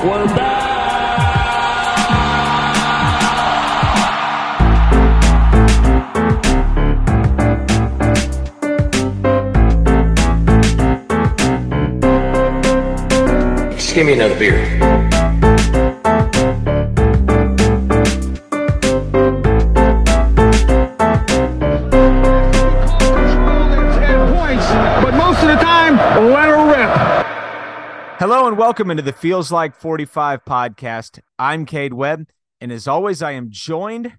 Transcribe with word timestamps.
We're 0.00 0.26
back. 0.26 0.68
Just 13.72 13.94
give 13.94 14.06
me 14.06 14.12
another 14.12 14.38
beer. 14.38 14.87
Welcome 28.58 28.90
into 28.90 29.04
the 29.04 29.12
Feels 29.12 29.52
Like 29.52 29.76
45 29.76 30.44
podcast. 30.44 31.20
I'm 31.38 31.64
Cade 31.64 31.92
Webb, 31.92 32.26
and 32.60 32.72
as 32.72 32.88
always, 32.88 33.22
I 33.22 33.30
am 33.30 33.50
joined 33.50 34.14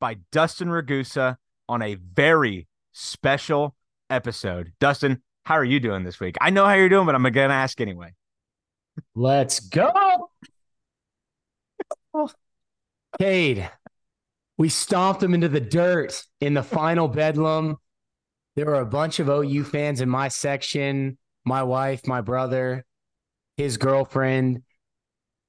by 0.00 0.16
Dustin 0.32 0.68
Ragusa 0.68 1.36
on 1.68 1.82
a 1.82 1.96
very 1.96 2.68
special 2.92 3.76
episode. 4.08 4.72
Dustin, 4.80 5.20
how 5.44 5.56
are 5.56 5.64
you 5.64 5.78
doing 5.78 6.04
this 6.04 6.20
week? 6.20 6.38
I 6.40 6.48
know 6.48 6.64
how 6.64 6.72
you're 6.72 6.88
doing, 6.88 7.04
but 7.04 7.14
I'm 7.14 7.22
going 7.22 7.34
to 7.34 7.54
ask 7.54 7.82
anyway. 7.82 8.14
Let's 9.14 9.60
go. 9.60 10.30
Cade, 13.20 13.70
we 14.56 14.70
stomped 14.70 15.20
them 15.20 15.34
into 15.34 15.50
the 15.50 15.60
dirt 15.60 16.24
in 16.40 16.54
the 16.54 16.62
final 16.62 17.08
bedlam. 17.08 17.76
There 18.56 18.64
were 18.64 18.80
a 18.80 18.86
bunch 18.86 19.20
of 19.20 19.28
OU 19.28 19.64
fans 19.64 20.00
in 20.00 20.08
my 20.08 20.28
section, 20.28 21.18
my 21.44 21.62
wife, 21.62 22.06
my 22.06 22.22
brother, 22.22 22.86
his 23.62 23.76
girlfriend. 23.76 24.62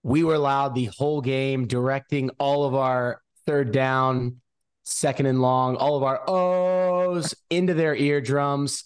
We 0.04 0.24
were 0.24 0.38
loud 0.38 0.76
the 0.76 0.90
whole 0.98 1.22
game, 1.22 1.68
directing 1.68 2.30
all 2.40 2.66
of 2.66 2.76
our 2.76 3.22
third 3.46 3.72
down, 3.72 4.42
second 4.84 5.26
and 5.26 5.42
long, 5.42 5.76
all 5.78 5.96
of 5.98 6.04
our 6.04 6.22
O's 6.30 7.34
into 7.50 7.74
their 7.74 7.96
eardrums. 7.96 8.84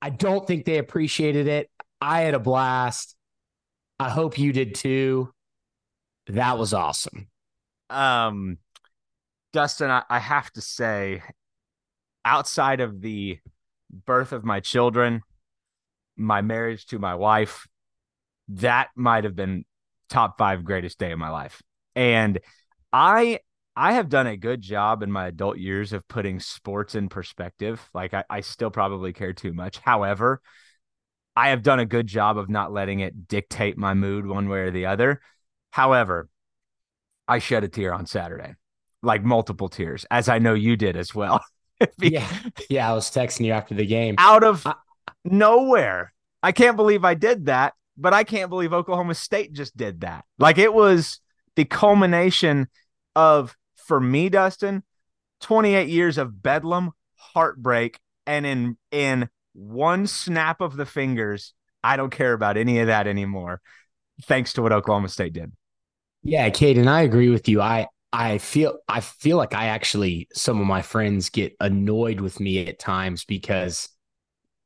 I 0.00 0.10
don't 0.10 0.46
think 0.46 0.64
they 0.64 0.78
appreciated 0.78 1.46
it. 1.46 1.70
I 2.00 2.20
had 2.20 2.34
a 2.34 2.38
blast. 2.38 3.16
I 3.98 4.08
hope 4.08 4.38
you 4.38 4.52
did 4.52 4.74
too. 4.74 5.32
That 6.28 6.58
was 6.58 6.72
awesome. 6.72 7.28
Um, 7.90 8.58
Dustin, 9.52 9.90
I, 9.90 10.04
I 10.08 10.18
have 10.20 10.50
to 10.52 10.60
say, 10.60 11.22
outside 12.24 12.80
of 12.80 13.00
the 13.00 13.38
birth 14.06 14.32
of 14.32 14.44
my 14.44 14.60
children, 14.60 15.22
my 16.16 16.40
marriage 16.40 16.86
to 16.86 16.98
my 16.98 17.14
wife, 17.14 17.66
that 18.50 18.88
might 18.96 19.24
have 19.24 19.36
been 19.36 19.64
top 20.08 20.38
five 20.38 20.64
greatest 20.64 20.98
day 20.98 21.12
of 21.12 21.18
my 21.18 21.30
life. 21.30 21.62
And 21.94 22.38
I 22.92 23.40
I 23.76 23.92
have 23.94 24.08
done 24.08 24.26
a 24.26 24.36
good 24.36 24.60
job 24.60 25.02
in 25.02 25.10
my 25.10 25.28
adult 25.28 25.58
years 25.58 25.92
of 25.92 26.06
putting 26.08 26.40
sports 26.40 26.94
in 26.94 27.08
perspective. 27.08 27.88
Like 27.94 28.12
I, 28.12 28.24
I 28.28 28.40
still 28.40 28.70
probably 28.70 29.12
care 29.12 29.32
too 29.32 29.52
much. 29.52 29.78
However, 29.78 30.40
I 31.36 31.50
have 31.50 31.62
done 31.62 31.78
a 31.78 31.86
good 31.86 32.06
job 32.06 32.36
of 32.36 32.50
not 32.50 32.72
letting 32.72 33.00
it 33.00 33.28
dictate 33.28 33.78
my 33.78 33.94
mood 33.94 34.26
one 34.26 34.48
way 34.48 34.60
or 34.60 34.70
the 34.70 34.86
other. 34.86 35.20
However, 35.70 36.28
I 37.28 37.38
shed 37.38 37.62
a 37.62 37.68
tear 37.68 37.94
on 37.94 38.06
Saturday, 38.06 38.54
like 39.02 39.22
multiple 39.22 39.68
tears, 39.68 40.04
as 40.10 40.28
I 40.28 40.40
know 40.40 40.54
you 40.54 40.76
did 40.76 40.96
as 40.96 41.14
well. 41.14 41.42
Yeah. 41.98 42.28
Yeah. 42.68 42.90
I 42.90 42.92
was 42.92 43.10
texting 43.10 43.46
you 43.46 43.52
after 43.52 43.74
the 43.74 43.86
game. 43.86 44.16
Out 44.18 44.44
of 44.44 44.66
nowhere. 45.24 46.12
I 46.42 46.52
can't 46.52 46.76
believe 46.76 47.06
I 47.06 47.14
did 47.14 47.46
that, 47.46 47.72
but 48.00 48.14
I 48.14 48.24
can't 48.24 48.50
believe 48.50 48.72
Oklahoma 48.72 49.14
State 49.14 49.52
just 49.52 49.76
did 49.76 50.00
that. 50.00 50.24
Like 50.38 50.58
it 50.58 50.72
was 50.72 51.20
the 51.56 51.64
culmination 51.64 52.68
of, 53.14 53.56
for 53.76 54.00
me, 54.00 54.28
Dustin, 54.28 54.82
28 55.42 55.88
years 55.88 56.16
of 56.18 56.42
bedlam, 56.42 56.92
heartbreak, 57.16 57.98
and 58.26 58.46
in 58.46 58.76
in 58.90 59.28
one 59.52 60.06
snap 60.06 60.60
of 60.60 60.76
the 60.76 60.86
fingers, 60.86 61.52
I 61.82 61.96
don't 61.96 62.10
care 62.10 62.32
about 62.32 62.56
any 62.56 62.78
of 62.80 62.86
that 62.86 63.06
anymore. 63.06 63.60
Thanks 64.22 64.54
to 64.54 64.62
what 64.62 64.72
Oklahoma 64.72 65.08
State 65.08 65.32
did. 65.32 65.52
Yeah, 66.22 66.48
Cade, 66.50 66.78
and 66.78 66.88
I 66.88 67.02
agree 67.02 67.30
with 67.30 67.48
you. 67.48 67.60
I 67.60 67.88
I 68.12 68.38
feel 68.38 68.78
I 68.88 69.00
feel 69.00 69.36
like 69.36 69.54
I 69.54 69.66
actually 69.66 70.28
some 70.32 70.60
of 70.60 70.66
my 70.66 70.82
friends 70.82 71.30
get 71.30 71.54
annoyed 71.60 72.20
with 72.20 72.40
me 72.40 72.66
at 72.66 72.78
times 72.78 73.24
because 73.24 73.88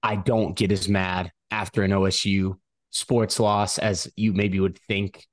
I 0.03 0.17
don't 0.17 0.57
get 0.57 0.73
as 0.73 0.89
mad 0.89 1.33
after 1.51 1.83
an 1.83 1.93
OSU 1.93 2.57
sports 2.95 3.39
loss 3.41 3.79
as 3.79 4.11
you 4.17 4.33
maybe 4.33 4.61
would 4.61 4.79
think 4.79 5.27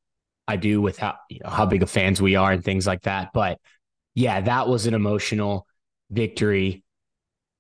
I 0.47 0.57
do 0.57 0.81
with 0.81 0.97
how 0.97 1.15
you 1.29 1.39
know 1.43 1.49
how 1.49 1.65
big 1.65 1.83
of 1.83 1.89
fans 1.89 2.21
we 2.21 2.35
are 2.35 2.51
and 2.51 2.63
things 2.63 2.85
like 2.85 3.03
that. 3.03 3.29
But 3.33 3.59
yeah, 4.15 4.41
that 4.41 4.67
was 4.67 4.87
an 4.87 4.93
emotional 4.93 5.65
victory. 6.09 6.83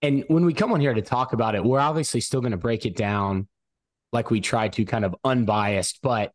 And 0.01 0.25
when 0.27 0.43
we 0.45 0.53
come 0.53 0.73
on 0.73 0.81
here 0.81 0.93
to 0.93 1.01
talk 1.01 1.31
about 1.33 1.55
it, 1.55 1.63
we're 1.63 1.79
obviously 1.79 2.19
still 2.21 2.41
going 2.41 2.51
to 2.51 2.57
break 2.57 2.85
it 2.85 2.95
down 2.95 3.47
like 4.11 4.29
we 4.31 4.41
try 4.41 4.67
to 4.67 4.83
kind 4.83 5.05
of 5.05 5.15
unbiased, 5.23 5.99
but 6.01 6.33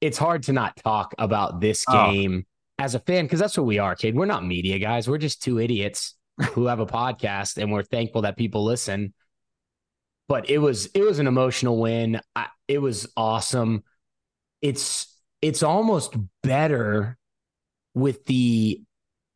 it's 0.00 0.18
hard 0.18 0.42
to 0.44 0.52
not 0.52 0.74
talk 0.76 1.14
about 1.18 1.60
this 1.60 1.84
Oh. 1.88 2.10
game 2.10 2.46
as 2.78 2.94
a 2.96 2.98
fan 2.98 3.26
because 3.26 3.38
that's 3.38 3.56
what 3.56 3.66
we 3.66 3.78
are, 3.78 3.94
kid. 3.94 4.16
We're 4.16 4.26
not 4.26 4.44
media 4.44 4.78
guys. 4.80 5.08
We're 5.08 5.18
just 5.18 5.42
two 5.42 5.60
idiots 5.60 6.14
who 6.52 6.66
have 6.66 6.80
a 6.80 6.86
podcast 6.86 7.58
and 7.62 7.70
we're 7.70 7.84
thankful 7.84 8.22
that 8.22 8.36
people 8.36 8.64
listen. 8.64 9.12
But 10.28 10.48
it 10.50 10.58
was 10.58 10.86
it 10.86 11.02
was 11.02 11.18
an 11.18 11.26
emotional 11.26 11.78
win. 11.78 12.20
I, 12.34 12.46
it 12.72 12.78
was 12.78 13.06
awesome. 13.16 13.84
It's 14.62 15.14
it's 15.42 15.62
almost 15.62 16.16
better 16.42 17.18
with 17.94 18.24
the 18.24 18.80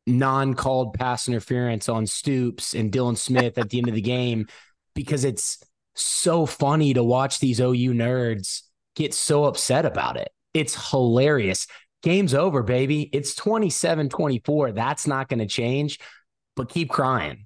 non-called 0.06 0.94
pass 0.94 1.28
interference 1.28 1.88
on 1.88 2.06
Stoops 2.06 2.75
and 2.75 2.91
Dylan 2.91 3.16
Smith 3.16 3.58
at 3.58 3.69
the 3.70 3.78
end 3.78 3.88
of 3.88 3.94
the 3.94 4.00
game 4.00 4.46
because 4.94 5.25
it's 5.25 5.62
so 5.94 6.46
funny 6.46 6.94
to 6.94 7.02
watch 7.04 7.41
these 7.41 7.60
OU 7.60 7.92
nerds 7.92 8.62
get 8.94 9.12
so 9.12 9.44
upset 9.44 9.84
about 9.84 10.16
it. 10.16 10.30
It's 10.54 10.91
hilarious. 10.91 11.66
Game's 12.02 12.32
over, 12.32 12.62
baby. 12.62 13.10
It's 13.12 13.34
27 13.34 14.08
24. 14.08 14.72
That's 14.72 15.06
not 15.06 15.28
going 15.28 15.41
to 15.41 15.46
change, 15.46 15.98
but 16.54 16.70
keep 16.70 16.88
crying. 16.88 17.44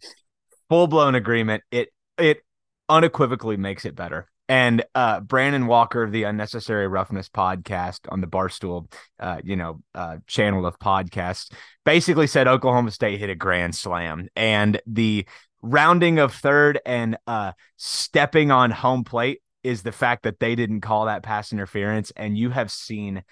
full 0.69 0.87
blown 0.87 1.17
agreement. 1.17 1.65
It 1.73 1.89
it 2.19 2.43
unequivocally 2.89 3.57
makes 3.57 3.85
it 3.85 3.97
better. 3.97 4.30
And 4.51 4.83
uh, 4.97 5.21
Brandon 5.21 5.69
Walker 5.69 6.03
of 6.03 6.11
the 6.11 6.25
Unnecessary 6.25 6.89
Roughness 6.89 7.29
podcast 7.29 8.01
on 8.09 8.21
the 8.21 8.27
Barstool, 8.27 8.93
uh, 9.21 9.41
you 9.45 9.55
know, 9.55 9.81
uh, 9.95 10.17
channel 10.27 10.67
of 10.67 10.77
podcasts, 10.81 11.53
basically 11.85 12.27
said 12.27 12.49
Oklahoma 12.49 12.91
State 12.91 13.21
hit 13.21 13.31
a 13.31 13.37
grand 13.37 13.77
slam, 13.77 14.27
and 14.35 14.83
the 14.89 15.25
rounding 15.63 16.19
of 16.19 16.35
third 16.35 16.81
and 16.85 17.17
uh, 17.29 17.53
stepping 17.77 18.51
on 18.51 18.73
home 18.73 19.05
plate 19.05 19.41
is 19.63 19.83
the 19.83 19.93
fact 19.93 20.25
that 20.25 20.41
they 20.41 20.57
didn't 20.57 20.81
call 20.81 21.05
that 21.05 21.23
pass 21.23 21.53
interference, 21.53 22.11
and 22.17 22.37
you 22.37 22.51
have 22.51 22.73
seen 22.73 23.23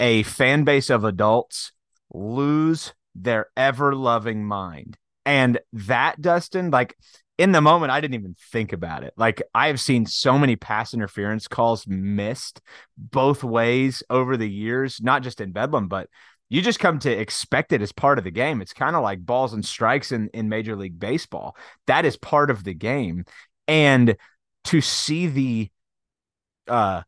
a 0.00 0.22
fan 0.24 0.64
base 0.64 0.90
of 0.90 1.02
adults 1.04 1.72
lose 2.12 2.92
their 3.14 3.46
ever 3.56 3.94
loving 3.94 4.44
mind. 4.44 4.98
And 5.24 5.60
that, 5.72 6.20
Dustin, 6.20 6.70
like 6.70 6.94
in 7.38 7.52
the 7.52 7.60
moment, 7.60 7.92
I 7.92 8.00
didn't 8.00 8.14
even 8.14 8.36
think 8.52 8.72
about 8.72 9.04
it. 9.04 9.14
Like 9.16 9.42
I 9.54 9.68
have 9.68 9.80
seen 9.80 10.06
so 10.06 10.38
many 10.38 10.56
pass 10.56 10.94
interference 10.94 11.48
calls 11.48 11.86
missed 11.86 12.60
both 12.96 13.42
ways 13.42 14.02
over 14.10 14.36
the 14.36 14.48
years, 14.48 15.00
not 15.02 15.22
just 15.22 15.40
in 15.40 15.52
Bedlam, 15.52 15.88
but 15.88 16.08
you 16.50 16.60
just 16.60 16.78
come 16.78 16.98
to 17.00 17.10
expect 17.10 17.72
it 17.72 17.80
as 17.80 17.92
part 17.92 18.18
of 18.18 18.24
the 18.24 18.30
game. 18.30 18.60
It's 18.60 18.74
kind 18.74 18.94
of 18.94 19.02
like 19.02 19.24
balls 19.24 19.54
and 19.54 19.64
strikes 19.64 20.12
in, 20.12 20.28
in 20.34 20.50
Major 20.50 20.76
League 20.76 20.98
Baseball. 20.98 21.56
That 21.86 22.04
is 22.04 22.16
part 22.18 22.50
of 22.50 22.62
the 22.64 22.74
game. 22.74 23.24
And 23.66 24.16
to 24.64 24.80
see 24.80 25.26
the 25.26 25.70
uh 26.68 27.02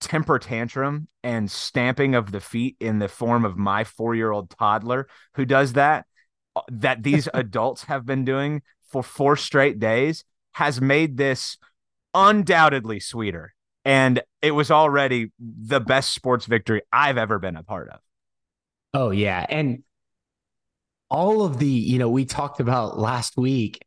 temper 0.00 0.38
tantrum 0.38 1.08
and 1.22 1.50
stamping 1.50 2.14
of 2.14 2.32
the 2.32 2.40
feet 2.40 2.76
in 2.80 2.98
the 2.98 3.08
form 3.08 3.44
of 3.44 3.58
my 3.58 3.84
four 3.84 4.14
year 4.14 4.30
old 4.32 4.50
toddler 4.50 5.06
who 5.34 5.44
does 5.44 5.74
that, 5.74 6.06
uh, 6.56 6.62
that 6.70 7.02
these 7.02 7.28
adults 7.34 7.84
have 7.84 8.06
been 8.06 8.24
doing 8.24 8.62
for 8.90 9.02
four 9.02 9.36
straight 9.36 9.78
days 9.78 10.24
has 10.52 10.80
made 10.80 11.16
this 11.16 11.56
undoubtedly 12.14 13.00
sweeter. 13.00 13.54
And 13.84 14.22
it 14.42 14.50
was 14.50 14.70
already 14.70 15.32
the 15.38 15.80
best 15.80 16.12
sports 16.12 16.46
victory 16.46 16.82
I've 16.92 17.16
ever 17.16 17.38
been 17.38 17.56
a 17.56 17.62
part 17.62 17.88
of. 17.88 18.00
Oh, 18.92 19.10
yeah. 19.10 19.46
And 19.48 19.84
all 21.08 21.42
of 21.42 21.58
the, 21.58 21.66
you 21.66 21.98
know, 21.98 22.10
we 22.10 22.24
talked 22.24 22.60
about 22.60 22.98
last 22.98 23.36
week 23.36 23.80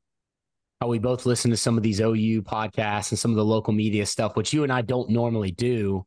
how 0.81 0.87
we 0.87 0.99
both 0.99 1.25
listen 1.25 1.51
to 1.51 1.57
some 1.57 1.77
of 1.77 1.83
these 1.83 2.01
OU 2.01 2.41
podcasts 2.41 3.11
and 3.11 3.19
some 3.19 3.31
of 3.31 3.37
the 3.37 3.45
local 3.45 3.73
media 3.73 4.05
stuff, 4.05 4.35
which 4.35 4.51
you 4.51 4.63
and 4.63 4.71
I 4.71 4.81
don't 4.81 5.09
normally 5.09 5.51
do. 5.51 6.05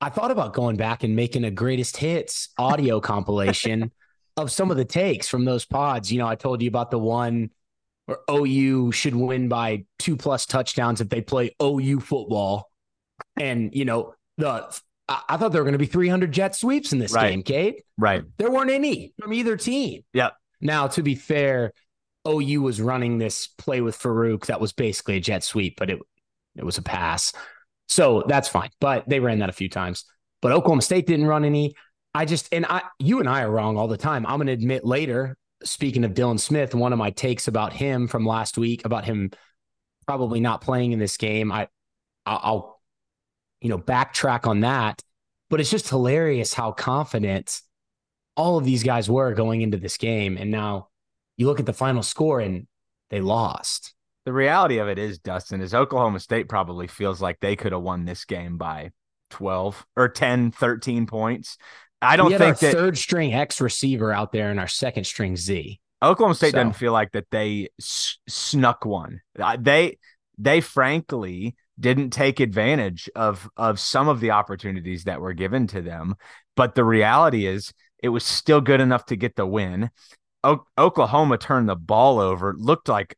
I 0.00 0.08
thought 0.08 0.30
about 0.30 0.54
going 0.54 0.76
back 0.76 1.04
and 1.04 1.14
making 1.14 1.44
a 1.44 1.50
greatest 1.50 1.96
hits 1.96 2.48
audio 2.58 3.00
compilation 3.00 3.92
of 4.36 4.50
some 4.50 4.70
of 4.70 4.76
the 4.76 4.84
takes 4.84 5.28
from 5.28 5.44
those 5.44 5.64
pods. 5.64 6.10
You 6.10 6.18
know, 6.18 6.26
I 6.26 6.34
told 6.34 6.62
you 6.62 6.68
about 6.68 6.90
the 6.90 6.98
one 6.98 7.50
where 8.10 8.18
OU 8.30 8.92
should 8.92 9.14
win 9.14 9.48
by 9.48 9.84
two 9.98 10.16
plus 10.16 10.46
touchdowns 10.46 11.00
if 11.00 11.08
they 11.08 11.20
play 11.20 11.54
OU 11.62 12.00
football. 12.00 12.70
And, 13.38 13.74
you 13.74 13.84
know, 13.84 14.14
the 14.36 14.66
I, 15.08 15.22
I 15.30 15.36
thought 15.36 15.52
there 15.52 15.60
were 15.60 15.64
going 15.66 15.72
to 15.72 15.78
be 15.78 15.86
300 15.86 16.32
jet 16.32 16.56
sweeps 16.56 16.92
in 16.92 16.98
this 16.98 17.12
Right. 17.12 17.30
game, 17.30 17.42
Cade. 17.42 17.82
Right. 17.96 18.24
There 18.38 18.50
weren't 18.50 18.70
any 18.70 19.12
from 19.20 19.32
either 19.32 19.56
team. 19.56 20.02
Yep. 20.12 20.34
Now, 20.60 20.88
to 20.88 21.02
be 21.02 21.14
fair, 21.14 21.72
OU 22.28 22.62
was 22.62 22.80
running 22.80 23.18
this 23.18 23.46
play 23.46 23.80
with 23.80 23.96
Farooq 23.98 24.46
that 24.46 24.60
was 24.60 24.72
basically 24.72 25.16
a 25.16 25.20
jet 25.20 25.44
sweep, 25.44 25.76
but 25.78 25.88
it 25.90 25.98
it 26.56 26.64
was 26.64 26.78
a 26.78 26.82
pass. 26.82 27.32
So 27.88 28.24
that's 28.26 28.48
fine. 28.48 28.70
But 28.80 29.08
they 29.08 29.20
ran 29.20 29.38
that 29.38 29.48
a 29.48 29.52
few 29.52 29.68
times. 29.68 30.04
But 30.42 30.52
Oklahoma 30.52 30.82
State 30.82 31.06
didn't 31.06 31.26
run 31.26 31.44
any. 31.44 31.74
I 32.14 32.24
just 32.24 32.52
and 32.52 32.66
I 32.66 32.82
you 32.98 33.20
and 33.20 33.28
I 33.28 33.42
are 33.42 33.50
wrong 33.50 33.76
all 33.76 33.88
the 33.88 33.96
time. 33.96 34.26
I'm 34.26 34.38
gonna 34.38 34.52
admit 34.52 34.84
later, 34.84 35.36
speaking 35.62 36.04
of 36.04 36.14
Dylan 36.14 36.40
Smith, 36.40 36.74
one 36.74 36.92
of 36.92 36.98
my 36.98 37.10
takes 37.10 37.48
about 37.48 37.72
him 37.72 38.08
from 38.08 38.26
last 38.26 38.58
week, 38.58 38.84
about 38.84 39.04
him 39.04 39.30
probably 40.06 40.40
not 40.40 40.60
playing 40.60 40.92
in 40.92 40.98
this 40.98 41.16
game. 41.16 41.52
I 41.52 41.68
I'll, 42.26 42.80
you 43.60 43.68
know 43.68 43.78
backtrack 43.78 44.46
on 44.46 44.60
that. 44.60 45.02
But 45.48 45.60
it's 45.60 45.70
just 45.70 45.88
hilarious 45.88 46.54
how 46.54 46.72
confident 46.72 47.60
all 48.36 48.56
of 48.56 48.64
these 48.64 48.84
guys 48.84 49.10
were 49.10 49.34
going 49.34 49.62
into 49.62 49.76
this 49.76 49.96
game. 49.96 50.36
And 50.38 50.50
now 50.50 50.88
you 51.36 51.46
look 51.46 51.60
at 51.60 51.66
the 51.66 51.72
final 51.72 52.02
score 52.02 52.40
and 52.40 52.66
they 53.10 53.20
lost. 53.20 53.92
The 54.24 54.32
reality 54.32 54.78
of 54.78 54.88
it 54.88 54.98
is, 54.98 55.18
Dustin, 55.18 55.60
is 55.60 55.74
Oklahoma 55.74 56.20
State 56.20 56.48
probably 56.48 56.86
feels 56.86 57.20
like 57.20 57.40
they 57.40 57.56
could 57.56 57.72
have 57.72 57.82
won 57.82 58.04
this 58.04 58.24
game 58.24 58.58
by 58.58 58.92
12 59.30 59.84
or 59.96 60.08
10, 60.08 60.52
13 60.52 61.06
points. 61.06 61.58
I 62.02 62.16
don't 62.16 62.30
think 62.36 62.58
that 62.58 62.72
third 62.72 62.96
string 62.96 63.34
X 63.34 63.60
receiver 63.60 64.12
out 64.12 64.32
there 64.32 64.50
and 64.50 64.58
our 64.58 64.68
second 64.68 65.04
string 65.04 65.36
Z. 65.36 65.80
Oklahoma 66.02 66.34
State 66.34 66.52
So- 66.52 66.58
doesn't 66.58 66.76
feel 66.76 66.92
like 66.92 67.12
that 67.12 67.26
they 67.30 67.68
s- 67.78 68.18
snuck 68.28 68.84
one. 68.86 69.20
They 69.58 69.98
they 70.38 70.60
frankly 70.62 71.56
didn't 71.78 72.10
take 72.10 72.40
advantage 72.40 73.10
of 73.14 73.48
of 73.56 73.78
some 73.78 74.08
of 74.08 74.20
the 74.20 74.30
opportunities 74.30 75.04
that 75.04 75.20
were 75.20 75.34
given 75.34 75.66
to 75.68 75.82
them. 75.82 76.14
But 76.56 76.74
the 76.74 76.84
reality 76.84 77.46
is, 77.46 77.72
it 78.02 78.08
was 78.08 78.24
still 78.24 78.60
good 78.62 78.80
enough 78.80 79.04
to 79.06 79.16
get 79.16 79.36
the 79.36 79.46
win. 79.46 79.90
O- 80.42 80.64
Oklahoma 80.78 81.36
turned 81.36 81.68
the 81.68 81.76
ball 81.76 82.18
over, 82.18 82.54
looked 82.56 82.88
like 82.88 83.14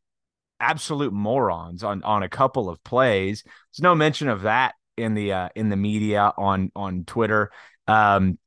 absolute 0.59 1.13
morons 1.13 1.83
on 1.83 2.03
on 2.03 2.23
a 2.23 2.29
couple 2.29 2.69
of 2.69 2.83
plays. 2.83 3.43
There's 3.45 3.81
no 3.81 3.95
mention 3.95 4.27
of 4.27 4.41
that 4.41 4.75
in 4.97 5.13
the 5.13 5.31
uh, 5.31 5.49
in 5.55 5.69
the 5.69 5.77
media 5.77 6.33
on 6.37 6.69
on 6.75 7.05
Twitter. 7.05 7.49
Um, 7.87 8.37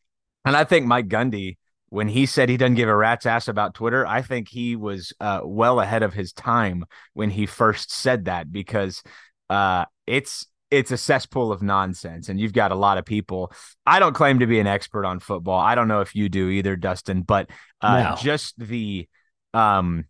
and 0.47 0.57
I 0.57 0.65
think 0.65 0.87
Mike 0.87 1.09
Gundy, 1.09 1.59
when 1.91 2.09
he 2.09 2.27
said 2.27 2.49
he 2.49 2.57
doesn't 2.57 2.75
give 2.75 2.89
a 2.89 2.97
rat's 2.97 3.27
ass 3.27 3.49
about 3.49 3.75
Twitter, 3.75 4.07
I 4.07 4.23
think 4.23 4.49
he 4.49 4.75
was 4.77 5.13
uh, 5.21 5.41
well 5.45 5.81
ahead 5.81 6.03
of 6.03 6.15
his 6.15 6.33
time 6.33 6.85
when 7.15 7.31
he 7.31 7.47
first 7.47 7.93
said 7.93 8.25
that 8.25 8.51
because 8.51 9.03
uh, 9.51 9.85
it's 10.07 10.47
it's 10.71 10.91
a 10.91 10.97
cesspool 10.97 11.53
of 11.53 11.63
nonsense, 11.63 12.29
and 12.29 12.41
you've 12.41 12.53
got 12.53 12.73
a 12.73 12.75
lot 12.75 12.99
of 12.99 13.05
people. 13.05 13.53
I 13.87 14.01
don't 14.01 14.15
claim 14.15 14.41
to 14.41 14.47
be 14.47 14.59
an 14.59 14.67
expert 14.67 15.05
on 15.05 15.21
football. 15.21 15.61
I 15.61 15.75
don't 15.77 15.87
know 15.87 16.01
if 16.01 16.15
you 16.17 16.29
do 16.29 16.49
either, 16.49 16.75
Dustin, 16.75 17.23
but 17.23 17.51
uh, 17.81 18.01
No. 18.01 18.17
just 18.21 18.59
the 18.59 19.09
um 19.55 20.07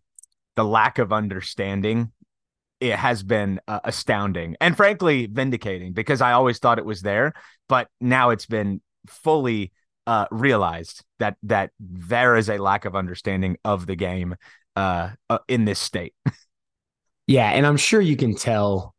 the 0.55 0.65
lack 0.65 0.97
of 0.97 1.13
understanding 1.13 2.11
it 2.79 2.95
has 2.95 3.23
been 3.23 3.59
uh, 3.67 3.79
astounding 3.83 4.55
and 4.59 4.75
frankly 4.75 5.27
vindicating 5.27 5.93
because 5.93 6.21
I 6.21 6.31
always 6.33 6.59
thought 6.59 6.79
it 6.79 6.85
was 6.85 7.01
there, 7.01 7.33
but 7.69 7.87
now 8.01 8.31
it's 8.31 8.45
been 8.47 8.81
fully 9.07 9.71
uh, 10.07 10.25
realized 10.31 11.03
that 11.19 11.37
that 11.43 11.71
there 11.79 12.35
is 12.35 12.49
a 12.49 12.57
lack 12.57 12.85
of 12.85 12.95
understanding 12.95 13.57
of 13.63 13.85
the 13.85 13.95
game 13.95 14.35
uh, 14.75 15.11
uh, 15.29 15.39
in 15.47 15.65
this 15.65 15.79
state. 15.79 16.13
Yeah, 17.29 17.49
and 17.49 17.65
I'm 17.67 17.75
sure 17.75 17.99
you 17.99 18.15
can 18.15 18.35
tell 18.35 18.95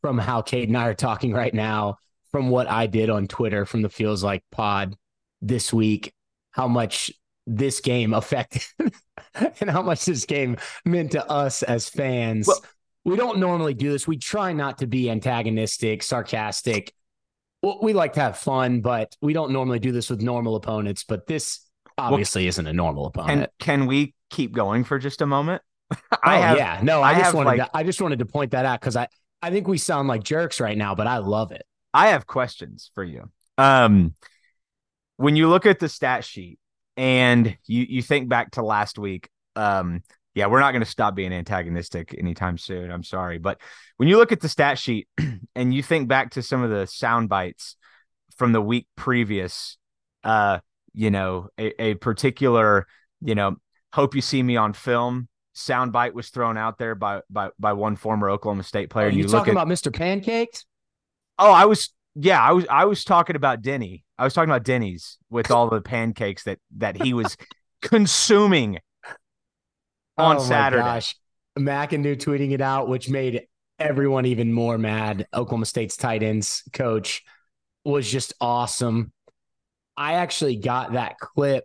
from 0.00 0.16
how 0.16 0.40
Cade 0.40 0.68
and 0.68 0.78
I 0.78 0.86
are 0.86 0.94
talking 0.94 1.34
right 1.34 1.52
now, 1.52 1.98
from 2.32 2.48
what 2.48 2.66
I 2.66 2.86
did 2.86 3.10
on 3.10 3.28
Twitter 3.28 3.66
from 3.66 3.82
the 3.82 3.90
Feels 3.90 4.24
Like 4.24 4.42
Pod 4.50 4.96
this 5.42 5.70
week, 5.70 6.14
how 6.50 6.66
much 6.66 7.12
this 7.46 7.80
game 7.80 8.14
affected 8.14 8.62
and 9.34 9.68
how 9.68 9.82
much 9.82 10.06
this 10.06 10.24
game 10.24 10.56
meant 10.86 11.12
to 11.12 11.30
us 11.30 11.62
as 11.62 11.90
fans. 11.90 12.46
Well- 12.46 12.62
we 13.04 13.16
don't 13.16 13.38
normally 13.38 13.74
do 13.74 13.92
this. 13.92 14.06
We 14.06 14.18
try 14.18 14.52
not 14.52 14.78
to 14.78 14.86
be 14.86 15.10
antagonistic, 15.10 16.02
sarcastic. 16.02 16.92
Well, 17.62 17.78
we 17.82 17.92
like 17.92 18.12
to 18.14 18.20
have 18.20 18.38
fun, 18.38 18.80
but 18.80 19.16
we 19.20 19.32
don't 19.32 19.52
normally 19.52 19.78
do 19.78 19.92
this 19.92 20.10
with 20.10 20.22
normal 20.22 20.56
opponents. 20.56 21.04
But 21.04 21.26
this 21.26 21.60
obviously 21.96 22.46
isn't 22.46 22.66
a 22.66 22.72
normal 22.72 23.06
opponent. 23.06 23.50
Can 23.58 23.80
can 23.80 23.86
we 23.86 24.14
keep 24.30 24.52
going 24.52 24.84
for 24.84 24.98
just 24.98 25.20
a 25.22 25.26
moment? 25.26 25.62
Oh 26.24 26.30
have 26.30 26.58
yeah, 26.58 26.80
no, 26.82 27.00
I, 27.00 27.12
I 27.12 27.18
just 27.18 27.34
wanted 27.34 27.48
like- 27.58 27.72
to, 27.72 27.76
I 27.76 27.82
just 27.82 28.00
wanted 28.02 28.18
to 28.18 28.26
point 28.26 28.50
that 28.50 28.66
out 28.66 28.80
because 28.80 28.96
I 28.96 29.08
I 29.40 29.50
think 29.50 29.66
we 29.68 29.78
sound 29.78 30.08
like 30.08 30.22
jerks 30.22 30.60
right 30.60 30.76
now, 30.76 30.94
but 30.94 31.06
I 31.06 31.18
love 31.18 31.52
it. 31.52 31.62
I 31.94 32.08
have 32.08 32.26
questions 32.26 32.90
for 32.94 33.04
you. 33.04 33.30
Um, 33.56 34.14
when 35.16 35.36
you 35.36 35.48
look 35.48 35.64
at 35.64 35.78
the 35.78 35.88
stat 35.88 36.24
sheet 36.24 36.58
and 36.96 37.56
you 37.66 37.86
you 37.88 38.02
think 38.02 38.28
back 38.28 38.52
to 38.52 38.62
last 38.62 38.98
week, 38.98 39.30
um, 39.56 40.02
yeah, 40.38 40.46
we're 40.46 40.60
not 40.60 40.70
going 40.70 40.84
to 40.84 40.88
stop 40.88 41.16
being 41.16 41.32
antagonistic 41.32 42.14
anytime 42.16 42.58
soon. 42.58 42.92
I'm 42.92 43.02
sorry, 43.02 43.38
but 43.38 43.60
when 43.96 44.08
you 44.08 44.18
look 44.18 44.30
at 44.30 44.40
the 44.40 44.48
stat 44.48 44.78
sheet 44.78 45.08
and 45.56 45.74
you 45.74 45.82
think 45.82 46.06
back 46.06 46.30
to 46.32 46.42
some 46.44 46.62
of 46.62 46.70
the 46.70 46.86
sound 46.86 47.28
bites 47.28 47.74
from 48.36 48.52
the 48.52 48.60
week 48.60 48.86
previous, 48.94 49.78
uh, 50.22 50.60
you 50.94 51.10
know, 51.10 51.48
a, 51.58 51.82
a 51.82 51.94
particular, 51.94 52.86
you 53.20 53.34
know, 53.34 53.56
hope 53.92 54.14
you 54.14 54.20
see 54.20 54.40
me 54.40 54.56
on 54.56 54.74
film 54.74 55.28
sound 55.54 55.92
bite 55.92 56.14
was 56.14 56.28
thrown 56.28 56.56
out 56.56 56.78
there 56.78 56.94
by 56.94 57.20
by 57.28 57.50
by 57.58 57.72
one 57.72 57.96
former 57.96 58.30
Oklahoma 58.30 58.62
State 58.62 58.90
player. 58.90 59.06
Are 59.06 59.08
and 59.08 59.18
you, 59.18 59.24
you 59.24 59.28
talking 59.28 59.56
at 59.56 59.60
about 59.60 59.66
Mr. 59.66 59.92
Pancakes? 59.92 60.66
Oh, 61.36 61.50
I 61.50 61.64
was 61.64 61.92
yeah, 62.14 62.40
I 62.40 62.52
was 62.52 62.64
I 62.70 62.84
was 62.84 63.02
talking 63.02 63.34
about 63.34 63.60
Denny. 63.60 64.04
I 64.16 64.22
was 64.22 64.34
talking 64.34 64.50
about 64.50 64.62
Denny's 64.62 65.18
with 65.30 65.50
all 65.50 65.68
the 65.68 65.80
pancakes 65.80 66.44
that 66.44 66.60
that 66.76 67.02
he 67.02 67.12
was 67.12 67.36
consuming 67.82 68.78
on 70.18 70.36
Oh 70.36 70.40
Saturday. 70.40 70.82
gosh. 70.82 71.16
McEndoo 71.58 72.16
tweeting 72.16 72.52
it 72.52 72.60
out, 72.60 72.88
which 72.88 73.08
made 73.08 73.42
everyone 73.78 74.26
even 74.26 74.52
more 74.52 74.78
mad. 74.78 75.26
Oklahoma 75.34 75.66
State's 75.66 75.96
tight 75.96 76.22
ends 76.22 76.62
coach 76.72 77.22
was 77.84 78.10
just 78.10 78.34
awesome. 78.40 79.12
I 79.96 80.14
actually 80.14 80.56
got 80.56 80.92
that 80.92 81.18
clip 81.18 81.64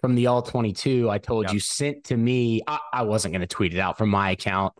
from 0.00 0.14
the 0.14 0.26
All 0.26 0.42
22 0.42 1.08
I 1.10 1.18
told 1.18 1.44
Yep. 1.46 1.54
you 1.54 1.60
sent 1.60 2.04
to 2.04 2.16
me. 2.16 2.60
I, 2.66 2.78
I 2.92 3.02
wasn't 3.02 3.32
going 3.32 3.40
to 3.40 3.46
tweet 3.46 3.74
it 3.74 3.80
out 3.80 3.98
from 3.98 4.10
my 4.10 4.30
account. 4.30 4.74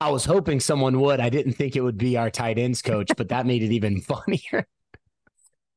I 0.00 0.10
was 0.10 0.24
hoping 0.24 0.60
someone 0.60 1.00
would. 1.00 1.20
I 1.20 1.30
didn't 1.30 1.54
think 1.54 1.76
it 1.76 1.80
would 1.80 1.96
be 1.98 2.16
our 2.18 2.30
tight 2.30 2.58
ends 2.58 2.82
coach, 2.82 3.10
but 3.16 3.28
that 3.30 3.46
made 3.46 3.62
it 3.62 3.72
even 3.72 4.00
funnier. 4.02 4.66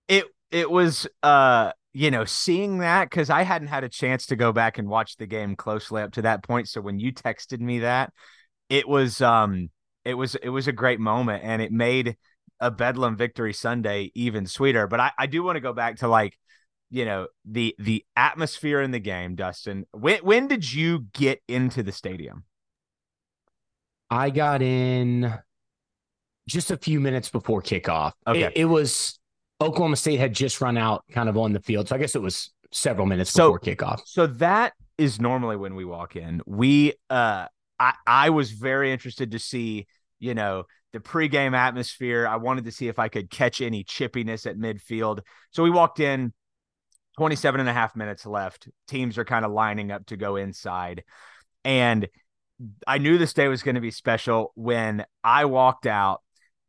It 0.07 0.25
it 0.51 0.69
was 0.71 1.07
uh 1.23 1.71
you 1.97 2.11
know 2.11 2.25
seeing 2.25 2.77
that 2.77 3.09
because 3.09 3.31
I 3.31 3.41
hadn't 3.41 3.69
had 3.69 3.83
a 3.83 3.89
chance 3.89 4.27
to 4.27 4.35
go 4.35 4.51
back 4.51 4.77
and 4.77 4.87
watch 4.87 5.17
the 5.17 5.25
game 5.25 5.55
closely 5.55 6.03
up 6.03 6.11
to 6.13 6.21
that 6.21 6.43
point. 6.43 6.67
So 6.69 6.79
when 6.79 6.99
you 6.99 7.11
texted 7.11 7.59
me 7.59 7.79
that, 7.79 8.13
it 8.69 8.87
was 8.87 9.19
um 9.19 9.71
it 10.05 10.13
was 10.13 10.35
it 10.35 10.49
was 10.49 10.67
a 10.67 10.71
great 10.71 10.99
moment 10.99 11.43
and 11.43 11.59
it 11.59 11.71
made 11.71 12.15
a 12.59 12.69
Bedlam 12.69 13.17
victory 13.17 13.51
Sunday 13.51 14.11
even 14.13 14.45
sweeter. 14.45 14.85
But 14.85 14.99
I, 14.99 15.11
I 15.17 15.25
do 15.25 15.41
want 15.41 15.55
to 15.55 15.59
go 15.59 15.73
back 15.73 15.97
to 15.97 16.07
like 16.07 16.37
you 16.91 17.03
know 17.03 17.29
the 17.45 17.73
the 17.79 18.05
atmosphere 18.15 18.79
in 18.79 18.91
the 18.91 18.99
game, 18.99 19.33
Dustin. 19.33 19.85
When 19.89 20.19
when 20.19 20.47
did 20.47 20.71
you 20.71 21.07
get 21.13 21.41
into 21.47 21.81
the 21.81 21.91
stadium? 21.91 22.43
I 24.11 24.29
got 24.29 24.61
in 24.61 25.33
just 26.47 26.69
a 26.69 26.77
few 26.77 26.99
minutes 26.99 27.29
before 27.29 27.63
kickoff. 27.63 28.11
Okay. 28.27 28.43
It, 28.43 28.53
it 28.55 28.65
was 28.65 29.19
Oklahoma 29.59 29.95
State 29.95 30.17
had 30.19 30.33
just 30.33 30.61
run 30.61 30.77
out 30.77 31.03
kind 31.11 31.29
of 31.29 31.37
on 31.37 31.53
the 31.53 31.59
field. 31.59 31.87
So 31.87 31.95
I 31.95 31.99
guess 31.99 32.15
it 32.15 32.21
was 32.21 32.51
several 32.71 33.07
minutes 33.07 33.31
So- 33.31 33.53
before 33.53 33.59
kickoff. 33.75 34.01
So 34.05 34.27
that 34.27 34.73
is 34.97 35.19
normally 35.19 35.55
when 35.55 35.75
we 35.75 35.85
walk 35.85 36.15
in. 36.15 36.41
We 36.45 36.93
uh 37.09 37.47
I 37.79 37.93
I 38.05 38.29
was 38.29 38.51
very 38.51 38.91
interested 38.91 39.31
to 39.31 39.39
see, 39.39 39.87
you 40.19 40.33
know, 40.33 40.63
the 40.93 40.99
pregame 40.99 41.55
atmosphere. 41.55 42.27
I 42.27 42.37
wanted 42.37 42.65
to 42.65 42.71
see 42.71 42.87
if 42.87 42.97
I 42.99 43.07
could 43.07 43.29
catch 43.29 43.61
any 43.61 43.83
chippiness 43.83 44.45
at 44.47 44.57
midfield. 44.57 45.19
So 45.51 45.63
we 45.63 45.69
walked 45.69 45.99
in 45.99 46.33
27 47.17 47.59
and 47.59 47.69
a 47.69 47.73
half 47.73 47.95
minutes 47.95 48.25
left. 48.25 48.69
Teams 48.87 49.17
are 49.17 49.25
kind 49.25 49.45
of 49.45 49.51
lining 49.51 49.91
up 49.91 50.05
to 50.07 50.17
go 50.17 50.35
inside. 50.35 51.03
And 51.63 52.07
I 52.87 52.97
knew 52.97 53.17
this 53.17 53.33
day 53.33 53.47
was 53.47 53.61
going 53.63 53.75
to 53.75 53.81
be 53.81 53.91
special 53.91 54.51
when 54.55 55.05
I 55.23 55.45
walked 55.45 55.85
out 55.85 56.21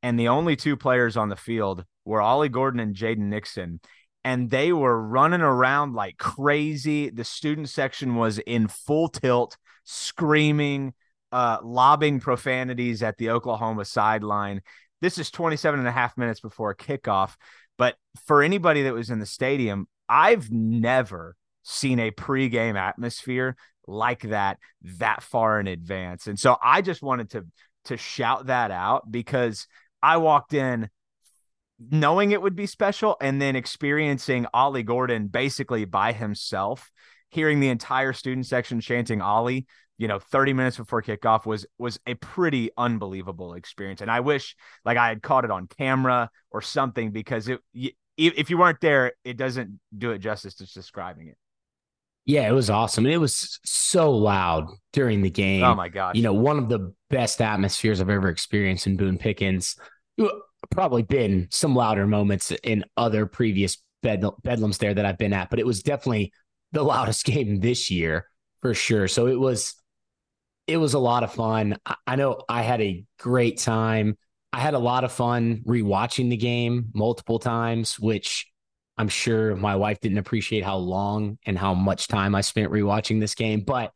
and 0.02 0.18
the 0.20 0.28
only 0.28 0.56
two 0.56 0.76
players 0.76 1.16
on 1.16 1.28
the 1.28 1.36
field 1.36 1.84
were 2.08 2.20
Ollie 2.20 2.48
Gordon 2.48 2.80
and 2.80 2.94
Jaden 2.94 3.28
Nixon 3.28 3.80
and 4.24 4.50
they 4.50 4.72
were 4.72 5.00
running 5.00 5.40
around 5.40 5.94
like 5.94 6.18
crazy. 6.18 7.10
The 7.10 7.24
student 7.24 7.68
section 7.68 8.16
was 8.16 8.38
in 8.38 8.68
full 8.68 9.08
tilt, 9.08 9.56
screaming, 9.84 10.94
uh, 11.32 11.58
lobbing 11.62 12.20
profanities 12.20 13.02
at 13.02 13.16
the 13.16 13.30
Oklahoma 13.30 13.84
sideline. 13.84 14.60
This 15.00 15.18
is 15.18 15.30
27 15.30 15.78
and 15.78 15.88
a 15.88 15.92
half 15.92 16.16
minutes 16.18 16.40
before 16.40 16.74
kickoff. 16.74 17.36
But 17.76 17.96
for 18.26 18.42
anybody 18.42 18.82
that 18.82 18.92
was 18.92 19.10
in 19.10 19.20
the 19.20 19.26
stadium, 19.26 19.86
I've 20.08 20.50
never 20.50 21.36
seen 21.62 22.00
a 22.00 22.10
pregame 22.10 22.76
atmosphere 22.76 23.56
like 23.86 24.22
that 24.22 24.58
that 24.98 25.22
far 25.22 25.60
in 25.60 25.66
advance. 25.68 26.26
And 26.26 26.38
so 26.38 26.56
I 26.62 26.82
just 26.82 27.02
wanted 27.02 27.30
to 27.30 27.46
to 27.84 27.96
shout 27.96 28.48
that 28.48 28.70
out 28.70 29.10
because 29.10 29.66
I 30.02 30.18
walked 30.18 30.52
in 30.52 30.90
knowing 31.78 32.32
it 32.32 32.42
would 32.42 32.56
be 32.56 32.66
special 32.66 33.16
and 33.20 33.40
then 33.40 33.56
experiencing 33.56 34.46
Ollie 34.52 34.82
Gordon 34.82 35.28
basically 35.28 35.84
by 35.84 36.12
himself, 36.12 36.90
hearing 37.30 37.60
the 37.60 37.68
entire 37.68 38.12
student 38.12 38.46
section 38.46 38.80
chanting 38.80 39.20
Ollie, 39.20 39.66
you 39.96 40.08
know, 40.08 40.18
30 40.18 40.52
minutes 40.52 40.76
before 40.76 41.02
kickoff 41.02 41.46
was 41.46 41.66
was 41.78 41.98
a 42.06 42.14
pretty 42.14 42.70
unbelievable 42.76 43.54
experience. 43.54 44.00
And 44.00 44.10
I 44.10 44.20
wish 44.20 44.56
like 44.84 44.96
I 44.96 45.08
had 45.08 45.22
caught 45.22 45.44
it 45.44 45.50
on 45.50 45.66
camera 45.66 46.30
or 46.50 46.62
something 46.62 47.10
because 47.10 47.48
it 47.48 47.60
if 48.16 48.50
you 48.50 48.58
weren't 48.58 48.80
there, 48.80 49.12
it 49.24 49.36
doesn't 49.36 49.78
do 49.96 50.10
it 50.10 50.18
justice 50.18 50.54
to 50.56 50.66
describing 50.66 51.28
it. 51.28 51.36
Yeah, 52.24 52.46
it 52.46 52.52
was 52.52 52.68
awesome. 52.68 53.06
And 53.06 53.14
it 53.14 53.18
was 53.18 53.58
so 53.64 54.10
loud 54.10 54.66
during 54.92 55.22
the 55.22 55.30
oh 55.30 55.32
game. 55.32 55.64
Oh 55.64 55.74
my 55.74 55.88
god! 55.88 56.16
You 56.16 56.22
know, 56.22 56.34
one 56.34 56.58
of 56.58 56.68
the 56.68 56.92
best 57.08 57.40
atmospheres 57.40 58.00
I've 58.00 58.10
ever 58.10 58.28
experienced 58.28 58.86
in 58.86 58.96
Boone 58.96 59.16
Pickens. 59.18 59.76
Probably 60.70 61.02
been 61.02 61.48
some 61.50 61.74
louder 61.74 62.06
moments 62.06 62.52
in 62.62 62.84
other 62.96 63.26
previous 63.26 63.78
bed- 64.02 64.22
bedlams 64.44 64.78
there 64.78 64.94
that 64.94 65.04
I've 65.04 65.18
been 65.18 65.32
at, 65.32 65.50
but 65.50 65.58
it 65.58 65.66
was 65.66 65.82
definitely 65.82 66.32
the 66.72 66.82
loudest 66.82 67.24
game 67.24 67.60
this 67.60 67.90
year 67.90 68.26
for 68.60 68.74
sure. 68.74 69.08
So 69.08 69.26
it 69.26 69.38
was 69.38 69.74
it 70.66 70.76
was 70.76 70.94
a 70.94 70.98
lot 70.98 71.24
of 71.24 71.32
fun. 71.32 71.78
I, 71.86 71.94
I 72.06 72.16
know 72.16 72.42
I 72.48 72.62
had 72.62 72.80
a 72.80 73.04
great 73.18 73.58
time. 73.58 74.18
I 74.52 74.60
had 74.60 74.74
a 74.74 74.78
lot 74.78 75.04
of 75.04 75.12
fun 75.12 75.62
rewatching 75.66 76.30
the 76.30 76.36
game 76.36 76.88
multiple 76.94 77.38
times, 77.38 77.98
which 77.98 78.46
I'm 78.96 79.08
sure 79.08 79.54
my 79.56 79.76
wife 79.76 80.00
didn't 80.00 80.18
appreciate 80.18 80.64
how 80.64 80.76
long 80.76 81.38
and 81.46 81.56
how 81.56 81.74
much 81.74 82.08
time 82.08 82.34
I 82.34 82.40
spent 82.40 82.72
rewatching 82.72 83.20
this 83.20 83.34
game, 83.34 83.60
but 83.60 83.92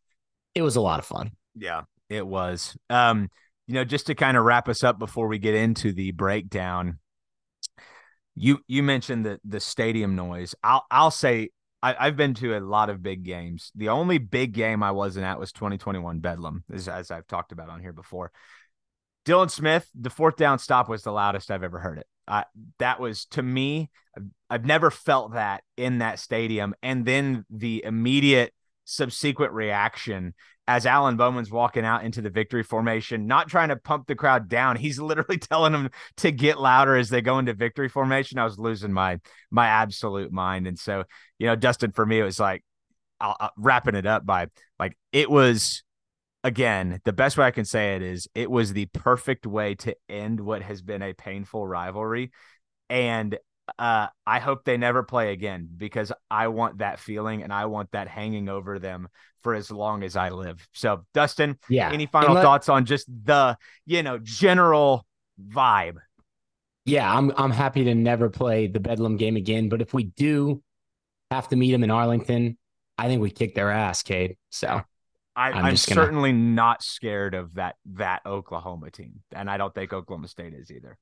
it 0.55 0.63
was 0.63 0.77
a 0.77 0.81
lot 0.81 0.99
of 0.99 1.07
fun. 1.07 1.33
Yeah, 1.57 1.83
it 2.09 2.27
was. 2.27 2.77
Um, 2.89 3.29
you 3.67 3.75
know, 3.75 3.85
just 3.85 4.07
to 4.07 4.15
kind 4.15 4.37
of 4.37 4.45
wrap 4.45 4.69
us 4.69 4.83
up 4.83 4.99
before 4.99 5.29
we 5.29 5.39
get 5.39 5.55
into 5.55 5.93
the 5.93 6.11
breakdown, 6.13 6.99
you 8.35 8.61
you 8.67 8.83
mentioned 8.83 9.25
the 9.25 9.41
the 9.45 9.61
stadium 9.61 10.17
noise. 10.17 10.55
I'll 10.63 10.85
I'll 10.91 11.11
say 11.11 11.51
I, 11.83 12.07
have 12.07 12.17
been 12.17 12.35
to 12.35 12.57
a 12.57 12.61
lot 12.61 12.91
of 12.91 13.03
big 13.03 13.25
games. 13.25 13.73
The 13.75 13.89
only 13.89 14.19
big 14.19 14.53
game 14.53 14.83
I 14.83 14.93
wasn't 14.93 15.27
at 15.27 15.41
was 15.41 15.53
2021 15.53 16.21
Bedlam, 16.21 16.63
as, 16.73 16.87
as 16.89 17.11
I've 17.11 17.27
talked 17.27 17.51
about 17.51 17.69
on 17.69 17.81
here 17.81 17.93
before. 17.93 18.31
Dylan 19.25 19.51
Smith, 19.51 19.89
the 19.95 20.11
fourth 20.11 20.37
down 20.37 20.59
stop 20.59 20.89
was 20.89 21.03
the 21.03 21.13
loudest 21.13 21.51
I've 21.51 21.65
ever 21.65 21.81
heard 21.81 21.99
it. 21.99 22.07
Uh, 22.29 22.45
that 22.79 23.01
was 23.01 23.27
to 23.27 23.43
me, 23.43 23.91
I've 24.49 24.65
never 24.65 24.91
felt 24.91 25.35
that 25.35 25.65
in 25.77 25.99
that 25.99 26.19
stadium. 26.19 26.75
And 26.83 27.05
then 27.05 27.45
the 27.51 27.83
immediate 27.85 28.53
subsequent 28.85 29.53
reaction 29.53 30.35
as 30.69 30.87
Alan 30.87 31.17
Bowman's 31.17 31.51
walking 31.51 31.85
out 31.85 32.05
into 32.05 32.23
the 32.23 32.31
victory 32.31 32.63
formation, 32.63 33.27
not 33.27 33.49
trying 33.49 33.71
to 33.71 33.77
pump 33.77 34.07
the 34.07 34.15
crowd 34.15 34.49
down. 34.49 34.77
He's 34.77 34.99
literally 35.01 35.39
telling 35.39 35.73
them 35.73 35.91
to 36.19 36.31
get 36.31 36.61
louder 36.61 36.97
as 36.97 37.09
they 37.09 37.21
go 37.21 37.39
into 37.39 37.55
victory 37.55 37.89
formation. 37.89 38.39
I 38.39 38.45
was 38.45 38.59
losing 38.59 38.93
my 38.93 39.21
my 39.51 39.67
absolute 39.67 40.33
mind. 40.33 40.67
And 40.67 40.79
so, 40.79 41.05
you 41.39 41.47
know, 41.47 41.57
Dustin, 41.57 41.93
for 41.93 42.07
me, 42.07 42.21
it 42.21 42.25
was 42.25 42.41
like 42.41 42.65
I'll, 43.21 43.37
I'll, 43.39 43.53
wrapping 43.57 43.95
it 43.95 44.07
up 44.07 44.25
by 44.25 44.47
like 44.79 44.97
it 45.13 45.31
was 45.31 45.83
again, 46.45 47.01
the 47.05 47.13
best 47.13 47.37
way 47.37 47.47
I 47.47 47.51
can 47.51 47.65
say 47.65 47.97
it 47.97 48.03
is 48.03 48.29
it 48.35 48.51
was 48.51 48.73
the 48.73 48.87
perfect 48.87 49.47
way 49.47 49.75
to 49.77 49.97
end 50.09 50.41
what 50.41 50.63
has 50.63 50.83
been 50.83 51.03
a 51.03 51.13
painful 51.13 51.67
rivalry. 51.67 52.33
And 52.91 53.39
uh, 53.79 54.09
I 54.27 54.39
hope 54.39 54.65
they 54.65 54.77
never 54.77 55.03
play 55.03 55.33
again 55.33 55.69
because 55.77 56.13
I 56.31 56.49
want 56.49 56.79
that 56.79 56.99
feeling 56.99 57.43
and 57.43 57.53
I 57.53 57.67
want 57.67 57.91
that 57.93 58.09
hanging 58.09 58.49
over 58.49 58.79
them 58.79 59.09
for 59.43 59.55
as 59.55 59.71
long 59.71 60.03
as 60.03 60.17
I 60.17 60.31
live. 60.31 60.67
So, 60.73 61.05
Dustin, 61.15 61.59
yeah. 61.69 61.91
Any 61.91 62.07
final 62.07 62.35
let, 62.35 62.43
thoughts 62.43 62.69
on 62.69 62.85
just 62.85 63.07
the 63.09 63.57
you 63.87 64.03
know 64.03 64.19
general 64.19 65.07
vibe? 65.41 65.97
Yeah, 66.85 67.13
I'm 67.13 67.33
I'm 67.37 67.51
happy 67.51 67.85
to 67.85 67.95
never 67.95 68.29
play 68.29 68.67
the 68.67 68.81
Bedlam 68.81 69.17
game 69.17 69.37
again. 69.37 69.69
But 69.69 69.83
if 69.83 69.95
we 69.95 70.05
do 70.05 70.63
have 71.31 71.49
to 71.49 71.57
meet 71.57 71.73
them 71.73 71.85
in 71.85 71.91
Arlington, 71.91 72.59
I 72.99 73.09
think 73.09 73.23
we 73.23 73.31
kick 73.31 73.55
their 73.55 73.71
ass, 73.71 74.03
Cade. 74.03 74.37
So 74.51 74.83
I, 75.35 75.69
am 75.69 75.77
certainly 75.77 76.33
gonna... 76.33 76.43
not 76.43 76.83
scared 76.83 77.35
of 77.35 77.55
that 77.55 77.77
that 77.95 78.23
Oklahoma 78.27 78.91
team, 78.91 79.23
and 79.33 79.49
I 79.49 79.57
don't 79.57 79.75
think 79.75 79.93
Oklahoma 79.93 80.29
State 80.29 80.55
is 80.55 80.71
either. 80.71 80.99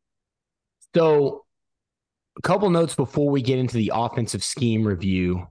So, 0.95 1.45
a 2.41 2.49
couple 2.49 2.71
notes 2.71 2.95
before 2.95 3.29
we 3.29 3.43
get 3.43 3.59
into 3.59 3.77
the 3.77 3.93
offensive 3.95 4.43
scheme 4.43 4.87
review. 4.87 5.47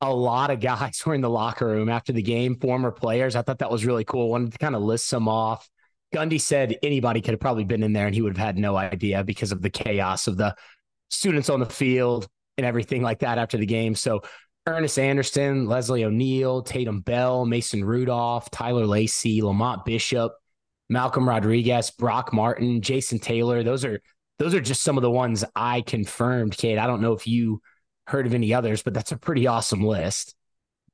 A 0.00 0.12
lot 0.12 0.50
of 0.50 0.58
guys 0.58 1.00
were 1.06 1.14
in 1.14 1.20
the 1.20 1.30
locker 1.30 1.66
room 1.66 1.88
after 1.88 2.12
the 2.12 2.22
game, 2.22 2.56
former 2.56 2.90
players. 2.90 3.36
I 3.36 3.42
thought 3.42 3.60
that 3.60 3.70
was 3.70 3.86
really 3.86 4.04
cool. 4.04 4.30
Wanted 4.30 4.50
to 4.50 4.58
kind 4.58 4.74
of 4.74 4.82
list 4.82 5.06
some 5.06 5.28
off. 5.28 5.70
Gundy 6.12 6.40
said 6.40 6.76
anybody 6.82 7.20
could 7.20 7.34
have 7.34 7.40
probably 7.40 7.62
been 7.62 7.84
in 7.84 7.92
there 7.92 8.06
and 8.06 8.14
he 8.14 8.20
would 8.20 8.36
have 8.36 8.44
had 8.44 8.58
no 8.58 8.76
idea 8.76 9.22
because 9.22 9.52
of 9.52 9.62
the 9.62 9.70
chaos 9.70 10.26
of 10.26 10.36
the 10.36 10.56
students 11.08 11.48
on 11.48 11.60
the 11.60 11.66
field 11.66 12.26
and 12.58 12.66
everything 12.66 13.00
like 13.00 13.20
that 13.20 13.38
after 13.38 13.56
the 13.56 13.66
game. 13.66 13.94
So 13.94 14.22
Ernest 14.66 14.98
Anderson, 14.98 15.66
Leslie 15.66 16.04
O'Neal, 16.04 16.62
Tatum 16.62 17.00
Bell, 17.00 17.46
Mason 17.46 17.84
Rudolph, 17.84 18.50
Tyler 18.50 18.86
Lacey, 18.86 19.40
Lamont 19.40 19.84
Bishop, 19.84 20.32
Malcolm 20.88 21.28
Rodriguez, 21.28 21.92
Brock 21.92 22.32
Martin, 22.32 22.82
Jason 22.82 23.20
Taylor. 23.20 23.62
Those 23.62 23.84
are 23.84 24.00
those 24.40 24.54
are 24.54 24.60
just 24.60 24.82
some 24.82 24.96
of 24.96 25.02
the 25.02 25.10
ones 25.10 25.44
I 25.54 25.82
confirmed, 25.82 26.56
Cade. 26.56 26.78
I 26.78 26.86
don't 26.86 27.02
know 27.02 27.12
if 27.12 27.26
you 27.26 27.60
heard 28.06 28.26
of 28.26 28.32
any 28.32 28.54
others, 28.54 28.82
but 28.82 28.94
that's 28.94 29.12
a 29.12 29.18
pretty 29.18 29.46
awesome 29.46 29.84
list. 29.84 30.34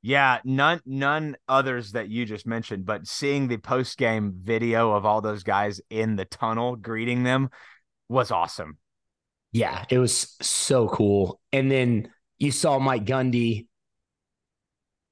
Yeah, 0.03 0.41
none 0.45 0.81
none 0.85 1.37
others 1.49 1.93
that 1.93 2.09
you 2.09 2.25
just 2.25 2.45
mentioned, 2.45 2.85
but 2.85 3.07
seeing 3.07 3.47
the 3.47 3.57
post 3.57 3.99
game 3.99 4.35
video 4.37 4.91
of 4.91 5.07
all 5.07 5.21
those 5.21 5.45
guys 5.45 5.81
in 5.91 6.17
the 6.17 6.25
tunnel 6.25 6.75
greeting 6.75 7.23
them 7.23 7.51
was 8.09 8.33
awesome. 8.33 8.79
Yeah, 9.53 9.85
it 9.91 9.99
was 9.99 10.37
so 10.43 10.89
cool. 10.89 11.41
And 11.53 11.71
then 11.71 12.11
you 12.39 12.51
saw 12.51 12.81
Mike 12.81 13.05
Gundy. 13.05 13.69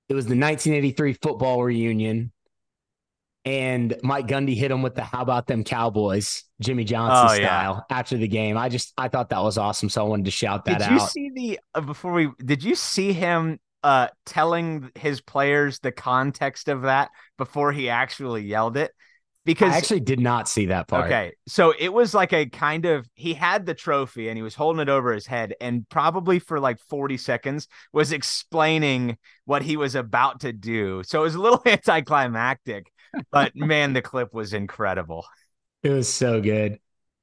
It 0.08 0.14
was 0.14 0.26
the 0.26 0.36
1983 0.36 1.12
football 1.14 1.62
reunion. 1.62 2.32
And 3.44 3.94
Mike 4.02 4.26
Gundy 4.26 4.56
hit 4.56 4.70
him 4.70 4.80
with 4.80 4.94
the 4.94 5.02
how 5.02 5.20
about 5.20 5.46
them 5.46 5.64
Cowboys, 5.64 6.44
Jimmy 6.60 6.84
Johnson 6.84 7.26
oh, 7.30 7.44
style 7.44 7.84
yeah. 7.90 7.96
after 7.96 8.16
the 8.16 8.28
game. 8.28 8.56
I 8.56 8.68
just 8.68 8.94
I 8.96 9.08
thought 9.08 9.28
that 9.30 9.42
was 9.42 9.58
awesome. 9.58 9.88
So 9.90 10.04
I 10.04 10.08
wanted 10.08 10.24
to 10.24 10.30
shout 10.30 10.64
that 10.64 10.80
out. 10.80 10.88
Did 10.88 11.00
you 11.00 11.06
see 11.06 11.30
the 11.34 11.60
uh, 11.74 11.80
before 11.82 12.12
we 12.12 12.30
did 12.42 12.64
you 12.64 12.74
see 12.74 13.12
him 13.12 13.60
uh 13.82 14.08
telling 14.24 14.90
his 14.94 15.20
players 15.20 15.78
the 15.80 15.92
context 15.92 16.68
of 16.68 16.82
that 16.82 17.10
before 17.36 17.70
he 17.72 17.90
actually 17.90 18.44
yelled 18.44 18.78
it? 18.78 18.92
because 19.44 19.72
I 19.72 19.76
actually 19.76 20.00
did 20.00 20.20
not 20.20 20.48
see 20.48 20.66
that 20.66 20.88
part. 20.88 21.06
Okay. 21.06 21.32
So 21.46 21.74
it 21.78 21.92
was 21.92 22.14
like 22.14 22.32
a 22.32 22.46
kind 22.46 22.86
of 22.86 23.06
he 23.14 23.34
had 23.34 23.66
the 23.66 23.74
trophy 23.74 24.28
and 24.28 24.38
he 24.38 24.42
was 24.42 24.54
holding 24.54 24.80
it 24.80 24.88
over 24.88 25.12
his 25.12 25.26
head 25.26 25.54
and 25.60 25.86
probably 25.88 26.38
for 26.38 26.58
like 26.58 26.78
40 26.88 27.16
seconds 27.18 27.68
was 27.92 28.12
explaining 28.12 29.18
what 29.44 29.62
he 29.62 29.76
was 29.76 29.94
about 29.94 30.40
to 30.40 30.52
do. 30.52 31.02
So 31.04 31.20
it 31.20 31.24
was 31.24 31.34
a 31.34 31.40
little 31.40 31.62
anticlimactic, 31.66 32.90
but 33.30 33.54
man, 33.54 33.92
the 33.92 34.02
clip 34.02 34.32
was 34.32 34.52
incredible. 34.52 35.26
It 35.82 35.90
was 35.90 36.12
so 36.12 36.40
good. 36.40 36.78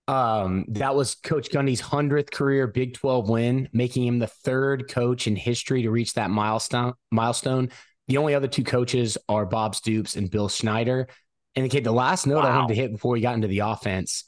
Um, 0.08 0.66
that 0.70 0.96
was 0.96 1.16
Coach 1.16 1.50
Gundy's 1.50 1.82
100th 1.82 2.32
career 2.32 2.68
Big 2.68 2.96
12 2.96 3.30
win, 3.30 3.70
making 3.72 4.06
him 4.06 4.20
the 4.20 4.28
third 4.28 4.90
coach 4.90 5.28
in 5.28 5.36
history 5.36 5.84
to 5.84 5.92
reach 5.92 6.16
that 6.16 6.30
milestone 6.30 6.94
milestone. 7.12 7.70
The 8.08 8.18
only 8.18 8.36
other 8.36 8.48
two 8.48 8.64
coaches 8.64 9.18
are 9.30 9.46
Bob 9.46 9.76
Stoops 9.76 10.16
and 10.16 10.30
Bill 10.30 10.50
Snyder. 10.50 11.08
And 11.56 11.66
okay, 11.66 11.80
the 11.80 11.92
last 11.92 12.28
note 12.28 12.44
wow. 12.44 12.50
I 12.50 12.56
wanted 12.58 12.76
to 12.76 12.82
hit 12.82 12.92
before 12.92 13.14
we 13.14 13.22
got 13.22 13.36
into 13.36 13.48
the 13.48 13.60
offense, 13.60 14.26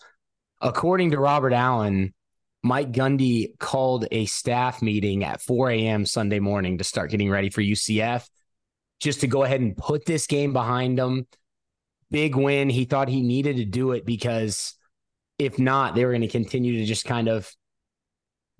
according 0.62 1.12
to 1.12 1.20
Robert 1.20 1.54
Allen, 1.54 2.14
Mike 2.64 2.94
Gundy 2.94 3.58
called 3.60 4.08
a 4.10 4.26
staff 4.26 4.82
meeting 4.82 5.26
at 5.26 5.42
4 5.42 5.72
a.m. 5.72 6.06
Sunday 6.06 6.40
morning 6.40 6.78
to 6.78 6.86
start 6.86 7.12
getting 7.12 7.30
ready 7.30 7.50
for 7.50 7.62
UCF, 7.62 8.26
just 9.02 9.22
to 9.22 9.28
go 9.28 9.44
ahead 9.44 9.60
and 9.60 9.76
put 9.76 10.06
this 10.06 10.28
game 10.28 10.54
behind 10.54 10.98
him. 10.98 11.28
Big 12.14 12.36
win. 12.36 12.70
He 12.70 12.86
thought 12.86 13.10
he 13.10 13.22
needed 13.22 13.58
to 13.58 13.66
do 13.66 13.92
it 13.92 14.06
because 14.06 14.76
if 15.38 15.60
not, 15.60 15.96
they 15.96 16.06
were 16.06 16.12
going 16.12 16.22
to 16.22 16.28
continue 16.30 16.78
to 16.78 16.86
just 16.86 17.04
kind 17.04 17.28
of 17.28 17.52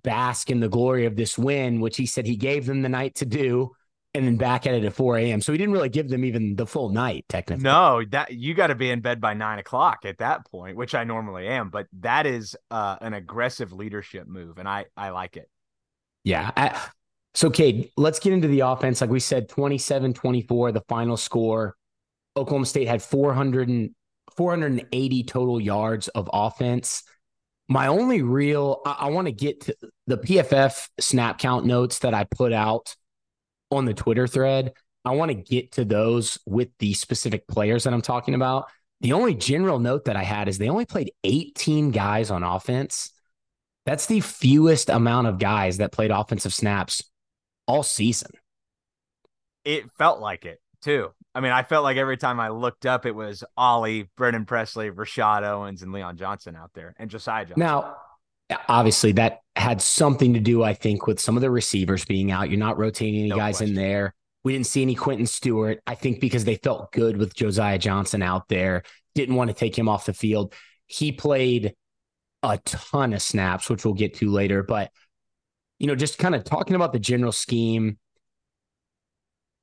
bask 0.04 0.50
in 0.50 0.60
the 0.60 0.68
glory 0.68 1.06
of 1.06 1.16
this 1.16 1.38
win, 1.38 1.80
which 1.80 1.96
he 1.96 2.06
said 2.06 2.26
he 2.26 2.36
gave 2.36 2.66
them 2.66 2.82
the 2.82 2.90
night 2.90 3.16
to 3.16 3.26
do 3.26 3.72
and 4.14 4.26
then 4.26 4.38
back 4.38 4.68
at 4.68 4.76
it 4.76 4.84
at 4.84 4.94
4 4.94 5.18
a.m. 5.18 5.42
So 5.42 5.52
he 5.52 5.58
didn't 5.58 5.74
really 5.74 5.90
give 5.90 6.10
them 6.10 6.24
even 6.26 6.56
the 6.56 6.68
full 6.68 6.90
night, 6.90 7.26
technically. 7.30 7.64
No, 7.64 8.04
that 8.12 8.32
you 8.34 8.54
got 8.54 8.68
to 8.68 8.76
be 8.76 8.90
in 8.90 9.02
bed 9.02 9.22
by 9.22 9.34
nine 9.34 9.60
o'clock 9.60 10.06
at 10.06 10.20
that 10.20 10.46
point, 10.46 10.76
which 10.76 10.94
I 10.94 11.04
normally 11.04 11.48
am. 11.48 11.70
But 11.70 11.88
that 12.02 12.26
is 12.26 12.56
uh, 12.70 12.98
an 13.02 13.14
aggressive 13.14 13.72
leadership 13.72 14.28
move, 14.28 14.60
and 14.60 14.68
I 14.68 14.86
I 14.98 15.10
like 15.10 15.38
it. 15.38 15.50
Yeah. 16.24 16.52
I, 16.56 16.80
so, 17.36 17.50
Cade, 17.50 17.90
let's 17.98 18.20
get 18.20 18.34
into 18.34 18.48
the 18.48 18.62
offense. 18.62 19.02
Like 19.02 19.10
we 19.10 19.20
said, 19.20 19.50
27 19.50 20.14
24, 20.14 20.72
the 20.72 20.82
final 20.82 21.18
score. 21.18 21.76
Oklahoma 22.36 22.66
State 22.66 22.88
had 22.88 23.02
400 23.02 23.70
and, 23.70 23.92
480 24.36 25.24
total 25.24 25.60
yards 25.60 26.08
of 26.10 26.30
offense. 26.32 27.04
My 27.68 27.88
only 27.88 28.22
real, 28.22 28.82
I, 28.86 28.98
I 29.02 29.10
want 29.10 29.28
to 29.28 29.32
get 29.32 29.62
to 29.62 29.76
the 30.08 30.18
PFF 30.18 30.90
snap 31.00 31.40
count 31.40 31.66
notes 31.66 32.00
that 32.00 32.14
I 32.14 32.26
put 32.26 32.54
out 32.54 32.96
on 33.72 33.86
the 33.86 33.94
Twitter 33.94 34.28
thread. 34.28 34.74
I 35.06 35.12
want 35.12 35.30
to 35.30 35.36
get 35.36 35.74
to 35.74 35.86
those 35.86 36.40
with 36.46 36.70
the 36.80 36.94
specific 36.94 37.48
players 37.48 37.84
that 37.84 37.94
I'm 37.94 38.02
talking 38.02 38.36
about. 38.36 38.70
The 39.02 39.14
only 39.14 39.36
general 39.36 39.80
note 39.80 40.06
that 40.06 40.16
I 40.16 40.24
had 40.24 40.48
is 40.48 40.58
they 40.58 40.70
only 40.70 40.86
played 40.86 41.12
18 41.24 41.92
guys 41.92 42.32
on 42.32 42.44
offense. 42.44 43.12
That's 43.86 44.06
the 44.06 44.22
fewest 44.22 44.90
amount 44.90 45.28
of 45.28 45.40
guys 45.40 45.78
that 45.78 45.92
played 45.92 46.12
offensive 46.12 46.54
snaps 46.54 47.04
all 47.68 47.84
season. 47.84 48.32
It 49.66 49.92
felt 49.98 50.22
like 50.22 50.46
it 50.46 50.60
too. 50.84 51.10
I 51.34 51.40
mean, 51.40 51.52
I 51.52 51.64
felt 51.64 51.84
like 51.84 51.98
every 51.98 52.18
time 52.18 52.40
I 52.40 52.50
looked 52.50 52.86
up, 52.86 53.06
it 53.06 53.16
was 53.16 53.44
Ollie, 53.58 54.10
Brennan 54.16 54.46
Presley, 54.46 54.90
Rashod 54.90 55.44
Owens, 55.44 55.82
and 55.82 55.92
Leon 55.92 56.18
Johnson 56.18 56.56
out 56.56 56.72
there, 56.76 56.96
and 57.00 57.10
Josiah 57.10 57.46
Johnson. 57.46 57.60
Now, 57.62 57.96
obviously, 58.68 59.14
that 59.14 59.40
had 59.56 59.82
something 59.82 60.34
to 60.34 60.40
do, 60.40 60.64
I 60.64 60.74
think, 60.74 61.08
with 61.08 61.20
some 61.20 61.36
of 61.36 61.42
the 61.42 61.50
receivers 61.50 62.06
being 62.06 62.32
out. 62.32 62.50
You're 62.50 62.60
not 62.60 62.78
rotating 62.78 63.20
any 63.20 63.30
No 63.30 63.38
guys 63.38 63.58
question. 63.58 63.78
in 63.78 63.84
there. 63.84 64.14
We 64.44 64.52
didn't 64.52 64.68
see 64.68 64.82
any 64.82 64.94
Quentin 64.94 65.26
Stewart. 65.26 65.80
I 65.88 65.96
think 65.96 66.20
because 66.20 66.44
they 66.44 66.56
felt 66.56 66.92
good 66.92 67.18
with 67.18 67.34
Josiah 67.34 67.80
Johnson 67.80 68.22
out 68.22 68.50
there, 68.50 68.84
didn't 69.16 69.36
want 69.36 69.50
to 69.50 69.56
take 69.56 69.78
him 69.78 69.88
off 69.88 70.06
the 70.06 70.14
field. 70.14 70.54
He 70.88 71.12
played 71.14 71.74
a 72.44 72.58
ton 72.66 73.14
of 73.14 73.22
snaps, 73.22 73.70
which 73.70 73.86
we'll 73.86 73.94
get 73.94 74.16
to 74.16 74.30
later. 74.30 74.62
But, 74.62 74.92
you 75.80 75.88
know, 75.88 75.96
just 75.96 76.18
kind 76.20 76.36
of 76.36 76.44
talking 76.44 76.76
about 76.76 76.92
the 76.92 77.00
general 77.00 77.32
scheme 77.32 77.98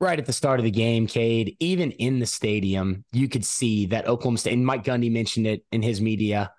right 0.00 0.18
at 0.18 0.26
the 0.26 0.32
start 0.32 0.58
of 0.58 0.64
the 0.64 0.70
game, 0.70 1.06
Cade, 1.06 1.56
even 1.60 1.92
in 1.92 2.18
the 2.18 2.26
stadium, 2.26 3.04
you 3.12 3.28
could 3.28 3.44
see 3.44 3.86
that 3.86 4.08
Oklahoma 4.08 4.38
State, 4.38 4.54
and 4.54 4.64
Mike 4.64 4.84
Gundy 4.84 5.12
mentioned 5.12 5.46
it 5.46 5.64
in 5.70 5.82
his 5.82 6.00
media 6.00 6.52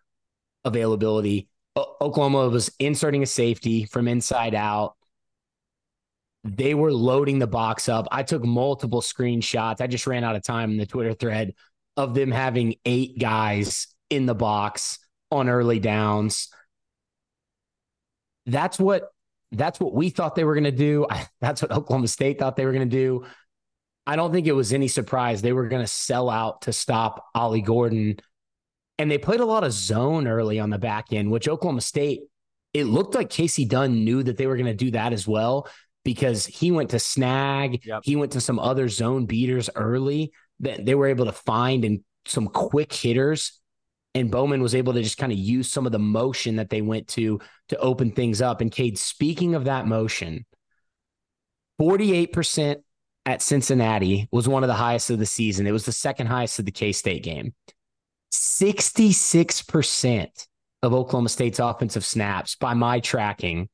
availability. 0.63 1.49
O- 1.75 1.95
Oklahoma 1.99 2.49
was 2.49 2.71
inserting 2.79 3.23
a 3.23 3.27
safety 3.27 3.85
from 3.85 4.07
inside 4.07 4.53
out. 4.53 4.95
They 6.43 6.73
were 6.73 6.93
loading 6.93 7.39
the 7.39 7.47
box 7.47 7.89
up. 7.89 8.07
I 8.11 8.23
took 8.23 8.43
multiple 8.43 9.01
screenshots. 9.01 9.81
I 9.81 9.87
just 9.87 10.07
ran 10.07 10.23
out 10.23 10.35
of 10.35 10.43
time 10.43 10.71
in 10.71 10.77
the 10.77 10.85
Twitter 10.85 11.13
thread 11.13 11.53
of 11.97 12.13
them 12.13 12.31
having 12.31 12.75
eight 12.85 13.19
guys 13.19 13.87
in 14.09 14.25
the 14.25 14.35
box 14.35 14.99
on 15.31 15.49
early 15.49 15.79
downs. 15.79 16.49
That's 18.45 18.79
what 18.79 19.11
that's 19.51 19.79
what 19.79 19.93
we 19.93 20.09
thought 20.09 20.35
they 20.35 20.43
were 20.43 20.53
going 20.55 20.63
to 20.65 20.71
do. 20.71 21.05
That's 21.41 21.61
what 21.61 21.71
Oklahoma 21.71 22.07
State 22.07 22.39
thought 22.39 22.55
they 22.55 22.65
were 22.65 22.71
going 22.71 22.89
to 22.89 22.95
do. 22.95 23.25
I 24.07 24.15
don't 24.15 24.31
think 24.31 24.47
it 24.47 24.53
was 24.53 24.73
any 24.73 24.87
surprise 24.87 25.41
they 25.41 25.53
were 25.53 25.67
going 25.67 25.83
to 25.83 25.87
sell 25.87 26.29
out 26.29 26.63
to 26.63 26.73
stop 26.73 27.25
Ollie 27.35 27.61
Gordon. 27.61 28.17
And 28.97 29.09
they 29.11 29.17
played 29.17 29.39
a 29.39 29.45
lot 29.45 29.63
of 29.63 29.71
zone 29.73 30.27
early 30.27 30.59
on 30.59 30.69
the 30.69 30.77
back 30.77 31.11
end, 31.11 31.31
which 31.31 31.47
Oklahoma 31.47 31.81
State, 31.81 32.21
it 32.73 32.85
looked 32.85 33.13
like 33.15 33.29
Casey 33.29 33.65
Dunn 33.65 34.03
knew 34.05 34.23
that 34.23 34.37
they 34.37 34.47
were 34.47 34.55
going 34.55 34.65
to 34.67 34.73
do 34.73 34.91
that 34.91 35.11
as 35.13 35.27
well 35.27 35.67
because 36.03 36.45
he 36.45 36.71
went 36.71 36.91
to 36.91 36.99
snag, 36.99 37.85
Yep. 37.85 38.01
he 38.03 38.15
went 38.15 38.31
to 38.33 38.41
some 38.41 38.59
other 38.59 38.87
zone 38.89 39.25
beaters 39.25 39.69
early 39.75 40.31
that 40.61 40.85
they 40.85 40.95
were 40.95 41.07
able 41.07 41.25
to 41.25 41.31
find 41.31 41.83
and 41.85 42.01
some 42.25 42.47
quick 42.47 42.93
hitters. 42.93 43.59
And 44.13 44.29
Bowman 44.29 44.61
was 44.61 44.75
able 44.75 44.93
to 44.93 45.01
just 45.01 45.17
kind 45.17 45.31
of 45.31 45.37
use 45.37 45.71
some 45.71 45.85
of 45.85 45.93
the 45.93 45.99
motion 45.99 46.57
that 46.57 46.69
they 46.69 46.81
went 46.81 47.07
to 47.09 47.39
to 47.69 47.77
open 47.77 48.11
things 48.11 48.41
up. 48.41 48.59
And 48.59 48.71
Cade, 48.71 48.97
speaking 48.97 49.55
of 49.55 49.65
that 49.65 49.87
motion, 49.87 50.45
48% 51.79 52.77
at 53.25 53.41
Cincinnati 53.41 54.27
was 54.31 54.47
one 54.47 54.63
of 54.63 54.67
the 54.67 54.73
highest 54.73 55.09
of 55.09 55.19
the 55.19 55.25
season. 55.25 55.65
It 55.65 55.71
was 55.71 55.85
the 55.85 55.91
second 55.91 56.27
highest 56.27 56.59
of 56.59 56.65
the 56.65 56.71
K 56.71 56.91
State 56.91 57.23
game. 57.23 57.53
66% 58.33 60.47
of 60.83 60.93
Oklahoma 60.93 61.29
State's 61.29 61.59
offensive 61.59 62.05
snaps, 62.05 62.55
by 62.55 62.73
my 62.73 62.99
tracking, 62.99 63.69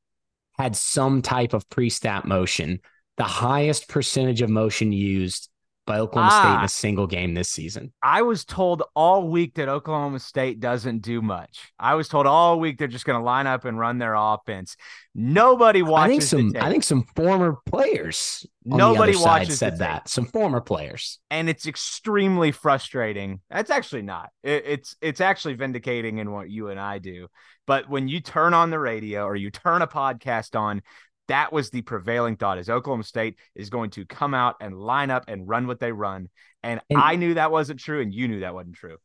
had 0.58 0.76
some 0.76 1.22
type 1.22 1.54
of 1.54 1.68
pre 1.68 1.90
snap 1.90 2.24
motion, 2.24 2.80
the 3.16 3.24
highest 3.24 3.88
percentage 3.88 4.42
of 4.42 4.50
motion 4.50 4.92
used 4.92 5.48
by 5.88 5.98
Oklahoma 5.98 6.30
State 6.30 6.50
in 6.52 6.56
Ah. 6.60 6.64
a 6.64 6.68
single 6.68 7.06
game 7.08 7.34
this 7.34 7.48
season. 7.50 7.92
I 8.02 8.22
was 8.22 8.44
told 8.44 8.84
all 8.94 9.28
week 9.28 9.54
that 9.54 9.68
Oklahoma 9.68 10.20
State 10.20 10.60
doesn't 10.60 11.00
do 11.02 11.20
much. 11.20 11.72
I 11.80 11.94
was 11.96 12.06
told 12.08 12.26
all 12.28 12.60
week 12.60 12.78
they're 12.78 12.86
just 12.86 13.04
going 13.04 13.18
to 13.18 13.24
line 13.24 13.46
up 13.48 13.64
and 13.64 13.76
run 13.78 13.98
their 13.98 14.14
offense. 14.14 14.76
Nobody 15.14 15.82
watches. 15.82 16.04
I 16.04 16.08
think 16.08 16.22
some. 16.54 16.62
I 16.62 16.70
think 16.70 16.84
some 16.84 17.02
former 17.16 17.56
players 17.66 18.46
Nobody 18.64 19.12
the 19.12 19.18
other 19.18 19.24
side 19.24 19.40
watches 19.40 19.58
said 19.58 19.78
that. 19.78 20.08
Some 20.08 20.26
former 20.26 20.60
players. 20.60 21.18
and 21.30 21.48
it's 21.48 21.66
extremely 21.66 22.52
frustrating. 22.52 23.40
That's 23.50 23.70
actually 23.70 24.02
not. 24.02 24.30
It, 24.44 24.62
it's 24.66 24.96
it's 25.00 25.20
actually 25.20 25.54
vindicating 25.54 26.18
in 26.18 26.30
what 26.30 26.50
you 26.50 26.68
and 26.68 26.78
I 26.78 26.98
do. 26.98 27.28
But 27.66 27.88
when 27.88 28.08
you 28.08 28.20
turn 28.20 28.54
on 28.54 28.70
the 28.70 28.78
radio 28.78 29.24
or 29.24 29.34
you 29.36 29.50
turn 29.50 29.82
a 29.82 29.86
podcast 29.86 30.58
on, 30.58 30.82
that 31.28 31.52
was 31.52 31.70
the 31.70 31.82
prevailing 31.82 32.36
thought: 32.36 32.58
is 32.58 32.68
Oklahoma 32.68 33.04
State 33.04 33.36
is 33.54 33.70
going 33.70 33.90
to 33.90 34.04
come 34.04 34.34
out 34.34 34.56
and 34.60 34.78
line 34.78 35.10
up 35.10 35.24
and 35.28 35.48
run 35.48 35.66
what 35.66 35.80
they 35.80 35.92
run. 35.92 36.28
And, 36.62 36.80
And- 36.90 36.98
I 36.98 37.16
knew 37.16 37.34
that 37.34 37.50
wasn't 37.50 37.80
true, 37.80 38.00
and 38.00 38.12
you 38.12 38.28
knew 38.28 38.40
that 38.40 38.54
wasn't 38.54 38.76
true. 38.76 38.96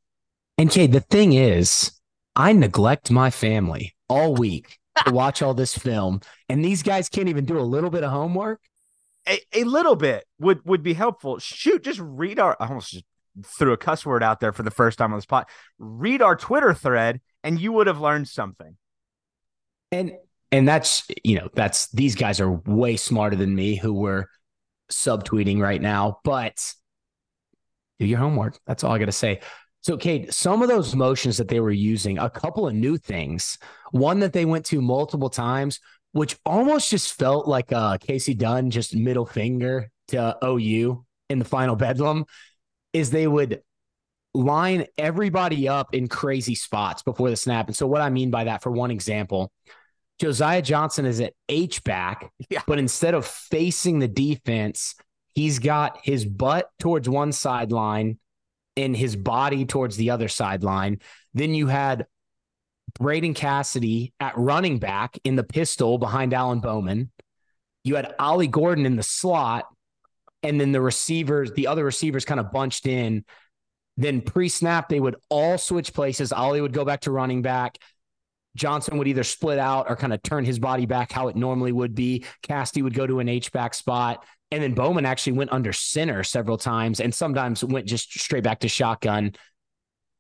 And 0.58 0.70
Cade, 0.70 0.92
the 0.92 1.00
thing 1.00 1.34
is, 1.34 1.92
I 2.36 2.54
neglect 2.54 3.12
my 3.12 3.30
family 3.30 3.96
all 4.10 4.36
week 4.36 4.78
to 5.06 5.12
watch 5.14 5.42
all 5.42 5.54
this 5.54 5.78
film, 5.78 6.22
and 6.50 6.64
these 6.64 6.84
guys 6.84 7.10
can't 7.10 7.30
even 7.30 7.46
do 7.46 7.60
a 7.60 7.62
little 7.62 7.90
bit 7.90 8.04
of 8.04 8.12
homework. 8.12 8.60
A, 9.28 9.40
a 9.54 9.64
little 9.64 9.96
bit 9.96 10.26
would 10.40 10.66
would 10.66 10.84
be 10.84 10.94
helpful. 10.94 11.40
Shoot, 11.40 11.84
just 11.84 12.00
read 12.02 12.40
our. 12.40 12.58
I 12.60 12.68
almost 12.68 12.92
just 12.92 13.06
threw 13.58 13.72
a 13.74 13.78
cuss 13.78 14.06
word 14.06 14.22
out 14.22 14.40
there 14.40 14.52
for 14.52 14.64
the 14.64 14.72
first 14.72 14.98
time 14.98 15.12
on 15.14 15.18
the 15.18 15.24
spot. 15.24 15.50
Read 15.80 16.22
our 16.22 16.36
Twitter 16.36 16.74
thread, 16.74 17.22
and 17.44 17.60
you 17.60 17.72
would 17.72 17.88
have 17.88 18.00
learned 18.02 18.28
something. 18.28 18.78
And 19.92 20.14
and 20.54 20.68
that's 20.68 21.04
you 21.24 21.40
know 21.40 21.50
that's 21.54 21.88
these 21.90 22.16
guys 22.16 22.40
are 22.40 22.52
way 22.52 22.96
smarter 22.96 23.36
than 23.36 23.54
me 23.54 23.76
who 23.76 23.92
were 23.94 24.30
subtweeting 24.92 25.60
right 25.60 25.82
now, 25.82 26.20
but 26.24 26.74
do 28.00 28.06
your 28.06 28.20
homework. 28.20 28.60
That's 28.68 28.84
all 28.84 28.92
I 28.92 29.00
got 29.00 29.06
to 29.06 29.12
say. 29.12 29.42
So, 29.82 29.98
Cade, 29.98 30.32
some 30.34 30.62
of 30.62 30.70
those 30.70 30.96
motions 30.96 31.38
that 31.38 31.48
they 31.48 31.60
were 31.60 31.72
using, 31.72 32.20
a 32.20 32.30
couple 32.30 32.68
of 32.68 32.76
new 32.76 32.98
things. 32.98 33.58
One 33.92 34.20
that 34.20 34.32
they 34.32 34.46
went 34.46 34.66
to 34.68 34.80
multiple 34.80 35.30
times, 35.30 35.80
which 36.12 36.38
almost 36.46 36.90
just 36.90 37.14
felt 37.18 37.48
like 37.48 37.74
uh, 37.74 37.98
Casey 37.98 38.36
Dunn 38.36 38.70
just 38.70 38.96
middle 38.96 39.26
finger 39.26 39.90
to 40.10 40.38
OU 40.44 41.04
in 41.30 41.40
the 41.40 41.46
final 41.46 41.76
bedlam, 41.76 42.26
is 42.94 43.10
they 43.10 43.28
would 43.28 43.62
line 44.36 44.86
everybody 45.00 45.68
up 45.68 45.94
in 45.96 46.08
crazy 46.08 46.56
spots 46.56 47.02
before 47.02 47.32
the 47.32 47.36
snap. 47.36 47.68
And 47.68 47.76
so, 47.76 47.88
what 47.88 48.02
I 48.02 48.12
mean 48.12 48.30
by 48.30 48.44
that, 48.44 48.62
for 48.62 48.72
one 48.72 48.92
example, 48.92 49.52
Josiah 50.20 50.62
Johnson 50.62 51.06
is 51.06 51.20
at 51.20 51.34
H 51.50 51.84
back, 51.84 52.32
Yeah. 52.50 52.62
but 52.68 52.80
instead 52.80 53.14
of 53.14 53.26
facing 53.26 54.00
the 54.00 54.08
defense, 54.08 54.96
he's 55.34 55.60
got 55.60 56.00
his 56.04 56.26
butt 56.26 56.70
towards 56.80 57.10
one 57.10 57.32
sideline 57.32 58.20
and 58.78 58.96
his 58.96 59.16
body 59.16 59.66
towards 59.66 59.98
the 59.98 60.12
other 60.12 60.28
sideline. 60.28 61.00
Then 61.34 61.54
you 61.54 61.68
had 61.68 62.06
Braden 63.00 63.34
Cassity 63.34 64.14
at 64.20 64.38
running 64.38 64.80
back 64.80 65.18
in 65.24 65.36
the 65.36 65.44
pistol 65.44 65.98
behind 65.98 66.34
Alan 66.34 66.60
Bowman. 66.60 67.12
You 67.84 67.96
had 67.96 68.14
Ollie 68.20 68.48
Gordon 68.48 68.86
in 68.86 68.96
the 68.96 69.04
slot, 69.04 69.66
and 70.42 70.60
then 70.60 70.72
the 70.72 70.82
receivers, 70.82 71.52
the 71.54 71.68
other 71.68 71.84
receivers 71.84 72.26
kind 72.26 72.40
of 72.40 72.52
bunched 72.52 72.86
in. 72.86 73.26
Then 73.98 74.22
pre 74.22 74.50
snap, 74.50 74.90
they 74.90 75.00
would 75.00 75.16
all 75.30 75.58
switch 75.58 75.94
places. 75.94 76.32
Ollie 76.32 76.62
would 76.62 76.74
go 76.74 76.86
back 76.86 77.02
to 77.02 77.12
running 77.12 77.42
back. 77.42 77.78
Johnson 78.56 78.98
would 78.98 79.08
either 79.08 79.24
split 79.24 79.60
out 79.60 79.90
or 79.90 79.96
kind 79.96 80.14
of 80.14 80.22
turn 80.24 80.46
his 80.46 80.60
body 80.60 80.86
back 80.86 81.12
how 81.12 81.28
it 81.28 81.36
normally 81.36 81.72
would 81.72 81.96
be. 81.96 82.26
Cassity 82.44 82.84
would 82.84 82.94
go 82.94 83.08
to 83.08 83.20
an 83.20 83.30
H 83.30 83.52
back 83.52 83.74
spot. 83.74 84.26
And 84.52 84.62
then 84.62 84.74
Bowman 84.74 85.06
actually 85.06 85.34
went 85.34 85.52
under 85.52 85.74
center 85.74 86.24
several 86.24 86.58
times 86.58 87.00
and 87.00 87.14
sometimes 87.14 87.64
went 87.64 87.88
just 87.88 88.14
straight 88.20 88.44
back 88.44 88.60
to 88.60 88.68
shotgun. 88.68 89.34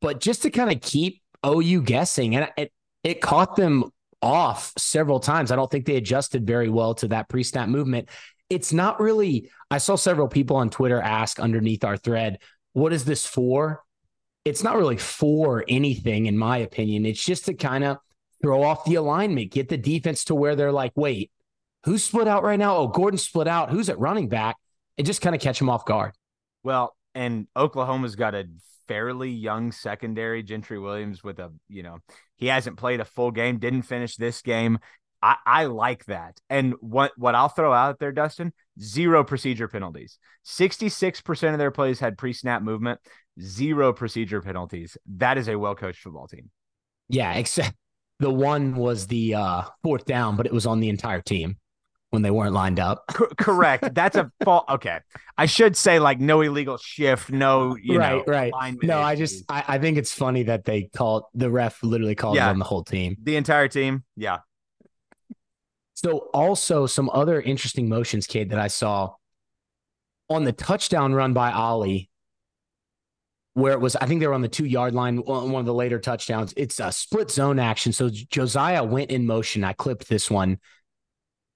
But 0.01 0.19
just 0.19 0.41
to 0.41 0.49
kind 0.49 0.71
of 0.71 0.81
keep 0.81 1.21
OU 1.45 1.83
guessing, 1.83 2.35
and 2.35 2.49
it, 2.57 2.71
it 3.03 3.21
caught 3.21 3.55
them 3.55 3.91
off 4.23 4.73
several 4.77 5.19
times. 5.19 5.51
I 5.51 5.55
don't 5.55 5.69
think 5.69 5.85
they 5.85 5.97
adjusted 5.97 6.47
very 6.47 6.69
well 6.69 6.95
to 6.95 7.09
that 7.09 7.29
pre 7.29 7.43
snap 7.43 7.67
movement. 7.69 8.09
It's 8.49 8.73
not 8.73 8.99
really, 8.99 9.51
I 9.69 9.77
saw 9.77 9.95
several 9.95 10.27
people 10.27 10.55
on 10.55 10.69
Twitter 10.69 10.99
ask 10.99 11.39
underneath 11.39 11.83
our 11.83 11.97
thread, 11.97 12.39
what 12.73 12.93
is 12.93 13.05
this 13.05 13.25
for? 13.25 13.83
It's 14.45 14.63
not 14.63 14.77
really 14.77 14.97
for 14.97 15.63
anything, 15.67 16.25
in 16.25 16.37
my 16.37 16.57
opinion. 16.57 17.05
It's 17.05 17.23
just 17.23 17.45
to 17.45 17.53
kind 17.53 17.83
of 17.83 17.97
throw 18.43 18.61
off 18.61 18.85
the 18.85 18.95
alignment, 18.95 19.51
get 19.51 19.69
the 19.69 19.77
defense 19.77 20.25
to 20.25 20.35
where 20.35 20.55
they're 20.55 20.71
like, 20.71 20.91
wait, 20.95 21.31
who's 21.85 22.03
split 22.03 22.27
out 22.27 22.43
right 22.43 22.59
now? 22.59 22.75
Oh, 22.75 22.87
Gordon 22.87 23.17
split 23.17 23.47
out. 23.47 23.71
Who's 23.71 23.89
at 23.89 23.97
running 23.97 24.29
back? 24.29 24.57
And 24.97 25.07
just 25.07 25.21
kind 25.21 25.35
of 25.35 25.41
catch 25.41 25.57
them 25.57 25.69
off 25.69 25.85
guard. 25.85 26.11
Well, 26.61 26.95
and 27.15 27.47
Oklahoma's 27.55 28.15
got 28.15 28.35
a 28.35 28.45
fairly 28.87 29.31
young 29.31 29.71
secondary, 29.71 30.43
Gentry 30.43 30.77
Williams, 30.77 31.23
with 31.23 31.39
a, 31.39 31.51
you 31.69 31.81
know, 31.81 31.99
he 32.35 32.47
hasn't 32.47 32.77
played 32.77 32.99
a 32.99 33.05
full 33.05 33.31
game, 33.31 33.57
didn't 33.57 33.83
finish 33.83 34.17
this 34.17 34.41
game. 34.41 34.77
I, 35.21 35.37
I 35.45 35.65
like 35.65 36.05
that. 36.05 36.39
And 36.49 36.73
what 36.81 37.13
what 37.15 37.33
I'll 37.33 37.47
throw 37.47 37.71
out 37.71 37.99
there, 37.99 38.11
Dustin, 38.11 38.51
zero 38.79 39.23
procedure 39.23 39.69
penalties. 39.69 40.19
66% 40.45 41.53
of 41.53 41.59
their 41.59 41.71
plays 41.71 42.01
had 42.01 42.17
pre-snap 42.17 42.61
movement, 42.61 42.99
zero 43.41 43.93
procedure 43.93 44.41
penalties. 44.41 44.97
That 45.15 45.37
is 45.37 45.47
a 45.47 45.57
well-coached 45.57 46.01
football 46.01 46.27
team. 46.27 46.49
Yeah, 47.07 47.33
except 47.33 47.73
the 48.23 48.31
one 48.31 48.75
was 48.75 49.07
the 49.07 49.35
uh, 49.35 49.63
fourth 49.83 50.05
down, 50.05 50.35
but 50.35 50.45
it 50.45 50.53
was 50.53 50.65
on 50.65 50.79
the 50.79 50.89
entire 50.89 51.21
team 51.21 51.57
when 52.09 52.21
they 52.21 52.31
weren't 52.31 52.53
lined 52.53 52.79
up. 52.79 53.03
Cor- 53.11 53.29
correct. 53.37 53.93
That's 53.95 54.15
a 54.15 54.31
fault. 54.43 54.65
Okay. 54.69 54.99
I 55.37 55.45
should 55.47 55.75
say 55.75 55.99
like 55.99 56.19
no 56.19 56.41
illegal 56.41 56.77
shift, 56.77 57.31
no, 57.31 57.75
you 57.75 57.97
right, 57.97 58.17
know, 58.17 58.23
right. 58.31 58.51
alignment 58.53 58.83
No, 58.83 58.99
I 58.99 59.15
just 59.15 59.45
I, 59.49 59.63
I 59.67 59.77
think 59.79 59.97
it's 59.97 60.13
funny 60.13 60.43
that 60.43 60.63
they 60.63 60.83
called 60.95 61.23
the 61.33 61.49
ref 61.49 61.81
literally 61.83 62.15
called 62.15 62.35
Yeah. 62.35 62.49
on 62.49 62.59
the 62.59 62.65
whole 62.65 62.83
team. 62.83 63.17
the 63.21 63.35
entire 63.35 63.67
team. 63.67 64.03
Yeah. 64.15 64.39
So 65.95 66.29
also 66.33 66.85
some 66.85 67.09
other 67.13 67.41
interesting 67.41 67.87
motions, 67.89 68.27
kid, 68.27 68.49
that 68.49 68.59
I 68.59 68.67
saw 68.67 69.13
on 70.29 70.43
the 70.43 70.51
touchdown 70.51 71.13
run 71.13 71.33
by 71.33 71.51
Ollie, 71.51 72.09
where 73.53 73.73
it 73.73 73.79
was, 73.79 73.95
I 73.95 74.05
think 74.05 74.19
they 74.19 74.27
were 74.27 74.33
on 74.33 74.41
the 74.41 74.47
two 74.47 74.65
yard 74.65 74.93
line 74.95 75.19
on 75.19 75.51
one 75.51 75.59
of 75.59 75.65
the 75.65 75.73
later 75.73 75.99
touchdowns. 75.99 76.53
It's 76.57 76.79
a 76.79 76.91
split 76.91 77.29
zone 77.29 77.59
action. 77.59 77.93
So 77.93 78.09
Josiah 78.09 78.83
went 78.83 79.11
in 79.11 79.27
motion. 79.27 79.63
I 79.63 79.73
clipped 79.73 80.07
this 80.07 80.29
one. 80.29 80.59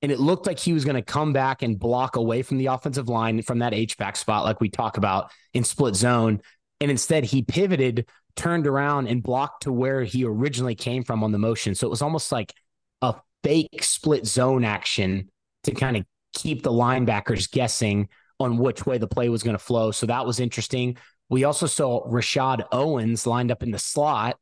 And 0.03 0.11
it 0.11 0.19
looked 0.19 0.45
like 0.45 0.59
he 0.59 0.73
was 0.73 0.85
going 0.85 0.95
to 0.95 1.01
come 1.01 1.33
back 1.33 1.63
and 1.63 1.79
block 1.79 2.17
away 2.17 2.43
from 2.43 2.59
the 2.59 2.67
offensive 2.67 3.09
line 3.09 3.41
from 3.41 3.59
that 3.59 3.73
H 3.73 3.97
back 3.97 4.15
spot, 4.15 4.43
like 4.43 4.61
we 4.61 4.69
talk 4.69 4.97
about 4.97 5.31
in 5.55 5.63
split 5.63 5.95
zone. 5.95 6.41
And 6.79 6.91
instead, 6.91 7.23
he 7.23 7.41
pivoted, 7.41 8.07
turned 8.35 8.67
around, 8.67 9.07
and 9.07 9.23
blocked 9.23 9.63
to 9.63 9.71
where 9.71 10.03
he 10.03 10.23
originally 10.23 10.75
came 10.75 11.03
from 11.03 11.23
on 11.23 11.31
the 11.31 11.39
motion. 11.39 11.73
So 11.73 11.87
it 11.87 11.89
was 11.89 12.03
almost 12.03 12.31
like 12.31 12.53
a 13.01 13.15
fake 13.43 13.83
split 13.83 14.27
zone 14.27 14.63
action 14.63 15.29
to 15.63 15.71
kind 15.71 15.97
of 15.97 16.05
keep 16.35 16.61
the 16.61 16.71
linebackers 16.71 17.49
guessing 17.49 18.09
on 18.39 18.59
which 18.59 18.85
way 18.85 18.99
the 18.99 19.07
play 19.07 19.29
was 19.29 19.41
going 19.41 19.57
to 19.57 19.63
flow. 19.63 19.89
So 19.89 20.05
that 20.05 20.27
was 20.27 20.39
interesting. 20.39 20.97
We 21.29 21.43
also 21.43 21.65
saw 21.65 22.03
Rashod 22.05 22.63
Owens 22.71 23.27
lined 23.27 23.51
up 23.51 23.63
in 23.63 23.71
the 23.71 23.79
slot, 23.79 24.37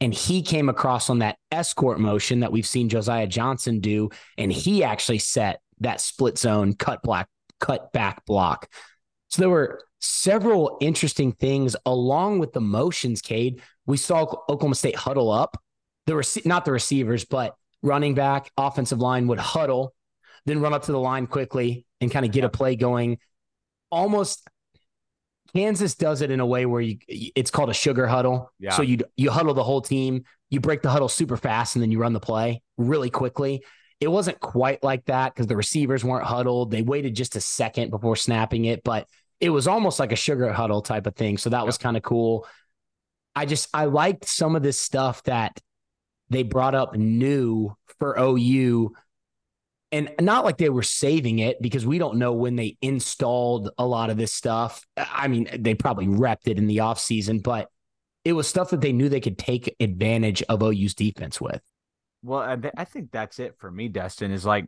and 0.00 0.12
he 0.12 0.42
came 0.42 0.68
across 0.68 1.10
on 1.10 1.20
that 1.20 1.36
escort 1.50 1.98
motion 1.98 2.40
that 2.40 2.52
we've 2.52 2.66
seen 2.66 2.88
Josiah 2.88 3.26
Johnson 3.26 3.80
do, 3.80 4.10
and 4.38 4.52
he 4.52 4.84
actually 4.84 5.18
set 5.18 5.60
that 5.80 6.00
split 6.00 6.38
zone 6.38 6.74
cut 6.74 7.02
black 7.02 7.28
cut 7.58 7.92
back 7.92 8.24
block. 8.26 8.68
So 9.28 9.42
there 9.42 9.50
were 9.50 9.84
several 10.00 10.78
interesting 10.80 11.32
things 11.32 11.76
along 11.86 12.38
with 12.38 12.52
the 12.52 12.60
motions, 12.60 13.20
Cade. 13.20 13.60
We 13.86 13.96
saw 13.96 14.22
Oklahoma 14.22 14.74
State 14.74 14.96
huddle 14.96 15.30
up. 15.30 15.56
The 16.06 16.16
rec- 16.16 16.46
not 16.46 16.64
the 16.64 16.72
receivers, 16.72 17.24
but 17.24 17.54
running 17.82 18.14
back, 18.14 18.50
offensive 18.56 18.98
line 18.98 19.26
would 19.28 19.38
huddle, 19.38 19.94
then 20.46 20.60
run 20.60 20.74
up 20.74 20.84
to 20.84 20.92
the 20.92 20.98
line 20.98 21.26
quickly 21.26 21.86
and 22.00 22.10
kind 22.10 22.24
of 22.24 22.32
get 22.32 22.44
a 22.44 22.48
play 22.48 22.76
going. 22.76 23.18
Almost 23.90 24.48
Kansas 25.54 25.94
does 25.94 26.22
it 26.22 26.30
in 26.30 26.40
a 26.40 26.46
way 26.46 26.66
where 26.66 26.80
you 26.80 26.98
it's 27.08 27.50
called 27.50 27.70
a 27.70 27.74
sugar 27.74 28.06
huddle. 28.06 28.52
Yeah. 28.58 28.72
So 28.72 28.82
you 28.82 28.98
you 29.16 29.30
huddle 29.30 29.54
the 29.54 29.64
whole 29.64 29.80
team, 29.80 30.24
you 30.48 30.60
break 30.60 30.82
the 30.82 30.90
huddle 30.90 31.08
super 31.08 31.36
fast, 31.36 31.76
and 31.76 31.82
then 31.82 31.90
you 31.90 31.98
run 31.98 32.12
the 32.12 32.20
play 32.20 32.62
really 32.76 33.10
quickly. 33.10 33.64
It 34.00 34.08
wasn't 34.08 34.40
quite 34.40 34.82
like 34.82 35.04
that 35.06 35.34
because 35.34 35.46
the 35.46 35.56
receivers 35.56 36.04
weren't 36.04 36.26
huddled. 36.26 36.70
They 36.70 36.82
waited 36.82 37.14
just 37.14 37.36
a 37.36 37.40
second 37.40 37.90
before 37.90 38.16
snapping 38.16 38.64
it, 38.64 38.82
but 38.82 39.06
it 39.40 39.50
was 39.50 39.66
almost 39.66 39.98
like 39.98 40.12
a 40.12 40.16
sugar 40.16 40.52
huddle 40.52 40.82
type 40.82 41.06
of 41.06 41.16
thing. 41.16 41.38
So 41.38 41.50
that 41.50 41.66
was 41.66 41.78
kind 41.78 41.96
of 41.96 42.02
cool. 42.02 42.46
I 43.34 43.46
just 43.46 43.68
I 43.74 43.86
liked 43.86 44.26
some 44.26 44.56
of 44.56 44.62
this 44.62 44.78
stuff 44.78 45.22
that 45.24 45.58
they 46.30 46.42
brought 46.42 46.74
up 46.74 46.94
new 46.94 47.74
for 47.98 48.16
OU. 48.18 48.92
And 49.92 50.10
not 50.20 50.44
like 50.44 50.56
they 50.56 50.68
were 50.68 50.84
saving 50.84 51.40
it 51.40 51.60
because 51.60 51.84
we 51.84 51.98
don't 51.98 52.18
know 52.18 52.32
when 52.32 52.54
they 52.54 52.76
installed 52.80 53.70
a 53.76 53.84
lot 53.84 54.08
of 54.08 54.16
this 54.16 54.32
stuff. 54.32 54.86
I 54.96 55.26
mean, 55.26 55.48
they 55.58 55.74
probably 55.74 56.06
repped 56.06 56.46
it 56.46 56.58
in 56.58 56.68
the 56.68 56.76
offseason, 56.76 57.42
but 57.42 57.68
it 58.24 58.34
was 58.34 58.46
stuff 58.46 58.70
that 58.70 58.80
they 58.80 58.92
knew 58.92 59.08
they 59.08 59.20
could 59.20 59.38
take 59.38 59.74
advantage 59.80 60.42
of 60.44 60.62
OU's 60.62 60.94
defense 60.94 61.40
with. 61.40 61.60
Well, 62.22 62.60
I 62.76 62.84
think 62.84 63.10
that's 63.10 63.38
it 63.38 63.56
for 63.58 63.70
me, 63.70 63.88
Dustin, 63.88 64.30
is 64.30 64.44
like 64.44 64.66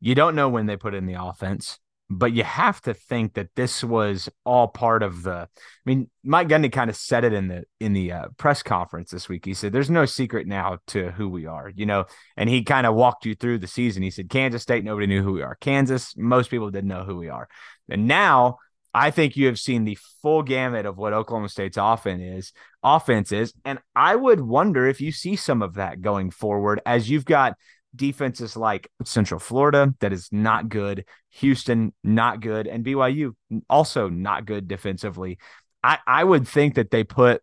you 0.00 0.14
don't 0.14 0.34
know 0.34 0.48
when 0.48 0.66
they 0.66 0.76
put 0.76 0.94
in 0.94 1.06
the 1.06 1.22
offense 1.22 1.78
but 2.10 2.32
you 2.32 2.44
have 2.44 2.80
to 2.82 2.92
think 2.94 3.34
that 3.34 3.48
this 3.56 3.82
was 3.82 4.28
all 4.44 4.68
part 4.68 5.02
of 5.02 5.22
the. 5.22 5.32
I 5.32 5.48
mean, 5.86 6.10
Mike 6.22 6.48
Gundy 6.48 6.70
kind 6.70 6.90
of 6.90 6.96
said 6.96 7.24
it 7.24 7.32
in 7.32 7.48
the 7.48 7.64
in 7.80 7.92
the 7.92 8.12
uh, 8.12 8.26
press 8.36 8.62
conference 8.62 9.10
this 9.10 9.28
week. 9.28 9.44
He 9.44 9.54
said, 9.54 9.72
"There's 9.72 9.90
no 9.90 10.04
secret 10.04 10.46
now 10.46 10.78
to 10.88 11.10
who 11.12 11.28
we 11.28 11.46
are," 11.46 11.70
you 11.74 11.86
know, 11.86 12.04
and 12.36 12.48
he 12.50 12.62
kind 12.64 12.86
of 12.86 12.94
walked 12.94 13.24
you 13.24 13.34
through 13.34 13.58
the 13.58 13.66
season. 13.66 14.02
He 14.02 14.10
said, 14.10 14.28
"Kansas 14.28 14.62
State, 14.62 14.84
nobody 14.84 15.06
knew 15.06 15.22
who 15.22 15.32
we 15.32 15.42
are. 15.42 15.56
Kansas, 15.60 16.14
most 16.16 16.50
people 16.50 16.70
didn't 16.70 16.88
know 16.88 17.04
who 17.04 17.16
we 17.16 17.28
are, 17.28 17.48
and 17.88 18.06
now." 18.06 18.58
I 18.94 19.10
think 19.10 19.38
you 19.38 19.46
have 19.46 19.58
seen 19.58 19.84
the 19.84 19.96
full 20.20 20.42
gamut 20.42 20.84
of 20.84 20.98
what 20.98 21.14
Oklahoma 21.14 21.48
State's 21.48 21.78
offense 21.80 22.20
is, 22.20 22.52
offense 22.82 23.32
is, 23.32 23.54
and 23.64 23.78
I 23.96 24.14
would 24.14 24.42
wonder 24.42 24.86
if 24.86 25.00
you 25.00 25.12
see 25.12 25.34
some 25.34 25.62
of 25.62 25.76
that 25.76 26.02
going 26.02 26.30
forward 26.30 26.82
as 26.84 27.08
you've 27.08 27.24
got 27.24 27.56
defenses 27.94 28.56
like 28.56 28.90
Central 29.04 29.40
Florida 29.40 29.94
that 30.00 30.12
is 30.12 30.28
not 30.32 30.68
good, 30.68 31.04
Houston 31.30 31.92
not 32.02 32.40
good, 32.40 32.66
and 32.66 32.84
BYU 32.84 33.34
also 33.68 34.08
not 34.08 34.46
good 34.46 34.68
defensively. 34.68 35.38
I, 35.84 35.98
I 36.06 36.24
would 36.24 36.46
think 36.46 36.74
that 36.76 36.90
they 36.90 37.04
put 37.04 37.42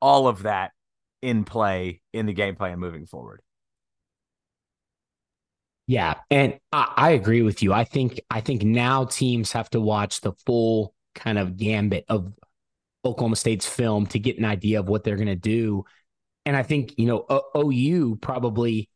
all 0.00 0.28
of 0.28 0.42
that 0.42 0.72
in 1.22 1.44
play 1.44 2.00
in 2.12 2.26
the 2.26 2.32
game 2.32 2.56
plan 2.56 2.78
moving 2.78 3.06
forward. 3.06 3.40
Yeah, 5.86 6.14
and 6.30 6.58
I, 6.72 6.92
I 6.96 7.10
agree 7.10 7.42
with 7.42 7.62
you. 7.62 7.72
I 7.72 7.84
think 7.84 8.20
I 8.30 8.40
think 8.40 8.62
now 8.62 9.04
teams 9.04 9.52
have 9.52 9.70
to 9.70 9.80
watch 9.80 10.20
the 10.20 10.32
full 10.44 10.94
kind 11.14 11.38
of 11.38 11.56
gambit 11.56 12.04
of 12.08 12.32
Oklahoma 13.04 13.36
State's 13.36 13.66
film 13.66 14.06
to 14.08 14.18
get 14.18 14.38
an 14.38 14.44
idea 14.44 14.80
of 14.80 14.88
what 14.88 15.04
they're 15.04 15.16
going 15.16 15.26
to 15.28 15.36
do. 15.36 15.84
And 16.46 16.56
I 16.56 16.62
think, 16.62 16.94
you 16.98 17.06
know, 17.06 17.26
o- 17.28 17.50
OU 17.56 18.16
probably 18.16 18.88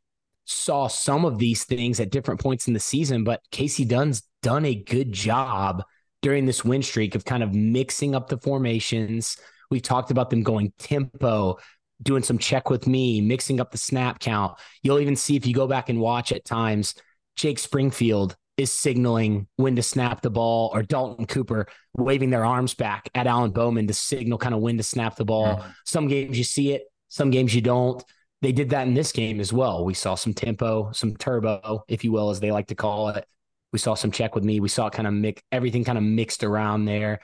saw 0.50 0.88
some 0.88 1.24
of 1.24 1.38
these 1.38 1.64
things 1.64 2.00
at 2.00 2.10
different 2.10 2.40
points 2.40 2.66
in 2.66 2.74
the 2.74 2.80
season, 2.80 3.24
but 3.24 3.40
Casey 3.50 3.84
Dunn's 3.84 4.22
done 4.42 4.64
a 4.64 4.74
good 4.74 5.12
job 5.12 5.84
during 6.22 6.46
this 6.46 6.64
win 6.64 6.82
streak 6.82 7.14
of 7.14 7.24
kind 7.24 7.42
of 7.42 7.54
mixing 7.54 8.14
up 8.14 8.28
the 8.28 8.38
formations. 8.38 9.36
We've 9.70 9.82
talked 9.82 10.10
about 10.10 10.30
them 10.30 10.42
going 10.42 10.72
tempo, 10.78 11.58
doing 12.02 12.22
some 12.22 12.38
check 12.38 12.68
with 12.68 12.86
me, 12.86 13.20
mixing 13.20 13.60
up 13.60 13.70
the 13.70 13.78
snap 13.78 14.18
count. 14.18 14.58
You'll 14.82 15.00
even 15.00 15.16
see 15.16 15.36
if 15.36 15.46
you 15.46 15.54
go 15.54 15.66
back 15.66 15.88
and 15.88 16.00
watch 16.00 16.32
at 16.32 16.44
times, 16.44 16.94
Jake 17.36 17.58
Springfield 17.58 18.36
is 18.56 18.72
signaling 18.72 19.46
when 19.56 19.76
to 19.76 19.82
snap 19.82 20.20
the 20.20 20.30
ball, 20.30 20.70
or 20.74 20.82
Dalton 20.82 21.26
Cooper 21.26 21.66
waving 21.94 22.30
their 22.30 22.44
arms 22.44 22.74
back 22.74 23.08
at 23.14 23.26
Alan 23.26 23.52
Bowman 23.52 23.86
to 23.86 23.94
signal 23.94 24.36
kind 24.36 24.54
of 24.54 24.60
when 24.60 24.76
to 24.76 24.82
snap 24.82 25.16
the 25.16 25.24
ball. 25.24 25.56
Mm-hmm. 25.56 25.70
Some 25.86 26.08
games 26.08 26.36
you 26.36 26.44
see 26.44 26.72
it, 26.72 26.82
some 27.08 27.30
games 27.30 27.54
you 27.54 27.62
don't 27.62 28.04
they 28.42 28.52
did 28.52 28.70
that 28.70 28.86
in 28.86 28.94
this 28.94 29.12
game 29.12 29.40
as 29.40 29.52
well. 29.52 29.84
We 29.84 29.94
saw 29.94 30.14
some 30.14 30.32
tempo, 30.32 30.92
some 30.92 31.16
turbo, 31.16 31.84
if 31.88 32.04
you 32.04 32.12
will, 32.12 32.30
as 32.30 32.40
they 32.40 32.52
like 32.52 32.68
to 32.68 32.74
call 32.74 33.10
it. 33.10 33.26
We 33.72 33.78
saw 33.78 33.94
some 33.94 34.10
check 34.10 34.34
with 34.34 34.44
me. 34.44 34.60
We 34.60 34.68
saw 34.68 34.90
kind 34.90 35.06
of 35.06 35.14
mix 35.14 35.42
everything 35.52 35.84
kind 35.84 35.98
of 35.98 36.04
mixed 36.04 36.42
around 36.42 36.86
there. 36.86 37.20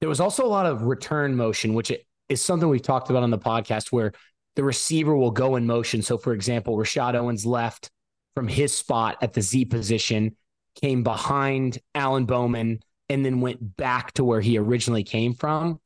There 0.00 0.08
was 0.08 0.20
also 0.20 0.44
a 0.44 0.48
lot 0.48 0.66
of 0.66 0.82
return 0.82 1.34
motion, 1.34 1.74
which 1.74 1.92
is 2.28 2.40
something 2.42 2.68
we've 2.68 2.80
talked 2.80 3.10
about 3.10 3.24
on 3.24 3.30
the 3.30 3.38
podcast 3.38 3.88
where 3.90 4.12
the 4.54 4.62
receiver 4.62 5.14
will 5.14 5.30
go 5.30 5.56
in 5.56 5.66
motion. 5.66 6.02
So, 6.02 6.16
for 6.16 6.32
example, 6.32 6.76
Rashod 6.76 7.16
Owens 7.16 7.44
left 7.44 7.90
from 8.34 8.48
his 8.48 8.72
spot 8.72 9.18
at 9.20 9.32
the 9.32 9.42
Z 9.42 9.66
position, 9.66 10.36
came 10.80 11.02
behind 11.02 11.78
Alan 11.94 12.24
Bowman, 12.24 12.80
and 13.08 13.24
then 13.24 13.40
went 13.40 13.76
back 13.76 14.12
to 14.12 14.24
where 14.24 14.40
he 14.40 14.56
originally 14.58 15.02
came 15.02 15.34
from 15.34 15.80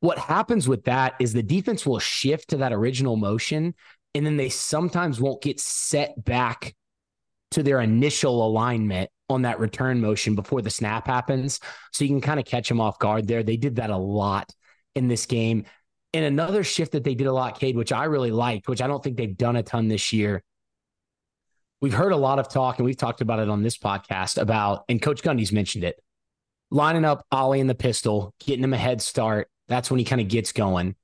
what 0.00 0.18
happens 0.18 0.68
with 0.68 0.84
that 0.84 1.14
is 1.18 1.32
the 1.32 1.42
defense 1.42 1.84
will 1.84 1.98
shift 1.98 2.50
to 2.50 2.58
that 2.58 2.72
original 2.72 3.16
motion 3.16 3.74
and 4.14 4.24
then 4.24 4.36
they 4.36 4.48
sometimes 4.48 5.20
won't 5.20 5.42
get 5.42 5.60
set 5.60 6.24
back 6.24 6.74
to 7.52 7.62
their 7.62 7.80
initial 7.80 8.46
alignment 8.46 9.10
on 9.30 9.42
that 9.42 9.60
return 9.60 10.00
motion 10.00 10.34
before 10.34 10.62
the 10.62 10.70
snap 10.70 11.06
happens. 11.06 11.60
So 11.92 12.04
you 12.04 12.10
can 12.10 12.20
kind 12.20 12.40
of 12.40 12.46
catch 12.46 12.68
them 12.68 12.80
off 12.80 12.98
guard 12.98 13.26
there. 13.26 13.42
They 13.42 13.56
did 13.56 13.76
that 13.76 13.90
a 13.90 13.96
lot 13.96 14.52
in 14.94 15.08
this 15.08 15.26
game. 15.26 15.64
And 16.14 16.24
another 16.24 16.64
shift 16.64 16.92
that 16.92 17.04
they 17.04 17.14
did 17.14 17.26
a 17.26 17.32
lot, 17.32 17.60
Cade, 17.60 17.76
which 17.76 17.92
I 17.92 18.04
really 18.04 18.30
liked, 18.30 18.68
which 18.68 18.80
I 18.80 18.86
don't 18.86 19.02
think 19.02 19.16
they've 19.16 19.36
done 19.36 19.56
a 19.56 19.62
ton 19.62 19.88
this 19.88 20.12
year. 20.12 20.42
We've 21.80 21.94
heard 21.94 22.12
a 22.12 22.16
lot 22.16 22.38
of 22.38 22.48
talk, 22.48 22.78
and 22.78 22.86
we've 22.86 22.96
talked 22.96 23.20
about 23.20 23.38
it 23.38 23.48
on 23.48 23.62
this 23.62 23.78
podcast 23.78 24.40
about, 24.40 24.84
and 24.88 25.00
Coach 25.00 25.22
Gundy's 25.22 25.52
mentioned 25.52 25.84
it, 25.84 26.00
lining 26.70 27.04
up 27.04 27.24
Ollie 27.30 27.60
in 27.60 27.66
the 27.68 27.74
pistol, 27.74 28.34
getting 28.40 28.64
him 28.64 28.74
a 28.74 28.78
head 28.78 29.00
start, 29.00 29.48
that's 29.68 29.90
when 29.90 29.98
he 29.98 30.04
kind 30.04 30.20
of 30.20 30.28
gets 30.28 30.52
going. 30.52 30.96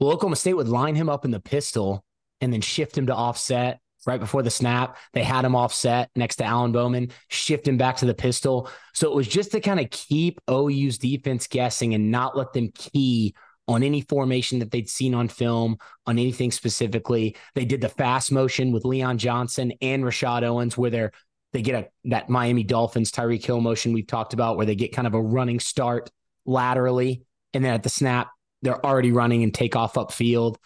Well, 0.00 0.10
Oklahoma 0.10 0.36
State 0.36 0.54
would 0.54 0.68
line 0.68 0.94
him 0.94 1.08
up 1.08 1.24
in 1.24 1.30
the 1.30 1.40
pistol 1.40 2.04
and 2.40 2.52
then 2.52 2.60
shift 2.60 2.96
him 2.96 3.06
to 3.06 3.14
offset 3.14 3.80
right 4.06 4.20
before 4.20 4.42
the 4.42 4.50
snap. 4.50 4.98
They 5.12 5.24
had 5.24 5.44
him 5.44 5.56
offset 5.56 6.10
next 6.14 6.36
to 6.36 6.44
Alan 6.44 6.72
Bowman, 6.72 7.10
shift 7.28 7.66
him 7.66 7.76
back 7.76 7.96
to 7.96 8.06
the 8.06 8.14
pistol. 8.14 8.70
So 8.94 9.10
it 9.10 9.16
was 9.16 9.26
just 9.26 9.52
to 9.52 9.60
kind 9.60 9.80
of 9.80 9.90
keep 9.90 10.40
OU's 10.50 10.98
defense 10.98 11.46
guessing 11.46 11.94
and 11.94 12.10
not 12.10 12.36
let 12.36 12.52
them 12.52 12.70
key 12.74 13.34
on 13.68 13.82
any 13.82 14.00
formation 14.02 14.60
that 14.60 14.70
they'd 14.70 14.88
seen 14.88 15.12
on 15.12 15.28
film, 15.28 15.76
on 16.06 16.18
anything 16.18 16.52
specifically. 16.52 17.36
They 17.54 17.64
did 17.64 17.80
the 17.80 17.88
fast 17.88 18.30
motion 18.30 18.70
with 18.70 18.84
Leon 18.84 19.18
Johnson 19.18 19.72
and 19.82 20.04
Rashod 20.04 20.44
Owens, 20.44 20.78
where 20.78 20.90
they're 20.90 21.12
they 21.52 21.62
get 21.62 21.84
a 21.84 22.08
that 22.10 22.28
Miami 22.28 22.64
Dolphins 22.64 23.10
Tyreek 23.10 23.44
Hill 23.44 23.60
motion 23.60 23.92
we've 23.92 24.06
talked 24.06 24.34
about, 24.34 24.56
where 24.56 24.66
they 24.66 24.74
get 24.74 24.92
kind 24.92 25.06
of 25.06 25.14
a 25.14 25.22
running 25.22 25.58
start 25.58 26.10
laterally 26.44 27.25
and 27.56 27.64
then 27.64 27.74
at 27.74 27.82
the 27.82 27.88
snap, 27.88 28.28
they're 28.62 28.84
already 28.84 29.12
running 29.12 29.42
and 29.42 29.52
take 29.52 29.74
off 29.74 29.94
upfield. 29.94 30.56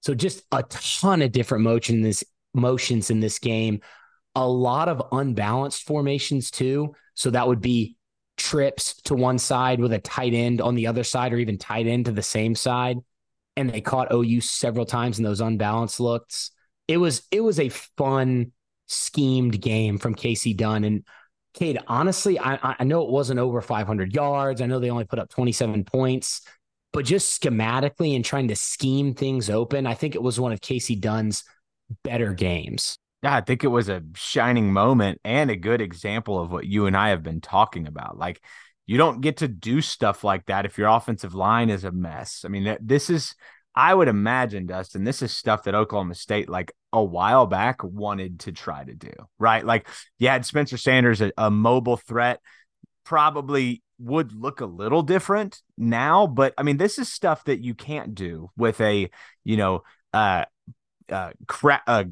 So 0.00 0.14
just 0.14 0.42
a 0.52 0.62
ton 0.64 1.22
of 1.22 1.32
different 1.32 1.64
motion 1.64 2.02
this 2.02 2.24
motions 2.52 3.10
in 3.10 3.20
this 3.20 3.38
game. 3.38 3.80
A 4.34 4.46
lot 4.46 4.88
of 4.88 5.02
unbalanced 5.12 5.86
formations 5.86 6.50
too. 6.50 6.94
So 7.14 7.30
that 7.30 7.46
would 7.46 7.60
be 7.60 7.96
trips 8.36 9.00
to 9.02 9.14
one 9.14 9.38
side 9.38 9.80
with 9.80 9.92
a 9.92 9.98
tight 9.98 10.34
end 10.34 10.60
on 10.60 10.74
the 10.74 10.88
other 10.88 11.04
side, 11.04 11.32
or 11.32 11.38
even 11.38 11.56
tight 11.56 11.86
end 11.86 12.06
to 12.06 12.12
the 12.12 12.22
same 12.22 12.54
side. 12.54 12.98
And 13.56 13.70
they 13.70 13.80
caught 13.80 14.12
OU 14.12 14.40
several 14.40 14.84
times 14.84 15.18
in 15.18 15.24
those 15.24 15.40
unbalanced 15.40 16.00
looks. 16.00 16.50
It 16.88 16.96
was 16.96 17.22
it 17.30 17.40
was 17.40 17.60
a 17.60 17.68
fun 17.68 18.52
schemed 18.86 19.60
game 19.60 19.98
from 19.98 20.14
Casey 20.14 20.52
Dunn. 20.52 20.84
And 20.84 21.04
Cade, 21.54 21.78
honestly, 21.86 22.38
I, 22.38 22.76
I 22.80 22.84
know 22.84 23.02
it 23.02 23.10
wasn't 23.10 23.38
over 23.38 23.60
500 23.60 24.12
yards. 24.12 24.60
I 24.60 24.66
know 24.66 24.80
they 24.80 24.90
only 24.90 25.04
put 25.04 25.20
up 25.20 25.30
27 25.30 25.84
points, 25.84 26.42
but 26.92 27.04
just 27.04 27.40
schematically 27.40 28.16
and 28.16 28.24
trying 28.24 28.48
to 28.48 28.56
scheme 28.56 29.14
things 29.14 29.48
open, 29.48 29.86
I 29.86 29.94
think 29.94 30.14
it 30.14 30.22
was 30.22 30.38
one 30.38 30.52
of 30.52 30.60
Casey 30.60 30.96
Dunn's 30.96 31.44
better 32.02 32.34
games. 32.34 32.98
Yeah, 33.22 33.36
I 33.36 33.40
think 33.40 33.64
it 33.64 33.68
was 33.68 33.88
a 33.88 34.02
shining 34.14 34.72
moment 34.72 35.20
and 35.24 35.50
a 35.50 35.56
good 35.56 35.80
example 35.80 36.40
of 36.40 36.50
what 36.50 36.66
you 36.66 36.86
and 36.86 36.96
I 36.96 37.10
have 37.10 37.22
been 37.22 37.40
talking 37.40 37.86
about. 37.86 38.18
Like, 38.18 38.42
you 38.86 38.98
don't 38.98 39.20
get 39.20 39.38
to 39.38 39.48
do 39.48 39.80
stuff 39.80 40.24
like 40.24 40.46
that 40.46 40.66
if 40.66 40.76
your 40.76 40.88
offensive 40.88 41.34
line 41.34 41.70
is 41.70 41.84
a 41.84 41.92
mess. 41.92 42.42
I 42.44 42.48
mean, 42.48 42.76
this 42.80 43.08
is, 43.08 43.34
I 43.74 43.94
would 43.94 44.08
imagine, 44.08 44.66
Dustin, 44.66 45.04
this 45.04 45.22
is 45.22 45.32
stuff 45.32 45.62
that 45.64 45.74
Oklahoma 45.74 46.16
State, 46.16 46.48
like 46.48 46.72
a 46.94 47.02
while 47.02 47.46
back, 47.46 47.82
wanted 47.82 48.40
to 48.40 48.52
try 48.52 48.84
to 48.84 48.94
do, 48.94 49.12
right? 49.38 49.66
Like, 49.66 49.88
you 50.18 50.28
had 50.28 50.46
Spencer 50.46 50.76
Sanders, 50.76 51.20
a, 51.20 51.32
a 51.36 51.50
mobile 51.50 51.96
threat, 51.96 52.40
probably 53.04 53.82
would 53.98 54.32
look 54.32 54.60
a 54.60 54.66
little 54.66 55.02
different 55.02 55.60
now, 55.76 56.26
but 56.26 56.54
I 56.56 56.62
mean, 56.62 56.76
this 56.76 56.98
is 56.98 57.12
stuff 57.12 57.44
that 57.44 57.60
you 57.60 57.74
can't 57.74 58.14
do 58.14 58.50
with 58.56 58.80
a, 58.80 59.10
you 59.42 59.56
know, 59.56 59.82
uh, 60.12 60.44
uh, 61.08 61.32
cra- 61.48 61.82
uh, 61.86 62.04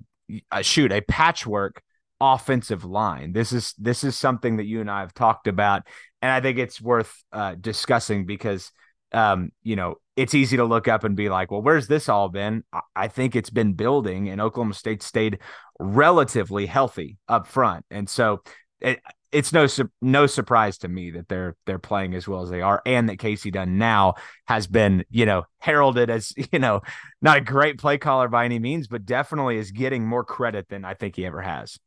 uh 0.51 0.63
shoot, 0.63 0.93
a 0.93 1.01
patchwork 1.01 1.83
offensive 2.21 2.85
line. 2.85 3.33
This 3.33 3.53
is 3.53 3.75
this 3.79 4.05
is 4.05 4.17
something 4.17 4.57
that 4.57 4.67
you 4.67 4.81
and 4.81 4.91
I 4.91 5.01
have 5.01 5.15
talked 5.15 5.47
about, 5.47 5.87
and 6.21 6.31
I 6.31 6.41
think 6.41 6.59
it's 6.59 6.81
worth 6.81 7.13
uh, 7.33 7.55
discussing 7.61 8.27
because 8.27 8.71
um, 9.13 9.51
you 9.63 9.77
know 9.77 9.97
it's 10.17 10.35
easy 10.35 10.57
to 10.59 10.65
look 10.65 10.89
up 10.89 11.05
and 11.05 11.17
be 11.17 11.31
like, 11.31 11.51
well, 11.51 11.63
where's 11.63 11.87
this 11.87 12.09
all 12.09 12.29
been? 12.29 12.65
I 12.95 13.09
think 13.09 13.35
it's 13.35 13.51
been 13.51 13.73
building, 13.73 14.29
and 14.29 14.41
Oklahoma 14.41 14.75
State 14.75 15.03
stayed 15.03 15.39
relatively 15.79 16.67
healthy 16.67 17.19
up 17.29 17.47
front, 17.47 17.85
and 17.91 18.09
so 18.09 18.43
it, 18.81 19.01
it's 19.33 19.53
no 19.53 19.67
no 20.03 20.27
surprise 20.27 20.79
to 20.79 20.89
me 20.89 21.11
that 21.13 21.29
they're 21.29 21.57
they're 21.65 21.79
playing 21.79 22.15
as 22.15 22.29
well 22.29 22.43
as 22.43 22.51
they 22.51 22.61
are, 22.61 22.83
and 22.85 23.09
that 23.09 23.19
Casey 23.19 23.51
Dunn 23.51 23.79
now 23.79 24.15
has 24.47 24.67
been 24.67 25.05
you 25.11 25.25
know 25.25 25.45
heralded 25.59 26.11
as 26.11 26.33
you 26.53 26.59
know 26.59 26.83
not 27.23 27.39
a 27.39 27.41
great 27.41 27.79
play 27.79 27.99
caller 27.99 28.29
by 28.29 28.45
any 28.45 28.59
means, 28.59 28.89
but 28.89 29.07
definitely 29.07 29.57
is 29.57 29.71
getting 29.71 30.07
more 30.07 30.25
credit 30.25 30.69
than 30.69 30.85
I 30.85 30.95
think 30.95 31.17
he 31.17 31.27
ever 31.27 31.41
has. 31.41 31.79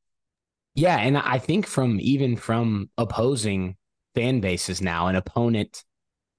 Yeah, 0.73 0.97
and 0.97 1.17
I 1.17 1.37
think 1.37 1.67
from 1.67 1.99
even 2.01 2.35
from 2.35 2.89
opposing 2.97 3.77
fan 4.15 4.41
bases 4.41 4.81
now, 4.81 5.07
an 5.07 5.15
opponent 5.15 5.83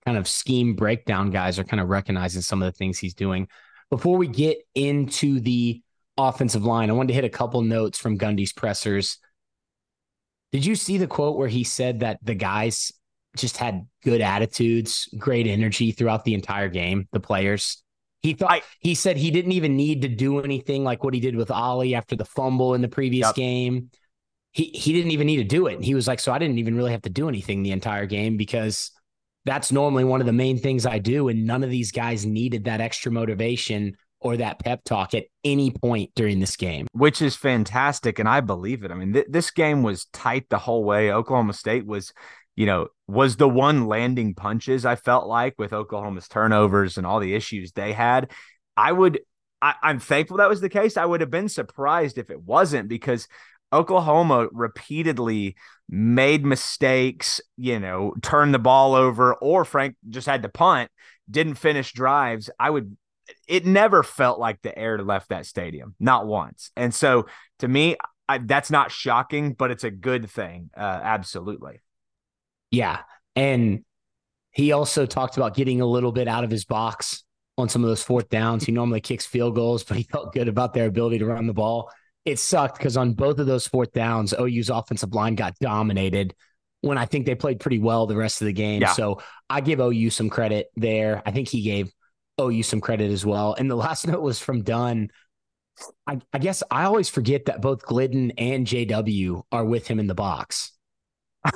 kind 0.07 0.17
of 0.17 0.29
scheme 0.29 0.75
breakdown 0.75 1.31
guys 1.31 1.59
are 1.59 1.65
kind 1.65 1.81
of 1.81 1.89
recognizing 1.89 2.41
some 2.41 2.63
of 2.63 2.67
the 2.67 2.77
things 2.77 2.99
he's 2.99 3.15
doing. 3.15 3.49
Before 3.91 4.17
we 4.17 4.29
get 4.29 4.59
into 4.75 5.41
the 5.41 5.83
offensive 6.17 6.65
line, 6.65 6.89
I 6.89 6.93
wanted 6.93 7.09
to 7.09 7.15
hit 7.15 7.25
a 7.25 7.29
couple 7.29 7.61
notes 7.61 7.99
from 7.99 8.17
Gundy's 8.17 8.53
pressers. 8.53 9.19
Did 10.53 10.65
you 10.65 10.77
see 10.77 10.97
the 10.97 11.09
quote 11.09 11.37
where 11.37 11.49
he 11.49 11.65
said 11.65 12.01
that 12.01 12.19
the 12.23 12.35
guys 12.35 12.93
just 13.37 13.57
had 13.57 13.87
good 14.03 14.21
attitudes, 14.21 15.09
great 15.19 15.47
energy 15.47 15.91
throughout 15.91 16.25
the 16.25 16.35
entire 16.35 16.69
game, 16.69 17.09
the 17.13 17.21
players? 17.21 17.83
He 18.23 18.33
thought 18.33 18.63
he 18.81 18.95
said 18.95 19.17
he 19.17 19.31
didn't 19.31 19.53
even 19.53 19.77
need 19.77 20.03
to 20.03 20.09
do 20.09 20.41
anything 20.41 20.85
like 20.85 21.05
what 21.05 21.15
he 21.15 21.21
did 21.21 21.37
with 21.37 21.51
Ollie 21.51 21.95
after 21.95 22.17
the 22.17 22.25
fumble 22.25 22.75
in 22.75 22.81
the 22.81 22.89
previous 22.89 23.27
yep. 23.27 23.35
game 23.35 23.91
he 24.57 24.71
he 24.73 24.95
didn't 24.95 25.11
even 25.11 25.27
need 25.27 25.37
to 25.37 25.45
do 25.45 25.67
it. 25.67 25.75
And 25.75 25.85
he 25.85 25.95
was 25.95 26.09
like, 26.09 26.19
so 26.19 26.33
I 26.33 26.39
didn't 26.39 26.59
even 26.59 26.77
really 26.77 26.93
have 26.93 27.03
to 27.03 27.11
do 27.11 27.29
anything 27.29 27.63
the 27.63 27.73
entire 27.73 28.07
game 28.07 28.39
because 28.39 28.91
that's 29.47 29.71
normally 29.71 30.05
one 30.05 30.21
of 30.21 30.27
the 30.27 30.33
main 30.33 30.59
things 30.59 30.85
I 30.85 30.99
do. 30.99 31.29
And 31.29 31.47
none 31.47 31.65
of 31.65 31.71
these 31.71 31.93
guys 31.93 32.27
needed 32.27 32.65
that 32.65 32.81
extra 32.81 33.11
motivation 33.13 33.97
or 34.21 34.37
that 34.39 34.59
pep 34.59 34.83
talk 34.85 35.15
at 35.15 35.27
any 35.45 35.71
point 35.71 36.11
during 36.17 36.41
this 36.41 36.57
game, 36.57 36.89
which 36.93 37.23
is 37.23 37.37
fantastic. 37.37 38.19
And 38.19 38.29
I 38.29 38.41
believe 38.41 38.83
it. 38.83 38.91
I 38.91 38.95
mean, 38.95 39.13
th- 39.13 39.27
this 39.29 39.51
game 39.53 39.83
was 39.83 40.07
tight 40.07 40.49
the 40.49 40.59
whole 40.59 40.85
way. 40.85 41.13
Oklahoma 41.13 41.53
State 41.53 41.87
was, 41.87 42.13
you 42.57 42.67
know, 42.67 42.89
was 43.07 43.37
the 43.37 43.49
one 43.49 43.87
landing 43.87 44.35
punches 44.35 44.85
I 44.85 44.97
felt 44.97 45.29
like 45.29 45.55
with 45.59 45.73
Oklahoma's 45.73 46.29
turnovers 46.29 46.99
and 46.99 47.07
all 47.07 47.21
the 47.21 47.35
issues 47.35 47.73
they 47.73 47.93
had. 47.93 48.33
I 48.77 48.91
would, 48.91 49.21
I, 49.63 49.75
I'm 49.81 50.01
thankful 50.01 50.39
that 50.39 50.49
was 50.49 50.61
the 50.61 50.69
case. 50.69 50.97
I 50.97 51.05
would 51.05 51.21
have 51.21 51.31
been 51.31 51.49
surprised 51.49 52.19
if 52.19 52.31
it 52.31 52.43
wasn't 52.43 52.89
because 52.89 53.29
Oklahoma 53.77 54.49
repeatedly 54.53 55.57
made 55.89 56.45
mistakes, 56.45 57.41
you 57.57 57.79
know, 57.79 58.15
turned 58.23 58.55
the 58.55 58.59
ball 58.59 58.95
over, 58.95 59.35
or 59.35 59.65
Frank 59.65 59.97
just 60.09 60.27
had 60.27 60.43
to 60.43 60.49
punt, 60.49 60.91
didn't 61.31 61.55
finish 61.55 61.93
drives. 61.93 62.51
I 62.59 62.71
would, 62.71 62.97
it 63.47 63.67
never 63.67 64.03
felt 64.03 64.39
like 64.39 64.63
the 64.63 64.77
air 64.77 64.99
left 64.99 65.29
that 65.29 65.47
stadium, 65.47 65.95
not 66.01 66.27
once. 66.27 66.71
And 66.77 66.93
so 66.95 67.27
to 67.59 67.69
me, 67.69 67.97
I, 68.29 68.39
that's 68.39 68.71
not 68.71 68.91
shocking, 68.91 69.53
but 69.53 69.71
it's 69.71 69.85
a 69.85 69.91
good 69.91 70.29
thing. 70.31 70.71
Uh, 70.77 70.81
absolutely. 70.81 71.81
Yeah. 72.71 73.01
And 73.37 73.85
he 74.51 74.73
also 74.73 75.07
talked 75.07 75.37
about 75.37 75.55
getting 75.55 75.81
a 75.81 75.87
little 75.87 76.13
bit 76.13 76.27
out 76.27 76.43
of 76.43 76.51
his 76.51 76.65
box 76.65 77.25
on 77.59 77.69
some 77.69 77.85
of 77.85 77.89
those 77.89 78.03
fourth 78.03 78.29
downs. 78.29 78.65
He 78.65 78.73
normally 78.73 79.01
kicks 79.01 79.27
field 79.27 79.55
goals, 79.55 79.85
but 79.85 79.97
he 79.97 80.03
felt 80.03 80.33
good 80.33 80.49
about 80.49 80.75
their 80.75 80.87
ability 80.87 81.19
to 81.19 81.27
run 81.27 81.47
the 81.47 81.55
ball 81.55 81.91
it 82.27 82.41
sucked 82.41 82.77
because 82.77 82.97
on 82.97 83.15
both 83.15 83.39
of 83.39 83.47
those 83.47 83.67
fourth 83.67 83.93
downs, 83.93 84.35
OU's 84.39 84.69
offensive 84.69 85.15
line 85.15 85.37
got 85.37 85.57
dominated 85.61 86.35
when 86.81 86.99
I 86.99 87.07
think 87.07 87.25
they 87.25 87.37
played 87.37 87.61
pretty 87.61 87.79
well 87.79 88.07
the 88.07 88.17
rest 88.17 88.43
of 88.43 88.47
the 88.47 88.53
game. 88.53 88.83
Yeah. 88.83 88.93
So 88.93 89.23
I 89.49 89.61
give 89.61 89.81
OU 89.81 90.11
some 90.11 90.29
credit 90.29 90.67
there. 90.75 91.23
I 91.25 91.31
think 91.31 91.49
he 91.49 91.63
gave 91.63 91.91
OU 92.41 92.65
some 92.65 92.81
credit 92.81 93.13
as 93.13 93.25
well. 93.25 93.55
And 93.55 93.71
the 93.71 93.77
last 93.87 94.07
note 94.07 94.21
was 94.21 94.41
from 94.41 94.63
Dunn. 94.63 95.11
I, 96.07 96.19
I 96.33 96.39
guess 96.39 96.63
I 96.71 96.85
always 96.85 97.09
forget 97.09 97.47
that 97.47 97.61
both 97.61 97.83
Glidden 97.83 98.33
and 98.33 98.67
JW 98.67 99.43
are 99.53 99.65
with 99.65 99.87
him 99.87 100.01
in 100.01 100.09
the 100.09 100.15
box 100.15 100.73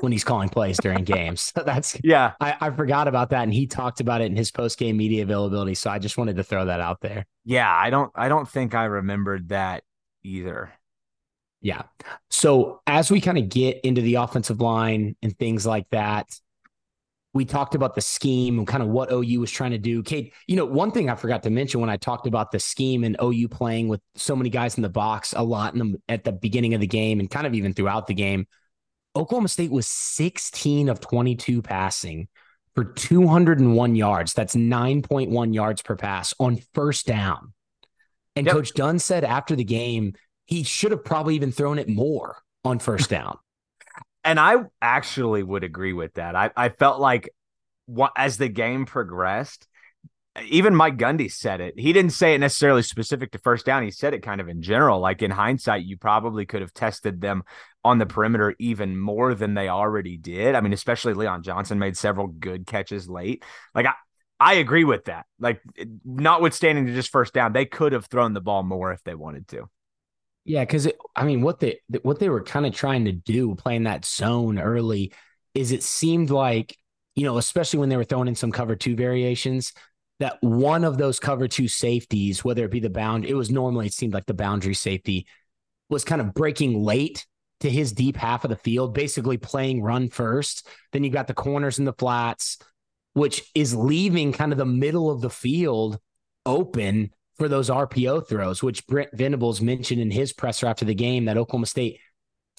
when 0.00 0.12
he's 0.12 0.24
calling 0.24 0.50
plays 0.50 0.78
during 0.78 1.04
games. 1.04 1.52
So 1.56 1.64
that's 1.64 1.98
yeah. 2.04 2.32
I, 2.40 2.56
I 2.60 2.70
forgot 2.70 3.08
about 3.08 3.30
that, 3.30 3.42
and 3.42 3.52
he 3.52 3.66
talked 3.66 4.00
about 4.00 4.20
it 4.20 4.26
in 4.26 4.36
his 4.36 4.50
post 4.50 4.78
game 4.78 4.96
media 4.96 5.22
availability. 5.22 5.74
So 5.74 5.90
I 5.90 5.98
just 5.98 6.16
wanted 6.16 6.36
to 6.36 6.44
throw 6.44 6.66
that 6.66 6.80
out 6.80 7.00
there. 7.00 7.26
Yeah, 7.44 7.68
I 7.74 7.90
don't 7.90 8.12
I 8.14 8.28
don't 8.28 8.48
think 8.48 8.74
I 8.74 8.84
remembered 8.84 9.48
that 9.48 9.82
either. 10.22 10.72
Yeah. 11.60 11.82
So 12.30 12.80
as 12.86 13.10
we 13.10 13.20
kind 13.20 13.38
of 13.38 13.48
get 13.48 13.80
into 13.84 14.00
the 14.00 14.14
offensive 14.16 14.60
line 14.60 15.16
and 15.22 15.36
things 15.38 15.66
like 15.66 15.86
that, 15.90 16.26
we 17.32 17.44
talked 17.44 17.74
about 17.74 17.94
the 17.94 18.00
scheme 18.00 18.58
and 18.58 18.66
kind 18.66 18.82
of 18.82 18.88
what 18.88 19.12
OU 19.12 19.40
was 19.40 19.50
trying 19.50 19.70
to 19.70 19.78
do. 19.78 20.02
Cade, 20.02 20.32
you 20.48 20.56
know, 20.56 20.64
one 20.64 20.90
thing 20.90 21.08
I 21.08 21.14
forgot 21.14 21.44
to 21.44 21.50
mention 21.50 21.80
when 21.80 21.90
I 21.90 21.96
talked 21.96 22.26
about 22.26 22.50
the 22.50 22.58
scheme 22.58 23.04
and 23.04 23.16
OU 23.22 23.48
playing 23.48 23.88
with 23.88 24.00
so 24.16 24.34
many 24.34 24.50
guys 24.50 24.76
in 24.76 24.82
the 24.82 24.88
box 24.88 25.32
a 25.36 25.42
lot 25.42 25.74
in 25.74 25.78
the, 25.78 26.00
at 26.08 26.24
the 26.24 26.32
beginning 26.32 26.74
of 26.74 26.80
the 26.80 26.88
game 26.88 27.20
and 27.20 27.30
kind 27.30 27.46
of 27.46 27.54
even 27.54 27.72
throughout 27.72 28.06
the 28.08 28.14
game, 28.14 28.46
Oklahoma 29.14 29.48
State 29.48 29.70
was 29.70 29.86
16 29.86 30.88
of 30.88 31.00
22 31.00 31.62
passing 31.62 32.28
for 32.74 32.84
201 32.84 33.94
yards. 33.94 34.32
That's 34.34 34.56
9.1 34.56 35.54
yards 35.54 35.82
per 35.82 35.96
pass 35.96 36.34
on 36.40 36.58
first 36.74 37.06
down. 37.06 37.52
And 38.36 38.46
yep. 38.46 38.54
Coach 38.54 38.74
Dunn 38.74 38.98
said 38.98 39.24
after 39.24 39.56
the 39.56 39.64
game, 39.64 40.14
he 40.46 40.62
should 40.62 40.92
have 40.92 41.04
probably 41.04 41.34
even 41.34 41.52
thrown 41.52 41.78
it 41.78 41.88
more 41.88 42.36
on 42.64 42.78
first 42.78 43.10
down. 43.10 43.38
and 44.24 44.38
I 44.38 44.56
actually 44.80 45.42
would 45.42 45.64
agree 45.64 45.92
with 45.92 46.14
that. 46.14 46.34
I, 46.36 46.50
I 46.56 46.68
felt 46.68 47.00
like 47.00 47.30
what, 47.86 48.12
as 48.16 48.36
the 48.36 48.48
game 48.48 48.86
progressed, 48.86 49.66
even 50.48 50.74
Mike 50.74 50.96
Gundy 50.96 51.30
said 51.30 51.60
it. 51.60 51.78
He 51.78 51.92
didn't 51.92 52.12
say 52.12 52.34
it 52.34 52.38
necessarily 52.38 52.82
specific 52.82 53.32
to 53.32 53.38
first 53.38 53.66
down. 53.66 53.82
He 53.82 53.90
said 53.90 54.14
it 54.14 54.22
kind 54.22 54.40
of 54.40 54.48
in 54.48 54.62
general. 54.62 55.00
Like 55.00 55.22
in 55.22 55.30
hindsight, 55.30 55.84
you 55.84 55.96
probably 55.98 56.46
could 56.46 56.60
have 56.60 56.72
tested 56.72 57.20
them 57.20 57.42
on 57.84 57.98
the 57.98 58.06
perimeter 58.06 58.54
even 58.58 58.98
more 58.98 59.34
than 59.34 59.54
they 59.54 59.68
already 59.68 60.16
did. 60.16 60.54
I 60.54 60.60
mean, 60.60 60.72
especially 60.72 61.14
Leon 61.14 61.42
Johnson 61.42 61.78
made 61.78 61.96
several 61.96 62.28
good 62.28 62.66
catches 62.66 63.08
late. 63.08 63.44
Like 63.74 63.86
I, 63.86 63.94
I 64.40 64.54
agree 64.54 64.84
with 64.84 65.04
that. 65.04 65.26
Like, 65.38 65.60
notwithstanding 66.04 66.86
just 66.86 67.12
first 67.12 67.34
down, 67.34 67.52
they 67.52 67.66
could 67.66 67.92
have 67.92 68.06
thrown 68.06 68.32
the 68.32 68.40
ball 68.40 68.62
more 68.62 68.90
if 68.90 69.04
they 69.04 69.14
wanted 69.14 69.46
to. 69.48 69.68
Yeah, 70.46 70.64
because 70.64 70.88
I 71.14 71.24
mean, 71.24 71.42
what 71.42 71.60
they 71.60 71.80
what 72.02 72.18
they 72.18 72.30
were 72.30 72.42
kind 72.42 72.64
of 72.64 72.74
trying 72.74 73.04
to 73.04 73.12
do, 73.12 73.54
playing 73.54 73.84
that 73.84 74.06
zone 74.06 74.58
early, 74.58 75.12
is 75.54 75.70
it 75.70 75.82
seemed 75.82 76.30
like 76.30 76.74
you 77.14 77.24
know, 77.24 77.36
especially 77.36 77.80
when 77.80 77.90
they 77.90 77.96
were 77.98 78.04
throwing 78.04 78.28
in 78.28 78.34
some 78.34 78.50
cover 78.50 78.74
two 78.74 78.96
variations, 78.96 79.74
that 80.20 80.38
one 80.40 80.84
of 80.84 80.96
those 80.96 81.20
cover 81.20 81.46
two 81.48 81.68
safeties, 81.68 82.42
whether 82.42 82.64
it 82.64 82.70
be 82.70 82.80
the 82.80 82.88
bound, 82.88 83.26
it 83.26 83.34
was 83.34 83.50
normally 83.50 83.86
it 83.86 83.92
seemed 83.92 84.14
like 84.14 84.26
the 84.26 84.34
boundary 84.34 84.74
safety 84.74 85.26
was 85.90 86.04
kind 86.04 86.20
of 86.20 86.32
breaking 86.32 86.82
late 86.82 87.26
to 87.60 87.68
his 87.68 87.92
deep 87.92 88.16
half 88.16 88.44
of 88.44 88.50
the 88.50 88.56
field, 88.56 88.94
basically 88.94 89.36
playing 89.36 89.82
run 89.82 90.08
first. 90.08 90.66
Then 90.92 91.04
you 91.04 91.10
got 91.10 91.26
the 91.26 91.34
corners 91.34 91.78
and 91.78 91.86
the 91.86 91.92
flats 91.92 92.58
which 93.14 93.50
is 93.54 93.74
leaving 93.74 94.32
kind 94.32 94.52
of 94.52 94.58
the 94.58 94.64
middle 94.64 95.10
of 95.10 95.20
the 95.20 95.30
field 95.30 95.98
open 96.46 97.10
for 97.36 97.48
those 97.48 97.70
RPO 97.70 98.28
throws, 98.28 98.62
which 98.62 98.86
Brent 98.86 99.10
Venables 99.12 99.60
mentioned 99.60 100.00
in 100.00 100.10
his 100.10 100.32
presser 100.32 100.66
after 100.66 100.84
the 100.84 100.94
game 100.94 101.24
that 101.24 101.38
Oklahoma 101.38 101.66
State 101.66 101.98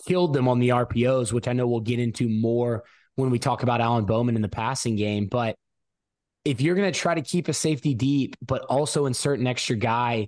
killed 0.07 0.33
them 0.33 0.47
on 0.47 0.59
the 0.59 0.69
RPOs, 0.69 1.31
which 1.31 1.47
I 1.47 1.53
know 1.53 1.67
we'll 1.67 1.81
get 1.81 1.99
into 1.99 2.27
more 2.27 2.83
when 3.15 3.29
we 3.29 3.39
talk 3.39 3.63
about 3.63 3.81
Alan 3.81 4.05
Bowman 4.05 4.35
in 4.35 4.41
the 4.41 4.49
passing 4.49 4.95
game. 4.95 5.27
But 5.27 5.55
if 6.43 6.61
you're 6.61 6.75
going 6.75 6.91
to 6.91 6.99
try 6.99 7.13
to 7.13 7.21
keep 7.21 7.47
a 7.47 7.53
safety 7.53 7.93
deep, 7.93 8.35
but 8.41 8.63
also 8.63 9.05
insert 9.05 9.39
an 9.39 9.47
extra 9.47 9.75
guy 9.75 10.27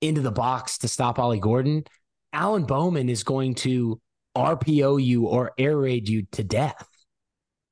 into 0.00 0.20
the 0.20 0.30
box 0.30 0.78
to 0.78 0.88
stop 0.88 1.18
Ollie 1.18 1.40
Gordon, 1.40 1.84
Alan 2.32 2.64
Bowman 2.64 3.08
is 3.08 3.22
going 3.22 3.54
to 3.54 4.00
RPO 4.36 5.02
you 5.02 5.26
or 5.26 5.52
air 5.56 5.76
raid 5.76 6.08
you 6.08 6.26
to 6.32 6.44
death. 6.44 6.86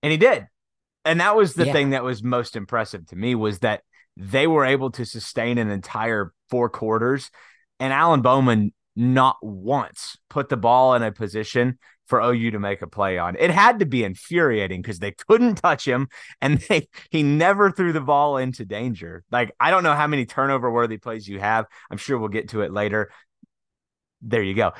And 0.03 0.11
he 0.11 0.17
did. 0.17 0.47
And 1.05 1.21
that 1.21 1.37
was 1.37 1.55
the 1.55 1.67
Yeah. 1.67 1.73
thing 1.73 1.91
that 1.91 2.05
was 2.05 2.23
most 2.23 2.57
impressive 2.57 3.07
to 3.09 3.17
me 3.17 3.35
was 3.35 3.61
that 3.61 3.83
they 4.17 4.47
were 4.47 4.65
able 4.65 4.91
to 4.93 5.05
sustain 5.05 5.59
an 5.59 5.71
entire 5.71 6.33
four 6.51 6.69
quarters 6.69 7.31
and 7.81 7.93
Alan 7.93 8.23
Bowman 8.23 8.73
not 8.95 9.37
once 9.43 10.19
put 10.29 10.49
the 10.49 10.57
ball 10.57 10.95
in 10.95 11.03
a 11.03 11.11
position 11.11 11.79
for 12.07 12.21
OU 12.21 12.51
to 12.51 12.59
make 12.59 12.83
a 12.83 12.87
play 12.87 13.17
on. 13.17 13.37
It 13.39 13.51
had 13.51 13.79
to 13.79 13.87
be 13.87 14.05
infuriating 14.05 14.83
because 14.83 14.99
they 14.99 15.13
couldn't 15.13 15.55
touch 15.57 15.87
him 15.89 16.09
and 16.43 16.59
they 16.69 16.89
he 17.11 17.23
never 17.23 17.71
threw 17.71 17.93
the 17.93 18.01
ball 18.03 18.37
into 18.37 18.65
danger. 18.67 19.25
Like 19.33 19.53
I 19.59 19.71
don't 19.71 19.83
know 19.83 19.95
how 19.95 20.07
many 20.07 20.27
turnover 20.27 20.71
worthy 20.71 20.99
plays 20.99 21.27
you 21.27 21.41
have. 21.41 21.67
I'm 21.91 21.97
sure 21.97 22.19
we'll 22.19 22.29
get 22.29 22.51
to 22.51 22.61
it 22.61 22.73
later. 22.73 23.11
There 24.21 24.43
you 24.43 24.55
go. 24.55 24.73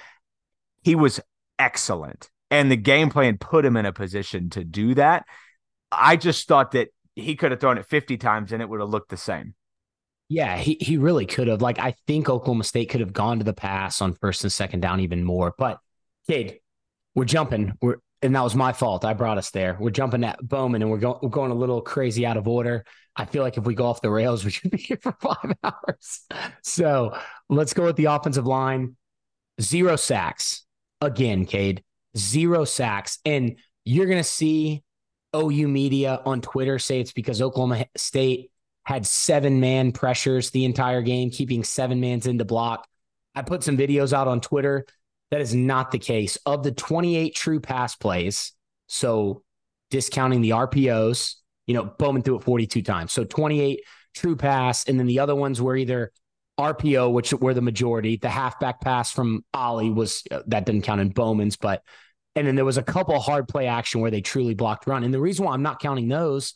He 0.83 0.95
was 0.95 1.21
excellent. 1.59 2.29
And 2.51 2.71
the 2.71 2.77
game 2.77 3.09
plan 3.09 3.39
put 3.39 3.65
him 3.65 3.77
in 3.79 3.87
a 3.87 3.93
position 3.93 4.51
to 4.51 4.63
do 4.65 4.95
that. 4.95 5.25
I 5.93 6.17
just 6.17 6.49
thought 6.49 6.73
that 6.73 6.89
he 7.15 7.37
could 7.37 7.51
have 7.51 7.61
thrown 7.61 7.79
it 7.79 7.87
50 7.87 8.17
times 8.17 8.53
and 8.53 8.63
it 8.63 8.69
would 8.69 8.81
have 8.81 8.89
looked 8.89 9.11
the 9.11 9.17
same. 9.17 9.55
Yeah, 10.29 10.57
he, 10.57 10.79
he 10.81 10.97
really 10.97 11.27
could 11.27 11.49
have. 11.49 11.61
Like, 11.61 11.79
I 11.79 11.95
think 12.07 12.29
Oklahoma 12.29 12.65
State 12.65 12.89
could 12.89 13.01
have 13.01 13.13
gone 13.13 13.39
to 13.39 13.45
the 13.45 13.53
pass 13.53 14.01
on 14.01 14.15
first 14.15 14.43
and 14.45 14.53
second 14.53 14.81
down 14.81 15.01
even 15.01 15.25
more. 15.25 15.55
But, 15.59 15.79
Cade, 16.27 16.61
we're 17.15 17.27
jumping. 17.27 17.75
We're 17.83 17.99
and 18.23 18.37
that 18.37 18.43
was 18.43 18.55
my 18.55 18.73
fault. 18.73 19.05
I 19.05 19.15
brought 19.15 19.37
us 19.37 19.51
there. 19.51 19.77
We're 19.79 19.91
jumping 19.91 20.23
at 20.23 20.39
Bowman 20.41 20.81
and 20.81 20.91
we're 20.91 20.99
going 20.99 21.19
we're 21.23 21.29
going 21.29 21.51
a 21.51 21.57
little 21.57 21.81
crazy 21.81 22.25
out 22.25 22.37
of 22.37 22.47
order. 22.47 22.85
I 23.17 23.25
feel 23.27 23.43
like 23.43 23.59
if 23.59 23.65
we 23.65 23.75
go 23.75 23.87
off 23.87 24.01
the 24.01 24.11
rails, 24.11 24.45
we 24.45 24.53
should 24.53 24.71
be 24.71 24.79
here 24.79 24.99
for 25.03 25.13
five 25.21 25.55
hours. 25.63 26.21
So 26.63 27.19
let's 27.51 27.75
go 27.75 27.85
with 27.85 27.97
the 27.97 28.07
offensive 28.07 28.47
line. 28.47 28.97
Zero 29.61 29.97
sacks. 29.97 30.65
Again, 31.01 31.45
Cade. 31.45 31.83
Zero 32.17 32.65
sacks. 32.65 33.19
And 33.25 33.59
you're 33.85 34.07
gonna 34.07 34.25
see 34.25 34.85
OU 35.35 35.69
media 35.69 36.21
on 36.25 36.41
Twitter 36.41 36.79
say 36.79 37.01
it's 37.01 37.13
because 37.13 37.41
Oklahoma 37.41 37.87
State 37.97 38.51
had 38.85 39.07
seven 39.07 39.61
man 39.61 39.93
pressures 39.93 40.51
the 40.51 40.65
entire 40.65 41.03
game, 41.03 41.31
keeping 41.31 41.65
seven 41.65 42.01
mans 42.01 42.27
into 42.27 42.45
block. 42.45 42.87
I 43.35 43.43
put 43.43 43.63
some 43.63 43.77
videos 43.77 44.13
out 44.13 44.29
on 44.29 44.41
Twitter. 44.41 44.87
That 45.31 45.41
is 45.41 45.55
not 45.55 45.91
the 45.91 45.99
case. 45.99 46.37
Of 46.45 46.63
the 46.63 46.73
28 46.73 47.35
true 47.35 47.61
pass 47.61 47.95
plays, 47.95 48.53
so 48.87 49.43
discounting 49.91 50.43
the 50.43 50.51
RPOs, 50.51 51.37
you 51.67 51.75
know, 51.75 51.85
Bowman 51.85 52.23
threw 52.23 52.37
it 52.37 52.43
42 52.43 52.83
times. 52.83 53.13
So 53.13 53.25
28 53.25 53.81
true 54.15 54.37
pass. 54.37 54.85
And 54.87 54.99
then 54.99 55.07
the 55.07 55.21
other 55.21 55.35
ones 55.35 55.63
were 55.63 55.77
either 55.77 56.13
RPO, 56.59 57.13
which 57.13 57.33
were 57.33 57.55
the 57.55 57.63
majority. 57.63 58.17
The 58.17 58.29
halfback 58.29 58.81
pass 58.81 59.11
from 59.11 59.45
Ollie 59.55 59.91
was 59.91 60.23
uh, 60.31 60.43
that 60.49 60.67
didn't 60.67 60.83
count 60.83 61.01
in 61.01 61.11
Bowman's, 61.11 61.57
but 61.57 61.83
and 62.35 62.47
then 62.47 62.55
there 62.55 62.65
was 62.65 62.79
a 62.79 62.83
couple 62.83 63.19
hard 63.21 63.49
play 63.49 63.67
action 63.67 64.01
where 64.01 64.11
they 64.11 64.21
truly 64.21 64.55
blocked 64.55 64.87
run. 64.87 65.05
And 65.05 65.13
the 65.13 65.21
reason 65.21 65.45
why 65.45 65.53
I'm 65.53 65.63
not 65.63 65.81
counting 65.81 66.09
those 66.09 66.55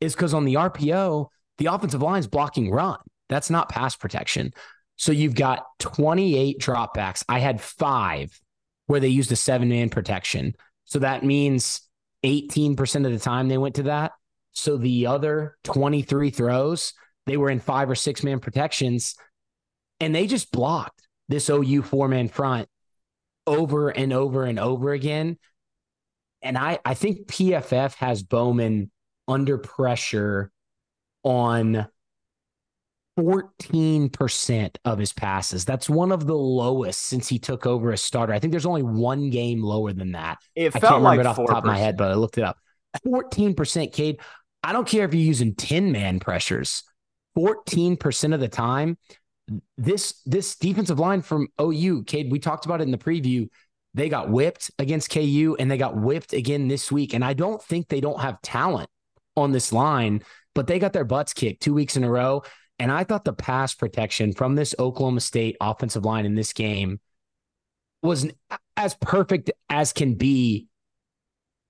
is 0.00 0.14
because 0.14 0.34
on 0.34 0.44
the 0.44 0.54
RPO, 0.54 1.28
the 1.58 1.66
offensive 1.66 2.02
line 2.02 2.20
is 2.20 2.26
blocking 2.26 2.70
run. 2.70 2.98
That's 3.28 3.50
not 3.50 3.68
pass 3.68 3.96
protection. 3.96 4.52
So 4.96 5.12
you've 5.12 5.34
got 5.34 5.64
28 5.78 6.58
dropbacks. 6.58 7.24
I 7.28 7.38
had 7.38 7.60
five 7.60 8.38
where 8.86 9.00
they 9.00 9.08
used 9.08 9.32
a 9.32 9.36
seven 9.36 9.68
man 9.68 9.88
protection. 9.88 10.54
So 10.84 10.98
that 11.00 11.24
means 11.24 11.80
18% 12.24 13.06
of 13.06 13.12
the 13.12 13.18
time 13.18 13.48
they 13.48 13.58
went 13.58 13.76
to 13.76 13.84
that. 13.84 14.12
So 14.52 14.76
the 14.76 15.06
other 15.06 15.56
23 15.64 16.30
throws, 16.30 16.92
they 17.26 17.36
were 17.36 17.50
in 17.50 17.60
five 17.60 17.90
or 17.90 17.94
six 17.94 18.22
man 18.22 18.38
protections 18.38 19.16
and 20.00 20.14
they 20.14 20.26
just 20.26 20.52
blocked 20.52 21.02
this 21.28 21.48
OU 21.50 21.82
four 21.82 22.08
man 22.08 22.28
front 22.28 22.68
over 23.46 23.90
and 23.90 24.12
over 24.12 24.44
and 24.44 24.58
over 24.58 24.92
again. 24.92 25.38
And 26.42 26.56
I, 26.56 26.78
I 26.84 26.94
think 26.94 27.26
PFF 27.26 27.94
has 27.96 28.22
Bowman 28.22 28.90
under 29.26 29.58
pressure 29.58 30.52
on 31.22 31.88
14% 33.18 34.76
of 34.84 34.98
his 34.98 35.12
passes. 35.12 35.64
That's 35.64 35.88
one 35.88 36.12
of 36.12 36.26
the 36.26 36.36
lowest 36.36 37.00
since 37.02 37.28
he 37.28 37.38
took 37.38 37.66
over 37.66 37.92
as 37.92 38.02
starter. 38.02 38.32
I 38.32 38.38
think 38.38 38.50
there's 38.50 38.66
only 38.66 38.82
one 38.82 39.30
game 39.30 39.62
lower 39.62 39.92
than 39.92 40.12
that. 40.12 40.38
It 40.54 40.76
I 40.76 40.80
felt 40.80 41.02
like 41.02 41.18
it 41.18 41.26
off 41.26 41.36
the 41.36 41.46
top 41.46 41.58
of 41.58 41.64
my 41.64 41.78
head, 41.78 41.96
but 41.96 42.10
I 42.10 42.14
looked 42.14 42.38
it 42.38 42.44
up. 42.44 42.58
14%, 43.06 43.92
Cade. 43.92 44.20
I 44.62 44.72
don't 44.72 44.86
care 44.86 45.04
if 45.04 45.14
you're 45.14 45.22
using 45.22 45.54
10 45.54 45.92
man 45.92 46.20
pressures. 46.20 46.82
14% 47.36 48.34
of 48.34 48.40
the 48.40 48.48
time, 48.48 48.98
this 49.76 50.22
this 50.24 50.56
defensive 50.56 50.98
line 50.98 51.22
from 51.22 51.48
OU, 51.60 52.04
Cade, 52.04 52.30
we 52.30 52.38
talked 52.38 52.66
about 52.66 52.80
it 52.80 52.84
in 52.84 52.90
the 52.90 52.98
preview. 52.98 53.48
They 53.94 54.08
got 54.08 54.30
whipped 54.30 54.70
against 54.78 55.10
KU 55.10 55.56
and 55.58 55.70
they 55.70 55.78
got 55.78 55.96
whipped 55.96 56.32
again 56.32 56.68
this 56.68 56.92
week. 56.92 57.14
And 57.14 57.24
I 57.24 57.32
don't 57.32 57.62
think 57.62 57.88
they 57.88 58.00
don't 58.00 58.20
have 58.20 58.42
talent 58.42 58.90
on 59.36 59.52
this 59.52 59.72
line, 59.72 60.22
but 60.54 60.66
they 60.66 60.78
got 60.78 60.92
their 60.92 61.04
butts 61.04 61.32
kicked 61.32 61.62
two 61.62 61.74
weeks 61.74 61.96
in 61.96 62.04
a 62.04 62.10
row. 62.10 62.42
And 62.78 62.92
I 62.92 63.04
thought 63.04 63.24
the 63.24 63.32
pass 63.32 63.74
protection 63.74 64.34
from 64.34 64.54
this 64.54 64.74
Oklahoma 64.78 65.20
State 65.20 65.56
offensive 65.60 66.04
line 66.04 66.26
in 66.26 66.34
this 66.34 66.52
game 66.52 67.00
was 68.02 68.26
as 68.76 68.94
perfect 69.00 69.50
as 69.70 69.92
can 69.92 70.14
be 70.14 70.68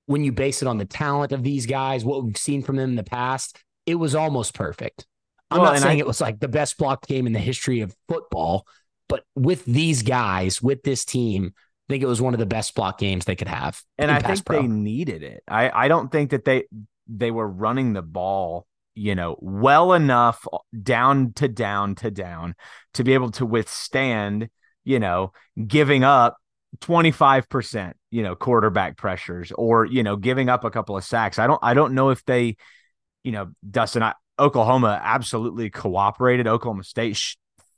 when 0.07 0.25
you 0.25 0.33
base 0.33 0.62
it 0.62 0.69
on 0.69 0.79
the 0.79 0.85
talent 0.85 1.33
of 1.33 1.43
these 1.43 1.67
guys, 1.67 2.05
what 2.05 2.25
we've 2.25 2.37
seen 2.37 2.62
from 2.62 2.77
them 2.77 2.91
in 2.91 2.97
the 2.97 3.05
past. 3.05 3.62
It 3.87 3.97
was 3.97 4.15
almost 4.15 4.55
perfect. 4.55 5.07
I'm 5.51 5.61
Well, 5.61 5.73
not 5.73 5.81
saying 5.81 5.99
I- 5.99 6.01
it 6.01 6.07
was 6.07 6.21
like 6.21 6.41
the 6.41 6.49
best 6.49 6.77
blocked 6.79 7.07
game 7.07 7.27
in 7.27 7.33
the 7.33 7.39
history 7.39 7.81
of 7.81 7.95
football, 8.09 8.67
but 9.09 9.25
with 9.35 9.65
these 9.65 10.03
guys, 10.03 10.61
with 10.61 10.83
this 10.83 11.05
team, 11.05 11.53
I 11.57 11.93
think 11.93 12.03
it 12.03 12.07
was 12.07 12.21
one 12.21 12.35
of 12.35 12.41
the 12.41 12.47
best 12.47 12.75
block 12.75 12.99
games 12.99 13.25
they 13.25 13.37
could 13.37 13.47
have. 13.49 13.81
and 13.97 14.11
I 14.11 14.21
think 14.21 14.45
pro. 14.45 14.61
they 14.63 14.67
needed 14.69 15.23
it. 15.23 15.43
I 15.47 15.71
I 15.71 15.89
don't 15.89 16.11
think 16.11 16.31
that 16.31 16.45
they 16.45 16.65
they 17.07 17.31
were 17.31 17.47
running 17.49 17.93
the 17.93 18.03
ball, 18.03 18.67
you 18.97 19.15
know, 19.15 19.37
well 19.41 19.93
enough 19.93 20.45
uh, 20.53 20.59
down 20.83 21.33
to 21.35 21.47
down 21.47 21.95
to 21.97 22.11
down 22.11 22.57
to 22.95 23.05
be 23.05 23.15
able 23.15 23.31
to 23.33 23.47
withstand, 23.47 24.49
you 24.85 24.99
know, 24.99 25.33
giving 25.65 26.03
up 26.03 26.37
25%, 26.81 27.93
you 28.11 28.23
know, 28.25 28.35
quarterback 28.35 28.97
pressures 28.97 29.53
or, 29.53 29.85
you 29.85 30.03
know, 30.03 30.17
giving 30.17 30.49
up 30.49 30.65
a 30.65 30.71
couple 30.71 30.97
of 30.97 31.05
sacks. 31.05 31.39
I 31.39 31.47
don't 31.47 31.61
I 31.63 31.75
don't 31.75 31.95
know 31.95 32.11
if 32.11 32.25
they, 32.25 32.57
you 33.23 33.33
know, 33.33 33.53
Dustin 33.71 34.03
I, 34.03 34.15
Oklahoma 34.38 35.01
absolutely 35.03 35.70
cooperated. 35.70 36.46
Oklahoma 36.46 36.85
State 36.85 37.16
sh- 37.16 37.37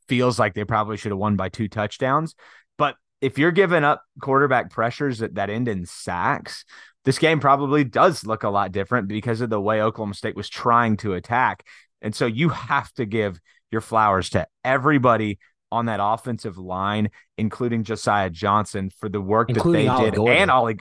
feels 0.09 0.39
like 0.39 0.55
they 0.55 0.65
probably 0.65 0.97
should 0.97 1.13
have 1.13 1.19
won 1.19 1.37
by 1.37 1.49
two 1.49 1.69
touchdowns, 1.69 2.35
but 2.77 2.97
if 3.21 3.39
you're 3.39 3.51
giving 3.51 3.85
up 3.85 4.03
quarterback 4.21 4.71
pressures 4.71 5.19
that, 5.19 5.35
that 5.35 5.51
end 5.51 5.69
in 5.69 5.85
sacks, 5.87 6.65
this 7.05 7.19
game 7.19 7.41
probably 7.41 7.85
does 7.85 8.25
look 8.25 8.43
a 8.43 8.49
lot 8.49 8.73
different 8.73 9.09
because 9.09 9.41
of 9.41 9.51
the 9.51 9.61
way 9.61 9.83
Oklahoma 9.83 10.15
State 10.15 10.37
was 10.37 10.49
trying 10.49 10.97
to 10.99 11.15
attack. 11.15 11.65
And 12.01 12.15
so 12.15 12.27
you 12.27 12.51
have 12.51 12.93
to 12.95 13.07
give 13.07 13.41
your 13.71 13.81
flowers 13.81 14.31
to 14.31 14.47
everybody 14.65 15.39
on 15.71 15.87
that 15.87 16.01
offensive 16.03 16.59
line, 16.59 17.11
including 17.37 17.85
Josiah 17.85 18.31
Johnson 18.31 18.91
for 18.91 19.09
the 19.09 19.21
work 19.21 19.51
Including 19.51 19.87
that 19.87 19.93
they 19.93 19.99
Ollie 19.99 20.11
did. 20.11 20.17
Gordon. 20.17 20.37
And 20.37 20.51
Ollie, 20.51 20.81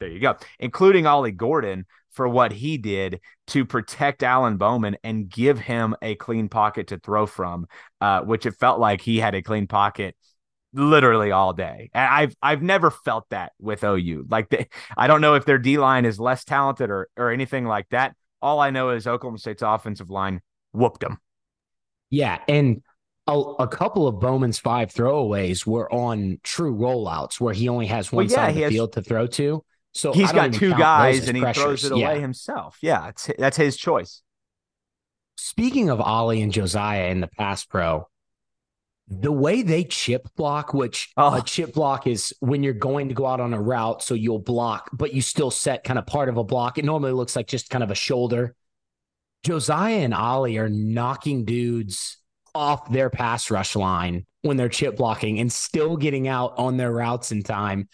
there 0.00 0.08
you 0.08 0.20
go, 0.20 0.36
including 0.58 1.06
Ollie 1.06 1.32
Gordon 1.32 1.86
for 2.12 2.28
what 2.28 2.52
he 2.52 2.78
did 2.78 3.20
to 3.48 3.64
protect 3.64 4.22
Alan 4.22 4.56
Bowman 4.56 4.96
and 5.02 5.28
give 5.28 5.58
him 5.58 5.94
a 6.02 6.14
clean 6.14 6.48
pocket 6.48 6.88
to 6.88 6.98
throw 6.98 7.26
from, 7.26 7.66
uh, 8.00 8.20
which 8.22 8.46
it 8.46 8.52
felt 8.52 8.78
like 8.78 9.00
he 9.00 9.18
had 9.18 9.34
a 9.34 9.42
clean 9.42 9.66
pocket 9.66 10.14
literally 10.74 11.30
all 11.32 11.52
day. 11.52 11.90
And 11.92 12.08
I've 12.08 12.36
I've 12.42 12.62
never 12.62 12.90
felt 12.90 13.24
that 13.30 13.52
with 13.58 13.84
OU. 13.84 14.26
Like 14.30 14.48
they, 14.50 14.68
I 14.96 15.06
don't 15.06 15.20
know 15.20 15.34
if 15.34 15.44
their 15.44 15.58
D 15.58 15.78
line 15.78 16.04
is 16.04 16.18
less 16.20 16.44
talented 16.44 16.90
or 16.90 17.08
or 17.16 17.30
anything 17.30 17.64
like 17.66 17.88
that. 17.90 18.14
All 18.40 18.58
I 18.60 18.70
know 18.70 18.90
is 18.90 19.06
Oklahoma 19.06 19.38
State's 19.38 19.62
offensive 19.62 20.10
line 20.10 20.40
whooped 20.72 21.00
them. 21.00 21.18
Yeah, 22.10 22.40
and 22.48 22.82
a, 23.26 23.38
a 23.38 23.68
couple 23.68 24.06
of 24.08 24.18
Bowman's 24.18 24.58
five 24.58 24.92
throwaways 24.92 25.64
were 25.66 25.90
on 25.92 26.38
true 26.42 26.74
rollouts 26.74 27.40
where 27.40 27.54
he 27.54 27.68
only 27.68 27.86
has 27.86 28.10
one 28.10 28.24
Well, 28.26 28.30
yeah, 28.30 28.36
side 28.36 28.48
of 28.50 28.54
the 28.56 28.62
has- 28.62 28.72
field 28.72 28.92
to 28.94 29.02
throw 29.02 29.26
to. 29.28 29.64
So 29.94 30.12
he's 30.12 30.32
got 30.32 30.52
two 30.54 30.70
guys 30.70 31.28
and 31.28 31.36
he 31.36 31.42
pressures. 31.42 31.62
throws 31.62 31.84
it 31.84 31.96
Yeah. 31.96 32.10
away 32.10 32.20
himself. 32.20 32.78
Yeah, 32.80 33.08
it's 33.08 33.30
that's 33.38 33.56
his 33.56 33.76
choice. 33.76 34.22
Speaking 35.36 35.90
of 35.90 36.00
Ollie 36.00 36.40
and 36.42 36.52
Josiah 36.52 37.08
in 37.08 37.20
the 37.20 37.26
pass 37.26 37.64
pro, 37.64 38.08
the 39.08 39.32
way 39.32 39.62
they 39.62 39.84
chip 39.84 40.28
block, 40.36 40.72
which 40.72 41.10
Oh. 41.16 41.34
a 41.34 41.42
chip 41.42 41.74
block 41.74 42.06
is 42.06 42.32
when 42.40 42.62
you're 42.62 42.72
going 42.72 43.08
to 43.08 43.14
go 43.14 43.26
out 43.26 43.40
on 43.40 43.52
a 43.52 43.60
route, 43.60 44.02
so 44.02 44.14
you'll 44.14 44.38
block, 44.38 44.88
but 44.92 45.12
you 45.12 45.20
still 45.20 45.50
set 45.50 45.84
kind 45.84 45.98
of 45.98 46.06
part 46.06 46.28
of 46.28 46.36
a 46.36 46.44
block. 46.44 46.78
It 46.78 46.84
normally 46.84 47.12
looks 47.12 47.36
like 47.36 47.46
just 47.48 47.68
kind 47.68 47.84
of 47.84 47.90
a 47.90 47.94
shoulder. 47.94 48.54
Josiah 49.44 49.96
and 49.98 50.14
Ollie 50.14 50.56
are 50.58 50.68
knocking 50.68 51.44
dudes 51.44 52.18
off 52.54 52.90
their 52.90 53.10
pass 53.10 53.50
rush 53.50 53.74
line 53.74 54.24
when 54.42 54.56
they're 54.56 54.68
chip 54.68 54.96
blocking 54.96 55.40
and 55.40 55.52
still 55.52 55.96
getting 55.96 56.28
out 56.28 56.54
on 56.58 56.76
their 56.76 56.92
routes 56.92 57.32
in 57.32 57.42
time. 57.42 57.88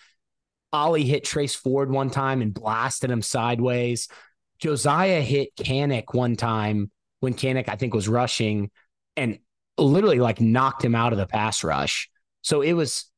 Ollie 0.73 1.05
hit 1.05 1.25
Trace 1.25 1.55
Ford 1.55 1.91
one 1.91 2.11
time 2.11 2.43
and 2.43 2.53
blasted 2.53 3.11
him 3.11 3.23
sideways. 3.23 4.09
Josiah 4.59 5.21
hit 5.21 5.57
Kanak 5.57 6.14
one 6.14 6.37
time 6.37 6.91
when 7.21 7.35
Kanak, 7.35 7.69
I 7.69 7.77
think, 7.77 7.95
was 7.95 8.09
rushing 8.09 8.71
and 9.16 9.39
literally 9.77 10.19
like 10.19 10.41
knocked 10.41 10.85
him 10.85 10.95
out 10.95 11.12
of 11.12 11.19
the 11.19 11.27
pass 11.27 11.64
rush. 11.64 12.11
So 12.43 12.62
it 12.62 12.73
was 12.73 13.11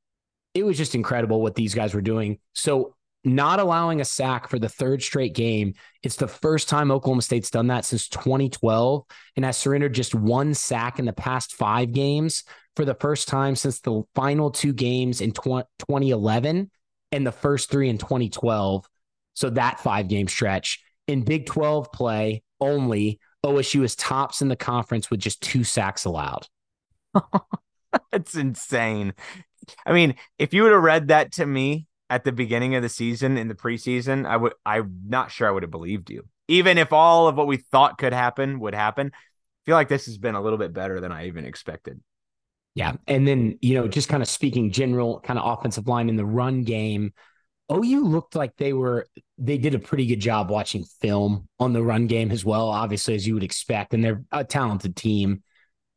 it 0.55 0.64
was 0.64 0.76
just 0.76 0.94
incredible 0.94 1.40
what 1.40 1.55
these 1.55 1.74
guys 1.74 1.94
were 1.94 2.01
doing. 2.01 2.38
So 2.55 2.96
not 3.22 3.61
allowing 3.61 4.01
a 4.01 4.05
sack 4.05 4.48
for 4.48 4.59
the 4.59 4.68
third 4.68 5.03
straight 5.03 5.34
game. 5.34 5.74
It's 6.03 6.16
the 6.16 6.26
first 6.26 6.68
time 6.68 6.90
Oklahoma 6.90 7.22
State's 7.22 7.51
done 7.51 7.66
that 7.66 7.84
since 7.84 8.09
2012 8.09 9.05
and 9.36 9.44
has 9.44 9.59
surrendered 9.59 9.94
just 9.94 10.14
one 10.14 10.55
sack 10.55 10.98
in 10.98 11.05
the 11.05 11.12
past 11.12 11.55
five 11.55 11.92
games 11.92 12.44
for 12.76 12.84
the 12.84 12.94
first 12.94 13.28
time 13.28 13.57
since 13.57 13.80
the 13.80 14.03
final 14.14 14.51
two 14.51 14.72
games 14.72 15.20
in 15.20 15.32
2011 15.32 16.70
and 17.12 17.26
the 17.26 17.32
first 17.32 17.70
three 17.70 17.88
in 17.88 17.98
2012. 17.98 18.88
So 19.34 19.50
that 19.50 19.80
five 19.80 20.08
game 20.08 20.28
stretch 20.28 20.82
in 21.06 21.22
Big 21.22 21.46
12 21.46 21.92
play 21.92 22.42
only, 22.61 23.20
OSU 23.44 23.84
is 23.84 23.96
tops 23.96 24.42
in 24.42 24.48
the 24.48 24.56
conference 24.56 25.11
with 25.11 25.20
just 25.20 25.42
two 25.42 25.64
sacks 25.64 26.04
allowed. 26.04 26.46
That's 28.12 28.34
insane. 28.34 29.14
I 29.86 29.92
mean, 29.92 30.14
if 30.38 30.54
you 30.54 30.62
would 30.62 30.72
have 30.72 30.82
read 30.82 31.08
that 31.08 31.32
to 31.32 31.46
me 31.46 31.86
at 32.08 32.24
the 32.24 32.32
beginning 32.32 32.74
of 32.74 32.82
the 32.82 32.88
season 32.88 33.36
in 33.36 33.48
the 33.48 33.54
preseason, 33.54 34.26
I 34.26 34.36
would 34.36 34.52
I'm 34.64 35.00
not 35.06 35.30
sure 35.30 35.48
I 35.48 35.50
would 35.50 35.62
have 35.62 35.70
believed 35.70 36.11
you. 36.11 36.24
Even 36.48 36.78
if 36.78 36.92
all 36.92 37.28
of 37.28 37.36
what 37.36 37.46
we 37.46 37.56
thought 37.56 37.98
could 37.98 38.12
happen 38.12 38.61
would 38.61 38.74
happen, 38.74 39.12
I 39.14 39.18
feel 39.66 39.76
like 39.76 39.88
this 39.88 40.06
has 40.06 40.18
been 40.18 40.34
a 40.34 40.40
little 40.40 40.58
bit 40.58 40.72
better 40.72 41.00
than 41.00 41.12
I 41.12 41.26
even 41.26 41.44
expected. 41.44 42.00
Yeah. 42.74 42.94
And 43.06 43.26
then, 43.26 43.58
you 43.60 43.74
know, 43.74 43.88
just 43.88 44.08
kind 44.08 44.22
of 44.22 44.28
speaking 44.28 44.70
general 44.70 45.20
kind 45.20 45.38
of 45.38 45.58
offensive 45.58 45.88
line 45.88 46.08
in 46.08 46.16
the 46.16 46.24
run 46.24 46.62
game, 46.62 47.12
OU 47.72 48.04
looked 48.04 48.34
like 48.34 48.56
they 48.56 48.72
were 48.72 49.06
they 49.38 49.58
did 49.58 49.74
a 49.74 49.78
pretty 49.78 50.06
good 50.06 50.20
job 50.20 50.50
watching 50.50 50.84
film 51.00 51.48
on 51.58 51.72
the 51.72 51.82
run 51.82 52.06
game 52.06 52.30
as 52.30 52.44
well, 52.44 52.68
obviously 52.68 53.14
as 53.14 53.26
you 53.26 53.34
would 53.34 53.44
expect, 53.44 53.94
and 53.94 54.04
they're 54.04 54.22
a 54.32 54.44
talented 54.44 54.96
team. 54.96 55.42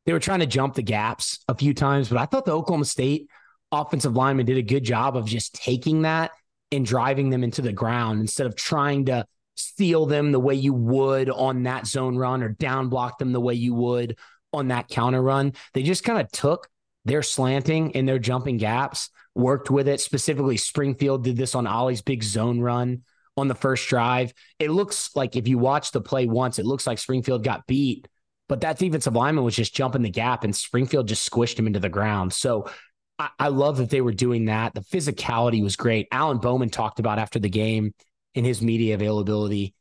They 0.05 0.13
were 0.13 0.19
trying 0.19 0.41
to 0.41 0.45
jump 0.45 0.75
the 0.75 0.83
gaps 0.83 1.39
a 1.47 1.55
few 1.55 1.73
times, 1.73 2.09
but 2.09 2.17
I 2.17 2.25
thought 2.25 2.45
the 2.45 2.51
Oklahoma 2.51 2.85
State 2.85 3.27
offensive 3.71 4.15
lineman 4.15 4.45
did 4.45 4.57
a 4.57 4.61
good 4.61 4.83
job 4.83 5.17
of 5.17 5.25
just 5.25 5.55
taking 5.55 6.03
that 6.03 6.31
and 6.71 6.85
driving 6.85 7.29
them 7.29 7.43
into 7.43 7.61
the 7.61 7.71
ground 7.71 8.19
instead 8.21 8.47
of 8.47 8.55
trying 8.55 9.05
to 9.05 9.25
steal 9.55 10.05
them 10.05 10.31
the 10.31 10.39
way 10.39 10.55
you 10.55 10.73
would 10.73 11.29
on 11.29 11.63
that 11.63 11.85
zone 11.87 12.17
run 12.17 12.43
or 12.43 12.49
down 12.49 12.89
block 12.89 13.17
them 13.19 13.31
the 13.31 13.41
way 13.41 13.53
you 13.53 13.73
would 13.73 14.17
on 14.53 14.69
that 14.69 14.87
counter 14.87 15.21
run. 15.21 15.53
They 15.73 15.83
just 15.83 16.03
kind 16.03 16.19
of 16.19 16.31
took 16.31 16.67
their 17.05 17.23
slanting 17.23 17.95
and 17.95 18.07
their 18.07 18.19
jumping 18.19 18.57
gaps, 18.57 19.09
worked 19.35 19.69
with 19.69 19.87
it. 19.87 19.99
Specifically, 19.99 20.57
Springfield 20.57 21.23
did 21.23 21.37
this 21.37 21.55
on 21.55 21.67
Ollie's 21.67 22.01
big 22.01 22.23
zone 22.23 22.59
run 22.59 23.03
on 23.35 23.47
the 23.47 23.55
first 23.55 23.87
drive. 23.87 24.33
It 24.59 24.69
looks 24.69 25.15
like 25.15 25.35
if 25.35 25.47
you 25.47 25.57
watch 25.57 25.91
the 25.91 26.01
play 26.01 26.25
once, 26.25 26.59
it 26.59 26.65
looks 26.65 26.87
like 26.87 26.99
Springfield 26.99 27.43
got 27.43 27.67
beat, 27.67 28.07
but 28.47 28.61
that 28.61 28.77
defensive 28.77 29.15
lineman 29.15 29.43
was 29.43 29.55
just 29.55 29.75
jumping 29.75 30.03
the 30.03 30.09
gap 30.09 30.43
and 30.43 30.55
Springfield 30.55 31.07
just 31.07 31.29
squished 31.29 31.57
him 31.57 31.67
into 31.67 31.79
the 31.79 31.89
ground. 31.89 32.33
So 32.33 32.69
I, 33.17 33.29
I 33.39 33.47
love 33.47 33.77
that 33.77 33.89
they 33.89 34.01
were 34.01 34.13
doing 34.13 34.45
that. 34.45 34.73
The 34.73 34.81
physicality 34.81 35.63
was 35.63 35.75
great. 35.75 36.07
Alan 36.11 36.37
Bowman 36.37 36.69
talked 36.69 36.99
about 36.99 37.19
after 37.19 37.39
the 37.39 37.49
game 37.49 37.93
in 38.35 38.45
his 38.45 38.61
media 38.61 38.95
availability. 38.95 39.73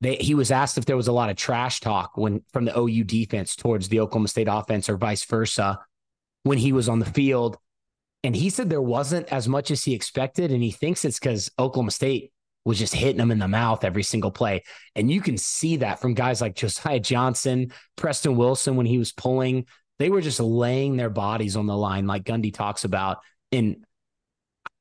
They, 0.00 0.16
he 0.16 0.34
was 0.34 0.50
asked 0.50 0.78
if 0.78 0.84
there 0.84 0.96
was 0.96 1.08
a 1.08 1.12
lot 1.12 1.30
of 1.30 1.36
trash 1.36 1.80
talk 1.80 2.16
when 2.16 2.42
from 2.52 2.64
the 2.64 2.78
OU 2.78 3.04
defense 3.04 3.56
towards 3.56 3.88
the 3.88 4.00
Oklahoma 4.00 4.28
State 4.28 4.48
offense 4.48 4.88
or 4.88 4.96
vice 4.96 5.24
versa 5.24 5.80
when 6.44 6.58
he 6.58 6.72
was 6.72 6.88
on 6.88 7.00
the 7.00 7.06
field. 7.06 7.56
And 8.22 8.34
he 8.34 8.50
said 8.50 8.70
there 8.70 8.80
wasn't 8.80 9.32
as 9.32 9.48
much 9.48 9.70
as 9.70 9.84
he 9.84 9.94
expected. 9.94 10.52
And 10.52 10.62
he 10.62 10.70
thinks 10.70 11.04
it's 11.04 11.18
because 11.18 11.50
Oklahoma 11.58 11.90
State 11.90 12.32
was 12.64 12.78
just 12.78 12.94
hitting 12.94 13.20
him 13.20 13.30
in 13.30 13.38
the 13.38 13.48
mouth 13.48 13.84
every 13.84 14.02
single 14.02 14.30
play. 14.30 14.62
And 14.94 15.10
you 15.10 15.20
can 15.20 15.36
see 15.36 15.78
that 15.78 16.00
from 16.00 16.14
guys 16.14 16.40
like 16.40 16.54
Josiah 16.54 17.00
Johnson, 17.00 17.72
Preston 17.96 18.36
Wilson 18.36 18.76
when 18.76 18.86
he 18.86 18.98
was 18.98 19.12
pulling 19.12 19.66
they 19.98 20.10
were 20.10 20.20
just 20.20 20.40
laying 20.40 20.96
their 20.96 21.10
bodies 21.10 21.56
on 21.56 21.66
the 21.66 21.76
line, 21.76 22.06
like 22.06 22.24
Gundy 22.24 22.54
talks 22.54 22.84
about. 22.84 23.18
And 23.50 23.84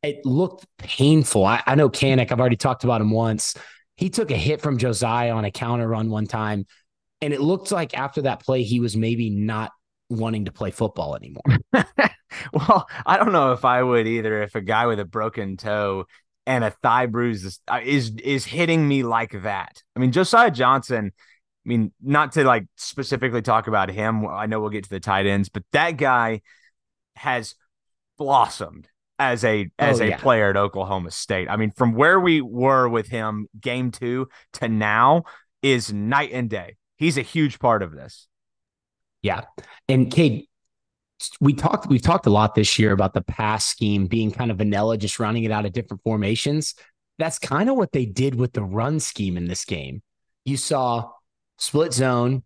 it 0.04 0.26
looked 0.26 0.66
painful. 0.78 1.46
I, 1.46 1.64
I 1.66 1.76
know 1.76 1.90
Kanak, 1.90 2.32
I've 2.32 2.40
already 2.40 2.56
talked 2.56 2.84
about 2.84 3.02
him 3.02 3.12
once. 3.12 3.56
He 3.98 4.10
took 4.10 4.32
a 4.32 4.38
hit 4.38 4.62
from 4.62 4.78
Josiah 4.78 5.34
on 5.34 5.44
a 5.44 5.52
counter 5.52 5.88
run 5.88 6.10
one 6.10 6.28
time. 6.28 6.66
And 7.22 7.34
it 7.34 7.42
looked 7.42 7.72
like 7.72 7.98
after 7.98 8.22
that 8.22 8.44
play, 8.44 8.64
he 8.64 8.80
was 8.80 8.96
maybe 8.96 9.30
not 9.30 9.72
wanting 10.10 10.46
to 10.46 10.52
play 10.52 10.72
football 10.72 11.16
anymore. 11.16 11.44
well, 12.54 12.88
I 13.06 13.18
don't 13.18 13.34
know 13.34 13.52
if 13.54 13.66
I 13.66 13.82
would 13.82 14.08
either. 14.08 14.44
If 14.44 14.56
a 14.56 14.62
guy 14.62 14.86
with 14.86 15.00
a 15.00 15.06
broken 15.06 15.58
toe 15.58 16.06
and 16.46 16.64
a 16.64 16.72
thigh 16.72 17.08
bruise 17.08 17.44
is 17.44 17.60
uh, 17.68 17.82
is, 17.84 18.12
is 18.24 18.46
hitting 18.46 18.88
me 18.88 19.04
like 19.04 19.42
that. 19.42 19.84
I 19.96 20.00
mean, 20.00 20.12
Josiah 20.12 20.52
Johnson 20.52 21.12
I 21.68 21.68
mean, 21.68 21.92
not 22.02 22.32
to 22.34 22.46
like 22.46 22.66
specifically 22.78 23.42
talk 23.42 23.68
about 23.68 23.90
him. 23.90 24.26
I 24.26 24.46
know 24.46 24.62
we'll 24.62 24.70
get 24.70 24.86
to 24.86 24.90
the 24.90 25.02
tight 25.02 25.26
ends, 25.26 25.50
but 25.50 25.64
that 25.74 25.98
guy 25.98 26.42
has 27.18 27.56
blossomed 28.18 28.88
as 29.20 29.44
a 29.44 29.70
as 29.80 30.00
oh, 30.00 30.06
a 30.06 30.08
yeah. 30.10 30.18
player 30.18 30.50
at 30.50 30.58
Oklahoma 30.58 31.12
State. 31.12 31.50
I 31.50 31.58
mean, 31.58 31.72
from 31.72 31.94
where 31.94 32.20
we 32.20 32.42
were 32.42 32.88
with 32.88 33.08
him 33.08 33.48
game 33.60 33.92
2 33.92 34.28
to 34.54 34.68
now 34.68 35.24
is 35.62 35.92
night 35.92 36.32
and 36.34 36.50
day. 36.50 36.76
He's 36.98 37.18
a 37.18 37.22
huge 37.22 37.60
part 37.60 37.84
of 37.84 37.92
this. 37.92 38.28
Yeah. 39.22 39.42
And 39.90 40.12
Cade, 40.12 40.46
we 41.40 41.54
talked 41.54 41.88
we've 41.88 42.02
talked 42.02 42.28
a 42.28 42.32
lot 42.32 42.56
this 42.56 42.78
year 42.78 42.92
about 42.92 43.14
the 43.14 43.22
pass 43.22 43.66
scheme 43.66 44.08
being 44.08 44.32
kind 44.32 44.52
of 44.52 44.58
vanilla 44.58 44.98
just 44.98 45.20
running 45.20 45.44
it 45.44 45.52
out 45.52 45.66
of 45.66 45.74
different 45.74 46.04
formations. 46.04 46.76
That's 47.18 47.40
kind 47.40 47.70
of 47.70 47.76
what 47.76 47.92
they 47.92 48.06
did 48.06 48.36
with 48.36 48.54
the 48.54 48.64
run 48.64 49.00
scheme 49.00 49.38
in 49.38 49.46
this 49.46 49.66
game. 49.66 50.04
You 50.46 50.58
saw 50.58 51.12
split 51.58 51.94
zone, 51.94 52.44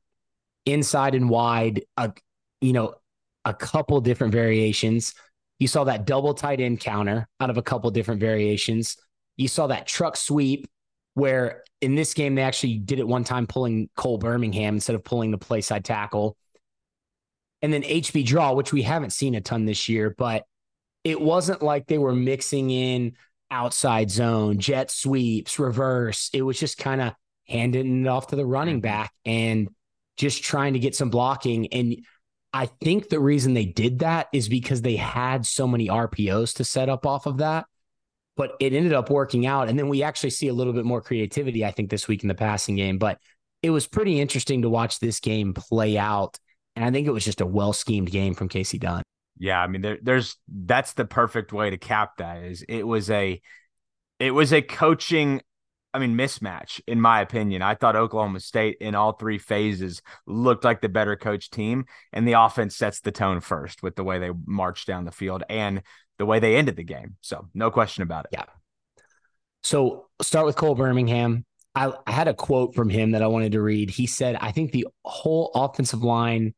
inside 0.66 1.16
and 1.16 1.30
wide, 1.30 1.84
a 1.98 2.14
you 2.62 2.74
know, 2.74 2.96
a 3.44 3.54
couple 3.54 4.00
different 4.02 4.34
variations. 4.34 5.14
You 5.62 5.68
saw 5.68 5.84
that 5.84 6.08
double 6.08 6.34
tight 6.34 6.60
end 6.60 6.80
counter 6.80 7.28
out 7.40 7.52
of 7.52 7.58
a 7.60 7.62
couple 7.62 7.92
different 7.92 8.20
variations. 8.20 8.98
You 9.38 9.48
saw 9.48 9.68
that 9.68 9.86
truck 9.86 10.18
sweep 10.18 10.68
where 11.14 11.64
in 11.82 11.94
this 11.94 12.16
game 12.16 12.34
they 12.34 12.42
actually 12.42 12.80
did 12.80 12.98
it 12.98 13.08
one 13.08 13.24
time 13.24 13.46
pulling 13.46 13.88
Cole 13.96 14.18
Birmingham 14.18 14.74
instead 14.74 14.96
of 14.96 15.04
pulling 15.04 15.30
the 15.30 15.38
play 15.38 15.62
side 15.62 15.86
tackle. 15.86 16.36
And 17.62 17.72
then 17.72 17.84
HB 17.84 18.26
draw, 18.26 18.54
which 18.54 18.74
we 18.74 18.82
haven't 18.82 19.12
seen 19.12 19.36
a 19.36 19.42
ton 19.42 19.66
this 19.66 19.88
year, 19.88 20.16
but 20.18 20.46
it 21.04 21.22
wasn't 21.22 21.62
like 21.62 21.86
they 21.86 22.00
were 22.00 22.16
mixing 22.16 22.72
in 22.72 23.14
outside 23.52 24.10
zone, 24.10 24.58
jet 24.58 24.90
sweeps, 24.90 25.60
reverse. 25.60 26.32
It 26.34 26.42
was 26.42 26.60
just 26.60 26.80
kind 26.80 27.02
of 27.02 27.14
handing 27.48 28.04
it 28.04 28.08
off 28.08 28.26
to 28.28 28.36
the 28.36 28.48
running 28.48 28.78
mm-hmm. 28.78 28.82
back 28.82 29.14
and 29.26 29.70
just 30.18 30.42
trying 30.42 30.74
to 30.74 30.80
get 30.80 30.96
some 30.96 31.12
blocking. 31.12 31.72
And 31.72 32.04
I 32.54 32.66
think 32.66 33.10
the 33.10 33.20
reason 33.20 33.54
they 33.54 33.66
did 33.66 34.00
that 34.00 34.28
is 34.34 34.50
because 34.50 34.82
they 34.82 34.98
had 34.98 35.46
so 35.46 35.68
many 35.68 35.88
RPOs 35.88 36.56
to 36.56 36.64
set 36.64 36.90
up 36.90 37.06
off 37.06 37.26
of 37.26 37.38
that. 37.38 37.66
But 38.38 38.54
it 38.60 38.74
ended 38.74 38.94
up 38.94 39.10
working 39.10 39.46
out. 39.46 39.70
And 39.70 39.78
then 39.78 39.90
we 39.90 40.04
actually 40.04 40.30
see 40.32 40.48
a 40.48 40.54
little 40.54 40.74
bit 40.74 40.86
more 40.86 41.02
creativity, 41.02 41.66
I 41.66 41.72
think, 41.72 41.90
this 41.90 42.08
week 42.08 42.24
in 42.24 42.28
the 42.28 42.36
passing 42.36 42.76
game. 42.76 42.98
But 42.98 43.20
it 43.62 43.70
was 43.70 43.88
pretty 43.88 44.20
interesting 44.20 44.64
to 44.64 44.70
watch 44.70 45.00
this 45.00 45.20
game 45.20 45.54
play 45.54 45.98
out. 45.98 46.40
And 46.76 46.84
I 46.84 46.92
think 46.92 47.08
it 47.08 47.12
was 47.12 47.26
just 47.26 47.42
a 47.42 47.46
well 47.46 47.74
schemed 47.74 48.10
game 48.10 48.34
from 48.34 48.50
Kasey 48.50 48.80
Dunn. 48.80 49.04
Yeah, 49.38 49.62
I 49.62 49.68
mean, 49.68 49.82
there, 49.82 49.98
there's 50.02 50.38
that's 50.48 50.94
the 50.94 51.06
perfect 51.06 51.52
way 51.52 51.70
to 51.70 51.78
cap 51.78 52.18
that. 52.18 52.44
Is 52.44 52.64
it 52.68 52.84
was 52.84 53.10
a 53.10 53.42
it 54.20 54.32
was 54.32 54.54
a 54.54 54.62
coaching 54.62 55.42
I 55.94 56.00
mean, 56.00 56.16
mismatch, 56.16 56.80
in 56.88 57.02
my 57.02 57.22
opinion. 57.22 57.62
I 57.62 57.76
thought 57.76 57.96
Oklahoma 57.96 58.40
State 58.40 58.78
in 58.80 58.96
all 58.96 59.12
three 59.12 59.38
phases 59.38 60.02
looked 60.26 60.64
like 60.64 60.82
the 60.82 60.90
better 60.90 61.16
coach 61.16 61.50
team, 61.50 61.86
and 62.14 62.28
the 62.28 62.40
offense 62.40 62.78
sets 62.78 63.02
the 63.02 63.12
tone 63.12 63.42
first 63.42 63.84
with 63.84 63.96
the 63.96 64.04
way 64.04 64.20
they 64.20 64.32
marched 64.46 64.88
down 64.88 65.06
the 65.06 65.12
field 65.12 65.44
and 65.50 65.82
the 66.18 66.26
way 66.26 66.40
they 66.40 66.56
ended 66.56 66.78
the 66.78 66.84
game. 66.84 67.18
So, 67.22 67.50
no 67.54 67.72
question 67.72 68.04
about 68.04 68.26
it. 68.26 68.32
Yeah. 68.34 68.46
So, 69.64 70.08
start 70.22 70.46
with 70.46 70.56
Cole 70.56 70.76
Birmingham. 70.76 71.46
I, 71.76 71.94
I 72.06 72.12
had 72.12 72.28
a 72.28 72.34
quote 72.34 72.74
from 72.76 72.90
him 72.90 73.12
that 73.12 73.22
I 73.22 73.28
wanted 73.28 73.54
to 73.54 73.62
read. 73.62 73.90
He 73.90 74.08
said, 74.08 74.38
I 74.40 74.52
think 74.52 74.72
the 74.72 74.88
whole 75.04 75.52
offensive 75.56 76.04
line 76.04 76.54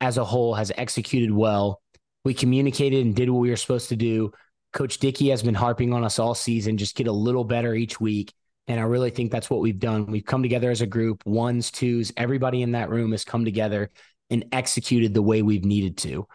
as 0.00 0.18
a 0.18 0.24
whole 0.24 0.54
has 0.54 0.72
executed 0.76 1.32
well. 1.32 1.80
We 2.24 2.34
communicated 2.34 3.04
and 3.04 3.14
did 3.14 3.30
what 3.30 3.40
we 3.40 3.50
were 3.50 3.56
supposed 3.56 3.88
to 3.90 3.96
do. 3.96 4.32
Coach 4.72 4.98
Dickey 4.98 5.28
has 5.28 5.42
been 5.42 5.54
harping 5.54 5.92
on 5.92 6.04
us 6.04 6.18
all 6.18 6.34
season, 6.34 6.78
just 6.78 6.96
get 6.96 7.06
a 7.06 7.12
little 7.12 7.44
better 7.44 7.74
each 7.74 8.00
week. 8.00 8.32
And 8.68 8.78
I 8.78 8.84
really 8.84 9.10
think 9.10 9.32
that's 9.32 9.50
what 9.50 9.60
we've 9.60 9.78
done. 9.78 10.06
We've 10.06 10.24
come 10.24 10.42
together 10.42 10.70
as 10.70 10.80
a 10.80 10.86
group, 10.86 11.26
ones, 11.26 11.70
twos, 11.70 12.12
everybody 12.16 12.62
in 12.62 12.72
that 12.72 12.90
room 12.90 13.10
has 13.10 13.24
come 13.24 13.44
together 13.44 13.90
and 14.30 14.44
executed 14.52 15.14
the 15.14 15.22
way 15.22 15.42
we've 15.42 15.64
needed 15.64 15.96
to. 15.98 16.26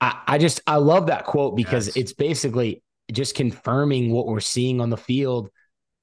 I, 0.00 0.20
I 0.26 0.38
just, 0.38 0.60
I 0.66 0.76
love 0.76 1.06
that 1.06 1.24
quote 1.24 1.56
because 1.56 1.88
yes. 1.88 1.96
it's 1.96 2.12
basically 2.12 2.82
just 3.12 3.34
confirming 3.34 4.12
what 4.12 4.26
we're 4.26 4.40
seeing 4.40 4.80
on 4.80 4.90
the 4.90 4.96
field. 4.96 5.50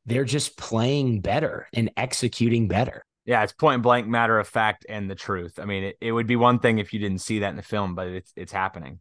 They're 0.05 0.25
just 0.25 0.57
playing 0.57 1.21
better 1.21 1.67
and 1.73 1.91
executing 1.95 2.67
better. 2.67 3.03
Yeah, 3.25 3.43
it's 3.43 3.53
point 3.53 3.83
blank 3.83 4.07
matter 4.07 4.39
of 4.39 4.47
fact 4.47 4.85
and 4.89 5.09
the 5.09 5.15
truth. 5.15 5.59
I 5.59 5.65
mean, 5.65 5.83
it, 5.83 5.97
it 6.01 6.11
would 6.11 6.27
be 6.27 6.35
one 6.35 6.59
thing 6.59 6.79
if 6.79 6.91
you 6.91 6.99
didn't 6.99 7.19
see 7.19 7.39
that 7.39 7.49
in 7.49 7.55
the 7.55 7.61
film, 7.61 7.93
but 7.93 8.07
it's 8.07 8.33
it's 8.35 8.51
happening. 8.51 8.99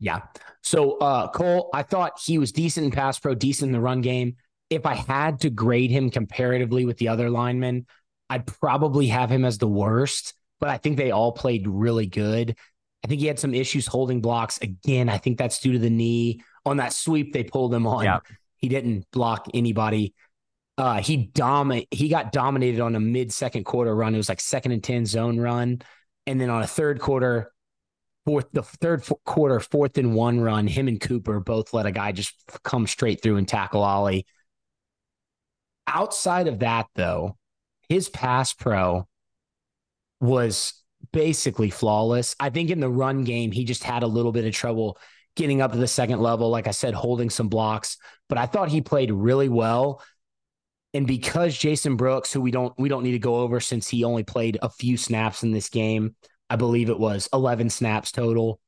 Yeah. 0.00 0.22
So 0.62 0.96
uh 0.98 1.28
Cole, 1.28 1.68
I 1.74 1.82
thought 1.82 2.18
he 2.24 2.38
was 2.38 2.52
decent 2.52 2.86
in 2.86 2.90
pass 2.90 3.18
pro, 3.18 3.34
decent 3.34 3.68
in 3.68 3.72
the 3.72 3.80
run 3.80 4.00
game 4.00 4.36
if 4.70 4.86
I 4.86 4.94
had 4.94 5.40
to 5.40 5.50
grade 5.50 5.90
him 5.90 6.10
comparatively 6.10 6.84
with 6.84 6.98
the 6.98 7.08
other 7.08 7.30
linemen, 7.30 7.86
I'd 8.30 8.46
probably 8.46 9.08
have 9.08 9.30
him 9.30 9.44
as 9.44 9.58
the 9.58 9.68
worst, 9.68 10.34
but 10.60 10.68
I 10.70 10.78
think 10.78 10.96
they 10.96 11.10
all 11.10 11.32
played 11.32 11.68
really 11.68 12.06
good. 12.06 12.56
I 13.04 13.06
think 13.06 13.20
he 13.20 13.26
had 13.26 13.38
some 13.38 13.54
issues 13.54 13.86
holding 13.86 14.20
blocks. 14.22 14.58
Again, 14.62 15.08
I 15.08 15.18
think 15.18 15.36
that's 15.36 15.60
due 15.60 15.72
to 15.72 15.78
the 15.78 15.90
knee. 15.90 16.42
On 16.64 16.78
that 16.78 16.94
sweep 16.94 17.32
they 17.32 17.44
pulled 17.44 17.74
him 17.74 17.86
on, 17.86 18.04
Yeah. 18.04 18.20
he 18.56 18.68
didn't 18.68 19.04
block 19.12 19.46
anybody. 19.52 20.14
Uh, 20.78 21.00
he 21.00 21.16
domi- 21.18 21.86
he 21.90 22.08
got 22.08 22.32
dominated 22.32 22.80
on 22.80 22.96
a 22.96 23.00
mid 23.00 23.30
second 23.32 23.64
quarter 23.64 23.94
run. 23.94 24.14
It 24.14 24.16
was 24.16 24.28
like 24.30 24.40
second 24.40 24.72
and 24.72 24.82
10 24.82 25.04
zone 25.06 25.38
run. 25.38 25.82
And 26.26 26.40
then 26.40 26.48
on 26.48 26.62
a 26.62 26.66
third 26.66 26.98
quarter, 27.00 27.52
fourth, 28.24 28.46
the 28.52 28.62
third 28.62 29.04
quarter, 29.24 29.60
fourth 29.60 29.98
and 29.98 30.14
one 30.14 30.40
run, 30.40 30.66
him 30.66 30.88
and 30.88 30.98
Cooper 31.00 31.38
both 31.40 31.74
let 31.74 31.84
a 31.86 31.92
guy 31.92 32.10
just 32.12 32.34
come 32.64 32.86
straight 32.86 33.22
through 33.22 33.36
and 33.36 33.46
tackle 33.46 33.82
Ollie. 33.82 34.26
Outside 35.86 36.48
of 36.48 36.60
that, 36.60 36.86
though, 36.94 37.36
his 37.88 38.08
pass 38.08 38.52
pro 38.52 39.06
was 40.20 40.74
basically 41.12 41.70
flawless. 41.70 42.34
I 42.40 42.50
think 42.50 42.70
in 42.70 42.80
the 42.80 42.88
run 42.88 43.24
game, 43.24 43.52
he 43.52 43.64
just 43.64 43.84
had 43.84 44.02
a 44.02 44.08
little 44.08 44.32
bit 44.32 44.44
of 44.44 44.54
trouble 44.54 44.98
getting 45.36 45.60
up 45.60 45.72
to 45.72 45.78
the 45.78 45.88
second 45.88 46.20
level. 46.20 46.50
Like 46.50 46.66
I 46.66 46.72
said, 46.72 46.94
holding 46.94 47.30
some 47.30 47.48
blocks, 47.48 47.98
but 48.28 48.38
I 48.38 48.46
thought 48.46 48.68
he 48.68 48.80
played 48.80 49.12
really 49.12 49.48
well. 49.48 50.02
And 50.94 51.06
because 51.06 51.56
Jason 51.56 51.96
Brooks, 51.96 52.32
who 52.32 52.40
we 52.40 52.52
don't 52.52 52.72
we 52.78 52.88
don't 52.88 53.02
need 53.02 53.12
to 53.12 53.18
go 53.18 53.36
over 53.36 53.60
since 53.60 53.88
he 53.88 54.04
only 54.04 54.22
played 54.22 54.58
a 54.62 54.70
few 54.70 54.96
snaps 54.96 55.42
in 55.42 55.50
this 55.50 55.68
game, 55.68 56.14
I 56.48 56.56
believe 56.56 56.88
it 56.88 56.98
was 56.98 57.28
11 57.32 57.70
snaps 57.70 58.12
total, 58.12 58.60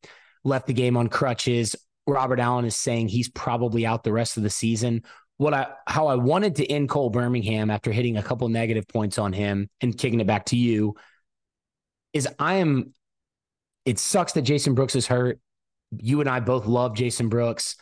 left 0.45 0.67
the 0.67 0.73
game 0.73 0.97
on 0.97 1.09
crutches. 1.09 1.77
Robert 2.07 2.41
Allen 2.41 2.65
is 2.65 2.77
saying 2.77 3.09
he's 3.09 3.29
probably 3.29 3.87
out 3.87 4.05
the 4.05 4.13
rest 4.13 4.37
of 4.37 4.43
the 4.43 4.51
season. 4.51 5.03
What 5.39 5.53
I 5.53 5.67
how 5.87 6.07
I 6.07 6.15
wanted 6.15 6.57
to 6.57 6.67
end 6.67 6.89
Cole 6.89 7.11
Birmingham 7.11 7.71
after 7.71 7.93
hitting 7.93 8.17
a 8.17 8.23
couple 8.23 8.49
negative 8.49 8.89
points 8.89 9.19
on 9.19 9.33
him 9.33 9.69
and 9.81 9.97
kicking 9.97 10.21
it 10.21 10.27
back 10.27 10.47
to 10.47 10.57
you 10.57 10.95
is 12.13 12.29
I 12.39 12.55
am 12.55 12.95
it 13.85 13.99
sucks 13.99 14.33
that 14.33 14.43
Jason 14.43 14.75
Brooks 14.75 14.97
is 14.97 15.07
hurt. 15.07 15.39
You 15.97 16.21
and 16.21 16.29
I 16.29 16.41
both 16.41 16.67
love 16.67 16.95
Jason 16.95 17.29
Brooks, 17.29 17.77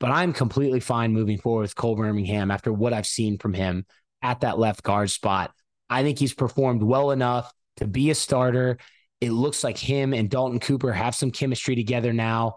but 0.00 0.10
I'm 0.10 0.32
completely 0.32 0.80
fine 0.80 1.12
moving 1.12 1.38
forward 1.38 1.62
with 1.62 1.76
Cole 1.76 1.96
Birmingham 1.96 2.50
after 2.50 2.72
what 2.72 2.92
I've 2.92 3.06
seen 3.06 3.38
from 3.38 3.54
him 3.54 3.86
at 4.22 4.40
that 4.40 4.58
left 4.58 4.82
guard 4.82 5.10
spot. 5.10 5.52
I 5.88 6.02
think 6.02 6.18
he's 6.18 6.34
performed 6.34 6.82
well 6.82 7.12
enough 7.12 7.52
to 7.76 7.86
be 7.86 8.10
a 8.10 8.14
starter. 8.14 8.78
It 9.20 9.30
looks 9.30 9.64
like 9.64 9.78
him 9.78 10.12
and 10.12 10.28
Dalton 10.28 10.60
Cooper 10.60 10.92
have 10.92 11.14
some 11.14 11.30
chemistry 11.30 11.74
together 11.74 12.12
now. 12.12 12.56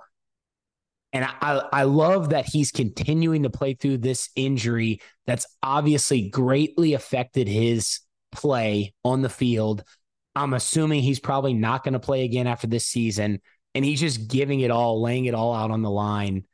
And 1.11 1.25
I, 1.25 1.63
I 1.73 1.83
love 1.83 2.29
that 2.29 2.45
he's 2.45 2.71
continuing 2.71 3.43
to 3.43 3.49
play 3.49 3.73
through 3.73 3.97
this 3.97 4.29
injury 4.35 5.01
that's 5.25 5.47
obviously 5.63 6.29
greatly 6.29 6.93
affected 6.93 7.47
his 7.47 8.01
play 8.31 8.93
on 9.03 9.21
the 9.21 9.29
field. 9.29 9.83
I'm 10.35 10.53
assuming 10.53 11.01
he's 11.01 11.19
probably 11.19 11.53
not 11.53 11.83
going 11.83 11.93
to 11.93 11.99
play 11.99 12.23
again 12.25 12.45
after 12.47 12.67
this 12.67 12.85
season. 12.85 13.41
And 13.75 13.83
he's 13.83 13.99
just 13.99 14.27
giving 14.27 14.59
it 14.59 14.71
all, 14.71 15.01
laying 15.01 15.25
it 15.25 15.33
all 15.33 15.53
out 15.53 15.71
on 15.71 15.81
the 15.81 15.89
line 15.89 16.45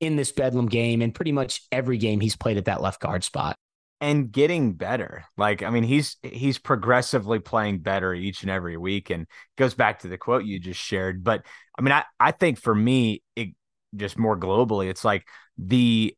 in 0.00 0.16
this 0.16 0.32
Bedlam 0.32 0.66
game 0.66 1.02
and 1.02 1.14
pretty 1.14 1.32
much 1.32 1.62
every 1.70 1.98
game 1.98 2.20
he's 2.20 2.36
played 2.36 2.56
at 2.56 2.64
that 2.66 2.80
left 2.80 3.00
guard 3.00 3.22
spot. 3.22 3.56
and 4.00 4.32
getting 4.32 4.72
better. 4.72 5.24
Like, 5.36 5.62
I 5.62 5.70
mean, 5.70 5.82
he's 5.82 6.16
he's 6.22 6.58
progressively 6.58 7.38
playing 7.38 7.80
better 7.80 8.14
each 8.14 8.42
and 8.42 8.50
every 8.50 8.76
week, 8.76 9.10
and 9.10 9.26
goes 9.56 9.74
back 9.74 10.00
to 10.00 10.08
the 10.08 10.18
quote 10.18 10.44
you 10.44 10.58
just 10.58 10.80
shared. 10.80 11.22
But 11.22 11.44
I 11.78 11.82
mean, 11.82 11.92
I 11.92 12.04
I 12.18 12.32
think 12.32 12.58
for 12.58 12.74
me, 12.74 13.22
it 13.36 13.50
just 13.96 14.18
more 14.18 14.38
globally, 14.38 14.88
it's 14.88 15.04
like 15.04 15.26
the 15.58 16.16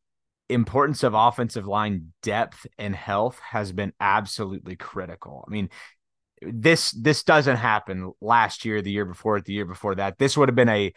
importance 0.49 1.03
of 1.03 1.13
offensive 1.13 1.67
line 1.67 2.13
depth 2.21 2.67
and 2.77 2.95
health 2.95 3.39
has 3.39 3.71
been 3.71 3.93
absolutely 3.99 4.75
critical. 4.75 5.43
I 5.47 5.51
mean, 5.51 5.69
this 6.41 6.91
this 6.91 7.23
doesn't 7.23 7.57
happen 7.57 8.11
last 8.21 8.65
year, 8.65 8.81
the 8.81 8.91
year 8.91 9.05
before, 9.05 9.39
the 9.41 9.53
year 9.53 9.65
before 9.65 9.95
that. 9.95 10.17
This 10.17 10.37
would 10.37 10.49
have 10.49 10.55
been 10.55 10.69
a 10.69 10.93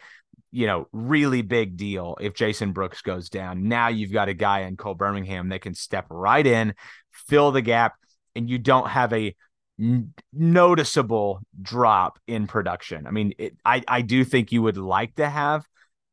you 0.51 0.67
know 0.67 0.87
really 0.91 1.41
big 1.41 1.77
deal 1.77 2.17
if 2.19 2.33
Jason 2.33 2.71
Brooks 2.71 3.01
goes 3.01 3.29
down. 3.29 3.67
Now 3.67 3.87
you've 3.87 4.11
got 4.11 4.29
a 4.29 4.33
guy 4.33 4.61
in 4.61 4.77
Cole 4.77 4.95
Birmingham 4.95 5.49
that 5.49 5.61
can 5.61 5.73
step 5.73 6.05
right 6.09 6.45
in, 6.45 6.73
fill 7.11 7.51
the 7.51 7.61
gap, 7.61 7.95
and 8.35 8.49
you 8.49 8.57
don't 8.57 8.89
have 8.89 9.13
a 9.13 9.35
n- 9.79 10.13
noticeable 10.33 11.41
drop 11.61 12.19
in 12.27 12.47
production. 12.47 13.07
I 13.07 13.11
mean, 13.11 13.33
it, 13.37 13.57
I 13.63 13.83
I 13.87 14.01
do 14.01 14.23
think 14.23 14.51
you 14.51 14.61
would 14.63 14.77
like 14.77 15.15
to 15.15 15.29
have 15.29 15.65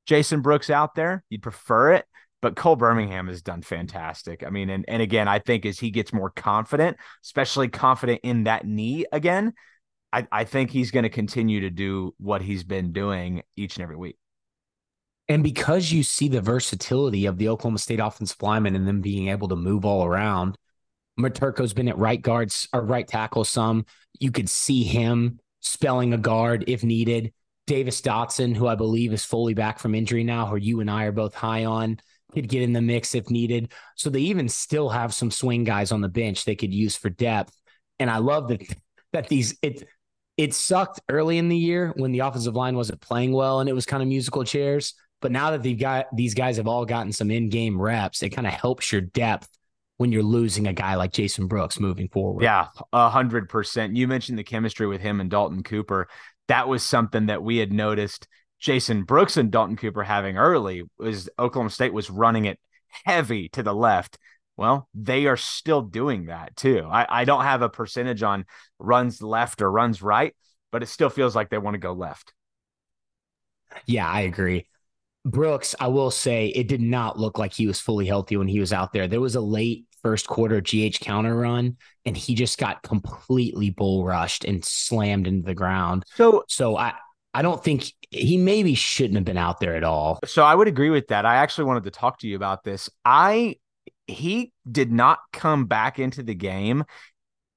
Jason 0.06 0.40
Brooks 0.40 0.70
out 0.70 0.94
there. 0.94 1.24
You'd 1.30 1.42
prefer 1.42 1.92
it, 1.92 2.04
but 2.42 2.56
Cole 2.56 2.76
Birmingham 2.76 3.28
has 3.28 3.42
done 3.42 3.62
fantastic. 3.62 4.44
I 4.46 4.50
mean, 4.50 4.70
and 4.70 4.84
and 4.88 5.02
again, 5.02 5.28
I 5.28 5.38
think 5.38 5.64
as 5.66 5.78
he 5.78 5.90
gets 5.90 6.12
more 6.12 6.30
confident, 6.30 6.96
especially 7.24 7.68
confident 7.68 8.20
in 8.22 8.44
that 8.44 8.66
knee 8.66 9.06
again, 9.12 9.54
I, 10.12 10.26
I 10.30 10.44
think 10.44 10.70
he's 10.70 10.90
going 10.90 11.02
to 11.02 11.08
continue 11.08 11.60
to 11.60 11.70
do 11.70 12.14
what 12.18 12.42
he's 12.42 12.62
been 12.62 12.92
doing 12.92 13.42
each 13.56 13.76
and 13.76 13.82
every 13.82 13.96
week. 13.96 14.16
And 15.28 15.42
because 15.42 15.90
you 15.90 16.02
see 16.02 16.28
the 16.28 16.40
versatility 16.40 17.26
of 17.26 17.38
the 17.38 17.48
Oklahoma 17.48 17.78
State 17.78 18.00
offensive 18.00 18.42
lineman 18.42 18.76
and 18.76 18.86
them 18.86 19.00
being 19.00 19.28
able 19.28 19.48
to 19.48 19.56
move 19.56 19.84
all 19.84 20.04
around, 20.04 20.58
Miterko's 21.18 21.72
been 21.72 21.88
at 21.88 21.98
right 21.98 22.20
guards 22.20 22.68
or 22.72 22.82
right 22.82 23.06
tackle 23.08 23.44
some. 23.44 23.86
You 24.20 24.30
could 24.30 24.50
see 24.50 24.84
him 24.84 25.40
spelling 25.60 26.12
a 26.12 26.18
guard 26.18 26.64
if 26.68 26.84
needed. 26.84 27.32
Davis 27.66 28.00
Dotson, 28.00 28.54
who 28.54 28.66
I 28.66 28.74
believe 28.74 29.12
is 29.12 29.24
fully 29.24 29.54
back 29.54 29.78
from 29.78 29.94
injury 29.94 30.24
now, 30.24 30.46
who 30.46 30.56
you 30.56 30.80
and 30.80 30.90
I 30.90 31.04
are 31.04 31.12
both 31.12 31.34
high 31.34 31.64
on, 31.64 31.98
could 32.32 32.48
get 32.48 32.62
in 32.62 32.72
the 32.72 32.82
mix 32.82 33.14
if 33.14 33.30
needed. 33.30 33.72
So 33.96 34.10
they 34.10 34.20
even 34.20 34.48
still 34.48 34.88
have 34.88 35.14
some 35.14 35.30
swing 35.30 35.64
guys 35.64 35.92
on 35.92 36.00
the 36.00 36.08
bench 36.08 36.44
they 36.44 36.56
could 36.56 36.74
use 36.74 36.96
for 36.96 37.08
depth. 37.08 37.52
And 37.98 38.10
I 38.10 38.18
love 38.18 38.48
that 38.48 38.62
that 39.12 39.28
these 39.28 39.56
it 39.62 39.86
it 40.36 40.52
sucked 40.52 41.00
early 41.08 41.38
in 41.38 41.48
the 41.48 41.56
year 41.56 41.92
when 41.96 42.12
the 42.12 42.18
offensive 42.18 42.56
line 42.56 42.76
wasn't 42.76 43.00
playing 43.00 43.32
well 43.32 43.60
and 43.60 43.68
it 43.68 43.74
was 43.74 43.86
kind 43.86 44.02
of 44.02 44.08
musical 44.08 44.44
chairs. 44.44 44.94
But 45.20 45.32
now 45.32 45.52
that 45.52 45.62
they've 45.62 45.78
got 45.78 46.06
these 46.14 46.34
guys 46.34 46.56
have 46.58 46.66
all 46.66 46.84
gotten 46.84 47.12
some 47.12 47.30
in-game 47.30 47.80
reps, 47.80 48.22
it 48.22 48.30
kind 48.30 48.46
of 48.46 48.52
helps 48.52 48.92
your 48.92 49.00
depth 49.00 49.48
when 49.96 50.10
you're 50.10 50.24
losing 50.24 50.66
a 50.66 50.72
guy 50.72 50.96
like 50.96 51.12
Jason 51.12 51.46
Brooks 51.46 51.78
moving 51.78 52.08
forward. 52.08 52.42
Yeah, 52.42 52.66
a 52.92 53.08
hundred 53.08 53.48
percent. 53.48 53.96
You 53.96 54.08
mentioned 54.08 54.38
the 54.38 54.44
chemistry 54.44 54.88
with 54.88 55.00
him 55.00 55.20
and 55.20 55.30
Dalton 55.30 55.62
Cooper. 55.62 56.08
That 56.48 56.68
was 56.68 56.82
something 56.82 57.26
that 57.26 57.42
we 57.42 57.58
had 57.58 57.72
noticed 57.72 58.28
Jason 58.60 59.04
Brooks 59.04 59.36
and 59.36 59.50
Dalton 59.50 59.76
Cooper 59.76 60.02
having 60.02 60.36
early 60.38 60.82
was 60.98 61.28
Oklahoma 61.38 61.70
State 61.70 61.92
was 61.92 62.10
running 62.10 62.44
it 62.46 62.58
heavy 63.04 63.48
to 63.50 63.62
the 63.62 63.74
left. 63.74 64.18
Well, 64.56 64.88
they 64.94 65.26
are 65.26 65.36
still 65.36 65.82
doing 65.82 66.26
that 66.26 66.56
too. 66.56 66.86
I, 66.90 67.22
I 67.22 67.24
don't 67.24 67.42
have 67.42 67.62
a 67.62 67.68
percentage 67.68 68.22
on 68.22 68.44
runs 68.78 69.20
left 69.20 69.62
or 69.62 69.70
runs 69.70 70.00
right, 70.00 70.34
but 70.70 70.82
it 70.82 70.86
still 70.86 71.10
feels 71.10 71.34
like 71.34 71.50
they 71.50 71.58
want 71.58 71.74
to 71.74 71.78
go 71.78 71.92
left. 71.92 72.32
Yeah, 73.86 74.08
I 74.08 74.20
agree. 74.20 74.68
Brooks, 75.24 75.74
I 75.80 75.88
will 75.88 76.10
say 76.10 76.48
it 76.48 76.68
did 76.68 76.82
not 76.82 77.18
look 77.18 77.38
like 77.38 77.52
he 77.52 77.66
was 77.66 77.80
fully 77.80 78.06
healthy 78.06 78.36
when 78.36 78.48
he 78.48 78.60
was 78.60 78.72
out 78.72 78.92
there. 78.92 79.08
There 79.08 79.20
was 79.20 79.34
a 79.34 79.40
late 79.40 79.86
first 80.04 80.28
quarter 80.28 80.60
GH 80.60 81.00
counter 81.00 81.34
run, 81.34 81.76
and 82.04 82.16
he 82.16 82.34
just 82.34 82.58
got 82.58 82.82
completely 82.82 83.70
bull 83.70 84.04
rushed 84.04 84.44
and 84.44 84.64
slammed 84.64 85.26
into 85.26 85.46
the 85.46 85.54
ground. 85.54 86.04
So 86.14 86.44
So 86.48 86.76
I, 86.76 86.92
I 87.32 87.42
don't 87.42 87.64
think 87.64 87.90
he 88.10 88.36
maybe 88.36 88.74
shouldn't 88.74 89.16
have 89.16 89.24
been 89.24 89.38
out 89.38 89.58
there 89.58 89.74
at 89.74 89.82
all. 89.82 90.20
So 90.24 90.44
I 90.44 90.54
would 90.54 90.68
agree 90.68 90.90
with 90.90 91.08
that. 91.08 91.26
I 91.26 91.36
actually 91.36 91.64
wanted 91.64 91.84
to 91.84 91.90
talk 91.90 92.18
to 92.20 92.28
you 92.28 92.36
about 92.36 92.62
this. 92.62 92.88
I 93.04 93.56
he 94.06 94.52
did 94.70 94.92
not 94.92 95.18
come 95.32 95.64
back 95.64 95.98
into 95.98 96.22
the 96.22 96.34
game 96.34 96.84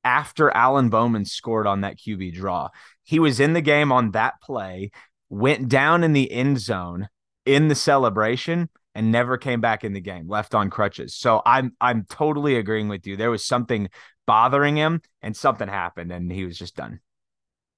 after 0.04 0.50
Alan 0.50 0.89
Bowman 0.89 1.26
scored 1.26 1.68
on 1.68 1.82
that 1.82 1.98
QB 1.98 2.34
draw. 2.34 2.70
He 3.04 3.20
was 3.20 3.41
in 3.41 3.52
the 3.54 3.62
game 3.62 3.91
on 3.91 4.12
that 4.12 4.36
play, 4.41 4.91
went 5.30 5.68
down 5.68 6.04
in 6.04 6.14
the 6.14 6.32
end 6.32 6.60
zone 6.60 7.10
in 7.45 7.68
the 7.68 7.76
celebration 7.76 8.70
and 8.98 9.12
never 9.12 9.38
came 9.38 9.62
back 9.62 9.84
in 9.84 9.93
the 9.93 10.02
game, 10.02 10.28
left 10.28 10.56
on 10.56 10.72
crutches. 10.72 11.14
So 11.14 11.39
I'm 11.45 11.74
I'm 11.80 12.06
totally 12.10 12.56
agreeing 12.56 12.89
with 12.89 13.06
you. 13.06 13.16
There 13.16 13.30
was 13.30 13.45
something 13.45 13.89
bothering 14.26 14.76
him 14.76 15.04
and 15.22 15.38
something 15.38 15.68
happened 15.68 16.12
and 16.12 16.32
he 16.32 16.45
was 16.45 16.58
just 16.58 16.76
done. 16.76 17.00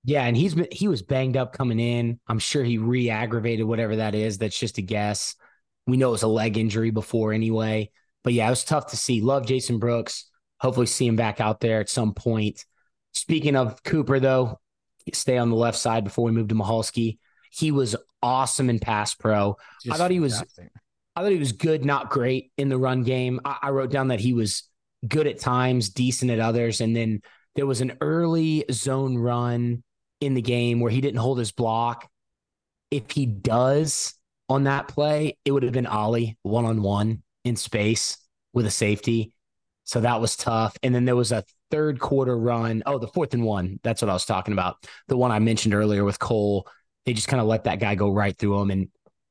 Yeah, 0.05 0.23
and 0.23 0.35
he's 0.35 0.55
been 0.55 0.69
he 0.71 0.87
was 0.87 1.01
banged 1.01 1.35
up 1.35 1.51
coming 1.51 1.77
in. 1.77 2.21
I'm 2.25 2.39
sure 2.39 2.63
he 2.63 2.77
re-aggravated 2.77 3.65
whatever 3.65 3.97
that 3.97 4.15
is. 4.15 4.37
That's 4.37 4.57
just 4.57 4.77
a 4.77 4.81
guess. 4.81 5.35
We 5.85 5.97
know 5.97 6.07
it 6.07 6.13
was 6.13 6.23
a 6.23 6.27
leg 6.27 6.57
injury 6.57 6.89
before 6.89 7.33
anyway. 7.33 7.91
But 8.23 8.31
yeah, 8.31 8.47
it 8.47 8.51
was 8.51 8.63
tough 8.63 8.87
to 8.87 8.97
see. 8.97 9.19
Love 9.19 9.45
Jason 9.45 9.77
Brooks. 9.77 10.25
Hopefully 10.61 10.85
see 10.85 11.05
him 11.05 11.17
back 11.17 11.41
out 11.41 11.59
there 11.59 11.81
at 11.81 11.89
some 11.89 12.13
point. 12.13 12.63
Speaking 13.11 13.57
of 13.57 13.83
Cooper, 13.83 14.21
though, 14.21 14.61
stay 15.13 15.37
on 15.37 15.49
the 15.49 15.55
left 15.57 15.77
side 15.77 16.05
before 16.05 16.23
we 16.23 16.31
move 16.31 16.47
to 16.47 16.55
Michalski. 16.55 17.17
He 17.51 17.71
was 17.71 17.97
awesome 18.23 18.69
in 18.69 18.79
pass 18.79 19.15
pro. 19.15 19.57
I 19.91 19.97
thought 19.97 20.11
he 20.11 20.21
was 20.21 20.33
fantastic. 20.33 20.71
I 21.19 21.21
thought 21.21 21.33
he 21.33 21.37
was 21.37 21.51
good, 21.51 21.83
not 21.83 22.09
great 22.09 22.53
in 22.57 22.69
the 22.69 22.77
run 22.77 23.03
game. 23.03 23.41
I, 23.43 23.57
I 23.63 23.69
wrote 23.71 23.91
down 23.91 24.07
that 24.07 24.21
he 24.21 24.31
was 24.31 24.63
good 25.05 25.27
at 25.27 25.37
times, 25.37 25.89
decent 25.89 26.31
at 26.31 26.39
others. 26.39 26.79
And 26.79 26.95
then 26.95 27.21
there 27.55 27.65
was 27.65 27.81
an 27.81 27.97
early 27.99 28.63
zone 28.71 29.17
run 29.17 29.83
in 30.21 30.33
the 30.33 30.41
game 30.41 30.79
where 30.79 30.89
he 30.89 31.01
didn't 31.01 31.19
hold 31.19 31.37
his 31.37 31.51
block. 31.51 32.09
If 32.89 33.11
he 33.11 33.25
does 33.25 34.13
on 34.47 34.63
that 34.63 34.87
play, 34.87 35.37
it 35.43 35.51
would 35.51 35.63
have 35.63 35.73
been 35.73 35.87
Ollie 35.87 36.37
one 36.43 36.63
on 36.63 36.81
one 36.81 37.21
in 37.43 37.57
space 37.57 38.17
with 38.53 38.65
a 38.65 38.71
safety. 38.71 39.33
So 39.83 39.99
that 39.99 40.21
was 40.21 40.37
tough. 40.37 40.77
And 40.83 40.95
then 40.95 41.03
there 41.03 41.17
was 41.17 41.33
a 41.33 41.43
third 41.69 41.99
quarter 41.99 42.37
run. 42.37 42.81
Oh, 42.85 42.97
the 42.97 43.09
fourth 43.09 43.33
and 43.33 43.43
one. 43.43 43.81
That's 43.83 44.01
what 44.01 44.07
I 44.07 44.13
was 44.13 44.25
talking 44.25 44.53
about. 44.53 44.77
The 45.09 45.17
one 45.17 45.33
I 45.33 45.39
mentioned 45.39 45.73
earlier 45.73 46.05
with 46.05 46.17
Cole. 46.17 46.65
They 47.05 47.11
just 47.11 47.27
kind 47.27 47.41
of 47.41 47.47
let 47.47 47.65
that 47.65 47.81
guy 47.81 47.95
go 47.95 48.09
right 48.09 48.37
through 48.37 48.61
him. 48.61 48.71
And 48.71 48.87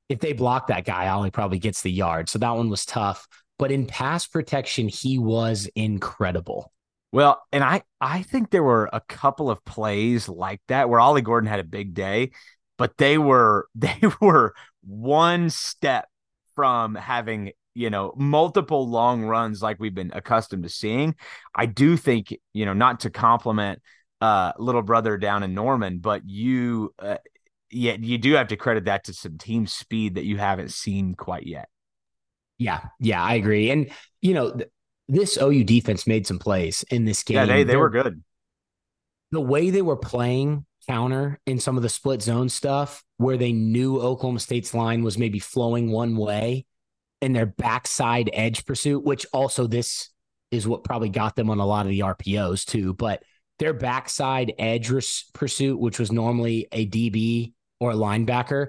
if 0.08 0.20
they 0.20 0.32
block 0.32 0.68
that 0.68 0.84
guy, 0.84 1.08
Ollie 1.08 1.30
probably 1.30 1.58
gets 1.58 1.82
the 1.82 1.90
yard. 1.90 2.28
So 2.28 2.38
that 2.38 2.56
one 2.56 2.70
was 2.70 2.84
tough. 2.84 3.26
But 3.58 3.72
in 3.72 3.86
pass 3.86 4.26
protection, 4.26 4.88
he 4.88 5.18
was 5.18 5.68
incredible. 5.74 6.72
Well, 7.12 7.42
and 7.52 7.64
I 7.64 7.82
I 8.00 8.22
think 8.22 8.50
there 8.50 8.62
were 8.62 8.88
a 8.92 9.00
couple 9.00 9.50
of 9.50 9.64
plays 9.64 10.28
like 10.28 10.60
that 10.68 10.88
where 10.88 11.00
Ollie 11.00 11.22
Gordon 11.22 11.48
had 11.48 11.60
a 11.60 11.64
big 11.64 11.94
day, 11.94 12.30
but 12.76 12.96
they 12.98 13.18
were 13.18 13.68
they 13.74 14.00
were 14.20 14.54
one 14.82 15.50
step 15.50 16.08
from 16.54 16.94
having 16.94 17.52
you 17.74 17.90
know 17.90 18.12
multiple 18.16 18.88
long 18.88 19.24
runs 19.24 19.62
like 19.62 19.78
we've 19.78 19.94
been 19.94 20.12
accustomed 20.14 20.64
to 20.64 20.68
seeing. 20.68 21.14
I 21.54 21.66
do 21.66 21.96
think 21.96 22.36
you 22.52 22.66
know 22.66 22.74
not 22.74 23.00
to 23.00 23.10
compliment 23.10 23.80
uh 24.20 24.52
little 24.58 24.82
brother 24.82 25.16
down 25.16 25.42
in 25.42 25.54
Norman, 25.54 25.98
but 25.98 26.22
you 26.28 26.94
uh, 26.98 27.18
yeah 27.70 27.96
you 27.98 28.18
do 28.18 28.32
have 28.34 28.48
to 28.48 28.56
credit 28.56 28.84
that 28.86 29.04
to 29.04 29.12
some 29.12 29.38
team 29.38 29.66
speed 29.66 30.14
that 30.16 30.24
you 30.24 30.36
haven't 30.38 30.72
seen 30.72 31.14
quite 31.14 31.46
yet. 31.46 31.68
Yeah, 32.58 32.80
yeah, 32.98 33.22
I 33.22 33.34
agree. 33.34 33.70
And 33.70 33.90
you 34.20 34.34
know, 34.34 34.52
th- 34.52 34.70
this 35.08 35.38
OU 35.40 35.64
defense 35.64 36.06
made 36.06 36.26
some 36.26 36.38
plays 36.38 36.84
in 36.90 37.04
this 37.04 37.22
game. 37.22 37.36
Yeah, 37.36 37.46
they 37.46 37.62
they 37.62 37.64
They're- 37.72 37.78
were 37.78 37.90
good. 37.90 38.22
the 39.30 39.40
way 39.40 39.70
they 39.70 39.82
were 39.82 39.96
playing 39.96 40.64
counter 40.88 41.38
in 41.46 41.60
some 41.60 41.76
of 41.76 41.82
the 41.82 41.88
split 41.88 42.22
zone 42.22 42.48
stuff 42.48 43.04
where 43.18 43.36
they 43.36 43.52
knew 43.52 44.00
Oklahoma 44.00 44.40
State's 44.40 44.72
line 44.74 45.02
was 45.02 45.18
maybe 45.18 45.38
flowing 45.38 45.90
one 45.92 46.16
way 46.16 46.64
and 47.20 47.36
their 47.36 47.46
backside 47.46 48.30
edge 48.32 48.64
pursuit, 48.64 49.04
which 49.04 49.26
also 49.32 49.66
this 49.66 50.08
is 50.50 50.66
what 50.66 50.84
probably 50.84 51.10
got 51.10 51.36
them 51.36 51.50
on 51.50 51.58
a 51.60 51.66
lot 51.66 51.84
of 51.84 51.90
the 51.90 52.00
RPOs 52.00 52.64
too, 52.64 52.94
but 52.94 53.22
their 53.58 53.74
backside 53.74 54.52
edge 54.58 54.90
pursuit, 55.34 55.78
which 55.78 55.98
was 55.98 56.10
normally 56.10 56.68
a 56.72 56.86
DB 56.86 57.52
or 57.80 57.92
a 57.92 57.94
linebacker 57.94 58.68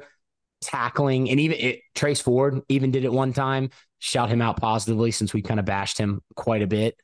tackling 0.61 1.29
and 1.29 1.39
even 1.39 1.57
it, 1.57 1.81
Trace 1.95 2.21
Ford 2.21 2.61
even 2.69 2.91
did 2.91 3.05
it 3.05 3.11
one 3.11 3.33
time, 3.33 3.69
shout 3.99 4.29
him 4.29 4.41
out 4.41 4.57
positively 4.59 5.11
since 5.11 5.33
we 5.33 5.41
kind 5.41 5.59
of 5.59 5.65
bashed 5.65 5.97
him 5.97 6.21
quite 6.35 6.61
a 6.61 6.67
bit 6.67 6.95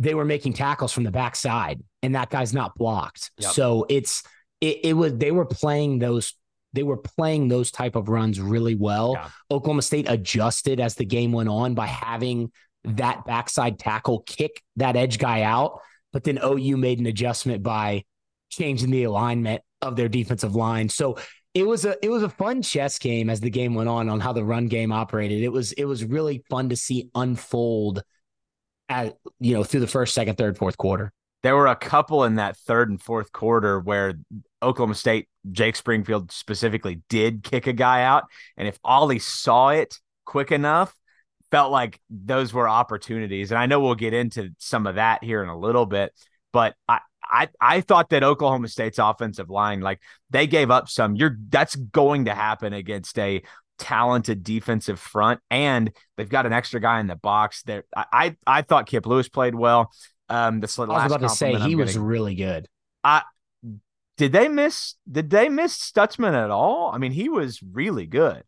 they 0.00 0.14
were 0.14 0.24
making 0.24 0.54
tackles 0.54 0.92
from 0.92 1.04
the 1.04 1.10
backside 1.10 1.82
and 2.02 2.14
that 2.14 2.30
guy's 2.30 2.54
not 2.54 2.74
blocked. 2.74 3.30
Yep. 3.38 3.52
So 3.52 3.86
it's 3.88 4.24
it, 4.60 4.78
it 4.82 4.92
was 4.94 5.16
they 5.18 5.30
were 5.30 5.44
playing 5.44 5.98
those 5.98 6.34
they 6.72 6.82
were 6.82 6.96
playing 6.96 7.48
those 7.48 7.70
type 7.70 7.96
of 7.96 8.08
runs 8.08 8.40
really 8.40 8.74
well. 8.74 9.12
Yeah. 9.14 9.28
Oklahoma 9.50 9.82
State 9.82 10.06
adjusted 10.08 10.80
as 10.80 10.94
the 10.94 11.04
game 11.04 11.32
went 11.32 11.50
on 11.50 11.74
by 11.74 11.86
having 11.86 12.50
that 12.84 13.26
backside 13.26 13.78
tackle 13.78 14.20
kick 14.20 14.62
that 14.76 14.96
edge 14.96 15.18
guy 15.18 15.42
out, 15.42 15.80
but 16.14 16.24
then 16.24 16.38
OU 16.42 16.78
made 16.78 16.98
an 16.98 17.06
adjustment 17.06 17.62
by 17.62 18.04
changing 18.48 18.90
the 18.90 19.04
alignment 19.04 19.62
of 19.82 19.96
their 19.96 20.08
defensive 20.08 20.54
line. 20.54 20.88
So 20.88 21.16
it 21.54 21.66
was 21.66 21.84
a 21.84 21.96
it 22.04 22.10
was 22.10 22.22
a 22.22 22.28
fun 22.28 22.62
chess 22.62 22.98
game 22.98 23.28
as 23.28 23.40
the 23.40 23.50
game 23.50 23.74
went 23.74 23.88
on 23.88 24.08
on 24.08 24.20
how 24.20 24.32
the 24.32 24.44
run 24.44 24.68
game 24.68 24.92
operated. 24.92 25.42
It 25.42 25.48
was 25.48 25.72
it 25.72 25.84
was 25.84 26.04
really 26.04 26.44
fun 26.48 26.68
to 26.68 26.76
see 26.76 27.10
unfold 27.14 28.02
at 28.88 29.16
you 29.38 29.54
know 29.54 29.64
through 29.64 29.80
the 29.80 29.86
first, 29.86 30.14
second, 30.14 30.36
third, 30.36 30.58
fourth 30.58 30.76
quarter. 30.76 31.12
There 31.42 31.56
were 31.56 31.68
a 31.68 31.76
couple 31.76 32.24
in 32.24 32.36
that 32.36 32.56
third 32.58 32.90
and 32.90 33.00
fourth 33.00 33.32
quarter 33.32 33.80
where 33.80 34.14
Oklahoma 34.62 34.94
State, 34.94 35.26
Jake 35.50 35.74
Springfield 35.74 36.30
specifically, 36.30 37.00
did 37.08 37.42
kick 37.42 37.66
a 37.66 37.72
guy 37.72 38.02
out. 38.02 38.24
And 38.58 38.68
if 38.68 38.78
Ollie 38.84 39.20
saw 39.20 39.70
it 39.70 39.98
quick 40.26 40.52
enough, 40.52 40.94
felt 41.50 41.72
like 41.72 41.98
those 42.10 42.52
were 42.52 42.68
opportunities. 42.68 43.50
And 43.50 43.58
I 43.58 43.66
know 43.66 43.80
we'll 43.80 43.94
get 43.94 44.12
into 44.12 44.50
some 44.58 44.86
of 44.86 44.96
that 44.96 45.24
here 45.24 45.42
in 45.42 45.48
a 45.48 45.58
little 45.58 45.86
bit, 45.86 46.12
but 46.52 46.74
I, 46.86 47.00
I, 47.30 47.48
I 47.60 47.80
thought 47.80 48.10
that 48.10 48.22
Oklahoma 48.22 48.68
State's 48.68 48.98
offensive 48.98 49.48
line, 49.50 49.80
like 49.80 50.00
they 50.30 50.46
gave 50.46 50.70
up 50.70 50.88
some. 50.88 51.14
You're 51.16 51.36
that's 51.48 51.76
going 51.76 52.24
to 52.26 52.34
happen 52.34 52.72
against 52.72 53.18
a 53.18 53.42
talented 53.78 54.42
defensive 54.42 54.98
front, 55.00 55.40
and 55.50 55.90
they've 56.16 56.28
got 56.28 56.44
an 56.46 56.52
extra 56.52 56.80
guy 56.80 57.00
in 57.00 57.06
the 57.06 57.16
box. 57.16 57.62
There, 57.62 57.84
I, 57.96 58.04
I, 58.12 58.36
I 58.58 58.62
thought 58.62 58.86
Kip 58.86 59.06
Lewis 59.06 59.28
played 59.28 59.54
well. 59.54 59.90
Um, 60.28 60.60
this 60.60 60.78
I 60.78 60.84
was 60.84 61.12
about 61.12 61.20
to 61.22 61.28
say 61.28 61.50
he 61.54 61.72
I'm 61.72 61.76
was 61.78 61.90
getting- 61.92 62.02
really 62.02 62.34
good. 62.34 62.68
I 63.02 63.22
did 64.16 64.32
they 64.32 64.48
miss? 64.48 64.96
Did 65.10 65.30
they 65.30 65.48
miss 65.48 65.78
Stutsman 65.78 66.34
at 66.34 66.50
all? 66.50 66.90
I 66.92 66.98
mean, 66.98 67.12
he 67.12 67.28
was 67.30 67.62
really 67.62 68.06
good. 68.06 68.44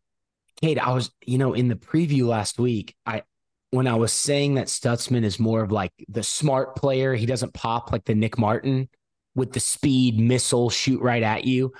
Cade, 0.60 0.78
I 0.78 0.92
was, 0.92 1.10
you 1.24 1.38
know, 1.38 1.54
in 1.54 1.68
the 1.68 1.74
preview 1.76 2.26
last 2.26 2.58
week, 2.58 2.94
I 3.06 3.22
when 3.72 3.86
I 3.86 3.94
was 3.94 4.12
saying 4.12 4.54
that 4.54 4.68
Stutsman 4.68 5.24
is 5.24 5.40
more 5.40 5.62
of 5.62 5.72
like 5.72 5.92
the 6.08 6.22
smart 6.22 6.76
player, 6.76 7.14
he 7.14 7.26
doesn't 7.26 7.54
pop 7.54 7.90
like 7.90 8.04
the 8.04 8.14
Nick 8.14 8.38
Martin 8.38 8.88
with 9.34 9.52
the 9.52 9.60
speed 9.60 10.20
missile 10.20 10.68
shoot 10.68 11.00
right 11.00 11.22
at 11.22 11.44
you. 11.44 11.72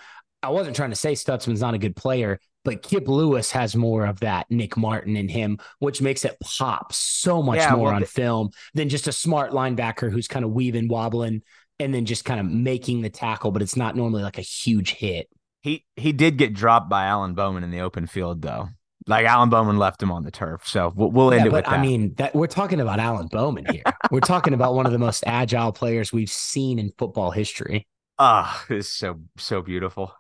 I 0.43 0.49
wasn't 0.49 0.75
trying 0.75 0.91
to 0.91 0.97
say 0.97 1.13
Stutsman's 1.13 1.61
not 1.61 1.75
a 1.75 1.79
good 1.79 1.95
player, 1.95 2.41
but 2.65 2.83
Kip 2.83 3.07
Lewis 3.09 3.51
has 3.53 3.77
more 3.77 4.07
of 4.07 4.21
that 4.21 4.51
Nick 4.51 4.77
Martin 4.77 5.17
in 5.17 5.29
him, 5.29 5.59
which 5.81 6.01
makes 6.01 6.25
it 6.25 6.39
pop 6.43 6.95
so 6.95 7.43
much 7.43 7.59
Yeah, 7.59 7.77
more 7.77 7.89
well, 7.89 7.97
on 7.97 8.05
film 8.05 8.51
than 8.73 8.89
just 8.89 9.07
a 9.07 9.13
smart 9.13 9.53
linebacker 9.53 10.11
who's 10.11 10.29
kind 10.29 10.47
of 10.47 10.53
weaving, 10.53 10.89
wobbling, 10.89 11.43
and 11.79 11.93
then 11.95 12.07
just 12.07 12.25
kind 12.25 12.41
of 12.41 12.47
making 12.47 13.03
the 13.03 13.11
tackle, 13.11 13.51
but 13.51 13.61
it's 13.61 13.77
not 13.77 13.97
normally 13.97 14.23
like 14.23 14.39
a 14.39 14.43
huge 14.43 14.93
hit. 14.93 15.29
He 15.63 15.87
he 15.97 16.13
did 16.13 16.39
get 16.39 16.55
dropped 16.55 16.89
by 16.89 17.05
Alan 17.07 17.35
Bowman 17.35 17.65
in 17.65 17.71
the 17.71 17.81
open 17.81 18.07
field 18.07 18.43
though. 18.43 18.71
Like 19.07 19.27
Alan 19.27 19.51
Bowman 19.51 19.79
left 19.79 20.03
him 20.03 20.13
on 20.13 20.23
the 20.25 20.31
turf. 20.31 20.67
So 20.67 20.93
we'll, 20.95 21.11
we'll 21.11 21.33
end 21.33 21.45
Yeah, 21.45 21.47
it 21.47 21.53
with 21.53 21.65
but 21.65 21.65
that. 21.65 21.79
I 21.79 21.83
mean, 21.83 22.15
that 22.15 22.35
we're 22.35 22.47
talking 22.47 22.81
about 22.81 23.01
Alan 23.01 23.27
Bowman 23.29 23.67
here. 23.67 23.97
we're 24.11 24.21
talking 24.21 24.55
about 24.55 24.75
one 24.75 24.87
of 24.87 24.93
the 24.93 24.99
most 24.99 25.25
agile 25.27 25.73
players 25.73 26.13
we've 26.13 26.31
seen 26.31 26.79
in 26.79 26.93
football 26.99 27.31
history. 27.31 27.87
ah, 28.19 28.65
it's 28.71 28.89
so 28.89 29.21
so 29.37 29.63
beautiful. 29.63 30.15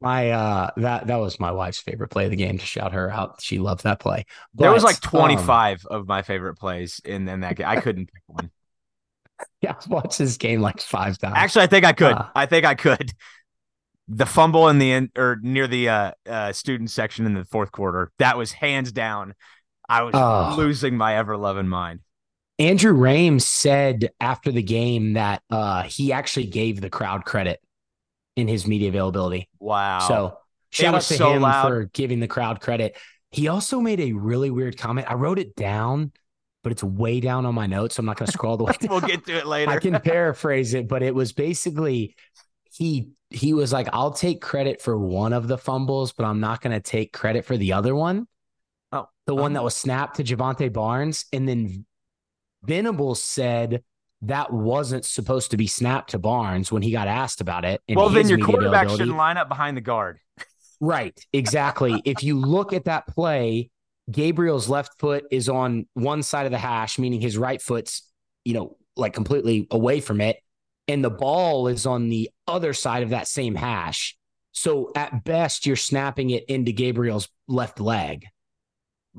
My 0.00 0.30
uh 0.30 0.70
that 0.76 1.06
that 1.08 1.16
was 1.16 1.40
my 1.40 1.50
wife's 1.50 1.80
favorite 1.80 2.08
play 2.08 2.24
of 2.26 2.30
the 2.30 2.36
game 2.36 2.58
to 2.58 2.64
shout 2.66 2.92
her 2.92 3.10
out. 3.10 3.40
She 3.42 3.58
loved 3.58 3.82
that 3.84 3.98
play. 4.00 4.24
there 4.54 4.70
was 4.72 4.84
like 4.84 5.00
25 5.00 5.84
um, 5.90 6.00
of 6.00 6.06
my 6.06 6.22
favorite 6.22 6.54
plays 6.56 7.00
in, 7.04 7.28
in 7.28 7.40
that 7.40 7.56
game. 7.56 7.66
I 7.66 7.76
couldn't 7.76 8.06
pick 8.12 8.22
one. 8.26 8.50
yeah, 9.62 9.74
I've 9.80 9.88
watched 9.90 10.18
this 10.18 10.36
game 10.36 10.60
like 10.60 10.80
five 10.80 11.18
times. 11.18 11.34
Actually, 11.36 11.62
I 11.64 11.66
think 11.68 11.84
I 11.84 11.92
could. 11.92 12.12
Uh. 12.12 12.28
I 12.34 12.46
think 12.46 12.64
I 12.64 12.74
could. 12.74 13.12
The 14.08 14.26
fumble 14.26 14.68
in 14.68 14.78
the 14.78 14.90
end 14.92 15.10
or 15.16 15.38
near 15.42 15.66
the 15.66 15.88
uh, 15.88 16.12
uh, 16.26 16.52
student 16.52 16.90
section 16.90 17.26
in 17.26 17.34
the 17.34 17.44
fourth 17.44 17.72
quarter, 17.72 18.10
that 18.18 18.38
was 18.38 18.52
hands 18.52 18.90
down. 18.90 19.34
I 19.88 20.02
was 20.02 20.14
Oh. 20.14 20.54
losing 20.56 20.96
my 20.96 21.16
ever 21.16 21.36
loving 21.36 21.68
mind. 21.68 22.00
Andrew 22.58 22.92
Rames 22.92 23.46
said 23.46 24.10
after 24.20 24.50
the 24.50 24.62
game 24.62 25.12
that 25.12 25.42
uh 25.50 25.84
he 25.84 26.12
actually 26.12 26.46
gave 26.46 26.80
the 26.80 26.90
crowd 26.90 27.24
credit 27.24 27.60
in 28.36 28.48
his 28.48 28.66
media 28.66 28.88
availability. 28.88 29.48
Wow. 29.60 30.00
So 30.00 30.38
shout 30.70 30.94
out 30.94 31.02
to 31.02 31.14
so 31.14 31.32
him 31.34 31.42
loud. 31.42 31.68
for 31.68 31.84
giving 31.92 32.18
the 32.20 32.26
crowd 32.26 32.60
credit. 32.60 32.96
He 33.30 33.46
also 33.48 33.80
made 33.80 34.00
a 34.00 34.12
really 34.12 34.50
weird 34.50 34.76
comment. 34.76 35.06
I 35.08 35.14
wrote 35.14 35.38
it 35.38 35.54
down, 35.54 36.12
but 36.64 36.72
it's 36.72 36.82
way 36.82 37.20
down 37.20 37.46
on 37.46 37.54
my 37.54 37.66
notes. 37.66 37.94
So 37.96 38.00
I'm 38.00 38.06
not 38.06 38.16
going 38.16 38.26
to 38.26 38.32
scroll 38.32 38.56
the 38.56 38.64
way 38.64 38.72
we'll 38.88 39.00
get 39.02 39.24
to 39.26 39.36
it 39.36 39.46
later. 39.46 39.70
I 39.70 39.78
can 39.78 40.00
paraphrase 40.04 40.74
it, 40.74 40.88
but 40.88 41.02
it 41.02 41.14
was 41.14 41.32
basically 41.32 42.16
he 42.72 43.10
he 43.30 43.52
was 43.52 43.72
like, 43.72 43.88
I'll 43.92 44.12
take 44.12 44.40
credit 44.40 44.80
for 44.80 44.96
one 44.98 45.32
of 45.32 45.48
the 45.48 45.58
fumbles, 45.58 46.12
but 46.12 46.24
I'm 46.24 46.40
not 46.40 46.60
going 46.60 46.72
to 46.72 46.80
take 46.80 47.12
credit 47.12 47.44
for 47.44 47.56
the 47.56 47.74
other 47.74 47.94
one. 47.94 48.26
Oh, 48.90 49.08
the 49.26 49.34
one 49.34 49.46
um, 49.46 49.52
that 49.54 49.64
was 49.64 49.74
snapped 49.74 50.16
to 50.16 50.24
Jovantae 50.24 50.72
Barnes, 50.72 51.26
and 51.32 51.46
then 51.48 51.84
Venables 52.62 53.22
said 53.22 53.82
that 54.22 54.52
wasn't 54.52 55.04
supposed 55.04 55.52
to 55.52 55.56
be 55.56 55.66
snapped 55.66 56.10
to 56.10 56.18
Barnes 56.18 56.72
when 56.72 56.82
he 56.82 56.90
got 56.90 57.06
asked 57.06 57.40
about 57.40 57.64
it. 57.64 57.80
well, 57.88 58.08
then 58.08 58.28
your 58.28 58.38
quarterback 58.38 58.88
shouldn't 58.88 59.16
line 59.16 59.36
up 59.36 59.48
behind 59.48 59.76
the 59.76 59.80
guard. 59.80 60.18
Right, 60.80 61.18
exactly. 61.32 62.00
if 62.04 62.22
you 62.22 62.38
look 62.38 62.72
at 62.72 62.86
that 62.86 63.06
play, 63.06 63.70
Gabriel's 64.10 64.68
left 64.68 64.98
foot 64.98 65.26
is 65.30 65.48
on 65.48 65.86
one 65.94 66.22
side 66.22 66.46
of 66.46 66.52
the 66.52 66.58
hash, 66.58 66.98
meaning 66.98 67.20
his 67.20 67.36
right 67.36 67.60
foot's, 67.60 68.02
you 68.44 68.54
know, 68.54 68.76
like 68.96 69.12
completely 69.12 69.66
away 69.70 70.00
from 70.00 70.20
it. 70.20 70.38
And 70.88 71.04
the 71.04 71.10
ball 71.10 71.68
is 71.68 71.86
on 71.86 72.08
the 72.08 72.30
other 72.46 72.72
side 72.72 73.02
of 73.02 73.10
that 73.10 73.28
same 73.28 73.54
hash. 73.54 74.16
So 74.52 74.90
at 74.96 75.24
best, 75.24 75.66
you're 75.66 75.76
snapping 75.76 76.30
it 76.30 76.44
into 76.46 76.72
Gabriel's 76.72 77.28
left 77.46 77.78
leg. 77.78 78.26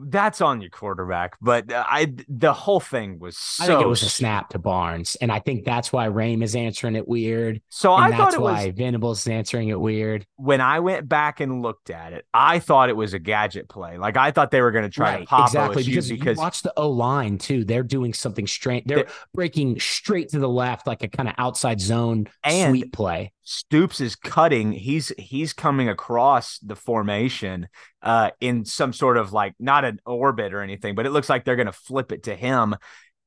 That's 0.07 0.41
on 0.41 0.61
your 0.61 0.69
quarterback, 0.69 1.35
but 1.41 1.71
uh, 1.71 1.83
I 1.87 2.13
the 2.27 2.53
whole 2.53 2.79
thing 2.79 3.19
was 3.19 3.37
so. 3.37 3.63
I 3.63 3.67
think 3.67 3.81
it 3.81 3.87
was 3.87 4.03
a 4.03 4.09
snap 4.09 4.49
to 4.49 4.59
Barnes. 4.59 5.17
And 5.21 5.31
I 5.31 5.39
think 5.39 5.65
that's 5.65 5.91
why 5.91 6.07
Raym 6.07 6.43
is 6.43 6.55
answering 6.55 6.95
it 6.95 7.07
weird. 7.07 7.61
So 7.69 7.93
I 7.93 8.11
thought 8.11 8.17
that's 8.17 8.35
it 8.35 8.41
was 8.41 8.53
why 8.53 8.71
Venables 8.71 9.19
is 9.21 9.27
answering 9.27 9.69
it 9.69 9.79
weird. 9.79 10.25
when 10.37 10.61
I 10.61 10.79
went 10.79 11.07
back 11.09 11.39
and 11.39 11.61
looked 11.61 11.89
at 11.89 12.13
it. 12.13 12.25
I 12.33 12.59
thought 12.59 12.89
it 12.89 12.95
was 12.95 13.13
a 13.13 13.19
gadget 13.19 13.69
play. 13.69 13.97
Like 13.97 14.17
I 14.17 14.31
thought 14.31 14.51
they 14.51 14.61
were 14.61 14.71
going 14.71 14.85
to 14.85 14.89
try 14.89 15.19
to 15.19 15.25
pop 15.25 15.49
exactly 15.49 15.83
because, 15.83 16.09
because 16.09 16.37
you 16.37 16.41
watch 16.41 16.61
the 16.61 16.73
O 16.77 16.89
line 16.89 17.37
too. 17.37 17.63
They're 17.65 17.83
doing 17.83 18.13
something 18.13 18.47
strange. 18.47 18.85
They're 18.85 19.03
They- 19.03 19.11
breaking 19.33 19.79
straight 19.79 20.29
to 20.29 20.39
the 20.39 20.49
left, 20.49 20.87
like 20.87 21.03
a 21.03 21.07
kind 21.07 21.29
of 21.29 21.35
outside 21.37 21.81
zone 21.81 22.27
And- 22.43 22.71
sweep 22.71 22.93
play. 22.93 23.31
Stoops 23.49 23.99
is 23.99 24.15
cutting. 24.15 24.71
He's 24.71 25.11
he's 25.17 25.53
coming 25.53 25.89
across 25.89 26.59
the 26.59 26.75
formation 26.75 27.67
uh 28.03 28.29
in 28.39 28.63
some 28.63 28.93
sort 28.93 29.17
of 29.17 29.33
like 29.33 29.55
not 29.59 29.85
an 29.85 29.99
orbit 30.05 30.53
or 30.53 30.61
anything, 30.61 30.93
but 30.93 31.07
it 31.07 31.09
looks 31.09 31.29
like 31.29 31.45
they're 31.45 31.55
gonna 31.55 31.71
flip 31.71 32.11
it 32.11 32.23
to 32.23 32.35
him. 32.35 32.75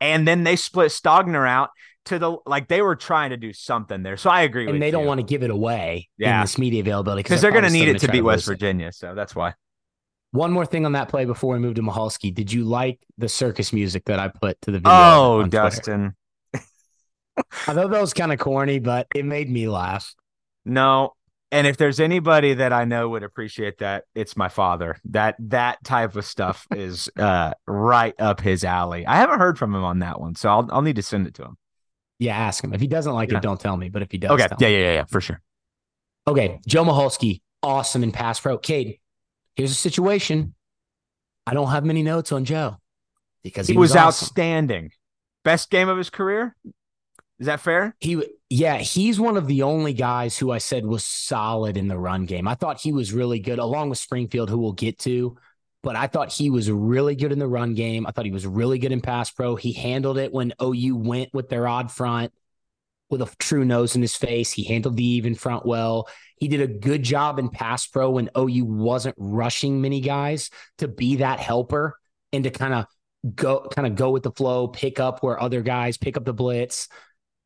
And 0.01 0.27
then 0.27 0.45
they 0.45 0.55
split 0.57 0.91
Stogner 0.93 1.49
out. 1.49 1.71
to 2.07 2.19
the 2.19 2.37
like 2.47 2.67
they 2.69 2.83
were 2.83 2.97
trying 2.97 3.31
to 3.31 3.37
do 3.37 3.53
something 3.53 4.03
there. 4.03 4.17
So 4.17 4.29
I 4.31 4.43
agree 4.43 4.67
with 4.67 4.75
and 4.75 4.83
they 4.83 4.91
don't 4.91 5.07
want 5.07 5.19
to 5.21 5.27
give 5.27 5.43
it 5.43 5.51
away 5.51 6.09
Yeah. 6.19 6.37
in 6.37 6.41
this 6.43 6.59
media 6.59 6.81
availability 6.81 7.23
because 7.23 7.41
they're 7.41 7.53
going 7.53 7.63
to 7.65 7.71
need 7.71 7.89
it 7.89 8.01
to 8.01 8.09
beat 8.11 8.23
West 8.23 8.49
lose 8.49 8.49
it. 8.49 8.61
Virginia. 8.61 8.93
So 8.93 9.15
that's 9.15 9.35
why. 9.37 9.55
One 10.33 10.51
more 10.51 10.67
thing 10.67 10.85
on 10.87 10.93
that 10.93 11.09
play 11.09 11.25
before 11.27 11.55
we 11.55 11.61
move 11.61 11.75
to 11.77 11.83
Michalski. 11.83 12.35
Did 12.35 12.53
you 12.53 12.65
like 12.65 12.99
the 13.19 13.29
circus 13.29 13.73
music 13.73 14.05
that 14.07 14.19
I 14.19 14.29
put 14.29 14.61
to 14.63 14.71
the 14.73 14.79
video? 14.79 14.93
Oh, 14.93 15.45
Dustin. 15.47 16.01
Twitter? 16.01 16.17
I 17.37 17.75
thought 17.75 17.91
that 17.91 18.01
was 18.01 18.15
kind 18.15 18.33
of 18.33 18.39
corny, 18.39 18.79
but 18.79 19.07
it 19.15 19.25
made 19.25 19.49
me 19.51 19.69
laugh. 19.69 20.15
No. 20.65 21.15
And 21.51 21.67
if 21.67 21.77
there's 21.77 22.01
anybody 22.01 22.55
that 22.55 22.73
I 22.73 22.85
know 22.85 23.11
would 23.11 23.23
appreciate 23.23 23.79
that, 23.79 24.05
it's 24.15 24.37
my 24.37 24.49
father. 24.49 24.97
That 25.07 25.37
that 25.39 25.85
type 25.85 26.17
of 26.17 26.25
stuff 26.25 26.67
is 26.75 27.11
uh 27.17 27.53
right 27.67 28.15
up 28.19 28.41
his 28.41 28.65
alley. 28.65 29.07
I 29.07 29.17
haven't 29.17 29.39
heard 29.39 29.59
from 29.59 29.75
him 29.75 29.85
on 29.85 29.99
that 30.01 30.21
one, 30.21 30.35
so 30.35 30.49
I'll 30.49 30.69
I'll 30.73 30.83
need 30.83 30.97
to 30.97 31.03
send 31.03 31.27
it 31.27 31.35
to 31.35 31.43
him. 31.45 31.59
Yeah, 32.19 32.37
ask 32.37 32.63
him. 32.63 32.73
If 32.73 32.81
he 32.81 32.87
doesn't 32.87 33.13
like 33.13 33.31
Yeah. 33.33 33.39
it, 33.39 33.43
don't 33.43 33.61
tell 33.61 33.77
me. 33.77 33.89
But 33.89 34.03
if 34.03 34.11
he 34.13 34.19
does, 34.19 34.31
Okay. 34.31 34.47
Yeah, 34.61 34.69
yeah, 34.69 34.79
yeah, 34.79 34.93
yeah, 34.95 35.05
for 35.05 35.21
sure. 35.21 35.41
Okay, 36.27 36.61
Joe 36.67 36.85
Michalski, 36.85 37.41
awesome 37.63 38.03
in 38.05 38.13
pass 38.13 38.39
pro. 38.39 38.57
Cade, 38.59 38.99
here's 39.57 39.73
a 39.73 39.75
situation. 39.75 40.55
I 41.47 41.55
don't 41.55 41.71
have 41.71 41.85
many 41.85 42.03
notes 42.05 42.31
on 42.31 42.45
Joe 42.45 42.77
because 43.43 43.67
He, 43.67 43.73
he, 43.75 43.79
was, 43.79 43.91
awesome. 43.91 44.07
outstanding. 44.07 44.91
Best 45.45 45.69
game 45.71 45.89
of 45.89 45.99
his 45.99 46.09
career? 46.11 46.55
Is 47.43 47.47
that 47.47 47.61
fair? 47.61 47.97
He, 47.99 48.25
yeah, 48.51 48.77
he's 48.79 49.19
one 49.19 49.37
of 49.37 49.49
the 49.49 49.63
only 49.63 49.93
guys 49.95 50.39
who 50.39 50.53
I 50.53 50.59
said 50.59 50.87
was 50.87 51.05
solid 51.05 51.77
in 51.77 51.89
the 51.89 51.99
run 51.99 52.25
game. 52.25 52.47
I 52.47 52.55
thought 52.55 52.81
he 52.81 52.93
was 52.93 53.13
really 53.13 53.41
good, 53.41 53.59
along 53.59 53.91
with 53.91 53.99
Springfield, 53.99 54.49
who 54.49 54.59
we'll 54.59 54.75
get 54.75 55.01
to. 55.01 55.37
But 55.83 55.97
I 55.97 56.07
thought 56.07 56.33
he 56.33 56.51
was 56.51 56.71
really 56.71 57.17
good 57.17 57.33
in 57.33 57.41
the 57.41 57.49
run 57.49 57.75
game. 57.75 58.07
I 58.07 58.13
thought 58.13 58.27
he 58.27 58.31
was 58.31 58.47
really 58.47 58.79
good 58.79 58.93
in 58.93 59.01
pass 59.01 59.33
pro. 59.33 59.57
He 59.57 59.73
handled 59.73 60.19
it 60.19 60.33
when 60.33 60.53
OU 60.63 60.95
went 60.95 61.35
with 61.35 61.49
their 61.49 61.67
odd 61.67 61.91
front 61.91 62.33
with 63.11 63.23
a 63.23 63.37
true 63.41 63.65
nose 63.65 63.97
in 63.97 64.03
his 64.03 64.15
face. 64.15 64.53
He 64.53 64.63
handled 64.63 64.97
the 64.97 65.05
even 65.05 65.35
front 65.35 65.67
well. 65.67 66.09
He 66.37 66.47
did 66.47 66.61
a 66.61 66.69
good 66.69 67.03
job 67.03 67.41
in 67.41 67.49
pass 67.49 67.89
pro 67.89 68.13
when 68.13 68.31
OU 68.39 68.67
wasn't 68.67 69.17
rushing 69.19 69.81
many 69.81 70.01
guys 70.01 70.49
to 70.79 70.87
be 70.87 71.17
that 71.17 71.41
helper 71.41 71.99
and 72.33 72.45
to 72.45 72.51
kind 72.51 72.73
of 72.73 72.87
go 73.35 73.69
kind 73.69 73.89
of 73.89 73.97
go 73.97 74.11
with 74.11 74.23
the 74.23 74.31
flow, 74.31 74.69
pick 74.69 75.01
up 75.01 75.25
where 75.25 75.41
other 75.41 75.63
guys 75.63 75.97
pick 75.97 76.17
up 76.17 76.25
the 76.25 76.33
blitz. 76.33 76.87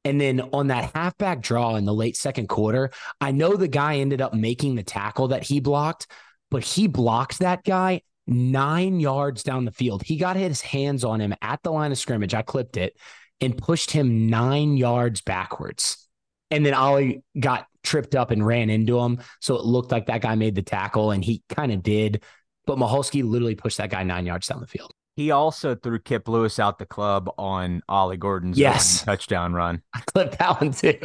And 0.07 0.20
then 0.20 0.40
on 0.52 0.68
that 0.68 0.92
halfback 0.94 1.40
draw 1.40 1.74
in 1.74 1.84
the 1.84 1.92
late 1.92 2.16
second 2.16 2.48
quarter, 2.48 2.90
I 3.20 3.32
know 3.32 3.57
the 3.57 3.66
guy 3.66 3.96
ended 3.96 4.20
up 4.20 4.32
making 4.32 4.76
the 4.76 4.84
tackle 4.84 5.28
that 5.28 5.42
he 5.42 5.59
blocked, 5.59 6.07
but 6.48 6.62
he 6.62 6.86
blocked 6.86 7.40
that 7.40 7.64
guy 7.64 8.02
nine 8.24 9.00
yards 9.00 9.42
down 9.42 9.64
the 9.64 9.72
field. 9.72 10.04
He 10.04 10.16
got 10.16 10.36
his 10.36 10.61
hands 10.61 11.02
on 11.02 11.20
him 11.20 11.34
at 11.42 11.61
the 11.64 11.72
line 11.72 11.90
of 11.90 11.98
scrimmage. 11.98 12.34
I 12.34 12.42
clipped 12.42 12.76
it 12.76 12.96
and 13.40 13.59
pushed 13.59 13.90
him 13.90 14.30
nine 14.30 14.76
yards 14.76 15.22
backwards. 15.22 16.07
And 16.52 16.64
then 16.64 16.74
Ollie 16.74 17.24
got 17.36 17.66
tripped 17.82 18.14
up 18.14 18.30
and 18.30 18.46
ran 18.46 18.70
into 18.70 19.00
him. 19.00 19.18
So 19.40 19.57
it 19.57 19.64
looked 19.64 19.90
like 19.90 20.07
that 20.07 20.20
guy 20.20 20.36
made 20.36 20.54
the 20.54 20.62
tackle, 20.62 21.11
and 21.11 21.24
he 21.24 21.42
kind 21.48 21.72
of 21.72 21.82
did. 21.82 22.22
But 22.64 22.78
Michalski 22.78 23.28
literally 23.28 23.57
pushed 23.57 23.78
that 23.78 23.90
guy 23.90 24.04
nine 24.04 24.24
yards 24.24 24.46
down 24.46 24.61
the 24.61 24.68
field. 24.68 24.92
He 25.16 25.30
also 25.30 25.74
threw 25.74 25.98
Kip 25.98 26.28
Lewis 26.28 26.58
out 26.58 26.78
the 26.78 26.84
club 26.86 27.30
on 27.38 27.82
Ollie 27.88 28.18
Gordon's 28.18 28.58
Yes. 28.58 29.02
touchdown 29.02 29.54
run. 29.54 29.82
I 29.94 30.00
clipped 30.00 30.38
that 30.38 30.60
one 30.60 30.72
too. 30.72 30.98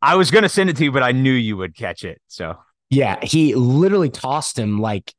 I 0.00 0.14
was 0.14 0.30
going 0.30 0.42
to 0.44 0.48
send 0.48 0.70
it 0.70 0.76
to 0.76 0.84
you, 0.84 0.92
but 0.92 1.02
I 1.02 1.10
knew 1.12 1.32
you 1.32 1.56
would 1.56 1.74
catch 1.76 2.04
it. 2.04 2.20
So 2.28 2.56
Yeah, 2.88 3.18
he 3.24 3.54
literally 3.56 4.10
tossed 4.10 4.56
him 4.58 4.80
like 4.80 5.12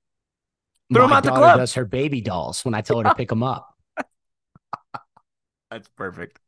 Threw 0.94 1.04
him 1.04 1.10
my 1.10 1.18
out 1.18 1.24
the 1.24 1.30
daughter 1.30 1.42
club. 1.42 1.58
does 1.58 1.74
her 1.74 1.86
baby 1.86 2.22
dolls 2.22 2.64
when 2.64 2.74
I 2.74 2.82
tell 2.82 2.98
her 3.00 3.04
to 3.04 3.14
pick 3.14 3.28
them 3.30 3.44
up. 3.44 3.68
that's 5.70 5.90
perfect. 5.90 6.40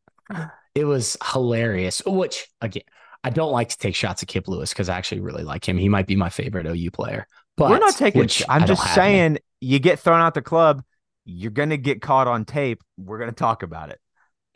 It 0.74 0.86
was 0.86 1.18
hilarious. 1.34 2.02
Which 2.06 2.48
again, 2.62 2.84
I 3.24 3.30
don't 3.30 3.52
like 3.52 3.70
to 3.70 3.78
take 3.78 3.96
shots 3.96 4.24
at 4.24 4.30
Kip 4.30 4.48
Lewis 4.48 4.72
because 4.72 4.90
I 4.90 4.98
actually 4.98 5.22
really 5.22 5.44
like 5.44 5.68
him. 5.68 5.78
He 5.78 5.90
might 5.90 6.08
be 6.08 6.16
my 6.16 6.30
favorite 6.30 6.66
OU 6.66 6.92
player. 6.92 7.28
But 7.58 7.70
We're 7.70 7.80
not 7.80 7.96
taking. 7.98 8.28
I'm 8.50 8.66
just 8.66 8.94
saying, 8.96 9.40
you 9.60 9.78
get 9.80 10.00
thrown 10.00 10.22
out 10.22 10.34
the 10.34 10.42
club, 10.42 10.84
you're 11.26 11.52
going 11.52 11.70
to 11.70 11.78
get 11.78 12.02
caught 12.02 12.28
on 12.28 12.46
tape. 12.46 12.82
We're 12.98 13.18
going 13.18 13.30
to 13.30 13.36
talk 13.36 13.64
about 13.64 13.90
it. 13.90 14.00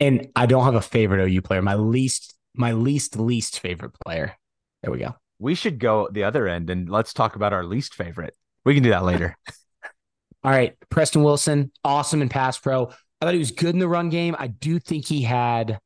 And 0.00 0.28
I 0.36 0.46
don't 0.46 0.64
have 0.64 0.74
a 0.74 0.82
favorite 0.82 1.26
OU 1.26 1.42
player. 1.42 1.62
My 1.62 1.74
least, 1.74 2.34
my 2.54 2.72
least, 2.72 3.18
least 3.18 3.60
favorite 3.60 3.92
player. 4.04 4.36
There 4.82 4.90
we 4.90 4.98
go. 4.98 5.14
We 5.38 5.54
should 5.54 5.78
go 5.78 6.08
the 6.10 6.24
other 6.24 6.48
end 6.48 6.70
and 6.70 6.88
let's 6.88 7.12
talk 7.12 7.36
about 7.36 7.52
our 7.52 7.64
least 7.64 7.94
favorite. 7.94 8.34
We 8.64 8.74
can 8.74 8.82
do 8.82 8.90
that 8.90 9.04
later. 9.04 9.36
All 10.44 10.50
right. 10.50 10.76
Preston 10.90 11.22
Wilson, 11.22 11.72
awesome 11.84 12.22
in 12.22 12.28
pass 12.28 12.58
pro. 12.58 12.86
I 13.20 13.24
thought 13.24 13.34
he 13.34 13.38
was 13.38 13.50
good 13.50 13.74
in 13.74 13.78
the 13.78 13.88
run 13.88 14.10
game. 14.10 14.36
I 14.38 14.48
do 14.48 14.78
think 14.78 15.06
he 15.06 15.22
had 15.22 15.78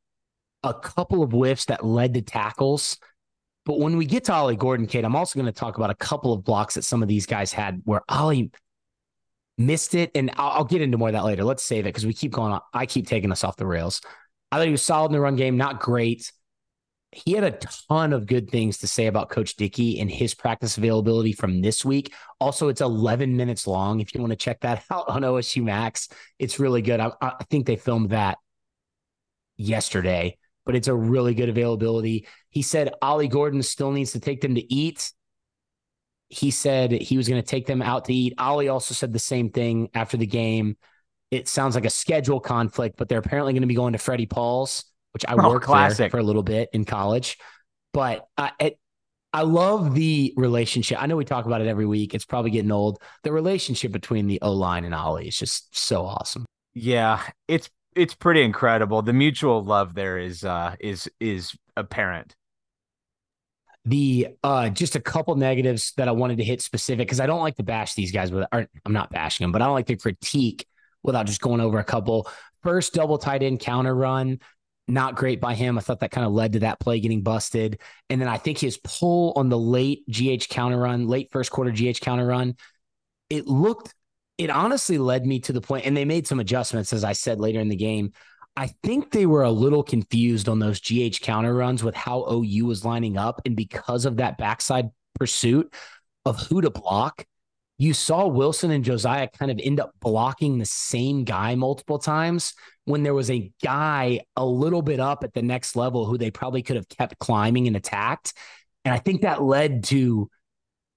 a 0.62 0.74
couple 0.74 1.22
of 1.22 1.30
whiffs 1.30 1.66
that 1.66 1.84
led 1.84 2.14
to 2.14 2.22
tackles. 2.22 2.98
But 3.64 3.78
when 3.78 3.96
we 3.96 4.06
get 4.06 4.24
to 4.24 4.32
Ollie 4.32 4.56
Gordon, 4.56 4.86
Cade, 4.86 5.04
I'm 5.04 5.14
also 5.14 5.38
going 5.38 5.52
to 5.52 5.58
talk 5.58 5.76
about 5.76 5.90
a 5.90 5.94
couple 5.94 6.32
of 6.32 6.44
blocks 6.44 6.74
that 6.74 6.82
some 6.82 7.02
of 7.02 7.08
these 7.08 7.26
guys 7.26 7.52
had 7.52 7.82
where 7.84 8.02
Ollie 8.08 8.50
missed 9.60 9.94
it. 9.94 10.10
And 10.14 10.30
I'll, 10.36 10.50
I'll 10.50 10.64
get 10.64 10.82
into 10.82 10.98
more 10.98 11.08
of 11.08 11.14
that 11.14 11.24
later. 11.24 11.44
Let's 11.44 11.62
save 11.62 11.84
it 11.84 11.90
because 11.90 12.06
we 12.06 12.14
keep 12.14 12.32
going 12.32 12.52
on. 12.52 12.60
I 12.72 12.86
keep 12.86 13.06
taking 13.06 13.30
us 13.30 13.44
off 13.44 13.56
the 13.56 13.66
rails. 13.66 14.00
I 14.50 14.56
thought 14.56 14.66
he 14.66 14.72
was 14.72 14.82
solid 14.82 15.06
in 15.06 15.12
the 15.12 15.20
run 15.20 15.36
game, 15.36 15.56
not 15.56 15.80
great. 15.80 16.32
He 17.12 17.32
had 17.32 17.44
a 17.44 17.58
ton 17.88 18.12
of 18.12 18.26
good 18.26 18.50
things 18.50 18.78
to 18.78 18.86
say 18.86 19.06
about 19.06 19.30
Coach 19.30 19.56
Dickey 19.56 20.00
and 20.00 20.10
his 20.10 20.34
practice 20.34 20.78
availability 20.78 21.32
from 21.32 21.60
this 21.60 21.84
week. 21.84 22.14
Also, 22.40 22.68
it's 22.68 22.80
11 22.80 23.36
minutes 23.36 23.66
long. 23.66 24.00
If 24.00 24.14
you 24.14 24.20
want 24.20 24.30
to 24.30 24.36
check 24.36 24.60
that 24.60 24.84
out 24.90 25.08
on 25.08 25.22
OSU 25.22 25.62
Max, 25.62 26.08
it's 26.38 26.58
really 26.58 26.82
good. 26.82 27.00
I, 27.00 27.12
I 27.20 27.44
think 27.50 27.66
they 27.66 27.76
filmed 27.76 28.10
that 28.10 28.38
yesterday, 29.56 30.38
but 30.64 30.74
it's 30.74 30.88
a 30.88 30.94
really 30.94 31.34
good 31.34 31.48
availability. 31.48 32.26
He 32.48 32.62
said 32.62 32.94
Ollie 33.02 33.28
Gordon 33.28 33.62
still 33.62 33.90
needs 33.90 34.12
to 34.12 34.20
take 34.20 34.40
them 34.40 34.54
to 34.54 34.72
eat. 34.72 35.12
He 36.30 36.50
said 36.50 36.92
he 36.92 37.16
was 37.18 37.28
going 37.28 37.42
to 37.42 37.46
take 37.46 37.66
them 37.66 37.82
out 37.82 38.06
to 38.06 38.14
eat. 38.14 38.34
Ollie 38.38 38.68
also 38.68 38.94
said 38.94 39.12
the 39.12 39.18
same 39.18 39.50
thing 39.50 39.90
after 39.94 40.16
the 40.16 40.26
game. 40.26 40.76
It 41.30 41.48
sounds 41.48 41.74
like 41.74 41.84
a 41.84 41.90
schedule 41.90 42.40
conflict, 42.40 42.96
but 42.96 43.08
they're 43.08 43.18
apparently 43.18 43.52
going 43.52 43.62
to 43.62 43.68
be 43.68 43.74
going 43.74 43.92
to 43.92 43.98
Freddie 43.98 44.26
Paul's, 44.26 44.84
which 45.12 45.24
I 45.28 45.36
Oh, 45.36 45.48
worked 45.50 45.66
there 45.66 45.96
classic. 45.96 46.10
for 46.10 46.18
a 46.18 46.22
little 46.22 46.42
bit 46.42 46.70
in 46.72 46.84
college. 46.84 47.36
But 47.92 48.26
I, 48.38 48.52
it, 48.60 48.78
I 49.32 49.42
love 49.42 49.94
the 49.94 50.32
relationship. 50.36 51.00
I 51.02 51.06
know 51.06 51.16
we 51.16 51.24
talk 51.24 51.46
about 51.46 51.60
it 51.60 51.68
every 51.68 51.86
week. 51.86 52.14
It's 52.14 52.24
probably 52.24 52.50
getting 52.50 52.72
old. 52.72 53.00
The 53.22 53.32
relationship 53.32 53.92
between 53.92 54.26
the 54.26 54.40
O 54.42 54.52
line 54.52 54.84
and 54.84 54.94
Ollie 54.94 55.28
is 55.28 55.36
just 55.36 55.76
so 55.76 56.04
awesome. 56.04 56.46
Yeah, 56.74 57.20
it's 57.48 57.70
it's 57.96 58.14
pretty 58.14 58.42
incredible. 58.42 59.02
The 59.02 59.12
mutual 59.12 59.62
love 59.64 59.94
there 59.94 60.18
is 60.18 60.44
uh 60.44 60.76
is 60.80 61.08
is 61.20 61.56
apparent. 61.76 62.34
The 63.86 64.28
uh 64.42 64.68
just 64.68 64.94
a 64.94 65.00
couple 65.00 65.34
negatives 65.36 65.92
that 65.96 66.06
I 66.08 66.12
wanted 66.12 66.38
to 66.38 66.44
hit 66.44 66.60
specific 66.60 67.06
because 67.06 67.20
I 67.20 67.26
don't 67.26 67.40
like 67.40 67.56
to 67.56 67.62
bash 67.62 67.94
these 67.94 68.12
guys 68.12 68.30
with 68.30 68.46
I'm 68.52 68.68
not 68.88 69.10
bashing 69.10 69.44
them, 69.44 69.52
but 69.52 69.62
I 69.62 69.66
don't 69.66 69.74
like 69.74 69.86
to 69.86 69.96
critique 69.96 70.66
without 71.02 71.26
just 71.26 71.40
going 71.40 71.60
over 71.60 71.78
a 71.78 71.84
couple. 71.84 72.28
First 72.62 72.92
double 72.92 73.16
tight 73.16 73.42
end 73.42 73.60
counter 73.60 73.94
run, 73.94 74.40
not 74.86 75.14
great 75.16 75.40
by 75.40 75.54
him. 75.54 75.78
I 75.78 75.80
thought 75.80 76.00
that 76.00 76.10
kind 76.10 76.26
of 76.26 76.32
led 76.32 76.52
to 76.52 76.58
that 76.60 76.78
play 76.78 77.00
getting 77.00 77.22
busted. 77.22 77.80
And 78.10 78.20
then 78.20 78.28
I 78.28 78.36
think 78.36 78.58
his 78.58 78.76
pull 78.76 79.32
on 79.36 79.48
the 79.48 79.58
late 79.58 80.04
GH 80.10 80.48
counter 80.50 80.76
run, 80.76 81.06
late 81.06 81.30
first 81.30 81.50
quarter 81.50 81.70
GH 81.70 82.00
counter 82.00 82.26
run, 82.26 82.56
it 83.30 83.46
looked 83.46 83.94
it 84.40 84.48
honestly 84.48 84.96
led 84.96 85.26
me 85.26 85.38
to 85.40 85.52
the 85.52 85.60
point, 85.60 85.84
and 85.84 85.94
they 85.94 86.06
made 86.06 86.26
some 86.26 86.40
adjustments, 86.40 86.94
as 86.94 87.04
I 87.04 87.12
said 87.12 87.40
later 87.40 87.60
in 87.60 87.68
the 87.68 87.76
game. 87.76 88.12
I 88.60 88.66
think 88.82 89.10
they 89.10 89.24
were 89.24 89.44
a 89.44 89.50
little 89.50 89.82
confused 89.82 90.46
on 90.46 90.58
those 90.58 90.80
GH 90.80 91.22
counter 91.22 91.54
runs 91.54 91.82
with 91.82 91.94
how 91.94 92.30
OU 92.30 92.66
was 92.66 92.84
lining 92.84 93.16
up. 93.16 93.40
And 93.46 93.56
because 93.56 94.04
of 94.04 94.18
that 94.18 94.36
backside 94.36 94.90
pursuit 95.14 95.72
of 96.26 96.38
who 96.40 96.60
to 96.60 96.68
block, 96.68 97.24
you 97.78 97.94
saw 97.94 98.26
Wilson 98.26 98.70
and 98.70 98.84
Josiah 98.84 99.28
kind 99.28 99.50
of 99.50 99.58
end 99.62 99.80
up 99.80 99.92
blocking 99.98 100.58
the 100.58 100.66
same 100.66 101.24
guy 101.24 101.54
multiple 101.54 101.98
times 101.98 102.52
when 102.84 103.02
there 103.02 103.14
was 103.14 103.30
a 103.30 103.50
guy 103.64 104.20
a 104.36 104.44
little 104.44 104.82
bit 104.82 105.00
up 105.00 105.24
at 105.24 105.32
the 105.32 105.40
next 105.40 105.74
level 105.74 106.04
who 106.04 106.18
they 106.18 106.30
probably 106.30 106.60
could 106.60 106.76
have 106.76 106.88
kept 106.90 107.18
climbing 107.18 107.66
and 107.66 107.76
attacked. 107.76 108.34
And 108.84 108.92
I 108.92 108.98
think 108.98 109.22
that 109.22 109.42
led 109.42 109.84
to 109.84 110.28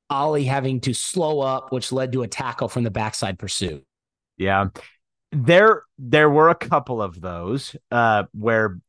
Ollie 0.10 0.44
having 0.44 0.82
to 0.82 0.94
slow 0.94 1.40
up, 1.40 1.72
which 1.72 1.94
led 1.94 2.12
to 2.12 2.24
a 2.24 2.28
tackle 2.28 2.68
from 2.68 2.84
the 2.84 2.92
backside 2.92 3.40
pursuit. 3.40 3.86
Yeah. 4.36 4.68
There 5.34 5.84
there 5.98 6.30
were 6.30 6.50
a 6.50 6.56
couple 6.56 7.02
of 7.02 7.20
those 7.20 7.76
uh 7.92 8.24
where 8.34 8.80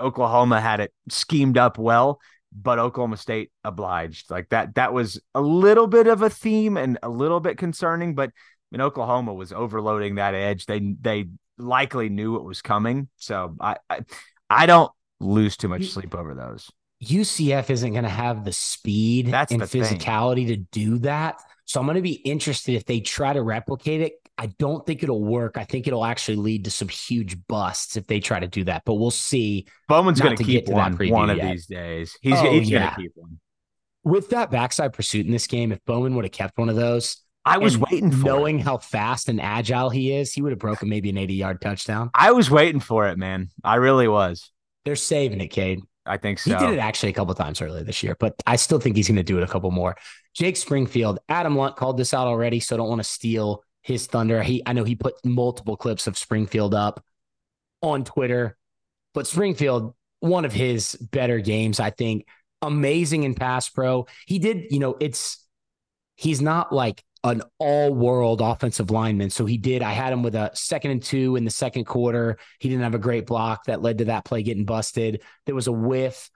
Oklahoma 0.00 0.60
had 0.60 0.80
it 0.80 0.92
schemed 1.08 1.56
up 1.56 1.78
well, 1.78 2.20
but 2.52 2.78
Oklahoma 2.78 3.16
State 3.16 3.50
obliged. 3.62 4.30
Like 4.30 4.48
that 4.50 4.74
that 4.74 4.92
was 4.92 5.20
a 5.34 5.40
little 5.40 5.86
bit 5.86 6.06
of 6.06 6.22
a 6.22 6.30
theme 6.30 6.76
and 6.76 6.98
a 7.02 7.08
little 7.08 7.40
bit 7.40 7.58
concerning, 7.58 8.14
but 8.14 8.30
I 8.30 8.32
mean 8.72 8.80
Oklahoma 8.80 9.32
was 9.34 9.52
overloading 9.52 10.16
that 10.16 10.34
edge. 10.34 10.66
They 10.66 10.80
they 11.00 11.26
likely 11.58 12.08
knew 12.08 12.36
it 12.36 12.44
was 12.44 12.60
coming. 12.60 13.08
So 13.16 13.56
I 13.60 13.76
I, 13.88 14.00
I 14.50 14.66
don't 14.66 14.90
lose 15.20 15.56
too 15.56 15.68
much 15.68 15.86
sleep 15.90 16.14
over 16.14 16.34
those. 16.34 16.70
UCF 17.02 17.70
isn't 17.70 17.92
going 17.92 18.04
to 18.04 18.10
have 18.10 18.44
the 18.44 18.52
speed 18.52 19.26
That's 19.26 19.52
and 19.52 19.60
the 19.60 19.66
thing. 19.66 19.82
physicality 19.82 20.48
to 20.48 20.56
do 20.56 20.98
that. 21.00 21.42
So 21.66 21.80
I'm 21.80 21.86
going 21.86 21.96
to 21.96 22.02
be 22.02 22.12
interested 22.12 22.74
if 22.74 22.84
they 22.84 23.00
try 23.00 23.32
to 23.32 23.42
replicate 23.42 24.00
it 24.00 24.14
I 24.36 24.46
don't 24.58 24.84
think 24.84 25.02
it'll 25.02 25.22
work. 25.22 25.56
I 25.56 25.64
think 25.64 25.86
it'll 25.86 26.04
actually 26.04 26.36
lead 26.36 26.64
to 26.64 26.70
some 26.70 26.88
huge 26.88 27.36
busts 27.46 27.96
if 27.96 28.06
they 28.06 28.18
try 28.20 28.40
to 28.40 28.48
do 28.48 28.64
that. 28.64 28.82
But 28.84 28.94
we'll 28.94 29.10
see. 29.12 29.66
Bowman's 29.88 30.20
going 30.20 30.36
to 30.36 30.44
keep 30.44 30.68
one 30.68 30.96
one 31.08 31.30
of 31.30 31.36
yet. 31.36 31.52
these 31.52 31.66
days. 31.66 32.16
He's, 32.20 32.34
Oh, 32.34 32.50
he's 32.50 32.68
yeah. 32.68 32.80
going 32.80 32.90
to 32.94 33.00
keep 33.02 33.12
one. 33.14 33.38
With 34.02 34.30
that 34.30 34.50
backside 34.50 34.92
pursuit 34.92 35.24
in 35.24 35.32
this 35.32 35.46
game, 35.46 35.72
if 35.72 35.82
Bowman 35.84 36.14
would 36.16 36.24
have 36.24 36.32
kept 36.32 36.58
one 36.58 36.68
of 36.68 36.76
those, 36.76 37.18
I 37.44 37.58
was 37.58 37.78
waiting 37.78 38.10
for 38.10 38.24
knowing 38.26 38.58
it. 38.58 38.62
how 38.64 38.78
fast 38.78 39.28
and 39.28 39.40
agile 39.40 39.90
he 39.90 40.12
is, 40.12 40.32
he 40.32 40.42
would 40.42 40.52
have 40.52 40.58
broken 40.58 40.88
maybe 40.88 41.10
an 41.10 41.18
80 41.18 41.34
yard 41.34 41.60
touchdown. 41.60 42.10
I 42.14 42.32
was 42.32 42.50
waiting 42.50 42.80
for 42.80 43.06
it, 43.08 43.18
man. 43.18 43.50
I 43.62 43.76
really 43.76 44.08
was. 44.08 44.50
They're 44.84 44.96
saving 44.96 45.40
it, 45.40 45.48
Cade. 45.48 45.80
I 46.06 46.18
think 46.18 46.38
so. 46.38 46.50
He 46.50 46.66
did 46.66 46.74
it 46.74 46.78
actually 46.80 47.10
a 47.10 47.12
couple 47.14 47.34
times 47.34 47.62
earlier 47.62 47.82
this 47.82 48.02
year, 48.02 48.14
but 48.18 48.34
I 48.46 48.56
still 48.56 48.78
think 48.78 48.96
he's 48.96 49.08
going 49.08 49.16
to 49.16 49.22
do 49.22 49.38
it 49.38 49.42
a 49.42 49.46
couple 49.46 49.70
more. 49.70 49.96
Jake 50.34 50.56
Springfield, 50.56 51.18
Adam 51.28 51.56
Lunt 51.56 51.76
called 51.76 51.96
this 51.96 52.12
out 52.12 52.26
already, 52.26 52.60
so 52.60 52.74
I 52.74 52.78
don't 52.78 52.88
want 52.88 53.00
to 53.00 53.08
steal 53.08 53.62
his 53.84 54.06
thunder. 54.06 54.42
He, 54.42 54.62
I 54.66 54.72
know 54.72 54.82
he 54.82 54.96
put 54.96 55.14
multiple 55.24 55.76
clips 55.76 56.06
of 56.06 56.18
Springfield 56.18 56.74
up 56.74 57.04
on 57.82 58.02
Twitter, 58.02 58.56
but 59.12 59.26
Springfield, 59.26 59.94
one 60.20 60.44
of 60.44 60.52
his 60.52 60.96
better 60.96 61.38
games, 61.38 61.78
I 61.78 61.90
think, 61.90 62.26
amazing 62.62 63.22
in 63.22 63.34
pass 63.34 63.68
pro. 63.68 64.06
He 64.26 64.38
did, 64.38 64.66
you 64.70 64.80
know, 64.80 64.96
it's 64.98 65.46
he's 66.16 66.40
not 66.40 66.72
like 66.72 67.04
an 67.24 67.42
all 67.58 67.94
world 67.94 68.40
offensive 68.40 68.90
lineman. 68.90 69.30
So 69.30 69.44
he 69.44 69.58
did. 69.58 69.82
I 69.82 69.92
had 69.92 70.12
him 70.12 70.22
with 70.22 70.34
a 70.34 70.50
second 70.54 70.90
and 70.90 71.02
two 71.02 71.36
in 71.36 71.44
the 71.44 71.50
second 71.50 71.84
quarter. 71.84 72.38
He 72.58 72.68
didn't 72.68 72.84
have 72.84 72.94
a 72.94 72.98
great 72.98 73.26
block 73.26 73.64
that 73.64 73.82
led 73.82 73.98
to 73.98 74.06
that 74.06 74.24
play 74.24 74.42
getting 74.42 74.64
busted. 74.64 75.22
There 75.46 75.54
was 75.54 75.66
a 75.66 75.72
whiff 75.72 76.30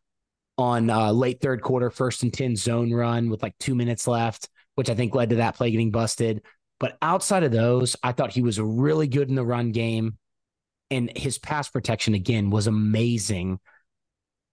on 0.58 0.90
uh, 0.90 1.12
late 1.12 1.40
third 1.40 1.62
quarter, 1.62 1.90
first 1.90 2.22
and 2.22 2.32
10 2.32 2.56
zone 2.56 2.92
run 2.92 3.30
with 3.30 3.42
like 3.42 3.56
two 3.58 3.74
minutes 3.74 4.06
left, 4.06 4.48
which 4.74 4.90
I 4.90 4.94
think 4.94 5.14
led 5.14 5.30
to 5.30 5.36
that 5.36 5.56
play 5.56 5.70
getting 5.70 5.90
busted. 5.90 6.42
But 6.80 6.96
outside 7.02 7.42
of 7.42 7.52
those, 7.52 7.96
I 8.02 8.12
thought 8.12 8.32
he 8.32 8.42
was 8.42 8.60
really 8.60 9.08
good 9.08 9.28
in 9.28 9.34
the 9.34 9.44
run 9.44 9.72
game. 9.72 10.18
And 10.90 11.16
his 11.16 11.38
pass 11.38 11.68
protection, 11.68 12.14
again, 12.14 12.50
was 12.50 12.66
amazing. 12.66 13.58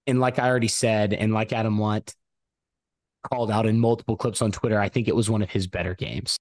And 0.08 0.20
like 0.20 0.40
I 0.40 0.50
already 0.50 0.68
said, 0.68 1.14
and 1.14 1.34
like 1.34 1.54
Adam 1.54 1.80
Lunt 1.80 2.14
called 3.32 3.52
out 3.52 3.66
in 3.66 3.80
multiple 3.80 4.18
clips 4.18 4.42
on 4.42 4.52
Twitter, 4.52 4.80
I 4.80 4.90
think 4.90 5.08
it 5.08 5.16
was 5.16 5.30
one 5.30 5.42
of 5.42 5.50
his 5.50 5.68
better 5.68 5.96
games. 5.96 6.38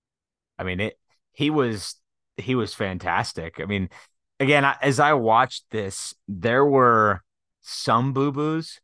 I 0.58 0.64
mean, 0.64 0.80
it. 0.80 0.98
He 1.32 1.50
was 1.50 1.96
he 2.36 2.54
was 2.54 2.74
fantastic. 2.74 3.60
I 3.60 3.64
mean, 3.64 3.88
again, 4.40 4.64
as 4.82 5.00
I 5.00 5.14
watched 5.14 5.64
this, 5.70 6.14
there 6.28 6.64
were 6.64 7.22
some 7.60 8.12
boo 8.12 8.32
boos, 8.32 8.80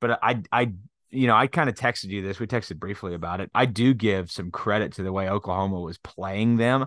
but 0.00 0.18
I 0.22 0.42
I 0.52 0.72
you 1.10 1.26
know 1.26 1.34
I 1.34 1.46
kind 1.46 1.68
of 1.68 1.74
texted 1.74 2.06
you 2.06 2.22
this. 2.22 2.38
We 2.38 2.46
texted 2.46 2.78
briefly 2.78 3.14
about 3.14 3.40
it. 3.40 3.50
I 3.54 3.66
do 3.66 3.94
give 3.94 4.30
some 4.30 4.50
credit 4.50 4.94
to 4.94 5.02
the 5.02 5.12
way 5.12 5.28
Oklahoma 5.28 5.80
was 5.80 5.98
playing 5.98 6.56
them 6.56 6.86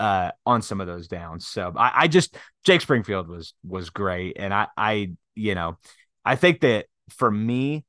uh, 0.00 0.30
on 0.46 0.62
some 0.62 0.80
of 0.80 0.86
those 0.86 1.08
downs. 1.08 1.46
So 1.46 1.72
I, 1.76 1.92
I 1.94 2.08
just 2.08 2.36
Jake 2.64 2.80
Springfield 2.80 3.28
was 3.28 3.54
was 3.62 3.90
great, 3.90 4.36
and 4.38 4.52
I 4.52 4.68
I 4.76 5.12
you 5.34 5.54
know 5.54 5.76
I 6.24 6.36
think 6.36 6.60
that 6.60 6.86
for 7.10 7.30
me, 7.30 7.84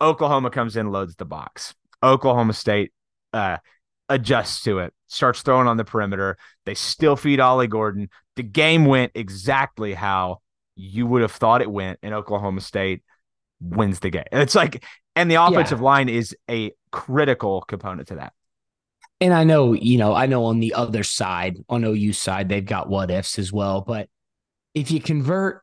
Oklahoma 0.00 0.50
comes 0.50 0.76
in, 0.76 0.90
loads 0.90 1.16
the 1.16 1.24
box. 1.24 1.74
Oklahoma 2.02 2.52
State 2.52 2.92
uh, 3.32 3.56
adjusts 4.08 4.62
to 4.64 4.80
it, 4.80 4.92
starts 5.08 5.42
throwing 5.42 5.66
on 5.66 5.76
the 5.76 5.84
perimeter. 5.84 6.36
They 6.66 6.74
still 6.74 7.16
feed 7.16 7.40
Ollie 7.40 7.66
Gordon. 7.66 8.10
The 8.36 8.42
game 8.42 8.84
went 8.84 9.12
exactly 9.14 9.94
how 9.94 10.38
you 10.76 11.06
would 11.06 11.22
have 11.22 11.32
thought 11.32 11.62
it 11.62 11.70
went, 11.70 11.98
and 12.02 12.14
Oklahoma 12.14 12.60
State 12.60 13.02
wins 13.60 14.00
the 14.00 14.10
game. 14.10 14.24
It's 14.32 14.54
like, 14.54 14.84
and 15.16 15.30
the 15.30 15.36
offensive 15.36 15.80
line 15.80 16.08
is 16.08 16.36
a 16.50 16.72
critical 16.92 17.62
component 17.62 18.08
to 18.08 18.16
that. 18.16 18.32
And 19.20 19.34
I 19.34 19.42
know, 19.44 19.72
you 19.72 19.98
know, 19.98 20.14
I 20.14 20.26
know 20.26 20.44
on 20.44 20.60
the 20.60 20.74
other 20.74 21.02
side, 21.02 21.56
on 21.68 21.84
OU 21.84 22.12
side, 22.12 22.48
they've 22.48 22.64
got 22.64 22.88
what 22.88 23.10
ifs 23.10 23.38
as 23.38 23.52
well. 23.52 23.80
But 23.80 24.08
if 24.74 24.90
you 24.92 25.00
convert 25.00 25.62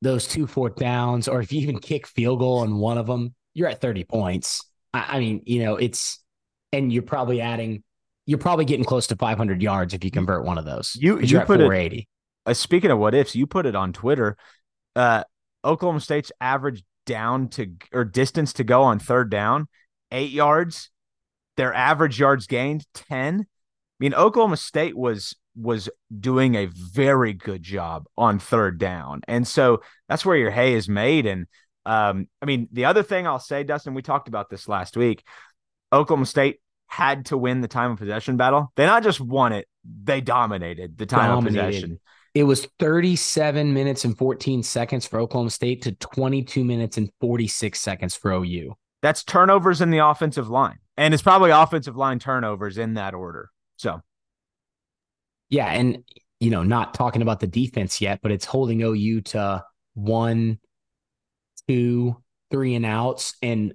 those 0.00 0.26
two 0.26 0.46
fourth 0.46 0.76
downs, 0.76 1.28
or 1.28 1.40
if 1.42 1.52
you 1.52 1.60
even 1.60 1.78
kick 1.78 2.06
field 2.06 2.38
goal 2.38 2.58
on 2.60 2.78
one 2.78 2.96
of 2.96 3.06
them, 3.06 3.34
you're 3.52 3.68
at 3.68 3.82
30 3.82 4.04
points. 4.04 4.64
I, 4.94 5.16
I 5.16 5.18
mean, 5.20 5.42
you 5.44 5.62
know, 5.62 5.76
it's, 5.76 6.20
and 6.72 6.90
you're 6.90 7.02
probably 7.02 7.42
adding, 7.42 7.82
you're 8.24 8.38
probably 8.38 8.64
getting 8.64 8.84
close 8.86 9.08
to 9.08 9.16
500 9.16 9.60
yards 9.60 9.92
if 9.92 10.02
you 10.02 10.10
convert 10.10 10.44
one 10.46 10.56
of 10.56 10.64
those. 10.64 10.96
You- 10.98 11.18
you 11.20 11.26
you're 11.26 11.40
at 11.42 11.46
put 11.46 11.60
it- 11.60 11.64
480. 11.64 12.08
Uh, 12.46 12.54
speaking 12.54 12.90
of 12.90 12.98
what 12.98 13.14
ifs, 13.14 13.36
you 13.36 13.46
put 13.46 13.66
it 13.66 13.74
on 13.76 13.92
Twitter. 13.92 14.38
Uh, 14.96 15.22
Oklahoma 15.62 16.00
State's 16.00 16.32
average 16.40 16.82
down 17.10 17.48
to 17.48 17.72
or 17.92 18.04
distance 18.04 18.52
to 18.54 18.64
go 18.64 18.82
on 18.84 19.00
third 19.00 19.30
down, 19.30 19.66
eight 20.12 20.30
yards. 20.30 20.90
Their 21.56 21.74
average 21.74 22.20
yards 22.20 22.46
gained 22.46 22.86
ten. 22.94 23.40
I 23.40 23.44
mean, 23.98 24.14
Oklahoma 24.14 24.56
State 24.56 24.96
was 24.96 25.34
was 25.56 25.90
doing 26.16 26.54
a 26.54 26.66
very 26.66 27.32
good 27.32 27.62
job 27.64 28.06
on 28.16 28.38
third 28.38 28.78
down, 28.78 29.22
and 29.26 29.46
so 29.46 29.82
that's 30.08 30.24
where 30.24 30.36
your 30.36 30.52
hay 30.52 30.74
is 30.74 30.88
made. 30.88 31.26
And 31.26 31.46
um, 31.84 32.28
I 32.40 32.46
mean, 32.46 32.68
the 32.70 32.84
other 32.84 33.02
thing 33.02 33.26
I'll 33.26 33.40
say, 33.40 33.64
Dustin, 33.64 33.92
we 33.94 34.02
talked 34.02 34.28
about 34.28 34.48
this 34.48 34.68
last 34.68 34.96
week. 34.96 35.24
Oklahoma 35.92 36.26
State 36.26 36.60
had 36.86 37.26
to 37.26 37.36
win 37.36 37.60
the 37.60 37.68
time 37.68 37.90
of 37.90 37.98
possession 37.98 38.36
battle. 38.36 38.72
They 38.76 38.86
not 38.86 39.02
just 39.02 39.20
won 39.20 39.52
it; 39.52 39.66
they 39.84 40.20
dominated 40.20 40.96
the 40.96 41.06
time 41.06 41.28
Dominated. 41.30 41.58
of 41.58 41.66
possession. 41.66 42.00
It 42.34 42.44
was 42.44 42.66
37 42.78 43.72
minutes 43.74 44.04
and 44.04 44.16
14 44.16 44.62
seconds 44.62 45.06
for 45.06 45.18
Oklahoma 45.18 45.50
State 45.50 45.82
to 45.82 45.92
22 45.92 46.64
minutes 46.64 46.96
and 46.96 47.10
46 47.20 47.78
seconds 47.78 48.14
for 48.14 48.30
OU. 48.32 48.74
that's 49.02 49.24
turnovers 49.24 49.80
in 49.80 49.90
the 49.90 49.98
offensive 49.98 50.48
line. 50.48 50.78
And 50.96 51.12
it's 51.14 51.22
probably 51.22 51.50
offensive 51.50 51.96
line 51.96 52.18
turnovers 52.18 52.78
in 52.78 52.94
that 52.94 53.14
order. 53.14 53.50
So 53.76 54.00
Yeah, 55.48 55.66
and 55.66 56.04
you 56.38 56.50
know, 56.50 56.62
not 56.62 56.94
talking 56.94 57.22
about 57.22 57.40
the 57.40 57.46
defense 57.46 58.00
yet, 58.00 58.20
but 58.22 58.30
it's 58.32 58.44
holding 58.44 58.80
OU 58.82 59.20
to 59.22 59.64
one, 59.94 60.58
two, 61.68 62.16
three 62.50 62.74
and 62.74 62.86
outs, 62.86 63.34
and 63.42 63.74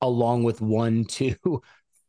along 0.00 0.44
with 0.44 0.60
one, 0.60 1.04
two, 1.06 1.34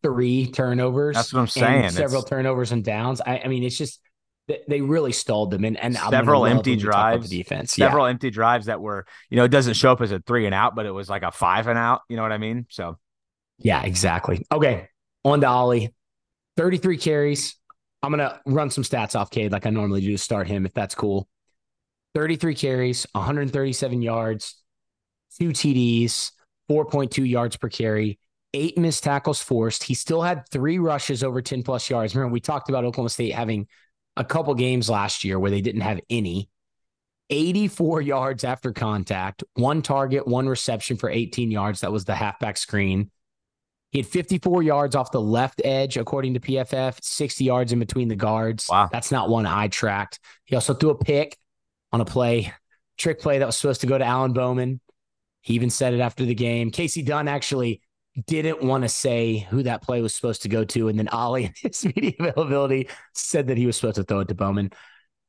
three 0.04 0.52
turnovers. 0.52 1.16
That's 1.16 1.34
what 1.34 1.40
I'm 1.40 1.48
saying. 1.48 1.90
Several 1.92 2.22
It's- 2.22 2.30
turnovers 2.30 2.72
and 2.72 2.84
downs. 2.84 3.22
I, 3.22 3.40
I 3.46 3.48
mean, 3.48 3.64
it's 3.64 3.78
just 3.78 4.00
they- 4.48 4.62
they 4.68 4.82
really 4.82 5.12
stalled 5.12 5.52
them, 5.52 5.66
and 5.66 5.78
and 5.78 5.96
Several 5.96 6.46
empty 6.46 6.72
when 6.72 6.78
we 6.80 6.84
talk 6.84 6.92
about 6.94 7.12
drives, 7.12 7.30
The 7.30 7.38
defense, 7.38 7.74
several 7.74 8.06
empty 8.06 8.30
drives 8.30 8.68
that 8.68 8.80
were, 8.80 9.06
you 9.30 9.38
know, 9.38 9.44
it 9.44 9.50
doesn't 9.50 9.74
show 9.74 9.92
up 9.92 10.02
as 10.02 10.12
a 10.12 10.20
three 10.20 10.46
and 10.46 10.54
out, 10.54 10.76
but 10.76 10.86
it 10.86 10.92
was 10.92 11.10
like 11.10 11.24
a 11.24 11.32
five 11.32 11.68
and 11.68 11.78
out. 11.80 12.02
You 12.10 12.16
know 12.16 12.22
what 12.22 12.32
I 12.32 12.38
mean? 12.38 12.68
So 12.70 12.98
yeah, 13.58 13.82
yeah, 13.82 13.88
exactly. 13.88 14.46
Okay, 14.52 14.88
on 15.24 15.42
to 15.42 15.48
Ollie, 15.48 15.94
33 16.58 16.98
carries. 16.98 17.56
I'm 18.04 18.12
gonna 18.12 18.40
run 18.46 18.70
some 18.70 18.84
stats 18.84 19.20
off 19.20 19.32
Cade 19.32 19.52
like 19.52 19.66
I 19.66 19.72
normally 19.72 20.02
do 20.02 20.12
to 20.12 20.18
start 20.18 20.48
him, 20.48 20.66
if 20.66 20.74
that's 20.74 20.94
cool. 20.94 21.28
33 22.14 22.54
carries, 22.56 23.06
137 23.14 24.02
yards, 24.02 24.62
two 25.40 25.50
TDs, 25.50 26.32
4.2 26.70 27.24
yards 27.28 27.58
per 27.58 27.68
carry, 27.68 28.20
eight 28.54 28.78
missed 28.78 29.04
tackles 29.04 29.42
forced. 29.42 29.84
He 29.84 29.94
still 29.96 30.22
had 30.22 30.48
three 30.50 30.80
rushes 30.80 31.24
over 31.24 31.42
10 31.42 31.64
plus 31.64 31.90
yards. 31.90 32.16
Remember, 32.16 32.32
we 32.32 32.40
talked 32.40 32.70
about 32.70 32.86
Oklahoma 32.86 33.10
State 33.10 33.34
having 33.34 33.68
a 34.18 34.24
couple 34.24 34.54
games 34.56 34.90
last 34.90 35.24
year 35.24 35.40
where 35.40 35.52
they 35.52 35.62
didn't 35.62 35.82
have 35.82 36.00
any. 36.10 36.50
84 37.30 38.02
yards 38.02 38.44
after 38.44 38.72
contact, 38.72 39.44
one 39.56 39.82
target, 39.82 40.28
one 40.28 40.48
reception 40.48 40.96
for 40.96 41.10
18 41.10 41.50
yards. 41.50 41.82
That 41.82 41.92
was 41.92 42.06
the 42.06 42.14
halfback 42.14 42.56
screen. 42.58 43.10
He 43.92 44.00
had 44.00 44.08
54 44.08 44.62
yards 44.62 44.96
off 44.96 45.12
the 45.12 45.22
left 45.22 45.62
edge, 45.64 45.98
according 45.98 46.34
to 46.36 46.40
PFF, 46.40 47.02
60 47.02 47.44
yards 47.44 47.72
in 47.72 47.80
between 47.80 48.10
the 48.10 48.16
guards. 48.16 48.68
Wow. 48.70 48.90
That's 48.92 49.12
not 49.12 49.30
one 49.30 49.46
I 49.46 49.70
tracked. 49.70 50.20
He 50.44 50.56
also 50.56 50.74
threw 50.74 50.90
a 50.90 50.98
pick 50.98 51.38
on 51.92 52.02
a 52.02 52.06
play, 52.06 52.54
trick 52.98 53.22
play 53.22 53.40
that 53.40 53.46
was 53.46 53.56
supposed 53.56 53.82
to 53.82 53.88
go 53.88 53.98
to 53.98 54.06
Alan 54.06 54.34
Bowman. 54.34 54.82
He 55.42 55.54
even 55.54 55.70
said 55.70 55.94
it 55.94 56.00
after 56.00 56.26
the 56.26 56.36
game. 56.36 56.72
Kasey 56.72 57.06
Dunn 57.06 57.28
actually 57.28 57.82
didn't 58.28 58.64
want 58.64 58.84
to 58.84 58.90
say 58.90 59.40
who 59.50 59.64
that 59.64 59.82
play 59.82 60.02
was 60.02 60.16
supposed 60.16 60.44
to 60.44 60.50
go 60.50 60.64
to. 60.66 60.88
And 60.88 60.98
then 60.98 61.08
Ollie, 61.10 61.46
in 61.46 61.54
his 61.62 61.86
media 61.86 62.14
availability, 62.20 62.90
said 63.14 63.48
that 63.48 63.58
he 63.58 63.66
was 63.66 63.76
supposed 63.76 63.96
to 63.96 64.04
throw 64.04 64.22
it 64.22 64.28
to 64.30 64.36
Bowman. 64.36 64.72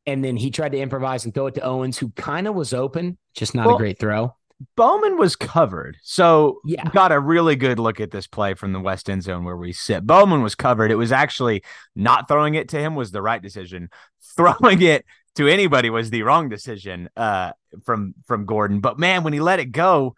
And 0.07 0.25
then 0.25 0.37
he 0.37 0.51
tried 0.51 0.73
to 0.73 0.79
improvise 0.79 1.25
and 1.25 1.35
throw 1.35 1.49
it 1.49 1.55
to 1.55 1.63
Owens, 1.63 1.99
who 1.99 2.11
kind 2.11 2.47
of 2.47 2.55
was 2.55 2.73
open, 2.73 3.19
just 3.35 3.55
not 3.55 3.67
Well, 3.67 3.75
a 3.75 3.79
great 3.79 3.99
throw. 3.99 4.37
Bowman 4.77 5.19
was 5.19 5.37
covered. 5.37 5.97
So 6.03 6.61
Yeah. 6.65 6.89
got 6.91 7.13
a 7.13 7.19
really 7.19 7.57
good 7.57 7.79
look 7.79 8.01
at 8.01 8.11
this 8.11 8.27
play 8.27 8.55
from 8.55 8.73
the 8.73 8.81
west 8.81 9.11
end 9.11 9.23
zone 9.23 9.45
where 9.45 9.57
we 9.57 9.73
sit. 9.73 10.07
Bowman 10.07 10.43
was 10.43 10.55
covered. 10.55 10.91
It 10.91 10.97
was 10.97 11.13
actually 11.13 11.63
not 11.95 12.29
throwing 12.29 12.55
it 12.55 12.69
to 12.71 12.79
him 12.79 12.95
was 12.95 13.11
the 13.11 13.23
right 13.23 13.43
decision. 13.43 13.91
Throwing 14.37 14.83
it 14.83 15.07
to 15.37 15.49
anybody 15.49 15.89
was 15.89 16.11
the 16.11 16.23
wrong 16.23 16.51
decision 16.51 17.09
uh, 17.17 17.53
from 17.85 18.15
from 18.27 18.45
Gordon. 18.45 18.81
But 18.81 18.99
man, 18.99 19.25
when 19.25 19.33
he 19.33 19.41
let 19.41 19.61
it 19.61 19.73
go, 19.73 20.15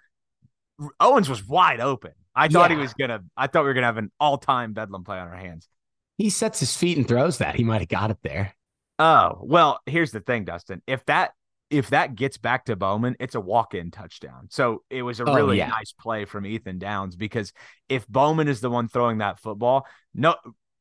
Owens 0.98 1.28
was 1.28 1.46
wide 1.46 1.78
open. 1.80 2.12
I 2.34 2.48
thought 2.48 2.70
he 2.70 2.76
was 2.76 2.94
gonna. 2.94 3.20
I 3.36 3.46
thought 3.46 3.62
we 3.62 3.68
were 3.68 3.74
gonna 3.74 3.86
have 3.86 3.96
an 3.98 4.10
all 4.20 4.38
time 4.38 4.72
Bedlam 4.72 5.04
play 5.04 5.18
on 5.18 5.28
our 5.28 5.36
hands. 5.36 5.68
He 6.16 6.30
sets 6.30 6.60
his 6.60 6.76
feet 6.76 6.96
and 6.96 7.06
throws 7.06 7.38
that. 7.38 7.54
He 7.54 7.64
might 7.64 7.80
have 7.80 7.88
got 7.88 8.10
it 8.10 8.18
there. 8.22 8.54
Oh 8.98 9.38
well, 9.42 9.80
here's 9.86 10.10
the 10.12 10.20
thing, 10.20 10.44
Dustin. 10.44 10.82
If 10.86 11.04
that 11.06 11.32
if 11.70 11.90
that 11.90 12.14
gets 12.14 12.38
back 12.38 12.64
to 12.64 12.76
Bowman, 12.76 13.16
it's 13.20 13.34
a 13.34 13.40
walk 13.40 13.74
in 13.74 13.90
touchdown. 13.90 14.48
So 14.50 14.82
it 14.88 15.02
was 15.02 15.20
a 15.20 15.24
Oh, 15.24 15.34
really 15.34 15.58
yeah. 15.58 15.68
nice 15.68 15.92
play 15.92 16.24
from 16.24 16.46
Ethan 16.46 16.78
Downs 16.78 17.14
because 17.14 17.52
if 17.88 18.06
Bowman 18.08 18.48
is 18.48 18.60
the 18.60 18.70
one 18.70 18.88
throwing 18.88 19.18
that 19.18 19.38
football, 19.38 19.86
no 20.14 20.34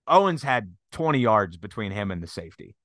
Owens 0.08 0.42
had 0.44 0.74
20 0.94 1.20
yards 1.20 1.58
between 1.58 1.92
him 1.92 2.10
and 2.12 2.24
the 2.24 2.28
safety. 2.28 2.76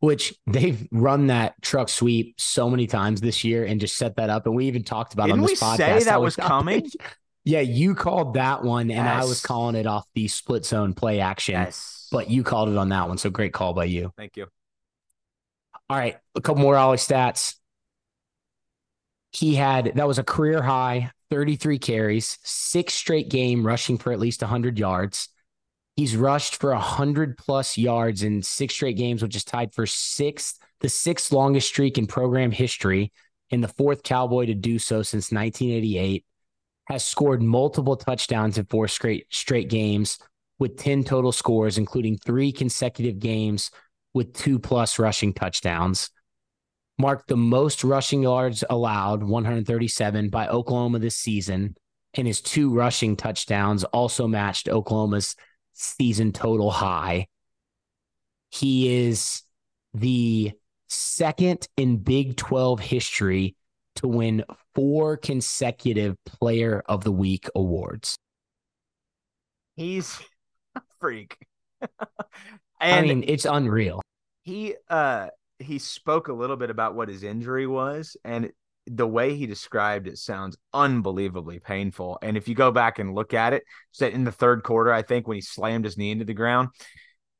Which 0.00 0.34
they've 0.46 0.86
run 0.92 1.26
that 1.28 1.60
truck 1.62 1.88
sweep 1.88 2.34
so 2.40 2.70
many 2.70 2.86
times 2.86 3.20
this 3.20 3.44
year 3.44 3.64
and 3.64 3.80
just 3.80 3.96
set 3.96 4.16
that 4.16 4.30
up. 4.30 4.46
And 4.46 4.54
we 4.54 4.66
even 4.66 4.82
talked 4.84 5.12
about 5.14 5.26
Didn't 5.26 5.40
on 5.40 5.46
this 5.46 5.60
we 5.60 5.66
podcast. 5.66 5.76
say 5.76 6.04
that 6.04 6.10
how 6.10 6.20
was 6.22 6.36
we- 6.36 6.42
coming? 6.42 6.90
Yeah, 7.44 7.60
you 7.60 7.94
called 7.94 8.34
that 8.34 8.62
one, 8.62 8.90
and 8.90 9.08
I 9.08 9.24
was 9.24 9.40
calling 9.40 9.74
it 9.74 9.86
off 9.86 10.06
the 10.14 10.28
split 10.28 10.66
zone 10.66 10.92
play 10.92 11.20
action. 11.20 11.54
Yes. 11.54 12.08
But 12.12 12.30
you 12.30 12.42
called 12.42 12.68
it 12.68 12.76
on 12.76 12.90
that 12.90 13.08
one. 13.08 13.18
So 13.18 13.30
great 13.30 13.52
call 13.52 13.72
by 13.72 13.84
you. 13.84 14.12
thank 14.16 14.36
you. 14.36 14.46
All 15.88 15.96
right, 15.96 16.16
a 16.34 16.40
couple 16.40 16.62
more 16.62 16.76
Ollie 16.76 16.98
stats. 16.98 17.56
He 19.32 19.54
had 19.54 19.92
that 19.94 20.06
was 20.06 20.18
a 20.18 20.24
career 20.24 20.62
high 20.62 21.12
33 21.30 21.78
carries, 21.78 22.38
six 22.42 22.94
straight 22.94 23.28
game 23.28 23.66
rushing 23.66 23.96
for 23.96 24.12
at 24.12 24.18
least 24.18 24.42
100 24.42 24.78
yards. 24.78 25.28
He's 25.96 26.16
rushed 26.16 26.56
for 26.56 26.72
100 26.72 27.38
plus 27.38 27.78
yards 27.78 28.22
in 28.22 28.42
six 28.42 28.74
straight 28.74 28.96
games, 28.96 29.22
which 29.22 29.36
is 29.36 29.44
tied 29.44 29.72
for 29.72 29.86
sixth, 29.86 30.58
the 30.80 30.88
sixth 30.88 31.32
longest 31.32 31.68
streak 31.68 31.98
in 31.98 32.06
program 32.06 32.50
history, 32.50 33.12
and 33.50 33.62
the 33.62 33.68
fourth 33.68 34.02
Cowboy 34.02 34.46
to 34.46 34.54
do 34.54 34.78
so 34.78 35.02
since 35.02 35.30
1988. 35.30 36.24
Has 36.90 37.04
scored 37.04 37.40
multiple 37.40 37.94
touchdowns 37.94 38.58
in 38.58 38.64
four 38.64 38.88
straight 38.88 39.26
straight 39.30 39.70
games 39.70 40.18
with 40.58 40.76
10 40.76 41.04
total 41.04 41.30
scores, 41.30 41.78
including 41.78 42.18
three 42.18 42.50
consecutive 42.50 43.20
games 43.20 43.70
with 44.12 44.34
two 44.34 44.58
plus 44.58 44.98
rushing 44.98 45.32
touchdowns. 45.32 46.10
Marked 46.98 47.28
the 47.28 47.36
most 47.36 47.84
rushing 47.84 48.24
yards 48.24 48.64
allowed, 48.68 49.22
137 49.22 50.30
by 50.30 50.48
Oklahoma 50.48 50.98
this 50.98 51.14
season, 51.14 51.76
and 52.14 52.26
his 52.26 52.40
two 52.40 52.74
rushing 52.74 53.14
touchdowns 53.14 53.84
also 53.84 54.26
matched 54.26 54.68
Oklahoma's 54.68 55.36
season 55.74 56.32
total 56.32 56.72
high. 56.72 57.28
He 58.50 59.06
is 59.06 59.42
the 59.94 60.50
second 60.88 61.68
in 61.76 61.98
Big 61.98 62.36
12 62.36 62.80
history 62.80 63.54
to 63.96 64.08
win 64.08 64.44
four 64.74 65.16
consecutive 65.16 66.16
Player 66.26 66.82
of 66.86 67.04
the 67.04 67.12
Week 67.12 67.48
awards. 67.54 68.16
He's 69.76 70.20
a 70.74 70.82
freak. 71.00 71.36
I 72.80 73.02
mean, 73.02 73.24
it's 73.26 73.44
unreal. 73.44 74.00
he 74.42 74.74
uh 74.88 75.28
he 75.58 75.78
spoke 75.78 76.28
a 76.28 76.32
little 76.32 76.56
bit 76.56 76.70
about 76.70 76.94
what 76.94 77.08
his 77.08 77.22
injury 77.22 77.66
was 77.66 78.16
and 78.24 78.50
the 78.86 79.06
way 79.06 79.34
he 79.36 79.46
described 79.46 80.08
it 80.08 80.16
sounds 80.16 80.56
unbelievably 80.72 81.60
painful 81.60 82.18
and 82.22 82.36
if 82.38 82.48
you 82.48 82.54
go 82.54 82.70
back 82.72 82.98
and 82.98 83.14
look 83.14 83.34
at 83.34 83.52
it 83.52 83.62
said 83.92 84.12
in 84.14 84.24
the 84.24 84.32
third 84.32 84.62
quarter 84.62 84.90
i 84.90 85.02
think 85.02 85.28
when 85.28 85.34
he 85.36 85.42
slammed 85.42 85.84
his 85.84 85.98
knee 85.98 86.10
into 86.10 86.24
the 86.24 86.32
ground 86.32 86.68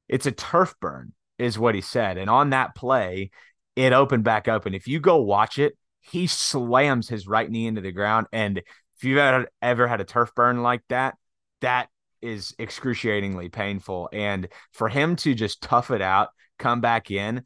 it's 0.09 0.27
a 0.27 0.31
turf 0.33 0.75
burn 0.83 1.13
is 1.39 1.59
what 1.59 1.75
he 1.75 1.81
said 1.81 2.19
and 2.19 2.29
on 2.29 2.51
that 2.51 2.75
play 2.75 3.31
it 3.77 3.95
opened 3.95 4.23
back 4.23 4.47
up 4.49 4.67
and 4.67 4.75
if 4.75 4.87
you 4.87 5.01
go 5.01 5.17
watch 5.23 5.59
it 5.59 5.77
he 6.01 6.27
slams 6.27 7.09
his 7.09 7.27
right 7.27 7.51
knee 7.51 7.67
into 7.67 7.81
the 7.81 7.93
ground. 7.93 8.27
And 8.33 8.59
if 8.59 9.05
you've 9.05 9.19
ever, 9.19 9.49
ever 9.63 9.87
had 9.87 10.01
a 10.01 10.05
turf 10.05 10.35
burn 10.35 10.63
like 10.63 10.83
that 10.89 11.17
that 11.61 11.89
is 12.23 12.55
excruciatingly 12.59 13.49
painful. 13.49 14.09
And 14.13 14.49
for 14.73 14.89
him 14.89 15.17
to 15.17 15.35
just 15.35 15.63
tough 15.63 15.91
it 15.91 16.03
out 16.03 16.29
come 16.59 16.81
back 16.81 17.11
in 17.11 17.43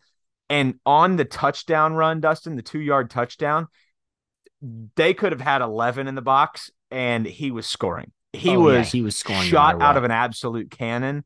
and 0.51 0.75
on 0.85 1.15
the 1.15 1.25
touchdown 1.25 1.95
run 1.95 2.21
dustin 2.21 2.57
the 2.57 2.63
two 2.63 2.81
yard 2.81 3.09
touchdown 3.09 3.69
they 4.97 5.15
could 5.15 5.31
have 5.33 5.41
had 5.41 5.63
11 5.63 6.09
in 6.09 6.15
the 6.15 6.23
box 6.23 6.71
and 6.91 7.27
he 7.27 7.51
was 7.51 7.67
scoring. 7.67 8.13
He 8.33 8.51
Oh, 8.51 8.53
yeah, 8.71 8.79
was 8.79 8.93
he 8.93 9.03
was 9.03 9.17
scoring 9.17 9.43
shot 9.43 9.81
out 9.81 9.97
of 9.97 10.05
an 10.05 10.11
absolute 10.11 10.71
cannon. 10.71 11.25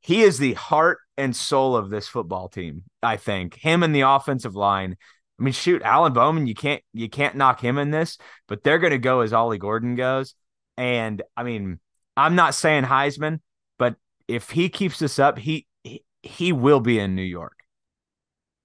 He 0.00 0.22
is 0.22 0.38
the 0.38 0.54
heart 0.54 0.98
and 1.16 1.36
soul 1.36 1.76
of 1.76 1.90
this 1.90 2.08
football 2.08 2.48
team 2.48 2.84
i 3.02 3.16
think. 3.16 3.54
Him 3.56 3.82
and 3.82 3.94
the 3.94 4.02
offensive 4.02 4.56
line 4.56 4.96
i 5.40 5.42
mean 5.42 5.52
shoot 5.52 5.82
alan 5.82 6.12
bowman 6.12 6.46
you 6.46 6.54
can't 6.54 6.82
you 6.92 7.08
can't 7.08 7.34
knock 7.34 7.60
him 7.60 7.78
in 7.78 7.90
this 7.90 8.18
but 8.46 8.62
they're 8.62 8.78
going 8.78 8.92
to 8.92 8.98
go 8.98 9.20
as 9.20 9.32
ollie 9.32 9.58
gordon 9.58 9.94
goes 9.96 10.34
and 10.76 11.22
i 11.36 11.42
mean 11.42 11.80
i'm 12.16 12.34
not 12.36 12.54
saying 12.54 12.84
heisman 12.84 13.40
but 13.78 13.96
if 14.28 14.50
he 14.50 14.68
keeps 14.68 14.98
this 14.98 15.18
up 15.18 15.38
he 15.38 15.66
he, 15.82 16.04
he 16.22 16.52
will 16.52 16.80
be 16.80 16.98
in 16.98 17.14
new 17.14 17.22
york 17.22 17.56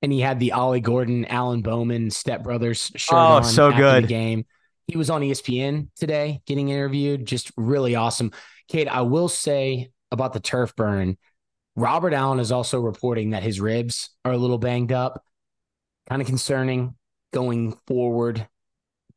and 0.02 0.12
he 0.12 0.20
had 0.22 0.40
the 0.40 0.52
Ollie 0.52 0.82
Gordon, 0.82 1.26
Alan 1.26 1.64
Bowman 1.64 2.10
stepbrothers 2.10 2.92
shirt 2.96 3.16
Oh, 3.18 3.38
on 3.38 3.44
so 3.44 3.72
good. 3.72 4.08
game. 4.08 4.46
He 4.88 4.98
was 4.98 5.10
on 5.10 5.22
ESPN 5.22 5.88
today 5.96 6.42
getting 6.46 6.70
interviewed. 6.70 7.26
Just 7.26 7.52
really 7.58 7.96
awesome. 7.96 8.32
Cade, 8.68 8.88
I 8.88 9.02
will 9.02 9.30
say 9.30 9.90
about 10.12 10.34
the 10.34 10.40
turf 10.40 10.76
burn, 10.76 11.18
Robert 11.76 12.14
Allen 12.14 12.40
is 12.40 12.52
also 12.52 12.80
reporting 12.82 13.32
that 13.32 13.42
his 13.42 13.60
ribs 13.60 14.12
are 14.24 14.34
a 14.34 14.38
little 14.38 14.60
banged 14.60 14.92
up. 14.92 15.24
Kind 16.08 16.22
of 16.22 16.28
concerning 16.28 16.96
going 17.34 17.76
forward. 17.88 18.48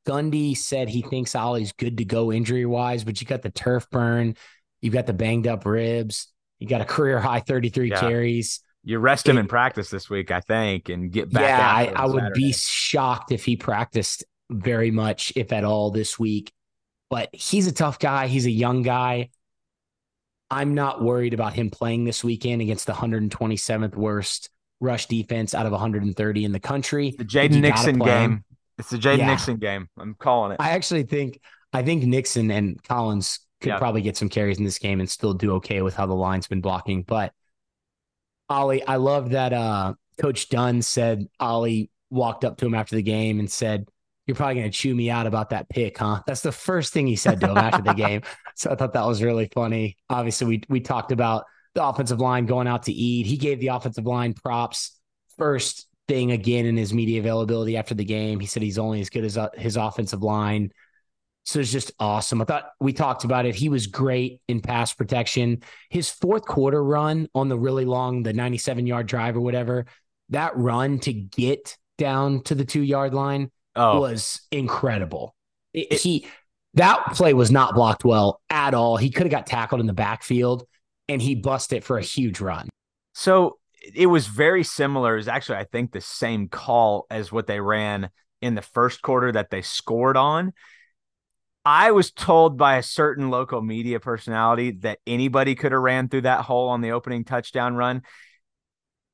Gundy 0.07 0.57
said 0.57 0.89
he 0.89 1.03
thinks 1.03 1.35
Ollie's 1.35 1.73
good 1.73 1.99
to 1.99 2.05
go 2.05 2.33
injury 2.33 2.65
wise, 2.65 3.05
but 3.05 3.21
you 3.21 3.27
got 3.27 3.43
the 3.43 3.51
turf 3.51 3.89
burn, 3.91 4.37
you've 4.81 4.95
got 4.95 5.07
the 5.07 5.13
banged 5.13 5.47
up 5.47 5.67
ribs, 5.67 6.29
you 6.59 6.67
got 6.67 6.81
a 6.81 6.87
career 6.87 7.21
high 7.21 7.41
33 7.41 7.91
Yeah. 7.91 8.01
carries. 8.01 8.61
you 8.85 8.99
rest 8.99 9.29
him 9.29 9.37
It- 9.37 9.41
in 9.41 9.49
practice 9.49 9.91
this 9.91 10.09
week 10.09 10.31
i 10.31 10.41
think 10.41 10.89
and 10.89 11.11
get 11.11 11.31
back 11.33 11.43
yeah, 11.43 11.93
I, 12.01 12.05
I 12.05 12.07
would 12.07 12.33
be 12.33 12.53
shocked 12.53 13.33
if 13.33 13.45
he 13.45 13.57
practiced 13.57 14.25
very 14.51 14.91
much, 14.91 15.33
if 15.37 15.53
at 15.53 15.65
all, 15.65 15.91
this 15.91 16.19
week. 16.19 16.53
But 17.11 17.29
he's 17.35 17.67
a 17.67 17.73
tough 17.73 17.99
guy. 17.99 18.29
He's 18.29 18.47
a 18.47 18.51
young 18.51 18.83
guy. 18.83 19.29
I'm 20.51 20.75
not 20.75 21.03
worried 21.03 21.35
about 21.35 21.53
him 21.53 21.71
playing 21.71 22.05
this 22.05 22.25
weekend 22.25 22.63
against 22.63 22.87
the 22.87 22.95
127th 22.95 23.95
worst 23.95 24.49
rush 24.81 25.07
defense 25.07 25.55
out 25.55 25.67
of 25.67 25.73
130 25.73 26.45
in 26.45 26.53
the 26.53 26.61
country. 26.61 27.15
the 27.19 27.25
jaden 27.25 27.61
nixon 27.61 27.99
play 27.99 28.11
him. 28.25 28.31
game 28.31 28.45
it's 28.79 28.91
the 28.91 28.97
jaden 28.99 29.19
Yeah. 29.19 29.27
nixon 29.27 29.57
game 29.57 29.89
i'm 29.99 30.15
calling 30.15 30.53
it 30.53 30.57
I 30.61 30.71
actually 30.71 31.03
think 31.05 31.41
I 31.73 31.83
think 31.83 32.03
Nixon 32.05 32.51
and 32.51 32.83
Collins 32.83 33.41
could 33.61 33.69
Yeah. 33.71 33.79
probably 33.79 34.01
get 34.01 34.17
some 34.17 34.31
carries 34.31 34.57
in 34.59 34.65
this 34.65 34.79
game 34.79 35.01
and 35.01 35.11
still 35.11 35.35
do 35.35 35.53
okay 35.57 35.83
with 35.83 35.95
how 35.95 36.07
the 36.07 36.15
line's 36.15 36.47
been 36.47 36.63
blocking. 36.63 37.03
But 37.03 37.33
Ollie, 38.49 38.83
I 38.87 38.97
love 38.97 39.31
that 39.31 39.53
uh 39.53 39.95
Coach 40.19 40.49
Dunn 40.49 40.81
said 40.83 41.27
Ollie 41.39 41.91
walked 42.11 42.45
up 42.45 42.57
to 42.59 42.67
him 42.67 42.75
after 42.75 42.97
the 42.97 43.03
game 43.03 43.39
and 43.39 43.51
said, 43.51 43.87
You're 44.27 44.35
probably 44.35 44.57
gonna 44.57 44.71
chew 44.71 44.95
me 44.95 45.11
out 45.11 45.27
about 45.27 45.51
that 45.51 45.69
pick, 45.69 45.99
huh? 45.99 46.23
That's 46.27 46.41
the 46.41 46.53
first 46.53 46.93
thing 46.95 47.07
he 47.07 47.17
said 47.17 47.41
to 47.41 47.51
him 47.51 47.59
after 47.59 47.83
the 47.83 47.93
game. 48.07 48.23
So 48.55 48.71
I 48.71 48.75
thought 48.75 48.95
that 48.95 49.07
was 49.07 49.23
really 49.23 49.51
funny. 49.55 49.97
Obviously, 50.09 50.47
we 50.47 50.63
we 50.71 50.81
talked 50.81 51.13
about 51.13 51.45
the 51.75 51.85
offensive 51.85 52.21
line 52.21 52.47
going 52.47 52.67
out 52.67 52.85
to 52.85 52.93
eat. 52.93 53.27
He 53.27 53.37
gave 53.37 53.61
the 53.61 53.69
offensive 53.69 54.07
line 54.07 54.35
props 54.35 54.99
first 55.37 55.87
thing 56.09 56.33
again 56.33 56.67
in 56.67 56.77
his 56.77 56.93
media 56.95 57.21
availability 57.21 57.77
after 57.77 57.95
the 57.95 58.05
game. 58.05 58.41
He 58.41 58.47
said 58.47 58.63
he's 58.63 58.79
only 58.79 59.01
as 59.01 59.11
good 59.11 59.25
as 59.25 59.37
uh, 59.37 59.49
his 59.57 59.77
offensive 59.77 60.23
line. 60.23 60.73
So 61.45 61.61
it's 61.61 61.73
just 61.73 61.93
awesome. 61.99 62.43
I 62.43 62.45
thought 62.45 62.65
we 62.81 62.93
talked 62.93 63.25
about 63.25 63.47
it. 63.47 63.55
He 63.55 63.69
was 63.69 63.87
great 63.87 64.41
in 64.49 64.61
pass 64.61 64.93
protection. 64.93 65.63
His 65.89 66.11
fourth 66.11 66.43
quarter 66.45 66.83
run 66.83 67.29
on 67.35 67.49
the 67.49 67.59
really 67.59 67.85
long, 67.87 68.23
the 68.23 68.33
97 68.35 68.87
yard 68.87 69.07
drive 69.07 69.37
or 69.37 69.41
whatever, 69.41 69.87
that 70.31 70.57
run 70.57 70.99
to 71.01 71.13
get 71.13 71.77
down 71.97 72.43
to 72.45 72.55
the 72.55 72.65
two 72.65 72.83
yard 72.83 73.15
line 73.15 73.51
oh 73.77 74.01
was 74.01 74.41
incredible. 74.53 75.35
It- 75.73 75.93
It- 75.93 76.01
he 76.01 76.27
that 76.75 77.15
play 77.15 77.33
was 77.33 77.51
not 77.51 77.75
blocked 77.75 78.05
well 78.05 78.41
at 78.51 78.75
all. 78.75 78.99
He 78.99 79.11
could 79.11 79.25
have 79.25 79.31
got 79.33 79.47
tackled 79.47 79.81
in 79.81 79.87
the 79.87 79.95
backfield 79.95 80.65
and 81.09 81.23
he 81.23 81.35
busted 81.35 81.79
it 81.79 81.85
for 81.85 81.99
a 81.99 82.03
huge 82.03 82.41
run. 82.41 82.69
So 83.15 83.59
it 83.95 84.07
was 84.07 84.27
very 84.27 84.65
similar. 84.65 85.15
It 85.15 85.19
was 85.19 85.29
actually, 85.29 85.59
I 85.59 85.65
think, 85.65 85.93
the 85.93 86.01
same 86.01 86.49
call 86.49 87.07
as 87.11 87.33
what 87.33 87.47
they 87.47 87.61
ran 87.61 88.11
in 88.41 88.55
the 88.55 88.63
first 88.63 89.03
quarter 89.03 89.33
that 89.33 89.51
they 89.51 89.63
scored 89.63 90.17
on. 90.17 90.53
I 91.65 91.91
was 91.91 92.11
told 92.11 92.57
by 92.57 92.77
a 92.77 92.83
certain 92.83 93.31
local 93.31 93.61
media 93.61 94.01
personality 94.01 94.73
that 94.81 95.01
anybody 95.07 95.55
could 95.55 95.73
have 95.73 95.81
ran 95.81 96.09
through 96.09 96.23
that 96.23 96.43
hole 96.43 96.69
on 96.69 96.81
the 96.81 96.93
opening 96.93 97.25
touchdown 97.25 97.75
run. 97.75 98.03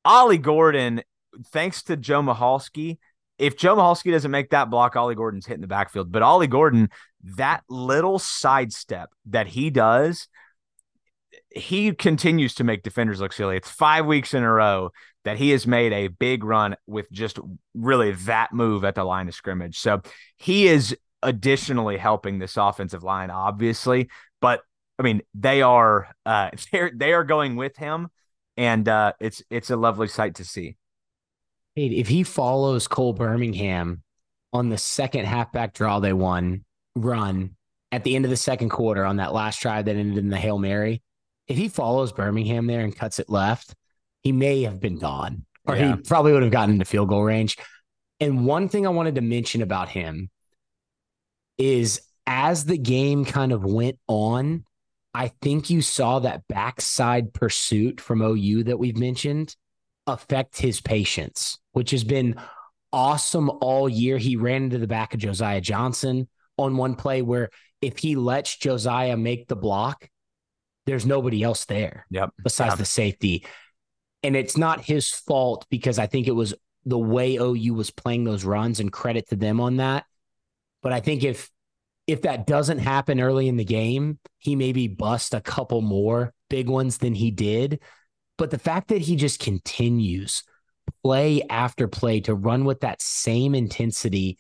Ollie 0.05 0.39
Gordon, 0.39 1.03
thanks 1.47 1.83
to 1.85 1.97
Joe 1.97 2.23
Michalski, 2.23 2.99
if 3.39 3.57
Joe 3.57 3.77
Michalski 3.77 4.13
doesn't 4.13 4.31
make 4.31 4.51
that 4.51 4.71
block, 4.71 4.95
Ollie 4.97 5.15
Gordon's 5.15 5.47
hitting 5.47 5.61
the 5.61 5.67
backfield. 5.67 6.13
But 6.13 6.23
Ollie 6.23 6.47
Gordon, 6.47 6.91
that 7.37 7.63
little 7.69 8.19
sidestep 8.19 9.11
that 9.27 9.49
he 9.49 9.71
does, 9.71 10.29
he 11.57 11.93
continues 11.93 12.55
to 12.57 12.65
make 12.65 12.83
defenders 12.83 13.21
look 13.21 13.33
silly. 13.33 13.57
It's 13.57 13.71
five 13.71 14.07
weeks 14.07 14.35
in 14.35 14.43
a 14.43 14.51
row 14.51 14.91
that 15.25 15.39
he 15.39 15.51
has 15.51 15.67
made 15.67 15.93
a 15.93 16.09
big 16.09 16.45
run 16.45 16.77
with 16.87 17.11
just 17.11 17.39
really 17.75 18.13
that 18.13 18.53
move 18.53 18.85
at 18.85 18.95
the 18.95 19.05
line 19.05 19.29
of 19.29 19.35
scrimmage. 19.35 19.79
So 19.79 20.03
he 20.37 20.67
is 20.67 20.97
additionally 21.23 21.97
helping 21.97 22.39
this 22.39 22.57
offensive 22.57 23.03
line, 23.03 23.31
obviously. 23.31 24.11
But 24.41 24.61
I 24.99 25.03
mean, 25.03 25.23
they 25.35 25.63
are 25.63 26.09
uh 26.27 26.51
they're 26.73 26.93
they 26.95 27.13
are 27.13 27.25
going 27.25 27.57
with 27.57 27.77
him, 27.77 28.09
and 28.57 28.89
uh 28.89 29.13
it's 29.21 29.43
it's 29.51 29.71
a 29.71 29.77
lovely 29.77 30.09
sight 30.09 30.37
to 30.37 30.45
see. 30.45 30.77
Hey, 31.75 31.87
if 31.87 32.09
he 32.09 32.23
follows 32.23 32.87
Cole 32.87 33.15
Birmingham 33.15 34.03
on 34.53 34.69
the 34.69 34.79
second 34.79 35.25
halfback 35.25 35.75
draw 35.75 35.99
they 35.99 36.13
won 36.13 36.65
run 36.95 37.57
at 37.91 38.05
the 38.05 38.15
end 38.15 38.25
of 38.25 38.31
the 38.31 38.37
second 38.37 38.69
quarter 38.69 39.05
on 39.05 39.17
that 39.17 39.33
last 39.33 39.61
drive 39.61 39.87
that 39.87 39.97
ended 39.97 40.19
in 40.19 40.31
the 40.31 40.37
Hail 40.37 40.59
Mary, 40.59 41.03
if 41.49 41.57
he 41.57 41.69
follows 41.69 42.13
Birmingham 42.13 42.67
there 42.67 42.81
and 42.81 42.97
cuts 42.97 43.19
it 43.19 43.29
left, 43.29 43.75
he 44.23 44.33
may 44.33 44.63
have 44.63 44.81
been 44.81 44.99
gone, 44.99 45.45
or 45.67 45.77
Yeah. 45.77 45.97
he 45.97 46.03
probably 46.03 46.33
would 46.33 46.43
have 46.43 46.53
gotten 46.53 46.75
into 46.75 46.85
field 46.85 47.09
goal 47.09 47.23
range. 47.23 47.57
And 48.21 48.47
one 48.47 48.69
thing 48.69 48.87
I 48.87 48.91
wanted 48.91 49.17
to 49.17 49.21
mention 49.21 49.61
about 49.61 49.89
him 49.89 50.31
is 51.59 52.01
as 52.27 52.65
the 52.65 52.79
game 52.79 53.25
kind 53.25 53.53
of 53.53 53.65
went 53.65 53.99
on, 54.09 54.65
I 55.13 55.29
think 55.43 55.71
you 55.71 55.83
saw 55.83 56.21
that 56.21 56.47
backside 56.49 57.35
pursuit 57.35 58.01
from 58.01 58.23
OU 58.23 58.65
that 58.65 58.79
we've 58.79 58.97
mentioned 58.97 59.55
affect 60.07 60.59
his 60.61 60.81
patience, 60.81 61.59
which 61.73 61.91
has 61.93 62.05
been 62.05 62.37
awesome 62.93 63.51
all 63.61 63.89
year. 63.89 64.19
He 64.19 64.37
ran 64.37 64.65
into 64.65 64.79
the 64.79 64.87
back 64.87 65.15
of 65.15 65.21
Josiah 65.21 65.61
Johnson 65.61 66.29
on 66.57 66.77
one 66.77 66.95
play 66.95 67.23
where 67.23 67.51
if 67.81 67.99
he 67.99 68.17
lets 68.17 68.57
Josiah 68.57 69.17
make 69.17 69.47
the 69.47 69.57
block, 69.57 70.09
there's 70.87 71.07
nobody 71.07 71.43
else 71.43 71.65
there 71.65 72.07
Yep. 72.11 72.31
besides 72.43 72.77
the 72.77 72.85
safety. 72.85 73.47
And 74.23 74.37
it's 74.37 74.57
not 74.57 74.85
his 74.85 75.11
fault 75.11 75.67
because 75.71 75.99
I 75.99 76.07
think 76.07 76.27
it 76.29 76.33
was 76.33 76.55
the 76.85 76.99
way 76.99 77.37
OU 77.37 77.75
was 77.75 77.91
playing 77.91 78.25
those 78.25 78.45
runs 78.45 78.81
and 78.81 78.93
credit 78.93 79.29
to 79.31 79.37
them 79.37 79.61
on 79.61 79.77
that. 79.77 80.05
But 80.83 80.93
I 80.93 81.01
think 81.01 81.25
if 81.25 81.51
if 82.07 82.23
that 82.23 82.47
doesn't 82.47 82.79
happen 82.79 83.19
early 83.19 83.49
in 83.49 83.57
the 83.57 83.65
game, 83.65 84.19
he 84.39 84.57
maybe 84.57 84.89
bust 84.89 85.33
a 85.33 85.41
couple 85.41 85.81
more 85.81 86.35
big 86.51 86.69
ones 86.69 86.99
than 86.99 87.15
he 87.15 87.31
did. 87.31 87.81
But 88.37 88.51
the 88.51 88.59
fact 88.59 88.89
that 88.89 89.01
he 89.01 89.17
just 89.17 89.41
continues 89.41 90.43
play 91.03 91.43
after 91.49 91.89
play 91.89 92.21
to 92.21 92.35
run 92.35 92.65
with 92.67 92.81
that 92.81 93.01
same 93.01 93.55
intensity, 93.55 94.39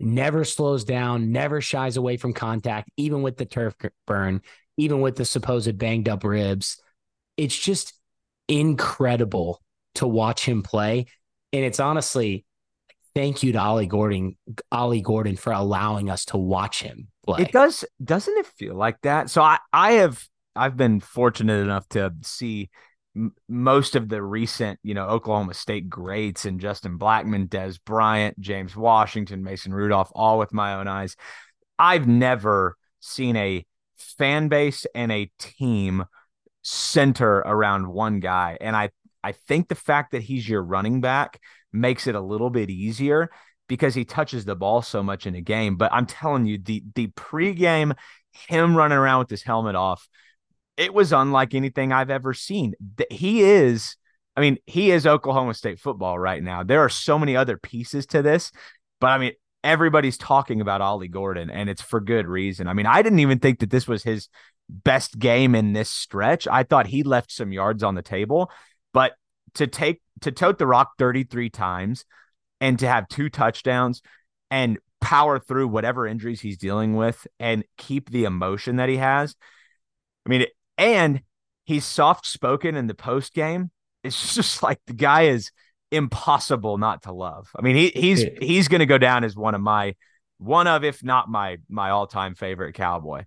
never 0.00 0.44
slows 0.44 0.84
down, 0.84 1.30
never 1.30 1.60
shies 1.60 1.96
away 1.96 2.16
from 2.16 2.32
contact, 2.32 2.90
even 2.96 3.22
with 3.22 3.36
the 3.36 3.44
turf 3.44 3.74
burn, 4.06 4.40
even 4.76 5.00
with 5.00 5.16
the 5.16 5.24
supposed 5.24 5.78
banged 5.78 6.08
up 6.08 6.24
ribs. 6.24 6.80
It's 7.36 7.58
just 7.58 7.94
incredible 8.48 9.60
to 9.96 10.06
watch 10.06 10.44
him 10.44 10.62
play. 10.62 11.06
And 11.52 11.64
it's 11.64 11.80
honestly, 11.80 12.44
thank 13.14 13.42
you 13.42 13.52
to 13.52 13.60
Ollie 13.60 13.86
Gordon, 13.86 14.36
Ollie 14.72 15.00
Gordon 15.00 15.36
for 15.36 15.52
allowing 15.52 16.10
us 16.10 16.24
to 16.26 16.36
watch 16.36 16.82
him 16.82 17.08
play. 17.24 17.42
It 17.42 17.52
does 17.52 17.84
doesn't 18.02 18.36
it 18.36 18.46
feel 18.46 18.74
like 18.74 19.00
that? 19.02 19.30
So 19.30 19.42
I 19.42 19.58
I 19.72 19.92
have 19.92 20.26
I've 20.56 20.76
been 20.76 21.00
fortunate 21.00 21.62
enough 21.62 21.88
to 21.90 22.12
see 22.22 22.70
most 23.48 23.94
of 23.94 24.08
the 24.08 24.20
recent, 24.22 24.80
you 24.82 24.94
know, 24.94 25.06
Oklahoma 25.06 25.54
State 25.54 25.88
greats 25.88 26.44
and 26.44 26.60
Justin 26.60 26.98
Blackmon, 26.98 27.48
Dez 27.48 27.78
Bryant, 27.84 28.38
James 28.40 28.74
Washington, 28.74 29.44
Mason 29.44 29.72
Rudolph, 29.72 30.10
all 30.14 30.38
with 30.38 30.52
my 30.52 30.74
own 30.74 30.88
eyes. 30.88 31.16
I've 31.78 32.08
never 32.08 32.76
seen 33.00 33.36
a 33.36 33.64
fan 33.96 34.48
base 34.48 34.86
and 34.94 35.10
a 35.12 35.30
team 35.38 36.04
center 36.62 37.38
around 37.38 37.88
one 37.88 38.20
guy. 38.20 38.56
And 38.60 38.74
I 38.74 38.90
I 39.22 39.32
think 39.32 39.68
the 39.68 39.74
fact 39.74 40.12
that 40.12 40.22
he's 40.22 40.48
your 40.48 40.62
running 40.62 41.00
back 41.00 41.40
makes 41.72 42.06
it 42.06 42.14
a 42.14 42.20
little 42.20 42.50
bit 42.50 42.70
easier 42.70 43.30
because 43.68 43.94
he 43.94 44.04
touches 44.04 44.44
the 44.44 44.54
ball 44.54 44.82
so 44.82 45.02
much 45.02 45.26
in 45.26 45.34
a 45.34 45.40
game. 45.40 45.76
But 45.76 45.92
I'm 45.92 46.06
telling 46.06 46.46
you, 46.46 46.58
the 46.58 46.82
the 46.94 47.08
pregame, 47.08 47.96
him 48.32 48.76
running 48.76 48.98
around 48.98 49.20
with 49.20 49.30
his 49.30 49.42
helmet 49.42 49.74
off, 49.74 50.06
it 50.76 50.92
was 50.92 51.12
unlike 51.12 51.54
anything 51.54 51.92
I've 51.92 52.10
ever 52.10 52.34
seen. 52.34 52.74
He 53.10 53.42
is, 53.42 53.96
I 54.36 54.40
mean, 54.40 54.58
he 54.66 54.90
is 54.90 55.06
Oklahoma 55.06 55.54
State 55.54 55.80
football 55.80 56.18
right 56.18 56.42
now. 56.42 56.62
There 56.62 56.80
are 56.80 56.88
so 56.88 57.18
many 57.18 57.36
other 57.36 57.56
pieces 57.56 58.06
to 58.06 58.22
this, 58.22 58.52
but 59.00 59.08
I 59.08 59.18
mean, 59.18 59.32
everybody's 59.64 60.18
talking 60.18 60.60
about 60.60 60.80
Ollie 60.80 61.08
Gordon, 61.08 61.50
and 61.50 61.68
it's 61.68 61.82
for 61.82 62.00
good 62.00 62.28
reason. 62.28 62.68
I 62.68 62.74
mean, 62.74 62.86
I 62.86 63.02
didn't 63.02 63.18
even 63.20 63.40
think 63.40 63.58
that 63.60 63.70
this 63.70 63.88
was 63.88 64.04
his 64.04 64.28
best 64.68 65.18
game 65.18 65.54
in 65.54 65.72
this 65.72 65.90
stretch. 65.90 66.46
I 66.46 66.62
thought 66.62 66.86
he 66.86 67.02
left 67.02 67.32
some 67.32 67.52
yards 67.52 67.82
on 67.82 67.94
the 67.94 68.02
table, 68.02 68.50
but 68.92 69.14
to 69.54 69.66
take 69.66 70.00
to 70.20 70.30
tote 70.30 70.58
the 70.58 70.66
rock 70.66 70.92
33 70.98 71.50
times 71.50 72.04
and 72.60 72.78
to 72.78 72.86
have 72.86 73.08
two 73.08 73.28
touchdowns 73.28 74.02
and 74.50 74.78
power 75.00 75.38
through 75.38 75.68
whatever 75.68 76.06
injuries 76.06 76.40
he's 76.40 76.56
dealing 76.56 76.94
with 76.94 77.26
and 77.40 77.64
keep 77.76 78.10
the 78.10 78.24
emotion 78.24 78.76
that 78.76 78.88
he 78.88 78.96
has. 78.96 79.34
I 80.24 80.30
mean, 80.30 80.46
and 80.78 81.22
he's 81.64 81.84
soft 81.84 82.26
spoken 82.26 82.76
in 82.76 82.86
the 82.86 82.94
post 82.94 83.34
game. 83.34 83.70
It's 84.02 84.34
just 84.36 84.62
like 84.62 84.80
the 84.86 84.94
guy 84.94 85.22
is 85.22 85.50
impossible 85.94 86.78
not 86.78 87.02
to 87.02 87.12
love. 87.12 87.50
I 87.56 87.62
mean, 87.62 87.76
he 87.76 87.88
he's 87.94 88.22
Yeah. 88.22 88.30
he's 88.40 88.68
going 88.68 88.80
to 88.80 88.86
go 88.86 88.98
down 88.98 89.24
as 89.24 89.36
one 89.36 89.54
of 89.54 89.60
my 89.60 89.94
one 90.38 90.66
of 90.66 90.84
if 90.84 91.02
not 91.04 91.28
my 91.28 91.58
my 91.68 91.90
all 91.90 92.06
time 92.06 92.34
favorite 92.34 92.74
cowboy. 92.74 93.24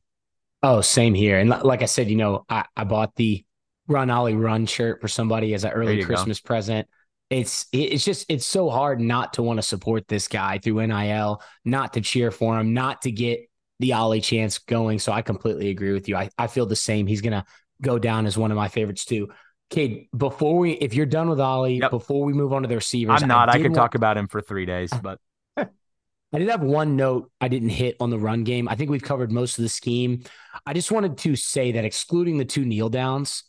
Oh, 0.64 0.82
same 0.82 1.14
here. 1.14 1.38
And 1.40 1.50
like 1.50 1.82
I 1.82 1.86
said, 1.86 2.10
you 2.10 2.16
know, 2.16 2.46
I, 2.50 2.66
I 2.76 2.84
bought 2.84 3.16
the 3.16 3.46
Run 3.88 4.10
Ollie 4.10 4.36
Run 4.36 4.66
shirt 4.66 5.02
for 5.02 5.08
somebody 5.08 5.54
as 5.54 5.64
an 5.64 5.72
early 5.72 5.96
you 5.98 6.02
go. 6.02 6.08
Christmas 6.08 6.40
present. 6.40 6.88
It's 7.30 7.68
it's 7.72 8.04
just 8.06 8.26
it's 8.30 8.46
so 8.46 8.70
hard 8.70 9.00
not 9.00 9.34
to 9.34 9.44
want 9.44 9.58
to 9.58 9.62
support 9.64 10.08
this 10.08 10.28
guy 10.28 10.60
through 10.60 10.86
NIL, 10.88 11.42
not 11.66 11.94
to 11.94 12.02
cheer 12.02 12.32
for 12.32 12.60
him, 12.60 12.74
not 12.74 13.02
to 13.04 13.12
get 13.12 13.42
the 13.80 13.94
Ollie 13.94 14.22
chance 14.22 14.58
going. 14.60 15.00
So 15.00 15.12
I 15.12 15.22
completely 15.22 15.70
agree 15.70 15.94
with 15.94 16.08
you. 16.10 16.16
I, 16.16 16.30
I 16.38 16.48
feel 16.48 16.66
the 16.66 16.76
same. 16.76 17.06
He's 17.06 17.22
gonna 17.22 17.46
go 17.82 18.00
down 18.00 18.26
as 18.26 18.38
one 18.38 18.50
of 18.52 18.58
my 18.58 18.70
favorites 18.70 19.06
too. 19.06 19.30
Cade, 19.70 20.08
before 20.16 20.58
we 20.58 20.72
if 20.74 20.94
you're 20.94 21.06
done 21.06 21.30
with 21.30 21.40
Ollie, 21.40 21.80
Yep. 21.80 21.92
before 21.92 22.24
we 22.24 22.34
move 22.34 22.54
on 22.54 22.62
to 22.62 22.68
the 22.68 22.76
receivers, 22.76 23.22
I'm 23.22 23.28
not. 23.28 23.50
I, 23.50 23.54
did 23.54 23.64
could 23.64 23.72
want- 23.72 23.76
talk 23.76 23.96
about 23.96 24.18
him 24.18 24.28
for 24.28 24.42
three 24.42 24.66
days, 24.66 24.92
but 25.04 25.20
I 25.58 26.40
did 26.40 26.50
have 26.50 26.62
one 26.62 26.96
note 26.96 27.32
I 27.40 27.48
didn't 27.48 27.70
hit 27.70 27.96
on 28.00 28.10
the 28.10 28.20
run 28.20 28.44
game. 28.44 28.68
I 28.68 28.76
think 28.76 28.90
we've 28.90 29.02
covered 29.02 29.32
most 29.32 29.58
of 29.58 29.64
the 29.64 29.70
scheme. 29.70 30.24
I 30.66 30.74
just 30.74 30.92
wanted 30.92 31.18
to 31.20 31.36
say 31.36 31.74
that 31.74 31.86
excluding 31.86 32.38
the 32.38 32.46
two 32.46 32.66
kneel 32.66 32.90
downs, 32.90 33.44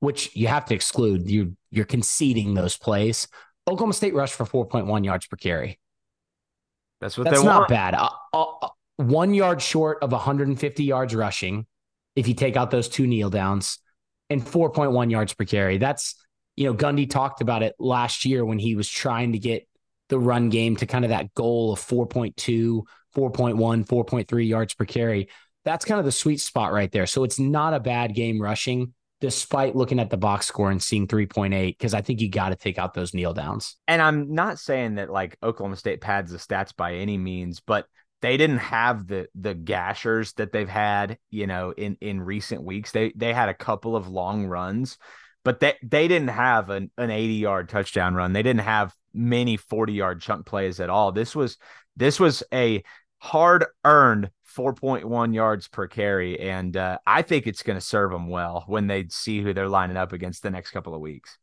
which 0.00 0.34
you 0.36 0.46
have 0.48 0.64
to 0.66 0.74
exclude, 0.74 1.28
you 1.30 1.56
you're 1.70 1.84
conceding 1.84 2.54
those 2.54 2.76
plays. 2.76 3.26
Oklahoma 3.68 3.92
State 3.92 4.14
rushed 4.14 4.34
for 4.34 4.44
4.1 4.46 5.04
yards 5.04 5.26
per 5.26 5.36
carry. 5.36 5.80
that's 7.00 7.18
what 7.18 7.24
That's 7.24 7.40
they 7.40 7.44
not 7.44 7.58
want. 7.62 7.68
bad. 7.68 7.94
Uh, 7.94 8.08
uh, 8.32 8.68
one 8.96 9.34
yard 9.34 9.60
short 9.60 9.98
of 10.02 10.12
150 10.12 10.84
yards 10.84 11.14
rushing, 11.14 11.66
if 12.14 12.28
you 12.28 12.34
take 12.34 12.56
out 12.56 12.70
those 12.70 12.88
two 12.88 13.06
kneel 13.08 13.28
downs, 13.30 13.78
and 14.30 14.44
4.1 14.44 15.10
yards 15.10 15.34
per 15.34 15.44
carry. 15.44 15.78
That's 15.78 16.14
you 16.56 16.64
know 16.64 16.74
Gundy 16.74 17.08
talked 17.08 17.40
about 17.40 17.62
it 17.62 17.74
last 17.78 18.24
year 18.24 18.44
when 18.44 18.58
he 18.58 18.74
was 18.74 18.88
trying 18.88 19.32
to 19.32 19.38
get 19.38 19.66
the 20.08 20.18
run 20.18 20.48
game 20.48 20.76
to 20.76 20.86
kind 20.86 21.04
of 21.04 21.10
that 21.10 21.34
goal 21.34 21.72
of 21.72 21.80
4.2, 21.80 22.34
4.1, 23.14 23.86
4.3 23.86 24.48
yards 24.48 24.74
per 24.74 24.84
carry. 24.84 25.28
That's 25.64 25.84
kind 25.84 25.98
of 25.98 26.04
the 26.04 26.12
sweet 26.12 26.40
spot 26.40 26.72
right 26.72 26.90
there. 26.92 27.06
So 27.06 27.24
it's 27.24 27.40
not 27.40 27.74
a 27.74 27.80
bad 27.80 28.14
game 28.14 28.40
rushing, 28.40 28.94
despite 29.20 29.74
looking 29.74 29.98
at 29.98 30.10
the 30.10 30.16
box 30.16 30.46
score 30.46 30.70
and 30.70 30.80
seeing 30.80 31.08
3.8, 31.08 31.76
because 31.76 31.92
I 31.92 32.02
think 32.02 32.20
you 32.20 32.30
got 32.30 32.50
to 32.50 32.56
take 32.56 32.78
out 32.78 32.94
those 32.94 33.14
kneel 33.14 33.32
downs. 33.32 33.76
And 33.88 34.00
I'm 34.00 34.32
not 34.32 34.60
saying 34.60 34.94
that 34.96 35.10
like 35.10 35.36
Oklahoma 35.42 35.76
State 35.76 36.00
pads 36.00 36.30
the 36.30 36.38
stats 36.38 36.74
by 36.76 36.94
any 36.94 37.18
means, 37.18 37.58
but 37.58 37.86
they 38.22 38.36
didn't 38.36 38.58
have 38.58 39.06
the 39.06 39.28
the 39.34 39.54
gashers 39.54 40.34
that 40.36 40.52
they've 40.52 40.68
had, 40.68 41.18
you 41.30 41.46
know, 41.46 41.72
in 41.72 41.96
in 42.00 42.20
recent 42.20 42.62
weeks. 42.62 42.92
They 42.92 43.12
they 43.16 43.32
had 43.32 43.48
a 43.48 43.54
couple 43.54 43.96
of 43.96 44.08
long 44.08 44.46
runs, 44.46 44.98
but 45.44 45.60
they 45.60 45.74
they 45.82 46.08
didn't 46.08 46.28
have 46.28 46.70
an 46.70 46.90
an 46.96 47.10
80 47.10 47.34
yard 47.34 47.68
touchdown 47.68 48.14
run. 48.14 48.32
They 48.32 48.42
didn't 48.42 48.62
have 48.62 48.94
many 49.12 49.56
40 49.56 49.92
yard 49.92 50.20
chunk 50.20 50.46
plays 50.46 50.80
at 50.80 50.90
all. 50.90 51.12
This 51.12 51.36
was 51.36 51.58
this 51.96 52.18
was 52.18 52.42
a 52.52 52.82
hard 53.18 53.66
earned 53.84 54.30
4.1 54.46 55.34
yards 55.34 55.68
per 55.68 55.86
carry, 55.86 56.40
and 56.40 56.76
uh, 56.76 56.98
I 57.06 57.22
think 57.22 57.46
it's 57.46 57.62
going 57.62 57.78
to 57.78 57.84
serve 57.84 58.10
them 58.10 58.28
well 58.28 58.64
when 58.66 58.86
they 58.86 59.06
see 59.08 59.42
who 59.42 59.52
they're 59.52 59.68
lining 59.68 59.96
up 59.96 60.12
against 60.12 60.42
the 60.42 60.50
next 60.50 60.70
couple 60.70 60.94
of 60.94 61.00
weeks. 61.00 61.36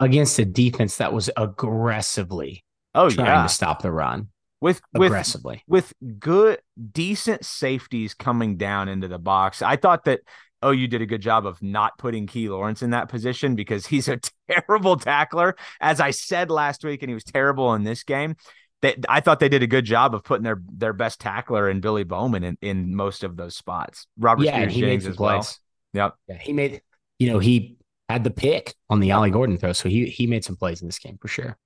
Against 0.00 0.38
a 0.38 0.44
defense 0.44 0.96
that 0.96 1.12
was 1.12 1.30
aggressively 1.36 2.64
Oh 2.94 3.08
trying 3.08 3.26
yeah, 3.26 3.42
to 3.42 3.48
stop 3.48 3.82
the 3.82 3.92
run. 3.92 4.28
With 4.62 4.80
with 4.94 5.08
Aggressively. 5.08 5.64
with 5.66 5.92
good 6.18 6.60
decent 6.92 7.44
safeties 7.44 8.14
coming 8.14 8.56
down 8.56 8.88
into 8.88 9.08
the 9.08 9.18
box. 9.18 9.60
I 9.60 9.76
thought 9.76 10.04
that 10.04 10.20
oh 10.62 10.70
you 10.70 10.86
did 10.86 11.02
a 11.02 11.06
good 11.06 11.20
job 11.20 11.44
of 11.44 11.60
not 11.62 11.98
putting 11.98 12.26
Key 12.28 12.48
Lawrence 12.48 12.80
in 12.80 12.90
that 12.90 13.08
position 13.08 13.56
because 13.56 13.86
he's 13.86 14.08
a 14.08 14.20
terrible 14.48 14.96
tackler. 14.96 15.56
As 15.80 16.00
I 16.00 16.12
said 16.12 16.50
last 16.50 16.84
week, 16.84 17.02
and 17.02 17.10
he 17.10 17.14
was 17.14 17.24
terrible 17.24 17.74
in 17.74 17.82
this 17.82 18.04
game. 18.04 18.36
They, 18.82 18.96
I 19.08 19.20
thought 19.20 19.38
they 19.38 19.48
did 19.48 19.62
a 19.62 19.68
good 19.68 19.84
job 19.84 20.14
of 20.14 20.24
putting 20.24 20.44
their 20.44 20.62
their 20.68 20.92
best 20.92 21.20
tackler 21.20 21.68
in 21.68 21.80
Billy 21.80 22.04
Bowman 22.04 22.44
in, 22.44 22.58
in 22.62 22.94
most 22.94 23.24
of 23.24 23.36
those 23.36 23.56
spots. 23.56 24.06
Robert 24.16 24.44
yeah, 24.44 24.56
Spears 24.56 24.74
he 24.74 24.80
made 24.82 24.88
James 24.88 25.02
some 25.04 25.12
as 25.12 25.18
well. 25.18 25.38
plays. 25.38 25.58
Yep. 25.94 26.14
Yeah, 26.28 26.38
he 26.38 26.52
made, 26.52 26.82
you 27.18 27.32
know, 27.32 27.38
he 27.38 27.76
had 28.08 28.24
the 28.24 28.30
pick 28.30 28.74
on 28.88 29.00
the 29.00 29.12
Ollie 29.12 29.30
Gordon 29.30 29.58
throw. 29.58 29.72
So 29.72 29.88
he 29.88 30.06
he 30.06 30.26
made 30.26 30.44
some 30.44 30.56
plays 30.56 30.82
in 30.82 30.88
this 30.88 30.98
game 30.98 31.18
for 31.20 31.28
sure. 31.28 31.56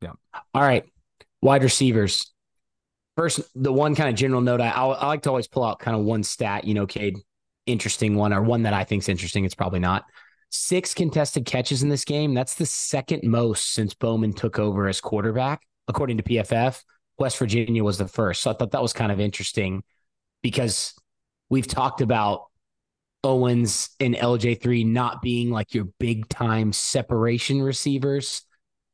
Yeah. 0.00 0.12
All 0.54 0.62
right. 0.62 0.84
Wide 1.40 1.62
receivers. 1.64 2.31
First, 3.16 3.40
the 3.54 3.72
one 3.72 3.94
kind 3.94 4.08
of 4.08 4.14
general 4.14 4.40
note 4.40 4.60
I, 4.60 4.70
I 4.70 5.06
like 5.06 5.22
to 5.22 5.28
always 5.28 5.48
pull 5.48 5.64
out 5.64 5.78
kind 5.78 5.96
of 5.96 6.04
one 6.04 6.22
stat, 6.22 6.64
you 6.64 6.74
know, 6.74 6.86
Cade, 6.86 7.18
interesting 7.66 8.16
one 8.16 8.32
or 8.32 8.42
one 8.42 8.62
that 8.62 8.72
I 8.72 8.84
think 8.84 9.02
is 9.02 9.08
interesting. 9.08 9.44
It's 9.44 9.54
probably 9.54 9.80
not. 9.80 10.04
Six 10.50 10.94
contested 10.94 11.44
catches 11.44 11.82
in 11.82 11.88
this 11.88 12.04
game. 12.04 12.34
That's 12.34 12.54
the 12.54 12.66
second 12.66 13.22
most 13.24 13.72
since 13.72 13.94
Bowman 13.94 14.32
took 14.32 14.58
over 14.58 14.88
as 14.88 15.00
quarterback, 15.00 15.62
according 15.88 16.18
to 16.18 16.22
PFF. 16.22 16.82
West 17.18 17.38
Virginia 17.38 17.84
was 17.84 17.98
the 17.98 18.08
first. 18.08 18.42
So 18.42 18.50
I 18.50 18.54
thought 18.54 18.72
that 18.72 18.82
was 18.82 18.92
kind 18.92 19.12
of 19.12 19.20
interesting 19.20 19.82
because 20.42 20.94
we've 21.50 21.66
talked 21.66 22.00
about 22.00 22.46
Owens 23.24 23.90
and 24.00 24.14
LJ3 24.14 24.86
not 24.86 25.22
being 25.22 25.50
like 25.50 25.74
your 25.74 25.84
big 26.00 26.28
time 26.28 26.72
separation 26.72 27.62
receivers, 27.62 28.42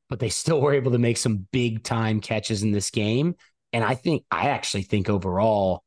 but 0.08 0.18
they 0.18 0.28
still 0.28 0.60
were 0.60 0.74
able 0.74 0.92
to 0.92 0.98
make 0.98 1.16
some 1.16 1.46
big 1.50 1.82
time 1.82 2.20
catches 2.20 2.62
in 2.62 2.72
this 2.72 2.90
game. 2.90 3.34
And 3.72 3.84
I 3.84 3.94
think, 3.94 4.24
I 4.30 4.48
actually 4.50 4.82
think 4.82 5.08
overall, 5.10 5.82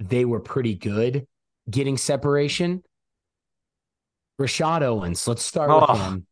they 0.00 0.24
were 0.24 0.40
pretty 0.40 0.74
good 0.74 1.26
getting 1.70 1.96
separation. 1.96 2.82
Rashod 4.38 4.82
Owens, 4.82 5.26
let's 5.28 5.42
start 5.42 5.70
Oh. 5.70 5.92
with 5.92 6.00
him. 6.00 6.26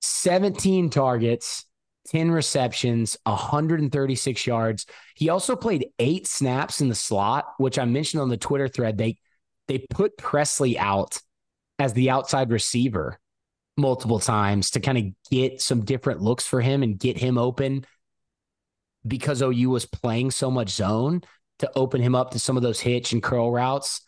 17 0.00 0.90
targets, 0.90 1.64
10 2.06 2.30
receptions, 2.30 3.16
136 3.24 4.46
yards. 4.46 4.86
He 5.14 5.28
also 5.28 5.56
played 5.56 5.88
eight 5.98 6.26
snaps 6.26 6.80
in 6.80 6.88
the 6.88 6.94
slot, 6.94 7.46
which 7.58 7.78
I 7.78 7.84
mentioned 7.84 8.22
on 8.22 8.28
the 8.28 8.36
Twitter 8.36 8.68
thread. 8.68 8.96
They 8.98 9.18
they 9.66 9.78
put 9.90 10.16
Presley 10.16 10.78
out 10.78 11.18
as 11.78 11.92
the 11.92 12.08
outside 12.08 12.50
receiver 12.50 13.18
multiple 13.76 14.18
times 14.18 14.70
to 14.70 14.80
kind 14.80 14.96
of 14.96 15.04
get 15.30 15.60
some 15.60 15.84
different 15.84 16.22
looks 16.22 16.46
for 16.46 16.62
him 16.62 16.82
and 16.82 16.98
get 16.98 17.18
him 17.18 17.36
open 17.36 17.84
because 19.08 19.42
OU 19.42 19.70
was 19.70 19.86
playing 19.86 20.30
so 20.30 20.50
much 20.50 20.70
zone 20.70 21.22
to 21.58 21.70
open 21.74 22.00
him 22.00 22.14
up 22.14 22.30
to 22.30 22.38
some 22.38 22.56
of 22.56 22.62
those 22.62 22.80
hitch 22.80 23.12
and 23.12 23.22
curl 23.22 23.50
routes. 23.50 24.02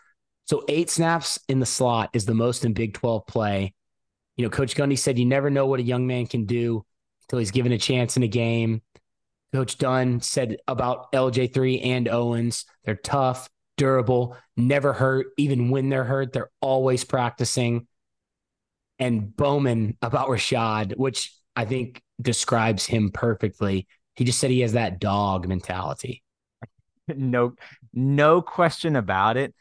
So 0.46 0.64
eight 0.68 0.90
snaps 0.90 1.38
in 1.48 1.60
the 1.60 1.66
slot 1.66 2.10
is 2.12 2.26
the 2.26 2.34
most 2.34 2.64
in 2.64 2.72
Big 2.72 2.94
12 2.94 3.26
play. 3.26 3.74
You 4.36 4.44
know, 4.44 4.50
Coach 4.50 4.74
Gundy 4.74 4.98
said 4.98 5.18
you 5.18 5.26
never 5.26 5.50
know 5.50 5.66
what 5.66 5.80
a 5.80 5.84
young 5.84 6.06
man 6.06 6.26
can 6.26 6.46
do 6.46 6.84
until 7.22 7.38
he's 7.38 7.50
given 7.50 7.72
a 7.72 7.78
chance 7.78 8.16
in 8.16 8.22
a 8.22 8.28
game. 8.28 8.82
Coach 9.52 9.78
Dunn 9.78 10.20
said 10.20 10.58
about 10.68 11.12
LJ3 11.12 11.84
and 11.84 12.08
Owens, 12.08 12.64
they're 12.84 12.94
tough, 12.94 13.48
durable, 13.76 14.36
never 14.56 14.92
hurt. 14.92 15.26
Even 15.36 15.70
when 15.70 15.88
they're 15.88 16.04
hurt, 16.04 16.32
they're 16.32 16.50
always 16.60 17.04
practicing. 17.04 17.86
And 18.98 19.34
Bowman 19.34 19.96
about 20.02 20.28
Rashod, 20.28 20.94
which 20.96 21.34
I 21.56 21.64
think 21.64 22.02
describes 22.20 22.86
him 22.86 23.10
perfectly. 23.10 23.88
He 24.20 24.26
just 24.26 24.38
said 24.38 24.50
he 24.50 24.60
has 24.60 24.74
that 24.74 25.00
dog 25.00 25.48
mentality. 25.48 26.22
no 27.08 27.54
no 27.94 28.42
question 28.42 28.94
about 28.94 29.38
it. 29.38 29.54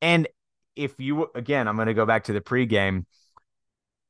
And 0.00 0.28
if 0.76 0.94
you 0.98 1.28
again 1.34 1.66
i'm 1.66 1.74
going 1.74 1.88
to 1.88 1.94
go 1.94 2.06
back 2.06 2.22
to 2.24 2.32
the 2.32 2.40
pregame. 2.40 3.04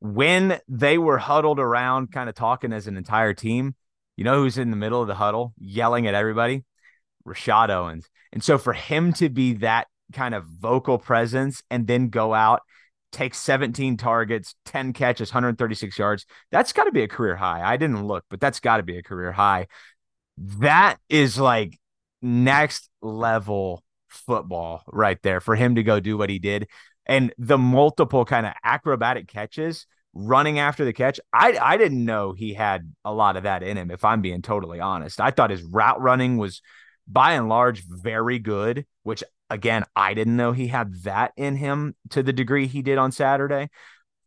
When 0.01 0.61
they 0.69 0.99
were 0.99 1.17
huddled 1.17 1.59
around 1.59 2.13
kind 2.13 2.29
of 2.29 2.35
talking 2.35 2.75
as 2.75 2.87
an 2.87 2.99
entire 2.99 3.33
team 3.33 3.75
you 4.19 4.25
know 4.25 4.43
who's 4.43 4.59
in 4.59 4.71
the 4.71 4.77
middle 4.77 5.01
of 5.01 5.09
the 5.09 5.15
huddle 5.15 5.55
yelling 5.59 6.07
at 6.07 6.15
everybody? 6.15 6.65
Rashod 7.25 7.71
owens. 7.71 8.07
And 8.35 8.45
so 8.45 8.59
for 8.59 8.75
him 8.75 9.15
to 9.15 9.31
be 9.31 9.55
that 9.55 9.87
kind 10.13 10.35
of 10.35 10.45
vocal 10.45 10.99
presence 10.99 11.63
and 11.71 11.87
then 11.87 12.11
go 12.11 12.35
out 12.35 12.61
take 13.13 13.35
17 13.35 13.97
targets 13.97 14.55
10 14.67 14.93
catches 14.93 15.31
136 15.31 15.99
yards. 15.99 16.27
That's 16.51 16.73
got 16.73 16.85
to 16.85 16.93
be 16.93 17.03
a 17.03 17.09
career 17.09 17.37
high. 17.37 17.63
I 17.65 17.77
didn't 17.77 18.07
look 18.07 18.25
but 18.29 18.41
that's 18.41 18.61
got 18.61 18.79
to 18.79 18.83
be 18.83 18.99
a 18.99 19.03
career 19.03 19.33
high. 19.33 19.69
That 20.39 20.99
is 21.09 21.39
like 21.39 21.79
next 22.21 22.89
level 23.01 23.83
football 24.09 24.83
right 24.87 25.21
there 25.23 25.41
for 25.41 25.55
him 25.55 25.77
to 25.77 25.83
go 25.83 26.01
do 26.01 26.19
what 26.19 26.31
he 26.31 26.39
did. 26.39 26.69
And 27.07 27.33
the 27.39 27.59
multiple 27.59 28.25
kind 28.25 28.47
of 28.47 28.53
acrobatic 28.65 29.29
catches 29.29 29.87
running 30.19 30.59
after 30.59 30.83
the 30.87 30.95
catch 30.95 31.21
i 31.35 31.59
i 31.61 31.77
didn't 31.77 32.03
know 32.03 32.33
he 32.33 32.55
had 32.55 32.91
a 33.05 33.13
lot 33.13 33.37
of 33.37 33.43
that 33.43 33.63
in 33.63 33.77
him 33.77 33.91
if 33.91 34.03
i'm 34.03 34.23
being 34.23 34.41
totally 34.41 34.81
honest. 34.81 35.21
I 35.21 35.31
thought 35.31 35.51
his 35.51 35.63
route 35.63 36.01
running 36.01 36.39
was 36.39 36.63
by 37.07 37.35
and 37.35 37.49
large 37.49 37.85
very 37.87 38.39
good 38.39 38.87
which 39.03 39.23
again 39.51 39.85
i 39.95 40.15
didn't 40.15 40.37
know 40.37 40.53
he 40.53 40.67
had 40.67 40.95
that 41.03 41.33
in 41.37 41.57
him 41.57 41.95
to 42.11 42.23
the 42.23 42.33
degree 42.33 42.67
he 42.67 42.83
did 42.83 42.99
on 42.99 43.13
saturday 43.13 43.69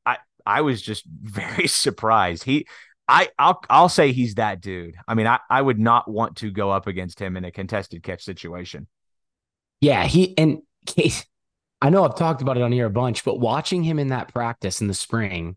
i 0.06 0.18
i 0.46 0.62
was 0.62 0.82
just 0.82 1.06
very 1.22 1.68
surprised 1.68 2.44
he 2.44 2.66
I 3.10 3.30
I'll 3.40 3.60
I'll 3.72 3.90
say 3.90 4.12
he's 4.12 4.36
that 4.36 4.62
dude. 4.62 4.96
I 5.08 5.16
mean, 5.16 5.26
I, 5.26 5.40
I 5.50 5.64
would 5.64 5.80
not 5.80 6.08
want 6.08 6.38
to 6.38 6.52
go 6.52 6.70
up 6.70 6.86
against 6.86 7.20
him 7.20 7.36
in 7.38 7.44
a 7.44 7.52
contested 7.52 8.04
catch 8.04 8.24
situation. 8.24 8.86
Yeah, 9.82 10.06
he 10.06 10.38
and 10.38 10.60
Cade, 10.86 11.16
I 11.82 11.90
know 11.90 12.06
I've 12.06 12.16
talked 12.16 12.44
about 12.44 12.58
it 12.58 12.64
on 12.64 12.72
here 12.72 12.86
a 12.86 12.92
bunch, 12.92 13.26
but 13.26 13.40
watching 13.40 13.84
him 13.84 13.98
in 13.98 14.10
that 14.10 14.32
practice 14.32 14.80
in 14.80 14.88
the 14.88 14.94
spring, 14.94 15.56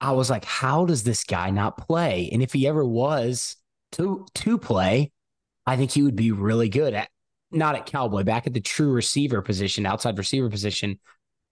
I 0.00 0.12
was 0.12 0.30
like, 0.30 0.46
how 0.46 0.86
does 0.86 1.02
this 1.02 1.24
guy 1.24 1.50
not 1.50 1.76
play? 1.76 2.30
And 2.32 2.42
if 2.42 2.54
he 2.54 2.66
ever 2.66 2.84
was 2.84 3.56
to 3.92 4.26
to 4.36 4.56
play, 4.56 5.12
I 5.66 5.76
think 5.76 5.90
he 5.90 6.02
would 6.02 6.16
be 6.16 6.32
really 6.32 6.70
good 6.70 6.94
at 6.94 7.10
not 7.50 7.76
at 7.76 7.86
cowboy, 7.86 8.24
back 8.24 8.46
at 8.46 8.54
the 8.54 8.60
true 8.60 8.90
receiver 8.90 9.42
position, 9.42 9.86
outside 9.86 10.18
receiver 10.18 10.50
position. 10.50 10.98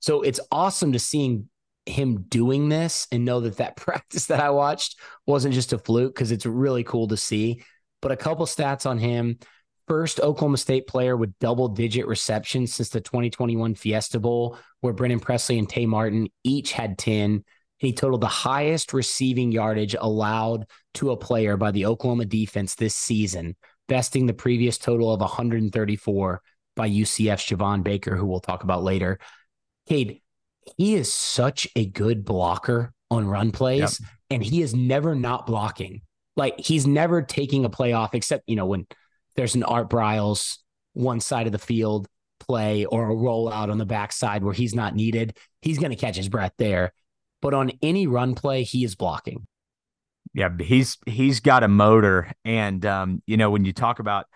So 0.00 0.22
it's 0.22 0.40
awesome 0.50 0.92
to 0.92 0.98
seeing 0.98 1.48
him 1.86 2.22
doing 2.28 2.68
this 2.68 3.06
and 3.12 3.24
know 3.24 3.40
that 3.40 3.58
that 3.58 3.76
practice 3.76 4.26
that 4.26 4.40
I 4.40 4.50
watched 4.50 4.98
wasn't 5.26 5.54
just 5.54 5.72
a 5.72 5.78
fluke 5.78 6.14
because 6.14 6.32
it's 6.32 6.46
really 6.46 6.84
cool 6.84 7.08
to 7.08 7.16
see. 7.16 7.62
But 8.02 8.12
a 8.12 8.16
couple 8.16 8.46
stats 8.46 8.86
on 8.86 8.98
him. 8.98 9.38
First 9.86 10.18
Oklahoma 10.20 10.56
State 10.56 10.86
player 10.86 11.14
with 11.14 11.38
double 11.40 11.68
digit 11.68 12.06
receptions 12.06 12.72
since 12.72 12.88
the 12.88 13.02
2021 13.02 13.74
Fiesta 13.74 14.18
Bowl, 14.18 14.58
where 14.80 14.94
Brennan 14.94 15.20
Presley 15.20 15.58
and 15.58 15.68
Tay 15.68 15.84
Martin 15.84 16.28
each 16.42 16.72
had 16.72 16.96
10. 16.96 17.44
He 17.78 17.92
totaled 17.92 18.22
the 18.22 18.26
highest 18.26 18.94
receiving 18.94 19.52
yardage 19.52 19.94
allowed 19.98 20.66
to 20.94 21.10
a 21.10 21.16
player 21.18 21.58
by 21.58 21.70
the 21.70 21.84
Oklahoma 21.84 22.24
defense 22.24 22.74
this 22.76 22.94
season, 22.94 23.56
besting 23.88 24.26
the 24.26 24.34
previous 24.34 24.78
total 24.78 25.12
of 25.12 25.20
134 25.20 26.42
by 26.76 26.88
UCF's 26.88 27.46
Javon 27.46 27.82
Baker, 27.82 28.16
who 28.16 28.26
we'll 28.26 28.40
talk 28.40 28.64
about 28.64 28.82
later. 28.82 29.18
Cade, 29.88 30.20
he 30.76 30.94
is 30.94 31.12
such 31.12 31.68
a 31.76 31.86
good 31.86 32.24
blocker 32.24 32.92
on 33.10 33.26
run 33.26 33.52
plays, 33.52 34.00
yep. 34.00 34.10
and 34.30 34.42
he 34.42 34.62
is 34.62 34.74
never 34.74 35.14
not 35.14 35.46
blocking. 35.46 36.02
Like 36.36 36.58
he's 36.58 36.86
never 36.86 37.22
taking 37.22 37.64
a 37.64 37.70
play 37.70 37.92
off, 37.92 38.14
except 38.14 38.44
you 38.46 38.56
know 38.56 38.66
when 38.66 38.86
there's 39.36 39.54
an 39.54 39.62
Art 39.62 39.88
Briles 39.88 40.58
one 40.94 41.20
side 41.20 41.46
of 41.46 41.52
the 41.52 41.58
field 41.58 42.08
play 42.40 42.84
or 42.84 43.10
a 43.10 43.14
rollout 43.14 43.70
on 43.70 43.78
the 43.78 43.86
backside 43.86 44.42
where 44.42 44.54
he's 44.54 44.74
not 44.74 44.94
needed. 44.94 45.36
He's 45.60 45.78
going 45.78 45.90
to 45.90 45.96
catch 45.96 46.16
his 46.16 46.28
breath 46.28 46.52
there, 46.58 46.92
but 47.40 47.54
on 47.54 47.72
any 47.82 48.06
run 48.06 48.34
play, 48.34 48.62
he 48.62 48.84
is 48.84 48.94
blocking. 48.94 49.46
Yeah, 50.34 50.50
he's 50.60 50.98
he's 51.06 51.40
got 51.40 51.62
a 51.62 51.68
motor, 51.68 52.30
and 52.44 52.84
um, 52.84 53.22
you 53.26 53.36
know 53.36 53.50
when 53.50 53.64
you 53.64 53.72
talk 53.72 54.00
about 54.00 54.26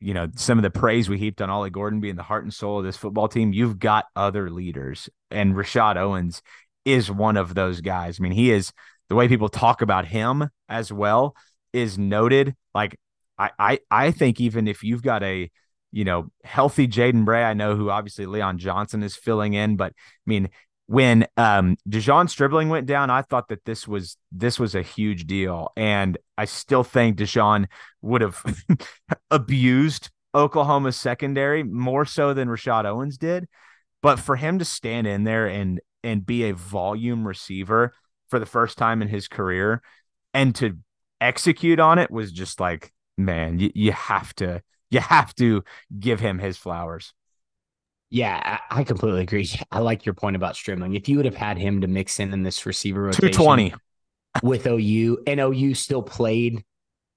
you 0.00 0.14
know, 0.14 0.28
some 0.34 0.58
of 0.58 0.62
the 0.62 0.70
praise 0.70 1.08
we 1.08 1.18
heaped 1.18 1.42
on 1.42 1.50
Ollie 1.50 1.70
Gordon 1.70 2.00
being 2.00 2.16
the 2.16 2.22
heart 2.22 2.42
and 2.42 2.52
soul 2.52 2.78
of 2.78 2.84
this 2.84 2.96
football 2.96 3.28
team, 3.28 3.52
you've 3.52 3.78
got 3.78 4.06
other 4.16 4.50
leaders. 4.50 5.10
And 5.30 5.54
Rashod 5.54 5.98
Owens 5.98 6.42
is 6.86 7.10
one 7.10 7.36
of 7.36 7.54
those 7.54 7.82
guys. 7.82 8.18
I 8.18 8.22
mean, 8.22 8.32
he 8.32 8.50
is 8.50 8.72
the 9.10 9.14
way 9.14 9.28
people 9.28 9.50
talk 9.50 9.82
about 9.82 10.06
him 10.06 10.48
as 10.68 10.90
well 10.90 11.36
is 11.74 11.98
noted. 11.98 12.54
Like, 12.74 12.98
I 13.38 13.50
I, 13.58 13.78
I 13.90 14.10
think 14.10 14.40
even 14.40 14.66
if 14.66 14.82
you've 14.82 15.02
got 15.02 15.22
a, 15.22 15.50
you 15.92 16.04
know, 16.04 16.30
healthy 16.44 16.88
Jaden 16.88 17.26
Bray, 17.26 17.44
I 17.44 17.52
know 17.52 17.76
who 17.76 17.90
obviously 17.90 18.24
Leon 18.24 18.56
Johnson 18.58 19.02
is 19.02 19.16
filling 19.16 19.52
in, 19.52 19.76
but 19.76 19.92
I 19.92 20.24
mean, 20.24 20.48
when 20.90 21.24
um 21.36 21.76
De'Zhaun 21.88 22.28
Stribling 22.28 22.68
went 22.68 22.88
down, 22.88 23.10
I 23.10 23.22
thought 23.22 23.46
that 23.50 23.64
this 23.64 23.86
was 23.86 24.16
this 24.32 24.58
was 24.58 24.74
a 24.74 24.82
huge 24.82 25.24
deal. 25.28 25.70
And 25.76 26.18
I 26.36 26.46
still 26.46 26.82
think 26.82 27.16
De'Zhaun 27.16 27.66
would 28.02 28.22
have 28.22 28.42
abused 29.30 30.10
Oklahoma's 30.34 30.96
secondary 30.96 31.62
more 31.62 32.04
so 32.04 32.34
than 32.34 32.50
Rashod 32.50 32.86
Owens 32.86 33.18
did. 33.18 33.46
But 34.02 34.18
for 34.18 34.34
him 34.34 34.58
to 34.58 34.64
stand 34.64 35.06
in 35.06 35.22
there 35.22 35.46
and 35.46 35.80
and 36.02 36.26
be 36.26 36.48
a 36.48 36.54
volume 36.54 37.24
receiver 37.24 37.94
for 38.28 38.40
the 38.40 38.46
first 38.46 38.76
time 38.76 39.00
in 39.00 39.06
his 39.06 39.28
career 39.28 39.82
and 40.34 40.56
to 40.56 40.76
execute 41.20 41.78
on 41.78 42.00
it 42.00 42.10
was 42.10 42.32
just 42.32 42.58
like, 42.58 42.92
man, 43.16 43.60
you, 43.60 43.70
you 43.76 43.92
have 43.92 44.34
to 44.34 44.60
you 44.90 44.98
have 44.98 45.36
to 45.36 45.62
give 46.00 46.18
him 46.18 46.40
his 46.40 46.56
flowers. 46.56 47.14
Yeah, 48.10 48.58
I 48.70 48.84
completely 48.84 49.22
agree. 49.22 49.48
I 49.70 49.78
like 49.78 50.04
your 50.04 50.14
point 50.14 50.36
about 50.36 50.56
Stribling. 50.56 50.94
If 50.94 51.08
you 51.08 51.16
would 51.16 51.26
have 51.26 51.36
had 51.36 51.58
him 51.58 51.80
to 51.82 51.86
mix 51.86 52.18
in 52.20 52.32
in 52.32 52.42
this 52.42 52.66
receiver 52.66 53.02
rotation 53.02 53.32
220 53.32 53.74
with 54.42 54.66
OU 54.66 55.18
and 55.26 55.40
OU 55.40 55.74
still 55.74 56.02
played 56.02 56.64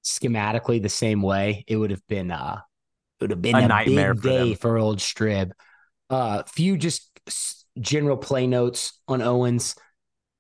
schematically 0.04 0.82
the 0.82 0.90
same 0.90 1.22
way, 1.22 1.66
it 1.68 1.78
would 1.78 1.92
have 1.92 2.06
been 2.08 2.32
uh 2.32 2.60
it 3.20 3.24
would 3.24 3.32
have 3.32 3.42
been 3.42 3.56
A 3.56 3.60
a, 3.60 3.68
nightmare 3.68 4.14
big 4.14 4.24
for 4.24 4.30
day 4.30 4.50
them. 4.50 4.58
for 4.58 4.78
old 4.78 5.00
Strib. 5.00 5.52
Uh 6.10 6.44
few 6.44 6.78
just 6.78 7.10
general 7.80 8.18
play 8.18 8.46
notes 8.48 9.00
on 9.08 9.22
Owens. 9.22 9.76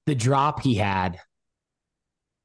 The 0.05 0.15
drop 0.15 0.61
he 0.61 0.75
had 0.75 1.19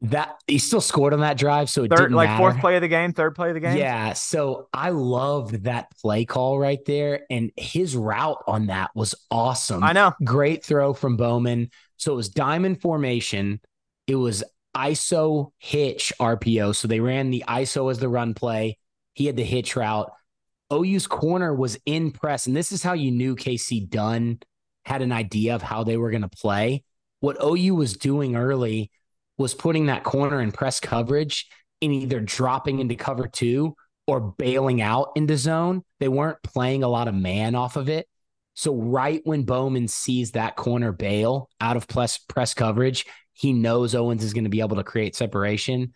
that 0.00 0.40
he 0.46 0.58
still 0.58 0.80
scored 0.80 1.12
on 1.12 1.20
that 1.20 1.36
drive, 1.38 1.68
so 1.68 1.82
it 1.82 1.90
Third, 1.90 1.96
didn't 1.98 2.14
like 2.14 2.28
matter. 2.28 2.38
fourth 2.38 2.60
play 2.60 2.76
of 2.76 2.82
the 2.82 2.88
game, 2.88 3.12
third 3.12 3.34
play 3.34 3.48
of 3.48 3.54
the 3.54 3.60
game. 3.60 3.76
Yeah. 3.76 4.12
So 4.12 4.68
I 4.72 4.90
loved 4.90 5.64
that 5.64 5.90
play 6.00 6.24
call 6.24 6.58
right 6.58 6.78
there. 6.86 7.22
And 7.30 7.50
his 7.56 7.96
route 7.96 8.42
on 8.46 8.66
that 8.66 8.90
was 8.94 9.14
awesome. 9.30 9.82
I 9.82 9.92
know. 9.92 10.12
Great 10.24 10.64
throw 10.64 10.94
from 10.94 11.16
Bowman. 11.16 11.70
So 11.96 12.12
it 12.12 12.16
was 12.16 12.28
diamond 12.28 12.80
formation. 12.80 13.60
It 14.06 14.14
was 14.14 14.44
ISO 14.76 15.50
hitch 15.58 16.12
RPO. 16.20 16.76
So 16.76 16.86
they 16.86 17.00
ran 17.00 17.30
the 17.30 17.44
ISO 17.48 17.90
as 17.90 17.98
the 17.98 18.08
run 18.08 18.34
play. 18.34 18.78
He 19.14 19.26
had 19.26 19.36
the 19.36 19.44
hitch 19.44 19.74
route. 19.74 20.12
OU's 20.72 21.08
corner 21.08 21.52
was 21.52 21.76
in 21.86 22.12
press. 22.12 22.46
And 22.46 22.54
this 22.54 22.70
is 22.70 22.84
how 22.84 22.92
you 22.92 23.10
knew 23.10 23.34
Kasey 23.34 23.88
Dunn 23.88 24.38
had 24.84 25.02
an 25.02 25.10
idea 25.10 25.56
of 25.56 25.62
how 25.62 25.82
they 25.82 25.96
were 25.96 26.10
going 26.10 26.22
to 26.22 26.28
play. 26.28 26.84
What 27.18 27.36
OU 27.42 27.74
was 27.74 27.96
doing 27.96 28.36
early 28.36 28.92
was 29.38 29.54
putting 29.54 29.86
that 29.86 30.04
corner 30.04 30.40
in 30.40 30.52
press 30.52 30.80
coverage 30.80 31.48
and 31.80 31.92
either 31.92 32.20
dropping 32.20 32.80
into 32.80 32.96
cover 32.96 33.26
two 33.28 33.74
or 34.06 34.20
bailing 34.20 34.82
out 34.82 35.12
into 35.16 35.36
zone. 35.36 35.84
They 36.00 36.08
weren't 36.08 36.42
playing 36.42 36.82
a 36.82 36.88
lot 36.88 37.08
of 37.08 37.14
man 37.14 37.54
off 37.54 37.76
of 37.76 37.88
it. 37.88 38.06
So 38.54 38.74
right 38.74 39.20
when 39.24 39.44
Bowman 39.44 39.86
sees 39.86 40.32
that 40.32 40.56
corner 40.56 40.90
bail 40.90 41.48
out 41.60 41.76
of 41.76 41.86
press 41.86 42.18
press 42.18 42.54
coverage, 42.54 43.06
he 43.32 43.52
knows 43.52 43.94
Owens 43.94 44.24
is 44.24 44.32
going 44.32 44.44
to 44.44 44.50
be 44.50 44.60
able 44.60 44.76
to 44.76 44.82
create 44.82 45.14
separation. 45.14 45.94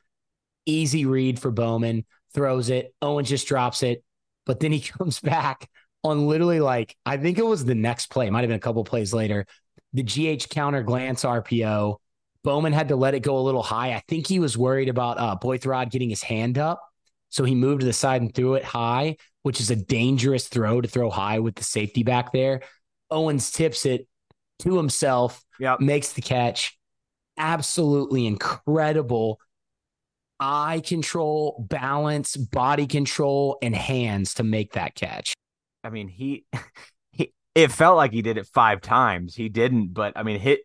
Easy 0.64 1.04
read 1.04 1.40
for 1.40 1.50
Bowman, 1.50 2.04
throws 2.34 2.70
it. 2.70 2.94
Owens 3.02 3.28
just 3.28 3.48
drops 3.48 3.82
it, 3.82 4.04
but 4.46 4.60
then 4.60 4.70
he 4.70 4.80
comes 4.98 5.18
back 5.18 5.68
on 6.04 6.28
literally 6.28 6.60
like 6.60 6.96
I 7.04 7.16
think 7.16 7.38
it 7.38 7.46
was 7.46 7.64
the 7.64 7.74
next 7.74 8.06
play, 8.10 8.30
might 8.30 8.42
have 8.42 8.48
been 8.48 8.56
a 8.56 8.60
couple 8.60 8.84
plays 8.84 9.12
later. 9.12 9.46
The 9.94 10.04
GH 10.04 10.48
counter 10.48 10.82
glance 10.82 11.24
RPO. 11.24 11.96
Bowman 12.44 12.72
had 12.72 12.88
to 12.88 12.96
let 12.96 13.14
it 13.14 13.20
go 13.20 13.38
a 13.38 13.40
little 13.40 13.62
high. 13.62 13.92
I 13.92 14.02
think 14.08 14.26
he 14.26 14.38
was 14.40 14.58
worried 14.58 14.88
about 14.88 15.18
uh, 15.18 15.36
Bothroyd 15.36 15.90
getting 15.90 16.10
his 16.10 16.22
hand 16.22 16.58
up. 16.58 16.82
So 17.28 17.44
he 17.44 17.54
moved 17.54 17.80
to 17.80 17.86
the 17.86 17.92
side 17.92 18.20
and 18.20 18.34
threw 18.34 18.54
it 18.54 18.64
high, 18.64 19.16
which 19.42 19.60
is 19.60 19.70
a 19.70 19.76
dangerous 19.76 20.48
throw 20.48 20.80
to 20.80 20.88
throw 20.88 21.08
high 21.08 21.38
with 21.38 21.54
the 21.54 21.64
safety 21.64 22.02
back 22.02 22.32
there. 22.32 22.62
Owens 23.10 23.50
tips 23.50 23.86
it 23.86 24.06
to 24.60 24.76
himself, 24.76 25.42
Yep. 25.58 25.80
makes 25.80 26.12
the 26.12 26.22
catch. 26.22 26.78
Absolutely 27.38 28.26
incredible 28.26 29.38
eye 30.40 30.82
control, 30.84 31.64
balance, 31.68 32.36
body 32.36 32.86
control, 32.86 33.58
and 33.62 33.74
hands 33.74 34.34
to 34.34 34.42
make 34.42 34.72
that 34.72 34.94
catch. 34.94 35.34
I 35.84 35.90
mean, 35.90 36.08
he, 36.08 36.44
he 37.12 37.32
it 37.54 37.70
felt 37.70 37.96
like 37.96 38.12
he 38.12 38.22
did 38.22 38.36
it 38.38 38.46
five 38.46 38.80
times. 38.80 39.34
He 39.34 39.48
didn't, 39.48 39.94
but 39.94 40.12
I 40.16 40.22
mean, 40.22 40.40
hit 40.40 40.60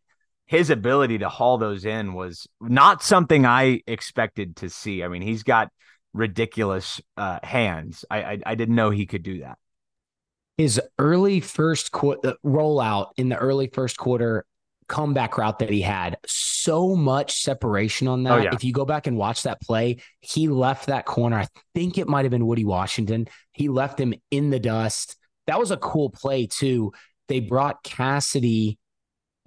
his 0.48 0.70
ability 0.70 1.20
to 1.20 1.30
haul 1.30 1.58
those 1.58 1.86
in 1.86 2.14
was 2.14 2.48
not 2.60 3.04
something 3.04 3.46
I 3.46 3.82
expected 3.86 4.56
to 4.58 4.70
see. 4.70 5.04
I 5.04 5.08
mean, 5.08 5.22
he's 5.22 5.44
got 5.44 5.70
ridiculous 6.14 7.00
uh, 7.16 7.40
hands. 7.44 8.04
I, 8.10 8.24
I 8.24 8.40
I 8.46 8.56
didn't 8.56 8.76
know 8.76 8.90
he 8.90 9.06
could 9.06 9.24
do 9.24 9.42
that. 9.42 9.58
His 10.58 10.82
early 10.98 11.40
first 11.40 11.92
quarter 11.92 12.34
rollout 12.44 13.10
in 13.18 13.30
the 13.30 13.38
early 13.38 13.68
first 13.68 13.98
quarter 13.98 14.46
comeback 14.88 15.38
route 15.38 15.60
that 15.60 15.70
he 15.70 15.82
had, 15.82 16.18
so 16.26 16.96
much 16.96 17.44
separation 17.44 18.08
on 18.08 18.24
that. 18.24 18.34
Oh, 18.34 18.42
yeah. 18.42 18.54
If 18.54 18.64
you 18.64 18.72
go 18.72 18.86
back 18.86 19.06
and 19.06 19.18
watch 19.18 19.44
that 19.44 19.62
play, 19.62 19.98
he 20.22 20.48
left 20.48 20.88
that 20.88 21.06
corner. 21.06 21.38
I 21.38 21.48
think 21.76 21.98
it 21.98 22.08
might 22.08 22.24
have 22.24 22.32
been 22.32 22.48
Woody 22.48 22.64
Washington. 22.64 23.28
He 23.52 23.68
left 23.68 24.00
him 24.00 24.14
in 24.32 24.50
the 24.50 24.60
dust. 24.60 25.18
That 25.46 25.60
was 25.60 25.72
a 25.72 25.78
cool 25.78 26.10
play, 26.10 26.48
too. 26.48 26.94
They 27.28 27.42
brought 27.42 27.84
Cassity 27.84 28.78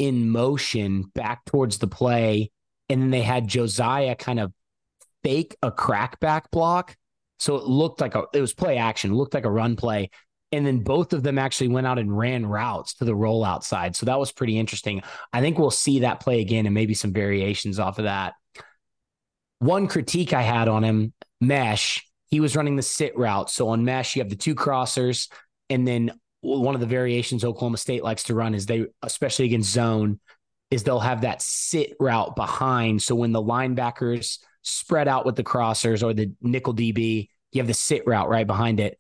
in 0.01 0.31
motion 0.31 1.03
back 1.15 1.45
towards 1.45 1.77
the 1.77 1.87
play, 1.87 2.51
and 2.89 3.03
then 3.03 3.11
they 3.11 3.21
had 3.21 3.47
Josiah 3.47 4.17
kind 4.17 4.41
of 4.41 4.51
fake 5.23 5.55
a 5.63 5.71
crackback 5.71 6.45
block. 6.51 6.97
So 7.39 7.57
it 7.57 7.65
looked 7.65 8.01
like 8.01 8.15
a 8.15 8.25
it 8.33 8.41
was 8.41 8.55
play 8.55 8.79
action, 8.79 9.15
looked 9.15 9.35
like 9.35 9.45
a 9.45 9.51
run 9.51 9.77
play. 9.77 10.11
And 10.53 10.67
then 10.67 10.79
both 10.79 11.13
of 11.13 11.23
them 11.23 11.39
actually 11.39 11.69
went 11.69 11.87
out 11.87 11.99
and 11.99 12.17
ran 12.17 12.47
routes 12.47 12.95
to 12.95 13.05
the 13.05 13.13
rollout 13.13 13.63
side. 13.63 13.95
So 13.95 14.07
that 14.07 14.19
was 14.19 14.33
pretty 14.33 14.59
interesting. 14.59 15.03
I 15.35 15.43
think 15.43 15.59
we'll 15.59 15.71
see 15.71 16.01
that 16.01 16.21
play 16.21 16.41
again 16.41 16.67
and 16.67 16.75
maybe 16.75 16.95
some 16.95 17.13
variations 17.13 17.79
off 17.79 17.99
of 17.99 18.05
that. 18.05 18.33
One 19.59 19.87
critique 19.87 20.33
I 20.33 20.43
had 20.43 20.67
on 20.67 20.83
him, 20.83 21.13
mesh, 21.43 22.05
he 22.29 22.41
was 22.41 22.57
running 22.57 22.77
the 22.77 22.83
sit 22.83 23.17
route. 23.19 23.51
So 23.51 23.69
on 23.69 23.85
mesh, 23.85 24.17
you 24.17 24.23
have 24.23 24.31
the 24.31 24.37
two 24.37 24.55
crossers, 24.55 25.31
and 25.69 25.87
then 25.87 26.13
one 26.43 26.75
of 26.75 26.81
the 26.81 26.87
variations 26.87 27.45
Oklahoma 27.45 27.77
State 27.77 28.03
likes 28.03 28.25
to 28.25 28.35
run 28.35 28.55
is 28.55 28.67
they, 28.67 28.87
especially 29.03 29.47
against 29.47 29.71
zone, 29.71 30.21
is 30.71 30.85
they'll 30.85 31.01
have 31.01 31.23
that 31.23 31.43
sit 31.43 31.95
route 32.01 32.37
behind. 32.37 33.03
So 33.03 33.15
when 33.15 33.33
the 33.33 33.43
linebackers 33.43 34.39
spread 34.63 35.09
out 35.09 35.27
with 35.27 35.37
the 35.37 35.45
crossers 35.45 36.03
or 36.03 36.15
the 36.15 36.33
nickel 36.41 36.75
DB, 36.75 37.29
you 37.53 37.61
have 37.61 37.67
the 37.67 37.75
sit 37.75 38.07
route 38.07 38.29
right 38.29 38.47
behind 38.47 38.81
it. 38.81 38.99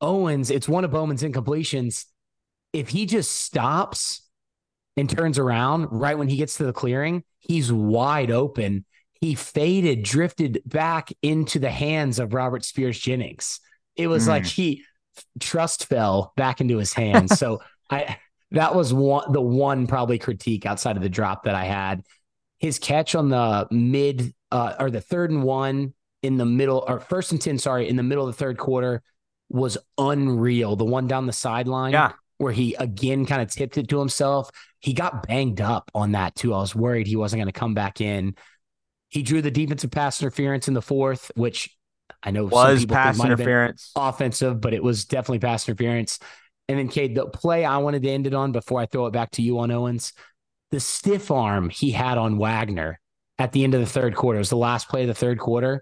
Owens, 0.00 0.50
it's 0.50 0.68
one 0.68 0.84
of 0.84 0.90
Bowman's 0.90 1.22
incompletions. 1.22 2.06
If 2.72 2.88
he 2.88 3.06
just 3.06 3.30
stops 3.32 4.22
and 4.96 5.08
turns 5.10 5.38
around 5.38 5.88
right 5.90 6.16
when 6.16 6.28
he 6.28 6.36
gets 6.36 6.56
to 6.58 6.64
the 6.64 6.72
clearing, 6.72 7.24
he's 7.40 7.72
wide 7.72 8.30
open. 8.30 8.84
He 9.20 9.34
faded, 9.34 10.04
drifted 10.04 10.62
back 10.64 11.12
into 11.22 11.58
the 11.58 11.70
hands 11.70 12.18
of 12.18 12.34
Robert 12.34 12.64
Spears 12.64 12.98
Jennings. 12.98 13.60
It 13.96 14.06
was 14.06 14.24
Mm. 14.24 14.28
like 14.28 14.46
he 14.46 14.84
trust 15.40 15.86
fell 15.86 16.32
back 16.36 16.60
into 16.60 16.78
his 16.78 16.92
hands. 16.92 17.38
so 17.38 17.60
I 17.90 18.18
that 18.52 18.74
was 18.74 18.92
one 18.94 19.32
the 19.32 19.40
one 19.40 19.86
probably 19.86 20.18
critique 20.18 20.64
outside 20.66 20.96
of 20.96 21.02
the 21.02 21.08
drop 21.08 21.44
that 21.44 21.54
I 21.54 21.64
had. 21.64 22.02
His 22.58 22.78
catch 22.78 23.14
on 23.14 23.28
the 23.28 23.66
mid 23.70 24.34
uh, 24.50 24.74
or 24.80 24.90
the 24.90 25.00
third 25.00 25.30
and 25.30 25.42
one 25.42 25.94
in 26.22 26.36
the 26.36 26.44
middle 26.46 26.84
or 26.88 26.98
first 27.00 27.30
and 27.32 27.40
10, 27.40 27.58
sorry, 27.58 27.88
in 27.88 27.96
the 27.96 28.02
middle 28.02 28.26
of 28.26 28.34
the 28.34 28.38
third 28.38 28.58
quarter 28.58 29.02
was 29.48 29.78
unreal. 29.96 30.74
The 30.76 30.84
one 30.84 31.06
down 31.06 31.26
the 31.26 31.32
sideline 31.32 31.92
Yeah. 31.92 32.12
where 32.38 32.52
he 32.52 32.74
again 32.74 33.26
kind 33.26 33.40
of 33.42 33.50
tipped 33.50 33.78
it 33.78 33.88
to 33.88 33.98
himself. 33.98 34.50
He 34.80 34.92
got 34.92 35.26
banged 35.26 35.60
up 35.60 35.90
on 35.94 36.12
that 36.12 36.34
too. 36.34 36.52
I 36.54 36.58
was 36.58 36.74
worried 36.74 37.06
he 37.06 37.16
wasn't 37.16 37.40
going 37.40 37.52
to 37.52 37.58
come 37.58 37.74
back 37.74 38.00
in. 38.00 38.34
He 39.10 39.22
drew 39.22 39.40
the 39.40 39.50
defensive 39.50 39.90
pass 39.90 40.20
interference 40.20 40.68
in 40.68 40.74
the 40.74 40.82
fourth, 40.82 41.30
which 41.34 41.70
I 42.22 42.30
know 42.30 42.48
some 42.48 42.58
Was 42.58 42.80
people 42.80 42.96
pass 42.96 43.24
interference. 43.24 43.92
offensive, 43.96 44.60
but 44.60 44.74
it 44.74 44.82
was 44.82 45.04
definitely 45.04 45.40
pass 45.40 45.68
interference. 45.68 46.18
And 46.68 46.78
then, 46.78 46.88
Cade, 46.88 47.14
the 47.14 47.26
play 47.26 47.64
I 47.64 47.78
wanted 47.78 48.02
to 48.02 48.10
end 48.10 48.26
it 48.26 48.34
on 48.34 48.52
before 48.52 48.80
I 48.80 48.86
throw 48.86 49.06
it 49.06 49.12
back 49.12 49.30
to 49.32 49.42
you 49.42 49.58
on 49.60 49.70
Owens, 49.70 50.12
the 50.70 50.80
stiff 50.80 51.30
arm 51.30 51.70
he 51.70 51.90
had 51.90 52.18
on 52.18 52.36
Wagner 52.38 53.00
at 53.38 53.52
the 53.52 53.64
end 53.64 53.74
of 53.74 53.80
the 53.80 53.86
third 53.86 54.14
quarter. 54.14 54.36
It 54.38 54.40
was 54.40 54.50
the 54.50 54.56
last 54.56 54.88
play 54.88 55.02
of 55.02 55.08
the 55.08 55.14
third 55.14 55.38
quarter. 55.38 55.80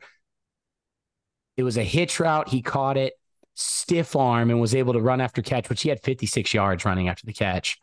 It 1.56 1.62
was 1.62 1.76
a 1.76 1.82
hitch 1.82 2.20
route. 2.20 2.48
He 2.48 2.62
caught 2.62 2.96
it, 2.96 3.14
stiff 3.54 4.14
arm, 4.14 4.50
and 4.50 4.60
was 4.60 4.74
able 4.74 4.92
to 4.92 5.00
run 5.00 5.20
after 5.20 5.42
catch, 5.42 5.68
which 5.68 5.82
he 5.82 5.88
had 5.88 6.02
56 6.02 6.52
yards 6.52 6.84
running 6.84 7.08
after 7.08 7.26
the 7.26 7.32
catch. 7.32 7.78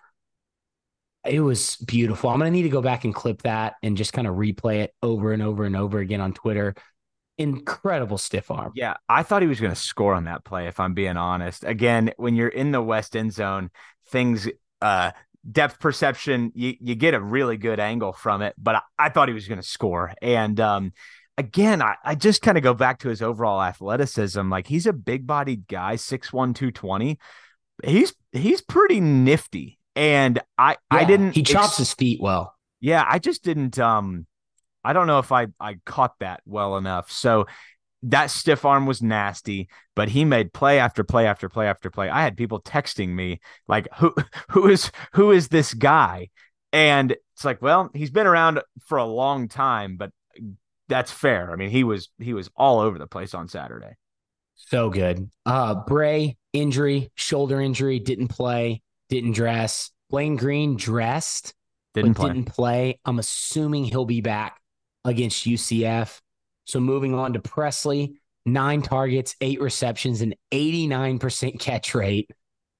It 1.25 1.39
was 1.39 1.77
beautiful. 1.77 2.29
I'm 2.29 2.39
going 2.39 2.51
to 2.51 2.55
need 2.55 2.63
to 2.63 2.69
go 2.69 2.81
back 2.81 3.05
and 3.05 3.15
clip 3.15 3.41
that 3.43 3.75
and 3.81 3.97
just 3.97 4.13
kind 4.13 4.27
of 4.27 4.35
replay 4.35 4.83
it 4.83 4.93
over 5.01 5.31
and 5.31 5.41
over 5.41 5.63
and 5.65 5.75
over 5.75 5.99
again 5.99 6.21
on 6.21 6.33
Twitter. 6.33 6.75
Incredible 7.37 8.17
stiff 8.17 8.51
arm. 8.51 8.73
Yeah, 8.75 8.95
I 9.09 9.23
thought 9.23 9.41
he 9.41 9.47
was 9.47 9.59
going 9.59 9.73
to 9.73 9.79
score 9.79 10.13
on 10.13 10.25
that 10.25 10.43
play. 10.43 10.67
If 10.67 10.79
I'm 10.79 10.93
being 10.93 11.17
honest, 11.17 11.63
again, 11.63 12.11
when 12.17 12.35
you're 12.35 12.47
in 12.47 12.71
the 12.71 12.81
west 12.81 13.15
end 13.15 13.33
zone, 13.33 13.71
things, 14.07 14.47
uh, 14.81 15.11
depth 15.51 15.79
perception, 15.79 16.51
you 16.53 16.75
you 16.79 16.95
get 16.95 17.13
a 17.15 17.19
really 17.19 17.57
good 17.57 17.79
angle 17.79 18.13
from 18.13 18.41
it. 18.43 18.53
But 18.57 18.75
I, 18.75 18.81
I 18.99 19.09
thought 19.09 19.29
he 19.29 19.33
was 19.33 19.47
going 19.47 19.59
to 19.61 19.67
score, 19.67 20.13
and 20.21 20.59
um, 20.59 20.93
again, 21.37 21.81
I, 21.81 21.95
I 22.03 22.15
just 22.15 22.41
kind 22.43 22.57
of 22.57 22.63
go 22.63 22.73
back 22.75 22.99
to 22.99 23.09
his 23.09 23.21
overall 23.21 23.61
athleticism. 23.61 24.49
Like 24.49 24.67
he's 24.67 24.85
a 24.85 24.93
big 24.93 25.25
bodied 25.25 25.67
guy, 25.67 25.95
6'1", 25.95 26.53
220. 26.53 27.17
He's 27.83 28.13
he's 28.31 28.61
pretty 28.61 28.99
nifty, 29.01 29.79
and 29.95 30.39
I 30.57 30.77
I 30.91 31.03
didn't 31.03 31.33
He 31.33 31.41
chops 31.43 31.69
ex- 31.71 31.77
his 31.77 31.93
feet 31.93 32.21
well. 32.21 32.53
yeah, 32.79 33.03
I 33.07 33.19
just 33.19 33.43
didn't 33.43 33.79
um 33.79 34.27
I 34.83 34.93
don't 34.93 35.07
know 35.07 35.19
if 35.19 35.31
I 35.31 35.47
I 35.59 35.75
caught 35.85 36.19
that 36.19 36.41
well 36.45 36.77
enough. 36.77 37.11
So 37.11 37.45
that 38.03 38.31
stiff 38.31 38.65
arm 38.65 38.85
was 38.85 39.01
nasty, 39.01 39.69
but 39.95 40.09
he 40.09 40.25
made 40.25 40.51
play 40.53 40.79
after 40.79 41.03
play 41.03 41.25
after 41.25 41.47
play 41.49 41.67
after 41.67 41.89
play. 41.89 42.09
I 42.09 42.21
had 42.23 42.35
people 42.35 42.61
texting 42.61 43.09
me 43.09 43.39
like 43.67 43.87
who 43.97 44.13
who 44.49 44.67
is 44.67 44.91
who 45.13 45.31
is 45.31 45.47
this 45.47 45.73
guy? 45.73 46.29
And 46.71 47.11
it's 47.11 47.45
like, 47.45 47.61
well, 47.61 47.89
he's 47.93 48.11
been 48.11 48.27
around 48.27 48.61
for 48.87 48.97
a 48.97 49.05
long 49.05 49.47
time, 49.47 49.95
but 49.97 50.11
that's 50.89 51.11
fair. 51.11 51.51
I 51.51 51.55
mean, 51.55 51.69
he 51.69 51.83
was 51.83 52.09
he 52.19 52.33
was 52.33 52.49
all 52.55 52.79
over 52.79 52.99
the 52.99 53.07
place 53.07 53.33
on 53.33 53.47
Saturday. 53.47 53.95
So 54.55 54.89
good. 54.89 55.29
Uh 55.45 55.75
Bray 55.75 56.37
injury, 56.51 57.11
shoulder 57.15 57.59
injury, 57.61 57.99
didn't 57.99 58.27
play, 58.27 58.81
didn't 59.09 59.33
dress. 59.33 59.91
Blaine 60.09 60.35
Green 60.35 60.75
dressed, 60.75 61.53
Didn't 61.93 62.13
play. 62.15 62.27
didn't 62.27 62.45
play. 62.45 62.99
I'm 63.05 63.17
assuming 63.17 63.85
he'll 63.85 64.05
be 64.05 64.21
back 64.21 64.59
against 65.05 65.45
UCF. 65.45 66.19
So 66.65 66.79
moving 66.79 67.13
on 67.13 67.33
to 67.33 67.39
Presley, 67.39 68.21
nine 68.45 68.81
targets, 68.81 69.35
eight 69.41 69.61
receptions, 69.61 70.21
and 70.21 70.35
89% 70.51 71.59
catch 71.59 71.93
rate 71.93 72.29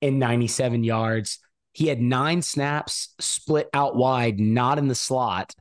and 0.02 0.20
97 0.20 0.84
yards. 0.84 1.40
He 1.74 1.88
had 1.88 2.02
nine 2.02 2.42
snaps 2.42 3.14
split 3.20 3.70
out 3.74 3.96
wide, 3.96 4.40
not 4.40 4.78
in 4.78 4.88
the 4.88 4.96
slot. 4.96 5.54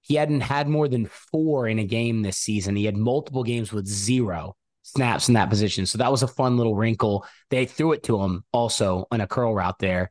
He 0.00 0.14
hadn't 0.14 0.40
had 0.40 0.68
more 0.68 0.88
than 0.88 1.06
four 1.06 1.68
in 1.68 1.78
a 1.78 1.84
game 1.84 2.22
this 2.22 2.38
season. 2.38 2.76
He 2.76 2.86
had 2.86 2.96
multiple 2.96 3.44
games 3.44 3.72
with 3.72 3.86
zero 3.86 4.56
snaps 4.82 5.28
in 5.28 5.34
that 5.34 5.50
position. 5.50 5.84
So 5.84 5.98
that 5.98 6.10
was 6.10 6.22
a 6.22 6.28
fun 6.28 6.56
little 6.56 6.74
wrinkle. 6.74 7.26
They 7.50 7.66
threw 7.66 7.92
it 7.92 8.04
to 8.04 8.20
him 8.22 8.44
also 8.52 9.06
on 9.10 9.20
a 9.20 9.26
curl 9.26 9.54
route 9.54 9.78
there. 9.78 10.10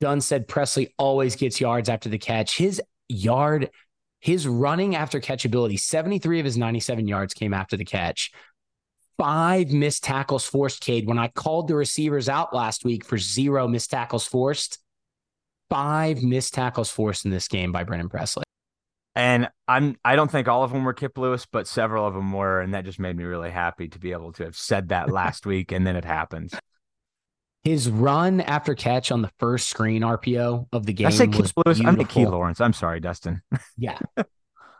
Dunn 0.00 0.20
said 0.20 0.46
Presley 0.46 0.94
always 0.98 1.36
gets 1.36 1.60
yards 1.60 1.88
after 1.88 2.08
the 2.08 2.18
catch. 2.18 2.56
His 2.56 2.82
yard, 3.08 3.70
his 4.20 4.46
running 4.46 4.96
after 4.96 5.20
catch 5.20 5.44
ability, 5.44 5.76
73 5.76 6.40
of 6.40 6.44
his 6.44 6.56
97 6.56 7.06
yards 7.06 7.34
came 7.34 7.54
after 7.54 7.76
the 7.76 7.84
catch. 7.84 8.32
Five 9.16 9.70
missed 9.72 10.04
tackles 10.04 10.44
forced, 10.44 10.80
Cade. 10.80 11.06
When 11.06 11.18
I 11.18 11.28
called 11.28 11.68
the 11.68 11.74
receivers 11.74 12.28
out 12.28 12.54
last 12.54 12.84
week 12.84 13.04
for 13.04 13.18
zero 13.18 13.66
missed 13.66 13.90
tackles 13.90 14.26
forced, 14.26 14.78
five 15.68 16.22
missed 16.22 16.54
tackles 16.54 16.90
forced 16.90 17.24
in 17.24 17.30
this 17.30 17.48
game 17.48 17.72
by 17.72 17.84
Brennan 17.84 18.08
Presley. 18.08 18.44
And 19.14 19.48
I'm 19.66 19.96
I 20.04 20.14
don't 20.14 20.30
think 20.30 20.46
all 20.46 20.62
of 20.62 20.70
them 20.70 20.84
were 20.84 20.92
Kip 20.92 21.18
Lewis, 21.18 21.46
but 21.50 21.66
several 21.66 22.06
of 22.06 22.14
them 22.14 22.32
were, 22.32 22.60
and 22.60 22.74
that 22.74 22.84
just 22.84 23.00
made 23.00 23.16
me 23.16 23.24
really 23.24 23.50
happy 23.50 23.88
to 23.88 23.98
be 23.98 24.12
able 24.12 24.32
to 24.34 24.44
have 24.44 24.56
said 24.56 24.90
that 24.90 25.10
last 25.10 25.44
week, 25.46 25.72
and 25.72 25.84
then 25.84 25.96
it 25.96 26.04
happens. 26.04 26.54
His 27.64 27.90
run 27.90 28.40
after 28.40 28.74
catch 28.74 29.10
on 29.12 29.20
the 29.22 29.30
first 29.38 29.68
screen 29.68 30.02
RPO 30.02 30.68
of 30.72 30.86
the 30.86 30.92
game 30.92 31.06
I 31.08 31.10
say 31.10 31.26
was 31.26 31.52
Lewis. 31.66 31.80
I'm 31.84 31.96
the 31.96 32.04
Key. 32.04 32.24
Lawrence. 32.26 32.60
I'm 32.60 32.72
sorry, 32.72 33.00
Dustin. 33.00 33.42
Yeah. 33.76 33.98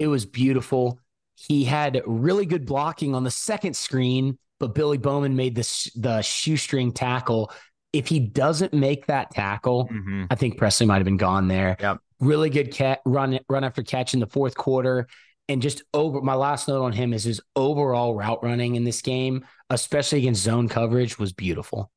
it 0.01 0.07
was 0.07 0.25
beautiful. 0.27 1.01
He 1.35 1.65
had 1.65 2.01
really 2.07 2.47
good 2.47 2.67
blocking 2.67 3.15
on 3.15 3.25
the 3.25 3.31
second 3.31 3.77
screen, 3.77 4.39
but 4.59 4.75
Billy 4.75 4.99
Bowman 4.99 5.37
made 5.37 5.55
this 5.55 5.91
the 5.95 6.23
shoestring 6.23 6.93
tackle. 6.93 7.53
If 7.93 8.07
he 8.09 8.19
doesn't 8.21 8.73
make 8.75 9.07
that 9.07 9.31
tackle, 9.31 9.89
Mhm. 9.89 10.27
I 10.31 10.35
think 10.35 10.57
Presley 10.59 10.87
might 10.87 10.97
have 10.97 11.05
been 11.05 11.17
gone 11.17 11.49
there. 11.49 11.77
Yep. 11.81 11.99
Really 12.21 12.51
good 12.51 12.73
cat 12.73 13.01
run 13.05 13.39
run 13.49 13.65
after 13.65 13.83
catch 13.83 14.15
in 14.15 14.21
the 14.21 14.27
fourth 14.27 14.57
quarter. 14.57 15.07
And 15.49 15.63
just 15.63 15.83
over 15.95 16.21
my 16.21 16.35
last 16.35 16.69
note 16.69 16.83
on 16.85 16.93
him 16.93 17.13
is 17.15 17.25
his 17.25 17.41
overall 17.57 18.15
route 18.15 18.43
running 18.43 18.75
in 18.75 18.85
this 18.85 19.01
game, 19.01 19.47
especially 19.71 20.19
against 20.19 20.43
zone 20.43 20.69
coverage, 20.69 21.19
was 21.19 21.33
beautiful. 21.33 21.91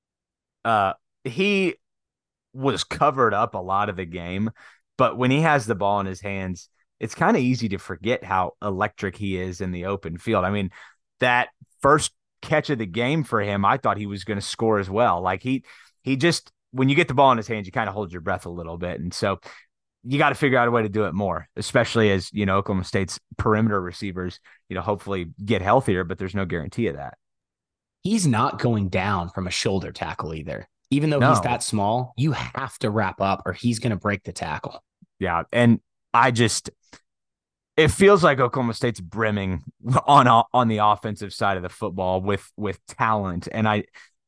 Uh 0.66 0.94
he 1.24 1.76
was 2.54 2.84
covered 2.84 3.34
up 3.34 3.56
a 3.56 3.60
lot 3.60 3.90
of 3.90 3.96
the 3.96 4.06
game, 4.06 4.52
but 4.98 5.18
when 5.18 5.32
he 5.32 5.42
has 5.42 5.66
the 5.66 5.76
ball 5.76 6.00
in 6.00 6.06
his 6.06 6.22
hands, 6.22 6.70
it's 7.00 7.16
kind 7.16 7.38
of 7.38 7.44
easy 7.44 7.70
to 7.70 7.78
forget 7.78 8.24
how 8.24 8.52
electric 8.62 9.16
he 9.16 9.38
is 9.38 9.62
in 9.62 9.72
the 9.72 9.86
open 9.86 10.18
field. 10.18 10.46
I 10.46 10.52
mean, 10.52 10.70
that 11.20 11.50
first 11.82 12.12
catch 12.42 12.70
of 12.70 12.80
the 12.80 12.86
game 12.86 13.24
for 13.24 13.42
him, 13.42 13.66
I 13.66 13.78
thought 13.78 13.98
he 13.98 14.06
was 14.06 14.24
going 14.24 14.40
to 14.40 14.46
score 14.46 14.80
as 14.80 14.90
well. 14.90 15.22
Like 15.22 15.42
he 15.42 15.64
he 16.04 16.16
just 16.16 16.52
when 16.72 16.90
you 16.90 16.96
get 16.96 17.08
the 17.08 17.14
ball 17.14 17.32
in 17.32 17.38
his 17.38 17.48
hands, 17.48 17.66
you 17.66 17.72
kind 17.72 17.90
of 17.90 17.94
hold 17.94 18.12
your 18.12 18.22
breath 18.22 18.46
a 18.46 18.50
little 18.50 18.78
bit. 18.78 19.00
And 19.00 19.14
so 19.14 19.40
you 20.04 20.18
got 20.18 20.30
to 20.30 20.36
figure 20.36 20.58
out 20.58 20.68
a 20.68 20.72
way 20.72 20.82
to 20.82 20.90
do 20.90 21.06
it 21.06 21.14
more, 21.14 21.48
especially 21.56 22.12
as, 22.12 22.32
you 22.34 22.46
know, 22.46 22.58
Oklahoma 22.58 22.86
State's 22.86 23.20
perimeter 23.38 23.80
receivers, 23.80 24.40
you 24.70 24.76
know, 24.76 24.82
hopefully 24.82 25.28
get 25.44 25.62
healthier, 25.62 26.04
but 26.04 26.18
there's 26.18 26.34
no 26.34 26.46
guarantee 26.46 26.88
of 26.88 26.96
that. 26.96 27.18
He's 28.02 28.26
not 28.26 28.60
going 28.60 28.90
down 28.90 29.30
from 29.30 29.48
a 29.48 29.52
shoulder 29.52 29.92
tackle 29.92 30.34
either. 30.34 30.68
Even 30.90 31.10
though 31.10 31.22
he's 31.30 31.40
that 31.42 31.64
small, 31.64 32.14
you 32.18 32.34
have 32.34 32.78
to 32.80 32.90
wrap 32.90 33.22
up 33.22 33.44
or 33.46 33.54
he's 33.54 33.80
going 33.80 33.92
to 33.92 33.96
break 33.96 34.24
the 34.24 34.34
tackle. 34.34 34.84
Yeah, 35.20 35.44
and 35.54 35.80
I 36.14 36.32
just 36.32 36.70
it 37.78 37.90
feels 37.90 38.24
like 38.24 38.40
Oklahoma 38.40 38.74
State's 38.74 39.00
brimming 39.00 39.64
on 40.06 40.28
on 40.28 40.68
the 40.68 40.80
offensive 40.80 41.34
side 41.34 41.58
of 41.58 41.64
the 41.64 41.70
football 41.70 42.22
with 42.22 42.52
with 42.58 42.86
talent, 42.88 43.48
and 43.52 43.68
I 43.68 43.86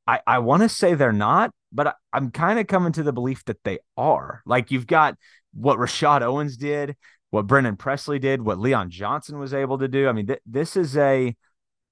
I, 0.08 0.20
I 0.26 0.40
want 0.40 0.64
to 0.64 0.70
say 0.70 0.94
they're 0.94 1.12
not, 1.12 1.52
but 1.72 1.88
I, 1.88 1.94
I'm 2.14 2.32
kind 2.32 2.60
of 2.60 2.68
coming 2.68 2.94
to 2.94 3.04
the 3.04 3.14
belief 3.14 3.44
that 3.46 3.64
they 3.64 3.80
are. 3.98 4.42
Like 4.46 4.72
you've 4.72 4.88
got 4.88 5.18
what 5.54 5.80
Rashod 5.80 6.24
Owens 6.24 6.58
did, 6.58 6.96
what 7.30 7.48
Brennan 7.48 7.78
Presley 7.78 8.20
did, 8.20 8.42
what 8.42 8.60
Leon 8.60 8.90
Johnson 8.90 9.40
was 9.40 9.54
able 9.54 9.78
to 9.80 9.88
do. 9.88 10.08
I 10.08 10.14
mean, 10.14 10.28
th- 10.28 10.42
this 10.46 10.76
is 10.76 10.98
a 10.98 11.36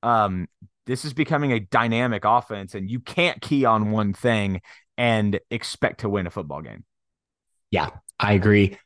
um 0.03 0.47
this 0.85 1.05
is 1.05 1.13
becoming 1.13 1.51
a 1.51 1.59
dynamic 1.59 2.23
offense, 2.25 2.75
and 2.75 2.89
you 2.89 2.99
can't 2.99 3.41
key 3.41 3.65
on 3.65 3.91
one 3.91 4.13
thing 4.13 4.61
and 4.97 5.39
expect 5.49 6.01
to 6.01 6.09
win 6.09 6.27
a 6.27 6.29
football 6.29 6.61
game. 6.61 6.83
Yeah, 7.69 7.89
I 8.19 8.33
agree. 8.33 8.77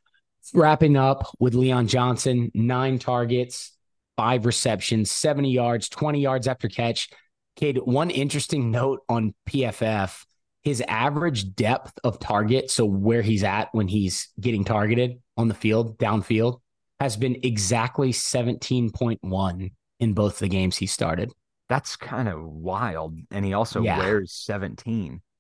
Wrapping 0.54 0.96
up 0.96 1.26
with 1.40 1.56
Leon 1.56 1.88
Johnson, 1.88 2.52
nine 2.54 3.00
targets, 3.00 3.72
five 4.16 4.46
receptions, 4.46 5.10
70 5.10 5.52
yards, 5.52 5.90
20 5.90 6.22
yards 6.22 6.48
after 6.48 6.68
catch. 6.68 7.10
Cade, 7.56 7.80
one 7.84 8.12
interesting 8.12 8.70
note 8.70 9.02
on 9.10 9.34
PFF 9.50 10.26
his 10.66 10.82
average 10.88 11.56
depth 11.56 11.94
of 12.04 12.20
target, 12.20 12.72
so 12.72 12.86
where 12.86 13.22
he's 13.22 13.44
at 13.44 13.70
when 13.72 13.88
he's 13.88 14.30
getting 14.40 14.66
targeted 14.66 15.22
on 15.38 15.48
the 15.48 15.54
field, 15.54 15.98
downfield, 16.00 16.60
has 17.00 17.16
been 17.16 17.38
exactly 17.44 18.12
17.1 18.12 19.72
in 20.00 20.14
both 20.14 20.40
the 20.40 20.48
games 20.48 20.76
he 20.76 20.88
started. 20.88 21.32
That's 21.68 21.96
kind 21.96 22.28
of 22.28 22.44
wild. 22.44 23.18
And 23.32 23.44
he 23.44 23.54
also 23.54 23.84
Yeah. 23.84 23.98
wears 23.98 24.32
17. 24.32 25.22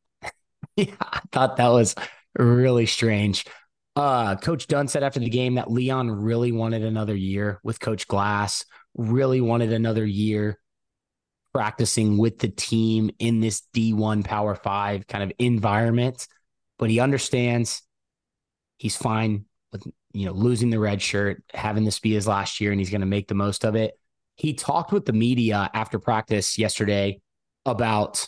Yeah, 0.77 0.95
I 0.99 1.21
thought 1.31 1.57
that 1.57 1.69
was 1.69 1.95
really 2.37 2.85
strange. 2.85 3.45
Uh, 3.95 4.35
Coach 4.35 4.67
Dunn 4.67 4.89
said 4.89 5.03
after 5.03 5.21
the 5.21 5.29
game 5.29 5.55
that 5.55 5.71
Leon 5.71 6.11
really 6.11 6.51
wanted 6.51 6.83
another 6.83 7.15
year 7.15 7.59
with 7.63 7.79
Coach 7.79 8.07
Glass, 8.07 8.65
really 8.93 9.39
wanted 9.39 9.71
another 9.71 10.05
year 10.05 10.59
practicing 11.53 12.17
with 12.17 12.39
the 12.39 12.49
team 12.49 13.09
in 13.19 13.39
this 13.39 13.61
D1 13.73 14.23
Power 14.23 14.55
Five 14.55 15.07
kind 15.07 15.23
of 15.23 15.31
environment. 15.39 16.27
But 16.77 16.89
he 16.89 16.99
understands 16.99 17.81
he's 18.77 18.97
fine 18.97 19.45
with 19.71 19.83
you 20.13 20.25
know 20.25 20.33
losing 20.33 20.69
the 20.69 20.79
red 20.79 21.01
shirt, 21.01 21.43
having 21.53 21.85
this 21.85 21.99
be 21.99 22.13
his 22.13 22.27
last 22.27 22.59
year, 22.59 22.71
and 22.71 22.79
he's 22.79 22.89
going 22.89 23.01
to 23.01 23.07
make 23.07 23.27
the 23.27 23.35
most 23.35 23.63
of 23.65 23.75
it. 23.75 23.97
He 24.35 24.53
talked 24.53 24.91
with 24.91 25.05
the 25.05 25.13
media 25.13 25.69
after 25.73 25.99
practice 25.99 26.57
yesterday 26.57 27.21
about 27.65 28.27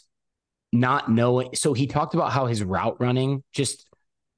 not 0.72 1.10
knowing. 1.10 1.50
So 1.54 1.74
he 1.74 1.88
talked 1.88 2.14
about 2.14 2.32
how 2.32 2.46
his 2.46 2.64
route 2.64 3.00
running, 3.00 3.44
just 3.54 3.86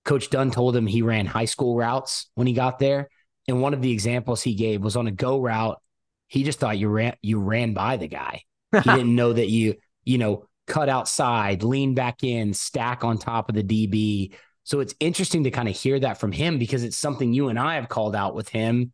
Coach 0.06 0.30
Dunn 0.30 0.52
told 0.52 0.76
him 0.76 0.88
he 0.88 1.02
ran 1.02 1.26
high 1.26 1.46
school 1.46 1.76
routes 1.76 2.30
when 2.36 2.48
he 2.48 2.54
got 2.54 2.80
there. 2.80 3.10
And 3.48 3.62
one 3.62 3.74
of 3.74 3.82
the 3.82 3.92
examples 3.92 4.42
he 4.42 4.54
gave 4.54 4.84
was 4.84 4.96
on 4.96 5.08
a 5.08 5.12
go 5.12 5.40
route. 5.40 5.80
He 6.28 6.44
just 6.44 6.60
thought 6.60 6.78
you 6.78 6.90
ran 6.90 7.16
you 7.22 7.40
ran 7.40 7.74
by 7.74 7.98
the 7.98 8.08
guy. 8.08 8.44
He 8.84 8.90
didn't 8.90 9.16
know 9.16 9.34
that 9.34 9.50
you, 9.50 9.76
you 10.04 10.20
know, 10.20 10.46
cut 10.68 10.90
outside, 10.90 11.64
lean 11.64 11.96
back 11.96 12.24
in, 12.24 12.54
stack 12.54 13.04
on 13.04 13.18
top 13.18 13.50
of 13.50 13.56
the 13.56 13.64
DB. 13.64 14.36
So 14.64 14.80
it's 14.80 14.94
interesting 15.00 15.46
to 15.46 15.52
kind 15.52 15.68
of 15.68 15.76
hear 15.76 16.00
that 16.00 16.20
from 16.20 16.32
him 16.32 16.60
because 16.60 16.84
it's 16.84 16.98
something 16.98 17.34
you 17.34 17.50
and 17.50 17.58
I 17.58 17.76
have 17.76 17.90
called 17.90 18.16
out 18.16 18.36
with 18.36 18.50
him. 18.50 18.94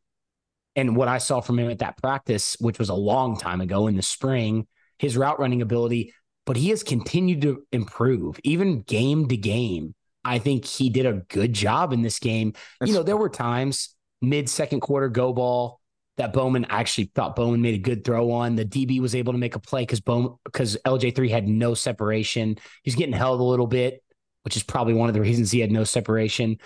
And 0.75 0.95
what 0.95 1.07
I 1.07 1.19
saw 1.19 1.41
from 1.41 1.59
him 1.59 1.69
at 1.69 1.79
that 1.79 1.97
practice, 2.01 2.57
which 2.59 2.79
was 2.79 2.89
a 2.89 2.95
long 2.95 3.37
time 3.37 3.61
ago 3.61 3.87
in 3.87 3.95
the 3.95 4.01
spring, 4.01 4.67
his 4.99 5.15
route 5.15 5.39
running 5.39 5.61
ability, 5.61 6.13
but 6.45 6.57
he 6.57 6.69
has 6.69 6.83
continued 6.83 7.41
to 7.41 7.63
improve 7.71 8.39
even 8.43 8.81
game 8.81 9.27
to 9.27 9.37
game. 9.37 9.95
I 10.23 10.39
think 10.39 10.65
he 10.65 10.89
did 10.89 11.05
a 11.05 11.21
good 11.29 11.53
job 11.53 11.93
in 11.93 12.01
this 12.01 12.19
game. 12.19 12.53
you 12.83 12.93
know, 12.93 13.03
there 13.03 13.17
were 13.17 13.29
times 13.29 13.95
mid 14.21 14.49
second 14.49 14.79
quarter 14.79 15.07
go 15.07 15.33
ball 15.33 15.79
that 16.17 16.33
Bowman 16.33 16.65
I 16.65 16.79
actually 16.79 17.11
thought 17.13 17.35
Bowman 17.35 17.61
made 17.61 17.75
a 17.75 17.79
good 17.79 18.03
throw 18.03 18.31
on. 18.31 18.55
The 18.55 18.65
DB 18.65 19.01
was 19.01 19.15
able 19.15 19.33
to 19.33 19.39
make 19.39 19.55
a 19.55 19.59
play 19.59 19.81
because 19.81 19.99
Bowman 19.99 20.35
because 20.45 20.77
LJ3 20.85 21.29
had 21.29 21.47
no 21.47 21.73
separation. 21.73 22.57
He's 22.83 22.95
getting 22.95 23.13
held 23.13 23.39
a 23.39 23.43
little 23.43 23.67
bit, 23.67 24.01
which 24.43 24.55
is 24.55 24.63
probably 24.63 24.93
one 24.93 25.09
of 25.09 25.13
the 25.15 25.21
reasons 25.21 25.51
he 25.51 25.59
had 25.59 25.71
no 25.71 25.83
separation. 25.83 26.57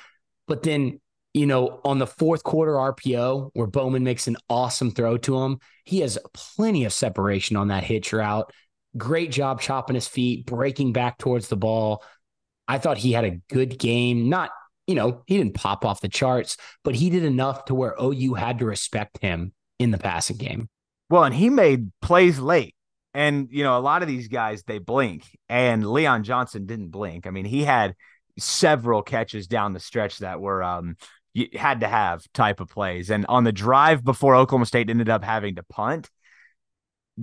But 0.47 0.63
then, 0.63 0.99
you 1.33 1.45
know, 1.45 1.79
on 1.85 1.99
the 1.99 2.07
fourth 2.07 2.43
quarter 2.43 2.73
RPO 2.73 3.51
where 3.53 3.67
Bowman 3.67 4.03
makes 4.03 4.27
an 4.27 4.37
awesome 4.49 4.91
throw 4.91 5.17
to 5.19 5.39
him, 5.39 5.59
he 5.83 5.99
has 5.99 6.17
plenty 6.33 6.85
of 6.85 6.93
separation 6.93 7.55
on 7.55 7.67
that 7.67 7.83
hitch 7.83 8.11
route. 8.13 8.51
Great 8.97 9.31
job 9.31 9.61
chopping 9.61 9.95
his 9.95 10.07
feet, 10.07 10.45
breaking 10.45 10.93
back 10.93 11.17
towards 11.17 11.47
the 11.47 11.57
ball. 11.57 12.03
I 12.67 12.79
thought 12.79 12.97
he 12.97 13.11
had 13.11 13.25
a 13.25 13.39
good 13.49 13.77
game. 13.77 14.29
Not, 14.29 14.51
you 14.87 14.95
know, 14.95 15.23
he 15.27 15.37
didn't 15.37 15.53
pop 15.53 15.85
off 15.85 16.01
the 16.01 16.09
charts, 16.09 16.57
but 16.83 16.95
he 16.95 17.09
did 17.09 17.23
enough 17.23 17.65
to 17.65 17.75
where 17.75 17.95
OU 18.01 18.33
had 18.33 18.59
to 18.59 18.65
respect 18.65 19.19
him 19.21 19.53
in 19.77 19.91
the 19.91 19.97
passing 19.97 20.37
game. 20.37 20.67
Well, 21.09 21.23
and 21.23 21.33
he 21.33 21.49
made 21.49 21.91
plays 22.01 22.39
late. 22.39 22.75
And, 23.13 23.49
you 23.51 23.63
know, 23.63 23.77
a 23.77 23.81
lot 23.81 24.03
of 24.03 24.07
these 24.07 24.27
guys, 24.27 24.63
they 24.63 24.77
blink. 24.77 25.25
And 25.47 25.85
Leon 25.85 26.23
Johnson 26.23 26.65
didn't 26.67 26.89
blink. 26.89 27.25
I 27.25 27.31
mean, 27.31 27.45
he 27.45 27.63
had 27.63 27.95
several 28.37 29.01
catches 29.01 29.47
down 29.47 29.73
the 29.73 29.79
stretch 29.79 30.19
that 30.19 30.39
were 30.39 30.63
um 30.63 30.95
you 31.39 31.59
had 31.59 31.79
to 31.79 31.87
have 31.87 32.23
type 32.33 32.59
of 32.59 32.69
plays. 32.69 33.09
And 33.09 33.25
on 33.27 33.43
the 33.43 33.51
drive 33.51 34.03
before 34.03 34.35
Oklahoma 34.35 34.65
State 34.65 34.89
ended 34.89 35.09
up 35.09 35.23
having 35.23 35.55
to 35.55 35.63
punt, 35.63 36.09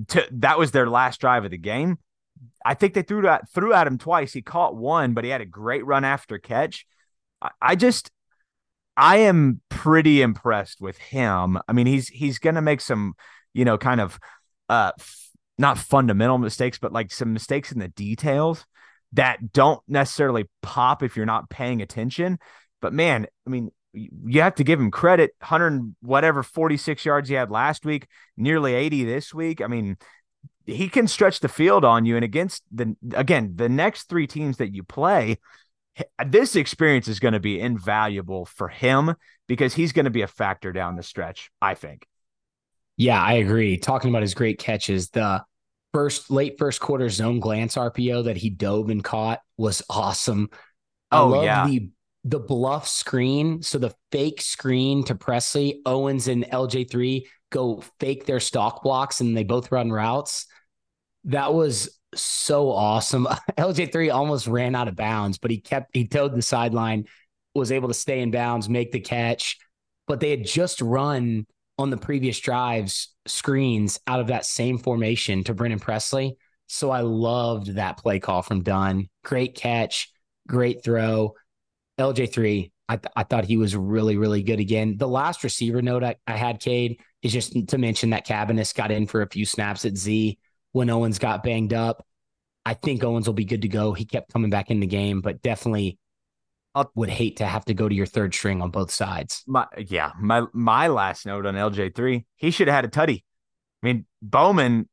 to 0.08 0.26
that 0.30 0.58
was 0.58 0.70
their 0.70 0.88
last 0.88 1.20
drive 1.20 1.44
of 1.44 1.50
the 1.50 1.58
game. 1.58 1.98
I 2.64 2.74
think 2.74 2.94
they 2.94 3.02
threw 3.02 3.26
at 3.28 3.50
threw 3.50 3.72
at 3.72 3.86
him 3.86 3.98
twice. 3.98 4.32
He 4.32 4.42
caught 4.42 4.76
one, 4.76 5.14
but 5.14 5.24
he 5.24 5.30
had 5.30 5.40
a 5.40 5.46
great 5.46 5.84
run 5.86 6.04
after 6.04 6.38
catch. 6.38 6.86
I, 7.40 7.50
I 7.60 7.76
just 7.76 8.10
I 8.96 9.18
am 9.18 9.60
pretty 9.68 10.22
impressed 10.22 10.80
with 10.80 10.98
him. 10.98 11.58
I 11.68 11.72
mean, 11.72 11.86
he's 11.86 12.08
he's 12.08 12.38
gonna 12.38 12.62
make 12.62 12.80
some, 12.80 13.14
you 13.54 13.64
know, 13.64 13.78
kind 13.78 14.00
of 14.00 14.18
uh 14.68 14.92
f- 14.98 15.30
not 15.58 15.78
fundamental 15.78 16.38
mistakes, 16.38 16.78
but 16.78 16.92
like 16.92 17.12
some 17.12 17.32
mistakes 17.32 17.72
in 17.72 17.78
the 17.78 17.88
details 17.88 18.66
that 19.12 19.52
don't 19.52 19.80
necessarily 19.88 20.44
pop 20.62 21.02
if 21.02 21.16
you're 21.16 21.26
not 21.26 21.48
paying 21.48 21.80
attention. 21.80 22.38
But 22.82 22.92
man, 22.92 23.26
I 23.46 23.50
mean, 23.50 23.70
you 23.96 24.42
have 24.42 24.56
to 24.56 24.64
give 24.64 24.80
him 24.80 24.90
credit. 24.90 25.32
100 25.40 25.94
whatever 26.00 26.42
46 26.42 27.04
yards 27.04 27.28
he 27.28 27.34
had 27.34 27.50
last 27.50 27.84
week, 27.84 28.06
nearly 28.36 28.74
80 28.74 29.04
this 29.04 29.32
week. 29.32 29.60
I 29.60 29.66
mean, 29.66 29.96
he 30.66 30.88
can 30.88 31.08
stretch 31.08 31.40
the 31.40 31.48
field 31.48 31.84
on 31.84 32.04
you. 32.06 32.16
And 32.16 32.24
against 32.24 32.62
the 32.72 32.96
again, 33.14 33.52
the 33.56 33.68
next 33.68 34.08
three 34.08 34.26
teams 34.26 34.58
that 34.58 34.74
you 34.74 34.82
play, 34.82 35.38
this 36.26 36.56
experience 36.56 37.08
is 37.08 37.20
going 37.20 37.34
to 37.34 37.40
be 37.40 37.60
invaluable 37.60 38.44
for 38.44 38.68
him 38.68 39.14
because 39.48 39.74
he's 39.74 39.92
going 39.92 40.04
to 40.04 40.10
be 40.10 40.22
a 40.22 40.26
factor 40.28 40.72
down 40.72 40.96
the 40.96 41.02
stretch, 41.02 41.50
I 41.62 41.74
think. 41.74 42.06
Yeah, 42.96 43.22
I 43.22 43.34
agree. 43.34 43.76
Talking 43.78 44.10
about 44.10 44.22
his 44.22 44.34
great 44.34 44.58
catches, 44.58 45.10
the 45.10 45.44
first 45.92 46.30
late 46.30 46.56
first 46.58 46.80
quarter 46.80 47.08
zone 47.08 47.40
glance 47.40 47.76
RPO 47.76 48.24
that 48.24 48.36
he 48.36 48.50
dove 48.50 48.90
and 48.90 49.02
caught 49.02 49.40
was 49.56 49.82
awesome. 49.88 50.50
I 51.10 51.20
Oh, 51.20 51.28
love 51.28 51.44
yeah. 51.44 51.66
the 51.66 51.90
the 52.26 52.40
bluff 52.40 52.88
screen, 52.88 53.62
so 53.62 53.78
the 53.78 53.94
fake 54.10 54.40
screen 54.40 55.04
to 55.04 55.14
Presley, 55.14 55.80
Owens 55.86 56.26
and 56.26 56.44
LJ3 56.44 57.22
go 57.52 57.84
fake 58.00 58.26
their 58.26 58.40
stock 58.40 58.82
blocks 58.82 59.20
and 59.20 59.36
they 59.36 59.44
both 59.44 59.70
run 59.70 59.92
routes. 59.92 60.46
That 61.24 61.54
was 61.54 62.00
so 62.16 62.72
awesome. 62.72 63.28
LJ3 63.56 64.12
almost 64.12 64.48
ran 64.48 64.74
out 64.74 64.88
of 64.88 64.96
bounds, 64.96 65.38
but 65.38 65.52
he 65.52 65.60
kept 65.60 65.90
he 65.94 66.08
towed 66.08 66.34
the 66.34 66.42
sideline, 66.42 67.04
was 67.54 67.70
able 67.70 67.88
to 67.88 67.94
stay 67.94 68.20
in 68.20 68.32
bounds, 68.32 68.68
make 68.68 68.90
the 68.90 69.00
catch. 69.00 69.56
But 70.08 70.18
they 70.18 70.30
had 70.30 70.44
just 70.44 70.80
run 70.80 71.46
on 71.78 71.90
the 71.90 71.96
previous 71.96 72.40
drives 72.40 73.14
screens 73.28 74.00
out 74.08 74.18
of 74.18 74.28
that 74.28 74.46
same 74.46 74.78
formation 74.78 75.44
to 75.44 75.54
Brennan 75.54 75.78
Presley. 75.78 76.36
So 76.66 76.90
I 76.90 77.02
loved 77.02 77.76
that 77.76 77.98
play 77.98 78.18
call 78.18 78.42
from 78.42 78.64
Dunn. 78.64 79.08
Great 79.22 79.54
catch, 79.54 80.10
great 80.48 80.82
throw. 80.82 81.34
LJ3, 81.98 82.70
I, 82.88 82.96
th- 82.96 83.12
I 83.16 83.22
thought 83.24 83.44
he 83.44 83.56
was 83.56 83.74
really, 83.74 84.16
really 84.16 84.42
good 84.42 84.60
again. 84.60 84.96
The 84.96 85.08
last 85.08 85.42
receiver 85.42 85.82
note 85.82 86.04
I, 86.04 86.16
I 86.26 86.36
had, 86.36 86.60
Cade, 86.60 87.00
is 87.22 87.32
just 87.32 87.68
to 87.68 87.78
mention 87.78 88.10
that 88.10 88.26
Cabinets 88.26 88.72
got 88.72 88.90
in 88.90 89.06
for 89.06 89.22
a 89.22 89.28
few 89.28 89.44
snaps 89.44 89.84
at 89.84 89.96
Z 89.96 90.38
when 90.72 90.90
Owens 90.90 91.18
got 91.18 91.42
banged 91.42 91.72
up. 91.72 92.06
I 92.64 92.74
think 92.74 93.02
Owens 93.02 93.26
will 93.26 93.34
be 93.34 93.44
good 93.44 93.62
to 93.62 93.68
go. 93.68 93.92
He 93.92 94.04
kept 94.04 94.32
coming 94.32 94.50
back 94.50 94.70
in 94.70 94.80
the 94.80 94.86
game, 94.86 95.20
but 95.20 95.42
definitely 95.42 95.98
I 96.74 96.84
would 96.94 97.08
hate 97.08 97.38
to 97.38 97.46
have 97.46 97.64
to 97.66 97.74
go 97.74 97.88
to 97.88 97.94
your 97.94 98.06
third 98.06 98.34
string 98.34 98.60
on 98.60 98.70
both 98.70 98.90
sides. 98.90 99.42
My 99.46 99.66
yeah, 99.78 100.12
my 100.20 100.42
my 100.52 100.88
last 100.88 101.24
note 101.24 101.46
on 101.46 101.54
LJ3, 101.54 102.24
he 102.36 102.50
should 102.50 102.68
have 102.68 102.74
had 102.74 102.84
a 102.84 102.88
tutty. 102.88 103.22
I 103.82 103.86
mean, 103.86 104.06
Bowman 104.20 104.88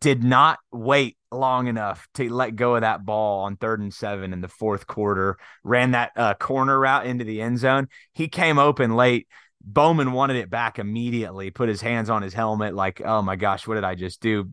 did 0.00 0.22
not 0.22 0.58
wait 0.72 1.16
long 1.30 1.66
enough 1.66 2.08
to 2.14 2.32
let 2.32 2.56
go 2.56 2.74
of 2.74 2.80
that 2.80 3.04
ball 3.04 3.44
on 3.44 3.56
third 3.56 3.80
and 3.80 3.92
seven 3.92 4.32
in 4.32 4.40
the 4.40 4.48
fourth 4.48 4.86
quarter, 4.86 5.38
ran 5.62 5.92
that 5.92 6.12
uh, 6.16 6.34
corner 6.34 6.78
route 6.78 7.06
into 7.06 7.24
the 7.24 7.40
end 7.40 7.58
zone. 7.58 7.88
He 8.12 8.28
came 8.28 8.58
open 8.58 8.94
late. 8.96 9.28
Bowman 9.62 10.12
wanted 10.12 10.36
it 10.36 10.50
back 10.50 10.78
immediately, 10.78 11.50
put 11.50 11.68
his 11.68 11.80
hands 11.80 12.10
on 12.10 12.22
his 12.22 12.34
helmet, 12.34 12.74
like, 12.74 13.00
oh 13.04 13.22
my 13.22 13.36
gosh, 13.36 13.66
what 13.66 13.74
did 13.74 13.84
I 13.84 13.94
just 13.94 14.20
do? 14.20 14.52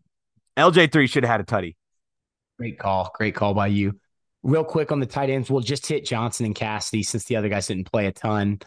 LJ3 0.56 1.08
should 1.08 1.24
have 1.24 1.30
had 1.30 1.40
a 1.40 1.44
tutty. 1.44 1.76
Great 2.58 2.78
call. 2.78 3.10
Great 3.14 3.34
call 3.34 3.54
by 3.54 3.68
you. 3.68 3.98
Real 4.42 4.64
quick 4.64 4.92
on 4.92 5.00
the 5.00 5.06
tight 5.06 5.30
ends, 5.30 5.50
we'll 5.50 5.60
just 5.60 5.86
hit 5.86 6.04
Johnson 6.04 6.46
and 6.46 6.54
Cassity 6.54 7.04
since 7.04 7.24
the 7.24 7.36
other 7.36 7.48
guys 7.48 7.66
didn't 7.66 7.90
play 7.90 8.06
a 8.06 8.12
ton. 8.12 8.60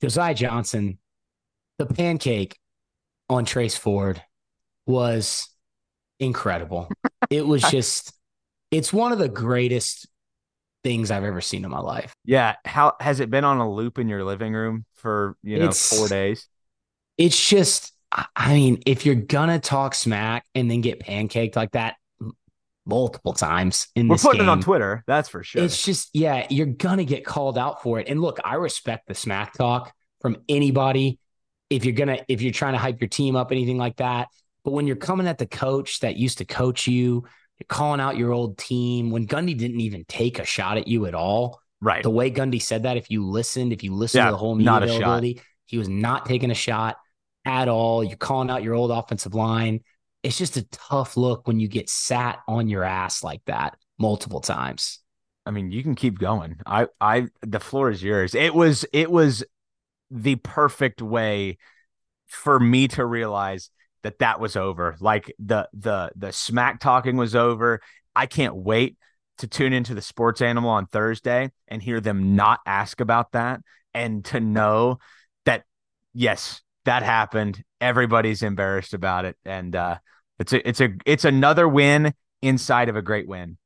Josiah 0.00 0.34
Johnson, 0.34 0.98
the 1.78 1.86
pancake 1.86 2.58
on 3.28 3.44
Trace 3.44 3.76
Ford 3.76 4.22
was 4.86 5.48
incredible. 6.20 6.90
it 7.30 7.46
was 7.46 7.62
just, 7.70 8.12
it's 8.70 8.92
one 8.92 9.12
of 9.12 9.18
the 9.18 9.28
greatest 9.28 10.06
things 10.84 11.10
I've 11.10 11.24
ever 11.24 11.40
seen 11.40 11.64
in 11.64 11.70
my 11.70 11.80
life. 11.80 12.14
Yeah. 12.24 12.56
How 12.64 12.94
has 13.00 13.20
it 13.20 13.30
been 13.30 13.44
on 13.44 13.58
a 13.58 13.70
loop 13.70 13.98
in 13.98 14.08
your 14.08 14.24
living 14.24 14.52
room 14.52 14.84
for, 14.94 15.36
you 15.42 15.58
know, 15.58 15.66
it's, 15.66 15.96
four 15.96 16.08
days? 16.08 16.46
It's 17.16 17.48
just, 17.48 17.92
I 18.34 18.54
mean, 18.54 18.82
if 18.86 19.04
you're 19.04 19.14
gonna 19.14 19.58
talk 19.58 19.94
smack 19.94 20.44
and 20.54 20.70
then 20.70 20.80
get 20.80 21.00
pancaked 21.00 21.56
like 21.56 21.72
that 21.72 21.96
multiple 22.86 23.34
times 23.34 23.88
in 23.94 24.08
We're 24.08 24.14
this 24.14 24.22
putting 24.22 24.40
game, 24.40 24.48
it 24.48 24.52
on 24.52 24.60
Twitter, 24.60 25.04
that's 25.06 25.28
for 25.28 25.42
sure. 25.42 25.62
It's 25.62 25.84
just, 25.84 26.08
yeah, 26.14 26.46
you're 26.48 26.66
gonna 26.66 27.04
get 27.04 27.24
called 27.24 27.58
out 27.58 27.82
for 27.82 28.00
it. 28.00 28.08
And 28.08 28.20
look, 28.20 28.38
I 28.44 28.54
respect 28.54 29.08
the 29.08 29.14
smack 29.14 29.52
talk 29.52 29.92
from 30.22 30.38
anybody. 30.48 31.18
If 31.68 31.84
you're 31.84 31.94
gonna, 31.94 32.24
if 32.28 32.40
you're 32.40 32.52
trying 32.52 32.72
to 32.72 32.78
hype 32.78 33.00
your 33.00 33.08
team 33.08 33.36
up, 33.36 33.52
anything 33.52 33.76
like 33.76 33.96
that. 33.96 34.28
But 34.64 34.72
when 34.72 34.86
you're 34.86 34.96
coming 34.96 35.26
at 35.26 35.38
the 35.38 35.46
coach 35.46 36.00
that 36.00 36.16
used 36.16 36.38
to 36.38 36.44
coach 36.44 36.86
you, 36.86 37.24
you're 37.58 37.66
calling 37.68 38.00
out 38.00 38.16
your 38.16 38.32
old 38.32 38.58
team 38.58 39.10
when 39.10 39.26
Gundy 39.26 39.56
didn't 39.56 39.80
even 39.80 40.04
take 40.06 40.38
a 40.38 40.44
shot 40.44 40.78
at 40.78 40.86
you 40.88 41.06
at 41.06 41.14
all. 41.14 41.60
Right. 41.80 42.02
The 42.02 42.10
way 42.10 42.30
Gundy 42.30 42.60
said 42.60 42.82
that, 42.82 42.96
if 42.96 43.10
you 43.10 43.26
listened, 43.26 43.72
if 43.72 43.82
you 43.82 43.94
listened 43.94 44.20
Yeah, 44.20 44.26
to 44.26 44.32
the 44.32 44.38
whole 44.38 44.54
media 44.54 44.76
availability, 44.76 45.40
he 45.66 45.78
was 45.78 45.88
not 45.88 46.26
taking 46.26 46.50
a 46.50 46.54
shot 46.54 46.96
at 47.44 47.68
all. 47.68 48.02
You're 48.02 48.16
calling 48.16 48.50
out 48.50 48.62
your 48.62 48.74
old 48.74 48.90
offensive 48.90 49.34
line. 49.34 49.80
It's 50.22 50.36
just 50.36 50.56
a 50.56 50.62
tough 50.64 51.16
look 51.16 51.46
when 51.46 51.60
you 51.60 51.68
get 51.68 51.88
sat 51.88 52.40
on 52.48 52.68
your 52.68 52.82
ass 52.82 53.22
like 53.22 53.42
that 53.46 53.76
multiple 53.98 54.40
times. 54.40 54.98
I 55.46 55.50
mean, 55.50 55.70
you 55.70 55.82
can 55.82 55.94
keep 55.94 56.18
going. 56.18 56.56
I, 56.66 56.88
I, 57.00 57.28
the 57.42 57.60
floor 57.60 57.90
is 57.90 58.02
yours. 58.02 58.34
It 58.34 58.54
was, 58.54 58.84
it 58.92 59.10
was 59.10 59.44
the 60.10 60.36
perfect 60.36 61.00
way 61.00 61.58
for 62.26 62.58
me 62.58 62.88
to 62.88 63.06
realize 63.06 63.70
that 64.08 64.20
that 64.20 64.40
was 64.40 64.56
over. 64.56 64.96
Like 65.00 65.34
the, 65.38 65.68
the, 65.74 66.10
the 66.16 66.32
smack 66.32 66.80
talking 66.80 67.18
was 67.18 67.36
over. 67.36 67.82
I 68.16 68.24
can't 68.24 68.56
wait 68.56 68.96
to 69.36 69.46
tune 69.46 69.74
into 69.74 69.94
the 69.94 70.00
sports 70.00 70.40
animal 70.40 70.70
on 70.70 70.86
Thursday 70.86 71.50
and 71.68 71.82
hear 71.82 72.00
them 72.00 72.34
not 72.34 72.60
ask 72.64 73.02
about 73.02 73.32
that 73.32 73.60
and 73.92 74.24
to 74.24 74.40
know 74.40 74.98
that, 75.44 75.64
yes, 76.14 76.62
that 76.86 77.02
happened. 77.02 77.62
Everybody's 77.82 78.42
embarrassed 78.42 78.94
about 78.94 79.26
it. 79.26 79.36
And, 79.44 79.76
uh, 79.76 79.98
it's 80.38 80.54
a, 80.54 80.66
it's 80.66 80.80
a, 80.80 80.88
it's 81.04 81.26
another 81.26 81.68
win 81.68 82.14
inside 82.40 82.88
of 82.88 82.96
a 82.96 83.02
great 83.02 83.28
win. 83.28 83.58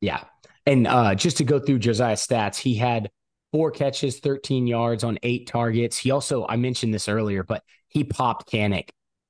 Yeah. 0.00 0.24
And 0.64 0.86
uh, 0.86 1.14
just 1.14 1.36
to 1.38 1.44
go 1.44 1.58
through 1.58 1.80
Josiah's 1.80 2.26
stats, 2.26 2.56
he 2.56 2.74
had 2.74 3.10
four 3.52 3.70
catches, 3.70 4.20
13 4.20 4.66
yards 4.66 5.04
on 5.04 5.18
eight 5.22 5.46
targets. 5.46 5.98
He 5.98 6.10
also, 6.10 6.46
I 6.48 6.56
mentioned 6.56 6.94
this 6.94 7.06
earlier, 7.06 7.42
but 7.42 7.62
he 7.88 8.04
popped 8.04 8.50
Kanak 8.50 8.88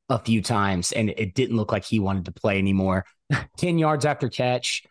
a 0.09 0.19
few 0.19 0.43
times 0.43 0.93
and 0.93 1.11
it 1.11 1.35
didn't 1.35 1.57
look 1.57 1.73
like 1.73 1.85
he 1.85 1.99
wanted 1.99 2.25
to 2.27 2.33
play 2.33 2.59
anymore. 2.59 3.05
10 3.59 3.79
yards 3.79 4.05
after 4.05 4.29
catch. 4.29 4.85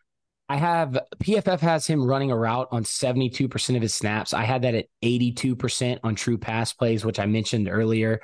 I 0.49 0.57
have 0.57 0.97
PFF 1.17 1.59
has 1.59 1.85
him 1.85 2.05
running 2.05 2.31
a 2.31 2.37
route 2.37 2.69
on 2.71 2.83
72% 2.83 3.75
of 3.75 3.81
his 3.81 3.93
snaps. 3.93 4.33
I 4.33 4.43
had 4.43 4.61
that 4.61 4.75
at 4.75 4.85
82% 5.03 5.99
on 6.03 6.15
true 6.15 6.37
pass 6.37 6.71
plays, 6.71 7.03
which 7.03 7.19
I 7.19 7.25
mentioned 7.25 7.67
earlier. 7.69 8.21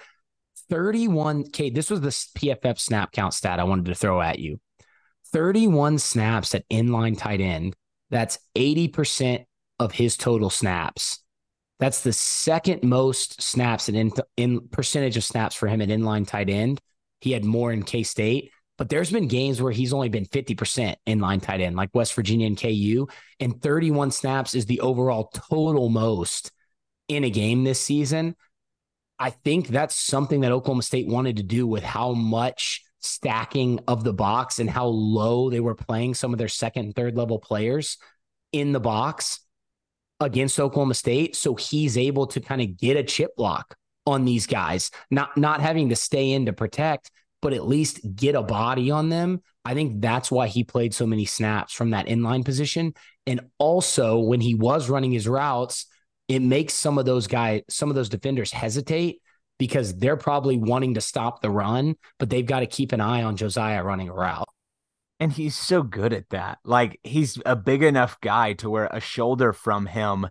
31K, 0.72 1.74
this 1.74 1.90
was 1.90 2.00
the 2.00 2.10
PFF 2.10 2.80
snap 2.80 3.12
count 3.12 3.34
stat 3.34 3.60
I 3.60 3.66
wanted 3.66 3.86
to 3.86 3.96
throw 3.96 4.22
at 4.22 4.40
you. 4.40 4.62
31 5.34 6.00
snaps 6.00 6.56
at 6.56 6.68
inline 6.70 7.18
tight 7.18 7.42
end. 7.42 7.76
That's 8.10 8.40
80% 8.56 9.46
of 9.80 9.92
his 9.92 10.16
total 10.16 10.50
snaps. 10.50 11.23
That's 11.80 12.02
the 12.02 12.14
second 12.14 12.84
most 12.84 13.42
snaps 13.42 13.90
and 13.90 13.98
in, 13.98 14.12
in 14.38 14.68
percentage 14.70 15.18
of 15.18 15.24
snaps 15.24 15.56
for 15.56 15.68
him 15.68 15.82
at 15.82 15.90
inline 15.90 16.28
tight 16.28 16.50
end. 16.50 16.80
He 17.20 17.32
had 17.32 17.44
more 17.44 17.72
in 17.72 17.84
K 17.84 18.04
State, 18.04 18.52
but 18.78 18.90
there's 18.90 19.12
been 19.12 19.28
games 19.28 19.62
where 19.62 19.72
he's 19.72 19.94
only 19.94 20.10
been 20.10 20.26
50% 20.26 20.96
inline 21.08 21.42
tight 21.42 21.62
end, 21.62 21.76
like 21.76 21.90
West 21.94 22.14
Virginia 22.14 22.48
and 22.48 22.60
KU. 22.60 23.08
And 23.40 23.62
31 23.62 24.12
snaps 24.12 24.56
is 24.56 24.66
the 24.66 24.82
overall 24.82 25.32
total 25.50 25.90
most 25.90 26.52
in 27.08 27.24
a 27.24 27.30
game 27.30 27.64
this 27.64 27.80
season. 27.80 28.36
I 29.20 29.30
think 29.30 29.68
that's 29.68 29.96
something 29.96 30.42
that 30.42 30.52
Oklahoma 30.52 30.84
State 30.84 31.08
wanted 31.08 31.38
to 31.38 31.44
do 31.44 31.68
with 31.68 31.84
how 31.84 32.14
much 32.14 32.84
stacking 33.00 33.80
of 33.88 34.04
the 34.04 34.14
box 34.14 34.60
and 34.60 34.70
how 34.70 34.86
low 34.86 35.50
they 35.50 35.60
were 35.60 35.76
playing 35.76 36.14
some 36.14 36.34
of 36.34 36.40
their 36.40 36.48
second 36.48 36.86
and 36.86 36.96
third 36.96 37.16
level 37.16 37.40
players 37.40 37.98
in 38.52 38.72
the 38.72 38.80
box 38.80 39.40
against 40.24 40.60
Oklahoma 40.60 40.94
State. 40.94 41.36
So 41.36 41.56
he's 41.56 41.98
able 41.98 42.28
to 42.28 42.40
kind 42.40 42.62
of 42.62 42.78
get 42.78 42.98
a 42.98 43.04
chip 43.04 43.36
block 43.36 43.76
on 44.06 44.26
these 44.26 44.48
guys, 44.48 44.92
not 45.10 45.38
not 45.38 45.62
having 45.62 45.90
to 45.90 45.96
stay 45.96 46.32
in 46.32 46.46
to 46.48 46.54
protect, 46.54 47.12
but 47.42 47.54
at 47.54 47.68
least 47.68 48.00
get 48.16 48.36
a 48.36 48.42
body 48.42 48.92
on 48.92 49.10
them. 49.10 49.42
I 49.66 49.74
think 49.74 50.02
that's 50.02 50.30
why 50.30 50.48
he 50.48 50.64
played 50.64 50.94
so 50.94 51.06
many 51.06 51.26
snaps 51.26 51.74
from 51.74 51.92
that 51.92 52.08
inline 52.08 52.44
position. 52.44 52.94
And 53.26 53.42
also 53.58 54.20
when 54.20 54.42
he 54.42 54.56
was 54.56 54.90
running 54.90 55.12
his 55.12 55.28
routes, 55.28 55.86
it 56.28 56.42
makes 56.42 56.74
some 56.74 56.98
of 56.98 57.06
those 57.06 57.28
guys, 57.28 57.62
some 57.70 57.90
of 57.90 57.96
those 57.96 58.10
defenders 58.10 58.52
hesitate 58.52 59.22
because 59.60 59.96
they're 59.98 60.18
probably 60.18 60.58
wanting 60.58 60.96
to 60.96 61.02
stop 61.02 61.42
the 61.42 61.50
run, 61.50 61.96
but 62.20 62.30
they've 62.30 62.46
got 62.46 62.62
to 62.62 62.66
keep 62.66 62.92
an 62.92 63.00
eye 63.00 63.24
on 63.24 63.38
Josiah 63.38 63.84
running 63.84 64.10
a 64.10 64.14
route. 64.14 64.50
And 65.24 65.32
he's 65.32 65.56
so 65.56 65.84
good 65.84 66.12
at 66.12 66.32
that. 66.32 66.58
Like 66.66 67.00
he's 67.02 67.40
a 67.46 67.56
big 67.56 67.82
enough 67.82 68.20
guy 68.20 68.52
to 68.56 68.70
where 68.70 68.88
a 68.88 69.00
shoulder 69.00 69.54
from 69.54 69.86
him 69.86 70.28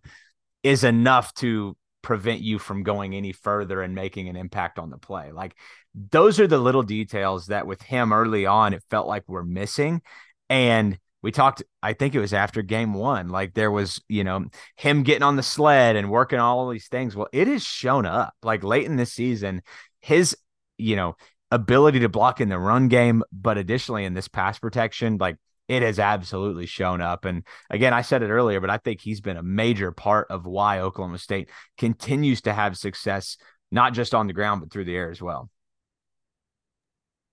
is 0.63 0.85
enough 0.85 1.33
to 1.37 1.79
prevent 2.03 2.43
you 2.43 2.59
from 2.59 2.83
going 2.83 3.15
any 3.15 3.33
further 3.33 3.81
and 3.81 3.95
making 3.95 4.29
an 4.29 4.37
impact 4.37 4.79
on 4.79 4.91
the 4.91 4.99
play. 4.99 5.33
Like 5.33 5.57
those 5.95 6.39
are 6.39 6.47
the 6.47 6.59
little 6.59 6.83
details 6.83 7.47
that 7.47 7.67
with 7.67 7.81
him 7.81 8.13
early 8.13 8.45
on, 8.45 8.75
it 8.75 8.85
felt 8.91 9.09
like 9.09 9.25
we're 9.27 9.43
missing. 9.43 10.03
And 10.51 10.99
we 11.23 11.33
talked, 11.33 11.63
I 11.83 11.95
think 11.95 12.15
it 12.15 12.21
was 12.21 12.35
after 12.35 12.61
game 12.61 12.93
one, 12.93 13.31
like 13.31 13.55
there 13.55 13.71
was, 13.71 13.99
you 14.11 14.25
know, 14.25 14.45
him 14.77 15.05
getting 15.05 15.23
on 15.23 15.37
the 15.37 15.43
sled 15.43 15.97
and 15.97 16.11
working 16.11 16.39
all 16.39 16.69
these 16.69 16.89
things. 16.89 17.17
Well, 17.17 17.29
it 17.33 17.49
has 17.49 17.63
shown 17.65 18.05
up 18.05 18.35
like 18.43 18.63
late 18.63 18.85
in 18.85 18.97
this 18.97 19.15
season, 19.15 19.63
his, 20.03 20.37
you 20.77 20.97
know, 20.97 21.17
ability 21.53 22.01
to 22.01 22.09
block 22.09 22.41
in 22.41 22.49
the 22.49 22.59
run 22.59 22.89
game, 22.89 23.23
but 23.31 23.59
additionally 23.59 24.05
in 24.05 24.15
this 24.15 24.27
pass 24.27 24.59
protection, 24.59 25.19
like 25.19 25.37
it 25.69 25.83
has 25.83 25.99
absolutely 26.01 26.67
shown 26.67 27.01
up. 27.01 27.25
And 27.25 27.45
again, 27.71 27.95
I 27.95 28.03
said 28.03 28.23
it 28.23 28.31
earlier, 28.31 28.61
but 28.61 28.71
I 28.71 28.79
think 28.79 29.01
he's 29.01 29.21
been 29.21 29.37
a 29.37 29.43
major 29.43 29.93
part 29.93 30.27
of 30.31 30.47
why 30.47 30.81
Oklahoma 30.81 31.19
State 31.19 31.51
continues 31.79 32.41
to 32.43 32.53
have 32.53 32.77
success, 32.77 33.37
not 33.71 33.93
just 33.93 34.15
on 34.15 34.27
the 34.27 34.33
ground, 34.33 34.63
but 34.63 34.73
through 34.73 34.87
the 34.87 34.97
air 34.97 35.11
as 35.11 35.23
well. 35.23 35.49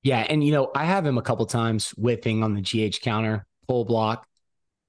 Yeah. 0.03 0.25
And, 0.29 0.43
you 0.43 0.51
know, 0.51 0.69
I 0.75 0.85
have 0.85 1.05
him 1.05 1.17
a 1.17 1.21
couple 1.21 1.45
times 1.45 1.89
whipping 1.97 2.43
on 2.43 2.53
the 2.53 2.61
GH 2.61 3.01
counter 3.01 3.45
pull 3.67 3.85
block. 3.85 4.27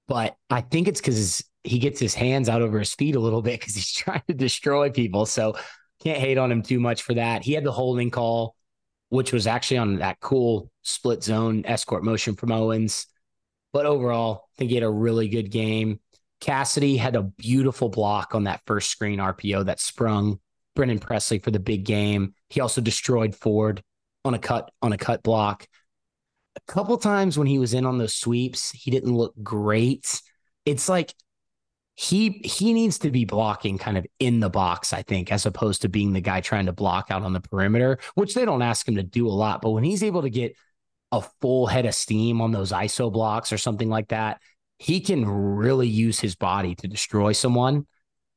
but 0.08 0.36
I 0.50 0.60
think 0.60 0.88
it's 0.88 1.00
because 1.00 1.44
he 1.62 1.78
gets 1.78 2.00
his 2.00 2.14
hands 2.14 2.48
out 2.48 2.62
over 2.62 2.78
his 2.78 2.94
feet 2.94 3.16
a 3.16 3.20
little 3.20 3.42
bit 3.42 3.60
because 3.60 3.74
he's 3.74 3.92
trying 4.04 4.22
to 4.28 4.34
destroy 4.34 4.90
people. 4.90 5.26
So 5.26 5.56
can't 6.02 6.18
hate 6.18 6.38
on 6.38 6.50
him 6.50 6.62
too 6.62 6.80
much 6.80 7.02
for 7.02 7.14
that. 7.14 7.42
He 7.42 7.52
had 7.52 7.64
the 7.64 7.72
holding 7.72 8.10
call, 8.10 8.56
which 9.10 9.32
was 9.32 9.46
actually 9.46 9.78
on 9.78 9.96
that 9.96 10.20
cool 10.20 10.70
split 10.82 11.22
zone 11.22 11.64
escort 11.66 12.02
motion 12.02 12.34
from 12.34 12.52
Owens. 12.52 13.06
But 13.72 13.86
overall, 13.86 14.48
I 14.54 14.58
think 14.58 14.70
he 14.70 14.76
had 14.76 14.84
a 14.84 14.90
really 14.90 15.28
good 15.28 15.50
game. 15.50 16.00
Cassity 16.40 16.98
had 16.98 17.16
a 17.16 17.22
beautiful 17.22 17.88
block 17.88 18.34
on 18.34 18.44
that 18.44 18.62
first 18.66 18.90
screen 18.90 19.18
RPO 19.18 19.66
that 19.66 19.78
sprung 19.78 20.40
Brennan 20.74 20.98
Presley 20.98 21.38
for 21.38 21.50
the 21.50 21.60
big 21.60 21.84
game. 21.84 22.34
He 22.48 22.60
also 22.60 22.80
destroyed 22.80 23.34
Ford 23.36 23.82
on 24.24 24.34
a 24.34 24.38
cut 24.38 24.70
on 24.80 24.92
a 24.92 24.98
cut 24.98 25.22
block. 25.22 25.66
A 26.56 26.72
couple 26.72 26.96
times 26.96 27.36
when 27.36 27.46
he 27.46 27.58
was 27.58 27.74
in 27.74 27.86
on 27.86 27.98
those 27.98 28.14
sweeps, 28.14 28.70
he 28.70 28.90
didn't 28.90 29.14
look 29.14 29.34
great. 29.42 30.20
It's 30.64 30.88
like 30.88 31.14
he 31.94 32.40
he 32.44 32.72
needs 32.72 32.98
to 33.00 33.10
be 33.10 33.24
blocking 33.24 33.76
kind 33.76 33.98
of 33.98 34.06
in 34.18 34.40
the 34.40 34.48
box, 34.48 34.92
I 34.92 35.02
think, 35.02 35.30
as 35.30 35.44
opposed 35.44 35.82
to 35.82 35.88
being 35.88 36.12
the 36.12 36.20
guy 36.20 36.40
trying 36.40 36.66
to 36.66 36.72
block 36.72 37.10
out 37.10 37.22
on 37.22 37.32
the 37.32 37.40
perimeter, 37.40 37.98
which 38.14 38.34
they 38.34 38.44
don't 38.44 38.62
ask 38.62 38.88
him 38.88 38.96
to 38.96 39.02
do 39.02 39.26
a 39.26 39.30
lot. 39.30 39.60
But 39.60 39.70
when 39.70 39.84
he's 39.84 40.02
able 40.02 40.22
to 40.22 40.30
get 40.30 40.56
a 41.12 41.22
full 41.40 41.66
head 41.66 41.86
of 41.86 41.94
steam 41.94 42.40
on 42.40 42.52
those 42.52 42.72
ISO 42.72 43.12
blocks 43.12 43.52
or 43.52 43.58
something 43.58 43.88
like 43.88 44.08
that, 44.08 44.40
he 44.78 45.00
can 45.00 45.28
really 45.28 45.88
use 45.88 46.18
his 46.18 46.34
body 46.34 46.74
to 46.76 46.88
destroy 46.88 47.32
someone. 47.32 47.86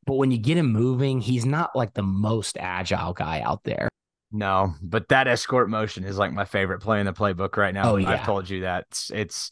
But 0.05 0.15
when 0.15 0.31
you 0.31 0.37
get 0.37 0.57
him 0.57 0.73
moving, 0.73 1.21
he's 1.21 1.45
not 1.45 1.75
like 1.75 1.93
the 1.93 2.03
most 2.03 2.57
agile 2.59 3.13
guy 3.13 3.39
out 3.39 3.63
there. 3.63 3.87
No, 4.31 4.73
but 4.81 5.07
that 5.09 5.27
escort 5.27 5.69
motion 5.69 6.03
is 6.03 6.17
like 6.17 6.33
my 6.33 6.43
favorite 6.43 6.81
play 6.81 6.99
in 6.99 7.05
the 7.05 7.13
playbook 7.13 7.55
right 7.55 7.73
now. 7.73 7.91
Oh, 7.91 7.95
yeah. 7.97 8.09
I've 8.09 8.25
told 8.25 8.49
you 8.49 8.61
that. 8.61 8.85
It's, 8.89 9.11
it's 9.11 9.51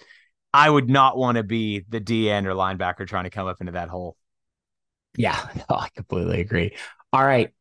I 0.53 0.69
would 0.69 0.89
not 0.89 1.17
want 1.17 1.37
to 1.37 1.43
be 1.43 1.85
the 1.87 1.99
D 1.99 2.29
end 2.29 2.47
or 2.47 2.53
linebacker 2.53 3.07
trying 3.07 3.23
to 3.23 3.29
come 3.29 3.47
up 3.47 3.61
into 3.61 3.73
that 3.73 3.89
hole. 3.89 4.17
Yeah, 5.17 5.39
no, 5.69 5.75
I 5.75 5.89
completely 5.95 6.41
agree. 6.41 6.75
All 7.13 7.23
right. 7.23 7.51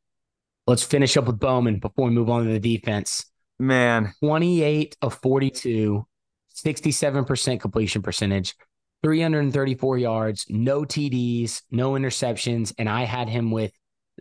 Let's 0.67 0.83
finish 0.83 1.17
up 1.17 1.27
with 1.27 1.41
Bowman 1.41 1.79
before 1.79 2.07
we 2.07 2.13
move 2.13 2.31
on 2.31 2.45
to 2.45 2.53
the 2.53 2.61
defense. 2.61 3.27
Man, 3.59 4.13
28 4.21 4.97
of 5.03 5.15
42, 5.15 6.07
67% 6.55 7.61
completion 7.61 8.03
percentage, 8.03 8.55
334 9.03 9.99
yards, 9.99 10.47
no 10.49 10.83
TDs, 10.83 11.63
no 11.71 11.93
interceptions. 11.93 12.73
And 12.79 12.89
I 12.89 13.05
had 13.05 13.29
him 13.29 13.51
with 13.51 13.73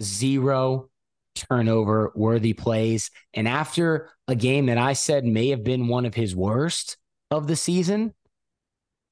zero 0.01 0.89
turnover 1.35 2.11
worthy 2.15 2.53
plays. 2.53 3.11
And 3.33 3.47
after 3.47 4.09
a 4.27 4.35
game 4.35 4.67
that 4.67 4.77
I 4.77 4.93
said 4.93 5.25
may 5.25 5.49
have 5.49 5.63
been 5.63 5.87
one 5.87 6.05
of 6.05 6.15
his 6.15 6.35
worst 6.35 6.97
of 7.31 7.47
the 7.47 7.55
season, 7.55 8.13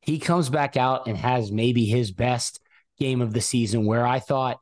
he 0.07 0.19
comes 0.19 0.49
back 0.49 0.77
out 0.77 1.07
and 1.07 1.17
has 1.17 1.51
maybe 1.51 1.85
his 1.85 2.11
best 2.11 2.61
game 2.97 3.21
of 3.21 3.33
the 3.33 3.41
season 3.41 3.85
where 3.85 4.07
I 4.07 4.19
thought 4.19 4.57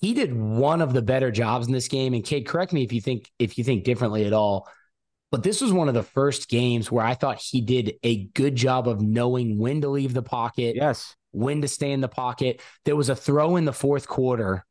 he 0.00 0.14
did 0.14 0.34
one 0.34 0.82
of 0.82 0.92
the 0.92 1.00
better 1.00 1.30
jobs 1.30 1.68
in 1.68 1.72
this 1.72 1.86
game. 1.86 2.12
And 2.12 2.24
Cade, 2.24 2.44
correct 2.44 2.72
me 2.72 2.82
if 2.82 2.92
you 2.92 3.00
think 3.00 3.30
if 3.38 3.56
you 3.56 3.62
think 3.62 3.84
differently 3.84 4.24
at 4.26 4.32
all. 4.32 4.68
But 5.30 5.44
this 5.44 5.60
was 5.60 5.72
one 5.72 5.86
of 5.86 5.94
the 5.94 6.02
first 6.02 6.48
games 6.48 6.90
where 6.90 7.06
I 7.06 7.14
thought 7.14 7.38
he 7.38 7.60
did 7.60 7.94
a 8.02 8.24
good 8.24 8.56
job 8.56 8.88
of 8.88 9.00
knowing 9.00 9.58
when 9.58 9.80
to 9.82 9.88
leave 9.88 10.12
the 10.12 10.22
pocket, 10.22 10.74
yes. 10.74 11.14
when 11.30 11.62
to 11.62 11.68
stay 11.68 11.92
in 11.92 12.00
the 12.00 12.08
pocket. 12.08 12.60
There 12.84 12.96
was 12.96 13.10
a 13.10 13.16
throw 13.16 13.54
in 13.54 13.64
the 13.64 13.72
fourth 13.72 14.08
quarter 14.08 14.66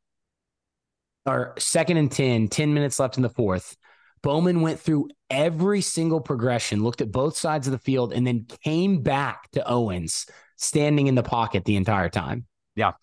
or 1.26 1.54
second 1.58 1.96
and 1.96 2.12
10, 2.12 2.50
10 2.50 2.74
minutes 2.74 3.00
left 3.00 3.16
in 3.16 3.24
the 3.24 3.30
fourth. 3.30 3.78
Bowman 4.24 4.62
went 4.62 4.80
through 4.80 5.10
every 5.30 5.82
single 5.82 6.22
progression, 6.22 6.84
looked 6.84 7.02
at 7.02 7.12
both 7.12 7.36
sides 7.36 7.68
of 7.68 7.72
the 7.72 7.80
field, 7.80 8.14
and 8.14 8.26
then 8.26 8.46
came 8.64 9.02
back 9.02 9.50
to 9.52 9.68
Owens 9.68 10.26
standing 10.58 11.08
in 11.08 11.16
the 11.16 11.24
pocket 11.24 11.66
the 11.66 11.76
entire 11.76 12.10
time. 12.10 12.46
Yeah. 12.76 12.94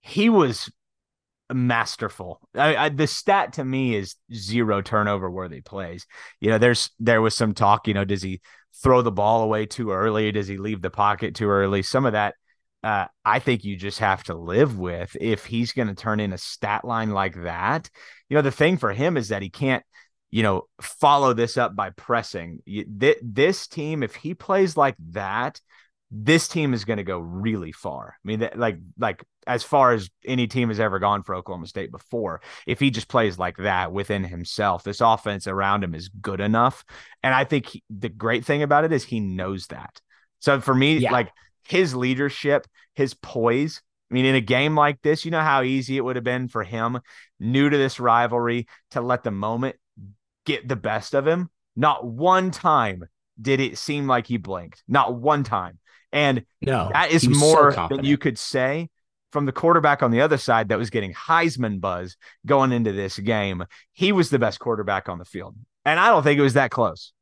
He 0.00 0.28
was 0.28 0.70
masterful. 1.52 2.40
I, 2.54 2.76
I, 2.76 2.88
the 2.88 3.06
stat 3.06 3.54
to 3.54 3.64
me 3.64 3.94
is 3.94 4.16
zero 4.34 4.82
turnover 4.82 5.30
worthy 5.30 5.60
plays. 5.60 6.06
You 6.40 6.50
know, 6.50 6.58
there's 6.58 6.90
there 6.98 7.22
was 7.22 7.36
some 7.36 7.54
talk. 7.54 7.86
You 7.86 7.94
know, 7.94 8.04
does 8.04 8.22
he 8.22 8.40
throw 8.82 9.02
the 9.02 9.12
ball 9.12 9.42
away 9.42 9.66
too 9.66 9.92
early? 9.92 10.32
Does 10.32 10.48
he 10.48 10.58
leave 10.58 10.82
the 10.82 10.90
pocket 10.90 11.34
too 11.34 11.48
early? 11.48 11.82
Some 11.82 12.06
of 12.06 12.12
that, 12.12 12.34
uh, 12.82 13.06
I 13.24 13.38
think 13.38 13.64
you 13.64 13.76
just 13.76 14.00
have 14.00 14.24
to 14.24 14.34
live 14.34 14.78
with 14.78 15.16
if 15.20 15.46
he's 15.46 15.72
going 15.72 15.88
to 15.88 15.94
turn 15.94 16.20
in 16.20 16.32
a 16.32 16.38
stat 16.38 16.84
line 16.84 17.10
like 17.10 17.42
that. 17.42 17.88
You 18.28 18.34
know, 18.34 18.42
the 18.42 18.50
thing 18.50 18.76
for 18.76 18.92
him 18.92 19.16
is 19.16 19.28
that 19.28 19.42
he 19.42 19.50
can't. 19.50 19.84
You 20.36 20.42
know, 20.42 20.68
follow 20.82 21.32
this 21.32 21.56
up 21.56 21.74
by 21.74 21.88
pressing. 21.90 22.60
This 23.22 23.66
team, 23.66 24.02
if 24.02 24.14
he 24.14 24.34
plays 24.34 24.76
like 24.76 24.96
that, 25.12 25.62
this 26.10 26.46
team 26.46 26.74
is 26.74 26.84
going 26.84 26.98
to 26.98 27.04
go 27.04 27.18
really 27.18 27.72
far. 27.72 28.18
I 28.22 28.22
mean, 28.22 28.46
like 28.54 28.78
like 28.98 29.24
as 29.46 29.62
far 29.62 29.92
as 29.92 30.10
any 30.26 30.46
team 30.46 30.68
has 30.68 30.78
ever 30.78 30.98
gone 30.98 31.22
for 31.22 31.34
Oklahoma 31.34 31.66
State 31.66 31.90
before. 31.90 32.42
If 32.66 32.80
he 32.80 32.90
just 32.90 33.08
plays 33.08 33.38
like 33.38 33.56
that 33.56 33.92
within 33.92 34.24
himself, 34.24 34.82
this 34.82 35.00
offense 35.00 35.46
around 35.46 35.82
him 35.82 35.94
is 35.94 36.10
good 36.10 36.40
enough. 36.40 36.84
And 37.22 37.34
I 37.34 37.44
think 37.44 37.68
he, 37.68 37.82
the 37.88 38.10
great 38.10 38.44
thing 38.44 38.62
about 38.62 38.84
it 38.84 38.92
is 38.92 39.04
he 39.04 39.20
knows 39.20 39.68
that. 39.68 40.02
So 40.40 40.60
for 40.60 40.74
me, 40.74 40.98
Yeah. 40.98 41.12
like 41.12 41.30
his 41.66 41.94
leadership, 41.94 42.66
his 42.94 43.14
poise. 43.14 43.80
I 44.10 44.14
mean, 44.14 44.26
in 44.26 44.34
a 44.34 44.42
game 44.42 44.74
like 44.76 45.00
this, 45.00 45.24
you 45.24 45.30
know 45.30 45.40
how 45.40 45.62
easy 45.62 45.96
it 45.96 46.04
would 46.04 46.16
have 46.16 46.24
been 46.24 46.46
for 46.48 46.62
him, 46.62 47.00
new 47.40 47.70
to 47.70 47.76
this 47.78 47.98
rivalry, 47.98 48.68
to 48.90 49.00
let 49.00 49.24
the 49.24 49.30
moment 49.30 49.76
get 50.46 50.66
the 50.66 50.76
best 50.76 51.14
of 51.14 51.26
him. 51.26 51.50
Not 51.76 52.06
one 52.06 52.50
time 52.50 53.04
did 53.40 53.60
it 53.60 53.76
seem 53.76 54.06
like 54.06 54.26
he 54.26 54.38
blinked. 54.38 54.82
Not 54.88 55.14
one 55.14 55.44
time. 55.44 55.78
And 56.12 56.44
No, 56.62 56.88
that 56.92 57.10
is 57.10 57.28
was 57.28 57.38
so 57.38 57.46
more 57.46 57.88
than 57.90 58.04
you 58.04 58.16
could 58.16 58.38
say 58.38 58.88
from 59.32 59.44
the 59.44 59.52
quarterback 59.52 60.02
on 60.02 60.10
the 60.10 60.22
other 60.22 60.38
side 60.38 60.70
that 60.70 60.78
was 60.78 60.88
getting 60.88 61.12
Heisman 61.12 61.80
buzz 61.80 62.16
going 62.46 62.72
into 62.72 62.92
this 62.92 63.18
game. 63.18 63.64
He 63.92 64.12
was 64.12 64.30
the 64.30 64.38
best 64.38 64.58
quarterback 64.58 65.08
on 65.08 65.18
the 65.18 65.24
field. 65.24 65.56
And 65.84 66.00
I 66.00 66.08
don't 66.08 66.22
think 66.22 66.38
it 66.38 66.42
was 66.42 66.54
that 66.54 66.70
close. 66.70 67.12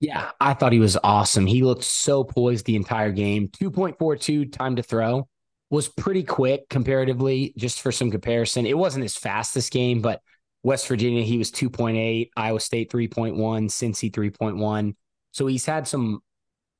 Yeah, 0.00 0.32
I 0.40 0.54
thought 0.54 0.72
he 0.72 0.80
was 0.80 0.98
awesome. 1.02 1.46
He 1.46 1.62
looked 1.62 1.84
so 1.84 2.24
poised 2.24 2.66
the 2.66 2.76
entire 2.76 3.12
game. 3.12 3.48
2.42 3.48 4.52
time 4.52 4.76
to 4.76 4.82
throw 4.82 5.28
was 5.70 5.88
pretty 5.88 6.24
quick 6.24 6.68
comparatively, 6.68 7.54
just 7.56 7.80
for 7.80 7.92
some 7.92 8.10
comparison. 8.10 8.66
It 8.66 8.76
wasn't 8.76 9.04
his 9.04 9.16
fastest 9.16 9.72
game, 9.72 10.02
but 10.02 10.20
West 10.62 10.86
Virginia, 10.86 11.22
he 11.22 11.38
was 11.38 11.50
2.8, 11.50 12.30
Iowa 12.36 12.60
State 12.60 12.90
3.1, 12.90 13.34
Cincy 13.36 14.12
3.1. 14.12 14.94
So 15.32 15.46
he's 15.46 15.66
had 15.66 15.88
some 15.88 16.20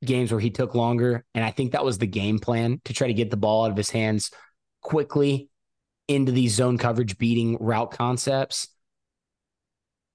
games 0.05 0.31
where 0.31 0.41
he 0.41 0.51
took 0.51 0.75
longer. 0.75 1.25
And 1.35 1.45
I 1.45 1.51
think 1.51 1.73
that 1.73 1.85
was 1.85 1.99
the 1.99 2.07
game 2.07 2.39
plan 2.39 2.81
to 2.85 2.93
try 2.93 3.09
to 3.09 3.15
get 3.15 3.31
the 3.31 3.37
ball 3.37 3.65
out 3.65 3.71
of 3.71 3.77
his 3.77 3.91
hands 3.91 4.31
quickly 4.83 5.49
into 6.09 6.33
these 6.33 6.55
zone 6.55 6.79
coverage 6.79 7.19
beating 7.19 7.57
route 7.61 7.93
concepts. 7.93 8.69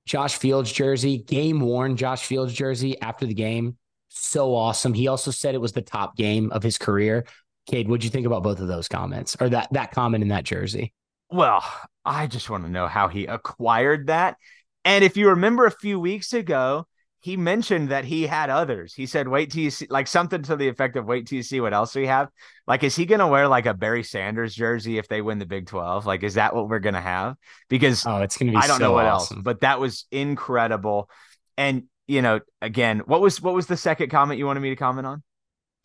Josh 0.05 0.35
Fields 0.35 0.71
jersey, 0.71 1.17
game 1.17 1.59
worn 1.59 1.97
Josh 1.97 2.25
Fields 2.25 2.53
jersey 2.53 2.99
after 3.01 3.25
the 3.25 3.33
game. 3.33 3.77
So 4.09 4.55
awesome. 4.55 4.93
He 4.93 5.09
also 5.09 5.31
said 5.31 5.53
it 5.53 5.61
was 5.61 5.73
the 5.73 5.81
top 5.81 6.15
game 6.15 6.51
of 6.51 6.63
his 6.63 6.77
career. 6.77 7.25
Cade, 7.67 7.89
what'd 7.89 8.05
you 8.05 8.09
think 8.09 8.25
about 8.25 8.43
both 8.43 8.61
of 8.61 8.69
those 8.69 8.87
comments 8.87 9.35
or 9.41 9.49
that 9.49 9.67
that 9.73 9.91
comment 9.91 10.21
in 10.21 10.29
that 10.29 10.45
jersey? 10.45 10.93
Well, 11.29 11.61
I 12.07 12.27
just 12.27 12.49
want 12.49 12.63
to 12.63 12.69
know 12.71 12.87
how 12.87 13.07
he 13.09 13.25
acquired 13.25 14.07
that. 14.07 14.37
And 14.85 15.03
if 15.03 15.17
you 15.17 15.29
remember 15.29 15.65
a 15.65 15.71
few 15.71 15.99
weeks 15.99 16.33
ago, 16.33 16.87
he 17.19 17.35
mentioned 17.35 17.89
that 17.89 18.05
he 18.05 18.25
had 18.25 18.49
others. 18.49 18.93
He 18.93 19.05
said, 19.05 19.27
wait 19.27 19.51
till 19.51 19.63
you 19.63 19.71
see, 19.71 19.87
like 19.89 20.07
something 20.07 20.43
to 20.43 20.55
the 20.55 20.69
effect 20.69 20.95
of, 20.95 21.05
wait 21.05 21.27
till 21.27 21.35
you 21.35 21.43
see 21.43 21.59
what 21.59 21.73
else 21.73 21.93
we 21.95 22.07
have. 22.07 22.29
Like, 22.65 22.83
is 22.83 22.95
he 22.95 23.05
going 23.05 23.19
to 23.19 23.27
wear 23.27 23.47
like 23.49 23.65
a 23.65 23.73
Barry 23.73 24.03
Sanders 24.03 24.55
jersey 24.55 24.97
if 24.97 25.09
they 25.09 25.21
win 25.21 25.37
the 25.39 25.45
Big 25.45 25.67
12? 25.67 26.05
Like, 26.05 26.23
is 26.23 26.35
that 26.35 26.55
what 26.55 26.69
we're 26.69 26.79
going 26.79 26.95
to 26.95 27.01
have? 27.01 27.35
Because 27.67 28.05
Oh, 28.05 28.21
it's 28.21 28.37
gonna 28.37 28.51
be 28.51 28.57
I 28.57 28.67
don't 28.67 28.77
so 28.77 28.85
know 28.85 28.91
what 28.93 29.05
awesome. 29.05 29.37
else, 29.37 29.43
but 29.43 29.61
that 29.61 29.79
was 29.79 30.05
incredible. 30.11 31.09
And, 31.57 31.83
you 32.07 32.21
know, 32.21 32.39
again, 32.61 32.99
what 32.99 33.19
was 33.19 33.41
what 33.41 33.53
was 33.53 33.67
the 33.67 33.75
second 33.77 34.09
comment 34.09 34.37
you 34.39 34.45
wanted 34.45 34.61
me 34.61 34.69
to 34.69 34.75
comment 34.77 35.07
on? 35.07 35.23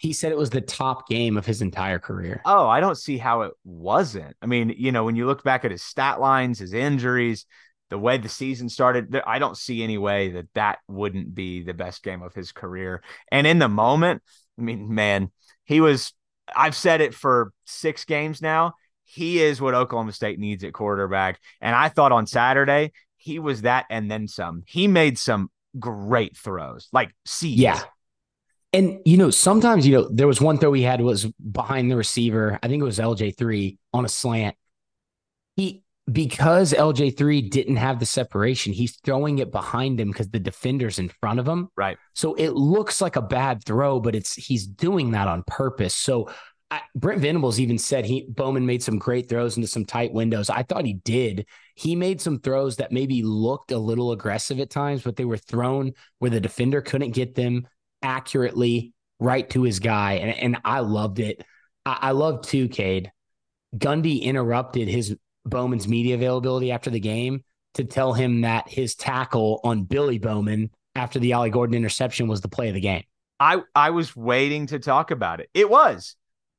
He 0.03 0.12
said 0.12 0.33
it 0.33 0.39
was 0.39 0.51
the 0.51 0.61
top 0.61 1.09
game 1.09 1.37
of 1.37 1.47
his 1.47 1.62
entire 1.62 2.01
career. 2.01 2.43
Oh, 2.45 2.66
I 2.66 2.81
don't 2.81 2.99
see 2.99 3.19
how 3.19 3.43
it 3.43 3.53
wasn't. 3.62 4.37
I 4.43 4.47
mean, 4.47 4.74
you 4.77 4.91
know, 4.91 5.05
when 5.05 5.15
you 5.15 5.27
look 5.27 5.45
back 5.45 5.65
at 5.65 5.70
his 5.70 5.85
stat 5.85 6.20
lines, 6.20 6.59
his 6.59 6.73
injuries, 6.73 7.47
the 7.89 7.99
way 7.99 8.19
the 8.19 8.29
season 8.29 8.69
started, 8.69 9.15
I 9.24 9.39
don't 9.39 9.57
see 9.57 9.81
any 9.81 9.99
way 9.99 10.31
that 10.31 10.49
that 10.55 10.81
wouldn't 10.89 11.37
be 11.37 11.62
the 11.62 11.73
best 11.73 12.03
game 12.03 12.20
of 12.20 12.35
his 12.35 12.51
career. 12.51 13.01
And 13.31 13.47
in 13.47 13.61
the 13.61 13.69
moment, 13.69 14.23
I 14.59 14.62
mean, 14.62 14.93
man, 14.93 15.31
he 15.66 15.81
was, 15.81 16.12
I've 16.57 16.74
said 16.74 17.01
it 17.01 17.15
for 17.15 17.53
six 17.65 18.05
games 18.05 18.43
now. 18.43 18.74
He 19.05 19.41
is 19.41 19.61
what 19.61 19.74
Oklahoma 19.74 20.11
State 20.11 20.41
needs 20.41 20.65
at 20.65 20.73
quarterback. 20.73 21.39
And 21.61 21.77
I 21.77 21.89
thought 21.91 22.11
on 22.11 22.27
Saturday, 22.27 22.91
he 23.19 23.39
was 23.39 23.62
that 23.62 23.87
and 23.89 24.11
then 24.11 24.27
some. 24.27 24.65
He 24.66 24.89
made 24.89 25.16
some 25.16 25.49
great 25.79 26.37
throws, 26.37 26.89
like 26.93 27.15
seeds. 27.24 27.61
Yeah. 27.61 27.81
And 28.73 29.01
you 29.05 29.16
know, 29.16 29.31
sometimes 29.31 29.86
you 29.86 29.94
know 29.94 30.09
there 30.11 30.27
was 30.27 30.40
one 30.40 30.59
throw 30.59 30.73
he 30.73 30.82
had 30.82 31.01
was 31.01 31.27
behind 31.27 31.90
the 31.90 31.97
receiver. 31.97 32.59
I 32.62 32.69
think 32.69 32.81
it 32.81 32.85
was 32.85 32.99
LJ 32.99 33.36
three 33.36 33.78
on 33.93 34.05
a 34.05 34.09
slant. 34.09 34.57
He 35.57 35.82
because 36.11 36.73
LJ3 36.73 37.49
didn't 37.51 37.77
have 37.77 38.01
the 38.01 38.07
separation, 38.07 38.73
he's 38.73 38.97
throwing 39.05 39.39
it 39.39 39.53
behind 39.53 40.01
him 40.01 40.09
because 40.11 40.28
the 40.28 40.40
defender's 40.40 40.99
in 40.99 41.09
front 41.09 41.39
of 41.39 41.47
him. 41.47 41.69
Right. 41.77 41.97
So 42.15 42.35
it 42.35 42.51
looks 42.51 43.01
like 43.01 43.16
a 43.16 43.23
bad 43.23 43.65
throw, 43.65 44.01
but 44.01 44.15
it's 44.15 44.35
he's 44.35 44.66
doing 44.66 45.12
that 45.12 45.28
on 45.28 45.44
purpose. 45.47 45.94
So 45.94 46.31
I, 46.70 46.81
Brent 46.94 47.20
Venables 47.20 47.61
even 47.61 47.78
said 47.78 48.05
he 48.05 48.27
Bowman 48.28 48.66
made 48.66 48.82
some 48.82 48.99
great 48.99 49.28
throws 49.28 49.57
into 49.57 49.69
some 49.69 49.85
tight 49.85 50.12
windows. 50.12 50.51
I 50.51 50.62
thought 50.62 50.86
he 50.86 50.94
did. 50.94 51.47
He 51.74 51.94
made 51.94 52.20
some 52.20 52.40
throws 52.40 52.77
that 52.77 52.93
maybe 52.93 53.23
looked 53.23 53.73
a 53.73 53.78
little 53.78 54.12
aggressive 54.12 54.59
at 54.59 54.70
times, 54.70 55.03
but 55.03 55.16
they 55.16 55.24
were 55.24 55.36
thrown 55.36 55.93
where 56.19 56.31
the 56.31 56.40
defender 56.40 56.81
couldn't 56.81 57.12
get 57.12 57.35
them 57.35 57.69
accurately 58.03 58.93
right 59.20 59.49
to 59.51 59.62
his 59.62 59.79
guy. 59.79 60.15
And, 60.15 60.39
and 60.39 60.59
I 60.65 60.81
loved 60.81 61.19
it. 61.19 61.45
I, 61.87 61.99
I 62.01 62.11
love 62.12 62.43
too, 62.43 62.69
Cade. 62.69 63.12
Gundy 63.77 64.23
interrupted 64.23 64.89
his 64.89 65.16
Bowman's 65.45 65.89
media 65.89 66.15
availability 66.15 66.70
after 66.70 66.91
the 66.91 67.01
game 67.01 67.45
to 67.74 67.85
tell 67.85 68.12
him 68.12 68.43
that 68.43 68.69
his 68.69 68.95
tackle 68.95 69.61
on 69.65 69.85
Billy 69.85 70.19
Bowman 70.19 70.70
after 70.95 71.19
the 71.19 71.33
Ollie 71.33 71.51
Gordon 71.51 71.74
interception 71.74 72.29
was 72.29 72.41
the 72.41 72.49
play 72.49 72.69
of 72.69 72.74
the 72.74 72.81
game. 72.81 73.05
I 73.41 73.62
I 73.74 73.91
was 73.91 74.15
waiting 74.15 74.66
to 74.66 74.79
talk 74.79 75.11
about 75.11 75.41
it. 75.41 75.51
It 75.55 75.69
was. 75.69 76.16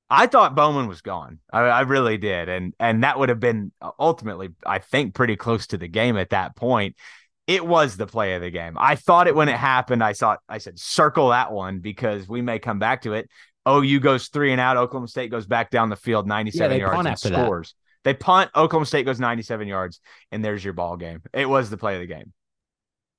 I 0.09 0.27
thought 0.27 0.55
Bowman 0.55 0.87
was 0.87 1.01
gone. 1.01 1.39
I, 1.51 1.61
I, 1.61 1.81
really 1.81 2.17
did, 2.17 2.49
and 2.49 2.73
and 2.79 3.03
that 3.03 3.17
would 3.17 3.29
have 3.29 3.39
been 3.39 3.71
ultimately, 3.97 4.49
I 4.65 4.79
think, 4.79 5.15
pretty 5.15 5.35
close 5.35 5.67
to 5.67 5.77
the 5.77 5.87
game 5.87 6.17
at 6.17 6.31
that 6.31 6.55
point. 6.55 6.97
It 7.45 7.65
was 7.65 7.97
the 7.97 8.07
play 8.07 8.35
of 8.35 8.41
the 8.41 8.49
game. 8.49 8.77
I 8.79 8.95
thought 8.95 9.27
it 9.27 9.35
when 9.35 9.49
it 9.49 9.57
happened. 9.57 10.03
I 10.03 10.13
thought 10.13 10.39
I 10.47 10.59
said 10.59 10.79
circle 10.79 11.29
that 11.29 11.51
one 11.51 11.79
because 11.79 12.27
we 12.27 12.41
may 12.41 12.59
come 12.59 12.79
back 12.79 13.01
to 13.01 13.13
it. 13.13 13.29
OU 13.67 13.99
goes 13.99 14.27
three 14.29 14.51
and 14.51 14.61
out. 14.61 14.77
Oklahoma 14.77 15.07
State 15.07 15.31
goes 15.31 15.45
back 15.45 15.69
down 15.69 15.89
the 15.89 15.95
field, 15.95 16.27
ninety-seven 16.27 16.77
yeah, 16.77 16.93
yards, 16.93 17.07
and 17.07 17.19
scores. 17.19 17.75
That. 18.03 18.09
They 18.09 18.13
punt. 18.17 18.51
Oklahoma 18.55 18.85
State 18.85 19.05
goes 19.05 19.19
ninety-seven 19.19 19.67
yards, 19.67 19.99
and 20.31 20.43
there's 20.43 20.63
your 20.63 20.73
ball 20.73 20.97
game. 20.97 21.21
It 21.33 21.47
was 21.47 21.69
the 21.69 21.77
play 21.77 21.95
of 21.95 22.01
the 22.01 22.07
game. 22.07 22.33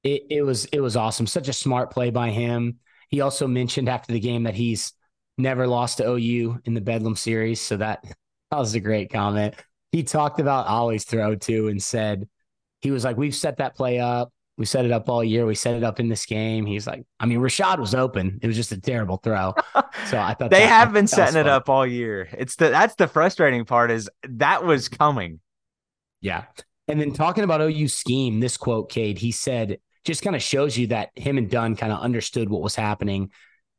It, 0.02 0.22
it 0.30 0.42
was 0.42 0.66
it 0.66 0.80
was 0.80 0.96
awesome. 0.96 1.26
Such 1.26 1.48
a 1.48 1.52
smart 1.52 1.90
play 1.90 2.10
by 2.10 2.30
him. 2.30 2.78
He 3.08 3.20
also 3.20 3.46
mentioned 3.46 3.88
after 3.88 4.12
the 4.12 4.20
game 4.20 4.44
that 4.44 4.54
he's 4.54 4.92
never 5.38 5.66
lost 5.66 5.98
to 5.98 6.08
OU 6.08 6.60
in 6.64 6.74
the 6.74 6.80
Bedlam 6.80 7.16
series. 7.16 7.60
So 7.60 7.76
that, 7.78 8.04
that 8.50 8.58
was 8.58 8.74
a 8.74 8.80
great 8.80 9.12
comment. 9.12 9.54
He 9.92 10.02
talked 10.02 10.40
about 10.40 10.66
Ollie's 10.66 11.04
throw 11.04 11.34
too 11.34 11.68
and 11.68 11.82
said, 11.82 12.28
he 12.84 12.90
was 12.90 13.02
like, 13.02 13.16
We've 13.16 13.34
set 13.34 13.56
that 13.56 13.74
play 13.74 13.98
up. 13.98 14.32
We 14.56 14.66
set 14.66 14.84
it 14.84 14.92
up 14.92 15.08
all 15.08 15.24
year. 15.24 15.46
We 15.46 15.56
set 15.56 15.74
it 15.74 15.82
up 15.82 15.98
in 15.98 16.08
this 16.08 16.24
game. 16.26 16.64
He's 16.64 16.86
like, 16.86 17.04
I 17.18 17.26
mean, 17.26 17.38
Rashod 17.38 17.80
was 17.80 17.92
open. 17.92 18.38
It 18.40 18.46
was 18.46 18.54
just 18.54 18.70
a 18.70 18.80
terrible 18.80 19.16
throw. 19.16 19.54
So 20.06 20.18
I 20.18 20.34
thought 20.34 20.50
they 20.50 20.60
that, 20.60 20.68
have 20.68 20.92
been 20.92 21.06
setting 21.06 21.40
it 21.40 21.46
up 21.46 21.68
all 21.68 21.86
year. 21.86 22.28
It's 22.36 22.56
the 22.56 22.68
that's 22.68 22.96
the 22.96 23.06
frustrating 23.06 23.64
part 23.64 23.92
is 23.92 24.10
that 24.28 24.64
was 24.64 24.88
coming. 24.88 25.40
Yeah. 26.20 26.44
And 26.88 27.00
then 27.00 27.12
talking 27.12 27.44
about 27.44 27.60
OU 27.62 27.88
scheme, 27.88 28.40
this 28.40 28.56
quote, 28.56 28.90
Cade, 28.90 29.18
he 29.18 29.30
said, 29.30 29.78
just 30.04 30.22
kind 30.22 30.34
of 30.34 30.42
shows 30.42 30.76
you 30.76 30.88
that 30.88 31.10
him 31.14 31.38
and 31.38 31.48
Dunn 31.48 31.76
kind 31.76 31.92
of 31.92 32.00
understood 32.00 32.50
what 32.50 32.60
was 32.60 32.74
happening. 32.74 33.30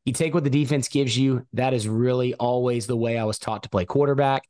You 0.06 0.14
take 0.14 0.34
what 0.34 0.46
the 0.46 0.50
defense 0.50 0.88
gives 0.88 1.18
you. 1.18 1.46
That 1.54 1.74
is 1.74 1.88
really 1.88 2.34
always 2.34 2.88
the 2.88 2.98
way 2.98 3.18
I 3.18 3.26
was 3.26 3.38
taught 3.38 3.64
to 3.64 3.70
play 3.70 3.86
quarterback. 3.86 4.48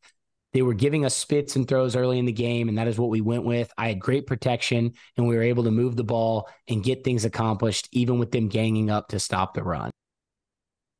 They 0.56 0.62
were 0.62 0.74
giving 0.74 1.04
us 1.04 1.14
spits 1.14 1.58
and 1.58 1.68
throws 1.68 1.98
early 1.98 2.18
in 2.18 2.24
the 2.24 2.32
game, 2.32 2.70
and 2.70 2.78
that 2.78 2.88
is 2.88 2.98
what 2.98 3.10
we 3.10 3.20
went 3.20 3.44
with. 3.44 3.70
I 3.78 3.90
had 3.90 4.00
great 4.00 4.26
protection, 4.26 4.94
and 5.18 5.28
we 5.28 5.36
were 5.36 5.44
able 5.44 5.66
to 5.66 5.70
move 5.70 5.98
the 5.98 6.06
ball 6.06 6.48
and 6.70 6.82
get 6.82 7.04
things 7.04 7.26
accomplished, 7.26 7.90
even 7.92 8.20
with 8.20 8.32
them 8.32 8.48
ganging 8.48 8.90
up 8.90 9.10
to 9.10 9.20
stop 9.20 9.54
the 9.54 9.64
run. 9.64 9.92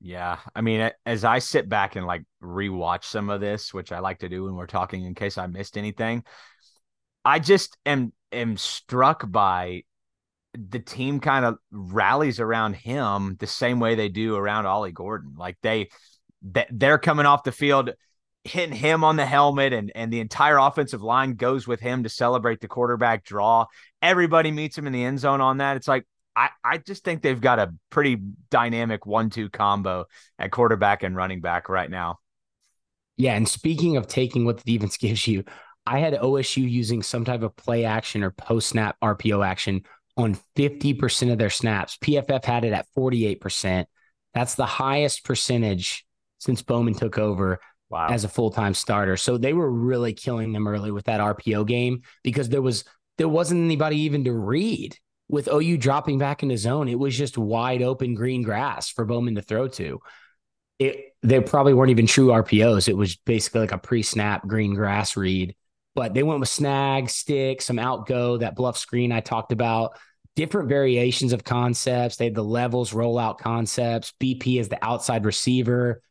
Yeah. 0.02 0.40
I 0.54 0.60
mean, 0.60 0.92
as 1.06 1.24
I 1.24 1.40
sit 1.40 1.70
back 1.70 1.96
and 1.96 2.06
like 2.06 2.24
rewatch 2.44 3.06
some 3.06 3.30
of 3.30 3.40
this, 3.40 3.74
which 3.74 3.94
I 3.94 4.00
like 4.00 4.20
to 4.20 4.28
do 4.28 4.44
when 4.44 4.56
we're 4.56 4.66
talking 4.66 5.06
in 5.06 5.16
case 5.16 5.38
I 5.38 5.48
missed 5.48 5.78
anything, 5.78 6.26
I 7.24 7.40
just 7.40 7.78
am 7.86 8.12
am 8.34 8.58
struck 8.58 9.24
by 9.32 9.84
the 10.54 10.80
team 10.80 11.22
kind 11.22 11.46
of 11.46 11.60
rallies 11.72 12.42
around 12.42 12.74
him 12.74 13.38
the 13.40 13.48
same 13.48 13.80
way 13.80 13.96
they 13.96 14.10
do 14.10 14.36
around 14.36 14.66
Ollie 14.66 14.92
Gordon. 14.92 15.36
Like 15.38 15.56
they 15.62 15.92
they're 16.42 16.98
coming 16.98 17.26
off 17.26 17.46
the 17.46 17.54
field 17.54 17.92
hitting 18.46 18.76
him 18.76 19.04
on 19.04 19.16
the 19.16 19.26
helmet 19.26 19.74
and 19.74 19.92
and 19.96 20.12
the 20.14 20.20
entire 20.20 20.58
offensive 20.58 21.02
line 21.02 21.34
goes 21.34 21.68
with 21.68 21.80
him 21.80 22.04
to 22.04 22.10
celebrate 22.10 22.62
the 22.62 22.68
quarterback 22.68 23.24
draw. 23.24 23.66
Everybody 24.02 24.52
meets 24.52 24.78
him 24.78 24.88
in 24.88 24.94
the 24.94 25.04
end 25.04 25.20
zone 25.20 25.42
on 25.42 25.58
that. 25.58 25.78
It's 25.78 25.88
like 25.88 26.06
I, 26.36 26.50
I 26.64 26.78
just 26.78 27.04
think 27.04 27.22
they've 27.22 27.40
got 27.40 27.60
a 27.60 27.74
pretty 27.90 28.18
dynamic 28.52 29.06
one-two 29.06 29.50
combo 29.50 30.06
at 30.38 30.52
quarterback 30.52 31.04
and 31.04 31.16
running 31.16 31.42
back 31.42 31.70
right 31.70 31.90
now. 31.90 32.20
Yeah, 33.18 33.36
and 33.36 33.48
speaking 33.48 33.96
of 33.96 34.08
taking 34.08 34.46
what 34.46 34.58
the 34.58 34.74
defense 34.74 34.98
gives 34.98 35.26
you, 35.28 35.46
I 35.86 36.00
had 36.00 36.14
OSU 36.14 36.70
using 36.70 37.04
some 37.04 37.26
type 37.26 37.42
of 37.42 37.56
play 37.56 37.86
action 37.86 38.24
or 38.24 38.32
post 38.32 38.70
snap 38.70 38.98
RPO 39.02 39.46
action 39.46 39.84
on 40.18 40.38
50% 40.56 41.32
of 41.32 41.38
their 41.38 41.50
snaps. 41.50 41.98
PFF 41.98 42.44
had 42.44 42.66
it 42.66 42.74
at 42.74 42.88
48%. 42.98 43.86
That's 44.34 44.56
the 44.56 44.66
highest 44.66 45.24
percentage 45.24 46.06
since 46.40 46.62
Bowman 46.62 46.94
took 46.94 47.18
over 47.18 47.60
wow. 47.90 48.08
as 48.10 48.24
a 48.24 48.30
full-time 48.30 48.74
starter. 48.74 49.18
So 49.18 49.38
they 49.38 49.54
were 49.54 49.70
really 49.70 50.14
killing 50.14 50.54
them 50.54 50.68
early 50.68 50.92
with 50.92 51.06
that 51.06 51.20
RPO 51.20 51.68
game 51.68 52.02
because 52.24 52.50
there 52.50 52.62
was 52.62 52.84
there 53.18 53.30
wasn't 53.30 53.64
anybody 53.64 53.98
even 54.02 54.24
to 54.26 54.34
read. 54.34 54.98
With 55.28 55.50
OU 55.52 55.78
dropping 55.78 56.20
back 56.20 56.44
into 56.44 56.56
zone, 56.56 56.88
it 56.88 57.00
was 57.00 57.18
just 57.18 57.36
wide 57.36 57.82
open 57.82 58.14
green 58.14 58.44
grass 58.44 58.90
for 58.90 59.06
Bowman 59.06 59.36
to 59.36 59.42
throw 59.42 59.68
to. 59.70 60.00
It 60.78 61.16
they 61.24 61.40
probably 61.40 61.74
weren't 61.74 61.90
even 61.92 62.06
true 62.06 62.28
RPOs. 62.28 62.88
It 62.88 62.98
was 62.98 63.16
basically 63.16 63.62
like 63.62 63.72
a 63.72 63.80
pre-snap 63.80 64.46
green 64.48 64.76
grass 64.76 65.18
read 65.18 65.56
but 65.96 66.14
they 66.14 66.24
went 66.24 66.42
with 66.42 66.50
snag, 66.50 67.10
stick, 67.10 67.62
some 67.62 67.80
outgo, 67.80 68.38
that 68.38 68.56
bluff 68.56 68.78
screen 68.78 69.12
I 69.12 69.22
talked 69.22 69.54
about, 69.54 69.98
different 70.36 70.68
variations 70.68 71.32
of 71.32 71.46
concepts. 71.46 72.18
They 72.18 72.26
had 72.26 72.36
the 72.36 72.44
levels 72.44 72.92
rollout 72.92 73.40
concepts, 73.40 74.14
BP 74.20 74.60
as 74.60 74.68
the 74.68 74.84
outside 74.86 75.26
receiver. 75.26 76.02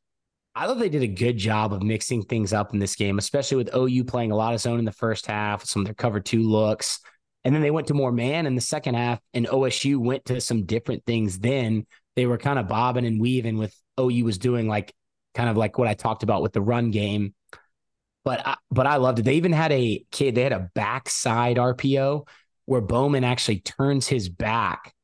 I 0.54 0.66
thought 0.66 0.78
they 0.78 0.88
did 0.88 1.02
a 1.02 1.08
good 1.08 1.36
job 1.36 1.72
of 1.72 1.82
mixing 1.82 2.22
things 2.22 2.52
up 2.52 2.72
in 2.72 2.78
this 2.78 2.94
game, 2.94 3.18
especially 3.18 3.56
with 3.56 3.74
OU 3.74 4.04
playing 4.04 4.30
a 4.30 4.36
lot 4.36 4.54
of 4.54 4.60
zone 4.60 4.78
in 4.78 4.84
the 4.84 4.92
first 4.92 5.26
half, 5.26 5.64
some 5.64 5.82
of 5.82 5.86
their 5.86 5.94
cover 5.94 6.20
two 6.20 6.42
looks. 6.42 7.00
And 7.44 7.54
then 7.54 7.62
they 7.62 7.72
went 7.72 7.88
to 7.88 7.94
more 7.94 8.12
man 8.12 8.46
in 8.46 8.54
the 8.54 8.60
second 8.60 8.94
half, 8.94 9.20
and 9.34 9.46
OSU 9.46 9.98
went 9.98 10.24
to 10.26 10.40
some 10.40 10.64
different 10.64 11.04
things 11.04 11.38
then. 11.38 11.86
They 12.16 12.26
were 12.26 12.38
kind 12.38 12.58
of 12.58 12.68
bobbing 12.68 13.04
and 13.04 13.20
weaving 13.20 13.58
with 13.58 13.74
OU 14.00 14.24
was 14.24 14.38
doing 14.38 14.68
like 14.68 14.94
kind 15.34 15.50
of 15.50 15.56
like 15.56 15.76
what 15.76 15.88
I 15.88 15.94
talked 15.94 16.22
about 16.22 16.42
with 16.42 16.52
the 16.52 16.62
run 16.62 16.90
game 16.90 17.34
but 18.24 18.46
I, 18.46 18.56
but 18.70 18.86
I 18.86 18.96
loved 18.96 19.18
it. 19.18 19.22
They 19.22 19.34
even 19.34 19.52
had 19.52 19.70
a 19.70 20.04
kid. 20.10 20.34
They 20.34 20.42
had 20.42 20.52
a 20.52 20.70
backside 20.74 21.56
RPO 21.56 22.26
where 22.66 22.80
Bowman 22.80 23.24
actually 23.24 23.60
turns 23.60 24.08
his 24.08 24.28
back 24.28 24.94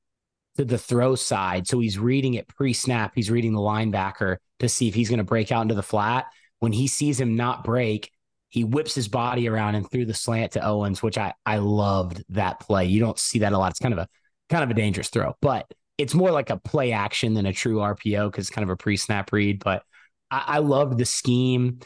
to 0.61 0.65
the 0.66 0.78
throw 0.78 1.15
side, 1.15 1.66
so 1.66 1.81
he's 1.81 1.99
reading 1.99 2.35
it 2.35 2.47
pre-snap. 2.47 3.12
He's 3.15 3.31
reading 3.31 3.55
the 3.55 3.61
linebacker 3.61 4.37
to 4.59 4.69
see 4.69 4.89
if 4.89 4.95
he's 4.95 5.09
going 5.09 5.19
to 5.19 5.24
break 5.24 5.51
out 5.51 5.62
into 5.62 5.74
the 5.74 5.82
flat. 5.82 6.27
When 6.59 6.73
he 6.73 6.87
sees 6.87 7.19
him 7.19 7.35
not 7.35 7.65
break, 7.65 8.11
he 8.51 8.65
whips 8.65 8.95
his 8.95 9.09
body 9.09 9.49
around 9.49 9.77
and 9.77 9.91
threw 9.91 10.05
the 10.05 10.12
slant 10.12 10.53
to 10.53 10.66
Owens, 10.66 11.03
which 11.03 11.16
I 11.16 11.32
I 11.47 11.59
loved 11.59 12.23
that 12.31 12.61
play. 12.61 12.87
You 12.87 13.01
don't 13.01 13.19
see 13.19 13.39
that 13.39 13.55
a 13.55 13.59
lot. 13.59 13.70
It's 13.70 13.78
kind 13.78 13.95
of 13.95 14.01
a 14.01 14.09
kind 14.51 14.62
of 14.62 14.70
a 14.70 14.74
dangerous 14.74 15.09
throw, 15.09 15.35
but 15.41 15.66
it's 15.97 16.15
more 16.15 16.31
like 16.31 16.51
a 16.51 16.59
play 16.59 16.93
action 16.93 17.35
than 17.35 17.47
a 17.47 17.53
true 17.53 17.77
RPO 17.77 18.31
because 18.31 18.47
it's 18.47 18.55
kind 18.55 18.65
of 18.65 18.70
a 18.70 18.77
pre-snap 18.77 19.32
read. 19.32 19.65
But 19.65 19.82
I, 20.31 20.45
I 20.47 20.59
loved 20.59 20.99
the 20.99 21.07
scheme. 21.07 21.81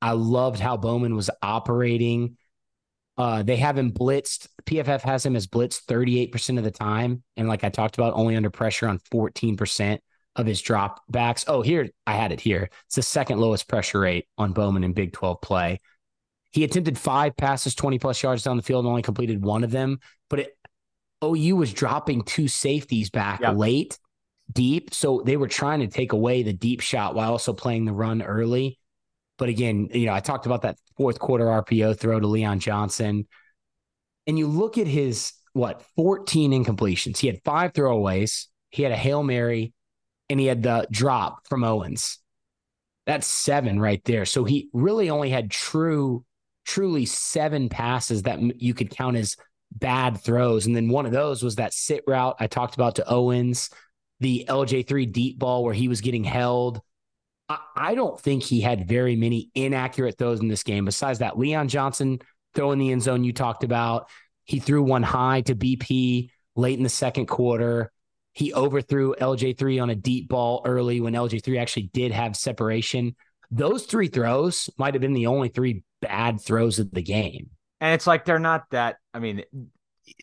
I 0.00 0.12
loved 0.12 0.60
how 0.60 0.76
Bowman 0.76 1.16
was 1.16 1.30
operating. 1.42 2.36
Uh, 3.20 3.42
they 3.42 3.56
have 3.56 3.76
him 3.76 3.92
blitzed. 3.92 4.48
PFF 4.64 5.02
has 5.02 5.26
him 5.26 5.36
as 5.36 5.46
blitzed 5.46 5.84
38% 5.84 6.56
of 6.56 6.64
the 6.64 6.70
time. 6.70 7.22
And 7.36 7.48
like 7.48 7.64
I 7.64 7.68
talked 7.68 7.98
about, 7.98 8.14
only 8.14 8.34
under 8.34 8.48
pressure 8.48 8.88
on 8.88 8.98
14% 9.12 9.98
of 10.36 10.46
his 10.46 10.62
drop 10.62 11.02
backs. 11.06 11.44
Oh, 11.46 11.60
here, 11.60 11.90
I 12.06 12.14
had 12.14 12.32
it 12.32 12.40
here. 12.40 12.70
It's 12.86 12.96
the 12.96 13.02
second 13.02 13.38
lowest 13.38 13.68
pressure 13.68 14.00
rate 14.00 14.26
on 14.38 14.54
Bowman 14.54 14.84
in 14.84 14.94
Big 14.94 15.12
12 15.12 15.42
play. 15.42 15.80
He 16.52 16.64
attempted 16.64 16.96
five 16.96 17.36
passes, 17.36 17.74
20 17.74 17.98
plus 17.98 18.22
yards 18.22 18.42
down 18.42 18.56
the 18.56 18.62
field, 18.62 18.86
and 18.86 18.90
only 18.90 19.02
completed 19.02 19.44
one 19.44 19.64
of 19.64 19.70
them. 19.70 19.98
But 20.30 20.38
it, 20.38 20.58
OU 21.22 21.56
was 21.56 21.74
dropping 21.74 22.22
two 22.22 22.48
safeties 22.48 23.10
back 23.10 23.42
yep. 23.42 23.54
late, 23.54 23.98
deep. 24.50 24.94
So 24.94 25.22
they 25.26 25.36
were 25.36 25.46
trying 25.46 25.80
to 25.80 25.88
take 25.88 26.14
away 26.14 26.42
the 26.42 26.54
deep 26.54 26.80
shot 26.80 27.14
while 27.14 27.32
also 27.32 27.52
playing 27.52 27.84
the 27.84 27.92
run 27.92 28.22
early. 28.22 28.78
But 29.36 29.50
again, 29.50 29.90
you 29.92 30.06
know, 30.06 30.14
I 30.14 30.20
talked 30.20 30.46
about 30.46 30.62
that 30.62 30.78
fourth 31.00 31.18
quarter 31.18 31.46
RPO 31.46 31.98
throw 31.98 32.20
to 32.20 32.26
Leon 32.26 32.60
Johnson. 32.60 33.26
And 34.26 34.38
you 34.38 34.46
look 34.48 34.76
at 34.76 34.86
his 34.86 35.32
what 35.54 35.82
14 35.96 36.52
incompletions. 36.52 37.16
He 37.16 37.26
had 37.26 37.40
five 37.42 37.72
throwaways, 37.72 38.48
he 38.68 38.82
had 38.82 38.92
a 38.92 38.96
Hail 38.96 39.22
Mary, 39.22 39.72
and 40.28 40.38
he 40.38 40.44
had 40.44 40.62
the 40.62 40.86
drop 40.90 41.48
from 41.48 41.64
Owens. 41.64 42.18
That's 43.06 43.26
seven 43.26 43.80
right 43.80 44.04
there. 44.04 44.26
So 44.26 44.44
he 44.44 44.68
really 44.74 45.08
only 45.08 45.30
had 45.30 45.50
true, 45.50 46.22
truly 46.66 47.06
seven 47.06 47.70
passes 47.70 48.24
that 48.24 48.60
you 48.60 48.74
could 48.74 48.90
count 48.90 49.16
as 49.16 49.36
bad 49.72 50.20
throws. 50.20 50.66
And 50.66 50.76
then 50.76 50.90
one 50.90 51.06
of 51.06 51.12
those 51.12 51.42
was 51.42 51.56
that 51.56 51.72
sit 51.72 52.04
route 52.06 52.36
I 52.38 52.46
talked 52.46 52.74
about 52.74 52.96
to 52.96 53.08
Owens, 53.08 53.70
the 54.20 54.44
LJ3 54.46 55.10
deep 55.10 55.38
ball 55.38 55.64
where 55.64 55.72
he 55.72 55.88
was 55.88 56.02
getting 56.02 56.24
held. 56.24 56.82
I 57.76 57.94
don't 57.94 58.20
think 58.20 58.42
he 58.42 58.60
had 58.60 58.86
very 58.86 59.16
many 59.16 59.50
inaccurate 59.54 60.16
throws 60.18 60.40
in 60.40 60.48
this 60.48 60.62
game. 60.62 60.84
Besides 60.84 61.18
that, 61.18 61.38
Leon 61.38 61.68
Johnson 61.68 62.20
throw 62.54 62.72
in 62.72 62.78
the 62.78 62.92
end 62.92 63.02
zone 63.02 63.24
you 63.24 63.32
talked 63.32 63.64
about. 63.64 64.08
He 64.44 64.60
threw 64.60 64.82
one 64.82 65.02
high 65.02 65.40
to 65.42 65.54
BP 65.54 66.30
late 66.56 66.76
in 66.76 66.82
the 66.84 66.88
second 66.88 67.26
quarter. 67.26 67.90
He 68.32 68.54
overthrew 68.54 69.14
LJ3 69.14 69.82
on 69.82 69.90
a 69.90 69.94
deep 69.94 70.28
ball 70.28 70.62
early 70.64 71.00
when 71.00 71.14
LJ3 71.14 71.60
actually 71.60 71.90
did 71.92 72.12
have 72.12 72.36
separation. 72.36 73.16
Those 73.50 73.84
three 73.84 74.08
throws 74.08 74.70
might 74.78 74.94
have 74.94 75.00
been 75.00 75.12
the 75.12 75.26
only 75.26 75.48
three 75.48 75.82
bad 76.00 76.40
throws 76.40 76.78
of 76.78 76.90
the 76.92 77.02
game. 77.02 77.50
And 77.80 77.94
it's 77.94 78.06
like 78.06 78.24
they're 78.24 78.38
not 78.38 78.64
that, 78.70 78.96
I 79.12 79.18
mean, 79.18 79.42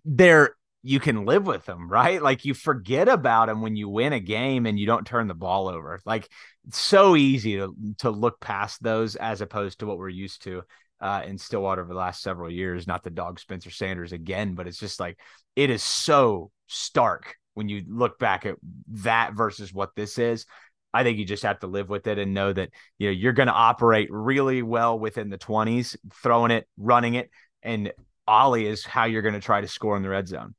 they're 0.05 0.55
you 0.87 1.01
can 1.01 1.25
live 1.25 1.45
with 1.45 1.65
them, 1.65 1.89
right? 1.89 2.21
Like 2.21 2.45
you 2.45 2.53
forget 2.53 3.09
about 3.09 3.47
them 3.47 3.61
when 3.61 3.75
you 3.75 3.89
win 3.89 4.13
a 4.13 4.21
game 4.21 4.65
and 4.65 4.79
you 4.79 4.85
don't 4.85 5.05
turn 5.05 5.27
the 5.27 5.33
ball 5.33 5.67
over. 5.67 5.99
Like 6.05 6.29
it's 6.65 6.79
so 6.79 7.17
easy 7.17 7.57
to 7.57 7.75
to 7.99 8.09
look 8.09 8.39
past 8.39 8.81
those 8.81 9.17
as 9.17 9.41
opposed 9.41 9.79
to 9.79 9.85
what 9.85 9.97
we're 9.97 10.07
used 10.07 10.43
to 10.43 10.63
uh, 11.01 11.23
in 11.25 11.37
Stillwater 11.37 11.81
over 11.81 11.93
the 11.93 11.99
last 11.99 12.21
several 12.21 12.49
years. 12.49 12.87
Not 12.87 13.03
the 13.03 13.09
dog 13.09 13.37
Spencer 13.37 13.69
Sanders 13.69 14.13
again, 14.13 14.55
but 14.55 14.65
it's 14.65 14.79
just 14.79 14.97
like 14.97 15.19
it 15.57 15.69
is 15.69 15.83
so 15.83 16.51
stark 16.67 17.35
when 17.53 17.67
you 17.67 17.83
look 17.85 18.17
back 18.17 18.45
at 18.45 18.55
that 18.87 19.33
versus 19.33 19.73
what 19.73 19.93
this 19.95 20.17
is. 20.17 20.45
I 20.93 21.03
think 21.03 21.17
you 21.17 21.25
just 21.25 21.43
have 21.43 21.59
to 21.59 21.67
live 21.67 21.89
with 21.89 22.07
it 22.07 22.17
and 22.17 22.33
know 22.33 22.53
that 22.53 22.69
you 22.97 23.09
know 23.09 23.11
you're 23.11 23.33
going 23.33 23.47
to 23.47 23.53
operate 23.53 24.07
really 24.09 24.61
well 24.61 24.97
within 24.97 25.29
the 25.29 25.37
20s, 25.37 25.97
throwing 26.23 26.51
it, 26.51 26.65
running 26.77 27.15
it, 27.15 27.29
and 27.61 27.91
Ollie 28.25 28.67
is 28.67 28.85
how 28.85 29.03
you're 29.03 29.21
going 29.21 29.33
to 29.33 29.41
try 29.41 29.59
to 29.59 29.67
score 29.67 29.97
in 29.97 30.03
the 30.03 30.09
red 30.09 30.29
zone. 30.29 30.55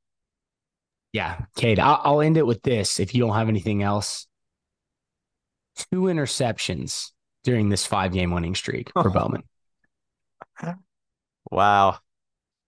Yeah, 1.13 1.41
Cade, 1.57 1.79
I'll, 1.79 2.01
I'll 2.05 2.21
end 2.21 2.37
it 2.37 2.47
with 2.47 2.63
this. 2.63 3.01
If 3.01 3.15
you 3.15 3.21
don't 3.21 3.35
have 3.35 3.49
anything 3.49 3.83
else, 3.83 4.27
two 5.91 6.03
interceptions 6.03 7.13
during 7.45 7.69
this 7.69 7.87
five 7.87 8.13
game 8.13 8.31
winning 8.31 8.55
streak 8.55 8.91
for 8.93 9.11
Bowman. 9.11 9.43
Wow. 11.51 11.99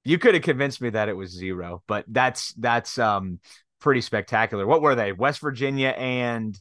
You 0.04 0.18
could 0.18 0.32
have 0.32 0.42
convinced 0.42 0.80
me 0.80 0.88
that 0.90 1.10
it 1.10 1.12
was 1.12 1.30
zero, 1.30 1.82
but 1.86 2.06
that's 2.08 2.54
that's 2.54 2.98
um 2.98 3.40
pretty 3.80 4.00
spectacular. 4.00 4.66
What 4.66 4.80
were 4.80 4.94
they? 4.94 5.12
West 5.12 5.40
Virginia 5.40 5.88
and 5.88 6.58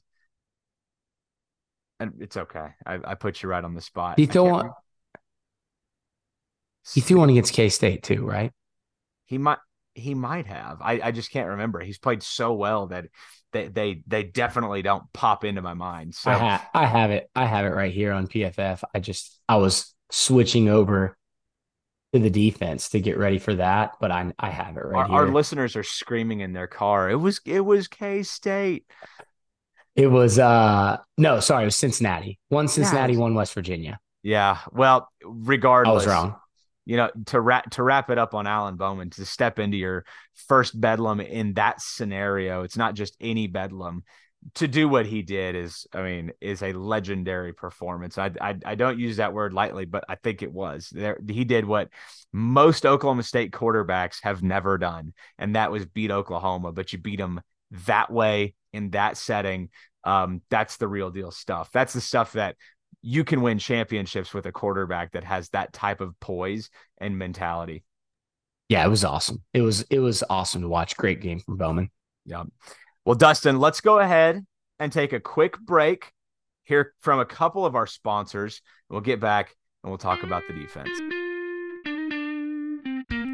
and 2.00 2.14
it's 2.20 2.36
okay. 2.36 2.68
I, 2.86 3.00
I 3.04 3.16
put 3.16 3.42
you 3.42 3.48
right 3.48 3.64
on 3.64 3.74
the 3.74 3.82
spot. 3.82 4.20
He 4.20 4.26
threw 4.26 4.52
one. 4.52 4.72
He 6.94 7.02
threw 7.02 7.20
one 7.20 7.30
against 7.30 7.54
K 7.54 7.70
State 7.70 8.04
too, 8.04 8.26
right? 8.26 8.52
He 9.26 9.38
might 9.38 9.60
he 10.00 10.14
might 10.14 10.48
have. 10.48 10.82
I, 10.82 11.00
I 11.04 11.12
just 11.12 11.32
can't 11.32 11.50
remember. 11.50 11.80
He's 11.80 11.98
played 11.98 12.24
so 12.24 12.54
well 12.54 12.88
that 12.88 13.06
they 13.52 13.68
they 13.68 14.04
they 14.08 14.24
definitely 14.24 14.82
don't 14.82 15.12
pop 15.14 15.44
into 15.44 15.62
my 15.62 15.74
mind. 15.74 16.16
So 16.16 16.32
I, 16.32 16.38
ha- 16.38 16.70
I 16.74 16.86
have 16.86 17.12
it. 17.12 17.30
I 17.36 17.46
have 17.46 17.66
it 17.66 17.70
right 17.70 17.94
here 17.94 18.12
on 18.12 18.28
PFF. 18.28 18.84
I 18.94 19.00
just 19.00 19.40
I 19.48 19.58
was 19.58 19.94
switching 20.12 20.70
over 20.70 21.18
to 22.14 22.20
the 22.20 22.30
defense 22.30 22.90
to 22.90 23.00
get 23.00 23.18
ready 23.18 23.40
for 23.40 23.56
that, 23.56 23.94
but 24.00 24.12
I 24.12 24.32
I 24.40 24.50
have 24.50 24.78
it 24.78 24.86
right 24.86 25.02
our, 25.02 25.08
here. 25.08 25.16
Our 25.16 25.28
listeners 25.28 25.76
are 25.76 25.84
screaming 25.84 26.42
in 26.42 26.54
their 26.54 26.68
car. 26.68 27.10
It 27.10 27.16
was 27.18 27.42
it 27.46 27.62
was 27.62 27.88
K 27.88 28.24
State. 28.24 28.86
It 29.96 30.08
was 30.08 30.40
uh 30.40 30.98
no, 31.18 31.40
sorry, 31.40 31.64
it 31.64 31.66
was 31.66 31.76
Cincinnati. 31.76 32.40
One 32.50 32.68
Cincinnati, 32.68 33.18
one 33.18 33.34
West 33.34 33.54
Virginia. 33.54 34.00
Yeah. 34.22 34.60
Well, 34.72 35.10
regardless, 35.24 35.92
I 35.92 35.96
was 35.96 36.08
wrong 36.08 36.36
you 36.90 36.98
know, 36.98 37.12
to 37.28 37.40
wrap 37.40 37.70
to 37.70 37.84
wrap 37.84 38.10
it 38.10 38.18
up 38.18 38.34
on 38.34 38.48
Alan 38.48 38.76
Bowman, 38.76 39.12
to 39.12 39.24
step 39.24 39.60
into 39.60 39.78
your 39.78 40.06
first 40.48 40.82
bedlam 40.82 41.20
in 41.20 41.54
that 41.54 41.80
scenario, 41.82 42.64
it's 42.64 42.78
not 42.78 42.96
just 42.96 43.16
any 43.22 43.46
bedlam. 43.46 44.04
To 44.56 44.68
do 44.68 44.90
what 44.90 45.06
he 45.06 45.22
did 45.22 45.56
is, 45.56 45.86
I 45.94 46.02
mean, 46.02 46.32
is 46.42 46.64
a 46.64 46.74
legendary 46.74 47.54
performance. 47.54 48.18
I, 48.18 48.32
I 48.42 48.56
I 48.66 48.74
don't 48.74 48.98
use 48.98 49.18
that 49.18 49.34
word 49.34 49.54
lightly, 49.54 49.86
but 49.86 50.04
I 50.10 50.16
think 50.16 50.42
it 50.42 50.52
was. 50.52 50.90
There 50.92 51.20
he 51.30 51.44
did 51.44 51.64
what 51.64 51.90
most 52.34 52.88
Oklahoma 52.88 53.22
State 53.22 53.52
quarterbacks 53.52 54.24
have 54.24 54.42
never 54.42 54.80
done, 54.80 55.14
and 55.38 55.56
that 55.56 55.72
was 55.72 55.86
beat 55.86 56.10
Oklahoma. 56.10 56.72
But 56.72 56.92
you 56.92 56.98
beat 56.98 57.20
them 57.20 57.40
that 57.86 58.12
way 58.12 58.56
in 58.74 58.90
that 58.92 59.16
setting. 59.16 59.70
Um, 60.04 60.42
that's 60.50 60.78
the 60.78 60.88
real 60.88 61.12
deal 61.12 61.30
stuff. 61.30 61.70
That's 61.72 61.94
the 61.94 62.02
stuff 62.02 62.34
that 62.34 62.56
you 63.02 63.24
can 63.24 63.42
win 63.42 63.60
championships 63.60 64.34
with 64.34 64.46
a 64.46 64.52
quarterback 64.52 65.14
that 65.14 65.24
has 65.24 65.50
that 65.50 65.74
type 65.74 66.02
of 66.02 66.20
poise 66.20 66.70
and 66.98 67.18
mentality. 67.18 67.84
Yeah, 68.68 68.86
it 68.86 68.90
was 68.90 69.04
awesome. 69.04 69.42
It 69.54 69.62
was 69.62 69.82
it 69.90 70.00
was 70.00 70.24
awesome 70.30 70.62
to 70.62 70.68
watch. 70.68 70.96
Great 70.96 71.22
game 71.22 71.40
from 71.40 71.58
Bowman. 71.58 71.90
Yeah. 72.26 72.44
Well, 73.06 73.16
Dustin, 73.16 73.60
let's 73.60 73.82
go 73.82 74.00
ahead 74.00 74.46
and 74.80 74.92
take 74.92 75.14
a 75.14 75.20
quick 75.20 75.60
break. 75.60 76.12
Hear 76.64 76.94
from 77.00 77.20
a 77.20 77.26
couple 77.26 77.66
of 77.66 77.76
our 77.76 77.88
sponsors. 77.88 78.62
We'll 78.90 79.02
get 79.02 79.20
back 79.20 79.56
and 79.84 79.90
we'll 79.90 79.98
talk 79.98 80.24
about 80.24 80.44
the 80.48 80.54
defense. 80.54 80.90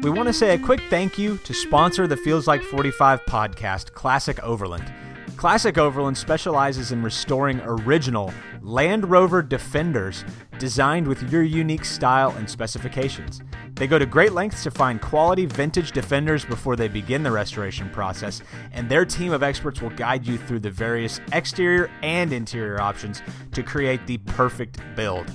We 0.02 0.10
want 0.10 0.28
to 0.28 0.32
say 0.32 0.54
a 0.54 0.58
quick 0.58 0.80
thank 0.88 1.18
you 1.18 1.36
to 1.38 1.52
sponsor 1.52 2.06
the 2.06 2.16
Feels 2.16 2.46
Like 2.46 2.62
45 2.62 3.24
podcast, 3.26 3.92
Classic 3.92 4.42
Overland. 4.42 4.90
Classic 5.36 5.76
Overland 5.76 6.16
specializes 6.16 6.92
in 6.92 7.02
restoring 7.02 7.60
original 7.62 8.32
Land 8.62 9.10
Rover 9.10 9.42
Defenders 9.42 10.24
designed 10.58 11.06
with 11.06 11.30
your 11.30 11.42
unique 11.42 11.84
style 11.84 12.30
and 12.38 12.48
specifications. 12.48 13.42
They 13.74 13.86
go 13.86 13.98
to 13.98 14.06
great 14.06 14.32
lengths 14.32 14.62
to 14.62 14.70
find 14.70 14.98
quality 14.98 15.44
vintage 15.44 15.92
Defenders 15.92 16.46
before 16.46 16.74
they 16.74 16.88
begin 16.88 17.22
the 17.22 17.30
restoration 17.30 17.90
process, 17.90 18.40
and 18.72 18.88
their 18.88 19.04
team 19.04 19.30
of 19.30 19.42
experts 19.42 19.82
will 19.82 19.90
guide 19.90 20.26
you 20.26 20.38
through 20.38 20.60
the 20.60 20.70
various 20.70 21.20
exterior 21.32 21.90
and 22.02 22.32
interior 22.32 22.80
options 22.80 23.20
to 23.52 23.62
create 23.62 24.06
the 24.06 24.16
perfect 24.18 24.80
build. 24.96 25.30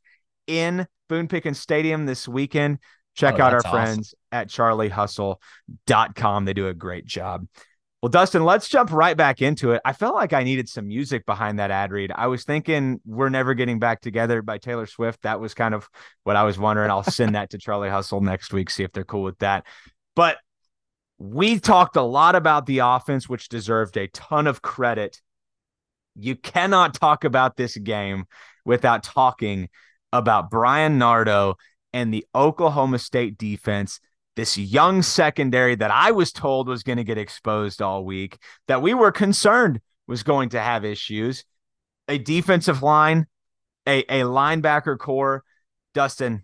in 0.47 0.87
Boone 1.09 1.27
Pickens 1.27 1.59
Stadium 1.59 2.05
this 2.05 2.27
weekend. 2.27 2.79
Check 3.15 3.35
Oh, 3.39 3.43
out 3.43 3.53
our 3.53 3.59
awesome. 3.59 3.71
friends 3.71 4.15
at 4.31 4.49
charliehustle.com. 4.49 6.45
They 6.45 6.53
do 6.53 6.67
a 6.67 6.73
great 6.73 7.05
job. 7.05 7.45
Well, 8.03 8.09
Dustin, 8.09 8.43
let's 8.43 8.67
jump 8.67 8.91
right 8.91 9.15
back 9.15 9.41
into 9.41 9.71
it. 9.71 9.81
I 9.85 9.93
felt 9.93 10.13
like 10.13 10.33
I 10.33 10.43
needed 10.43 10.67
some 10.67 10.89
music 10.89 11.25
behind 11.25 11.57
that 11.59 11.71
ad 11.71 11.93
read. 11.93 12.11
I 12.13 12.27
was 12.27 12.43
thinking 12.43 12.99
We're 13.05 13.29
Never 13.29 13.53
Getting 13.53 13.79
Back 13.79 14.01
Together 14.01 14.41
by 14.41 14.57
Taylor 14.57 14.87
Swift. 14.87 15.21
That 15.21 15.39
was 15.39 15.53
kind 15.53 15.73
of 15.73 15.87
what 16.25 16.35
I 16.35 16.43
was 16.43 16.59
wondering. 16.59 16.91
I'll 16.91 17.03
send 17.03 17.35
that 17.35 17.51
to 17.51 17.57
Charlie 17.57 17.89
Hustle 17.89 18.19
next 18.19 18.51
week, 18.51 18.69
see 18.71 18.83
if 18.83 18.91
they're 18.91 19.05
cool 19.05 19.23
with 19.23 19.39
that. 19.39 19.65
But 20.17 20.35
we 21.17 21.61
talked 21.61 21.95
a 21.95 22.01
lot 22.01 22.35
about 22.35 22.65
the 22.65 22.79
offense, 22.79 23.29
which 23.29 23.47
deserved 23.47 23.95
a 23.95 24.09
ton 24.09 24.47
of 24.47 24.61
credit. 24.61 25.21
You 26.13 26.35
cannot 26.35 26.95
talk 26.95 27.23
about 27.23 27.55
this 27.55 27.77
game 27.77 28.25
without 28.65 29.03
talking 29.03 29.69
about 30.11 30.51
Bryan 30.51 30.97
Nardo 30.97 31.55
and 31.93 32.13
the 32.13 32.25
Oklahoma 32.35 32.99
State 32.99 33.37
defense 33.37 34.01
this 34.35 34.57
young 34.57 35.01
secondary 35.01 35.75
that 35.75 35.91
I 35.91 36.11
was 36.11 36.31
told 36.31 36.67
was 36.67 36.83
going 36.83 36.97
to 36.97 37.03
get 37.03 37.17
exposed 37.17 37.81
all 37.81 38.03
week, 38.03 38.37
that 38.67 38.81
we 38.81 38.93
were 38.93 39.11
concerned 39.11 39.79
was 40.07 40.23
going 40.23 40.49
to 40.49 40.59
have 40.59 40.83
issues. 40.85 41.45
a 42.07 42.17
defensive 42.17 42.83
line, 42.83 43.27
a, 43.87 43.99
a 44.09 44.23
linebacker 44.23 44.97
corps. 44.97 45.43
Dustin, 45.93 46.43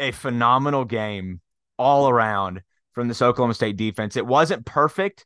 a 0.00 0.10
phenomenal 0.10 0.84
game 0.84 1.40
all 1.78 2.08
around 2.08 2.62
from 2.92 3.08
this 3.08 3.22
Oklahoma 3.22 3.54
State 3.54 3.76
defense. 3.76 4.16
It 4.16 4.26
wasn't 4.26 4.66
perfect, 4.66 5.24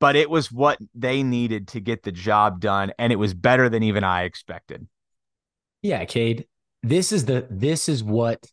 but 0.00 0.16
it 0.16 0.28
was 0.28 0.52
what 0.52 0.78
they 0.94 1.22
needed 1.22 1.68
to 1.68 1.80
get 1.80 2.02
the 2.02 2.12
job 2.12 2.60
done. 2.60 2.92
And 2.98 3.12
it 3.12 3.16
was 3.16 3.32
better 3.32 3.68
than 3.68 3.82
even 3.82 4.04
I 4.04 4.24
expected. 4.24 4.86
Yeah, 5.82 6.04
Cade. 6.04 6.46
This 6.82 7.10
is 7.10 7.24
the 7.24 7.46
this 7.48 7.88
is 7.88 8.04
what 8.04 8.46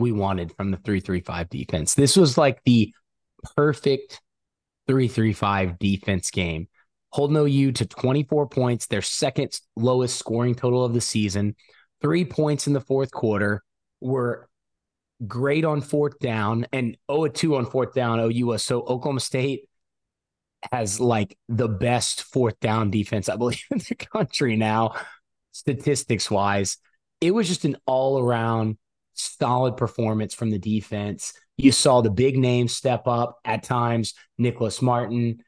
we 0.00 0.12
wanted 0.12 0.52
from 0.56 0.70
the 0.70 0.76
335 0.78 1.48
defense. 1.48 1.94
This 1.94 2.16
was 2.16 2.36
like 2.36 2.62
the 2.64 2.92
perfect 3.56 4.20
335 4.86 5.78
defense 5.78 6.30
game. 6.30 6.68
Holding 7.12 7.36
OU 7.36 7.72
to 7.72 7.86
24 7.86 8.48
points, 8.48 8.86
their 8.86 9.02
second 9.02 9.58
lowest 9.76 10.16
scoring 10.16 10.54
total 10.54 10.84
of 10.84 10.94
the 10.94 11.00
season, 11.00 11.56
three 12.00 12.24
points 12.24 12.66
in 12.66 12.72
the 12.72 12.80
fourth 12.80 13.10
quarter, 13.10 13.62
were 14.00 14.48
great 15.26 15.64
on 15.64 15.80
fourth 15.80 16.18
down 16.18 16.66
and 16.72 16.96
0 17.10 17.28
2 17.28 17.56
on 17.56 17.66
fourth 17.66 17.94
down. 17.94 18.20
OU 18.20 18.46
was 18.46 18.64
so 18.64 18.80
Oklahoma 18.80 19.20
State 19.20 19.68
has 20.72 21.00
like 21.00 21.36
the 21.48 21.68
best 21.68 22.24
fourth 22.24 22.58
down 22.60 22.90
defense, 22.90 23.28
I 23.28 23.36
believe, 23.36 23.64
in 23.70 23.78
the 23.78 23.94
country 23.94 24.56
now, 24.56 24.94
statistics 25.52 26.30
wise. 26.30 26.78
It 27.20 27.32
was 27.32 27.48
just 27.48 27.64
an 27.64 27.76
all 27.86 28.18
around 28.18 28.78
solid 29.14 29.76
performance 29.76 30.34
from 30.34 30.50
the 30.50 30.58
defense. 30.58 31.32
You 31.56 31.72
saw 31.72 32.00
the 32.00 32.10
big 32.10 32.38
names 32.38 32.74
step 32.74 33.06
up 33.06 33.38
at 33.44 33.62
times, 33.62 34.14
Nicholas 34.38 34.80
Martin. 34.80 35.42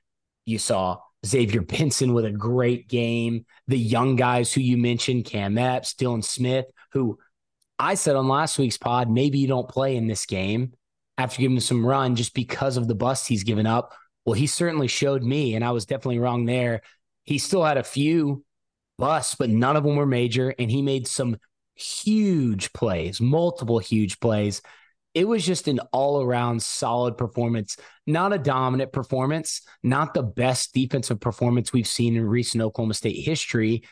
You 0.44 0.58
saw 0.58 0.98
Xavier 1.24 1.62
Benson 1.62 2.14
with 2.14 2.24
a 2.24 2.30
great 2.30 2.88
game. 2.88 3.46
The 3.68 3.78
young 3.78 4.16
guys 4.16 4.52
who 4.52 4.60
you 4.60 4.76
mentioned, 4.76 5.24
Cam 5.24 5.56
Epps, 5.56 5.94
Dylan 5.94 6.24
Smith, 6.24 6.66
who 6.92 7.18
I 7.78 7.94
said 7.94 8.16
on 8.16 8.28
last 8.28 8.58
week's 8.58 8.78
pod, 8.78 9.10
maybe 9.10 9.38
you 9.38 9.48
don't 9.48 9.68
play 9.68 9.96
in 9.96 10.06
this 10.06 10.26
game 10.26 10.72
after 11.18 11.40
giving 11.40 11.56
him 11.56 11.60
some 11.60 11.84
run 11.84 12.16
just 12.16 12.34
because 12.34 12.76
of 12.76 12.88
the 12.88 12.94
bust 12.94 13.26
he's 13.26 13.44
given 13.44 13.66
up. 13.66 13.92
Well, 14.24 14.34
he 14.34 14.46
certainly 14.46 14.86
showed 14.88 15.22
me, 15.22 15.54
and 15.54 15.64
I 15.64 15.72
was 15.72 15.84
definitely 15.84 16.20
wrong 16.20 16.44
there. 16.44 16.82
He 17.24 17.38
still 17.38 17.64
had 17.64 17.76
a 17.76 17.82
few 17.82 18.44
busts, 18.98 19.34
but 19.34 19.50
none 19.50 19.76
of 19.76 19.82
them 19.82 19.96
were 19.96 20.06
major, 20.06 20.54
and 20.58 20.70
he 20.70 20.82
made 20.82 21.08
some 21.08 21.38
huge 21.74 22.72
plays, 22.72 23.20
multiple 23.20 23.78
huge 23.78 24.20
plays. 24.20 24.62
It 25.14 25.28
was 25.28 25.44
just 25.44 25.68
an 25.68 25.78
all 25.92 26.22
around 26.22 26.62
solid 26.62 27.18
performance, 27.18 27.76
not 28.06 28.32
a 28.32 28.38
dominant 28.38 28.92
performance, 28.92 29.60
not 29.82 30.14
the 30.14 30.22
best 30.22 30.72
defensive 30.72 31.20
performance 31.20 31.72
we've 31.72 31.86
seen 31.86 32.16
in 32.16 32.26
recent 32.26 32.62
Oklahoma 32.62 32.94
State 32.94 33.22
history, 33.24 33.82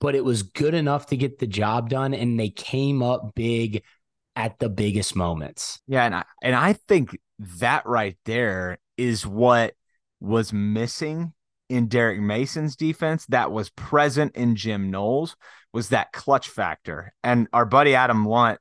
but 0.00 0.16
it 0.16 0.24
was 0.24 0.42
good 0.42 0.74
enough 0.74 1.06
to 1.06 1.16
get 1.16 1.38
the 1.38 1.46
job 1.46 1.90
done. 1.90 2.12
And 2.12 2.38
they 2.38 2.50
came 2.50 3.02
up 3.02 3.34
big 3.36 3.84
at 4.34 4.58
the 4.58 4.68
biggest 4.68 5.14
moments. 5.14 5.80
Yeah. 5.86 6.04
And 6.04 6.14
I, 6.14 6.24
and 6.42 6.56
I 6.56 6.72
think 6.72 7.16
that 7.38 7.86
right 7.86 8.16
there 8.24 8.78
is 8.96 9.24
what 9.26 9.74
was 10.20 10.52
missing 10.52 11.33
in 11.68 11.88
Derek 11.88 12.20
Mason's 12.20 12.76
defense 12.76 13.26
that 13.26 13.50
was 13.50 13.70
present 13.70 14.36
in 14.36 14.56
Jim 14.56 14.90
Knowles 14.90 15.36
was 15.72 15.88
that 15.88 16.12
clutch 16.12 16.48
factor. 16.48 17.12
And 17.22 17.48
our 17.52 17.64
buddy 17.64 17.94
Adam 17.94 18.26
Lunt 18.26 18.60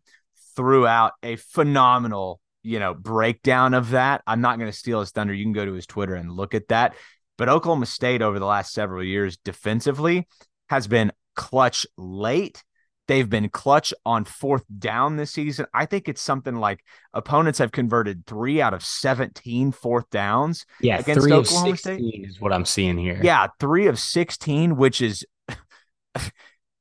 threw 0.56 0.88
out 0.88 1.14
a 1.22 1.36
phenomenal, 1.36 2.40
you 2.64 2.80
know, 2.80 2.94
breakdown 2.94 3.74
of 3.74 3.92
that. 3.92 4.22
I'm 4.26 4.42
not 4.42 4.58
going 4.58 4.72
to 4.72 4.78
steal 4.78 5.00
his 5.00 5.12
thunder. 5.12 5.34
You 5.34 5.46
can 5.46 5.54
go 5.54 5.66
to 5.66 5.74
his 5.74 5.86
Twitter 5.86 6.16
and 6.16 6.32
look 6.32 6.54
at 6.54 6.70
that. 6.70 6.96
But 7.38 7.50
Oklahoma 7.50 7.86
State 7.86 8.22
over 8.22 8.40
the 8.40 8.46
last 8.46 8.74
several 8.74 9.04
years 9.04 9.38
defensively 9.38 10.28
has 10.70 10.88
been 10.88 11.12
clutch 11.36 11.86
late 11.98 12.64
They've 13.08 13.30
been 13.30 13.50
clutch 13.50 13.94
on 14.06 14.24
fourth 14.24 14.64
down 14.80 15.18
this 15.18 15.32
season. 15.32 15.66
I 15.74 15.86
think 15.86 16.08
it's 16.08 16.22
something 16.22 16.56
like 16.56 16.86
opponents 17.14 17.60
have 17.60 17.74
converted 17.74 18.26
three 18.26 18.62
out 18.62 18.74
of 18.74 18.84
17 18.84 19.74
fourth 19.74 20.10
downs. 20.10 20.66
Yeah, 20.80 21.00
against 21.00 21.22
three 21.22 21.34
Oklahoma 21.34 21.72
of 21.72 21.80
16 21.80 21.98
State. 21.98 22.30
is 22.30 22.40
what 22.40 22.54
I'm 22.54 22.64
seeing 22.64 22.98
here. 22.98 23.20
Yeah, 23.22 23.48
three 23.60 23.88
of 23.88 24.00
16, 24.00 24.78
which 24.78 25.02
is, 25.02 25.26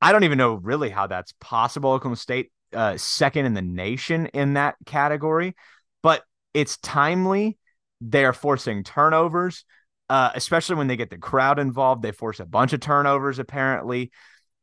I 0.01 0.11
don't 0.13 0.23
even 0.23 0.37
know 0.37 0.53
really 0.53 0.89
how 0.89 1.07
that's 1.07 1.33
possible. 1.41 1.91
Oklahoma 1.91 2.15
State, 2.15 2.51
uh, 2.71 2.95
second 2.95 3.45
in 3.45 3.53
the 3.53 3.61
nation 3.61 4.27
in 4.27 4.53
that 4.53 4.75
category, 4.85 5.55
but 6.01 6.23
it's 6.53 6.77
timely. 6.77 7.57
They're 7.99 8.33
forcing 8.33 8.83
turnovers, 8.83 9.65
uh, 10.09 10.31
especially 10.35 10.75
when 10.75 10.87
they 10.87 10.95
get 10.95 11.09
the 11.09 11.17
crowd 11.17 11.59
involved. 11.59 12.01
They 12.01 12.13
force 12.13 12.39
a 12.39 12.45
bunch 12.45 12.71
of 12.71 12.79
turnovers, 12.79 13.39
apparently. 13.39 14.11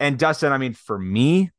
And 0.00 0.18
Dustin, 0.18 0.50
I 0.50 0.58
mean, 0.58 0.72
for 0.72 0.98
me, 0.98 1.50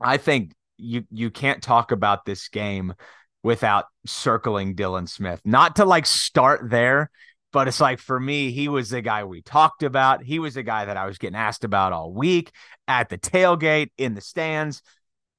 I 0.00 0.18
think 0.18 0.52
you 0.76 1.04
you 1.10 1.30
can't 1.30 1.62
talk 1.62 1.90
about 1.90 2.24
this 2.24 2.48
game 2.48 2.94
without 3.42 3.86
circling 4.06 4.76
Dylan 4.76 5.08
Smith. 5.08 5.40
Not 5.44 5.76
to 5.76 5.84
like 5.84 6.06
start 6.06 6.70
there, 6.70 7.10
but 7.52 7.68
it's 7.68 7.80
like 7.80 7.98
for 7.98 8.20
me, 8.20 8.52
he 8.52 8.68
was 8.68 8.90
the 8.90 9.00
guy 9.00 9.24
we 9.24 9.42
talked 9.42 9.82
about. 9.82 10.22
He 10.22 10.38
was 10.38 10.54
the 10.54 10.62
guy 10.62 10.84
that 10.84 10.96
I 10.96 11.06
was 11.06 11.18
getting 11.18 11.36
asked 11.36 11.64
about 11.64 11.92
all 11.92 12.12
week 12.12 12.52
at 12.86 13.08
the 13.08 13.18
tailgate 13.18 13.90
in 13.96 14.14
the 14.14 14.20
stands. 14.20 14.82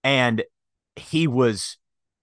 And 0.04 0.44
he 0.96 1.28
was 1.28 1.78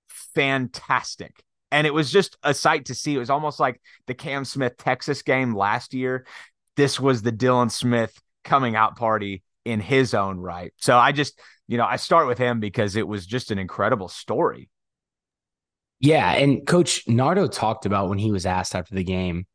fantastic. 0.09 1.43
And 1.73 1.87
it 1.87 1.95
was 1.95 2.11
just 2.11 2.37
a 2.43 2.53
sight 2.53 2.87
to 2.87 2.95
see. 2.95 3.15
It 3.15 3.19
was 3.19 3.31
almost 3.31 3.61
like 3.61 3.81
the 4.07 4.15
Cam 4.15 4.45
Smith 4.45 4.77
Texas 4.77 5.23
game 5.23 5.55
last 5.55 5.95
year. 5.95 6.27
This 6.77 6.99
was 6.99 7.23
the 7.23 7.32
Dylan 7.32 7.70
Smith 7.70 8.20
coming 8.45 8.74
out 8.74 8.97
party 8.97 9.43
in 9.71 9.81
his 9.81 10.15
own 10.15 10.39
right. 10.39 10.73
So 10.79 10.97
I 10.97 11.13
just, 11.13 11.39
you 11.69 11.79
know, 11.79 11.87
I 11.87 11.97
start 11.97 12.27
with 12.27 12.39
him 12.39 12.61
because 12.61 12.97
it 12.97 13.07
was 13.07 13.27
just 13.27 13.51
an 13.51 13.59
incredible 13.59 14.09
story. 14.09 14.69
Yeah. 16.01 16.33
And 16.33 16.67
Coach 16.67 17.07
Nardo 17.07 17.47
talked 17.47 17.87
about 17.87 18.09
when 18.09 18.19
he 18.19 18.31
was 18.31 18.47
asked 18.47 18.75
after 18.75 18.95
the 18.95 19.05
game 19.05 19.47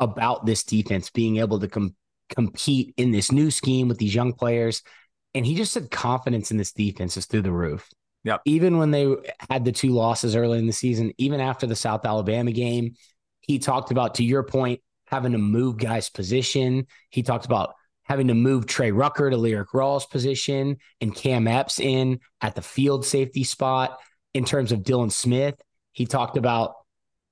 about 0.00 0.46
this 0.46 0.62
defense 0.62 1.10
being 1.10 1.38
able 1.38 1.58
to 1.60 1.68
com- 1.68 1.96
compete 2.28 2.94
in 2.96 3.10
this 3.10 3.32
new 3.32 3.50
scheme 3.50 3.88
with 3.88 3.98
these 3.98 4.14
young 4.14 4.32
players. 4.32 4.82
And 5.34 5.44
he 5.44 5.54
just 5.54 5.72
said 5.72 5.90
confidence 5.90 6.50
in 6.50 6.56
this 6.56 6.72
defense 6.72 7.16
is 7.16 7.26
through 7.26 7.42
the 7.42 7.52
roof. 7.52 7.88
Yeah. 8.24 8.38
Even 8.44 8.78
when 8.78 8.90
they 8.90 9.14
had 9.50 9.64
the 9.64 9.72
two 9.72 9.90
losses 9.90 10.36
early 10.36 10.58
in 10.58 10.66
the 10.66 10.72
season, 10.72 11.12
even 11.18 11.40
after 11.40 11.66
the 11.66 11.76
South 11.76 12.04
Alabama 12.04 12.52
game, 12.52 12.94
he 13.40 13.58
talked 13.58 13.90
about, 13.90 14.16
to 14.16 14.24
your 14.24 14.42
point, 14.42 14.80
having 15.06 15.32
to 15.32 15.38
move 15.38 15.78
guys' 15.78 16.10
position. 16.10 16.86
He 17.10 17.22
talked 17.22 17.46
about 17.46 17.74
having 18.08 18.28
to 18.28 18.34
move 18.34 18.66
Trey 18.66 18.90
Rucker 18.90 19.30
to 19.30 19.36
Lyrik 19.36 19.68
Rawls' 19.74 20.08
position 20.08 20.78
and 21.00 21.14
Cam 21.14 21.46
Epps 21.46 21.78
in 21.78 22.20
at 22.40 22.54
the 22.54 22.62
field 22.62 23.04
safety 23.04 23.44
spot. 23.44 23.98
In 24.34 24.44
terms 24.44 24.72
of 24.72 24.80
Dylan 24.80 25.12
Smith, 25.12 25.54
he 25.92 26.06
talked 26.06 26.36
about 26.36 26.74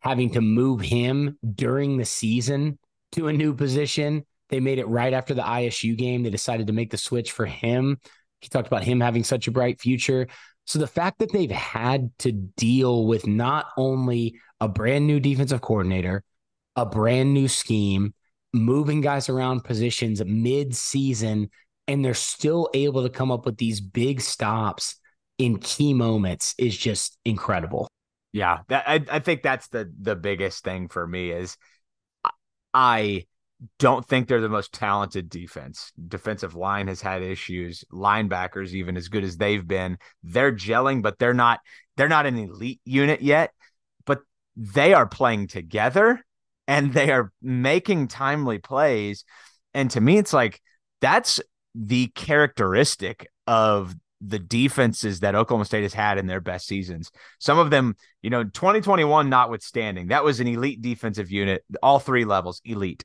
having 0.01 0.31
to 0.31 0.41
move 0.41 0.81
him 0.81 1.39
during 1.55 1.97
the 1.97 2.05
season 2.05 2.79
to 3.13 3.29
a 3.29 3.33
new 3.33 3.55
position. 3.55 4.25
They 4.51 4.61
made 4.61 4.79
it 4.79 4.89
right 4.89 5.13
after 5.13 5.35
the 5.35 5.43
ISU 5.43 5.97
game. 5.97 6.23
They 6.23 6.31
decided 6.31 6.67
to 6.69 6.73
make 6.73 6.91
the 6.91 6.99
switch 6.99 7.33
for 7.33 7.47
him. 7.47 7.99
He 8.41 8.49
talked 8.49 8.67
about 8.67 8.85
him 8.85 9.01
having 9.01 9.25
such 9.25 9.49
a 9.49 9.53
bright 9.53 9.81
future. 9.81 10.29
So 10.67 10.79
the 10.79 10.87
fact 10.87 11.21
that 11.21 11.33
they've 11.33 11.51
had 11.51 12.11
to 12.21 12.33
deal 12.33 13.07
with 13.07 13.27
not 13.27 13.67
only 13.77 14.41
a 14.61 14.69
brand 14.69 15.07
new 15.07 15.21
defensive 15.21 15.61
coordinator, 15.61 16.23
a 16.75 16.85
brand 16.85 17.33
new 17.33 17.49
scheme, 17.49 18.15
moving 18.57 19.01
guys 19.01 19.29
around 19.29 19.65
positions 19.65 20.25
mid 20.25 20.75
season, 20.75 21.51
and 21.87 22.05
they're 22.05 22.15
still 22.15 22.69
able 22.75 23.03
to 23.03 23.11
come 23.11 23.31
up 23.31 23.47
with 23.47 23.59
these 23.59 23.81
big 23.81 24.21
stops 24.21 24.97
in 25.39 25.59
key 25.59 25.95
moments 25.95 26.55
is 26.59 26.77
just 26.77 27.19
incredible. 27.25 27.89
Yeah, 28.33 28.59
that, 28.69 28.85
I, 28.87 29.05
I 29.11 29.19
think 29.21 29.43
that's 29.43 29.69
the 29.69 29.91
the 30.01 30.17
biggest 30.17 30.65
thing 30.65 30.89
for 30.89 31.07
me 31.07 31.31
is 31.31 31.57
I 32.75 33.25
don't 33.79 34.07
think 34.07 34.29
they're 34.29 34.43
the 34.43 34.49
most 34.51 34.73
talented 34.73 35.31
defense. 35.31 35.91
Defensive 36.09 36.55
line 36.55 36.89
has 36.89 37.01
had 37.01 37.23
issues. 37.23 37.85
Linebackers, 37.91 38.75
even 38.75 38.97
as 38.97 39.09
good 39.09 39.25
as 39.25 39.39
they've 39.39 39.67
been, 39.67 39.97
they're 40.23 40.53
gelling, 40.53 41.01
but 41.01 41.19
they're 41.19 41.33
not 41.33 41.61
they're 41.97 42.09
not 42.09 42.27
an 42.27 42.37
elite 42.37 42.83
unit 42.85 43.23
yet. 43.23 43.53
But 44.05 44.21
they 44.57 44.93
are 44.93 45.07
playing 45.07 45.47
together 45.47 46.23
and 46.69 46.93
they 46.93 47.11
are 47.11 47.33
making 47.43 48.09
timely 48.09 48.59
plays. 48.59 49.25
And 49.75 49.91
to 49.93 50.01
me, 50.01 50.19
it's 50.19 50.33
like 50.33 50.61
that's 51.01 51.41
the 51.75 52.09
characteristic 52.09 53.29
of 53.47 53.95
the 54.21 54.39
defenses 54.39 55.21
that 55.21 55.35
Oklahoma 55.35 55.67
State 55.67 55.83
has 55.83 55.95
had 55.95 56.19
in 56.19 56.27
their 56.27 56.41
best 56.41 56.67
seasons. 56.67 57.11
Some 57.39 57.59
of 57.59 57.71
them, 57.71 57.97
you 58.23 58.31
know, 58.31 58.45
2021 58.45 59.29
notwithstanding, 59.29 60.09
that 60.09 60.25
was 60.25 60.41
an 60.41 60.47
elite 60.47 60.81
defensive 60.81 61.31
unit, 61.31 61.65
all 61.83 61.99
three 61.99 62.25
levels, 62.25 62.61
elite. 62.65 63.05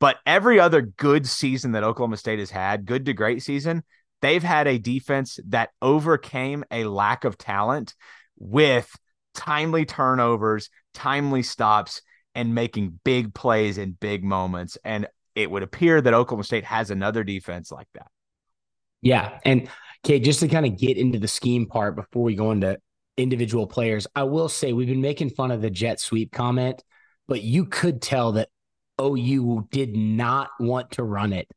But 0.00 0.18
every 0.26 0.60
other 0.60 0.82
good 0.82 1.26
season 1.26 1.72
that 1.72 1.84
Oklahoma 1.84 2.18
State 2.18 2.38
has 2.38 2.50
had, 2.50 2.86
good 2.86 3.06
to 3.06 3.12
great 3.12 3.42
season, 3.42 3.82
they've 4.22 4.42
had 4.42 4.66
a 4.66 4.78
defense 4.78 5.38
that 5.48 5.70
overcame 5.80 6.64
a 6.70 6.84
lack 6.84 7.24
of 7.24 7.38
talent 7.38 7.94
with 8.38 8.94
timely 9.34 9.84
turnovers, 9.84 10.70
timely 10.94 11.42
stops, 11.42 12.02
and 12.34 12.54
making 12.54 13.00
big 13.04 13.34
plays 13.34 13.78
in 13.78 13.92
big 13.92 14.24
moments. 14.24 14.78
And 14.84 15.06
it 15.34 15.50
would 15.50 15.62
appear 15.62 16.00
that 16.00 16.14
Oklahoma 16.14 16.44
State 16.44 16.64
has 16.64 16.90
another 16.90 17.24
defense 17.24 17.70
like 17.72 17.88
that. 17.94 18.08
Yeah. 19.02 19.38
And 19.44 19.68
okay, 20.04 20.20
just 20.20 20.40
to 20.40 20.48
kind 20.48 20.66
of 20.66 20.76
get 20.76 20.96
into 20.96 21.18
the 21.18 21.28
scheme 21.28 21.66
part 21.66 21.96
before 21.96 22.22
we 22.22 22.34
go 22.34 22.50
into 22.50 22.78
individual 23.16 23.66
players, 23.66 24.06
I 24.14 24.24
will 24.24 24.48
say 24.48 24.72
we've 24.72 24.88
been 24.88 25.00
making 25.00 25.30
fun 25.30 25.50
of 25.50 25.62
the 25.62 25.70
jet 25.70 26.00
sweep 26.00 26.32
comment, 26.32 26.82
but 27.28 27.42
you 27.42 27.64
could 27.66 28.02
tell 28.02 28.32
that 28.32 28.48
OU 29.00 29.68
did 29.70 29.96
not 29.96 30.50
want 30.58 30.92
to 30.92 31.02
run 31.02 31.32
it 31.32 31.48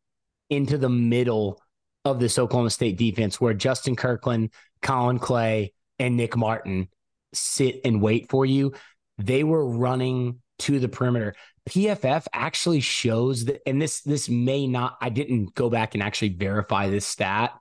into 0.50 0.78
the 0.78 0.90
middle 0.90 1.62
of 2.06 2.20
this 2.20 2.38
Oklahoma 2.38 2.70
State 2.70 2.98
defense 2.98 3.40
where 3.40 3.54
Justin 3.54 3.96
Kirkland, 3.96 4.52
Collin 4.82 5.20
Clay, 5.20 5.74
and 6.00 6.18
Nick 6.18 6.36
Martin 6.36 6.90
sit 7.34 7.82
and 7.86 8.02
wait 8.02 8.30
for 8.30 8.46
you. 8.46 8.74
They 9.18 9.44
were 9.44 9.66
running 9.66 10.42
to 10.64 10.80
the 10.80 10.90
perimeter. 10.90 11.36
PFF 11.70 12.26
actually 12.34 12.82
shows 12.82 13.46
that, 13.46 13.62
and 13.68 13.82
this 13.82 14.02
this 14.02 14.30
may 14.30 14.68
not. 14.68 14.98
I 15.02 15.10
didn't 15.10 15.56
go 15.56 15.70
back 15.70 15.94
and 15.94 16.04
actually 16.04 16.30
verify 16.30 16.90
this 16.90 17.06
stat, 17.06 17.52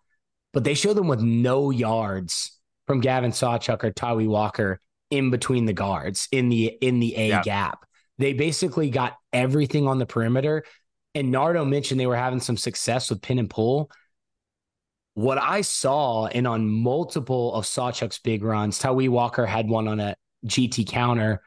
but 0.53 0.65
they 0.65 0.75
show 0.75 0.95
them 0.95 1.09
with 1.09 1.21
no 1.21 1.71
yards 1.71 2.59
from 2.87 3.01
Gavin 3.01 3.31
Sawchuk 3.31 3.85
or 3.85 3.93
Tawee 3.93 4.29
Walker 4.29 4.81
in 5.11 5.31
between 5.31 5.67
the 5.67 5.73
guards 5.73 6.29
in 6.33 6.49
the 6.49 6.67
in 6.81 7.01
the 7.01 7.15
A 7.15 7.43
gap. 7.43 7.85
They 8.19 8.33
basically 8.33 8.91
got 8.91 9.17
everything 9.33 9.87
on 9.87 9.99
the 9.99 10.07
perimeter. 10.07 10.65
And 11.15 11.31
Nardo 11.31 11.65
mentioned 11.65 12.01
they 12.01 12.07
were 12.07 12.17
having 12.17 12.41
some 12.41 12.57
success 12.57 13.11
with 13.11 13.21
pin 13.21 13.39
and 13.39 13.51
pull. 13.51 13.91
What 15.15 15.37
I 15.37 15.61
saw, 15.61 16.27
and 16.27 16.47
on 16.47 16.67
multiple 16.67 17.53
of 17.53 17.65
Sawchuk's 17.65 18.19
big 18.19 18.43
runs, 18.43 18.79
Tawee 18.79 19.11
Walker 19.11 19.45
had 19.45 19.69
one 19.69 19.87
on 19.89 20.01
a 20.01 20.17
GT 20.47 20.89
counter 20.89 21.43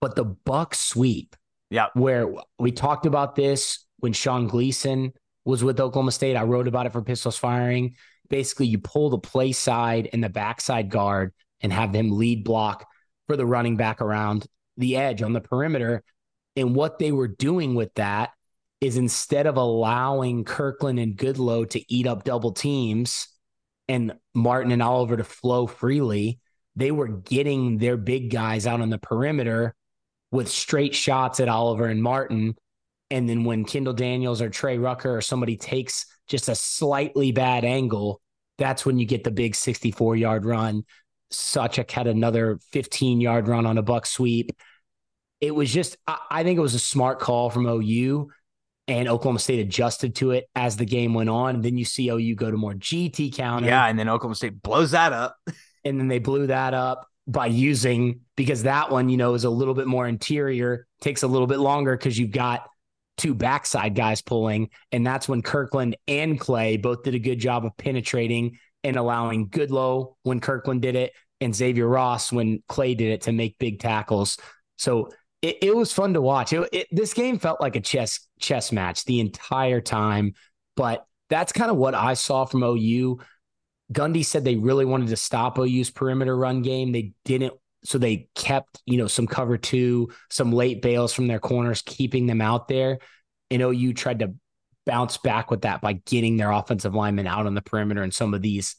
but 0.00 0.14
the 0.14 0.24
buck 0.24 0.74
sweep, 0.74 1.36
yeah, 1.70 1.86
where 1.94 2.32
we 2.58 2.72
talked 2.72 3.06
about 3.06 3.34
this 3.34 3.84
when 3.98 4.12
Sean 4.12 4.46
Gleeson 4.46 5.12
was 5.44 5.64
with 5.64 5.80
Oklahoma 5.80 6.12
State. 6.12 6.36
I 6.36 6.44
wrote 6.44 6.68
about 6.68 6.86
it 6.86 6.92
for 6.92 7.02
Pistols 7.02 7.36
Firing. 7.36 7.96
Basically, 8.28 8.66
you 8.66 8.78
pull 8.78 9.10
the 9.10 9.18
play 9.18 9.52
side 9.52 10.08
and 10.12 10.22
the 10.22 10.28
backside 10.28 10.90
guard 10.90 11.32
and 11.60 11.72
have 11.72 11.92
them 11.92 12.16
lead 12.18 12.44
block 12.44 12.86
for 13.26 13.36
the 13.36 13.46
running 13.46 13.76
back 13.76 14.00
around 14.00 14.46
the 14.76 14.96
edge 14.96 15.22
on 15.22 15.32
the 15.32 15.40
perimeter. 15.40 16.02
And 16.56 16.74
what 16.74 16.98
they 16.98 17.12
were 17.12 17.28
doing 17.28 17.74
with 17.74 17.94
that 17.94 18.30
is 18.80 18.96
instead 18.96 19.46
of 19.46 19.56
allowing 19.56 20.44
Kirkland 20.44 20.98
and 20.98 21.16
Goodlow 21.16 21.68
to 21.70 21.92
eat 21.92 22.06
up 22.06 22.24
double 22.24 22.52
teams 22.52 23.28
and 23.88 24.14
Martin 24.34 24.70
and 24.70 24.82
Oliver 24.82 25.16
to 25.16 25.24
flow 25.24 25.66
freely, 25.66 26.38
they 26.76 26.90
were 26.90 27.08
getting 27.08 27.78
their 27.78 27.96
big 27.96 28.30
guys 28.30 28.66
out 28.66 28.80
on 28.80 28.90
the 28.90 28.98
perimeter 28.98 29.74
with 30.30 30.48
straight 30.48 30.94
shots 30.94 31.40
at 31.40 31.48
Oliver 31.48 31.86
and 31.86 32.02
Martin. 32.02 32.56
And 33.10 33.28
then 33.28 33.44
when 33.44 33.64
Kendal 33.64 33.94
Daniels 33.94 34.42
or 34.42 34.50
Trey 34.50 34.78
Rucker 34.78 35.16
or 35.16 35.20
somebody 35.20 35.56
takes 35.56 36.06
just 36.28 36.48
a 36.48 36.54
slightly 36.54 37.32
bad 37.32 37.64
angle, 37.64 38.20
that's 38.58 38.84
when 38.84 38.98
you 38.98 39.06
get 39.06 39.24
the 39.24 39.30
big 39.30 39.54
64 39.54 40.16
yard 40.16 40.44
run. 40.44 40.84
Sawchuk 41.32 41.90
had 41.90 42.06
another 42.06 42.58
15 42.72 43.20
yard 43.20 43.48
run 43.48 43.66
on 43.66 43.78
a 43.78 43.82
buck 43.82 44.06
sweep. 44.06 44.50
It 45.40 45.54
was 45.54 45.72
just, 45.72 45.96
I 46.06 46.42
think 46.42 46.58
it 46.58 46.62
was 46.62 46.74
a 46.74 46.80
smart 46.80 47.20
call 47.20 47.48
from 47.48 47.66
OU 47.66 48.28
and 48.88 49.08
Oklahoma 49.08 49.38
State 49.38 49.60
adjusted 49.60 50.16
to 50.16 50.32
it 50.32 50.48
as 50.56 50.76
the 50.76 50.84
game 50.84 51.14
went 51.14 51.30
on. 51.30 51.56
And 51.56 51.64
then 51.64 51.76
you 51.78 51.84
see 51.84 52.08
OU 52.08 52.34
go 52.34 52.50
to 52.50 52.56
more 52.56 52.74
GT 52.74 53.34
counter. 53.34 53.68
Yeah. 53.68 53.86
And 53.86 53.98
then 53.98 54.08
Oklahoma 54.08 54.34
State 54.34 54.60
blows 54.62 54.90
that 54.90 55.12
up. 55.12 55.36
and 55.84 56.00
then 56.00 56.08
they 56.08 56.18
blew 56.18 56.48
that 56.48 56.74
up 56.74 57.06
by 57.28 57.46
using 57.46 58.20
because 58.36 58.62
that 58.62 58.90
one, 58.90 59.10
you 59.10 59.18
know, 59.18 59.34
is 59.34 59.44
a 59.44 59.50
little 59.50 59.74
bit 59.74 59.86
more 59.86 60.08
interior, 60.08 60.86
takes 61.00 61.22
a 61.22 61.28
little 61.28 61.46
bit 61.46 61.58
longer 61.58 61.96
because 61.96 62.18
you've 62.18 62.30
got 62.30 62.66
two 63.18 63.34
backside 63.34 63.94
guys 63.94 64.22
pulling. 64.22 64.70
And 64.92 65.06
that's 65.06 65.28
when 65.28 65.42
Kirkland 65.42 65.96
and 66.08 66.40
Clay 66.40 66.78
both 66.78 67.02
did 67.02 67.14
a 67.14 67.18
good 67.18 67.38
job 67.38 67.66
of 67.66 67.76
penetrating 67.76 68.58
and 68.82 68.96
allowing 68.96 69.48
Goodlow 69.48 70.16
when 70.22 70.40
Kirkland 70.40 70.80
did 70.80 70.96
it 70.96 71.12
and 71.40 71.54
Xavier 71.54 71.86
Ross 71.86 72.32
when 72.32 72.62
Clay 72.68 72.94
did 72.94 73.10
it 73.10 73.22
to 73.22 73.32
make 73.32 73.58
big 73.58 73.78
tackles. 73.78 74.38
So 74.78 75.10
it, 75.42 75.58
it 75.60 75.76
was 75.76 75.92
fun 75.92 76.14
to 76.14 76.22
watch. 76.22 76.52
It, 76.52 76.68
it, 76.72 76.86
this 76.90 77.12
game 77.12 77.38
felt 77.38 77.60
like 77.60 77.76
a 77.76 77.80
chess 77.80 78.26
chess 78.40 78.72
match 78.72 79.04
the 79.04 79.20
entire 79.20 79.80
time, 79.80 80.32
but 80.76 81.04
that's 81.28 81.52
kind 81.52 81.70
of 81.70 81.76
what 81.76 81.94
I 81.94 82.14
saw 82.14 82.44
from 82.46 82.62
OU. 82.62 83.18
Gundy 83.92 84.24
said 84.24 84.44
they 84.44 84.56
really 84.56 84.84
wanted 84.84 85.08
to 85.08 85.16
stop 85.16 85.58
OU's 85.58 85.90
perimeter 85.90 86.36
run 86.36 86.62
game. 86.62 86.92
They 86.92 87.12
didn't, 87.24 87.54
so 87.84 87.98
they 87.98 88.28
kept, 88.34 88.82
you 88.84 88.98
know, 88.98 89.06
some 89.06 89.26
cover 89.26 89.56
two, 89.56 90.10
some 90.30 90.52
late 90.52 90.82
bails 90.82 91.12
from 91.12 91.26
their 91.26 91.38
corners, 91.38 91.82
keeping 91.84 92.26
them 92.26 92.40
out 92.40 92.68
there. 92.68 92.98
And 93.50 93.62
OU 93.62 93.94
tried 93.94 94.18
to 94.18 94.34
bounce 94.84 95.16
back 95.18 95.50
with 95.50 95.62
that 95.62 95.80
by 95.80 95.94
getting 95.94 96.36
their 96.36 96.50
offensive 96.50 96.94
linemen 96.94 97.26
out 97.26 97.46
on 97.46 97.54
the 97.54 97.62
perimeter 97.62 98.02
and 98.02 98.12
some 98.12 98.34
of 98.34 98.42
these 98.42 98.76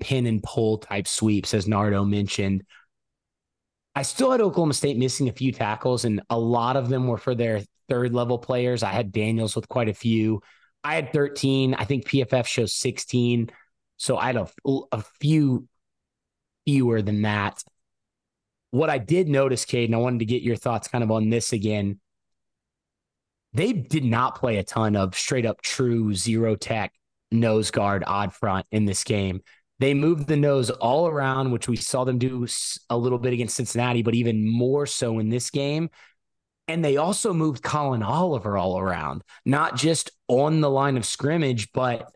pin 0.00 0.26
and 0.26 0.42
pull 0.42 0.78
type 0.78 1.06
sweeps, 1.06 1.54
as 1.54 1.68
Nardo 1.68 2.04
mentioned. 2.04 2.64
I 3.94 4.02
still 4.02 4.30
had 4.30 4.40
Oklahoma 4.40 4.74
State 4.74 4.96
missing 4.96 5.28
a 5.28 5.32
few 5.32 5.52
tackles, 5.52 6.04
and 6.04 6.22
a 6.30 6.38
lot 6.38 6.76
of 6.76 6.88
them 6.88 7.08
were 7.08 7.18
for 7.18 7.34
their 7.34 7.62
third 7.88 8.14
level 8.14 8.38
players. 8.38 8.82
I 8.82 8.92
had 8.92 9.12
Daniels 9.12 9.56
with 9.56 9.68
quite 9.68 9.88
a 9.88 9.94
few. 9.94 10.42
I 10.84 10.94
had 10.94 11.12
13. 11.12 11.74
I 11.74 11.84
think 11.84 12.06
PFF 12.06 12.46
shows 12.46 12.74
16. 12.74 13.50
So 13.98 14.16
I 14.16 14.26
had 14.26 14.36
a, 14.36 14.48
a 14.92 15.02
few 15.20 15.68
fewer 16.66 17.02
than 17.02 17.22
that. 17.22 17.62
What 18.70 18.90
I 18.90 18.98
did 18.98 19.28
notice, 19.28 19.64
Cade, 19.64 19.88
and 19.88 19.94
I 19.94 19.98
wanted 19.98 20.20
to 20.20 20.24
get 20.24 20.42
your 20.42 20.56
thoughts 20.56 20.88
kind 20.88 21.04
of 21.04 21.10
on 21.10 21.30
this 21.30 21.52
again. 21.52 22.00
They 23.54 23.72
did 23.72 24.04
not 24.04 24.38
play 24.38 24.58
a 24.58 24.64
ton 24.64 24.94
of 24.94 25.14
straight 25.14 25.46
up 25.46 25.62
true 25.62 26.14
zero 26.14 26.54
tech 26.54 26.92
nose 27.30 27.70
guard 27.70 28.04
odd 28.06 28.32
front 28.32 28.66
in 28.70 28.84
this 28.84 29.04
game. 29.04 29.40
They 29.80 29.94
moved 29.94 30.26
the 30.26 30.36
nose 30.36 30.70
all 30.70 31.06
around, 31.06 31.52
which 31.52 31.68
we 31.68 31.76
saw 31.76 32.04
them 32.04 32.18
do 32.18 32.46
a 32.90 32.96
little 32.96 33.18
bit 33.18 33.32
against 33.32 33.56
Cincinnati, 33.56 34.02
but 34.02 34.14
even 34.14 34.46
more 34.46 34.86
so 34.86 35.18
in 35.18 35.28
this 35.28 35.50
game. 35.50 35.88
And 36.66 36.84
they 36.84 36.98
also 36.98 37.32
moved 37.32 37.62
Collin 37.62 38.02
Oliver 38.02 38.58
all 38.58 38.78
around, 38.78 39.22
not 39.46 39.76
just 39.76 40.10
on 40.26 40.60
the 40.60 40.68
line 40.68 40.96
of 40.96 41.06
scrimmage, 41.06 41.72
but 41.72 42.12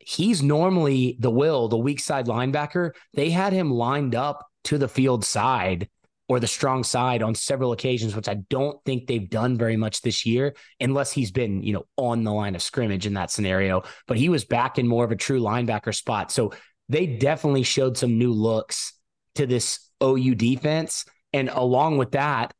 he's 0.00 0.42
normally 0.42 1.16
the 1.20 1.30
will, 1.30 1.68
the 1.68 1.76
weak 1.76 2.00
side 2.00 2.26
linebacker. 2.26 2.92
They 3.14 3.30
had 3.30 3.52
him 3.52 3.70
lined 3.70 4.14
up 4.14 4.46
to 4.64 4.78
the 4.78 4.88
field 4.88 5.24
side 5.24 5.88
or 6.28 6.38
the 6.38 6.46
strong 6.46 6.84
side 6.84 7.22
on 7.22 7.34
several 7.34 7.72
occasions, 7.72 8.14
which 8.14 8.28
I 8.28 8.34
don't 8.34 8.78
think 8.84 9.06
they've 9.06 9.28
done 9.28 9.58
very 9.58 9.76
much 9.76 10.00
this 10.00 10.24
year, 10.24 10.54
unless 10.78 11.10
he's 11.10 11.32
been, 11.32 11.62
you 11.62 11.72
know, 11.72 11.86
on 11.96 12.22
the 12.22 12.32
line 12.32 12.54
of 12.54 12.62
scrimmage 12.62 13.04
in 13.04 13.14
that 13.14 13.32
scenario. 13.32 13.82
But 14.06 14.16
he 14.16 14.28
was 14.28 14.44
back 14.44 14.78
in 14.78 14.86
more 14.86 15.04
of 15.04 15.10
a 15.10 15.16
true 15.16 15.40
linebacker 15.40 15.94
spot. 15.94 16.30
So 16.30 16.52
they 16.88 17.06
definitely 17.06 17.64
showed 17.64 17.98
some 17.98 18.16
new 18.16 18.32
looks 18.32 18.92
to 19.34 19.46
this 19.46 19.80
OU 20.02 20.36
defense. 20.36 21.04
And 21.32 21.48
along 21.48 21.98
with 21.98 22.12
that, 22.12 22.54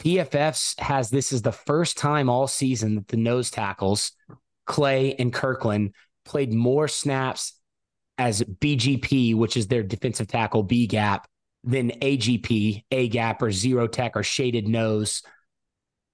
PFFs 0.00 0.78
has 0.78 1.08
this 1.08 1.32
is 1.32 1.40
the 1.40 1.52
first 1.52 1.96
time 1.96 2.28
all 2.28 2.46
season 2.46 2.96
that 2.96 3.08
the 3.08 3.16
nose 3.16 3.50
tackles, 3.50 4.12
Clay 4.66 5.14
and 5.14 5.32
Kirkland, 5.32 5.94
played 6.26 6.52
more 6.52 6.88
snaps 6.88 7.58
as 8.18 8.42
BGP, 8.42 9.34
which 9.34 9.56
is 9.56 9.66
their 9.66 9.82
defensive 9.82 10.28
tackle 10.28 10.62
B 10.62 10.86
gap, 10.86 11.26
than 11.64 11.90
AGP, 11.90 12.84
A 12.90 13.08
gap, 13.08 13.42
or 13.42 13.50
zero 13.50 13.86
tech 13.86 14.16
or 14.16 14.22
shaded 14.22 14.68
nose 14.68 15.22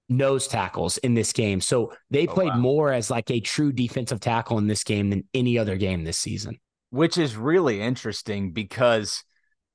nose 0.09 0.47
tackles 0.47 0.97
in 0.97 1.13
this 1.13 1.31
game. 1.31 1.61
So 1.61 1.93
they 2.09 2.27
oh, 2.27 2.33
played 2.33 2.49
wow. 2.49 2.57
more 2.57 2.91
as 2.91 3.09
like 3.09 3.31
a 3.31 3.39
true 3.39 3.71
defensive 3.71 4.19
tackle 4.19 4.57
in 4.57 4.67
this 4.67 4.83
game 4.83 5.09
than 5.09 5.27
any 5.33 5.57
other 5.57 5.77
game 5.77 6.03
this 6.03 6.17
season. 6.17 6.59
Which 6.89 7.17
is 7.17 7.35
really 7.35 7.81
interesting 7.81 8.51
because 8.51 9.23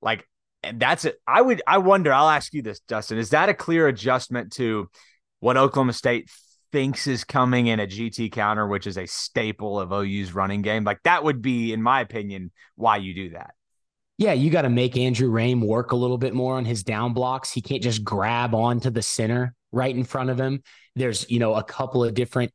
like 0.02 0.28
that's 0.74 1.04
it. 1.04 1.16
I 1.26 1.40
would 1.40 1.62
I 1.66 1.78
wonder, 1.78 2.12
I'll 2.12 2.28
ask 2.28 2.52
you 2.52 2.62
this, 2.62 2.80
Dustin. 2.80 3.18
Is 3.18 3.30
that 3.30 3.48
a 3.48 3.54
clear 3.54 3.88
adjustment 3.88 4.52
to 4.54 4.88
what 5.40 5.56
Oklahoma 5.56 5.92
State 5.92 6.30
thinks 6.72 7.06
is 7.06 7.24
coming 7.24 7.66
in 7.68 7.80
a 7.80 7.86
GT 7.86 8.30
counter, 8.32 8.66
which 8.66 8.86
is 8.86 8.98
a 8.98 9.06
staple 9.06 9.78
of 9.80 9.92
OU's 9.92 10.32
running 10.34 10.62
game. 10.62 10.84
Like 10.84 11.02
that 11.04 11.24
would 11.24 11.42
be, 11.42 11.72
in 11.72 11.82
my 11.82 12.00
opinion, 12.00 12.50
why 12.76 12.96
you 12.98 13.14
do 13.14 13.30
that. 13.30 13.54
Yeah, 14.18 14.32
you 14.32 14.50
got 14.50 14.62
to 14.62 14.68
make 14.68 14.96
Andrew 14.96 15.30
Raym 15.30 15.64
work 15.64 15.92
a 15.92 15.96
little 15.96 16.18
bit 16.18 16.34
more 16.34 16.56
on 16.56 16.64
his 16.64 16.82
down 16.82 17.14
blocks. 17.14 17.52
He 17.52 17.60
can't 17.60 17.82
just 17.82 18.02
grab 18.02 18.52
onto 18.54 18.90
the 18.90 19.02
center 19.02 19.54
right 19.70 19.94
in 19.94 20.02
front 20.02 20.30
of 20.30 20.40
him. 20.40 20.62
There's, 20.96 21.30
you 21.30 21.38
know, 21.38 21.54
a 21.54 21.62
couple 21.62 22.02
of 22.02 22.14
different 22.14 22.52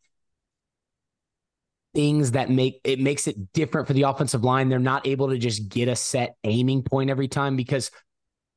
things 1.93 2.31
that 2.31 2.49
make 2.49 2.81
it 2.83 2.99
makes 2.99 3.27
it 3.27 3.53
different 3.53 3.87
for 3.87 3.93
the 3.93 4.01
offensive 4.03 4.43
line. 4.43 4.67
They're 4.67 4.79
not 4.79 5.07
able 5.07 5.29
to 5.29 5.37
just 5.37 5.69
get 5.69 5.87
a 5.87 5.95
set 5.95 6.35
aiming 6.43 6.83
point 6.83 7.09
every 7.09 7.27
time 7.27 7.55
because 7.55 7.91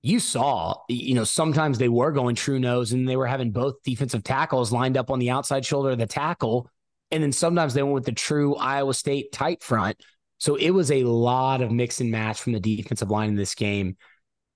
you 0.07 0.21
saw, 0.21 0.77
you 0.89 1.15
know, 1.15 1.25
sometimes 1.25 1.79
they 1.79 1.89
were 1.89 2.13
going 2.13 2.37
true 2.37 2.61
nose 2.61 2.93
and 2.93 3.09
they 3.09 3.17
were 3.17 3.27
having 3.27 3.51
both 3.51 3.83
defensive 3.83 4.23
tackles 4.23 4.71
lined 4.71 4.97
up 4.97 5.11
on 5.11 5.19
the 5.19 5.31
outside 5.31 5.67
shoulder 5.67 5.91
of 5.91 5.99
the 5.99 6.07
tackle. 6.07 6.71
And 7.11 7.25
then 7.25 7.33
sometimes 7.33 7.75
they 7.75 7.83
went 7.83 7.95
with 7.95 8.05
the 8.05 8.13
true 8.13 8.55
Iowa 8.55 8.95
State 8.95 9.33
tight 9.33 9.65
front. 9.65 10.01
So 10.39 10.55
it 10.55 10.71
was 10.71 10.93
a 10.93 11.03
lot 11.03 11.61
of 11.61 11.73
mix 11.73 12.01
and 12.01 12.13
match 12.13 12.41
from 12.41 12.53
the 12.53 12.61
defensive 12.61 13.11
line 13.11 13.31
in 13.31 13.35
this 13.35 13.57
game. 13.57 13.97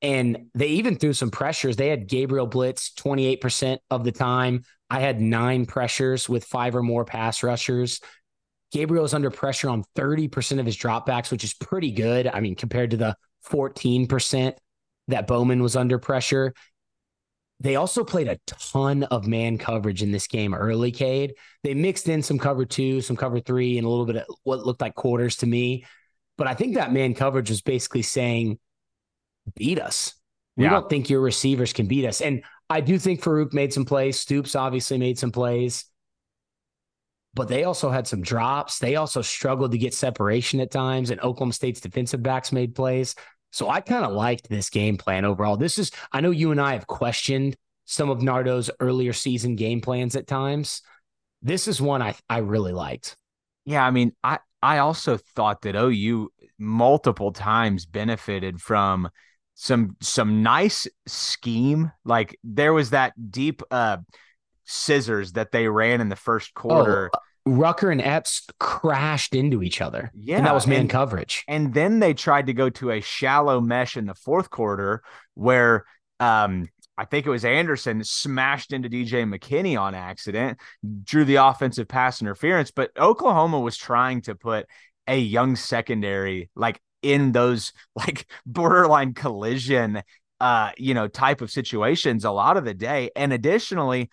And 0.03 0.51
they 0.55 0.69
even 0.69 0.95
threw 0.97 1.13
some 1.13 1.33
pressures. 1.33 1.75
They 1.75 1.89
had 1.89 2.07
Gabriel 2.07 2.47
Blitz 2.47 2.93
28% 2.95 3.79
of 3.91 4.05
the 4.05 4.13
time. 4.13 4.63
I 4.89 5.01
had 5.01 5.21
nine 5.21 5.67
pressures 5.67 6.29
with 6.29 6.45
five 6.45 6.77
or 6.77 6.83
more 6.83 7.05
pass 7.05 7.43
rushers. 7.43 8.01
Gabriel 8.71 9.05
is 9.05 9.15
under 9.15 9.33
pressure 9.33 9.69
on 9.69 9.83
30% 9.97 10.61
of 10.61 10.67
his 10.67 10.77
dropbacks, 10.77 11.33
which 11.33 11.43
is 11.43 11.55
pretty 11.55 11.91
good. 11.91 12.29
I 12.29 12.39
mean, 12.39 12.55
compared 12.55 12.93
to 12.93 12.97
the 12.97 13.17
14% 13.51 14.55
that 15.11 15.27
Bowman 15.27 15.63
was 15.63 15.77
under 15.77 15.99
pressure. 15.99 16.55
They 17.61 17.77
also 17.77 18.05
played 18.05 18.29
a 18.29 18.39
ton 18.47 19.03
of 19.05 19.27
man 19.27 19.59
coverage 19.59 20.03
in 20.03 20.13
this 20.13 20.27
game 20.27 20.55
early, 20.55 20.93
Cade. 20.93 21.35
They 21.63 21.75
mixed 21.75 22.09
in 22.09 22.23
some 22.23 22.39
cover 22.39 22.65
two, 22.65 23.03
some 23.03 23.17
cover 23.17 23.39
three, 23.39 23.77
and 23.77 23.87
a 23.87 23.91
little 23.91 24.07
bit 24.07 24.17
of 24.17 24.25
what 24.45 24.65
looked 24.65 24.81
like 24.81 24.95
quarters 24.95 25.37
to 25.39 25.47
me. 25.47 25.85
But 26.39 26.47
I 26.47 26.55
think 26.55 26.77
that 26.77 26.93
man 26.93 27.13
coverage 27.15 27.51
was 27.51 27.61
basically 27.61 28.01
saying, 28.01 28.59
beat 29.57 29.79
us. 29.79 30.15
We 30.57 30.65
yeah. 30.65 30.71
don't 30.71 30.89
think 30.89 31.11
your 31.11 31.21
receivers 31.21 31.73
can 31.75 31.87
beat 31.87 32.07
us. 32.07 32.23
And 32.23 32.45
I 32.71 32.81
do 32.81 32.99
think 32.99 33.21
Farooq 33.21 33.53
made 33.53 33.73
some 33.73 33.85
plays. 33.85 34.19
Stoops 34.19 34.55
obviously 34.55 34.97
made 34.97 35.19
some 35.19 35.33
plays, 35.33 35.85
but 37.35 37.49
they 37.49 37.65
also 37.65 37.91
had 37.91 38.07
some 38.07 38.23
drops. 38.23 38.79
They 38.79 38.97
also 38.97 39.23
struggled 39.23 39.73
to 39.73 39.79
get 39.79 39.93
separation 39.93 40.61
at 40.61 40.71
times, 40.71 41.11
and 41.11 41.21
Oklahoma 41.21 41.53
State's 41.53 41.81
defensive 41.81 42.23
backs 42.23 42.53
made 42.53 42.75
plays. 42.75 43.15
So 43.51 43.69
I 43.69 43.81
kind 43.81 44.05
of 44.05 44.13
liked 44.13 44.49
this 44.49 44.71
game 44.71 44.97
plan 44.97 45.25
overall. 45.25 45.57
This 45.57 45.79
is, 45.79 45.91
I 46.13 46.21
know 46.21 46.31
you 46.31 46.51
and 46.51 46.61
I 46.61 46.75
have 46.75 46.87
questioned 46.87 47.57
some 47.85 48.11
of 48.11 48.19
Nardo's 48.19 48.71
earlier 48.81 49.13
season 49.13 49.57
game 49.57 49.81
plans 49.81 50.15
at 50.17 50.27
times. 50.27 50.83
This 51.43 51.67
is 51.67 51.81
one 51.81 52.03
I, 52.03 52.15
I 52.29 52.39
really 52.39 52.73
liked. 52.73 53.17
Yeah. 53.65 53.85
I 53.85 53.91
mean, 53.91 54.13
I, 54.23 54.39
I 54.63 54.79
also 54.79 55.17
thought 55.17 55.63
that 55.63 55.75
OU 55.75 56.31
multiple 56.59 57.33
times 57.33 57.87
benefited 57.87 58.61
from 58.61 59.09
some 59.55 59.97
some 60.01 60.43
nice 60.43 60.87
scheme. 61.07 61.93
Like 62.05 62.39
there 62.45 62.73
was 62.73 62.91
that 62.91 63.13
deep 63.31 63.63
uh 63.71 63.99
scissors 64.65 65.33
that 65.33 65.53
they 65.53 65.69
ran 65.69 66.01
in 66.01 66.09
the 66.09 66.17
first 66.17 66.55
quarter. 66.55 67.11
Oh, 67.13 67.19
Rucker 67.47 67.91
and 67.91 68.01
Epps 68.01 68.47
crashed 68.59 69.35
into 69.35 69.63
each 69.63 69.81
other. 69.81 70.11
Yeah. 70.15 70.37
And 70.37 70.47
that 70.47 70.55
was 70.55 70.67
man 70.67 70.83
and, 70.83 70.91
coverage. 70.91 71.45
And 71.49 71.73
then 71.73 72.01
they 72.01 72.15
tried 72.15 72.47
to 72.47 72.53
go 72.53 72.71
to 72.71 72.91
a 72.91 73.01
shallow 73.01 73.61
mesh 73.61 73.97
in 73.97 74.07
the 74.07 74.15
fourth 74.15 74.51
quarter 74.51 75.03
where 75.35 75.85
um 76.19 76.69
I 76.99 77.07
think 77.07 77.25
it 77.25 77.31
was 77.31 77.47
Anderson 77.47 78.05
smashed 78.05 78.75
into 78.75 78.91
DJ 78.91 79.25
McKinney 79.25 79.81
on 79.81 79.95
accident, 79.95 80.59
drew 81.05 81.25
the 81.25 81.37
offensive 81.37 81.89
pass 81.89 82.21
interference. 82.21 82.73
But 82.73 82.91
Oklahoma 82.99 83.59
was 83.59 83.79
trying 83.79 84.21
to 84.23 84.35
put 84.35 84.67
a 85.07 85.19
young 85.19 85.57
secondary 85.57 86.51
like 86.55 86.79
in 87.03 87.33
those 87.33 87.73
like 87.97 88.27
borderline 88.47 89.15
collision 89.15 90.03
uh 90.41 90.71
you 90.79 90.95
know 90.95 91.09
type 91.09 91.41
of 91.41 91.51
situations 91.51 92.25
a 92.25 92.31
lot 92.31 92.57
of 92.57 92.65
the 92.65 92.75
day 92.75 93.11
and 93.17 93.33
additionally 93.33 94.11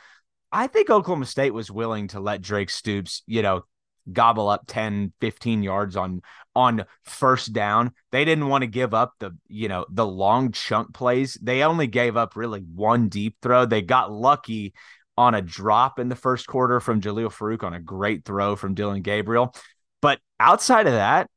I 0.51 0.67
think 0.67 0.89
Oklahoma 0.89 1.25
State 1.25 1.53
was 1.53 1.69
willing 1.69 2.07
to 2.09 2.19
let 2.19 2.41
Drake 2.41 2.69
Stoops, 2.69 3.23
you 3.27 3.41
know, 3.41 3.63
gobble 4.11 4.47
up 4.47 4.63
10, 4.67 5.13
15 5.19 5.63
yards 5.63 5.95
on 5.95 6.21
on 6.55 6.85
first 7.03 7.53
down. 7.53 7.91
They 8.11 8.25
didn't 8.25 8.47
want 8.47 8.63
to 8.63 8.67
give 8.67 8.93
up 8.93 9.13
the, 9.19 9.37
you 9.47 9.67
know, 9.67 9.85
the 9.89 10.07
long 10.07 10.51
chunk 10.51 10.93
plays. 10.93 11.37
They 11.41 11.63
only 11.63 11.87
gave 11.87 12.17
up 12.17 12.35
really 12.35 12.61
one 12.61 13.09
deep 13.09 13.35
throw. 13.41 13.65
They 13.65 13.81
got 13.81 14.11
lucky 14.11 14.73
on 15.17 15.35
a 15.35 15.41
drop 15.41 15.99
in 15.99 16.09
the 16.09 16.15
first 16.15 16.47
quarter 16.47 16.79
from 16.79 17.01
Jalil 17.01 17.31
Farooq 17.31 17.63
on 17.63 17.73
a 17.73 17.79
great 17.79 18.23
throw 18.23 18.55
from 18.55 18.73
Dillon 18.73 19.01
Gabriel. 19.01 19.53
But 20.01 20.19
outside 20.39 20.87
of 20.87 20.93
that, 20.93 21.29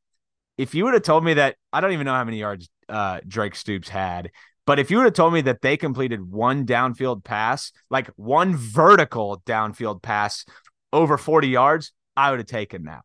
if 0.57 0.75
you 0.75 0.85
would 0.85 0.93
have 0.93 1.03
told 1.03 1.23
me 1.23 1.35
that 1.35 1.55
I 1.73 1.81
don't 1.81 1.93
even 1.93 2.05
know 2.05 2.13
how 2.13 2.23
many 2.23 2.39
yards 2.39 2.69
uh, 2.87 3.19
Drake 3.27 3.55
Stoops 3.55 3.89
had, 3.89 4.31
but 4.71 4.79
if 4.79 4.89
you 4.89 4.95
would 4.95 5.03
have 5.03 5.13
told 5.13 5.33
me 5.33 5.41
that 5.41 5.61
they 5.61 5.75
completed 5.75 6.31
one 6.31 6.65
downfield 6.65 7.25
pass, 7.25 7.73
like 7.89 8.07
one 8.15 8.55
vertical 8.55 9.43
downfield 9.45 10.01
pass 10.01 10.45
over 10.93 11.17
40 11.17 11.49
yards, 11.49 11.91
I 12.15 12.29
would 12.29 12.39
have 12.39 12.47
taken 12.47 12.85
that. 12.85 13.01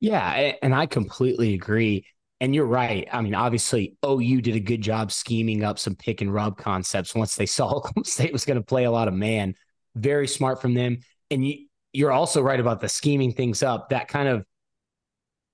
Yeah. 0.00 0.54
And 0.60 0.74
I 0.74 0.86
completely 0.86 1.54
agree. 1.54 2.04
And 2.40 2.52
you're 2.52 2.66
right. 2.66 3.06
I 3.12 3.20
mean, 3.20 3.36
obviously, 3.36 3.94
OU 4.04 4.40
did 4.40 4.56
a 4.56 4.60
good 4.60 4.80
job 4.80 5.12
scheming 5.12 5.62
up 5.62 5.78
some 5.78 5.94
pick 5.94 6.20
and 6.20 6.34
rub 6.34 6.58
concepts 6.58 7.14
once 7.14 7.36
they 7.36 7.46
saw 7.46 7.68
Oklahoma 7.68 8.04
State 8.04 8.32
was 8.32 8.44
going 8.44 8.58
to 8.58 8.64
play 8.64 8.86
a 8.86 8.90
lot 8.90 9.06
of 9.06 9.14
man. 9.14 9.54
Very 9.94 10.26
smart 10.26 10.60
from 10.60 10.74
them. 10.74 10.98
And 11.30 11.46
you, 11.46 11.66
you're 11.92 12.10
also 12.10 12.42
right 12.42 12.58
about 12.58 12.80
the 12.80 12.88
scheming 12.88 13.34
things 13.34 13.62
up, 13.62 13.90
that 13.90 14.08
kind 14.08 14.26
of 14.26 14.44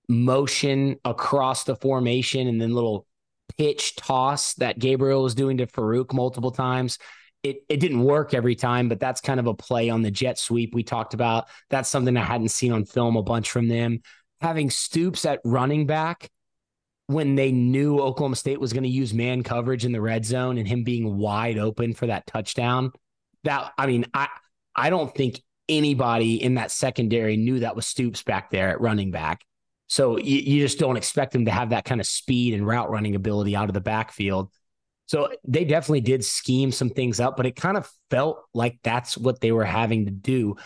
motion 0.09 0.97
across 1.05 1.65
the 1.65 1.77
formation 1.77 2.49
and 2.49 2.59
then 2.59 2.73
little 2.73 3.07
pitch 3.57 3.97
toss 3.97 4.55
that 4.55 4.79
Gabriel 4.79 5.23
was 5.23 5.35
doing 5.35 5.59
to 5.59 5.67
Farooq 5.67 6.13
multiple 6.13 6.51
times. 6.51 6.99
It, 7.43 7.59
it 7.69 7.79
didn't 7.79 8.05
work 8.05 8.35
every 8.35 8.55
time, 8.55 8.89
but 8.89 9.01
that's 9.01 9.21
kind 9.21 9.41
of 9.41 9.47
a 9.47 9.55
play 9.55 9.91
on 9.91 10.03
the 10.03 10.11
jet 10.11 10.39
sweep 10.39 10.75
we 10.75 10.85
talked 10.85 11.13
about. 11.13 11.49
That's 11.71 11.89
something 11.89 12.17
I 12.17 12.25
hadn't 12.25 12.51
seen 12.51 12.73
on 12.73 12.85
film 12.85 13.17
a 13.17 13.23
bunch 13.23 13.51
from 13.51 13.69
them. 13.69 14.01
Having 14.41 14.71
Stoops 14.71 15.25
at 15.25 15.41
running 15.45 15.87
back 15.87 16.31
when 17.07 17.35
they 17.35 17.53
knew 17.53 17.99
Oklahoma 17.99 18.37
State 18.37 18.61
was 18.61 18.73
going 18.73 18.85
to 18.85 18.89
use 18.89 19.13
man 19.13 19.43
coverage 19.43 19.85
in 19.85 19.93
the 19.93 20.01
red 20.01 20.25
zone 20.25 20.57
and 20.59 20.67
him 20.67 20.85
being 20.85 21.17
wide 21.17 21.59
open 21.59 21.95
for 21.95 22.07
that 22.07 22.27
touchdown. 22.27 22.93
That 23.45 23.73
I 23.77 23.87
mean, 23.87 24.07
I 24.15 24.29
I 24.75 24.91
don't 24.91 25.15
think 25.15 25.41
anybody 25.69 26.43
in 26.43 26.55
that 26.55 26.71
secondary 26.71 27.37
knew 27.37 27.61
that 27.61 27.77
was 27.77 27.87
Stoops 27.87 28.23
back 28.23 28.51
there 28.51 28.71
at 28.71 28.81
running 28.81 29.11
back. 29.11 29.45
So 29.93 30.17
you, 30.17 30.39
you 30.39 30.63
just 30.63 30.79
don't 30.79 30.97
expect 30.97 31.35
them 31.35 31.45
to 31.45 31.51
have 31.51 31.69
that 31.69 31.85
kind 31.85 32.01
of 32.01 32.07
speed 32.07 32.55
and 32.55 32.67
route 32.67 32.89
running 32.89 33.15
ability 33.15 33.55
out 33.55 33.69
of 33.69 33.75
the 33.75 33.81
backfield. 33.83 34.51
So 35.05 35.29
they 35.47 35.67
definitely 35.67 36.01
did 36.01 36.25
scheme 36.25 36.73
some 36.73 36.89
things 36.89 37.21
up, 37.21 37.37
but 37.37 37.45
it 37.45 37.57
kind 37.57 37.77
of 37.77 37.87
felt 38.09 38.43
like 38.55 38.79
that's 38.83 39.19
what 39.19 39.43
they 39.43 39.53
were 39.53 39.67
having 39.67 40.07
to 40.07 40.11
do. 40.11 40.57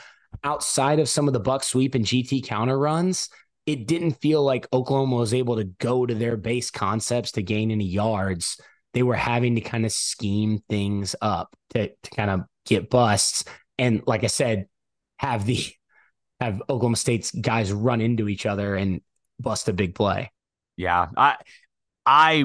Outside 0.45 1.01
of 1.01 1.09
some 1.09 1.27
of 1.27 1.33
the 1.35 1.41
buck 1.41 1.65
sweep 1.65 1.97
and 1.97 2.05
GT 2.05 2.47
counter 2.47 2.79
runs, 2.79 3.29
it 3.67 3.89
didn't 3.89 4.13
feel 4.13 4.45
like 4.45 4.69
Oklahoma 4.73 5.17
was 5.17 5.35
able 5.35 5.57
to 5.57 5.65
go 5.65 6.07
to 6.07 6.15
their 6.15 6.37
base 6.37 6.71
concepts 6.71 7.33
to 7.33 7.43
gain 7.43 7.73
any 7.73 7.87
yards. 7.87 8.61
They 8.95 9.03
were 9.03 9.17
having 9.17 9.57
to 9.57 9.61
kind 9.61 9.85
of 9.85 9.91
scheme 9.91 10.63
things 10.69 11.17
up 11.21 11.53
to, 11.71 11.89
to 11.89 12.11
kind 12.15 12.31
of 12.31 12.43
get 12.65 12.91
busts. 12.91 13.43
And 13.77 14.05
like 14.07 14.23
I 14.23 14.29
said, 14.29 14.69
have 15.17 15.47
the 15.47 15.67
have 16.39 16.61
Oklahoma 16.71 16.95
State's 16.95 17.33
guys 17.33 17.73
run 17.73 18.01
into 18.01 18.29
each 18.29 18.47
other 18.47 18.77
and 18.77 19.01
bust 19.41 19.69
a 19.69 19.73
big 19.73 19.95
play. 19.95 20.33
Yeah, 20.77 21.09
I 21.17 21.37
I 22.05 22.45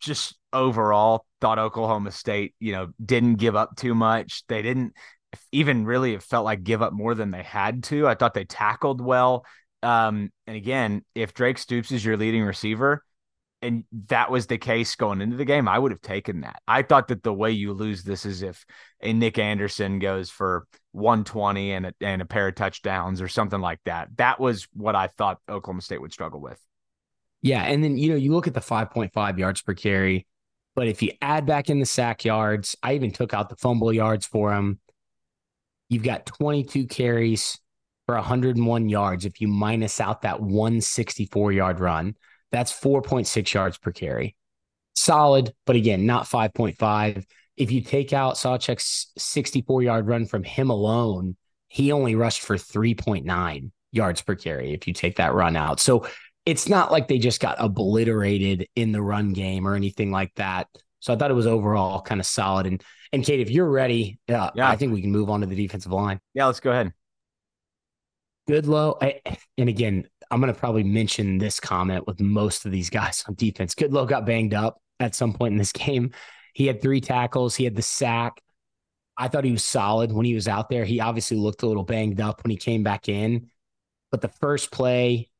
just 0.00 0.36
overall 0.52 1.26
thought 1.40 1.58
Oklahoma 1.58 2.10
State, 2.10 2.54
you 2.60 2.72
know, 2.72 2.92
didn't 3.04 3.36
give 3.36 3.56
up 3.56 3.76
too 3.76 3.94
much. 3.94 4.44
They 4.48 4.62
didn't 4.62 4.94
even 5.52 5.84
really 5.84 6.14
it 6.14 6.22
felt 6.22 6.44
like 6.44 6.62
give 6.62 6.82
up 6.82 6.92
more 6.92 7.14
than 7.14 7.30
they 7.30 7.42
had 7.42 7.82
to. 7.84 8.06
I 8.06 8.14
thought 8.14 8.34
they 8.34 8.44
tackled 8.44 9.00
well. 9.00 9.44
Um, 9.82 10.30
and 10.46 10.56
again, 10.56 11.04
if 11.14 11.34
Drake 11.34 11.58
Stoops 11.58 11.92
is 11.92 12.04
your 12.04 12.16
leading 12.16 12.44
receiver, 12.44 13.04
and 13.64 13.84
that 14.08 14.30
was 14.30 14.46
the 14.46 14.58
case 14.58 14.94
going 14.94 15.20
into 15.20 15.36
the 15.36 15.44
game, 15.44 15.68
I 15.68 15.78
would 15.78 15.90
have 15.90 16.02
taken 16.02 16.42
that. 16.42 16.60
I 16.68 16.82
thought 16.82 17.08
that 17.08 17.22
the 17.22 17.32
way 17.32 17.50
you 17.50 17.72
lose 17.72 18.04
this 18.04 18.26
is 18.26 18.42
if 18.42 18.64
a 19.00 19.12
Nic 19.12 19.38
Anderson 19.38 19.98
goes 19.98 20.28
for 20.30 20.66
120 20.92 21.72
and 21.72 21.86
a, 21.86 21.94
and 22.00 22.20
a 22.20 22.26
pair 22.26 22.48
of 22.48 22.54
touchdowns 22.54 23.22
or 23.22 23.28
something 23.28 23.60
like 23.60 23.80
that. 23.86 24.08
That 24.16 24.38
was 24.38 24.68
what 24.74 24.94
I 24.94 25.06
thought 25.06 25.38
Oklahoma 25.48 25.80
State 25.80 26.00
would 26.00 26.12
struggle 26.12 26.40
with. 26.40 26.60
Yeah, 27.42 27.62
and 27.62 27.82
then 27.82 27.98
you 27.98 28.10
know 28.10 28.16
you 28.16 28.32
look 28.32 28.46
at 28.46 28.54
the 28.54 28.60
5.5 28.60 29.38
yards 29.38 29.62
per 29.62 29.74
carry, 29.74 30.26
but 30.74 30.86
if 30.86 31.02
you 31.02 31.12
add 31.20 31.46
back 31.46 31.70
in 31.70 31.78
the 31.78 31.86
sack 31.86 32.24
yards, 32.24 32.76
I 32.82 32.94
even 32.94 33.10
took 33.10 33.34
out 33.34 33.48
the 33.48 33.56
fumble 33.56 33.92
yards 33.92 34.26
for 34.26 34.52
him. 34.52 34.78
You've 35.88 36.02
got 36.02 36.26
22 36.26 36.86
carries 36.86 37.58
for 38.06 38.14
101 38.14 38.88
yards 38.88 39.24
if 39.24 39.40
you 39.40 39.48
minus 39.48 40.00
out 40.00 40.22
that 40.22 40.40
164 40.40 41.52
yard 41.52 41.80
run. 41.80 42.14
That's 42.54 42.72
4.6 42.72 43.52
yards 43.52 43.78
per 43.78 43.90
carry. 43.90 44.36
Solid, 44.94 45.52
but 45.66 45.74
again, 45.74 46.06
not 46.06 46.26
5.5. 46.26 47.24
If 47.56 47.72
you 47.72 47.80
take 47.80 48.12
out 48.12 48.36
Sawchuk's 48.36 49.10
64 49.18 49.82
yard 49.82 50.06
run 50.06 50.24
from 50.24 50.44
him 50.44 50.70
alone, 50.70 51.36
he 51.66 51.90
only 51.90 52.14
rushed 52.14 52.42
for 52.42 52.56
3.9 52.56 53.72
yards 53.90 54.22
per 54.22 54.36
carry 54.36 54.72
if 54.72 54.86
you 54.86 54.94
take 54.94 55.16
that 55.16 55.34
run 55.34 55.56
out. 55.56 55.80
So 55.80 56.06
it's 56.46 56.68
not 56.68 56.92
like 56.92 57.08
they 57.08 57.18
just 57.18 57.40
got 57.40 57.56
obliterated 57.58 58.68
in 58.76 58.92
the 58.92 59.02
run 59.02 59.32
game 59.32 59.66
or 59.66 59.74
anything 59.74 60.12
like 60.12 60.32
that. 60.36 60.68
So 61.00 61.12
I 61.12 61.16
thought 61.16 61.32
it 61.32 61.34
was 61.34 61.48
overall 61.48 62.02
kind 62.02 62.20
of 62.20 62.26
solid. 62.26 62.66
And 62.66 62.80
and 63.12 63.24
Cade, 63.24 63.40
if 63.40 63.50
you're 63.50 63.68
ready, 63.68 64.20
uh, 64.28 64.50
yeah, 64.54 64.68
I 64.68 64.76
think 64.76 64.92
we 64.92 65.00
can 65.00 65.10
move 65.10 65.28
on 65.28 65.40
to 65.40 65.46
the 65.46 65.56
defensive 65.56 65.90
line. 65.90 66.20
Yeah, 66.34 66.46
let's 66.46 66.60
go 66.60 66.70
ahead. 66.70 66.92
Goodlow, 68.48 68.98
I, 69.00 69.20
and 69.56 69.68
again, 69.68 70.06
I'm 70.30 70.40
going 70.40 70.52
to 70.52 70.58
probably 70.58 70.84
mention 70.84 71.38
this 71.38 71.60
comment 71.60 72.06
with 72.06 72.20
most 72.20 72.66
of 72.66 72.72
these 72.72 72.90
guys 72.90 73.24
on 73.26 73.34
defense. 73.34 73.74
Goodlow 73.74 74.06
got 74.06 74.26
banged 74.26 74.54
up 74.54 74.80
at 75.00 75.14
some 75.14 75.32
point 75.32 75.52
in 75.52 75.58
this 75.58 75.72
game. 75.72 76.12
He 76.54 76.66
had 76.66 76.80
three 76.80 77.00
tackles, 77.00 77.54
he 77.54 77.64
had 77.64 77.74
the 77.74 77.82
sack. 77.82 78.40
I 79.16 79.28
thought 79.28 79.44
he 79.44 79.52
was 79.52 79.64
solid 79.64 80.12
when 80.12 80.26
he 80.26 80.34
was 80.34 80.48
out 80.48 80.68
there. 80.68 80.84
He 80.84 81.00
obviously 81.00 81.36
looked 81.36 81.62
a 81.62 81.66
little 81.66 81.84
banged 81.84 82.20
up 82.20 82.42
when 82.42 82.50
he 82.50 82.56
came 82.56 82.82
back 82.82 83.08
in. 83.08 83.48
But 84.10 84.20
the 84.22 84.28
first 84.28 84.72
play, 84.72 85.30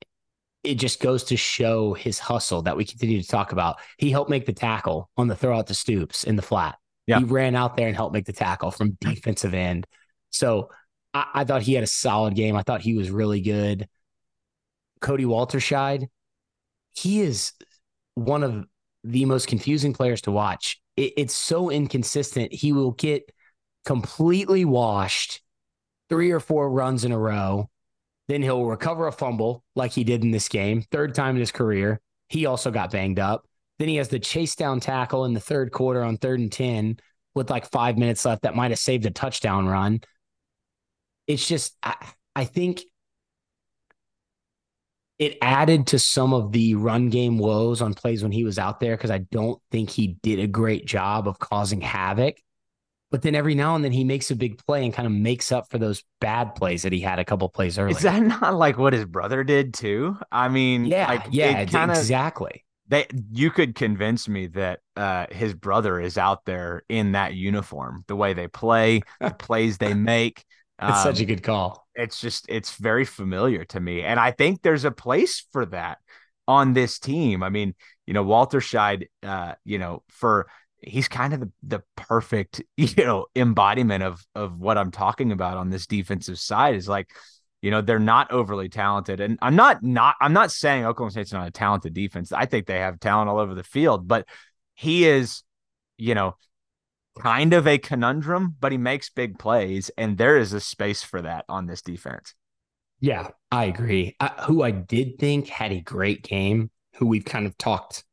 it 0.63 0.77
just 0.77 1.01
goes 1.01 1.25
to 1.25 1.37
show 1.37 1.93
his 1.93 2.19
hustle 2.19 2.63
that 2.63 2.77
we 2.77 2.85
continue 2.85 3.21
to 3.21 3.29
talk 3.29 3.53
about. 3.53 3.81
He 3.99 4.11
helped 4.11 4.31
make 4.31 4.47
the 4.47 4.53
tackle 4.53 5.11
on 5.17 5.27
the 5.27 5.35
throw 5.35 5.59
out 5.59 5.67
to 5.69 5.75
Stoops 5.75 6.25
in 6.25 6.37
the 6.37 6.43
flat. 6.43 6.77
Yeah. 7.07 7.19
He 7.19 7.25
ran 7.25 7.55
out 7.55 7.77
there 7.77 7.89
and 7.89 7.97
helped 7.97 8.15
make 8.15 8.27
the 8.27 8.33
tackle 8.33 8.71
from 8.71 8.97
defensive 9.01 9.55
end. 9.55 9.87
So 10.31 10.71
I, 11.15 11.27
I 11.35 11.45
thought 11.45 11.62
he 11.62 11.74
had 11.74 11.85
a 11.85 11.89
solid 11.89 12.35
game. 12.35 12.57
I 12.57 12.62
thought 12.62 12.82
he 12.82 12.95
was 12.95 13.11
really 13.11 13.41
good. 13.41 13.89
Kody 15.01 15.24
Walterscheid, 15.24 16.09
he 16.93 17.20
is 17.20 17.53
one 18.15 18.43
of 18.43 18.65
the 19.03 19.24
most 19.24 19.49
confusing 19.49 19.93
players 19.93 20.23
to 20.23 20.32
watch. 20.32 20.81
It, 20.97 21.12
it's 21.16 21.35
so 21.35 21.70
inconsistent. 21.70 22.53
He 22.53 22.73
will 22.73 22.93
get 22.93 23.31
completely 23.85 24.65
washed 24.65 25.43
three 26.09 26.31
or 26.31 26.41
four 26.41 26.70
runs 26.70 27.05
in 27.05 27.12
a 27.12 27.19
row. 27.19 27.69
Then 28.28 28.43
he'll 28.43 28.65
recover 28.65 29.07
a 29.07 29.12
fumble 29.12 29.62
like 29.77 29.93
he 29.93 30.05
did 30.05 30.24
in 30.24 30.31
this 30.31 30.49
game, 30.49 30.82
third 30.91 31.15
time 31.15 31.36
in 31.36 31.41
his 31.41 31.53
career. 31.53 32.01
He 32.28 32.47
also 32.47 32.70
got 32.70 32.91
banged 32.91 33.19
up. 33.19 33.47
Then 33.78 33.89
he 33.89 33.97
has 33.97 34.09
the 34.09 34.19
chase 34.19 34.55
down 34.55 34.81
tackle 34.81 35.27
in 35.27 35.35
the 35.35 35.41
third 35.41 35.73
quarter 35.73 36.03
on 36.03 36.16
third 36.16 36.41
and 36.41 36.51
10 36.51 36.99
with 37.35 37.51
like 37.51 37.70
five 37.70 37.99
minutes 37.99 38.24
left 38.24 38.43
that 38.43 38.55
might 38.55 38.70
have 38.70 38.78
saved 38.78 39.05
a 39.05 39.11
touchdown 39.11 39.66
run. 39.66 40.01
It's 41.27 41.47
just, 41.47 41.77
I, 41.83 41.95
I 42.37 42.45
think 42.45 42.83
it 45.19 45.39
added 45.41 45.87
to 45.89 45.99
some 45.99 46.35
of 46.35 46.53
the 46.53 46.75
run 46.75 47.09
game 47.09 47.39
woes 47.39 47.81
on 47.81 47.95
plays 47.95 48.23
when 48.23 48.33
he 48.33 48.45
was 48.45 48.59
out 48.59 48.81
there 48.81 48.97
because 48.97 49.11
I 49.11 49.19
don't 49.19 49.61
think 49.71 49.91
he 49.91 50.19
did 50.23 50.41
a 50.41 50.47
great 50.47 50.87
job 50.87 51.29
of 51.29 51.39
causing 51.39 51.81
havoc. 51.81 52.37
But 53.11 53.23
then 53.23 53.37
every 53.37 53.55
now 53.55 53.77
and 53.77 53.85
then 53.85 53.93
he 53.93 54.03
makes 54.03 54.33
a 54.33 54.37
big 54.37 54.59
play 54.67 54.85
and 54.85 54.93
kind 54.93 55.07
of 55.07 55.13
makes 55.13 55.53
up 55.53 55.71
for 55.71 55.79
those 55.79 56.03
bad 56.21 56.57
plays 56.57 56.83
that 56.83 56.93
he 56.93 56.99
had 56.99 57.21
a 57.21 57.25
couple 57.25 57.49
plays 57.49 57.79
earlier. 57.79 57.97
Is 57.97 58.03
that 58.03 58.21
not 58.21 58.55
like 58.55 58.77
what 58.77 58.93
his 58.93 59.05
brother 59.05 59.45
did 59.45 59.73
too? 59.73 60.19
I 60.33 60.49
mean, 60.49 60.87
yeah, 60.87 61.07
like, 61.07 61.29
yeah, 61.31 61.61
it 61.61 61.69
kinda, 61.69 61.93
exactly. 61.93 62.65
They, 62.89 63.07
you 63.33 63.53
could 63.53 63.77
convince 63.77 64.29
me 64.29 64.49
that 64.49 64.81
uh, 64.97 65.27
his 65.31 65.55
brother 65.55 66.01
is 66.01 66.19
out 66.19 66.45
there 66.45 66.83
in 66.89 67.13
that 67.13 67.35
uniform, 67.35 68.05
the 68.09 68.17
way 68.17 68.33
they 68.33 68.49
play, 68.49 69.03
the 69.21 69.31
plays 69.39 69.79
they 69.79 69.95
make. 69.95 70.45
It's 70.86 71.02
such 71.02 71.20
a 71.20 71.23
Um, 71.23 71.27
good 71.27 71.43
call. 71.43 71.86
it's 71.94 72.20
just 72.20 72.47
it's 72.48 72.77
very 72.77 73.05
familiar 73.05 73.65
to 73.65 73.81
me 73.81 74.02
and 74.02 74.19
i 74.19 74.31
think 74.32 74.62
there's 74.62 74.85
a 74.85 74.90
place 74.90 75.47
for 75.52 75.66
that 75.66 75.98
on 76.47 76.74
this 76.74 76.98
team. 76.98 77.43
I 77.43 77.48
mean 77.48 77.74
you 78.06 78.12
know 78.15 78.24
Walterscheid 78.24 79.06
uh 79.23 79.55
you 79.65 79.78
know 79.78 80.02
for 80.11 80.47
he's 80.82 81.09
kind 81.09 81.32
of 81.32 81.40
the, 81.40 81.51
the 81.62 81.82
perfect 81.97 82.62
you 82.77 83.05
know 83.05 83.27
embodiment 83.35 84.02
of 84.02 84.23
of 84.35 84.59
what 84.59 84.77
i'm 84.78 84.90
talking 84.90 85.32
about 85.32 85.56
on 85.56 85.70
this 85.70 85.86
defensive 85.86 86.39
side 86.39 86.74
is 86.74 86.89
like 86.89 87.09
you 87.62 87.70
know 87.70 87.81
they're 87.81 87.98
not 87.98 88.31
overly 88.31 88.69
talented. 88.69 89.20
And 89.20 89.39
i'm 89.40 89.56
not 89.56 89.82
not 89.82 90.16
i'm 90.20 90.35
not 90.35 90.51
saying 90.52 90.85
oklahoma 90.85 91.12
state's 91.12 91.32
not 91.32 91.48
a 91.48 91.51
talented 91.51 91.94
defense. 91.94 92.32
I 92.32 92.47
think 92.47 92.66
they 92.66 92.81
have 92.81 93.01
talent 93.01 93.31
all 93.31 93.39
over 93.39 93.55
the 93.55 93.65
field 93.65 94.06
but 94.06 94.27
he 94.74 95.06
is 95.06 95.43
you 95.97 96.15
know 96.15 96.36
kind 97.19 97.53
of 97.53 97.66
a 97.66 97.78
conundrum, 97.78 98.57
but 98.59 98.73
he 98.73 98.78
makes 98.78 99.11
big 99.11 99.39
plays, 99.39 99.91
and 99.97 100.19
there 100.19 100.36
is 100.36 100.53
a 100.53 100.61
space 100.61 101.03
for 101.03 101.23
that 101.23 101.45
on 101.49 101.66
this 101.66 101.82
defense. 101.82 102.35
Yeah, 103.01 103.28
I 103.51 103.65
agree. 103.65 104.16
I, 104.20 104.28
who 104.47 104.62
I 104.62 104.70
did 104.70 105.19
think 105.19 105.49
had 105.49 105.73
a 105.73 105.81
great 105.81 106.23
game, 106.23 106.70
who 106.97 107.07
we've 107.07 107.24
kind 107.24 107.47
of 107.47 107.57
talked, 107.59 108.05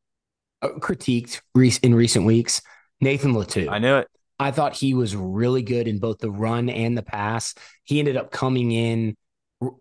uh, 0.61 0.69
critiqued 0.79 1.41
re- 1.55 1.73
in 1.81 1.95
recent 1.95 2.25
weeks, 2.25 2.61
Nathan 2.99 3.33
Latu. 3.33 3.69
I 3.69 3.79
knew 3.79 3.97
it. 3.97 4.07
I 4.39 4.51
thought 4.51 4.75
he 4.75 4.93
was 4.93 5.15
really 5.15 5.61
good 5.61 5.87
in 5.87 5.99
both 5.99 6.17
the 6.17 6.31
run 6.31 6.67
and 6.69 6.97
the 6.97 7.03
pass. 7.03 7.53
He 7.83 7.99
ended 7.99 8.17
up 8.17 8.31
coming 8.31 8.71
in 8.71 9.15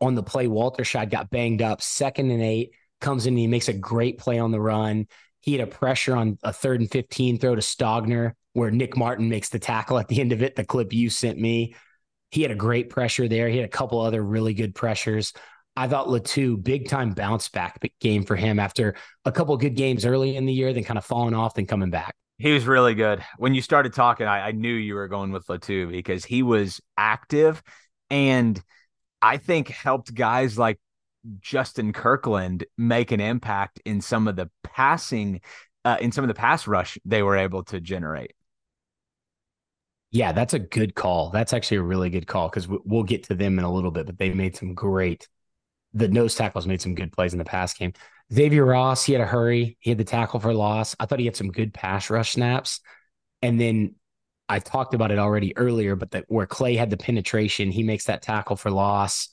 on 0.01 0.15
the 0.15 0.23
play. 0.23 0.47
Walterscheid 0.47 1.11
got 1.11 1.31
banged 1.31 1.63
up, 1.63 1.81
second 1.81 2.31
and 2.31 2.43
eight, 2.43 2.73
comes 3.01 3.27
in 3.27 3.33
and 3.33 3.39
he 3.39 3.47
makes 3.47 3.69
a 3.69 3.73
great 3.73 4.19
play 4.19 4.39
on 4.39 4.51
the 4.51 4.61
run. 4.61 5.07
He 5.41 5.53
had 5.55 5.67
a 5.67 5.71
pressure 5.71 6.15
on 6.15 6.39
a 6.43 6.53
third 6.53 6.81
and 6.81 6.91
15 6.91 7.39
throw 7.39 7.55
to 7.55 7.63
Stogner, 7.63 8.35
where 8.53 8.71
Nick 8.71 8.97
Martin 8.97 9.29
makes 9.29 9.49
the 9.49 9.59
tackle 9.59 9.99
at 9.99 10.09
the 10.09 10.21
end 10.21 10.33
of 10.33 10.43
it, 10.43 10.57
the 10.57 10.65
clip 10.65 10.93
you 10.93 11.11
sent 11.11 11.39
me. 11.39 11.75
He 12.31 12.43
had 12.43 12.51
a 12.51 12.57
great 12.57 12.91
pressure 12.91 13.29
there. 13.29 13.49
He 13.49 13.57
had 13.57 13.67
a 13.67 13.69
couple 13.69 14.01
other 14.01 14.23
really 14.23 14.55
good 14.55 14.75
pressures. 14.75 15.33
I 15.77 15.89
thought 15.89 16.09
Latu, 16.09 16.63
big 16.63 16.89
time 16.89 17.13
bounce 17.13 17.49
back 17.49 17.81
game 18.01 18.25
for 18.25 18.37
him 18.37 18.59
after 18.59 18.97
a 19.25 19.33
couple 19.33 19.57
good 19.57 19.77
games 19.77 20.05
early 20.05 20.37
in 20.37 20.47
the 20.47 20.53
year, 20.53 20.73
then 20.73 20.85
kind 20.85 20.99
of 20.99 21.05
falling 21.05 21.35
off, 21.35 21.55
then 21.55 21.67
coming 21.67 21.91
back. 21.91 22.15
He 22.39 22.53
was 22.53 22.67
really 22.67 22.95
good. 22.95 23.23
When 23.37 23.55
you 23.55 23.63
started 23.63 23.93
talking, 23.93 24.27
I, 24.27 24.49
I 24.49 24.53
knew 24.53 24.73
you 24.73 24.95
were 24.95 25.09
going 25.09 25.31
with 25.31 25.47
Latu 25.47 25.91
because 25.91 26.25
he 26.25 26.43
was 26.43 26.81
active 26.97 27.63
and 28.09 28.61
I 29.23 29.37
think 29.37 29.69
helped 29.69 30.15
guys 30.15 30.59
like 30.59 30.79
Justin 31.41 31.93
Kirkland 31.93 32.65
make 32.79 33.13
an 33.13 33.21
impact 33.21 33.81
in 33.85 34.01
some 34.01 34.27
of 34.27 34.37
the 34.37 34.51
passing, 34.65 35.41
uh, 35.85 35.99
in 36.01 36.13
some 36.13 36.25
of 36.25 36.29
the 36.29 36.35
pass 36.35 36.67
rush 36.67 36.99
they 37.05 37.23
were 37.23 37.37
able 37.37 37.63
to 37.65 37.81
generate. 37.81 38.33
Yeah, 40.11 40.33
that's 40.33 40.55
a 40.55 40.59
good 40.59 40.95
call. 40.95 41.31
That's 41.31 41.53
actually 41.53 41.79
a 41.79 41.83
really 41.83 42.11
good 42.11 42.27
call 42.27 42.49
because 42.49 42.67
we'll 42.69 43.05
get 43.05 43.25
to 43.25 43.35
them 43.35 43.59
in 43.59 43.65
a 43.65 43.73
little 43.73 43.93
bit, 43.93 44.07
but 44.07 44.19
they 44.19 44.31
made 44.31 44.57
some 44.57 44.75
great. 44.75 45.29
The 45.95 46.09
nose 46.09 46.35
tackles 46.35 46.67
made 46.67 46.81
some 46.81 46.95
good 46.95 47.13
plays 47.13 47.33
in 47.33 47.39
the 47.39 47.45
pass 47.45 47.75
game. 47.75 47.93
Xavier 48.33 48.65
Ross, 48.65 49.05
he 49.05 49.13
had 49.13 49.23
a 49.23 49.27
hurry. 49.27 49.77
He 49.81 49.91
had 49.91 49.99
the 49.99 50.05
tackle 50.05 50.41
for 50.41 50.55
loss. 50.55 50.97
I 50.99 51.07
thought 51.07 51.19
he 51.19 51.27
had 51.27 51.37
some 51.37 51.51
good 51.51 51.73
pass 51.75 52.11
rush 52.11 52.33
snaps. 52.33 52.81
And 53.43 53.61
then 53.61 53.95
I 54.49 54.59
talked 54.59 54.95
about 54.95 55.13
it 55.13 55.19
already 55.19 55.57
earlier, 55.57 55.95
but 55.97 56.11
that 56.13 56.25
where 56.29 56.47
Clay 56.47 56.75
had 56.75 56.91
the 56.91 56.97
penetration, 56.97 57.71
he 57.71 57.83
makes 57.85 58.05
that 58.07 58.23
tackle 58.23 58.57
for 58.57 58.71
loss. 58.71 59.29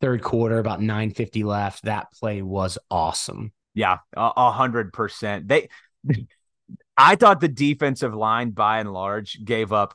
Third 0.00 0.22
quarter, 0.22 0.58
about 0.58 0.80
950 0.80 1.44
left. 1.44 1.84
That 1.84 2.10
play 2.12 2.42
was 2.42 2.78
awesome. 2.90 3.52
Yeah, 3.74 3.98
a 4.14 4.50
hundred 4.50 4.92
percent. 4.92 5.48
They, 5.48 5.68
I 6.96 7.16
thought 7.16 7.40
the 7.40 7.48
defensive 7.48 8.14
line 8.14 8.50
by 8.50 8.80
and 8.80 8.92
large 8.92 9.42
gave 9.44 9.72
up 9.72 9.94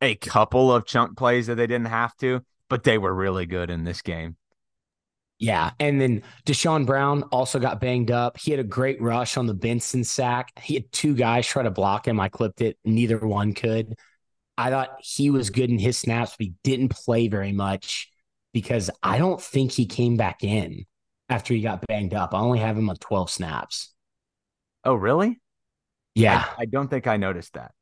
a 0.00 0.14
couple 0.16 0.72
of 0.72 0.86
chunk 0.86 1.16
plays 1.16 1.46
that 1.46 1.56
they 1.56 1.66
didn't 1.66 1.86
have 1.86 2.16
to, 2.18 2.44
but 2.68 2.84
they 2.84 2.98
were 2.98 3.14
really 3.14 3.46
good 3.46 3.70
in 3.70 3.84
this 3.84 4.02
game. 4.02 4.36
Yeah. 5.38 5.72
And 5.78 6.00
then 6.00 6.22
Deshaun 6.46 6.86
Brown 6.86 7.22
also 7.24 7.58
got 7.58 7.80
banged 7.80 8.10
up. 8.10 8.38
He 8.38 8.50
had 8.50 8.60
a 8.60 8.64
great 8.64 9.00
rush 9.02 9.36
on 9.36 9.46
the 9.46 9.54
Benson 9.54 10.02
sack. 10.02 10.50
He 10.60 10.74
had 10.74 10.90
two 10.92 11.14
guys 11.14 11.46
try 11.46 11.62
to 11.62 11.70
block 11.70 12.08
him. 12.08 12.18
I 12.18 12.28
clipped 12.28 12.62
it. 12.62 12.78
Neither 12.84 13.18
one 13.18 13.52
could. 13.52 13.94
I 14.56 14.70
thought 14.70 14.96
he 15.00 15.28
was 15.28 15.50
good 15.50 15.68
in 15.68 15.78
his 15.78 15.98
snaps, 15.98 16.34
but 16.38 16.46
he 16.46 16.54
didn't 16.64 16.88
play 16.88 17.28
very 17.28 17.52
much 17.52 18.10
because 18.54 18.90
I 19.02 19.18
don't 19.18 19.40
think 19.40 19.72
he 19.72 19.84
came 19.84 20.16
back 20.16 20.42
in 20.42 20.86
after 21.28 21.52
he 21.52 21.60
got 21.60 21.86
banged 21.86 22.14
up. 22.14 22.32
I 22.32 22.38
only 22.38 22.60
have 22.60 22.78
him 22.78 22.88
on 22.88 22.96
12 22.96 23.30
snaps. 23.30 23.92
Oh, 24.84 24.94
really? 24.94 25.38
Yeah. 26.14 26.46
I, 26.56 26.62
I 26.62 26.64
don't 26.64 26.88
think 26.88 27.06
I 27.06 27.18
noticed 27.18 27.52
that. 27.54 27.72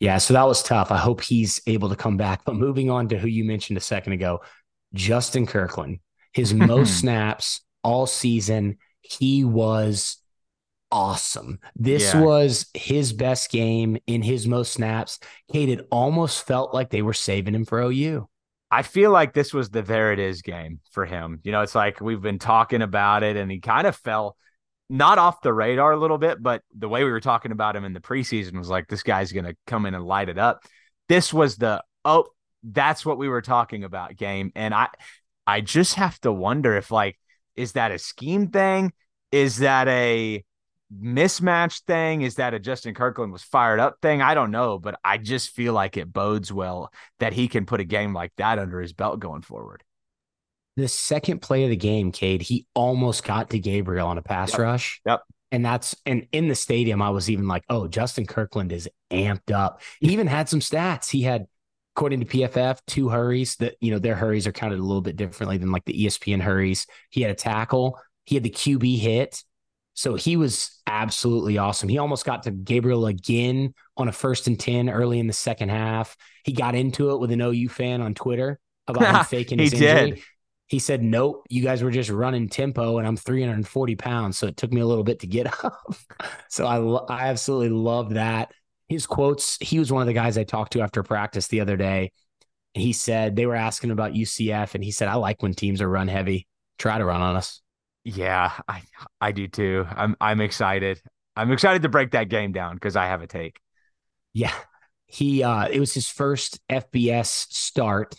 Yeah. 0.00 0.18
So 0.18 0.34
that 0.34 0.46
was 0.46 0.62
tough. 0.62 0.92
I 0.92 0.96
hope 0.96 1.22
he's 1.22 1.60
able 1.66 1.88
to 1.88 1.96
come 1.96 2.16
back. 2.16 2.44
But 2.44 2.56
moving 2.56 2.90
on 2.90 3.08
to 3.08 3.18
who 3.18 3.28
you 3.28 3.44
mentioned 3.44 3.76
a 3.76 3.80
second 3.80 4.12
ago, 4.12 4.42
Justin 4.94 5.46
Kirkland, 5.46 6.00
his 6.32 6.52
mm-hmm. 6.52 6.66
most 6.66 6.98
snaps 7.00 7.62
all 7.82 8.06
season. 8.06 8.78
He 9.00 9.44
was 9.44 10.18
awesome. 10.90 11.58
This 11.76 12.14
Yeah. 12.14 12.22
was 12.22 12.66
his 12.74 13.12
best 13.12 13.50
game 13.50 13.98
in 14.06 14.22
his 14.22 14.46
most 14.46 14.72
snaps. 14.72 15.18
Cade, 15.52 15.68
it 15.68 15.86
almost 15.90 16.46
felt 16.46 16.72
like 16.72 16.90
they 16.90 17.02
were 17.02 17.12
saving 17.12 17.54
him 17.54 17.64
for 17.64 17.80
OU. 17.80 18.28
I 18.70 18.82
feel 18.82 19.10
like 19.10 19.32
this 19.32 19.54
was 19.54 19.70
the 19.70 19.82
there 19.82 20.12
it 20.12 20.18
is 20.18 20.42
game 20.42 20.80
for 20.92 21.06
him. 21.06 21.40
You 21.42 21.52
know, 21.52 21.62
it's 21.62 21.74
like 21.74 22.00
we've 22.00 22.20
been 22.20 22.38
talking 22.38 22.82
about 22.82 23.22
it 23.22 23.36
and 23.36 23.50
he 23.50 23.60
kind 23.60 23.86
of 23.86 23.96
fell 23.96 24.36
not 24.90 25.18
off 25.18 25.42
the 25.42 25.52
radar 25.52 25.92
a 25.92 25.96
little 25.98 26.18
bit, 26.18 26.42
but 26.42 26.62
the 26.76 26.88
way 26.88 27.04
we 27.04 27.10
were 27.10 27.20
talking 27.20 27.52
about 27.52 27.76
him 27.76 27.84
in 27.84 27.92
the 27.92 28.00
preseason 28.00 28.58
was 28.58 28.68
like 28.68 28.88
this 28.88 29.02
guy's 29.02 29.32
going 29.32 29.44
to 29.44 29.56
come 29.66 29.86
in 29.86 29.94
and 29.94 30.04
light 30.04 30.28
it 30.28 30.38
up. 30.38 30.62
This 31.08 31.32
was 31.32 31.56
the 31.56 31.82
oh, 32.04 32.26
that's 32.62 33.04
what 33.04 33.18
we 33.18 33.28
were 33.28 33.42
talking 33.42 33.84
about 33.84 34.16
game 34.16 34.52
and 34.54 34.74
I 34.74 34.88
I 35.46 35.60
just 35.60 35.94
have 35.94 36.20
to 36.20 36.32
wonder 36.32 36.76
if 36.76 36.90
like 36.90 37.18
is 37.56 37.72
that 37.72 37.90
a 37.90 37.98
scheme 37.98 38.48
thing? 38.48 38.92
Is 39.32 39.58
that 39.58 39.88
a 39.88 40.44
mismatch 40.94 41.82
thing? 41.82 42.22
Is 42.22 42.36
that 42.36 42.54
a 42.54 42.58
Justin 42.58 42.94
Kirkland 42.94 43.32
was 43.32 43.42
fired 43.42 43.80
up 43.80 43.98
thing? 44.00 44.22
I 44.22 44.34
don't 44.34 44.50
know, 44.50 44.78
but 44.78 44.98
I 45.04 45.18
just 45.18 45.50
feel 45.50 45.72
like 45.72 45.96
it 45.96 46.12
bodes 46.12 46.52
well 46.52 46.92
that 47.18 47.32
he 47.32 47.48
can 47.48 47.66
put 47.66 47.80
a 47.80 47.84
game 47.84 48.14
like 48.14 48.32
that 48.36 48.58
under 48.58 48.80
his 48.80 48.92
belt 48.92 49.20
going 49.20 49.42
forward. 49.42 49.82
The 50.78 50.88
second 50.88 51.42
play 51.42 51.64
of 51.64 51.70
the 51.70 51.76
game, 51.76 52.12
Cade, 52.12 52.40
he 52.40 52.66
almost 52.72 53.24
got 53.24 53.50
to 53.50 53.58
Gabriel 53.58 54.06
on 54.06 54.16
a 54.16 54.22
pass 54.22 54.52
Yep. 54.52 54.58
rush. 54.60 55.00
Yep. 55.04 55.22
And 55.50 55.64
that's 55.64 55.96
and 56.06 56.26
in 56.30 56.46
the 56.46 56.54
stadium, 56.54 57.02
I 57.02 57.10
was 57.10 57.28
even 57.28 57.48
like, 57.48 57.64
oh, 57.68 57.88
Justin 57.88 58.26
Kirkland 58.26 58.70
is 58.72 58.88
amped 59.10 59.50
up. 59.52 59.80
He 60.00 60.12
even 60.12 60.26
had 60.28 60.48
some 60.48 60.60
stats. 60.60 61.10
He 61.10 61.22
had, 61.22 61.46
according 61.96 62.20
to 62.20 62.26
PFF, 62.26 62.78
two 62.86 63.08
hurries 63.08 63.56
that, 63.56 63.74
you 63.80 63.90
know, 63.90 63.98
their 63.98 64.14
hurries 64.14 64.46
are 64.46 64.52
counted 64.52 64.78
a 64.78 64.82
little 64.82 65.00
bit 65.02 65.16
differently 65.16 65.56
than 65.58 65.72
like 65.72 65.84
the 65.84 66.04
ESPN 66.04 66.40
hurries. 66.40 66.86
He 67.10 67.22
had 67.22 67.30
a 67.32 67.34
tackle, 67.34 67.98
he 68.24 68.36
had 68.36 68.44
the 68.44 68.50
QB 68.50 68.98
hit. 68.98 69.42
So 69.94 70.14
he 70.14 70.36
was 70.36 70.80
absolutely 70.86 71.58
awesome. 71.58 71.88
He 71.88 71.98
almost 71.98 72.24
got 72.24 72.44
to 72.44 72.52
Gabriel 72.52 73.06
again 73.08 73.74
on 73.96 74.06
a 74.06 74.12
first 74.12 74.46
and 74.46 74.60
10 74.60 74.88
early 74.88 75.18
in 75.18 75.26
the 75.26 75.32
second 75.32 75.70
half. 75.70 76.16
He 76.44 76.52
got 76.52 76.76
into 76.76 77.10
it 77.10 77.18
with 77.18 77.32
an 77.32 77.40
OU 77.40 77.68
fan 77.70 78.00
on 78.00 78.14
Twitter 78.14 78.60
about 78.86 79.12
him 79.12 79.24
faking 79.28 79.58
He 79.58 79.64
his 79.64 79.72
injury. 79.72 80.10
did. 80.12 80.20
He 80.68 80.78
said, 80.78 81.02
Nope, 81.02 81.46
you 81.48 81.62
guys 81.62 81.82
were 81.82 81.90
just 81.90 82.10
running 82.10 82.48
tempo, 82.48 82.98
and 82.98 83.06
I'm 83.06 83.16
340 83.16 83.96
pounds. 83.96 84.38
So 84.38 84.46
it 84.46 84.56
took 84.56 84.72
me 84.72 84.80
a 84.80 84.86
little 84.86 85.04
bit 85.04 85.20
to 85.20 85.26
get 85.26 85.46
up. 85.64 85.94
so 86.48 86.66
I, 86.66 86.78
I 87.14 87.28
absolutely 87.28 87.70
love 87.70 88.14
that. 88.14 88.52
His 88.88 89.06
quotes, 89.06 89.58
he 89.60 89.78
was 89.78 89.92
one 89.92 90.02
of 90.02 90.06
the 90.06 90.14
guys 90.14 90.38
I 90.38 90.44
talked 90.44 90.72
to 90.74 90.80
after 90.80 91.02
practice 91.02 91.48
the 91.48 91.60
other 91.60 91.76
day. 91.76 92.12
And 92.74 92.82
he 92.82 92.92
said 92.92 93.34
they 93.34 93.46
were 93.46 93.54
asking 93.54 93.90
about 93.90 94.12
UCF, 94.12 94.74
and 94.74 94.84
he 94.84 94.90
said, 94.90 95.08
I 95.08 95.14
like 95.14 95.42
when 95.42 95.54
teams 95.54 95.82
are 95.82 95.88
run 95.88 96.08
heavy. 96.08 96.46
Try 96.78 96.98
to 96.98 97.04
run 97.04 97.20
on 97.20 97.34
us. 97.34 97.60
Yeah, 98.04 98.52
I 98.66 98.82
I 99.20 99.32
do 99.32 99.48
too. 99.48 99.86
I'm 99.90 100.16
I'm 100.20 100.40
excited. 100.40 101.02
I'm 101.36 101.52
excited 101.52 101.82
to 101.82 101.88
break 101.88 102.12
that 102.12 102.28
game 102.28 102.52
down 102.52 102.74
because 102.74 102.96
I 102.96 103.06
have 103.06 103.20
a 103.20 103.26
take. 103.26 103.60
Yeah. 104.32 104.54
He 105.06 105.42
uh 105.42 105.68
it 105.68 105.80
was 105.80 105.92
his 105.92 106.08
first 106.08 106.60
FBS 106.70 107.26
start. 107.26 108.14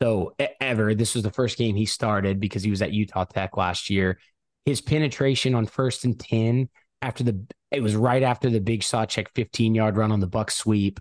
So 0.00 0.34
ever. 0.60 0.94
This 0.94 1.14
was 1.14 1.24
the 1.24 1.30
first 1.30 1.58
game 1.58 1.74
he 1.74 1.86
started 1.86 2.40
because 2.40 2.62
he 2.62 2.70
was 2.70 2.82
at 2.82 2.92
Utah 2.92 3.24
Tech 3.24 3.56
last 3.56 3.90
year. 3.90 4.18
His 4.64 4.80
penetration 4.80 5.54
on 5.54 5.66
first 5.66 6.04
and 6.04 6.18
10 6.18 6.68
after 7.02 7.24
the 7.24 7.44
it 7.70 7.82
was 7.82 7.96
right 7.96 8.22
after 8.22 8.48
the 8.48 8.60
big 8.60 8.80
Sawchuk 8.80 9.28
15 9.34 9.74
yard 9.74 9.96
run 9.96 10.12
on 10.12 10.20
the 10.20 10.26
buck 10.26 10.50
sweep. 10.50 11.00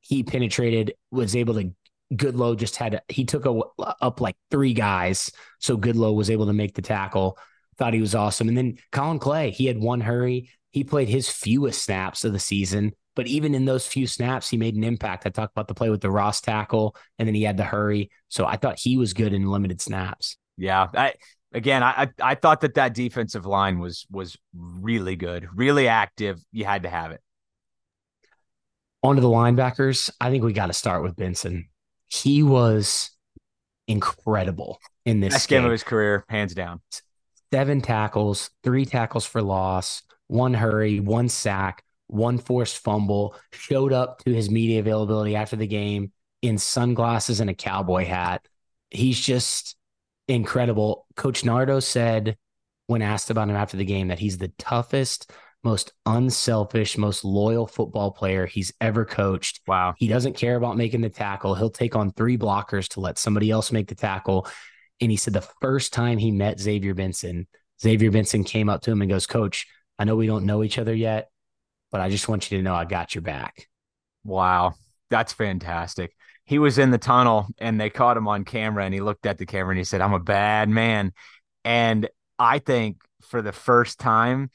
He 0.00 0.22
penetrated, 0.22 0.94
was 1.10 1.34
able 1.34 1.54
to 1.54 1.72
Goodlow 2.14 2.56
just 2.56 2.76
had 2.76 3.02
he 3.08 3.24
took 3.24 3.46
a, 3.46 3.60
up 4.00 4.20
like 4.20 4.36
three 4.50 4.74
guys, 4.74 5.32
so 5.58 5.76
Goodlow 5.76 6.14
was 6.14 6.30
able 6.30 6.46
to 6.46 6.52
make 6.52 6.74
the 6.74 6.82
tackle. 6.82 7.38
Thought 7.78 7.94
he 7.94 8.00
was 8.00 8.14
awesome, 8.14 8.48
and 8.48 8.56
then 8.56 8.78
Collin 8.92 9.18
Clay, 9.18 9.50
he 9.50 9.66
had 9.66 9.78
one 9.78 10.00
hurry. 10.00 10.50
He 10.70 10.84
played 10.84 11.08
his 11.08 11.28
fewest 11.28 11.82
snaps 11.82 12.24
of 12.24 12.32
the 12.32 12.38
season, 12.38 12.92
but 13.14 13.26
even 13.26 13.54
in 13.54 13.64
those 13.64 13.86
few 13.86 14.06
snaps, 14.06 14.48
he 14.48 14.56
made 14.56 14.74
an 14.74 14.84
impact. 14.84 15.26
I 15.26 15.30
talked 15.30 15.52
about 15.52 15.68
the 15.68 15.74
play 15.74 15.90
with 15.90 16.00
the 16.00 16.10
Ross 16.10 16.40
tackle, 16.40 16.96
and 17.18 17.28
then 17.28 17.34
he 17.34 17.42
had 17.42 17.56
the 17.56 17.64
hurry. 17.64 18.10
So 18.28 18.46
I 18.46 18.56
thought 18.56 18.78
he 18.78 18.96
was 18.96 19.12
good 19.12 19.32
in 19.32 19.46
limited 19.46 19.80
snaps. 19.80 20.36
Yeah, 20.56 20.88
I 20.94 21.14
again, 21.52 21.82
I 21.82 22.08
I 22.20 22.34
thought 22.34 22.60
that 22.62 22.74
that 22.74 22.94
defensive 22.94 23.46
line 23.46 23.78
was 23.78 24.06
was 24.10 24.36
really 24.54 25.16
good, 25.16 25.48
really 25.54 25.88
active. 25.88 26.40
You 26.52 26.64
had 26.64 26.82
to 26.84 26.88
have 26.88 27.12
it. 27.12 27.20
On 29.02 29.16
to 29.16 29.20
the 29.20 29.28
linebackers. 29.28 30.10
I 30.20 30.30
think 30.30 30.44
we 30.44 30.52
got 30.52 30.66
to 30.66 30.72
start 30.72 31.02
with 31.02 31.14
Benson 31.14 31.68
he 32.14 32.42
was 32.42 33.10
incredible 33.86 34.78
in 35.04 35.20
this 35.20 35.34
best 35.34 35.48
game. 35.48 35.60
game 35.60 35.66
of 35.66 35.72
his 35.72 35.82
career, 35.82 36.24
hands 36.28 36.54
down. 36.54 36.80
Seven 37.52 37.80
tackles, 37.80 38.50
three 38.62 38.84
tackles 38.84 39.26
for 39.26 39.42
loss, 39.42 40.02
one 40.26 40.54
hurry, 40.54 41.00
one 41.00 41.28
sack, 41.28 41.82
one 42.14 42.38
forced 42.38 42.78
fumble. 42.78 43.36
Showed 43.52 43.92
up 43.92 44.24
to 44.24 44.32
his 44.32 44.50
media 44.50 44.80
availability 44.80 45.36
after 45.36 45.56
the 45.56 45.66
game 45.66 46.12
in 46.42 46.58
sunglasses 46.58 47.40
and 47.40 47.50
a 47.50 47.54
cowboy 47.54 48.04
hat. 48.04 48.46
He's 48.90 49.20
just 49.20 49.76
incredible. 50.28 51.06
Coach 51.16 51.44
Nardo 51.44 51.80
said 51.80 52.36
when 52.86 53.02
asked 53.02 53.30
about 53.30 53.48
him 53.48 53.56
after 53.56 53.76
the 53.76 53.84
game 53.84 54.08
that 54.08 54.18
he's 54.18 54.38
the 54.38 54.52
toughest 54.58 55.30
most 55.64 55.94
unselfish, 56.04 56.98
most 56.98 57.24
loyal 57.24 57.66
football 57.66 58.12
player 58.12 58.46
he's 58.46 58.72
ever 58.80 59.04
coached. 59.04 59.60
Wow. 59.66 59.94
He 59.96 60.06
doesn't 60.06 60.36
care 60.36 60.56
about 60.56 60.76
making 60.76 61.00
the 61.00 61.08
tackle. 61.08 61.54
He'll 61.54 61.70
take 61.70 61.96
on 61.96 62.12
three 62.12 62.36
blockers 62.36 62.88
to 62.90 63.00
let 63.00 63.18
somebody 63.18 63.50
else 63.50 63.72
make 63.72 63.88
the 63.88 63.94
tackle. 63.94 64.46
And 65.00 65.10
he 65.10 65.16
said 65.16 65.32
the 65.32 65.48
first 65.60 65.92
time 65.92 66.18
he 66.18 66.30
met 66.30 66.60
Xavier 66.60 66.94
Benson, 66.94 67.48
Xavier 67.80 68.10
Benson 68.10 68.44
came 68.44 68.68
up 68.68 68.82
to 68.82 68.90
him 68.92 69.00
and 69.00 69.10
goes, 69.10 69.26
Coach, 69.26 69.66
I 69.98 70.04
know 70.04 70.16
we 70.16 70.26
don't 70.26 70.44
know 70.44 70.62
each 70.62 70.78
other 70.78 70.94
yet, 70.94 71.30
but 71.94 72.00
I 72.00 72.08
just 72.08 72.28
want 72.28 72.50
you 72.50 72.58
to 72.58 72.64
know 72.64 72.74
I 72.74 72.86
got 72.86 73.14
your 73.14 73.22
back. 73.22 73.68
Wow. 74.24 74.74
That's 75.10 75.32
fantastic. 75.32 76.12
He 76.44 76.58
was 76.58 76.76
in 76.76 76.90
the 76.90 76.98
tunnel 76.98 77.46
and 77.58 77.80
they 77.80 77.88
caught 77.88 78.16
him 78.16 78.26
on 78.26 78.42
camera 78.44 78.84
and 78.84 78.92
he 78.92 79.00
looked 79.00 79.26
at 79.26 79.38
the 79.38 79.46
camera 79.46 79.70
and 79.70 79.78
he 79.78 79.84
said, 79.84 80.00
I'm 80.00 80.12
a 80.12 80.18
bad 80.18 80.68
man. 80.68 81.12
And 81.64 82.08
I 82.36 82.58
think 82.58 82.96
for 83.22 83.42
the 83.42 83.52
first 83.52 84.00
time, 84.00 84.50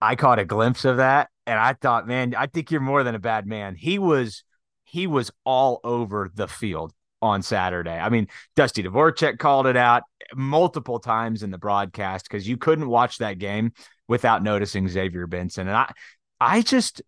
I 0.00 0.14
caught 0.14 0.38
a 0.38 0.44
glimpse 0.44 0.84
of 0.84 0.98
that 0.98 1.28
and 1.44 1.58
I 1.58 1.72
thought, 1.72 2.06
man, 2.06 2.36
I 2.36 2.46
think 2.46 2.70
you're 2.70 2.80
more 2.80 3.02
than 3.02 3.16
a 3.16 3.18
bad 3.18 3.48
man. 3.48 3.74
He 3.74 3.98
was 3.98 4.44
he 4.84 5.08
was 5.08 5.32
all 5.44 5.80
over 5.82 6.30
the 6.32 6.46
field 6.46 6.92
on 7.20 7.42
Saturday. 7.42 7.98
I 7.98 8.10
mean, 8.10 8.28
Dusty 8.54 8.84
Dvorak 8.84 9.40
called 9.40 9.66
it 9.66 9.76
out 9.76 10.04
multiple 10.36 11.00
times 11.00 11.42
in 11.42 11.50
the 11.50 11.58
broadcast 11.58 12.28
because 12.28 12.46
you 12.46 12.56
couldn't 12.56 12.88
watch 12.88 13.18
that 13.18 13.38
game 13.38 13.72
without 14.08 14.42
noticing 14.42 14.88
Xavier 14.88 15.26
Benson. 15.26 15.66
And 15.66 15.76
I 15.76 15.92
I 16.40 16.62
just 16.62 17.02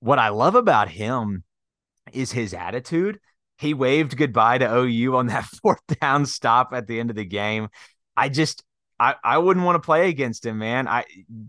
what 0.00 0.18
I 0.18 0.30
love 0.30 0.54
about 0.54 0.88
him 0.88 1.44
is 2.12 2.32
his 2.32 2.54
attitude. 2.54 3.20
He 3.58 3.74
waved 3.74 4.16
goodbye 4.16 4.58
to 4.58 4.76
OU 4.76 5.16
on 5.16 5.26
that 5.26 5.44
fourth 5.62 5.82
down 6.00 6.26
stop 6.26 6.72
at 6.72 6.86
the 6.86 6.98
end 6.98 7.10
of 7.10 7.16
the 7.16 7.24
game. 7.24 7.68
I 8.16 8.28
just 8.28 8.64
I, 8.98 9.16
I 9.24 9.38
wouldn't 9.38 9.66
want 9.66 9.82
to 9.82 9.84
play 9.84 10.08
against 10.08 10.46
him, 10.46 10.58
man. 10.58 10.86
I 10.86 11.04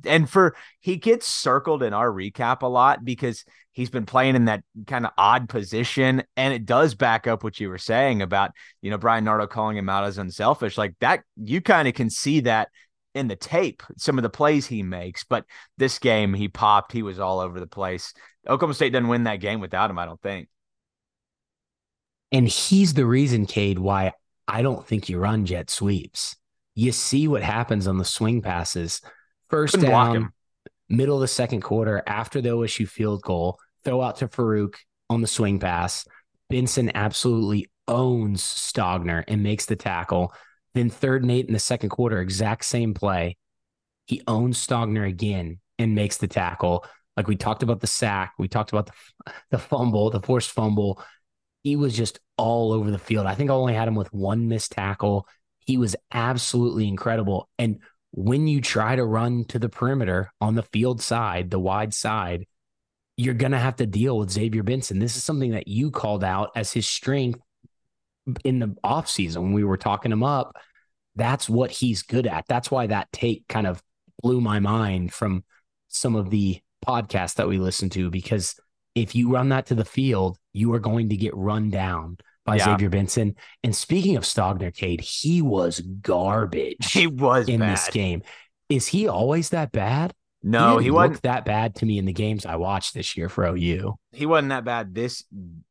and 0.05 0.29
for 0.29 0.55
he 0.79 0.95
gets 0.95 1.27
circled 1.27 1.83
in 1.83 1.93
our 1.93 2.09
recap 2.09 2.63
a 2.63 2.67
lot 2.67 3.05
because 3.05 3.45
he's 3.73 3.91
been 3.91 4.07
playing 4.07 4.35
in 4.35 4.45
that 4.45 4.63
kind 4.87 5.05
of 5.05 5.11
odd 5.19 5.49
position, 5.49 6.23
and 6.35 6.53
it 6.53 6.65
does 6.65 6.95
back 6.95 7.27
up 7.27 7.43
what 7.43 7.59
you 7.59 7.69
were 7.69 7.77
saying 7.77 8.23
about 8.23 8.51
you 8.81 8.89
know 8.89 8.97
Bryan 8.97 9.23
Nardo 9.23 9.45
calling 9.45 9.77
him 9.77 9.89
out 9.89 10.03
as 10.03 10.17
unselfish. 10.17 10.79
Like 10.79 10.95
that, 10.99 11.23
you 11.37 11.61
kind 11.61 11.87
of 11.87 11.93
can 11.93 12.09
see 12.09 12.39
that 12.41 12.69
in 13.13 13.27
the 13.27 13.35
tape, 13.35 13.83
some 13.97 14.17
of 14.17 14.23
the 14.23 14.29
plays 14.29 14.65
he 14.65 14.83
makes. 14.83 15.23
But 15.23 15.45
this 15.77 15.99
game, 15.99 16.33
he 16.33 16.47
popped. 16.47 16.91
He 16.91 17.03
was 17.03 17.19
all 17.19 17.39
over 17.39 17.59
the 17.59 17.67
place. 17.67 18.13
Oklahoma 18.47 18.73
State 18.73 18.91
doesn't 18.91 19.07
win 19.07 19.23
that 19.23 19.39
game 19.39 19.59
without 19.59 19.89
him. 19.89 19.99
I 19.99 20.05
don't 20.05 20.21
think. 20.21 20.49
And 22.31 22.47
he's 22.47 22.93
the 22.93 23.05
reason, 23.05 23.45
Cade, 23.45 23.79
why 23.79 24.13
I 24.47 24.61
don't 24.61 24.85
think 24.85 25.07
you 25.07 25.19
run 25.19 25.45
jet 25.45 25.69
sweeps 25.69 26.35
you 26.75 26.91
see 26.91 27.27
what 27.27 27.43
happens 27.43 27.87
on 27.87 27.97
the 27.97 28.05
swing 28.05 28.41
passes. 28.41 29.01
1st 29.51 29.81
down, 29.81 30.33
middle 30.89 31.15
of 31.15 31.21
the 31.21 31.27
second 31.27 31.61
quarter, 31.61 32.01
after 32.07 32.41
the 32.41 32.49
OSU 32.49 32.87
field 32.87 33.21
goal, 33.21 33.59
throw 33.83 34.01
out 34.01 34.17
to 34.17 34.27
Farooq 34.27 34.75
on 35.09 35.21
the 35.21 35.27
swing 35.27 35.59
pass. 35.59 36.07
Benson 36.49 36.91
absolutely 36.95 37.67
owns 37.87 38.41
Stogner 38.41 39.23
and 39.27 39.43
makes 39.43 39.65
the 39.65 39.75
tackle. 39.75 40.33
Then 40.73 40.89
third 40.89 41.21
and 41.21 41.31
eight 41.31 41.47
in 41.47 41.53
the 41.53 41.59
second 41.59 41.89
quarter, 41.89 42.19
exact 42.19 42.65
same 42.65 42.93
play. 42.93 43.37
He 44.05 44.21
owns 44.27 44.65
Stogner 44.65 45.07
again 45.07 45.59
and 45.79 45.95
makes 45.95 46.17
the 46.17 46.27
tackle. 46.27 46.85
Like 47.15 47.27
we 47.27 47.35
talked 47.35 47.63
about 47.63 47.79
the 47.79 47.87
sack, 47.87 48.33
we 48.39 48.47
talked 48.47 48.71
about 48.71 48.87
the, 48.87 49.31
the 49.51 49.59
fumble, 49.59 50.09
the 50.09 50.19
forced 50.19 50.51
fumble. 50.51 51.01
He 51.61 51.75
was 51.75 51.95
just 51.95 52.19
all 52.37 52.73
over 52.73 52.91
the 52.91 52.97
field. 52.97 53.27
I 53.27 53.35
think 53.35 53.49
I 53.49 53.53
only 53.53 53.73
had 53.75 53.87
him 53.87 53.95
with 53.95 54.11
one 54.13 54.47
missed 54.47 54.71
tackle 54.71 55.27
he 55.65 55.77
was 55.77 55.95
absolutely 56.11 56.87
incredible. 56.87 57.49
And 57.57 57.79
when 58.11 58.47
you 58.47 58.61
try 58.61 58.95
to 58.95 59.05
run 59.05 59.45
to 59.45 59.59
the 59.59 59.69
perimeter 59.69 60.31
on 60.39 60.55
the 60.55 60.63
field 60.63 61.01
side, 61.01 61.49
the 61.49 61.59
wide 61.59 61.93
side, 61.93 62.45
you're 63.17 63.33
going 63.33 63.51
to 63.51 63.59
have 63.59 63.77
to 63.77 63.85
deal 63.85 64.17
with 64.17 64.31
Xavier 64.31 64.63
Benson. 64.63 64.99
This 64.99 65.15
is 65.15 65.23
something 65.23 65.51
that 65.51 65.67
you 65.67 65.91
called 65.91 66.23
out 66.23 66.51
as 66.55 66.71
his 66.71 66.87
strength 66.87 67.39
in 68.43 68.59
the 68.59 68.75
offseason 68.83 69.37
when 69.37 69.53
we 69.53 69.63
were 69.63 69.77
talking 69.77 70.11
him 70.11 70.23
up. 70.23 70.55
That's 71.15 71.47
what 71.47 71.71
he's 71.71 72.01
good 72.01 72.25
at. 72.25 72.45
That's 72.47 72.71
why 72.71 72.87
that 72.87 73.11
take 73.11 73.47
kind 73.47 73.67
of 73.67 73.81
blew 74.21 74.41
my 74.41 74.59
mind 74.59 75.13
from 75.13 75.43
some 75.89 76.15
of 76.15 76.29
the 76.29 76.59
podcasts 76.85 77.35
that 77.35 77.47
we 77.47 77.57
listened 77.59 77.91
to 77.93 78.09
because 78.09 78.55
if 78.95 79.15
you 79.15 79.31
run 79.31 79.49
that 79.49 79.67
to 79.67 79.75
the 79.75 79.85
field, 79.85 80.37
you 80.53 80.73
are 80.73 80.79
going 80.79 81.09
to 81.09 81.15
get 81.15 81.35
run 81.35 81.69
down 81.69 82.17
by 82.45 82.57
yeah. 82.57 82.65
Xavier 82.65 82.89
Benson. 82.89 83.35
And 83.63 83.75
speaking 83.75 84.15
of 84.15 84.23
Stogner, 84.23 84.73
Cade, 84.73 85.01
he 85.01 85.41
was 85.41 85.79
garbage. 85.79 86.91
He 86.91 87.07
was 87.07 87.47
in 87.47 87.59
bad. 87.59 87.71
this 87.71 87.89
game. 87.89 88.21
Is 88.69 88.87
he 88.87 89.07
always 89.07 89.49
that 89.49 89.71
bad? 89.71 90.13
No, 90.43 90.77
he, 90.77 90.85
he 90.85 90.91
wasn't 90.91 91.21
that 91.21 91.45
bad 91.45 91.75
to 91.75 91.85
me 91.85 91.97
in 91.97 92.05
the 92.05 92.13
games 92.13 92.45
I 92.45 92.57
watched 92.57 92.93
this 92.93 93.15
year 93.15 93.29
for 93.29 93.45
OU. 93.45 93.95
He 94.11 94.25
wasn't 94.25 94.49
that 94.49 94.65
bad 94.65 94.93
this 94.93 95.23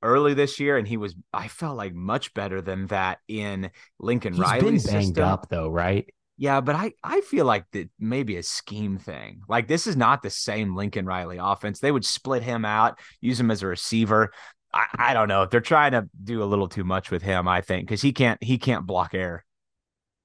early 0.02 0.32
this 0.34 0.58
year, 0.58 0.78
and 0.78 0.88
he 0.88 0.96
was. 0.96 1.14
I 1.32 1.48
felt 1.48 1.76
like 1.76 1.94
much 1.94 2.32
better 2.32 2.62
than 2.62 2.86
that 2.86 3.18
in 3.28 3.70
Lincoln 4.00 4.32
He's 4.32 4.40
Riley's 4.40 4.84
been 4.84 4.94
banged 4.94 5.16
system. 5.16 5.24
up 5.24 5.48
though, 5.50 5.68
right? 5.68 6.08
Yeah, 6.38 6.60
but 6.62 6.74
I 6.74 6.94
I 7.04 7.20
feel 7.20 7.44
like 7.44 7.66
that 7.72 7.90
maybe 8.00 8.36
a 8.36 8.42
scheme 8.42 8.98
thing. 8.98 9.42
Like 9.48 9.68
this 9.68 9.86
is 9.86 9.96
not 9.96 10.22
the 10.22 10.30
same 10.30 10.74
Lincoln 10.74 11.04
Riley 11.06 11.38
offense. 11.40 11.78
They 11.78 11.92
would 11.92 12.04
split 12.04 12.42
him 12.42 12.64
out, 12.64 12.98
use 13.20 13.38
him 13.38 13.50
as 13.50 13.62
a 13.62 13.66
receiver. 13.66 14.32
I, 14.72 14.86
I 14.98 15.14
don't 15.14 15.28
know. 15.28 15.44
They're 15.44 15.60
trying 15.60 15.92
to 15.92 16.08
do 16.24 16.42
a 16.42 16.46
little 16.46 16.68
too 16.68 16.84
much 16.84 17.10
with 17.10 17.22
him, 17.22 17.46
I 17.46 17.60
think, 17.60 17.86
because 17.86 18.00
he 18.02 18.12
can't 18.12 18.42
he 18.42 18.56
can't 18.58 18.86
block 18.86 19.14
air. 19.14 19.44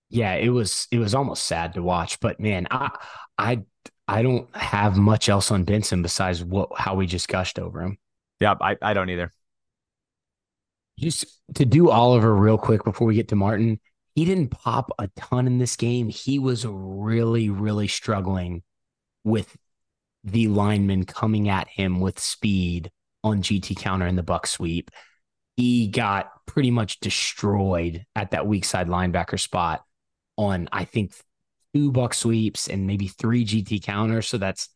Yeah, 0.09 0.35
it 0.35 0.49
was 0.49 0.87
it 0.89 0.99
was 0.99 1.13
almost 1.13 1.43
sad 1.43 1.73
to 1.73 1.83
watch, 1.83 2.19
but 2.21 2.39
man, 2.39 2.67
I 2.71 2.89
I 3.37 3.63
I 4.07 4.21
don't 4.21 4.53
have 4.55 4.97
much 4.97 5.29
else 5.29 5.51
on 5.51 5.63
Benson 5.63 6.01
besides 6.01 6.43
what 6.43 6.69
how 6.77 6.95
we 6.95 7.07
just 7.07 7.27
gushed 7.27 7.59
over 7.59 7.81
him. 7.81 7.97
Yeah, 8.39 8.55
I, 8.61 8.77
I 8.81 8.93
don't 8.93 9.09
either. 9.09 9.33
Just 10.99 11.25
to 11.55 11.65
do 11.65 11.89
Oliver 11.89 12.33
real 12.35 12.57
quick 12.57 12.83
before 12.83 13.07
we 13.07 13.15
get 13.15 13.27
to 13.29 13.35
Martin, 13.35 13.79
he 14.15 14.25
didn't 14.25 14.49
pop 14.49 14.91
a 14.97 15.09
ton 15.15 15.45
in 15.45 15.59
this 15.59 15.75
game. 15.75 16.09
He 16.09 16.39
was 16.39 16.65
really, 16.65 17.49
really 17.49 17.87
struggling 17.87 18.63
with 19.23 19.55
the 20.23 20.47
lineman 20.47 21.05
coming 21.05 21.49
at 21.49 21.67
him 21.67 21.99
with 21.99 22.19
speed 22.19 22.91
on 23.23 23.41
GT 23.41 23.77
counter 23.77 24.07
in 24.07 24.15
the 24.15 24.23
buck 24.23 24.47
sweep. 24.47 24.89
He 25.55 25.87
got 25.87 26.31
pretty 26.45 26.71
much 26.71 26.99
destroyed 26.99 28.05
at 28.15 28.31
that 28.31 28.47
weak 28.47 28.65
side 28.65 28.87
linebacker 28.87 29.39
spot. 29.39 29.83
on, 30.37 30.69
I 30.71 30.85
think, 30.85 31.13
two 31.77 31.91
buck 31.91 32.13
sweeps 32.13 32.67
and 32.67 32.87
maybe 32.87 33.07
three 33.07 33.45
GT 33.45 33.83
counters. 33.83 34.27
So 34.27 34.37
that's 34.37 34.69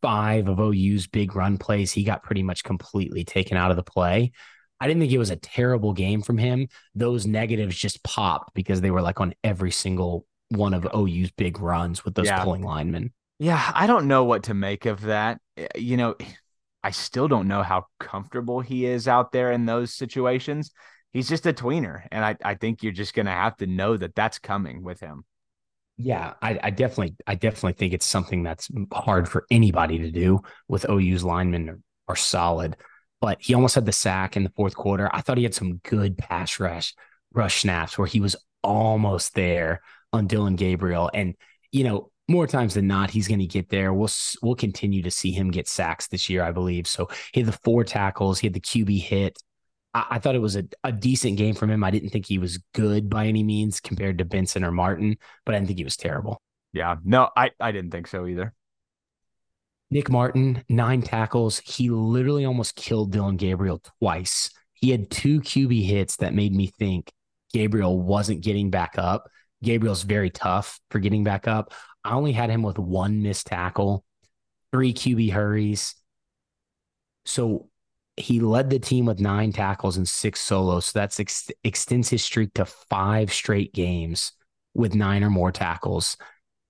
five 0.00 0.48
of 0.48 0.60
OU's 0.60 1.06
big 1.06 1.34
run 1.34 1.58
plays. 1.58 1.92
He 1.92 2.04
got 2.04 2.22
pretty 2.22 2.42
much 2.42 2.64
completely 2.64 3.24
taken 3.24 3.56
out 3.56 3.70
of 3.70 3.76
the 3.76 3.82
play. 3.82 4.32
I 4.80 4.88
didn't 4.88 5.00
think 5.00 5.12
it 5.12 5.18
was 5.18 5.30
a 5.30 5.36
terrible 5.36 5.92
game 5.92 6.22
from 6.22 6.38
him. 6.38 6.68
Those 6.94 7.26
negatives 7.26 7.76
just 7.76 8.02
popped 8.02 8.52
because 8.54 8.80
they 8.80 8.90
were 8.90 9.00
like 9.02 9.20
on 9.20 9.32
every 9.44 9.70
single 9.70 10.26
one 10.48 10.74
of 10.74 10.86
OU's 10.94 11.30
big 11.30 11.60
runs 11.60 12.04
with 12.04 12.14
those 12.14 12.26
Yeah. 12.26 12.42
pulling 12.42 12.62
linemen. 12.62 13.12
Yeah, 13.38 13.72
I 13.74 13.86
don't 13.86 14.08
know 14.08 14.24
what 14.24 14.44
to 14.44 14.54
make 14.54 14.86
of 14.86 15.02
that. 15.02 15.40
Eh, 15.56 15.68
You 15.76 15.96
know, 15.96 16.16
I 16.82 16.90
still 16.90 17.28
don't 17.28 17.48
know 17.48 17.62
how 17.62 17.86
comfortable 18.00 18.60
he 18.60 18.84
is 18.86 19.06
out 19.06 19.32
there 19.32 19.52
in 19.52 19.66
those 19.66 19.94
situations. 19.94 20.72
He's 21.12 21.28
just 21.28 21.46
a 21.46 21.52
tweener, 21.52 22.06
and 22.10 22.24
I, 22.24 22.36
I 22.44 22.54
think 22.54 22.82
you're 22.82 22.92
just 22.92 23.14
going 23.14 23.26
to 23.26 23.32
have 23.32 23.56
to 23.58 23.66
know 23.66 23.96
that 23.96 24.14
that's 24.14 24.38
coming 24.38 24.82
with 24.82 24.98
him. 25.00 25.24
Yeah, 25.96 26.34
I, 26.40 26.58
I 26.62 26.70
definitely, 26.70 27.16
I 27.26 27.34
definitely 27.34 27.74
think 27.74 27.92
it's 27.92 28.06
something 28.06 28.42
that's 28.42 28.68
hard 28.92 29.28
for 29.28 29.46
anybody 29.50 29.98
to 30.00 30.10
do. 30.10 30.40
With 30.68 30.88
OU's 30.88 31.22
linemen 31.22 31.68
are, 31.68 31.78
are 32.08 32.16
solid, 32.16 32.76
but 33.20 33.38
he 33.40 33.54
almost 33.54 33.74
had 33.74 33.86
the 33.86 33.92
sack 33.92 34.36
in 34.36 34.42
the 34.42 34.52
fourth 34.56 34.74
quarter. 34.74 35.10
I 35.12 35.20
thought 35.20 35.36
he 35.36 35.44
had 35.44 35.54
some 35.54 35.76
good 35.84 36.16
pass 36.18 36.58
rush 36.58 36.94
rush 37.32 37.62
snaps 37.62 37.96
where 37.96 38.06
he 38.06 38.20
was 38.20 38.36
almost 38.62 39.34
there 39.34 39.80
on 40.12 40.26
Dillon 40.26 40.56
Gabriel, 40.56 41.10
and 41.12 41.34
you 41.70 41.84
know 41.84 42.10
more 42.28 42.46
times 42.46 42.74
than 42.74 42.86
not 42.86 43.10
he's 43.10 43.28
going 43.28 43.40
to 43.40 43.46
get 43.46 43.68
there. 43.68 43.92
We'll 43.92 44.10
we'll 44.42 44.54
continue 44.54 45.02
to 45.02 45.10
see 45.10 45.30
him 45.32 45.50
get 45.50 45.68
sacks 45.68 46.08
this 46.08 46.30
year, 46.30 46.42
I 46.42 46.52
believe. 46.52 46.86
So 46.86 47.08
he 47.32 47.40
had 47.40 47.48
the 47.48 47.58
four 47.64 47.84
tackles, 47.84 48.38
he 48.38 48.46
had 48.46 48.54
the 48.54 48.60
QB 48.60 49.00
hit. 49.00 49.38
I, 49.94 50.06
I 50.10 50.18
thought 50.18 50.34
it 50.34 50.40
was 50.40 50.56
a, 50.56 50.64
a 50.84 50.92
decent 50.92 51.36
game 51.36 51.54
from 51.54 51.70
him. 51.70 51.84
I 51.84 51.90
didn't 51.90 52.10
think 52.10 52.26
he 52.26 52.38
was 52.38 52.58
good 52.74 53.08
by 53.08 53.26
any 53.26 53.42
means 53.42 53.80
compared 53.80 54.18
to 54.18 54.24
Benson 54.24 54.64
or 54.64 54.72
Martin, 54.72 55.16
but 55.44 55.54
I 55.54 55.58
didn't 55.58 55.68
think 55.68 55.78
he 55.78 55.84
was 55.84 55.96
terrible. 55.96 56.40
Yeah, 56.72 56.96
no, 57.04 57.28
I, 57.36 57.50
I 57.60 57.72
didn't 57.72 57.90
think 57.90 58.06
so 58.06 58.26
either. 58.26 58.54
Nick 59.90 60.08
Martin, 60.08 60.64
nine 60.70 61.02
tackles. 61.02 61.58
He 61.58 61.90
literally 61.90 62.46
almost 62.46 62.76
killed 62.76 63.12
Dillon 63.12 63.36
Gabriel 63.36 63.82
twice. 64.00 64.50
He 64.72 64.90
had 64.90 65.10
two 65.10 65.40
QB 65.40 65.84
hits 65.86 66.16
that 66.16 66.32
made 66.32 66.54
me 66.54 66.68
think 66.78 67.12
Gabriel 67.52 68.00
wasn't 68.00 68.40
getting 68.40 68.70
back 68.70 68.94
up. 68.96 69.28
Gabriel's 69.62 70.02
very 70.02 70.30
tough 70.30 70.80
for 70.90 70.98
getting 70.98 71.24
back 71.24 71.46
up. 71.46 71.74
I 72.04 72.14
only 72.14 72.32
had 72.32 72.50
him 72.50 72.62
with 72.62 72.78
one 72.78 73.22
missed 73.22 73.46
tackle, 73.46 74.04
three 74.72 74.94
QB 74.94 75.30
hurries. 75.30 75.94
So 77.26 77.68
he 78.16 78.40
led 78.40 78.70
the 78.70 78.78
team 78.78 79.06
with 79.06 79.20
nine 79.20 79.52
tackles 79.52 79.96
and 79.96 80.08
six 80.08 80.40
solos. 80.40 80.86
So 80.86 80.98
that's 80.98 81.18
ex- 81.18 81.50
extends 81.64 82.08
his 82.10 82.22
streak 82.22 82.54
to 82.54 82.64
five 82.64 83.32
straight 83.32 83.72
games 83.72 84.32
with 84.74 84.94
nine 84.94 85.24
or 85.24 85.30
more 85.30 85.52
tackles. 85.52 86.16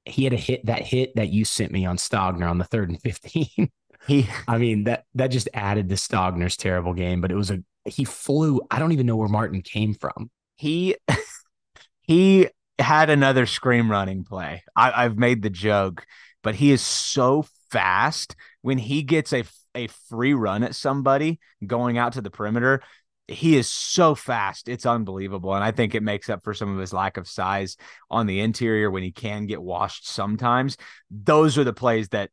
He 0.04 0.24
had 0.24 0.32
a 0.32 0.36
hit 0.36 0.66
that 0.66 0.82
hit 0.82 1.14
that 1.16 1.28
you 1.30 1.44
sent 1.44 1.72
me 1.72 1.84
on 1.86 1.96
Stogner 1.96 2.48
on 2.50 2.58
the 2.58 2.64
third 2.64 2.90
and 2.90 3.00
15. 3.02 3.70
He 4.06 4.28
I 4.48 4.58
mean, 4.58 4.84
that 4.84 5.04
that 5.14 5.28
just 5.28 5.48
added 5.54 5.88
to 5.88 5.94
Stogner's 5.94 6.56
terrible 6.56 6.94
game, 6.94 7.20
but 7.20 7.30
it 7.30 7.36
was 7.36 7.50
a 7.50 7.62
he 7.84 8.04
flew. 8.04 8.60
I 8.70 8.78
don't 8.78 8.92
even 8.92 9.06
know 9.06 9.16
where 9.16 9.28
Martin 9.28 9.62
came 9.62 9.94
from. 9.94 10.30
he 10.56 10.96
he 12.02 12.48
had 12.78 13.10
another 13.10 13.46
scream 13.46 13.90
running 13.90 14.24
play. 14.24 14.64
I, 14.74 15.04
I've 15.04 15.16
made 15.16 15.42
the 15.42 15.50
joke, 15.50 16.04
but 16.42 16.54
he 16.56 16.72
is 16.72 16.82
so 16.82 17.46
fast 17.70 18.34
when 18.62 18.78
he 18.78 19.02
gets 19.02 19.32
a 19.32 19.44
a 19.74 19.86
free 20.08 20.34
run 20.34 20.62
at 20.62 20.74
somebody 20.74 21.40
going 21.66 21.98
out 21.98 22.14
to 22.14 22.20
the 22.20 22.30
perimeter. 22.30 22.82
He 23.28 23.56
is 23.56 23.70
so 23.70 24.14
fast. 24.14 24.68
It's 24.68 24.84
unbelievable. 24.84 25.54
And 25.54 25.64
I 25.64 25.70
think 25.70 25.94
it 25.94 26.02
makes 26.02 26.28
up 26.28 26.42
for 26.44 26.54
some 26.54 26.72
of 26.72 26.78
his 26.78 26.92
lack 26.92 27.16
of 27.16 27.28
size 27.28 27.76
on 28.10 28.26
the 28.26 28.40
interior 28.40 28.90
when 28.90 29.02
he 29.02 29.12
can 29.12 29.46
get 29.46 29.62
washed 29.62 30.08
sometimes. 30.08 30.76
Those 31.10 31.56
are 31.56 31.64
the 31.64 31.72
plays 31.72 32.08
that 32.08 32.30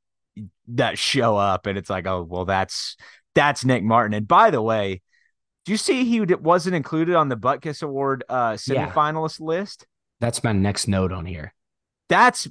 that 0.69 0.97
show 0.97 1.37
up 1.37 1.65
and 1.67 1.77
it's 1.77 1.89
like, 1.89 2.07
oh, 2.07 2.23
well, 2.23 2.45
that's 2.45 2.97
that's 3.35 3.63
Nick 3.63 3.83
Martin. 3.83 4.13
And 4.13 4.27
by 4.27 4.49
the 4.51 4.61
way, 4.61 5.01
do 5.65 5.71
you 5.71 5.77
see 5.77 6.03
he 6.05 6.21
wasn't 6.21 6.75
included 6.75 7.15
on 7.15 7.29
the 7.29 7.37
Butkus 7.37 7.83
Award 7.83 8.23
uh 8.27 8.57
Yeah. 8.67 8.91
semifinalist 8.91 9.39
list? 9.39 9.85
That's 10.19 10.43
my 10.43 10.51
next 10.51 10.87
note 10.87 11.11
on 11.11 11.25
here. 11.25 11.53
That's 12.09 12.47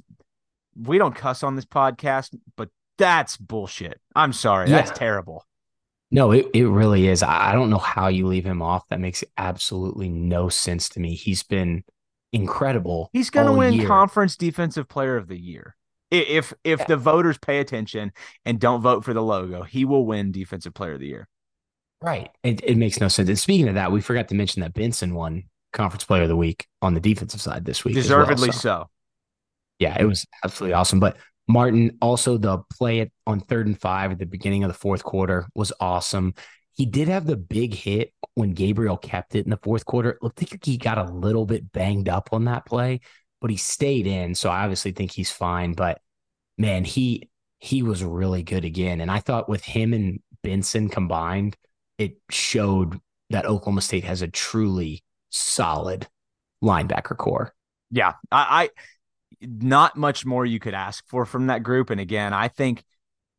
we 0.75 0.97
don't 0.97 1.15
cuss 1.15 1.43
on 1.43 1.55
this 1.55 1.65
podcast, 1.65 2.35
but 2.55 2.69
that's 2.99 3.35
bullshit. 3.37 3.99
I'm 4.15 4.33
sorry. 4.33 4.69
That's 4.69 4.91
terrible. 4.91 5.45
No, 6.11 6.31
it, 6.31 6.47
it 6.53 6.67
really 6.67 7.07
is. 7.07 7.23
I, 7.23 7.53
don't 7.53 7.69
know 7.69 7.77
how 7.77 8.07
you 8.07 8.27
leave 8.27 8.45
him 8.45 8.61
off. 8.61 8.87
That 8.89 8.99
makes 8.99 9.23
absolutely 9.37 10.09
no 10.09 10.49
sense 10.49 10.89
to 10.89 10.99
me. 10.99 11.15
He's 11.15 11.43
been 11.43 11.83
incredible. 12.33 13.09
He's 13.13 13.29
going 13.29 13.47
to 13.47 13.53
win 13.53 13.73
year. 13.73 13.87
conference 13.87 14.35
defensive 14.35 14.87
player 14.87 15.17
of 15.17 15.27
the 15.27 15.37
year. 15.39 15.75
If 16.11 16.53
if 16.63 16.79
Yeah. 16.79 16.85
the 16.85 16.97
voters 16.97 17.37
pay 17.37 17.59
attention 17.59 18.11
and 18.43 18.59
don't 18.59 18.81
vote 18.81 19.05
for 19.05 19.13
the 19.13 19.21
logo, 19.21 19.61
he 19.63 19.85
will 19.85 20.05
win 20.05 20.31
defensive 20.31 20.73
player 20.73 20.93
of 20.93 20.99
the 20.99 21.07
year. 21.07 21.27
Right. 22.01 22.29
It, 22.43 22.63
it 22.63 22.77
makes 22.77 22.99
no 22.99 23.07
sense. 23.07 23.29
And 23.29 23.37
speaking 23.37 23.67
of 23.67 23.75
that, 23.75 23.91
we 23.91 24.01
forgot 24.01 24.27
to 24.29 24.35
mention 24.35 24.61
that 24.61 24.73
Benson 24.73 25.13
won 25.13 25.43
conference 25.73 26.05
player 26.05 26.23
of 26.23 26.29
the 26.29 26.35
week 26.35 26.65
on 26.81 26.95
the 26.95 26.99
defensive 26.99 27.41
side 27.41 27.65
this 27.65 27.85
week. 27.85 27.95
as 27.97 28.09
well, 28.09 28.19
Deservedly 28.21 28.51
so. 28.51 28.59
so. 28.59 28.89
Yeah, 29.77 29.95
it 29.99 30.05
was 30.05 30.25
absolutely 30.43 30.73
awesome. 30.73 30.99
But 30.99 31.17
Martin, 31.49 31.97
also 31.99 32.37
the 32.37 32.59
play 32.71 33.11
on 33.25 33.39
third 33.39 33.65
and 33.65 33.79
five 33.79 34.11
at 34.11 34.19
the 34.19 34.25
beginning 34.25 34.63
of 34.63 34.67
the 34.67 34.77
fourth 34.77 35.03
quarter 35.03 35.47
was 35.55 35.73
awesome. 35.79 36.35
He 36.73 36.85
did 36.85 37.07
have 37.07 37.25
the 37.25 37.35
big 37.35 37.73
hit 37.73 38.13
when 38.35 38.53
Gabriel 38.53 38.97
kept 38.97 39.35
it 39.35 39.45
in 39.45 39.49
the 39.49 39.57
fourth 39.57 39.83
quarter. 39.83 40.11
It 40.11 40.21
looked 40.21 40.39
like 40.39 40.63
he 40.63 40.77
got 40.77 40.99
a 40.99 41.11
little 41.11 41.47
bit 41.47 41.71
banged 41.71 42.07
up 42.07 42.29
on 42.31 42.45
that 42.45 42.65
play, 42.65 43.01
but 43.41 43.49
he 43.49 43.57
stayed 43.57 44.05
in. 44.05 44.35
So 44.35 44.51
I 44.51 44.61
obviously 44.61 44.91
think 44.91 45.11
he's 45.11 45.31
fine. 45.31 45.73
But 45.73 45.99
man, 46.59 46.85
he 46.85 47.29
he 47.57 47.81
was 47.81 48.03
really 48.03 48.43
good 48.43 48.63
again. 48.63 49.01
And 49.01 49.09
I 49.09 49.19
thought 49.19 49.49
with 49.49 49.65
him 49.65 49.93
and 49.93 50.19
Benson 50.43 50.87
combined, 50.87 51.57
it 51.97 52.17
showed 52.29 52.99
that 53.31 53.45
Oklahoma 53.45 53.81
State 53.81 54.03
has 54.03 54.21
a 54.21 54.27
truly 54.27 55.03
solid 55.31 56.07
linebacker 56.63 57.17
corps. 57.17 57.53
Yeah, 57.91 58.13
I, 58.31 58.63
I 58.63 58.69
not 59.41 59.95
much 59.97 60.25
more 60.25 60.45
you 60.45 60.59
could 60.59 60.73
ask 60.73 61.07
for 61.07 61.25
from 61.25 61.47
that 61.47 61.63
group. 61.63 61.89
And 61.89 61.99
again, 61.99 62.33
I 62.33 62.47
think 62.47 62.83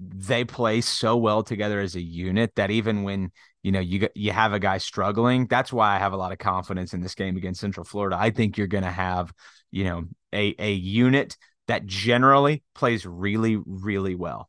they 0.00 0.44
play 0.44 0.80
so 0.80 1.16
well 1.16 1.42
together 1.42 1.80
as 1.80 1.94
a 1.94 2.00
unit 2.00 2.54
that 2.56 2.70
even 2.70 3.02
when 3.02 3.30
you 3.62 3.70
know 3.70 3.80
you 3.80 4.08
you 4.14 4.32
have 4.32 4.52
a 4.54 4.58
guy 4.58 4.78
struggling, 4.78 5.46
that's 5.46 5.72
why 5.72 5.94
I 5.94 5.98
have 5.98 6.14
a 6.14 6.16
lot 6.16 6.32
of 6.32 6.38
confidence 6.38 6.94
in 6.94 7.00
this 7.00 7.14
game 7.14 7.36
against 7.36 7.60
Central 7.60 7.84
Florida. 7.84 8.16
I 8.18 8.30
think 8.30 8.56
you're 8.56 8.66
going 8.66 8.84
to 8.84 8.90
have 8.90 9.32
you 9.70 9.84
know 9.84 10.04
a 10.32 10.54
a 10.58 10.72
unit 10.72 11.36
that 11.68 11.86
generally 11.86 12.62
plays 12.74 13.04
really 13.04 13.58
really 13.64 14.14
well. 14.14 14.48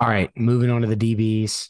All 0.00 0.08
right, 0.08 0.30
moving 0.36 0.70
on 0.70 0.80
to 0.82 0.86
the 0.86 0.96
DBs. 0.96 1.68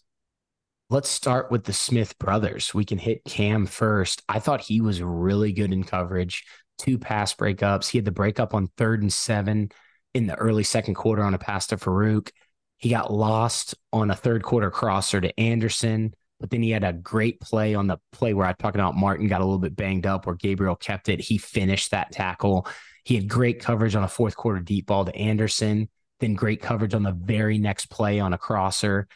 Let's 0.90 1.08
start 1.08 1.50
with 1.50 1.64
the 1.64 1.72
Smith 1.72 2.18
brothers. 2.18 2.72
We 2.72 2.84
can 2.84 2.98
hit 2.98 3.24
Cam 3.24 3.66
first. 3.66 4.22
I 4.28 4.38
thought 4.38 4.60
he 4.60 4.80
was 4.80 5.02
really 5.02 5.52
good 5.52 5.72
in 5.72 5.82
coverage. 5.82 6.44
Two 6.78 6.98
pass 6.98 7.34
breakups. 7.34 7.88
He 7.88 7.98
had 7.98 8.04
the 8.04 8.10
breakup 8.10 8.54
on 8.54 8.68
third 8.76 9.02
and 9.02 9.12
seven 9.12 9.70
in 10.12 10.26
the 10.26 10.36
early 10.36 10.64
second 10.64 10.94
quarter 10.94 11.22
on 11.22 11.34
a 11.34 11.38
pass 11.38 11.68
to 11.68 11.76
Farooq. 11.76 12.30
He 12.76 12.90
got 12.90 13.12
lost 13.12 13.74
on 13.92 14.10
a 14.10 14.16
third 14.16 14.42
quarter 14.42 14.70
crosser 14.70 15.20
to 15.20 15.40
Anderson, 15.40 16.14
but 16.40 16.50
then 16.50 16.62
he 16.62 16.70
had 16.70 16.84
a 16.84 16.92
great 16.92 17.40
play 17.40 17.74
on 17.74 17.86
the 17.86 17.98
play 18.12 18.34
where 18.34 18.46
I 18.46 18.52
talked 18.52 18.76
about 18.76 18.96
Martin 18.96 19.28
got 19.28 19.40
a 19.40 19.44
little 19.44 19.58
bit 19.58 19.76
banged 19.76 20.06
up 20.06 20.26
where 20.26 20.34
Gabriel 20.34 20.76
kept 20.76 21.08
it. 21.08 21.20
He 21.20 21.38
finished 21.38 21.92
that 21.92 22.12
tackle. 22.12 22.66
He 23.04 23.14
had 23.14 23.28
great 23.28 23.60
coverage 23.60 23.94
on 23.94 24.02
a 24.02 24.08
fourth 24.08 24.36
quarter 24.36 24.60
deep 24.60 24.86
ball 24.86 25.04
to 25.04 25.14
Anderson 25.14 25.88
then 26.20 26.34
great 26.34 26.62
coverage 26.62 26.94
on 26.94 27.02
the 27.02 27.12
very 27.12 27.58
next 27.58 27.86
play 27.86 28.20
on 28.20 28.32
a 28.32 28.38
crosser, 28.38 29.06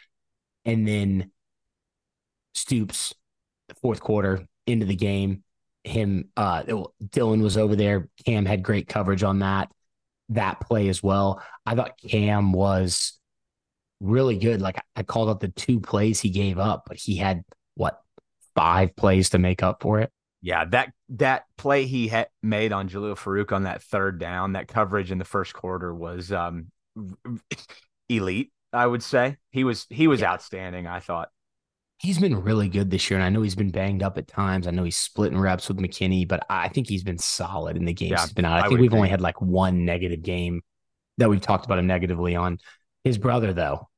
and 0.65 0.87
then 0.87 1.31
Stoops, 2.53 3.13
the 3.67 3.75
fourth 3.75 4.01
quarter 4.01 4.45
into 4.67 4.85
the 4.85 4.95
game. 4.95 5.43
Him, 5.83 6.29
uh, 6.35 6.63
Dylan 6.63 7.41
was 7.41 7.57
over 7.57 7.75
there. 7.75 8.09
Cam 8.25 8.45
had 8.45 8.63
great 8.63 8.87
coverage 8.87 9.23
on 9.23 9.39
that 9.39 9.69
that 10.29 10.59
play 10.59 10.89
as 10.89 11.01
well. 11.01 11.41
I 11.65 11.73
thought 11.75 11.97
Cam 12.07 12.51
was 12.51 13.19
really 13.99 14.37
good. 14.37 14.61
Like 14.61 14.79
I 14.95 15.03
called 15.03 15.29
out 15.29 15.39
the 15.39 15.47
two 15.47 15.79
plays 15.79 16.19
he 16.19 16.29
gave 16.29 16.59
up, 16.59 16.83
but 16.87 16.97
he 16.97 17.15
had 17.17 17.43
what 17.75 17.99
five 18.55 18.95
plays 18.95 19.31
to 19.31 19.39
make 19.39 19.63
up 19.63 19.81
for 19.81 19.99
it. 19.99 20.11
Yeah, 20.41 20.65
that 20.65 20.93
that 21.09 21.45
play 21.57 21.85
he 21.85 22.07
had 22.07 22.27
made 22.43 22.71
on 22.71 22.87
Jalil 22.89 23.17
Farooq 23.17 23.51
on 23.51 23.63
that 23.63 23.81
third 23.81 24.19
down, 24.19 24.53
that 24.53 24.67
coverage 24.67 25.11
in 25.11 25.17
the 25.17 25.25
first 25.25 25.53
quarter 25.53 25.93
was 25.93 26.31
um 26.31 26.67
elite. 28.09 28.51
I 28.71 28.85
would 28.85 29.03
say 29.03 29.37
he 29.51 29.63
was 29.63 29.85
he 29.89 30.07
was 30.07 30.21
Yeah. 30.21 30.31
outstanding. 30.33 30.87
I 30.87 30.99
thought. 30.99 31.29
He's 31.99 32.17
been 32.17 32.41
really 32.41 32.69
good 32.69 32.89
this 32.89 33.09
year, 33.09 33.19
and 33.19 33.25
I 33.25 33.29
know 33.29 33.41
he's 33.41 33.55
been 33.55 33.71
banged 33.71 34.03
up 34.03 34.17
at 34.17 34.27
times. 34.27 34.67
I 34.67 34.71
know 34.71 34.83
he's 34.83 34.95
splitting 34.95 35.37
reps 35.37 35.67
with 35.67 35.79
McKinney, 35.79 36.25
but 36.25 36.45
I 36.49 36.69
think 36.69 36.87
he's 36.87 37.03
been 37.03 37.17
solid 37.17 37.75
in 37.75 37.83
the 37.83 37.93
games 37.93 38.11
Yeah, 38.11 38.21
he's 38.21 38.33
been 38.33 38.45
out. 38.45 38.63
I, 38.63 38.65
I 38.65 38.67
think 38.69 38.79
we've 38.79 38.93
only 38.93 39.09
had 39.09 39.19
like 39.19 39.41
one 39.41 39.83
negative 39.83 40.21
game 40.21 40.61
that 41.17 41.29
we've 41.29 41.41
talked 41.41 41.65
about 41.65 41.77
him 41.77 41.87
negatively 41.87 42.37
on. 42.37 42.59
His 43.03 43.17
brother, 43.17 43.51
though, 43.51 43.89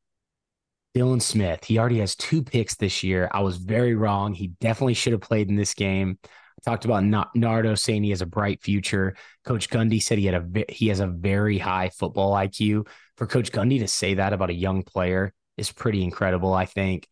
Dylan 0.96 1.22
Smith, 1.22 1.64
he 1.64 1.78
already 1.78 2.00
has 2.00 2.16
two 2.16 2.44
picks 2.44 2.76
this 2.76 3.04
year. 3.04 3.30
I 3.32 3.42
was 3.42 3.58
very 3.58 3.96
wrong. 3.96 4.34
He 4.34 4.48
definitely 4.48 4.96
should 4.96 5.14
have 5.14 5.22
played 5.22 5.50
in 5.50 5.56
this 5.56 5.74
game. 5.76 6.18
I 6.24 6.70
Talked 6.70 6.86
about 6.86 7.04
Nardo 7.36 7.76
saying 7.76 8.04
he 8.04 8.10
has 8.10 8.22
a 8.22 8.26
bright 8.28 8.62
future. 8.62 9.16
Coach 9.46 9.70
Gundy 9.70 10.02
said 10.02 10.18
he 10.18 10.26
had 10.26 10.36
a 10.56 10.66
he 10.70 10.88
has 10.88 11.00
a 11.00 11.08
very 11.08 11.58
high 11.58 11.90
football 11.90 12.34
IQ. 12.34 12.88
For 13.18 13.26
Coach 13.28 13.52
Gundy 13.52 13.80
to 13.80 13.88
say 13.88 14.16
that 14.16 14.34
about 14.34 14.50
a 14.50 14.54
young 14.54 14.84
player 14.84 15.34
is 15.58 15.72
pretty 15.72 16.04
incredible. 16.04 16.54
I 16.54 16.66
think 16.66 17.08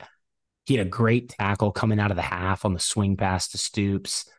he 0.69 0.77
had 0.77 0.87
a 0.87 0.89
great 0.89 1.29
tackle 1.29 1.71
coming 1.71 1.99
out 1.99 2.11
of 2.11 2.15
the 2.15 2.23
half 2.23 2.63
on 2.63 2.73
the 2.73 2.79
swing 2.79 3.17
pass 3.17 3.49
to 3.49 3.57
Stoops. 3.57 4.29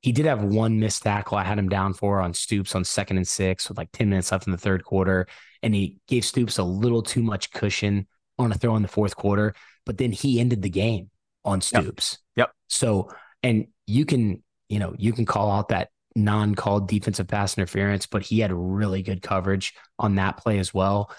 He 0.00 0.12
did 0.12 0.26
have 0.26 0.44
one 0.44 0.78
missed 0.78 1.02
tackle 1.02 1.38
I 1.38 1.44
had 1.44 1.58
him 1.58 1.68
down 1.68 1.94
for 1.94 2.20
on 2.20 2.34
Stoops 2.34 2.74
on 2.74 2.84
second 2.84 3.16
and 3.16 3.26
six 3.26 3.68
with 3.68 3.78
like 3.78 3.90
10 3.92 4.08
minutes 4.08 4.30
left 4.30 4.46
in 4.46 4.52
the 4.52 4.58
third 4.58 4.84
quarter. 4.84 5.26
And 5.62 5.74
he 5.74 5.96
gave 6.06 6.24
Stoops 6.24 6.58
a 6.58 6.62
little 6.62 7.02
too 7.02 7.22
much 7.22 7.50
cushion 7.50 8.06
on 8.38 8.52
a 8.52 8.54
throw 8.54 8.76
in 8.76 8.82
the 8.82 8.88
fourth 8.88 9.16
quarter, 9.16 9.54
but 9.84 9.98
then 9.98 10.12
he 10.12 10.38
ended 10.38 10.62
the 10.62 10.70
game 10.70 11.10
on 11.44 11.60
Stoops. 11.60 12.18
Yep. 12.36 12.48
yep. 12.48 12.54
So, 12.68 13.10
and 13.42 13.66
you 13.86 14.04
can 14.04 14.42
you 14.68 14.78
know, 14.78 14.94
you 14.98 15.12
can 15.12 15.24
call 15.24 15.50
out 15.50 15.68
that 15.68 15.88
non-called 16.14 16.88
defensive 16.88 17.28
pass 17.28 17.56
interference, 17.56 18.06
but 18.06 18.22
he 18.22 18.40
had 18.40 18.52
really 18.52 19.02
good 19.02 19.22
coverage 19.22 19.74
on 19.98 20.16
that 20.16 20.36
play 20.36 20.58
as 20.58 20.74
well. 20.74 21.10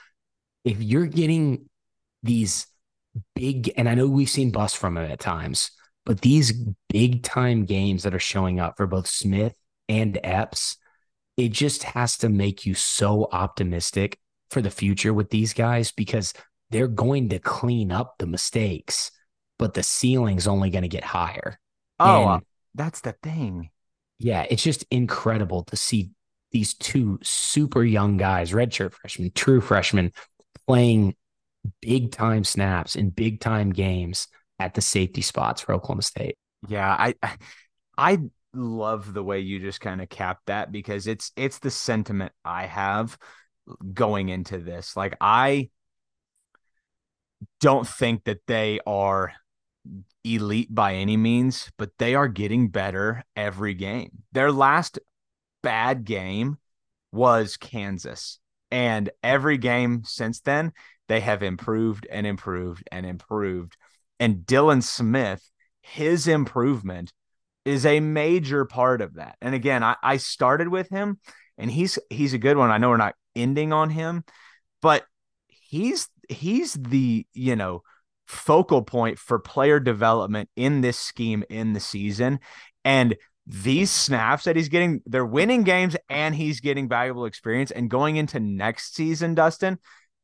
If 0.64 0.82
you're 0.82 1.08
getting 1.08 1.70
these 2.22 2.68
big, 3.36 3.72
and 3.78 3.88
I 3.90 3.96
know 3.96 4.08
we've 4.08 4.30
seen 4.30 4.52
bust 4.52 4.78
from 4.78 4.98
him 4.98 5.10
at 5.10 5.20
times, 5.20 5.72
but 6.06 6.22
these 6.22 6.54
big 6.90 7.24
time 7.24 7.66
games 7.66 8.04
that 8.04 8.16
are 8.16 8.20
showing 8.20 8.60
up 8.60 8.76
for 8.78 8.88
both 8.88 9.08
Smith 9.08 9.56
and 9.88 10.20
Epps, 10.24 10.78
it 11.38 11.50
just 11.50 11.84
has 11.84 12.18
to 12.18 12.30
make 12.30 12.66
you 12.66 12.74
so 12.74 13.28
optimistic 13.32 14.20
for 14.52 14.62
the 14.62 14.72
future 14.72 15.14
with 15.14 15.30
these 15.30 15.54
guys 15.54 15.92
because 15.92 16.34
they're 16.70 16.88
going 16.88 17.30
to 17.30 17.40
clean 17.40 17.92
up 17.92 18.16
the 18.18 18.28
mistakes, 18.28 19.12
but 19.58 19.74
the 19.74 19.84
ceiling's 19.84 20.48
only 20.48 20.70
going 20.70 20.84
to 20.84 20.88
get 20.88 21.04
higher. 21.04 21.60
Oh, 22.00 22.28
and 22.28 22.44
that's 22.76 23.02
the 23.02 23.14
thing. 23.24 23.70
Yeah, 24.20 24.46
it's 24.50 24.64
just 24.64 24.86
incredible 24.92 25.64
to 25.66 25.76
see 25.76 26.12
these 26.52 26.74
two 26.74 27.20
super 27.22 27.84
young 27.84 28.18
guys, 28.18 28.52
redshirt 28.52 28.94
freshmen, 28.94 29.32
true 29.34 29.62
freshmen, 29.62 30.12
playing 30.68 31.16
big 31.82 32.12
time 32.12 32.44
snaps 32.44 32.96
in 32.96 33.10
big 33.10 33.40
time 33.40 33.72
games 33.72 34.28
at 34.60 34.74
the 34.74 34.82
safety 34.82 35.22
spots 35.22 35.62
for 35.62 35.74
Oklahoma 35.74 36.02
State. 36.02 36.38
Yeah, 36.68 36.90
I 36.90 37.16
I 37.98 38.20
love 38.54 39.14
the 39.14 39.24
way 39.24 39.40
you 39.40 39.60
just 39.60 39.82
kind 39.82 40.02
of 40.02 40.10
capped 40.10 40.48
that 40.48 40.72
because 40.72 41.08
it's 41.08 41.32
it's 41.36 41.60
the 41.60 41.72
sentiment 41.72 42.32
I 42.44 42.66
have 42.66 43.18
going 43.94 44.30
into 44.30 44.58
this. 44.58 44.98
Like 44.98 45.16
I 45.22 45.70
don't 47.62 47.88
think 47.88 48.26
that 48.26 48.42
they 48.48 48.80
are 48.86 49.34
elite 50.24 50.74
by 50.74 50.96
any 50.96 51.18
means, 51.18 51.72
but 51.78 51.92
they 51.98 52.16
are 52.16 52.28
getting 52.28 52.68
better 52.70 53.24
every 53.36 53.74
game. 53.74 54.24
Their 54.32 54.52
last 54.52 55.00
bad 55.64 56.04
game 56.06 56.58
was 57.12 57.58
Kansas. 57.58 58.40
And 58.72 59.10
every 59.24 59.58
game 59.58 60.04
since 60.06 60.42
then, 60.42 60.74
they 61.10 61.20
have 61.20 61.44
improved 61.44 62.08
and 62.10 62.26
improved 62.26 62.88
and 62.92 63.06
improved. 63.06 63.76
And 64.20 64.46
Dylan 64.46 64.84
Smith, 64.84 65.42
his 65.82 66.28
improvement 66.28 67.12
is 67.66 67.86
a 67.86 68.00
major 68.00 68.64
part 68.64 69.02
of 69.02 69.16
that. 69.16 69.36
And 69.42 69.54
again, 69.54 69.84
I, 69.84 69.96
I 70.02 70.18
started 70.18 70.70
with 70.70 70.88
him 70.90 71.20
and 71.58 71.70
he's 71.70 72.00
he's 72.10 72.34
a 72.34 72.38
good 72.38 72.56
one. 72.56 72.72
I 72.72 72.78
know 72.78 72.90
we're 72.90 72.98
not 72.98 73.16
ending 73.36 73.74
on 73.74 73.90
him, 73.90 74.24
but 74.82 75.04
he's 75.48 76.08
he's 76.30 76.74
the, 76.74 77.26
you 77.34 77.56
know, 77.56 77.82
focal 78.28 78.84
point 78.84 79.18
for 79.18 79.40
player 79.40 79.80
development 79.80 80.50
in 80.56 80.82
this 80.82 80.98
scheme 80.98 81.44
in 81.50 81.74
the 81.74 81.80
season. 81.80 82.40
And 82.86 83.18
these 83.48 83.90
snaps 83.90 84.44
that 84.44 84.56
he's 84.56 84.70
getting, 84.70 85.02
they're 85.08 85.26
winning 85.26 85.64
games 85.64 85.98
and 86.08 86.36
he's 86.36 86.60
getting 86.60 86.88
valuable 86.88 87.26
experience. 87.26 87.72
And 87.72 87.90
going 87.90 88.18
into 88.18 88.40
next 88.40 88.96
season, 88.96 89.34
Dustin, 89.34 89.80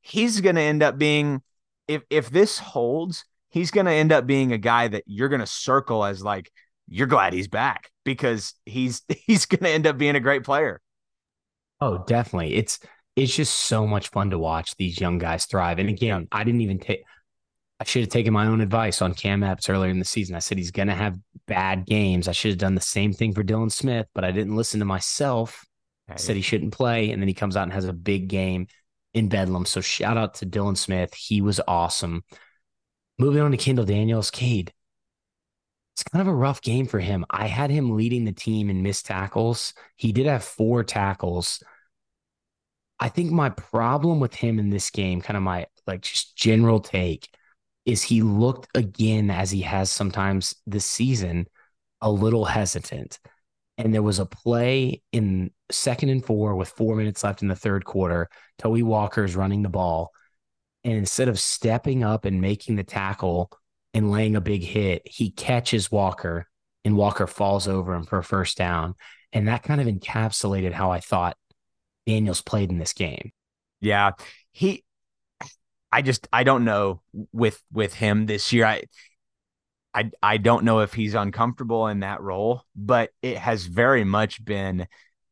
he's 0.06 0.40
going 0.40 0.56
to 0.56 0.62
end 0.62 0.84
up 0.84 0.98
being, 0.98 1.42
if 1.88 2.04
if 2.10 2.30
this 2.30 2.60
holds, 2.60 3.26
he's 3.50 3.72
going 3.72 3.88
to 3.88 3.92
end 3.92 4.12
up 4.12 4.28
being 4.28 4.52
a 4.52 4.58
guy 4.58 4.88
that 4.88 5.04
you're 5.08 5.30
going 5.30 5.42
to 5.42 5.48
circle 5.48 6.06
as 6.06 6.24
like 6.24 6.52
you're 6.88 7.08
glad 7.08 7.34
he's 7.34 7.48
back 7.48 7.90
because 8.04 8.54
he's 8.66 9.02
he's 9.10 9.46
going 9.46 9.64
to 9.64 9.70
end 9.70 9.88
up 9.88 9.98
being 9.98 10.16
a 10.16 10.20
great 10.20 10.44
player. 10.44 10.80
Oh, 11.82 12.04
definitely. 12.06 12.54
It's 12.56 12.80
it's 13.16 13.36
just 13.36 13.54
so 13.54 13.88
much 13.88 14.10
fun 14.10 14.30
to 14.30 14.38
watch 14.38 14.76
these 14.76 15.00
young 15.00 15.18
guys 15.18 15.46
thrive. 15.46 15.80
And 15.80 15.90
again, 15.90 16.28
I 16.32 16.44
didn't 16.44 16.62
even 16.62 16.80
take 16.80 17.04
I 17.80 17.84
should 17.84 18.04
have 18.04 18.10
taken 18.10 18.32
my 18.32 18.46
own 18.46 18.62
advice 18.62 19.02
on 19.02 19.14
Cam 19.14 19.44
Epps 19.44 19.70
earlier 19.70 19.90
in 19.90 20.00
the 20.00 20.06
season. 20.06 20.36
I 20.36 20.40
said 20.40 20.58
he's 20.58 20.72
going 20.72 20.88
to 20.88 20.94
have 20.94 21.18
bad 21.48 21.86
games. 21.86 22.28
I 22.28 22.32
should 22.32 22.52
have 22.52 22.60
done 22.60 22.76
the 22.76 22.82
same 22.82 23.12
thing 23.12 23.34
for 23.34 23.44
Dylan 23.44 23.72
Smith, 23.72 24.08
but 24.14 24.24
I 24.24 24.32
didn't 24.32 24.56
listen 24.56 24.80
to 24.80 24.86
myself. 24.86 25.66
I 26.08 26.18
said 26.18 26.36
he 26.36 26.42
shouldn't 26.44 26.72
play, 26.72 27.10
and 27.10 27.22
then 27.22 27.28
he 27.28 27.34
comes 27.34 27.58
out 27.58 27.64
and 27.64 27.74
has 27.74 27.86
a 27.86 27.94
big 27.94 28.28
game 28.28 28.68
in 29.16 29.30
Bedlam. 29.30 29.66
So 29.66 29.82
shout 29.82 30.18
out 30.18 30.36
to 30.36 30.46
Dylan 30.46 30.78
Smith. 30.78 31.14
He 31.16 31.42
was 31.42 31.62
awesome. 31.68 32.24
Moving 33.18 33.42
on 33.42 33.52
to 33.52 33.58
Kendal 33.58 33.86
Daniels, 33.86 34.30
Cade. 34.30 34.74
It's 35.96 36.04
kind 36.04 36.22
of 36.22 36.28
a 36.28 36.36
rough 36.36 36.62
game 36.62 36.86
for 36.86 37.00
him. 37.00 37.26
I 37.30 37.48
had 37.48 37.72
him 37.72 37.96
leading 37.96 38.26
the 38.26 38.34
team 38.34 38.70
in 38.70 38.84
missed 38.84 39.06
tackles. 39.06 39.74
He 39.96 40.12
did 40.12 40.26
have 40.26 40.44
four 40.44 40.84
tackles. 40.84 41.64
I 43.00 43.08
think 43.08 43.32
my 43.32 43.50
problem 43.50 44.20
with 44.20 44.36
him 44.36 44.60
in 44.60 44.70
this 44.70 44.90
game, 44.90 45.22
kind 45.22 45.38
of 45.38 45.44
my 45.44 45.68
like 45.88 46.02
just 46.02 46.36
general 46.36 46.82
take, 46.82 47.30
is 47.86 48.04
he 48.04 48.22
looked 48.22 48.68
again 48.76 49.32
as 49.32 49.50
he 49.50 49.62
has 49.62 49.90
sometimes 49.90 50.56
this 50.68 50.86
season 50.86 51.48
a 52.02 52.12
little 52.12 52.44
hesitant. 52.44 53.20
And 53.78 53.94
there 53.94 54.02
was 54.02 54.20
a 54.20 54.26
play 54.26 55.02
in 55.12 55.52
second 55.72 56.10
and 56.10 56.24
four 56.24 56.56
with 56.56 56.70
four 56.70 56.96
minutes 56.96 57.24
left 57.24 57.42
in 57.42 57.48
the 57.48 57.56
third 57.56 57.84
quarter. 57.86 58.30
Tawee 58.60 58.84
Walker 58.84 59.24
is 59.24 59.36
running 59.36 59.64
the 59.64 59.70
ball. 59.70 60.12
And 60.84 60.94
instead 60.94 61.28
of 61.28 61.40
stepping 61.40 62.04
up 62.04 62.26
and 62.26 62.40
making 62.40 62.76
the 62.76 62.84
tackle 62.84 63.52
and 63.94 64.12
laying 64.12 64.36
a 64.36 64.42
big 64.42 64.64
hit, 64.64 65.02
he 65.06 65.32
catches 65.32 65.92
Walker 65.92 66.48
and 66.86 66.96
Walker 66.96 67.28
falls 67.28 67.68
over 67.68 67.94
him 67.94 68.06
for 68.06 68.20
a 68.20 68.24
first 68.24 68.58
down. 68.58 68.96
And 69.34 69.48
that 69.48 69.64
kind 69.64 69.82
of 69.82 69.88
encapsulated 69.88 70.72
how 70.72 70.92
I 70.92 71.00
thought 71.00 71.36
Daniels 72.06 72.42
played 72.42 72.70
in 72.70 72.78
this 72.78 72.94
game. 72.94 73.32
Yeah. 73.82 74.12
He 74.52 74.84
I 75.92 76.02
just 76.02 76.28
I 76.32 76.44
don't 76.44 76.66
know 76.66 77.02
with 77.32 77.62
with 77.72 77.94
him 77.94 78.26
this 78.26 78.52
year. 78.52 78.66
I 78.66 78.84
I 79.96 80.12
I 80.22 80.38
don't 80.38 80.66
know 80.66 80.82
if 80.82 80.94
he's 80.94 81.16
uncomfortable 81.16 81.88
in 81.88 82.02
that 82.02 82.22
role, 82.22 82.64
but 82.76 83.12
it 83.22 83.38
has 83.38 83.66
very 83.66 84.04
much 84.04 84.44
been 84.44 84.88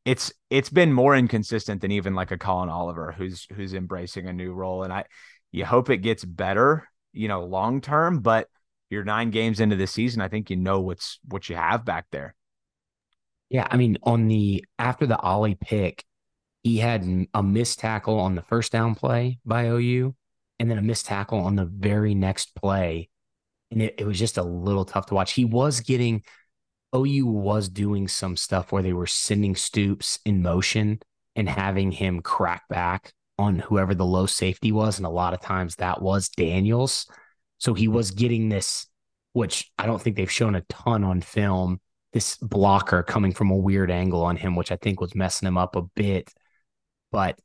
it's 0.05 0.33
it's 0.49 0.69
been 0.69 0.93
more 0.93 1.15
inconsistent 1.15 1.81
than 1.81 1.91
even 1.91 2.15
like 2.15 2.31
a 2.31 2.37
Collin 2.37 2.69
Oliver 2.69 3.11
who's 3.11 3.45
who's 3.53 3.73
embracing 3.73 4.27
a 4.27 4.33
new 4.33 4.53
role. 4.53 4.83
And 4.83 4.93
I 4.93 5.05
you 5.51 5.65
hope 5.65 5.89
it 5.89 5.97
gets 5.97 6.23
better, 6.23 6.87
you 7.11 7.27
know, 7.27 7.43
long 7.43 7.81
term, 7.81 8.21
but 8.21 8.47
you're 8.89 9.03
nine 9.03 9.31
games 9.31 9.59
into 9.59 9.75
the 9.75 9.87
season. 9.87 10.21
I 10.21 10.29
think 10.29 10.49
you 10.49 10.55
know 10.55 10.79
what's 10.79 11.19
what 11.27 11.49
you 11.49 11.57
have 11.57 11.83
back 11.83 12.05
there. 12.11 12.33
Yeah, 13.49 13.67
I 13.69 13.77
mean, 13.77 13.97
on 14.03 14.27
the 14.29 14.65
after 14.79 15.05
the 15.05 15.19
Ollie 15.19 15.57
pick, 15.59 16.05
he 16.63 16.77
had 16.77 17.27
a 17.33 17.43
missed 17.43 17.79
tackle 17.79 18.19
on 18.19 18.35
the 18.35 18.41
first 18.43 18.71
down 18.71 18.95
play 18.95 19.39
by 19.45 19.67
OU 19.67 20.15
and 20.59 20.71
then 20.71 20.77
a 20.77 20.81
missed 20.81 21.05
tackle 21.05 21.39
on 21.39 21.55
the 21.55 21.65
very 21.65 22.15
next 22.15 22.55
play. 22.55 23.09
And 23.73 23.81
it, 23.81 23.95
it 23.97 24.05
was 24.05 24.19
just 24.19 24.37
a 24.37 24.43
little 24.43 24.85
tough 24.85 25.07
to 25.07 25.15
watch. 25.15 25.33
He 25.33 25.45
was 25.45 25.79
getting, 25.81 26.23
OU 26.95 27.25
was 27.25 27.69
doing 27.69 28.07
some 28.07 28.37
stuff 28.37 28.71
where 28.71 28.83
they 28.83 28.93
were 28.93 29.07
sending 29.07 29.55
Stoops 29.55 30.19
in 30.25 30.41
motion 30.41 30.99
and 31.35 31.49
having 31.49 31.91
him 31.91 32.21
crack 32.21 32.67
back 32.69 33.13
on 33.39 33.59
whoever 33.59 33.95
the 33.95 34.05
low 34.05 34.25
safety 34.25 34.71
was. 34.71 34.97
And 34.97 35.05
a 35.05 35.09
lot 35.09 35.33
of 35.33 35.41
times 35.41 35.75
that 35.75 36.01
was 36.01 36.29
Daniels. 36.29 37.07
So 37.57 37.73
he 37.73 37.87
was 37.87 38.11
getting 38.11 38.49
this, 38.49 38.87
which 39.33 39.71
I 39.77 39.85
don't 39.85 40.01
think 40.01 40.15
they've 40.15 40.31
shown 40.31 40.55
a 40.55 40.61
ton 40.61 41.03
on 41.03 41.21
film, 41.21 41.79
this 42.13 42.37
blocker 42.37 43.01
coming 43.01 43.33
from 43.33 43.49
a 43.49 43.57
weird 43.57 43.89
angle 43.89 44.23
on 44.23 44.37
him, 44.37 44.55
which 44.55 44.71
I 44.71 44.75
think 44.75 45.01
was 45.01 45.15
messing 45.15 45.47
him 45.47 45.57
up 45.57 45.75
a 45.75 45.81
bit. 45.81 46.31
But 47.11 47.39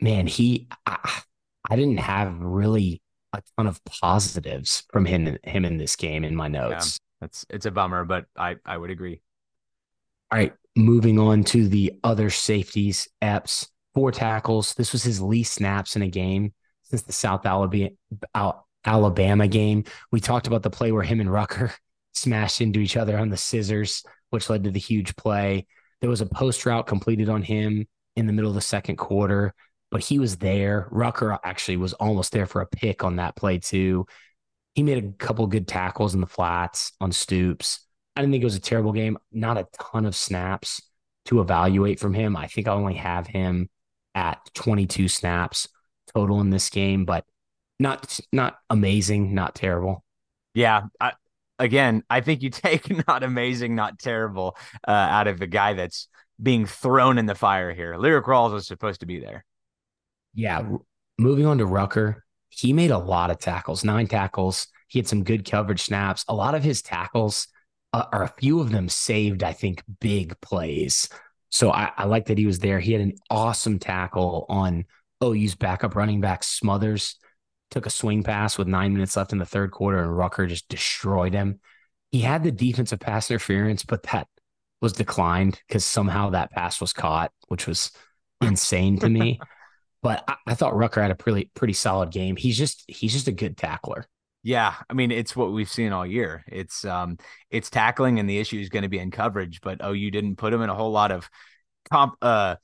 man, 0.00 0.26
he, 0.26 0.68
I, 0.84 1.20
I 1.68 1.76
didn't 1.76 1.98
have 1.98 2.36
really 2.40 3.00
a 3.36 3.42
ton 3.56 3.66
of 3.66 3.84
positives 3.84 4.84
from 4.92 5.04
him 5.04 5.36
him 5.44 5.64
in 5.64 5.76
this 5.76 5.96
game 5.96 6.24
in 6.24 6.34
my 6.34 6.48
notes. 6.48 6.98
Yeah, 6.98 7.26
that's 7.26 7.46
it's 7.50 7.66
a 7.66 7.70
bummer, 7.70 8.04
but 8.04 8.26
I 8.36 8.56
I 8.64 8.76
would 8.76 8.90
agree. 8.90 9.20
All 10.30 10.38
right, 10.38 10.52
moving 10.76 11.18
on 11.18 11.44
to 11.44 11.68
the 11.68 11.94
other 12.02 12.30
safeties. 12.30 13.08
Epps 13.22 13.68
four 13.94 14.12
tackles. 14.12 14.74
This 14.74 14.92
was 14.92 15.02
his 15.02 15.20
least 15.20 15.54
snaps 15.54 15.96
in 15.96 16.02
a 16.02 16.08
game 16.08 16.52
since 16.82 17.02
the 17.02 17.12
South 17.12 17.46
Alabama 17.46 17.90
Alabama 18.84 19.48
game. 19.48 19.84
We 20.12 20.20
talked 20.20 20.46
about 20.46 20.62
the 20.62 20.70
play 20.70 20.92
where 20.92 21.02
him 21.02 21.20
and 21.20 21.32
Rucker 21.32 21.72
smashed 22.14 22.60
into 22.60 22.80
each 22.80 22.96
other 22.96 23.18
on 23.18 23.30
the 23.30 23.36
scissors, 23.36 24.04
which 24.30 24.48
led 24.48 24.64
to 24.64 24.70
the 24.70 24.78
huge 24.78 25.16
play. 25.16 25.66
There 26.00 26.10
was 26.10 26.20
a 26.20 26.26
post 26.26 26.64
route 26.66 26.86
completed 26.86 27.28
on 27.28 27.42
him 27.42 27.86
in 28.16 28.26
the 28.26 28.32
middle 28.32 28.50
of 28.50 28.54
the 28.54 28.60
second 28.60 28.96
quarter 28.96 29.54
but 29.96 30.04
he 30.04 30.18
was 30.18 30.36
there. 30.36 30.88
Rucker 30.90 31.38
actually 31.42 31.78
was 31.78 31.94
almost 31.94 32.30
there 32.30 32.44
for 32.44 32.60
a 32.60 32.66
pick 32.66 33.02
on 33.02 33.16
that 33.16 33.34
play 33.34 33.56
too. 33.56 34.04
He 34.74 34.82
made 34.82 35.02
a 35.02 35.12
couple 35.12 35.46
good 35.46 35.66
tackles 35.66 36.12
in 36.12 36.20
the 36.20 36.26
flats 36.26 36.92
on 37.00 37.12
Stoops, 37.12 37.80
I 38.14 38.20
didn't 38.20 38.32
think 38.32 38.42
it 38.42 38.44
was 38.44 38.56
a 38.56 38.60
terrible 38.60 38.92
game. 38.92 39.16
Not 39.32 39.56
a 39.56 39.66
ton 39.80 40.04
of 40.04 40.14
snaps 40.14 40.82
to 41.24 41.40
evaluate 41.40 41.98
from 41.98 42.12
him. 42.12 42.36
I 42.36 42.46
think 42.46 42.68
I 42.68 42.72
only 42.72 42.96
have 42.96 43.26
him 43.26 43.70
at 44.14 44.38
22 44.52 45.08
snaps 45.08 45.66
total 46.14 46.42
in 46.42 46.50
this 46.50 46.68
game, 46.68 47.06
but 47.06 47.24
not 47.78 48.20
not 48.34 48.58
amazing, 48.68 49.34
not 49.34 49.54
terrible. 49.54 50.04
Yeah, 50.52 50.82
I, 51.00 51.12
again, 51.58 52.02
I 52.10 52.20
think 52.20 52.42
you 52.42 52.50
take 52.50 53.08
not 53.08 53.22
amazing, 53.22 53.74
not 53.74 53.98
terrible 53.98 54.58
uh, 54.86 54.90
out 54.90 55.26
of 55.26 55.38
the 55.38 55.46
guy 55.46 55.72
that's 55.72 56.08
being 56.42 56.66
thrown 56.66 57.16
in 57.16 57.24
the 57.24 57.34
fire 57.34 57.72
here. 57.72 57.94
Lyrik 57.94 58.24
Rawls 58.24 58.52
was 58.52 58.66
supposed 58.66 59.00
to 59.00 59.06
be 59.06 59.20
there. 59.20 59.45
Yeah. 60.36 60.62
Moving 61.18 61.46
on 61.46 61.58
to 61.58 61.66
Rucker, 61.66 62.24
he 62.50 62.72
made 62.72 62.90
a 62.90 62.98
lot 62.98 63.30
of 63.30 63.38
tackles, 63.38 63.82
nine 63.82 64.06
tackles. 64.06 64.68
He 64.86 64.98
had 64.98 65.08
some 65.08 65.24
good 65.24 65.50
coverage 65.50 65.82
snaps. 65.82 66.24
A 66.28 66.34
lot 66.34 66.54
of 66.54 66.62
his 66.62 66.82
tackles 66.82 67.48
uh, 67.92 68.04
are 68.12 68.22
a 68.22 68.34
few 68.38 68.60
of 68.60 68.70
them 68.70 68.88
saved, 68.88 69.42
I 69.42 69.52
think, 69.52 69.82
big 69.98 70.38
plays. 70.40 71.08
So 71.48 71.72
I, 71.72 71.90
I 71.96 72.04
like 72.04 72.26
that 72.26 72.38
he 72.38 72.46
was 72.46 72.58
there. 72.58 72.78
He 72.78 72.92
had 72.92 73.00
an 73.00 73.14
awesome 73.30 73.78
tackle 73.78 74.44
on 74.48 74.84
OU's 75.24 75.54
backup 75.54 75.96
running 75.96 76.20
back 76.20 76.44
Smothers. 76.44 77.16
Took 77.70 77.86
a 77.86 77.90
swing 77.90 78.22
pass 78.22 78.58
with 78.58 78.68
nine 78.68 78.92
minutes 78.92 79.16
left 79.16 79.32
in 79.32 79.38
the 79.38 79.46
third 79.46 79.72
quarter, 79.72 80.00
and 80.00 80.16
Rucker 80.16 80.46
just 80.46 80.68
destroyed 80.68 81.32
him. 81.32 81.60
He 82.12 82.20
had 82.20 82.44
the 82.44 82.52
defensive 82.52 83.00
pass 83.00 83.30
interference, 83.30 83.84
but 83.84 84.04
that 84.04 84.28
was 84.80 84.92
declined 84.92 85.60
because 85.66 85.84
somehow 85.84 86.30
that 86.30 86.52
pass 86.52 86.80
was 86.80 86.92
caught, 86.92 87.32
which 87.48 87.66
was 87.66 87.90
insane 88.40 88.98
to 89.00 89.08
me. 89.08 89.40
But 90.02 90.24
I, 90.28 90.36
I, 90.46 90.54
thought 90.54 90.76
Rucker 90.76 91.02
had 91.02 91.10
a 91.10 91.16
pretty 91.16 91.50
pretty 91.54 91.72
solid 91.72 92.10
game. 92.10 92.36
He's 92.36 92.56
just 92.56 92.84
he's 92.88 93.12
just 93.12 93.28
a 93.28 93.32
good 93.32 93.56
tackler. 93.56 94.06
Yeah, 94.42 94.74
I 94.88 94.94
mean 94.94 95.10
it's 95.10 95.34
what 95.34 95.52
we've 95.52 95.68
seen 95.68 95.92
all 95.92 96.06
year. 96.06 96.44
It's 96.46 96.84
um 96.84 97.18
it's 97.50 97.70
tackling 97.70 98.18
and 98.18 98.28
the 98.28 98.38
issue 98.38 98.58
is 98.58 98.68
going 98.68 98.84
to 98.84 98.88
be 98.88 98.98
in 98.98 99.10
coverage, 99.10 99.60
but 99.60 99.78
oh 99.80 99.92
you 99.92 100.10
didn't 100.10 100.36
put 100.36 100.52
him 100.52 100.62
in 100.62 100.70
a 100.70 100.74
whole 100.74 100.92
lot 100.92 101.10
of 101.10 101.28
comp 101.90 102.14
uh 102.22 102.56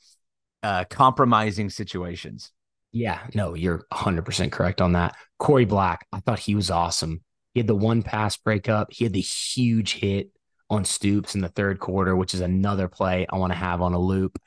uh 0.63 0.85
compromising 0.85 1.71
situations. 1.71 2.53
Yeah, 2.93 3.21
no, 3.35 3.55
you're 3.55 3.87
100% 3.93 4.53
correct 4.53 4.83
on 4.83 4.93
that. 4.93 5.17
Korie 5.41 5.67
Black, 5.67 6.07
I 6.13 6.21
thought 6.21 6.39
he 6.39 6.55
was 6.55 6.71
awesome. 6.71 7.23
He 7.55 7.61
had 7.61 7.67
the 7.67 7.75
one 7.75 8.03
pass 8.03 8.37
breakup. 8.37 8.93
He 8.93 9.05
had 9.05 9.15
the 9.15 9.21
huge 9.21 9.95
hit 9.95 10.31
on 10.69 10.85
Stoops 10.85 11.35
in 11.35 11.41
the 11.41 11.49
third 11.49 11.81
quarter, 11.81 12.15
which 12.15 12.35
is 12.35 12.41
another 12.41 12.89
play 12.89 13.27
I 13.29 13.37
want 13.37 13.53
to 13.53 13.59
have 13.59 13.83
on 13.83 13.93
a 13.93 13.99
loop. 13.99 14.39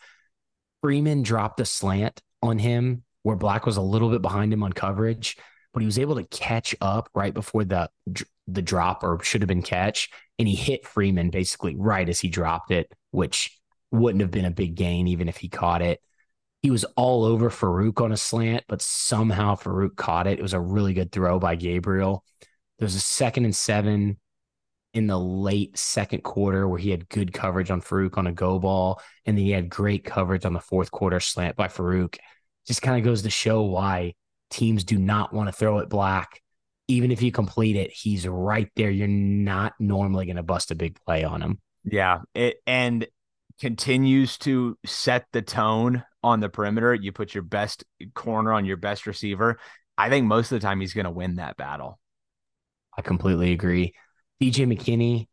Freeman 0.81 1.23
dropped 1.23 1.59
a 1.59 1.65
slant 1.65 2.21
on 2.45 2.59
him 2.59 3.03
where 3.23 3.35
Black 3.35 3.65
was 3.65 3.77
a 3.77 3.81
little 3.81 4.09
bit 4.09 4.21
behind 4.21 4.53
him 4.53 4.63
on 4.63 4.71
coverage, 4.71 5.37
but 5.73 5.81
he 5.81 5.85
was 5.85 5.99
able 5.99 6.15
to 6.15 6.23
catch 6.25 6.75
up 6.79 7.09
right 7.13 7.33
before 7.33 7.63
the 7.63 7.89
the 8.47 8.61
drop 8.61 9.03
or 9.03 9.21
should 9.23 9.41
have 9.41 9.47
been 9.47 9.63
catch, 9.63 10.09
and 10.37 10.47
he 10.47 10.55
hit 10.55 10.85
Freeman 10.85 11.31
basically 11.31 11.75
right 11.75 12.07
as 12.07 12.19
he 12.19 12.27
dropped 12.27 12.71
it, 12.71 12.91
which 13.11 13.59
wouldn't 13.91 14.21
have 14.21 14.31
been 14.31 14.45
a 14.45 14.51
big 14.51 14.75
gain 14.75 15.07
even 15.07 15.27
if 15.27 15.37
he 15.37 15.49
caught 15.49 15.81
it. 15.81 15.99
He 16.61 16.71
was 16.71 16.83
all 16.95 17.25
over 17.25 17.49
Farooq 17.49 18.01
on 18.01 18.11
a 18.11 18.17
slant, 18.17 18.63
but 18.67 18.81
somehow 18.81 19.55
Farooq 19.55 19.95
caught 19.95 20.27
it. 20.27 20.39
It 20.39 20.41
was 20.41 20.53
a 20.53 20.59
really 20.59 20.93
good 20.93 21.11
throw 21.11 21.39
by 21.39 21.55
Gabriel. 21.55 22.23
There 22.79 22.85
was 22.85 22.95
a 22.95 22.99
second 22.99 23.45
and 23.45 23.55
seven 23.55 24.19
in 24.93 25.07
the 25.07 25.19
late 25.19 25.77
second 25.77 26.23
quarter 26.23 26.67
where 26.67 26.79
he 26.79 26.89
had 26.89 27.09
good 27.09 27.33
coverage 27.33 27.69
on 27.69 27.81
Farooq 27.81 28.17
on 28.17 28.27
a 28.27 28.31
go 28.31 28.59
ball, 28.59 29.01
and 29.25 29.37
then 29.37 29.45
he 29.45 29.51
had 29.51 29.69
great 29.69 30.05
coverage 30.05 30.45
on 30.45 30.53
the 30.53 30.59
fourth 30.59 30.89
quarter 30.89 31.19
slant 31.19 31.55
by 31.55 31.67
Farooq. 31.67 32.17
Just 32.67 32.81
kind 32.81 32.97
of 32.97 33.03
goes 33.03 33.21
to 33.23 33.29
show 33.29 33.63
why 33.63 34.13
teams 34.49 34.83
do 34.83 34.97
not 34.97 35.33
want 35.33 35.47
to 35.47 35.53
throw 35.53 35.79
it 35.79 35.89
black. 35.89 36.41
Even 36.87 37.11
if 37.11 37.21
you 37.21 37.31
complete 37.31 37.75
it, 37.75 37.91
he's 37.91 38.27
right 38.27 38.69
there. 38.75 38.91
You're 38.91 39.07
not 39.07 39.73
normally 39.79 40.25
going 40.25 40.35
to 40.35 40.43
bust 40.43 40.71
a 40.71 40.75
big 40.75 40.99
play 41.05 41.23
on 41.23 41.41
him. 41.41 41.59
Yeah, 41.83 42.19
it 42.33 42.57
and 42.65 43.07
continues 43.59 44.37
to 44.39 44.77
set 44.85 45.25
the 45.31 45.41
tone 45.41 46.03
on 46.23 46.39
the 46.39 46.49
perimeter. 46.49 46.93
You 46.93 47.11
put 47.11 47.33
your 47.33 47.43
best 47.43 47.83
corner 48.13 48.53
on 48.53 48.65
your 48.65 48.77
best 48.77 49.07
receiver. 49.07 49.57
I 49.97 50.09
think 50.09 50.25
most 50.25 50.51
of 50.51 50.59
the 50.59 50.65
time 50.65 50.81
he's 50.81 50.93
going 50.93 51.05
to 51.05 51.11
win 51.11 51.35
that 51.35 51.57
battle. 51.57 51.99
I 52.97 53.01
completely 53.01 53.51
agree. 53.51 53.93
DJ 54.41 54.65
McKinney, 54.67 55.27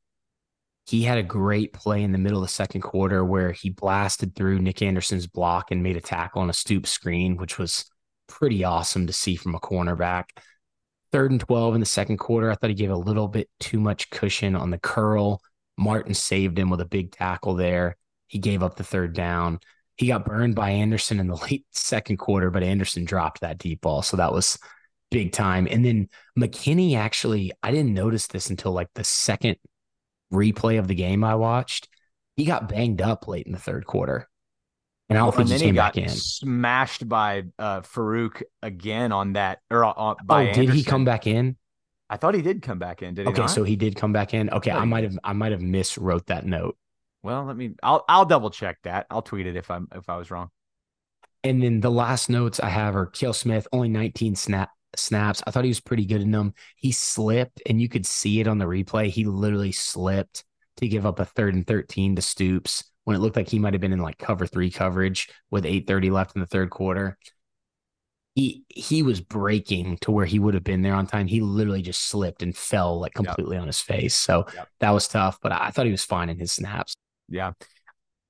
he 0.86 1.02
had 1.02 1.18
a 1.18 1.22
great 1.22 1.72
play 1.72 2.02
in 2.02 2.12
the 2.12 2.18
middle 2.18 2.38
of 2.38 2.48
the 2.48 2.52
second 2.52 2.80
quarter 2.80 3.24
where 3.24 3.52
he 3.52 3.70
blasted 3.70 4.34
through 4.34 4.58
Nic 4.58 4.82
Anderson's 4.82 5.26
block 5.26 5.70
and 5.70 5.82
made 5.82 5.96
a 5.96 6.00
tackle 6.00 6.42
on 6.42 6.50
a 6.50 6.54
stoop 6.54 6.86
screen, 6.86 7.36
which 7.36 7.58
was 7.58 7.84
pretty 8.26 8.64
awesome 8.64 9.06
to 9.06 9.12
see 9.12 9.36
from 9.36 9.54
a 9.54 9.60
cornerback. 9.60 10.24
Third 11.12 11.30
and 11.30 11.40
12 11.40 11.74
in 11.74 11.80
the 11.80 11.86
second 11.86 12.16
quarter, 12.16 12.50
I 12.50 12.54
thought 12.54 12.70
he 12.70 12.74
gave 12.74 12.90
a 12.90 12.96
little 12.96 13.28
bit 13.28 13.48
too 13.60 13.78
much 13.78 14.10
cushion 14.10 14.56
on 14.56 14.70
the 14.70 14.78
curl. 14.78 15.40
Martin 15.76 16.14
saved 16.14 16.58
him 16.58 16.70
with 16.70 16.80
a 16.80 16.86
big 16.86 17.12
tackle 17.12 17.54
there. 17.54 17.96
He 18.26 18.38
gave 18.38 18.62
up 18.62 18.76
the 18.76 18.84
third 18.84 19.12
down. 19.12 19.60
He 19.96 20.08
got 20.08 20.24
burned 20.24 20.54
by 20.54 20.70
Anderson 20.70 21.20
in 21.20 21.28
the 21.28 21.36
late 21.50 21.66
second 21.70 22.16
quarter, 22.16 22.50
but 22.50 22.62
Anderson 22.62 23.04
dropped 23.04 23.42
that 23.42 23.58
deep 23.58 23.82
ball. 23.82 24.02
So 24.02 24.16
that 24.16 24.32
was 24.32 24.58
big 25.10 25.32
time. 25.32 25.68
And 25.70 25.84
then 25.84 26.08
McKinney 26.36 26.96
actually, 26.96 27.52
I 27.62 27.70
didn't 27.70 27.94
notice 27.94 28.26
this 28.26 28.50
until 28.50 28.72
like 28.72 28.88
the 28.94 29.04
second 29.04 29.58
replay 30.32 30.78
of 30.78 30.88
the 30.88 30.94
game 30.94 31.22
I 31.24 31.34
watched. 31.34 31.88
He 32.36 32.44
got 32.44 32.68
banged 32.68 33.02
up 33.02 33.28
late 33.28 33.46
in 33.46 33.52
the 33.52 33.58
third 33.58 33.86
quarter. 33.86 34.28
And 35.08 35.18
I 35.18 35.22
don't 35.22 35.34
think 35.34 35.50
he 35.50 35.58
came 35.58 35.74
back 35.74 35.98
in. 35.98 36.08
Smashed 36.08 37.06
by 37.06 37.44
uh, 37.58 37.82
Farooq 37.82 38.42
again 38.62 39.12
on 39.12 39.34
that. 39.34 39.58
Or 39.70 39.84
uh, 39.84 40.14
by 40.24 40.48
oh, 40.48 40.52
did 40.54 40.70
he 40.70 40.82
come 40.82 41.04
back 41.04 41.26
in? 41.26 41.56
I 42.08 42.16
thought 42.16 42.34
he 42.34 42.42
did 42.42 42.62
come 42.62 42.78
back 42.78 43.02
in. 43.02 43.14
Did 43.14 43.26
he? 43.26 43.32
Okay, 43.32 43.42
not? 43.42 43.50
so 43.50 43.64
he 43.64 43.76
did 43.76 43.96
come 43.96 44.12
back 44.12 44.32
in. 44.32 44.48
Okay, 44.50 44.70
I 44.70 44.84
might 44.84 45.04
have 45.04 45.18
I 45.22 45.32
might 45.34 45.52
have 45.52 45.60
miswrote 45.60 46.26
that 46.26 46.46
note. 46.46 46.76
Well, 47.22 47.44
let 47.44 47.56
me. 47.56 47.74
I'll 47.82 48.04
I'll 48.08 48.24
double 48.24 48.50
check 48.50 48.78
that. 48.84 49.06
I'll 49.10 49.22
tweet 49.22 49.46
it 49.46 49.56
if 49.56 49.70
I'm 49.70 49.88
if 49.94 50.08
I 50.08 50.16
was 50.16 50.30
wrong. 50.30 50.50
And 51.44 51.62
then 51.62 51.80
the 51.80 51.90
last 51.90 52.30
notes 52.30 52.60
I 52.60 52.68
have 52.68 52.96
are 52.96 53.06
Kill 53.06 53.32
Smith 53.32 53.66
only 53.72 53.88
19 53.88 54.36
snap 54.36 54.70
snaps. 54.96 55.42
I 55.46 55.50
thought 55.50 55.64
he 55.64 55.70
was 55.70 55.80
pretty 55.80 56.06
good 56.06 56.20
in 56.20 56.30
them. 56.30 56.54
He 56.76 56.92
slipped, 56.92 57.62
and 57.66 57.80
you 57.80 57.88
could 57.88 58.06
see 58.06 58.40
it 58.40 58.46
on 58.46 58.58
the 58.58 58.66
replay. 58.66 59.08
He 59.08 59.24
literally 59.24 59.72
slipped 59.72 60.44
to 60.76 60.88
give 60.88 61.06
up 61.06 61.18
a 61.18 61.24
third 61.24 61.54
and 61.54 61.66
13 61.66 62.16
to 62.16 62.22
Stoops 62.22 62.84
when 63.04 63.16
it 63.16 63.20
looked 63.20 63.36
like 63.36 63.48
he 63.48 63.58
might 63.58 63.74
have 63.74 63.80
been 63.80 63.92
in 63.92 63.98
like 64.00 64.18
cover 64.18 64.46
three 64.46 64.70
coverage 64.70 65.28
with 65.50 65.64
8:30 65.64 66.10
left 66.10 66.36
in 66.36 66.40
the 66.40 66.46
third 66.46 66.70
quarter. 66.70 67.18
He 68.34 68.64
he 68.68 69.02
was 69.02 69.20
breaking 69.20 69.98
to 69.98 70.10
where 70.10 70.24
he 70.24 70.38
would 70.38 70.54
have 70.54 70.64
been 70.64 70.82
there 70.82 70.94
on 70.94 71.06
time. 71.06 71.26
He 71.26 71.40
literally 71.40 71.82
just 71.82 72.02
slipped 72.02 72.42
and 72.42 72.56
fell 72.56 73.00
like 73.00 73.14
completely 73.14 73.56
yep. 73.56 73.62
on 73.62 73.66
his 73.66 73.80
face. 73.80 74.14
So 74.14 74.46
yep. 74.54 74.68
that 74.80 74.90
was 74.90 75.08
tough, 75.08 75.38
but 75.42 75.52
I 75.52 75.70
thought 75.70 75.86
he 75.86 75.92
was 75.92 76.04
fine 76.04 76.30
in 76.30 76.38
his 76.38 76.52
snaps. 76.52 76.94
Yeah. 77.28 77.52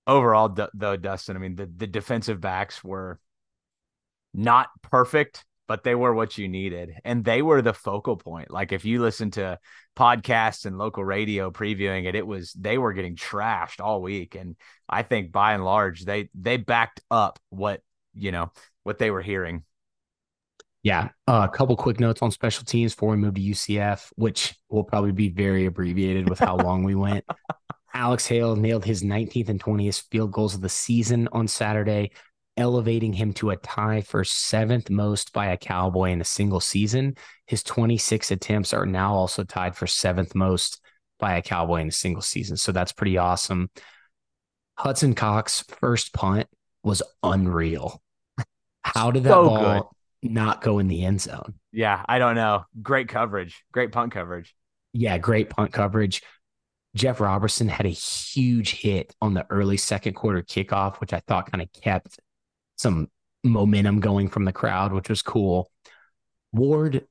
Overall, 0.07 0.57
though, 0.75 0.97
Dustin, 0.97 1.37
I 1.37 1.39
mean, 1.39 1.55
the, 1.55 1.67
the 1.67 1.87
defensive 1.87 2.41
backs 2.41 2.83
were 2.83 3.21
not 4.35 4.69
perfect, 4.83 5.45
but 5.73 5.85
they 5.85 5.95
were 5.95 6.13
what 6.13 6.37
you 6.37 6.49
needed. 6.49 6.97
And 7.03 7.25
they 7.25 7.41
were 7.41 7.63
the 7.63 7.73
focal 7.73 8.19
point. 8.19 8.51
Like 8.51 8.73
if 8.73 8.85
you 8.85 9.01
listen 9.01 9.31
to 9.31 9.59
podcasts 9.97 10.67
and 10.67 10.77
local 10.77 11.03
radio 11.03 11.51
previewing 11.51 12.05
it, 12.05 12.15
it 12.15 12.27
was 12.27 12.53
they 12.53 12.77
were 12.77 12.93
getting 12.93 13.17
trashed 13.17 13.81
all 13.81 14.03
week. 14.03 14.35
And 14.35 14.55
I 14.87 15.03
think 15.03 15.33
by 15.33 15.55
and 15.55 15.65
large, 15.65 16.05
they 16.05 16.29
they 16.35 16.59
backed 16.59 17.01
up 17.11 17.39
what, 17.49 17.81
you 18.15 18.33
know, 18.33 18.53
what 18.83 18.99
they 18.99 19.11
were 19.11 19.23
hearing. 19.23 19.65
Yeah. 20.83 21.09
Uh, 21.27 21.49
a 21.51 21.57
couple 21.57 21.75
quick 21.75 21.99
notes 21.99 22.21
on 22.21 22.31
special 22.31 22.67
teams 22.67 22.95
before 22.95 23.13
we 23.13 23.17
move 23.17 23.37
to 23.37 23.41
UCF, 23.41 24.13
which 24.17 24.55
will 24.69 24.85
probably 24.85 25.13
be 25.13 25.31
very 25.31 25.65
abbreviated 25.65 26.29
with 26.29 26.39
how 26.39 26.57
long 26.57 26.85
we 26.85 26.97
went. 26.97 27.25
Alex 27.95 28.27
Hale 28.27 28.57
nailed 28.57 28.85
his 28.85 29.03
19th 29.03 29.49
and 29.49 29.59
20th 29.59 30.03
field 30.11 30.33
goals 30.33 30.55
of 30.55 30.61
the 30.61 30.69
season 30.69 31.31
on 31.33 31.49
Saturday 31.49 32.11
elevating 32.57 33.13
him 33.13 33.33
to 33.35 33.51
a 33.51 33.57
tie 33.57 34.03
for 34.03 34.25
seventh 34.25 34.91
most 34.91 35.33
by 35.33 35.47
a 35.47 35.57
Cowboy 35.57 36.11
in 36.11 36.21
a 36.21 36.25
single 36.25 36.61
season. 36.61 37.17
His 37.47 37.63
26 37.63 38.31
attempts 38.31 38.75
are 38.75 38.87
now 38.87 39.15
also 39.15 39.45
tied 39.45 39.77
for 39.77 39.87
seventh 39.87 40.35
most 40.35 40.81
by 41.19 41.37
a 41.37 41.43
Cowboy 41.43 41.81
in 41.81 41.89
a 41.89 41.93
single 41.93 42.23
season. 42.23 42.57
So 42.57 42.73
that's 42.73 42.93
pretty 42.93 43.17
awesome. 43.17 43.71
Hudson 44.77 45.15
Kaak's 45.15 45.65
first 45.81 46.13
punt 46.13 46.49
was 46.83 47.03
unreal. 47.23 48.03
How 48.83 49.11
did 49.11 49.25
that 49.25 49.31
so 49.31 49.45
ball 49.45 49.97
good. 50.23 50.33
not 50.33 50.63
go 50.63 50.79
in 50.79 50.89
the 50.89 51.05
end 51.05 51.21
zone? 51.21 51.55
Yeah, 51.71 52.03
I 52.09 52.19
don't 52.19 52.35
know. 52.35 52.65
Great 52.83 53.09
coverage. 53.09 53.65
Great 53.73 53.93
punt 53.93 54.13
coverage. 54.13 54.55
Yeah, 54.93 55.17
great 55.19 55.49
punt 55.51 55.73
coverage. 55.73 56.23
Jeff 56.95 57.21
Robertson 57.21 57.69
had 57.69 57.87
a 57.87 57.91
huge 57.91 58.73
hit 58.73 59.15
on 59.23 59.33
the 59.33 59.47
early 59.49 59.79
second 59.79 60.13
quarter 60.15 60.43
kickoff, 60.43 60.97
which 60.97 61.13
I 61.15 61.21
thought 61.21 61.51
kind 61.51 61.63
of 61.63 61.73
kept 61.73 62.19
some 62.83 63.09
momentum 63.45 64.01
going 64.01 64.29
from 64.29 64.45
the 64.45 64.53
crowd, 64.53 64.93
which 64.93 65.09
was 65.09 65.23
cool. 65.23 65.71
Ward, 66.53 67.07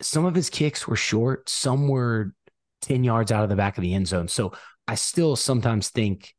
some 0.00 0.24
of 0.24 0.34
his 0.34 0.50
kicks 0.50 0.88
were 0.88 0.96
short, 0.96 1.48
some 1.48 1.88
were 1.88 2.32
10 2.82 3.04
yards 3.04 3.32
out 3.32 3.42
of 3.42 3.50
the 3.50 3.56
back 3.56 3.76
of 3.76 3.82
the 3.82 3.94
end 3.94 4.08
zone. 4.08 4.28
So 4.28 4.52
I 4.88 4.94
still 4.94 5.36
sometimes 5.36 5.90
think 5.90 6.34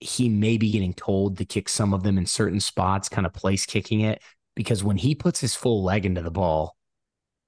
he 0.00 0.28
may 0.28 0.56
be 0.56 0.70
getting 0.70 0.94
told 0.94 1.38
to 1.38 1.44
kick 1.44 1.68
some 1.68 1.92
of 1.92 2.02
them 2.02 2.16
in 2.18 2.26
certain 2.26 2.60
spots, 2.60 3.08
kind 3.08 3.26
of 3.26 3.34
place 3.34 3.66
kicking 3.66 4.00
it, 4.00 4.22
because 4.56 4.82
when 4.82 4.96
he 4.96 5.14
puts 5.14 5.40
his 5.40 5.54
full 5.54 5.84
leg 5.84 6.06
into 6.06 6.22
the 6.22 6.30
ball, 6.30 6.76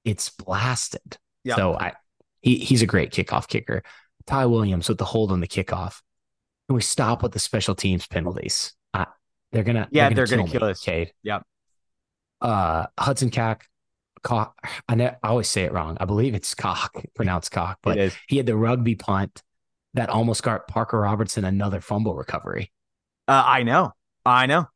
it's 0.05 0.29
blasted. 0.29 1.19
So 1.57 1.75
I 1.75 1.93
he 2.41 2.59
he's 2.59 2.83
a 2.83 2.87
great 2.87 3.13
kickoff 3.13 3.49
kicker. 3.49 3.83
Ty 4.27 4.47
Williams 4.47 4.89
with 4.89 4.99
the 4.99 5.05
hold 5.05 5.33
on 5.33 5.41
the 5.41 5.49
kickoff. 5.49 6.01
Can 6.69 6.77
we 6.77 6.83
stop 6.83 7.23
with 7.23 7.33
the 7.33 7.39
special 7.39 7.75
teams 7.75 8.07
penalties? 8.07 8.73
They're 9.53 9.63
gonna 9.65 9.89
Yeah, 9.91 10.09
they're 10.09 10.27
they're 10.27 10.37
gonna, 10.39 10.49
gonna 10.49 10.59
kill 10.59 10.69
us. 10.69 10.83
Cade. 10.83 11.13
Yep. 11.23 11.43
Uh, 12.41 12.87
Hudson 12.99 13.31
Kaak, 13.31 13.63
cock. 14.23 14.57
I 14.89 14.95
know 14.97 15.15
I 15.23 15.29
always 15.29 15.49
say 15.49 15.63
it 15.65 15.73
wrong. 15.73 15.97
I 16.01 16.07
believe 16.07 16.35
it's 16.35 16.55
cock, 16.55 17.01
pronounced 17.15 17.53
cock, 17.53 17.79
but 17.83 18.13
he 18.29 18.37
had 18.39 18.47
the 18.47 18.57
rugby 18.57 18.95
punt 18.97 19.43
that 19.95 20.09
almost 20.09 20.43
got 20.43 20.67
Parker 20.69 21.01
Robertson 21.01 21.45
another 21.45 21.81
fumble 21.81 22.15
recovery. 22.15 22.73
Uh, 23.29 23.43
I 23.47 23.63
know. 23.63 23.93
I 24.25 24.47
know. 24.47 24.67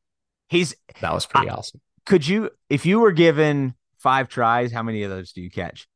He's 0.48 0.76
That 1.00 1.12
was 1.12 1.26
pretty 1.26 1.48
awesome. 1.48 1.80
could 2.04 2.26
you 2.26 2.50
if 2.70 2.86
you 2.86 3.00
were 3.00 3.12
given 3.12 3.74
five 3.98 4.28
tries, 4.28 4.70
how 4.70 4.82
many 4.82 5.02
of 5.02 5.10
those 5.10 5.32
do 5.32 5.40
you 5.40 5.50
catch? 5.50 5.88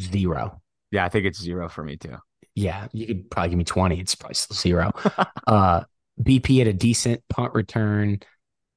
Zero. 0.00 0.60
Yeah, 0.90 1.04
I 1.04 1.08
think 1.08 1.26
it's 1.26 1.40
zero 1.40 1.68
for 1.68 1.84
me 1.84 1.96
too. 1.96 2.16
Yeah, 2.54 2.88
you 2.92 3.06
could 3.06 3.30
probably 3.30 3.50
give 3.50 3.58
me 3.58 3.64
20. 3.64 4.00
It's 4.00 4.14
probably 4.14 4.34
still 4.34 4.56
zero. 4.56 4.92
uh, 5.46 5.84
BP 6.20 6.58
had 6.58 6.68
a 6.68 6.72
decent 6.72 7.22
punt 7.28 7.54
return. 7.54 8.20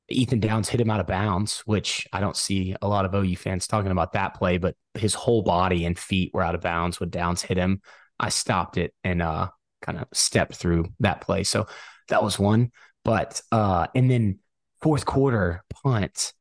Ethan 0.10 0.40
Downs 0.40 0.70
hit 0.70 0.80
him 0.80 0.92
out 0.92 1.00
of 1.00 1.08
bounds, 1.08 1.62
which 1.66 2.08
I 2.14 2.20
don't 2.20 2.38
see 2.38 2.76
a 2.82 2.88
lot 2.88 3.06
of 3.06 3.16
OU 3.16 3.36
fans 3.38 3.68
talking 3.68 3.92
about 3.92 4.14
that 4.14 4.36
play, 4.36 4.58
but 4.58 4.76
his 4.94 5.16
whole 5.16 5.42
body 5.42 5.86
and 5.86 5.98
feet 5.98 6.32
were 6.34 6.44
out 6.44 6.56
of 6.56 6.62
bounds 6.62 7.00
when 7.00 7.10
Downs 7.10 7.42
hit 7.42 7.58
him. 7.58 7.82
I 8.20 8.30
stopped 8.30 8.78
it 8.78 8.94
and 9.04 9.22
uh, 9.22 9.50
kind 9.82 10.00
of 10.00 10.08
stepped 10.14 10.56
through 10.56 10.90
that 11.00 11.22
play. 11.22 11.44
So 11.44 11.68
that 12.10 12.24
was 12.24 12.38
one. 12.38 12.72
But 13.04 13.42
uh, 13.52 13.88
and 13.96 14.10
then 14.10 14.40
fourth 14.82 15.06
quarter 15.06 15.64
punt, 15.84 16.34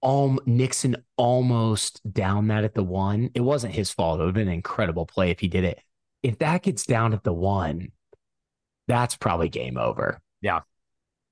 All, 0.00 0.38
Nixon 0.46 0.96
almost 1.16 2.00
down 2.10 2.48
that 2.48 2.64
at 2.64 2.74
the 2.74 2.82
one. 2.82 3.30
It 3.34 3.40
wasn't 3.40 3.74
his 3.74 3.90
fault. 3.90 4.20
It 4.20 4.24
would 4.24 4.28
have 4.28 4.34
been 4.34 4.48
an 4.48 4.54
incredible 4.54 5.06
play 5.06 5.30
if 5.30 5.40
he 5.40 5.48
did 5.48 5.64
it. 5.64 5.80
If 6.22 6.38
that 6.38 6.62
gets 6.62 6.86
down 6.86 7.12
at 7.12 7.22
the 7.24 7.32
one, 7.32 7.92
that's 8.88 9.16
probably 9.16 9.48
game 9.48 9.76
over. 9.78 10.20
Yeah. 10.40 10.60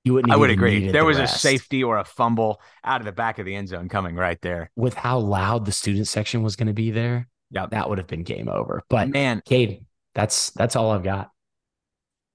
You 0.04 0.14
wouldn't. 0.14 0.32
I 0.32 0.36
would 0.36 0.50
agree. 0.50 0.90
There 0.90 1.02
the 1.02 1.06
was 1.06 1.18
rest. 1.18 1.36
a 1.36 1.38
safety 1.38 1.84
or 1.84 1.98
a 1.98 2.04
fumble 2.04 2.60
out 2.82 3.00
of 3.00 3.04
the 3.04 3.12
back 3.12 3.38
of 3.38 3.46
the 3.46 3.54
end 3.54 3.68
zone 3.68 3.88
coming 3.88 4.16
right 4.16 4.40
there. 4.42 4.70
with 4.74 4.94
how 4.94 5.18
loud 5.18 5.64
the 5.64 5.72
student 5.72 6.08
section 6.08 6.42
was 6.42 6.56
going 6.56 6.66
to 6.66 6.72
be 6.72 6.90
there. 6.90 7.28
Yep. 7.52 7.70
that 7.70 7.88
would 7.88 7.98
have 7.98 8.06
been 8.08 8.24
game 8.24 8.48
over. 8.48 8.82
But 8.88 9.10
Man, 9.10 9.42
Cade, 9.44 9.84
that's 10.14 10.50
that's 10.50 10.74
all 10.74 10.90
I've 10.90 11.04
got. 11.04 11.30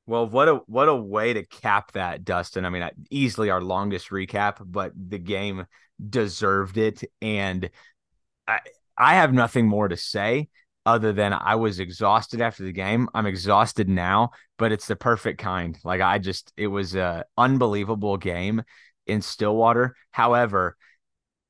well, 0.06 0.28
what 0.30 0.48
a 0.48 0.56
what 0.68 0.88
a 0.88 0.96
way 0.96 1.34
to 1.34 1.44
cap 1.46 1.92
that, 1.94 2.24
Dustin. 2.24 2.64
I 2.66 2.70
mean, 2.70 2.88
easily 3.10 3.50
our 3.50 3.62
longest 3.62 4.12
recap, 4.12 4.58
but 4.64 4.94
the 4.96 5.18
game 5.20 5.66
deserved 6.10 6.78
it, 6.78 7.04
and 7.22 7.70
I 8.48 8.60
I 8.98 9.16
have 9.16 9.34
nothing 9.34 9.68
more 9.68 9.88
to 9.90 9.98
say 9.98 10.48
other 10.88 11.11
than 11.11 11.33
I 11.33 11.56
was 11.56 11.82
exhausted 11.82 12.40
after 12.40 12.64
the 12.64 12.72
game. 12.72 13.09
I'm 13.14 13.25
exhausted 13.25 13.90
now, 13.90 14.32
but 14.57 14.72
it's 14.72 14.88
the 14.88 14.95
perfect 14.95 15.38
kind. 15.38 15.77
Like 15.83 15.99
I 15.99 16.17
just, 16.17 16.53
it 16.56 16.67
was 16.67 16.95
a 16.95 17.25
unbelievable 17.38 18.16
game 18.16 18.64
in 19.06 19.22
Stillwater. 19.22 19.98
However, 20.11 20.77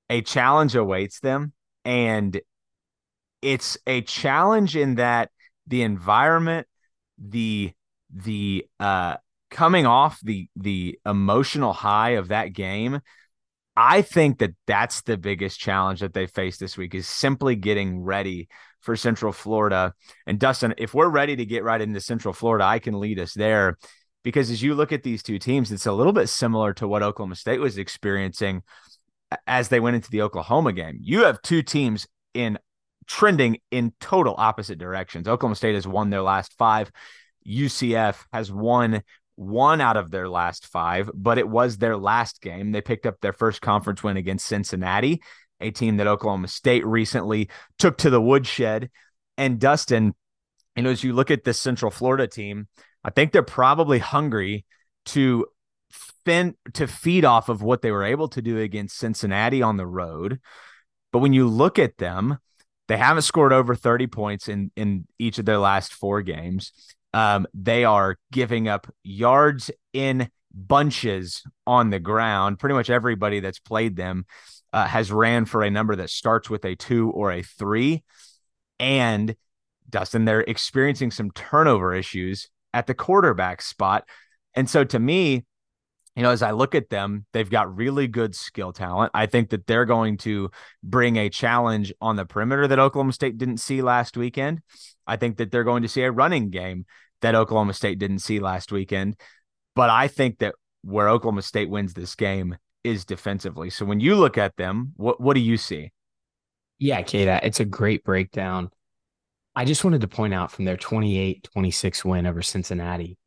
a 0.10 0.24
challenge 0.24 0.76
awaits 0.76 1.20
them, 1.20 1.54
and 1.86 2.42
it's 3.44 3.78
a 3.86 4.02
challenge 4.02 4.76
in 4.76 4.96
that 4.96 5.30
the 5.68 5.84
environment, 5.84 6.68
the 7.20 7.74
the 8.10 8.66
uh 8.80 9.18
coming 9.52 9.86
off 9.86 10.20
the 10.24 10.48
the 10.56 10.98
emotional 11.06 11.74
high 11.74 12.12
of 12.12 12.30
that 12.30 12.54
game 12.54 13.02
I 13.80 14.02
think 14.02 14.40
that 14.40 14.56
that's 14.66 15.04
the 15.04 15.18
biggest 15.18 15.60
challenge 15.60 16.00
that 16.00 16.16
they 16.16 16.26
face 16.26 16.58
this 16.58 16.78
week 16.78 16.96
is 16.96 17.08
simply 17.08 17.56
getting 17.56 18.02
ready 18.02 18.50
for 18.82 18.96
Central 18.96 19.32
Florida. 19.32 19.94
And 20.26 20.40
Dustin, 20.40 20.74
if 20.80 20.96
we're 20.96 21.10
ready 21.10 21.36
to 21.36 21.46
get 21.46 21.64
right 21.64 21.80
into 21.80 22.02
Central 22.02 22.34
Florida, 22.34 22.66
I 22.66 22.80
can 22.80 23.00
lead 23.00 23.20
us 23.20 23.36
there 23.36 23.78
because 24.24 24.50
as 24.50 24.64
you 24.64 24.74
look 24.74 24.92
at 24.92 25.04
these 25.04 25.22
two 25.22 25.38
teams, 25.38 25.72
it's 25.72 25.86
a 25.86 25.94
little 25.94 26.12
bit 26.12 26.28
similar 26.28 26.74
to 26.74 26.88
what 26.88 27.04
Oklahoma 27.04 27.36
State 27.36 27.60
was 27.60 27.78
experiencing 27.78 28.64
as 29.46 29.70
they 29.70 29.80
went 29.80 29.96
into 29.96 30.10
the 30.10 30.24
Oklahoma 30.24 30.74
game. 30.74 30.98
You 31.00 31.26
have 31.26 31.40
two 31.44 31.62
teams 31.62 32.08
in 32.34 32.58
trending 33.06 33.58
in 33.70 33.94
total 34.00 34.34
opposite 34.40 34.80
directions. 34.80 35.28
Oklahoma 35.28 35.56
State 35.56 35.76
has 35.76 35.88
won 35.88 36.10
their 36.10 36.24
last 36.24 36.54
five. 36.58 36.92
UCF 37.48 38.26
has 38.34 38.52
won 38.52 39.04
one 39.38 39.80
out 39.82 39.98
of 39.98 40.12
their 40.12 40.28
last 40.28 40.68
five, 40.68 41.10
but 41.14 41.38
it 41.38 41.48
was 41.48 41.78
their 41.78 41.96
last 41.96 42.42
game. 42.42 42.72
They 42.72 42.82
picked 42.82 43.06
up 43.06 43.22
their 43.22 43.34
first 43.34 43.62
conference 43.62 44.04
win 44.04 44.18
against 44.18 44.48
Cincinnati, 44.48 45.22
a 45.62 45.72
team 45.72 45.98
that 45.98 46.08
Oklahoma 46.08 46.48
State 46.48 46.86
recently 46.86 47.50
took 47.78 47.98
to 48.00 48.10
the 48.10 48.22
woodshed. 48.22 48.90
And 49.38 49.60
Dustin, 49.60 50.16
you 50.76 50.84
know, 50.84 50.90
as 50.90 51.04
you 51.04 51.14
look 51.14 51.32
at 51.32 51.44
this 51.44 51.60
Central 51.60 51.92
Florida 51.92 52.28
team, 52.28 52.68
I 53.04 53.12
think 53.12 53.32
they're 53.32 53.44
probably 53.44 54.00
hungry 54.00 54.66
to 55.06 55.46
fin 56.26 56.56
to 56.74 56.88
feed 56.88 57.24
off 57.24 57.48
of 57.48 57.62
what 57.62 57.82
they 57.82 57.92
were 57.92 58.04
able 58.04 58.28
to 58.30 58.42
do 58.42 58.60
against 58.60 58.98
Cincinnati 58.98 59.62
on 59.62 59.78
the 59.78 59.88
road. 59.88 60.40
But 61.14 61.20
when 61.20 61.34
you 61.34 61.48
look 61.48 61.78
at 61.80 61.98
them, 61.98 62.40
they 62.88 62.98
haven't 62.98 63.22
scored 63.22 63.54
over 63.54 63.76
30 63.76 64.08
points 64.08 64.50
in 64.50 64.72
in 64.76 65.08
each 65.20 65.38
of 65.38 65.46
their 65.46 65.60
last 65.60 65.94
four 65.94 66.22
games. 66.22 66.72
Um, 67.18 67.48
they 67.56 67.84
are 67.84 68.20
giving 68.32 68.68
up 68.68 68.86
yards 69.04 69.72
in 69.92 70.30
bunches 70.54 71.42
on 71.66 71.90
the 71.90 72.00
ground. 72.00 72.60
Pretty 72.60 72.76
much 72.76 72.92
everybody 72.92 73.40
that's 73.40 73.58
played 73.58 73.96
them 73.96 74.28
uh, 74.72 74.86
has 74.86 75.12
ran 75.12 75.46
for 75.46 75.64
a 75.64 75.72
number 75.72 75.96
that 75.96 76.12
starts 76.12 76.48
with 76.48 76.64
a 76.64 76.76
two 76.76 77.10
or 77.10 77.32
a 77.32 77.42
three. 77.42 78.04
And 78.80 79.36
Dustin, 79.90 80.26
they're 80.26 80.42
experiencing 80.42 81.10
some 81.10 81.32
turnover 81.32 81.92
issues 81.96 82.52
at 82.72 82.86
the 82.86 82.94
quarterback 82.94 83.64
spot. 83.64 84.08
And 84.54 84.70
so 84.70 84.84
to 84.84 85.00
me, 85.00 85.44
you 86.16 86.22
know, 86.22 86.30
as 86.30 86.44
I 86.44 86.52
look 86.52 86.76
at 86.76 86.90
them, 86.90 87.26
they've 87.34 87.50
got 87.50 87.76
really 87.76 88.06
good 88.06 88.36
skill 88.36 88.74
talent. 88.74 89.10
I 89.16 89.26
think 89.26 89.50
that 89.50 89.66
they're 89.66 89.86
going 89.86 90.18
to 90.18 90.52
bring 90.84 91.16
a 91.18 91.30
challenge 91.30 91.92
on 92.00 92.16
the 92.16 92.26
perimeter 92.26 92.68
that 92.68 92.78
Oklahoma 92.78 93.14
State 93.14 93.40
didn't 93.40 93.58
see 93.58 93.82
last 93.82 94.18
weekend. 94.18 94.62
I 95.08 95.16
think 95.16 95.38
that 95.38 95.50
they're 95.50 95.64
going 95.64 95.82
to 95.82 95.90
see 95.90 96.04
a 96.04 96.12
running 96.12 96.52
game 96.52 96.86
that 97.22 97.36
Oklahoma 97.36 97.74
State 97.74 98.00
didn't 98.00 98.20
see 98.20 98.40
last 98.40 98.72
weekend. 98.72 99.16
But 99.76 99.90
I 99.90 100.08
think 100.08 100.40
that 100.40 100.56
where 100.84 101.10
Oklahoma 101.10 101.42
State 101.42 101.70
wins 101.70 101.94
this 101.94 102.16
game 102.16 102.58
is 102.84 103.06
defensively. 103.06 103.70
So 103.70 103.86
when 103.86 104.00
you 104.00 104.16
look 104.16 104.38
at 104.38 104.56
them, 104.58 104.94
what 104.96 105.20
what 105.20 105.36
do 105.36 105.42
you 105.42 105.58
see? 105.58 105.92
Yeah, 106.80 107.02
Cade, 107.02 107.28
it's 107.44 107.60
a 107.60 107.66
great 107.66 108.04
breakdown. 108.04 108.70
I 109.56 109.66
just 109.66 109.84
wanted 109.84 110.02
to 110.02 110.08
point 110.08 110.34
out 110.34 110.52
from 110.52 110.66
their 110.66 110.78
28 110.78 111.48
26 111.52 112.06
win 112.06 112.28
over 112.28 112.42
Cincinnati, 112.42 113.18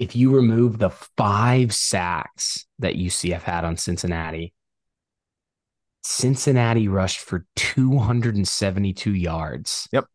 if 0.00 0.16
you 0.16 0.34
remove 0.34 0.78
the 0.78 0.90
five 1.16 1.74
sacks 1.74 2.66
that 2.78 2.94
UCF 2.94 3.42
had 3.42 3.66
on 3.66 3.76
Cincinnati, 3.76 4.54
Cincinnati 6.02 6.88
rushed 6.88 7.20
for 7.20 7.44
272 7.56 9.14
yards. 9.14 9.88
Yep. 9.92 10.06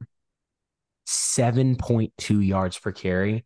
7.2 1.05 2.45
yards 2.45 2.77
per 2.77 2.91
carry 2.91 3.45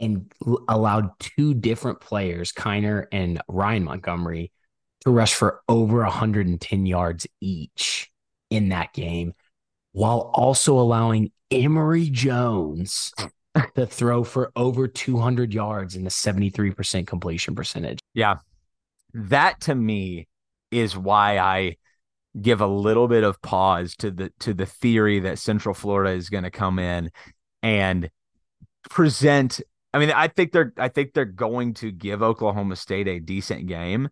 and 0.00 0.32
allowed 0.68 1.10
two 1.18 1.54
different 1.54 2.00
players, 2.00 2.52
Kiner 2.52 3.06
and 3.12 3.40
Ryan 3.48 3.84
Montgomery, 3.84 4.52
to 5.02 5.10
rush 5.10 5.34
for 5.34 5.62
over 5.68 5.98
110 5.98 6.86
yards 6.86 7.26
each 7.40 8.10
in 8.50 8.70
that 8.70 8.92
game, 8.92 9.34
while 9.92 10.30
also 10.34 10.78
allowing 10.78 11.30
Emory 11.50 12.08
Jones 12.10 13.12
to 13.76 13.86
throw 13.86 14.24
for 14.24 14.50
over 14.56 14.88
200 14.88 15.54
yards 15.54 15.94
and 15.94 16.06
a 16.06 16.10
73% 16.10 17.06
completion 17.06 17.54
percentage. 17.54 18.00
Yeah. 18.14 18.38
That 19.12 19.60
to 19.62 19.74
me 19.74 20.26
is 20.70 20.96
why 20.96 21.38
I 21.38 21.76
give 22.40 22.60
a 22.60 22.66
little 22.66 23.08
bit 23.08 23.24
of 23.24 23.40
pause 23.42 23.94
to 23.96 24.10
the 24.10 24.32
to 24.40 24.54
the 24.54 24.66
theory 24.66 25.20
that 25.20 25.38
Central 25.38 25.74
Florida 25.74 26.10
is 26.10 26.30
going 26.30 26.44
to 26.44 26.50
come 26.50 26.78
in 26.78 27.10
and 27.62 28.10
present 28.90 29.60
I 29.92 29.98
mean 29.98 30.10
I 30.10 30.28
think 30.28 30.52
they're 30.52 30.72
I 30.76 30.88
think 30.88 31.12
they're 31.12 31.24
going 31.24 31.74
to 31.74 31.92
give 31.92 32.22
Oklahoma 32.22 32.76
State 32.76 33.08
a 33.08 33.20
decent 33.20 33.66
game. 33.66 34.08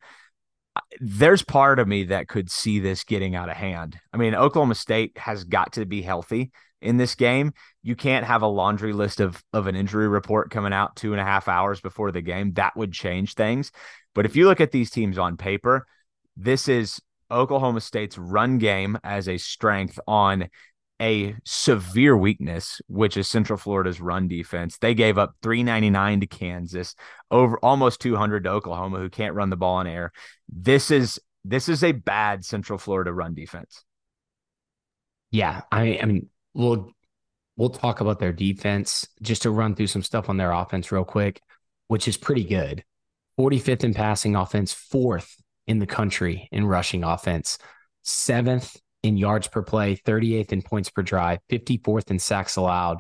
There's 1.01 1.43
part 1.43 1.79
of 1.79 1.89
me 1.89 2.05
that 2.05 2.29
could 2.29 2.51
see 2.51 2.79
this 2.81 3.05
getting 3.05 3.35
out 3.35 3.51
of 3.51 3.57
hand. 3.57 3.99
I 4.13 4.17
mean, 4.17 4.35
Oklahoma 4.35 4.75
State 4.75 5.19
has 5.19 5.45
got 5.45 5.75
to 5.75 5.85
be 5.85 6.01
healthy 6.01 6.51
in 6.81 6.97
this 6.97 7.15
game. 7.15 7.53
You 7.83 7.95
can't 7.95 8.25
have 8.25 8.41
a 8.41 8.47
laundry 8.47 8.93
list 8.93 9.21
of 9.21 9.43
of 9.53 9.67
an 9.67 9.77
injury 9.77 10.09
report 10.09 10.51
coming 10.51 10.73
out 10.73 10.97
two 10.97 11.13
and 11.13 11.21
a 11.21 11.25
half 11.25 11.49
hours 11.49 11.81
before 11.81 12.13
the 12.13 12.23
game. 12.23 12.53
That 12.55 12.77
would 12.77 12.93
change 12.93 13.35
things. 13.35 13.73
But 14.15 14.27
if 14.27 14.37
you 14.37 14.47
look 14.47 14.61
at 14.61 14.73
these 14.73 14.91
teams 14.91 15.19
on 15.19 15.37
paper, 15.37 15.87
this 16.37 16.69
is 16.69 17.01
Oklahoma 17.33 17.81
State's 17.81 18.19
run 18.19 18.59
game 18.59 18.99
as 19.03 19.29
a 19.29 19.39
strength 19.39 19.99
on 20.07 20.49
a 21.01 21.35
severe 21.45 22.17
weakness, 22.17 22.81
which 22.87 23.17
is 23.17 23.27
Central 23.27 23.57
Florida's 23.57 24.01
run 24.01 24.29
defense. 24.29 24.79
They 24.79 24.95
gave 24.95 25.19
up 25.19 25.35
399 25.43 26.21
to 26.21 26.27
Kansas, 26.27 26.95
over 27.31 27.59
almost 27.59 28.01
200 28.01 28.45
to 28.45 28.51
Oklahoma, 28.51 28.99
who 28.99 29.11
can't 29.11 29.35
run 29.35 29.51
the 29.51 29.57
ball 29.57 29.81
in 29.81 29.89
air. 29.89 30.13
This 30.49 30.93
is 30.93 31.19
this 31.45 31.69
is 31.69 31.83
a 31.83 31.91
bad 31.91 32.45
Central 32.45 32.79
Florida 32.79 33.13
run 33.13 33.35
defense. 33.35 33.85
Yeah, 35.33 35.63
I 35.73 35.99
I 36.01 36.05
mean, 36.05 36.29
we'll 36.55 36.93
we'll 37.57 37.71
talk 37.71 38.01
about 38.01 38.21
their 38.21 38.33
defense 38.33 39.09
just 39.21 39.43
to 39.43 39.51
run 39.51 39.75
through 39.75 39.89
some 39.89 40.03
stuff 40.03 40.29
on 40.29 40.37
their 40.37 40.53
offense 40.53 40.93
real 40.93 41.05
quick, 41.05 41.41
which 41.89 42.07
is 42.07 42.17
pretty 42.17 42.45
good. 42.45 42.85
45th 43.39 43.83
in 43.83 43.95
passing 43.95 44.37
offense, 44.37 44.73
fourth 44.73 45.42
in 45.67 45.79
the 45.79 45.87
country 45.87 46.49
in 46.53 46.67
rushing 46.67 47.05
offense, 47.05 47.59
seventh 48.03 48.77
in 49.03 49.17
yards 49.17 49.49
per 49.49 49.63
play, 49.63 49.97
38th 49.97 50.53
in 50.53 50.63
points 50.63 50.91
per 50.91 51.03
drive, 51.03 51.41
54th 51.51 52.11
in 52.11 52.19
sacks 52.19 52.57
allowed. 52.57 52.99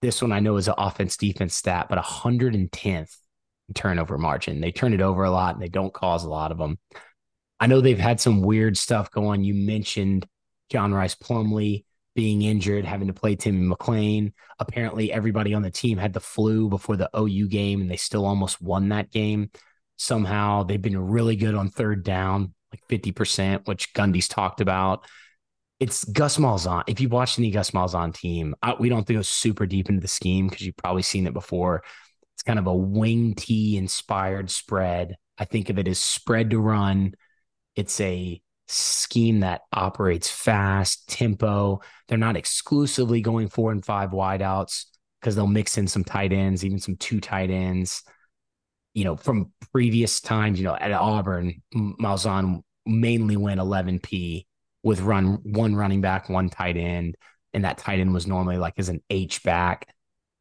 This 0.00 0.20
one 0.20 0.32
I 0.32 0.40
know 0.40 0.56
is 0.56 0.68
an 0.68 0.74
offense 0.78 1.16
defense 1.16 1.54
stat, 1.54 1.86
but 1.88 1.98
110th 1.98 3.16
turnover 3.74 4.18
margin. 4.18 4.60
They 4.60 4.72
turn 4.72 4.92
it 4.92 5.00
over 5.00 5.24
a 5.24 5.30
lot 5.30 5.54
and 5.54 5.62
they 5.62 5.68
don't 5.68 5.92
cause 5.92 6.24
a 6.24 6.30
lot 6.30 6.52
of 6.52 6.58
them. 6.58 6.78
I 7.60 7.66
know 7.66 7.80
they've 7.80 7.98
had 7.98 8.20
some 8.20 8.42
weird 8.42 8.76
stuff 8.76 9.10
going. 9.10 9.44
You 9.44 9.54
mentioned 9.54 10.26
John 10.70 10.92
Rhys 10.92 11.14
Plumlee 11.14 11.84
being 12.14 12.42
injured, 12.42 12.84
having 12.84 13.06
to 13.06 13.14
play 13.14 13.36
Timmy 13.36 13.66
McClain. 13.66 14.32
Apparently, 14.58 15.12
everybody 15.12 15.54
on 15.54 15.62
the 15.62 15.70
team 15.70 15.96
had 15.96 16.12
the 16.12 16.20
flu 16.20 16.68
before 16.68 16.96
the 16.96 17.10
OU 17.16 17.48
game, 17.48 17.80
and 17.80 17.90
they 17.90 17.96
still 17.96 18.26
almost 18.26 18.60
won 18.60 18.88
that 18.88 19.10
game. 19.10 19.50
Somehow, 20.02 20.64
they've 20.64 20.82
been 20.82 20.98
really 20.98 21.36
good 21.36 21.54
on 21.54 21.68
third 21.68 22.02
down, 22.02 22.54
like 22.72 22.82
50%, 22.88 23.68
which 23.68 23.92
Gundy's 23.94 24.26
talked 24.26 24.60
about. 24.60 25.06
It's 25.78 26.04
Gus 26.04 26.38
Malzahn. 26.38 26.82
If 26.88 27.00
you've 27.00 27.12
watched 27.12 27.38
any 27.38 27.52
Gus 27.52 27.70
Malzahn 27.70 28.12
team, 28.12 28.56
I, 28.60 28.74
we 28.74 28.88
don't 28.88 29.06
go 29.06 29.22
super 29.22 29.64
deep 29.64 29.88
into 29.88 30.00
the 30.00 30.08
scheme 30.08 30.48
because 30.48 30.66
you've 30.66 30.76
probably 30.76 31.02
seen 31.02 31.28
it 31.28 31.32
before. 31.32 31.84
It's 32.34 32.42
kind 32.42 32.58
of 32.58 32.66
a 32.66 32.74
wing 32.74 33.36
T 33.36 33.76
inspired 33.76 34.50
spread. 34.50 35.14
I 35.38 35.44
think 35.44 35.70
of 35.70 35.78
it 35.78 35.86
as 35.86 36.00
spread 36.00 36.50
to 36.50 36.58
run. 36.58 37.14
It's 37.76 38.00
a 38.00 38.42
scheme 38.66 39.40
that 39.40 39.60
operates 39.72 40.28
fast, 40.28 41.08
tempo. 41.08 41.80
They're 42.08 42.18
not 42.18 42.36
exclusively 42.36 43.20
going 43.20 43.46
four 43.46 43.70
and 43.70 43.84
five 43.84 44.10
wideouts 44.10 44.86
because 45.20 45.36
they'll 45.36 45.46
mix 45.46 45.78
in 45.78 45.86
some 45.86 46.02
tight 46.02 46.32
ends, 46.32 46.64
even 46.64 46.80
some 46.80 46.96
two 46.96 47.20
tight 47.20 47.50
ends. 47.50 48.02
You 48.94 49.04
know, 49.04 49.16
from 49.16 49.52
previous 49.72 50.20
times, 50.20 50.58
you 50.58 50.64
know, 50.64 50.76
at 50.76 50.92
Auburn, 50.92 51.62
Malzahn 51.74 52.62
mainly 52.84 53.36
went 53.36 53.60
11P 53.60 54.46
with 54.82 55.00
run 55.00 55.38
one 55.44 55.74
running 55.74 56.00
back, 56.00 56.28
one 56.28 56.50
tight 56.50 56.76
end. 56.76 57.16
And 57.54 57.64
that 57.64 57.78
tight 57.78 58.00
end 58.00 58.12
was 58.12 58.26
normally 58.26 58.58
like 58.58 58.74
as 58.78 58.88
an 58.88 59.00
H 59.10 59.42
back. 59.42 59.88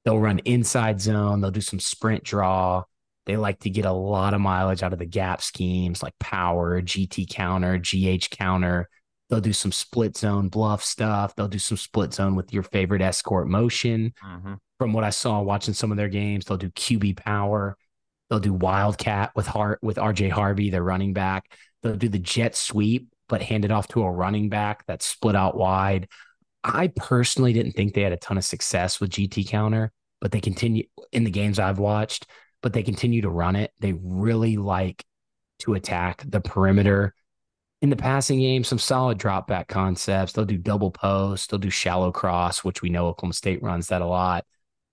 They'll 0.03 0.19
run 0.19 0.39
inside 0.39 0.99
zone, 0.99 1.41
they'll 1.41 1.51
do 1.51 1.61
some 1.61 1.79
sprint 1.79 2.23
draw, 2.23 2.83
they 3.25 3.37
like 3.37 3.59
to 3.59 3.69
get 3.69 3.85
a 3.85 3.91
lot 3.91 4.33
of 4.33 4.41
mileage 4.41 4.83
out 4.83 4.93
of 4.93 4.99
the 4.99 5.05
gap 5.05 5.41
schemes 5.41 6.01
like 6.01 6.17
power, 6.19 6.81
GT 6.81 7.29
counter, 7.29 7.77
GH 7.77 8.29
counter. 8.31 8.89
They'll 9.29 9.41
do 9.41 9.53
some 9.53 9.71
split 9.71 10.17
zone 10.17 10.49
bluff 10.49 10.83
stuff. 10.83 11.35
They'll 11.35 11.47
do 11.47 11.59
some 11.59 11.77
split 11.77 12.13
zone 12.13 12.35
with 12.35 12.51
your 12.51 12.63
favorite 12.63 13.01
escort 13.01 13.47
motion. 13.47 14.13
Mm-hmm. 14.23 14.55
From 14.77 14.93
what 14.93 15.03
I 15.03 15.11
saw 15.11 15.39
watching 15.41 15.73
some 15.73 15.91
of 15.91 15.97
their 15.97 16.09
games, 16.09 16.45
they'll 16.45 16.57
do 16.57 16.71
QB 16.71 17.17
power. 17.17 17.77
They'll 18.31 18.39
do 18.39 18.53
wildcat 18.53 19.31
with 19.35 19.45
Hart 19.45 19.77
with 19.83 19.97
RJ 19.97 20.31
Harvey, 20.31 20.71
their 20.71 20.81
running 20.81 21.13
back. 21.13 21.53
They'll 21.83 21.95
do 21.95 22.09
the 22.09 22.17
jet 22.17 22.55
sweep, 22.55 23.09
but 23.29 23.43
hand 23.43 23.65
it 23.65 23.71
off 23.71 23.87
to 23.89 24.01
a 24.01 24.11
running 24.11 24.49
back 24.49 24.87
that's 24.87 25.05
split 25.05 25.35
out 25.35 25.55
wide. 25.55 26.07
I 26.63 26.87
personally 26.87 27.53
didn't 27.53 27.73
think 27.73 27.93
they 27.93 28.01
had 28.01 28.13
a 28.13 28.17
ton 28.17 28.39
of 28.39 28.43
success 28.43 28.99
with 28.99 29.11
GT 29.11 29.47
counter, 29.47 29.91
but 30.19 30.31
they 30.31 30.41
continue 30.41 30.85
in 31.11 31.25
the 31.25 31.29
games 31.29 31.59
I've 31.59 31.77
watched 31.77 32.25
but 32.61 32.73
they 32.73 32.83
continue 32.83 33.21
to 33.21 33.29
run 33.29 33.55
it. 33.55 33.71
They 33.79 33.93
really 33.93 34.57
like 34.57 35.03
to 35.59 35.73
attack 35.73 36.23
the 36.27 36.41
perimeter. 36.41 37.13
In 37.81 37.89
the 37.89 37.95
passing 37.95 38.39
game, 38.39 38.63
some 38.63 38.77
solid 38.77 39.17
drop 39.17 39.47
back 39.47 39.67
concepts. 39.67 40.33
They'll 40.33 40.45
do 40.45 40.57
double 40.57 40.91
post, 40.91 41.49
they'll 41.49 41.59
do 41.59 41.71
shallow 41.71 42.11
cross, 42.11 42.63
which 42.63 42.81
we 42.81 42.89
know 42.89 43.07
Oklahoma 43.07 43.33
State 43.33 43.63
runs 43.63 43.87
that 43.87 44.01
a 44.01 44.07
lot. 44.07 44.45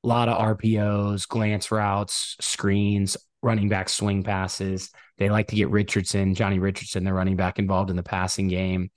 A 0.05 0.07
lot 0.07 0.29
of 0.29 0.39
RPOs, 0.39 1.29
glance 1.29 1.71
routes, 1.71 2.37
screens, 2.41 3.17
running 3.43 3.69
back 3.69 3.89
swing 3.89 4.23
passes. 4.23 4.91
They 5.19 5.31
like 5.31 5.49
to 5.49 5.57
get 5.57 5.71
Richardson, 5.71 6.35
Johnny 6.35 6.59
Richardson, 6.59 7.05
the 7.05 7.13
running 7.13 7.37
back, 7.37 7.59
involved 7.59 7.91
in 7.91 7.97
the 7.97 8.03
passing 8.03 8.49
game. 8.49 8.91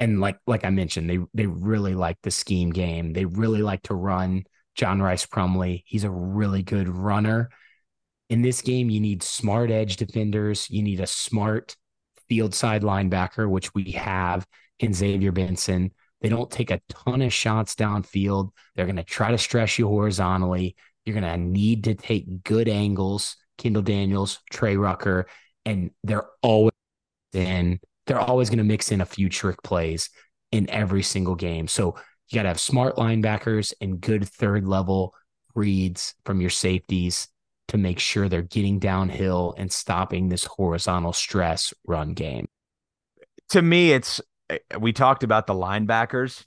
And 0.00 0.20
like 0.20 0.38
like 0.46 0.64
I 0.64 0.70
mentioned, 0.70 1.08
they 1.08 1.18
they 1.34 1.46
really 1.46 1.94
like 1.94 2.18
the 2.22 2.30
scheme 2.30 2.70
game. 2.70 3.12
They 3.12 3.24
really 3.24 3.62
like 3.62 3.82
to 3.82 3.94
run 3.94 4.44
John 4.74 5.00
Rhys 5.00 5.26
Plumlee. 5.26 5.82
He's 5.86 6.04
a 6.04 6.10
really 6.10 6.62
good 6.62 6.88
runner 6.88 7.50
in 8.30 8.42
this 8.42 8.62
game, 8.62 8.90
you 8.90 9.00
need 9.00 9.22
smart 9.22 9.70
edge 9.70 9.96
defenders. 9.96 10.68
You 10.70 10.82
need 10.82 11.00
a 11.00 11.06
smart 11.06 11.76
field 12.28 12.54
side 12.54 12.82
linebacker, 12.82 13.48
which 13.48 13.74
we 13.74 13.92
have 13.92 14.46
in 14.78 14.94
Xavier 14.94 15.32
Benson. 15.32 15.92
They 16.20 16.30
don't 16.30 16.50
take 16.50 16.70
a 16.70 16.80
ton 16.88 17.20
of 17.20 17.32
shots 17.32 17.74
downfield. 17.74 18.50
They're 18.74 18.86
going 18.86 18.96
to 18.96 19.04
try 19.04 19.30
to 19.30 19.38
stress 19.38 19.78
you 19.78 19.86
horizontally. 19.86 20.74
You're 21.04 21.20
going 21.20 21.30
to 21.30 21.36
need 21.36 21.84
to 21.84 21.94
take 21.94 22.42
good 22.44 22.68
angles. 22.68 23.36
Kendal 23.58 23.82
Daniels, 23.82 24.40
Trey 24.50 24.76
Rucker, 24.76 25.26
and 25.64 25.90
they're 26.02 26.28
always 26.42 26.72
in. 27.32 27.80
They're 28.06 28.20
always 28.20 28.50
going 28.50 28.58
to 28.58 28.64
mix 28.64 28.92
in 28.92 29.00
a 29.00 29.06
few 29.06 29.28
trick 29.30 29.62
plays 29.62 30.10
in 30.52 30.68
every 30.68 31.02
single 31.02 31.34
game. 31.34 31.66
So 31.68 31.96
you 32.28 32.36
got 32.36 32.42
to 32.42 32.48
have 32.48 32.60
smart 32.60 32.96
linebackers 32.96 33.72
and 33.80 34.00
good 34.00 34.28
third 34.28 34.66
level 34.66 35.14
reads 35.54 36.14
from 36.24 36.40
your 36.40 36.50
safeties 36.50 37.28
to 37.68 37.78
make 37.78 37.98
sure 37.98 38.28
they're 38.28 38.42
getting 38.42 38.78
downhill 38.78 39.54
and 39.56 39.72
stopping 39.72 40.28
this 40.28 40.44
horizontal 40.44 41.12
stress 41.12 41.72
run 41.86 42.12
game. 42.12 42.46
To 43.50 43.62
me, 43.62 43.92
it's 43.92 44.20
eh, 44.50 44.58
we 44.78 44.92
talked 44.92 45.22
about 45.22 45.46
the 45.46 45.54
linebackers. 45.54 46.44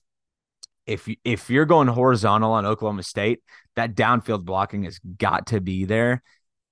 If 0.86 1.08
you, 1.08 1.16
if 1.24 1.50
you're 1.50 1.66
going 1.66 1.88
horizontal 1.88 2.54
on 2.54 2.66
Oklahoma 2.66 3.04
State, 3.04 3.42
that 3.76 3.96
downfield 3.96 4.46
blocking 4.46 4.84
has 4.84 5.00
got 5.00 5.48
to 5.48 5.60
be 5.60 5.86
there. 5.86 6.24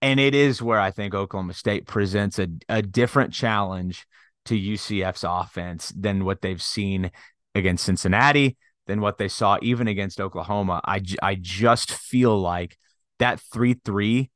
And 0.06 0.20
it 0.20 0.36
is 0.36 0.62
where 0.62 0.80
I 0.80 0.92
think 0.92 1.16
Oklahoma 1.16 1.56
State 1.56 1.88
presents 1.88 2.38
a, 2.38 2.48
a 2.70 2.84
different 2.84 3.34
challenge 3.34 4.06
to 4.46 4.54
UCF's 4.54 5.26
offense 5.28 5.92
than 5.98 6.26
what 6.26 6.42
they've 6.42 6.62
seen 6.62 7.10
against 7.56 7.86
Cincinnati, 7.86 8.56
than 8.86 9.02
what 9.02 9.18
they 9.18 9.28
saw 9.28 9.58
even 9.64 9.88
against 9.88 10.22
Oklahoma. 10.22 10.80
I, 10.86 11.02
I 11.24 11.34
just 11.42 11.92
feel 11.92 12.40
like 12.40 12.78
that 13.18 13.40
3 13.40 13.78
3 13.84 14.30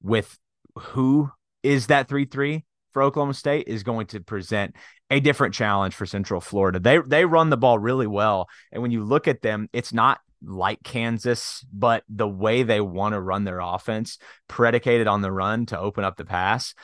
with 0.00 0.38
who 0.78 1.32
is 1.64 1.88
that 1.88 2.06
3 2.06 2.26
3 2.26 2.64
for 2.92 3.02
Oklahoma 3.02 3.34
State 3.34 3.66
is 3.66 3.82
going 3.82 4.06
to 4.06 4.20
present 4.20 4.76
a 5.10 5.18
different 5.18 5.54
challenge 5.54 5.96
for 5.96 6.06
Central 6.06 6.40
Florida. 6.40 6.78
They 6.78 6.98
they 6.98 7.24
run 7.24 7.50
the 7.50 7.56
ball 7.56 7.80
really 7.80 8.06
well. 8.06 8.46
And 8.70 8.80
when 8.80 8.92
you 8.92 9.02
look 9.02 9.26
at 9.26 9.42
them, 9.42 9.68
it's 9.72 9.92
not 9.92 10.20
like 10.42 10.82
Kansas, 10.82 11.64
but 11.72 12.04
the 12.08 12.28
way 12.28 12.62
they 12.62 12.80
want 12.80 13.14
to 13.14 13.20
run 13.20 13.44
their 13.44 13.60
offense, 13.60 14.18
predicated 14.48 15.06
on 15.06 15.22
the 15.22 15.32
run 15.32 15.66
to 15.66 15.78
open 15.78 16.04
up 16.04 16.16
the 16.16 16.24
pass, 16.24 16.74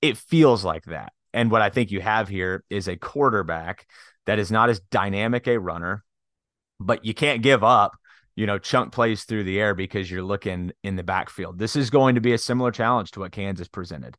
it 0.00 0.16
feels 0.16 0.64
like 0.64 0.84
that. 0.84 1.12
And 1.32 1.50
what 1.50 1.62
I 1.62 1.70
think 1.70 1.90
you 1.90 2.00
have 2.00 2.28
here 2.28 2.64
is 2.70 2.88
a 2.88 2.96
quarterback 2.96 3.86
that 4.26 4.38
is 4.38 4.50
not 4.50 4.70
as 4.70 4.80
dynamic 4.90 5.46
a 5.46 5.58
runner, 5.58 6.04
but 6.78 7.04
you 7.04 7.14
can't 7.14 7.42
give 7.42 7.62
up 7.62 7.92
you 8.40 8.46
know, 8.46 8.58
chunk 8.58 8.90
plays 8.90 9.24
through 9.24 9.44
the 9.44 9.60
air 9.60 9.74
because 9.74 10.10
you're 10.10 10.22
looking 10.22 10.72
in 10.82 10.96
the 10.96 11.02
backfield. 11.02 11.58
This 11.58 11.76
is 11.76 11.90
going 11.90 12.14
to 12.14 12.22
be 12.22 12.32
a 12.32 12.38
similar 12.38 12.70
challenge 12.70 13.10
to 13.10 13.20
what 13.20 13.32
Kansas 13.32 13.68
presented. 13.68 14.16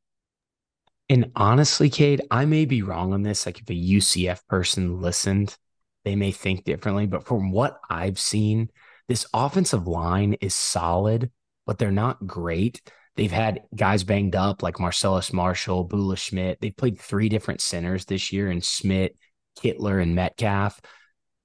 And 1.09 1.31
honestly, 1.35 1.89
Cade, 1.89 2.21
I 2.29 2.45
may 2.45 2.65
be 2.65 2.83
wrong 2.83 3.13
on 3.13 3.23
this. 3.23 3.47
Like 3.47 3.59
if 3.59 3.69
a 3.69 3.73
UCF 3.73 4.45
person 4.47 5.01
listened, 5.01 5.57
they 6.03 6.15
may 6.15 6.31
think 6.31 6.63
differently. 6.63 7.07
But 7.07 7.25
from 7.25 7.51
what 7.51 7.79
I've 7.89 8.19
seen, 8.19 8.69
this 9.07 9.25
offensive 9.33 9.87
line 9.87 10.33
is 10.41 10.55
solid, 10.55 11.31
but 11.65 11.77
they're 11.77 11.91
not 11.91 12.25
great. 12.25 12.81
They've 13.15 13.31
had 13.31 13.61
guys 13.75 14.03
banged 14.03 14.35
up 14.35 14.63
like 14.63 14.79
Marcellus 14.79 15.33
Marshall, 15.33 15.83
Bula 15.83 16.15
Schmidt. 16.15 16.59
They've 16.61 16.75
played 16.75 16.99
three 16.99 17.29
different 17.29 17.61
centers 17.61 18.05
this 18.05 18.31
year 18.31 18.49
in 18.49 18.61
Schmidt, 18.61 19.17
Kittler, 19.59 20.01
and 20.01 20.15
Metcalf. 20.15 20.79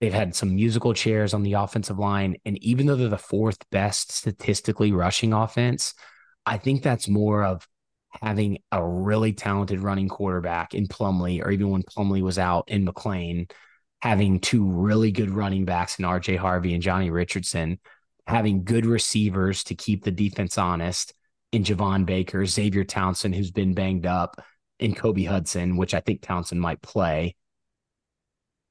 They've 0.01 0.15
had 0.15 0.35
some 0.35 0.55
musical 0.55 0.95
chairs 0.95 1.35
on 1.35 1.43
the 1.43 1.55
offensive 1.55 1.99
line. 1.99 2.37
And 2.45 2.63
even 2.63 2.87
though 2.87 2.97
they're 2.97 3.09
the 3.09 3.19
fourth 3.19 3.59
best 3.71 4.13
statistically 4.13 4.93
rushing 4.93 5.33
offense, 5.33 5.95
I 6.45 6.59
think 6.59 6.83
that's 6.83 7.09
more 7.09 7.45
of 7.45 7.67
having 8.23 8.59
a 8.71 8.87
really 8.87 9.33
talented 9.33 9.81
running 9.81 10.09
quarterback 10.09 10.75
in 10.75 10.87
Plumlee, 10.87 11.45
or 11.45 11.51
even 11.51 11.71
when 11.71 11.83
Plumlee 11.83 12.23
was 12.23 12.39
out 12.39 12.69
in 12.69 12.87
McClain, 12.87 13.51
having 14.07 14.39
two 14.39 14.65
really 14.65 15.11
good 15.11 15.31
running 15.31 15.65
backs 15.65 15.99
in 15.99 16.05
RJ 16.05 16.37
Harvey 16.37 16.75
and 16.75 16.83
Johnny 16.83 17.11
Richardson, 17.11 17.79
having 18.27 18.65
good 18.65 18.87
receivers 18.87 19.65
to 19.65 19.75
keep 19.75 20.05
the 20.05 20.11
defense 20.11 20.59
honest 20.59 21.13
in 21.53 21.65
Javon 21.65 22.07
Baker, 22.07 22.47
Xavier 22.47 22.85
Townsend, 22.85 23.35
who's 23.35 23.51
been 23.51 23.75
banged 23.75 24.07
up, 24.07 24.41
in 24.79 24.95
Kobe 24.95 25.25
Hudson, 25.25 25.77
which 25.77 25.95
I 25.95 26.01
think 26.01 26.21
Townsend 26.21 26.61
might 26.61 26.83
play 26.83 27.35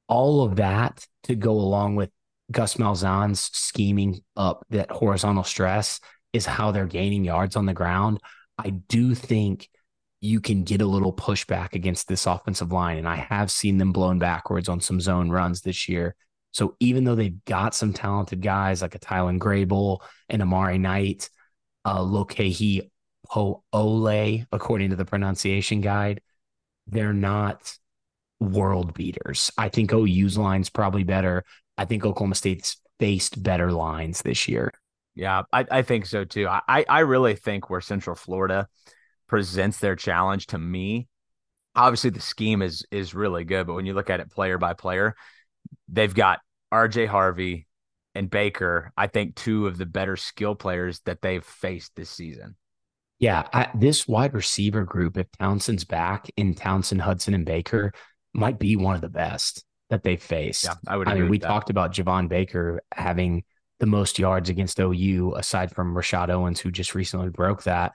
all 0.08 0.44
of 0.44 0.58
that 0.58 1.06
to 1.24 1.36
go 1.36 1.52
along 1.52 1.96
with 1.96 2.10
Gus 2.52 2.76
Malzahn's 2.76 3.50
scheming 3.54 4.22
up 4.36 4.66
that 4.70 4.92
horizontal 4.92 5.44
stress 5.44 6.00
is 6.32 6.46
how 6.46 6.72
they're 6.72 6.86
gaining 6.86 7.26
yards 7.26 7.56
on 7.56 7.66
the 7.66 7.74
ground. 7.74 8.20
I 8.58 8.70
do 8.70 9.16
think 9.16 9.70
you 10.26 10.42
can 10.42 10.64
get 10.64 10.82
a 10.82 10.86
little 10.86 11.14
pushback 11.14 11.74
against 11.74 12.08
this 12.08 12.26
offensive 12.26 12.72
line. 12.72 12.98
And 12.98 13.08
I 13.08 13.16
have 13.16 13.52
seen 13.52 13.78
them 13.78 13.92
blown 13.92 14.20
backwards 14.20 14.68
on 14.68 14.82
some 14.82 15.00
zone 15.00 15.30
runs 15.30 15.62
this 15.62 15.88
year. 15.88 16.16
So 16.52 16.76
even 16.80 17.04
though 17.04 17.16
they've 17.16 17.44
got 17.46 17.76
some 17.76 17.94
talented 17.94 18.42
guys 18.42 18.82
like 18.82 18.96
a 18.96 19.00
Tylan 19.00 19.40
Grable 19.40 20.00
and 20.30 20.42
Amari 20.42 20.78
Knight, 20.78 21.30
uh, 21.84 22.00
Lokehi 22.00 22.90
Ole, 23.34 24.46
according 24.52 24.90
to 24.90 24.96
the 24.96 25.06
pronunciation 25.06 25.82
guide, 25.82 26.22
they're 26.88 27.14
not 27.14 27.78
world 28.40 28.94
beaters. 28.94 29.52
I 29.58 29.70
think 29.70 29.94
OU's 29.94 30.38
line's 30.38 30.70
probably 30.70 31.04
better. 31.04 31.44
I 31.78 31.86
think 31.86 32.06
Oklahoma 32.06 32.36
State's 32.36 32.78
faced 33.00 33.42
better 33.42 33.72
lines 33.72 34.22
this 34.22 34.48
year. 34.48 34.72
Yeah, 35.14 35.44
I, 35.52 35.66
I 35.72 35.82
think 35.82 36.06
so 36.06 36.26
too. 36.26 36.48
I, 36.48 36.86
I 36.88 37.00
really 37.00 37.36
think 37.36 37.70
where 37.70 37.82
Central 37.82 38.16
Florida 38.16 38.68
presents 39.28 39.80
their 39.80 39.96
challenge 39.96 40.48
to 40.48 40.58
me, 40.58 41.08
obviously 41.76 42.10
the 42.10 42.22
scheme 42.22 42.62
is 42.62 42.86
is 42.92 43.14
really 43.14 43.44
good, 43.44 43.68
but 43.68 43.74
when 43.74 43.86
you 43.86 43.94
look 43.94 44.10
at 44.10 44.20
it 44.20 44.32
player 44.32 44.58
by 44.58 44.74
player, 44.74 45.16
they've 45.88 46.14
got 46.14 46.40
RJ 46.74 47.08
Harvey 47.08 47.68
and 48.16 48.30
Baker, 48.30 48.92
I 48.98 49.08
think 49.08 49.36
two 49.36 49.68
of 49.68 49.78
the 49.78 49.86
better 49.86 50.16
skill 50.16 50.56
players 50.56 51.02
that 51.02 51.22
they've 51.22 51.44
faced 51.44 51.96
this 51.96 52.10
season. 52.10 52.56
Yeah, 53.20 53.48
I, 53.54 53.70
this 53.76 54.08
wide 54.08 54.34
receiver 54.34 54.84
group, 54.84 55.18
if 55.18 55.28
Townsend's 55.40 55.86
back 55.86 56.28
in 56.36 56.54
Townsend, 56.54 57.02
Hudson, 57.02 57.34
and 57.34 57.46
Baker, 57.46 57.94
might 58.34 58.60
be 58.60 58.76
one 58.76 58.96
of 58.96 59.02
the 59.02 59.10
best 59.10 59.64
that 59.90 60.04
they've 60.04 60.22
faced. 60.22 60.66
Yeah, 60.66 60.74
I 60.88 60.98
would. 60.98 61.08
I 61.08 61.16
mean, 61.16 61.30
we 61.30 61.40
that. 61.40 61.48
talked 61.48 61.70
about 61.70 61.94
Javon 61.94 62.28
Baker 62.28 62.82
having 62.94 63.44
the 63.80 63.86
most 63.86 64.20
yards 64.20 64.50
against 64.50 64.80
OU, 64.80 65.36
aside 65.36 65.74
from 65.74 65.96
Rashod 65.96 66.30
Owens, 66.30 66.60
who 66.60 66.72
just 66.72 66.96
recently 66.96 67.30
broke 67.30 67.64
that. 67.64 67.94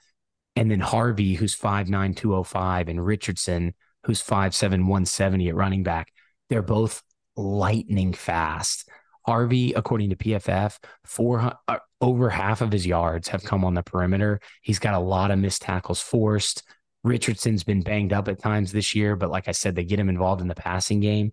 And 0.60 0.70
then 0.70 0.80
Harvey, 0.80 1.34
who's 1.34 1.56
5'9, 1.56 2.14
205, 2.14 2.88
and 2.88 3.04
Richardson, 3.04 3.72
who's 4.04 4.22
5'7, 4.22 4.70
170 4.70 5.48
at 5.48 5.54
running 5.54 5.82
back. 5.82 6.12
They're 6.50 6.60
both 6.60 7.02
lightning 7.34 8.12
fast. 8.12 8.86
Harvey, 9.26 9.72
according 9.72 10.10
to 10.10 10.16
PFF, 10.16 10.76
four 11.04 11.56
uh, 11.66 11.78
over 12.02 12.28
half 12.28 12.60
of 12.60 12.72
his 12.72 12.86
yards 12.86 13.28
have 13.28 13.42
come 13.42 13.64
on 13.64 13.72
the 13.72 13.82
perimeter. 13.82 14.38
He's 14.60 14.78
got 14.78 14.92
a 14.92 14.98
lot 14.98 15.30
of 15.30 15.38
missed 15.38 15.62
tackles 15.62 16.02
forced. 16.02 16.62
Richardson's 17.04 17.64
been 17.64 17.80
banged 17.80 18.12
up 18.12 18.28
at 18.28 18.38
times 18.38 18.70
this 18.70 18.94
year, 18.94 19.16
but 19.16 19.30
like 19.30 19.48
I 19.48 19.52
said, 19.52 19.74
they 19.74 19.84
get 19.84 19.98
him 19.98 20.10
involved 20.10 20.42
in 20.42 20.48
the 20.48 20.54
passing 20.54 21.00
game. 21.00 21.30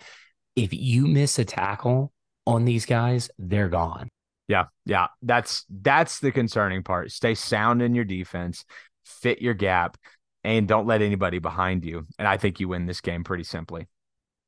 If 0.56 0.74
you 0.74 1.06
miss 1.06 1.38
a 1.38 1.44
tackle 1.44 2.14
on 2.46 2.64
these 2.64 2.86
guys, 2.86 3.30
they're 3.38 3.68
gone. 3.68 4.08
Yeah, 4.48 4.66
yeah, 4.86 5.08
that's 5.22 5.66
that's 5.70 6.20
the 6.20 6.32
concerning 6.32 6.84
part. 6.84 7.12
Stay 7.12 7.36
sound 7.36 7.82
in 7.82 7.94
your 7.94 8.06
defense, 8.06 8.64
fit 9.08 9.42
your 9.42 9.54
gap, 9.54 9.98
and 10.44 10.68
don't 10.68 10.88
let 10.88 11.02
anybody 11.02 11.40
behind 11.40 11.86
you. 11.86 12.06
And 12.20 12.28
I 12.28 12.38
think 12.38 12.60
you 12.60 12.68
win 12.68 12.86
this 12.86 13.02
game 13.02 13.24
pretty 13.24 13.44
simply. 13.44 13.88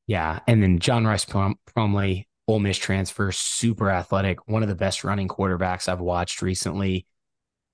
Yeah, 0.07 0.39
and 0.47 0.61
then 0.61 0.79
John 0.79 1.05
Rhys 1.05 1.25
Plumlee, 1.25 2.25
Ole 2.47 2.59
Miss 2.59 2.77
transfer, 2.77 3.31
super 3.31 3.89
athletic, 3.89 4.47
one 4.47 4.63
of 4.63 4.69
the 4.69 4.75
best 4.75 5.03
running 5.03 5.27
quarterbacks 5.27 5.88
I've 5.88 5.99
watched 5.99 6.41
recently. 6.41 7.05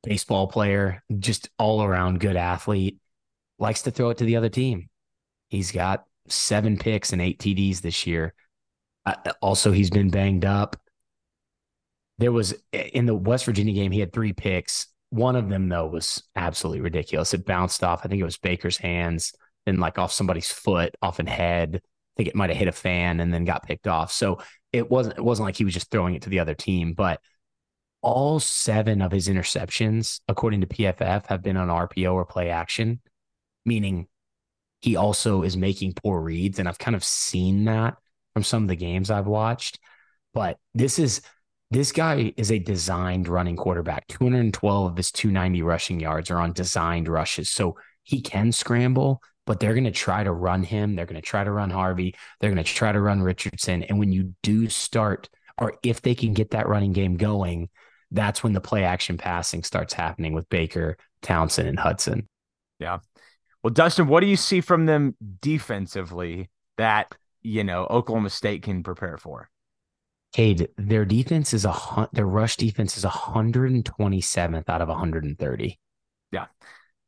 Baseball 0.04 0.48
player, 0.48 1.04
just 1.18 1.50
all 1.58 1.84
around 1.84 2.20
good 2.20 2.36
athlete. 2.36 3.00
Likes 3.58 3.84
to 3.84 3.92
throw 3.92 4.10
it 4.10 4.18
to 4.18 4.26
the 4.26 4.36
other 4.36 4.50
team. 4.50 4.90
He's 5.50 5.72
got 5.72 6.04
seven 6.28 6.78
picks 6.78 7.14
and 7.14 7.22
eight 7.22 7.40
TDs 7.40 7.82
this 7.82 8.06
year. 8.06 8.34
Uh, 9.06 9.16
also, 9.42 9.72
he's 9.72 9.90
been 9.90 10.10
banged 10.10 10.46
up 10.46 10.76
there 12.18 12.32
was 12.32 12.54
in 12.72 13.06
the 13.06 13.16
West 13.16 13.46
Virginia 13.46 13.74
game, 13.74 13.92
he 13.92 14.00
had 14.00 14.14
three 14.14 14.34
picks. 14.34 14.88
One 15.10 15.36
of 15.36 15.50
them, 15.50 15.70
though, 15.70 15.88
was 15.88 16.24
absolutely 16.36 16.82
ridiculous. 16.82 17.34
It 17.34 17.46
bounced 17.46 17.84
off, 17.84 18.02
I 18.04 18.08
think 18.08 18.22
it 18.22 18.26
was 18.26 18.38
Baker's 18.38 18.78
hands 18.78 19.34
and 19.66 19.80
like 19.80 19.98
off 19.98 20.12
somebody's 20.12 20.52
foot, 20.52 20.96
off 21.02 21.20
an 21.20 21.28
head. 21.28 21.78
I 21.78 22.14
think 22.18 22.30
it 22.30 22.36
might 22.36 22.50
have 22.50 22.58
hit 22.58 22.68
a 22.68 22.74
fan 22.74 23.20
and 23.20 23.34
then 23.34 23.46
got 23.46 23.66
picked 23.66 23.88
off. 23.88 24.12
So 24.12 24.40
it 24.72 24.90
wasn't 24.90 25.18
it 25.18 25.24
wasn't 25.24 25.46
like 25.46 25.58
he 25.58 25.66
was 25.66 25.74
just 25.74 25.92
throwing 25.92 26.16
it 26.16 26.24
to 26.24 26.30
the 26.30 26.40
other 26.40 26.54
team, 26.54 26.94
but 26.94 27.20
all 28.02 28.40
seven 28.40 29.02
of 29.02 29.12
his 29.12 29.28
interceptions, 29.28 30.22
according 30.28 30.62
to 30.62 30.68
PFF, 30.68 31.26
have 31.28 31.42
been 31.42 31.58
on 31.58 31.70
RPO 31.70 32.14
or 32.14 32.26
play 32.26 32.50
action, 32.50 33.02
meaning 33.66 34.08
he 34.82 34.96
also 34.96 35.42
is 35.42 35.58
making 35.58 35.94
poor 35.94 36.22
reads. 36.22 36.60
And 36.60 36.70
I've 36.70 36.78
kind 36.78 36.96
of 36.96 37.04
seen 37.04 37.66
that 37.66 37.96
from 38.34 38.44
some 38.44 38.64
of 38.64 38.70
the 38.70 38.76
games 38.76 39.10
I've 39.10 39.26
watched. 39.26 39.80
But 40.34 40.60
this 40.74 41.00
is 41.00 41.22
this 41.72 41.92
guy 41.92 42.34
is 42.38 42.52
a 42.52 42.60
designed 42.60 43.28
running 43.28 43.56
quarterback. 43.56 44.08
212 44.08 44.92
of 44.92 44.98
his 44.98 45.12
290 45.12 45.62
rushing 45.64 46.00
yards 46.00 46.30
are 46.30 46.40
on 46.40 46.54
designed 46.54 47.08
rushes. 47.08 47.50
So 47.50 47.78
he 48.04 48.22
can 48.22 48.52
scramble, 48.52 49.22
but 49.46 49.60
they're 49.60 49.74
going 49.74 49.86
to 49.86 49.92
try 49.92 50.24
to 50.24 50.32
run 50.32 50.64
him. 50.64 50.96
They're 50.96 51.06
going 51.06 51.22
to 51.22 51.26
try 51.26 51.44
to 51.44 51.52
run 51.52 51.72
Harvey. 51.72 52.16
They're 52.40 52.52
going 52.52 52.64
to 52.64 52.72
try 52.72 52.92
to 52.92 53.02
run 53.02 53.22
Richardson. 53.22 53.84
And 53.84 53.98
when 53.98 54.12
you 54.12 54.36
do 54.44 54.70
start, 54.70 55.28
or 55.58 55.74
if 55.84 56.02
they 56.02 56.16
can 56.16 56.34
get 56.34 56.52
that 56.52 56.68
running 56.68 56.94
game 56.94 57.18
going, 57.18 57.70
that's 58.12 58.44
when 58.44 58.54
the 58.54 58.62
play 58.62 58.84
action 58.84 59.18
passing 59.18 59.64
starts 59.64 59.94
happening 59.94 60.34
with 60.34 60.48
Baker, 60.50 60.98
Townsend, 61.22 61.68
and 61.68 61.80
Hudson. 61.80 62.30
Yeah. 62.80 63.00
Well, 63.64 63.74
Dustin, 63.74 64.08
what 64.08 64.20
do 64.20 64.28
you 64.28 64.38
see 64.38 64.62
from 64.62 64.86
them 64.86 65.16
defensively 65.42 66.50
that, 66.78 67.12
you 67.42 67.64
know, 67.64 67.88
Oklahoma 67.88 68.30
State 68.30 68.62
can 68.62 68.84
prepare 68.84 69.18
for? 69.18 69.50
Cade, 70.36 70.68
their 70.76 71.06
defense 71.06 71.54
is 71.54 71.64
a 71.64 72.10
their 72.12 72.26
rush 72.26 72.58
defense 72.58 72.98
is 72.98 73.06
127th 73.06 74.68
out 74.68 74.82
of 74.82 74.90
130. 74.90 75.80
Yeah. 76.34 76.46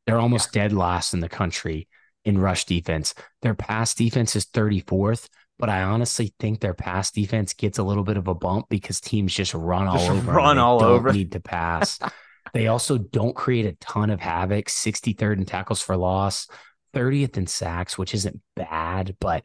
They're 0.05 0.17
almost 0.17 0.55
yeah. 0.55 0.61
dead 0.61 0.71
last 0.71 1.13
in 1.13 1.19
the 1.19 1.27
country 1.27 1.89
in 2.23 2.37
rush 2.37 2.63
defense. 2.63 3.13
Their 3.41 3.53
pass 3.53 3.93
defense 3.93 4.37
is 4.37 4.45
34th, 4.45 5.27
but 5.59 5.67
I 5.67 5.81
honestly 5.81 6.33
think 6.39 6.61
their 6.61 6.73
pass 6.73 7.11
defense 7.11 7.51
gets 7.51 7.79
a 7.79 7.83
little 7.83 8.05
bit 8.05 8.15
of 8.15 8.29
a 8.29 8.33
bump 8.33 8.67
because 8.69 9.01
teams 9.01 9.33
just 9.33 9.53
run 9.53 9.87
all 9.87 9.97
just 9.97 10.09
over. 10.09 10.31
Run 10.31 10.57
all 10.57 10.81
over. 10.81 11.11
Need 11.11 11.33
to 11.33 11.41
pass. 11.41 11.99
they 12.53 12.67
also 12.67 12.97
don't 12.97 13.35
create 13.35 13.65
a 13.65 13.73
ton 13.81 14.09
of 14.09 14.21
havoc. 14.21 14.67
63rd 14.67 15.39
in 15.39 15.45
tackles 15.45 15.81
for 15.81 15.97
loss, 15.97 16.47
30th 16.93 17.35
in 17.35 17.45
sacks, 17.45 17.97
which 17.97 18.13
isn't 18.13 18.39
bad, 18.55 19.17
but 19.19 19.43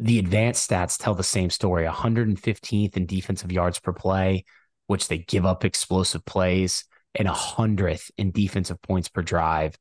the 0.00 0.18
advanced 0.18 0.68
stats 0.68 0.96
tell 0.98 1.14
the 1.14 1.22
same 1.22 1.50
story 1.50 1.86
115th 1.86 2.96
in 2.96 3.04
defensive 3.04 3.52
yards 3.52 3.78
per 3.78 3.92
play, 3.92 4.44
which 4.86 5.08
they 5.08 5.18
give 5.18 5.44
up 5.44 5.64
explosive 5.64 6.24
plays, 6.24 6.84
and 7.14 7.28
100th 7.28 8.10
in 8.16 8.30
defensive 8.30 8.80
points 8.80 9.08
per 9.08 9.20
drive. 9.20 9.76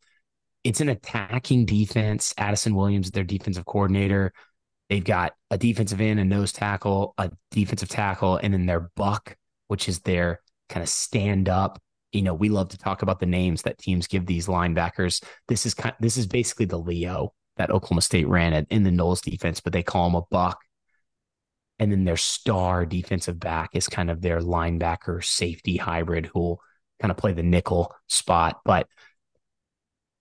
It's 0.65 0.81
an 0.81 0.89
attacking 0.89 1.65
defense. 1.65 2.33
Addison 2.37 2.75
Williams, 2.75 3.11
their 3.11 3.23
defensive 3.23 3.65
coordinator, 3.65 4.33
they've 4.89 5.03
got 5.03 5.35
a 5.51 5.57
defensive 5.57 6.01
end, 6.01 6.19
a 6.19 6.25
nose 6.25 6.51
tackle, 6.51 7.13
a 7.17 7.31
defensive 7.51 7.87
tackle, 7.87 8.35
and 8.35 8.53
then 8.53 8.65
their 8.65 8.91
buck, 8.97 9.37
which 9.69 9.87
is 9.87 10.01
their 10.01 10.41
kind 10.67 10.83
of 10.83 10.89
stand 10.89 11.47
up. 11.47 11.81
You 12.11 12.23
know, 12.23 12.33
we 12.33 12.49
love 12.49 12.69
to 12.69 12.77
talk 12.77 13.03
about 13.03 13.21
the 13.21 13.25
names 13.25 13.61
that 13.61 13.77
teams 13.77 14.07
give 14.07 14.25
these 14.25 14.47
linebackers. 14.47 15.23
This 15.47 15.65
is 15.65 15.73
kind. 15.73 15.95
This 16.01 16.17
is 16.17 16.27
basically 16.27 16.65
the 16.65 16.77
Leo 16.77 17.33
that 17.59 17.71
Oklahoma 17.71 18.01
State 18.01 18.27
ran 18.27 18.53
it 18.53 18.67
in 18.69 18.83
the 18.83 18.91
Knowles 18.91 19.21
defense, 19.21 19.59
but 19.59 19.73
they 19.73 19.83
call 19.83 20.07
him 20.07 20.15
a 20.15 20.21
buck. 20.31 20.59
And 21.77 21.91
then 21.91 22.05
their 22.05 22.17
star 22.17 22.85
defensive 22.85 23.37
back 23.37 23.71
is 23.73 23.87
kind 23.87 24.09
of 24.09 24.21
their 24.21 24.39
linebacker 24.39 25.23
safety 25.23 25.75
hybrid 25.75 26.25
who 26.27 26.39
will 26.39 26.61
kind 27.01 27.11
of 27.11 27.17
play 27.17 27.33
the 27.33 27.43
nickel 27.43 27.93
spot. 28.07 28.61
But 28.63 28.87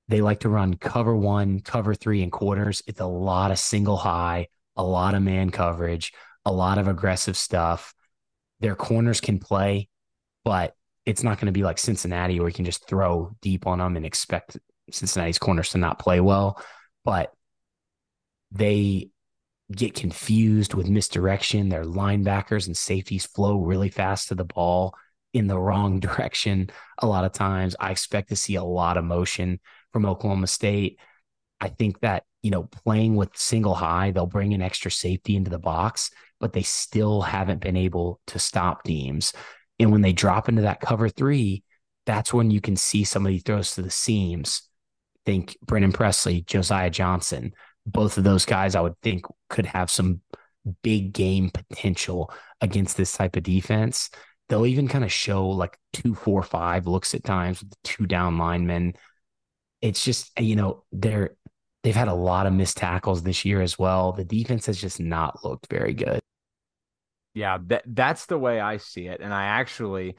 they 0.08 0.20
like 0.20 0.41
to 0.41 0.49
run 0.49 0.75
cover 0.75 1.17
one, 1.17 1.60
cover 1.60 1.94
three 1.94 2.25
and 2.25 2.33
quarters. 2.33 2.83
It's 2.89 3.00
a 3.00 3.07
lot 3.07 3.52
of 3.52 3.58
single 3.58 3.97
high, 3.97 4.49
a 4.76 4.83
lot 4.83 5.15
of 5.15 5.23
man 5.23 5.50
coverage, 5.50 6.12
a 6.44 6.52
lot 6.52 6.78
of 6.78 6.89
aggressive 6.89 7.36
stuff. 7.36 7.94
Their 8.58 8.75
corners 8.75 9.20
can 9.20 9.39
play, 9.39 9.89
but 10.44 10.75
it's 11.07 11.23
not 11.23 11.39
going 11.39 11.47
to 11.47 11.52
be 11.52 11.62
like 11.62 11.78
Cincinnati 11.78 12.41
where 12.41 12.49
you 12.49 12.55
can 12.55 12.65
just 12.65 12.89
throw 12.89 13.36
deep 13.42 13.65
on 13.68 13.78
them 13.78 13.97
and 13.97 14.05
expect 14.05 14.58
Cincinnati's 14.91 15.39
corners 15.39 15.70
to 15.70 15.78
not 15.78 16.00
play 16.00 16.20
well 16.20 16.60
but 17.05 17.33
they 18.51 19.10
get 19.73 19.94
confused 19.94 20.75
with 20.75 20.89
misdirection. 20.89 21.68
Their 21.68 21.85
linebackers 21.85 22.67
and 22.67 22.77
safeties 22.77 23.27
flow 23.27 23.60
really 23.60 23.91
fast 23.91 24.28
to 24.28 24.35
the 24.35 24.44
ball 24.44 24.94
in 25.33 25.47
the 25.47 25.59
wrong 25.59 26.01
direction. 26.01 26.70
A 26.99 27.07
lot 27.07 27.25
of 27.25 27.33
times, 27.33 27.77
I 27.78 27.91
expect 27.91 28.31
to 28.31 28.36
see 28.36 28.55
a 28.55 28.65
lot 28.65 28.97
of 28.97 29.05
motion 29.05 29.60
from 29.93 30.07
Oklahoma 30.07 30.47
State. 30.47 30.99
I 31.60 31.68
think 31.68 32.01
that, 32.01 32.25
you 32.43 32.51
know, 32.51 32.65
playing 32.65 33.17
with 33.17 33.36
single 33.36 33.75
high, 33.75 34.10
they'll 34.10 34.27
bring 34.27 34.55
an 34.55 34.62
extra 34.62 34.91
safety 34.91 35.36
into 35.36 35.51
the 35.51 35.59
box, 35.59 36.10
but 36.41 36.52
they 36.52 36.62
still 36.62 37.20
haven't 37.20 37.60
been 37.60 37.77
able 37.77 38.20
to 38.28 38.39
stop 38.39 38.85
teams. 38.85 39.33
And 39.81 39.93
when 39.93 40.02
they 40.02 40.12
drop 40.12 40.49
into 40.49 40.62
that 40.62 40.81
cover 40.81 41.09
three, 41.09 41.65
that's 42.07 42.33
when 42.33 42.51
you 42.51 42.60
can 42.60 42.77
see 42.77 43.05
somebody 43.05 43.39
throws 43.39 43.75
to 43.75 43.83
the 43.83 43.91
seams 43.91 44.68
think 45.28 45.58
Brennan 45.60 45.92
Presley, 45.92 46.40
Josiah 46.40 46.89
Johnson, 46.89 47.52
both 47.84 48.16
of 48.16 48.24
those 48.24 48.47
guys 48.47 48.74
I 48.74 48.81
would 48.81 48.98
think 49.02 49.26
could 49.50 49.66
have 49.66 49.90
some 49.90 50.23
big 50.82 51.12
game 51.12 51.50
potential 51.50 52.32
against 52.62 52.97
this 52.97 53.12
type 53.12 53.36
of 53.36 53.42
defense. 53.42 54.08
They'll 54.48 54.65
even 54.65 54.89
kind 54.89 55.05
of 55.05 55.12
show 55.12 55.47
like 55.47 55.78
two, 55.92 56.15
four, 56.15 56.42
five 56.42 56.86
looks 56.86 57.15
at 57.15 57.24
times 57.24 57.60
with 57.60 57.68
the 57.68 57.76
two 57.84 58.07
down 58.07 58.39
linemen. 58.39 58.94
It's 59.82 60.02
just, 60.02 60.32
you 60.40 60.57
know, 60.57 60.84
they're 60.92 61.36
they've 61.84 61.94
had 61.94 62.08
a 62.08 62.15
lot 62.15 62.47
of 62.47 62.55
missed 62.55 62.78
tackles 62.78 63.23
this 63.23 63.44
year 63.44 63.60
as 63.60 63.78
well. 63.78 64.12
The 64.12 64.24
defense 64.24 64.65
has 64.65 64.81
just 64.81 64.98
not 64.98 65.44
looked 65.44 65.66
very 65.68 65.92
good. 65.92 66.20
Yeah, 67.34 67.58
that 67.66 67.82
that's 67.86 68.24
the 68.24 68.39
way 68.39 68.60
I 68.60 68.78
see 68.78 69.08
it. 69.08 69.20
And 69.20 69.34
I 69.34 69.44
actually 69.44 70.16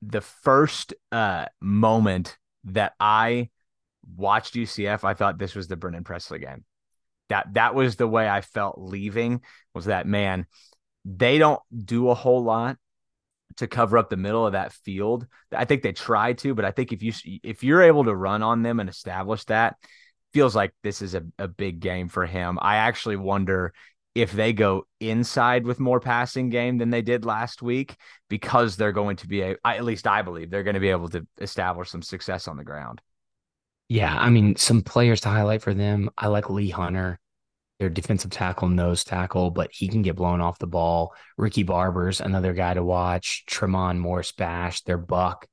the 0.00 0.22
first 0.22 0.94
uh 1.12 1.44
moment 1.60 2.38
that 2.64 2.94
I 2.98 3.50
watched 4.16 4.54
UCF, 4.54 5.04
I 5.04 5.14
thought 5.14 5.38
this 5.38 5.54
was 5.54 5.68
the 5.68 5.76
Brennan 5.76 6.04
Presley 6.04 6.38
game. 6.38 6.64
That 7.28 7.54
that 7.54 7.74
was 7.74 7.96
the 7.96 8.08
way 8.08 8.28
I 8.28 8.40
felt 8.42 8.76
leaving 8.78 9.40
was 9.74 9.86
that 9.86 10.06
man, 10.06 10.46
they 11.04 11.38
don't 11.38 11.60
do 11.74 12.10
a 12.10 12.14
whole 12.14 12.42
lot 12.42 12.76
to 13.56 13.66
cover 13.66 13.98
up 13.98 14.10
the 14.10 14.16
middle 14.16 14.46
of 14.46 14.52
that 14.52 14.72
field. 14.72 15.26
I 15.52 15.64
think 15.64 15.82
they 15.82 15.92
try 15.92 16.32
to, 16.34 16.54
but 16.54 16.64
I 16.64 16.70
think 16.70 16.92
if 16.92 17.02
you 17.02 17.12
if 17.42 17.64
you're 17.64 17.82
able 17.82 18.04
to 18.04 18.14
run 18.14 18.42
on 18.42 18.62
them 18.62 18.80
and 18.80 18.88
establish 18.88 19.44
that, 19.44 19.76
feels 20.32 20.56
like 20.56 20.74
this 20.82 21.00
is 21.00 21.14
a, 21.14 21.22
a 21.38 21.48
big 21.48 21.80
game 21.80 22.08
for 22.08 22.26
him. 22.26 22.58
I 22.60 22.76
actually 22.76 23.16
wonder 23.16 23.72
if 24.14 24.32
they 24.32 24.52
go 24.52 24.86
inside 25.00 25.64
with 25.64 25.80
more 25.80 26.00
passing 26.00 26.48
game 26.48 26.78
than 26.78 26.90
they 26.90 27.02
did 27.02 27.24
last 27.24 27.62
week 27.62 27.96
because 28.28 28.76
they're 28.76 28.92
going 28.92 29.16
to 29.16 29.26
be 29.26 29.42
a 29.42 29.56
at 29.64 29.84
least 29.84 30.06
I 30.06 30.22
believe 30.22 30.50
they're 30.50 30.62
going 30.62 30.74
to 30.74 30.80
be 30.80 30.90
able 30.90 31.08
to 31.10 31.26
establish 31.40 31.90
some 31.90 32.02
success 32.02 32.46
on 32.46 32.56
the 32.56 32.64
ground. 32.64 33.00
Yeah, 33.88 34.16
I 34.16 34.30
mean, 34.30 34.56
some 34.56 34.82
players 34.82 35.20
to 35.22 35.28
highlight 35.28 35.62
for 35.62 35.74
them. 35.74 36.10
I 36.16 36.28
like 36.28 36.48
Lee 36.48 36.70
Hunter, 36.70 37.18
their 37.78 37.90
defensive 37.90 38.30
tackle, 38.30 38.68
nose 38.68 39.04
tackle, 39.04 39.50
but 39.50 39.70
he 39.72 39.88
can 39.88 40.02
get 40.02 40.16
blown 40.16 40.40
off 40.40 40.58
the 40.58 40.66
ball. 40.66 41.14
Ricky 41.36 41.64
Barber's 41.64 42.20
another 42.20 42.54
guy 42.54 42.74
to 42.74 42.82
watch. 42.82 43.44
Tremont 43.46 43.98
Morris 43.98 44.32
Bash, 44.32 44.82
their 44.82 44.96
buck. 44.96 45.46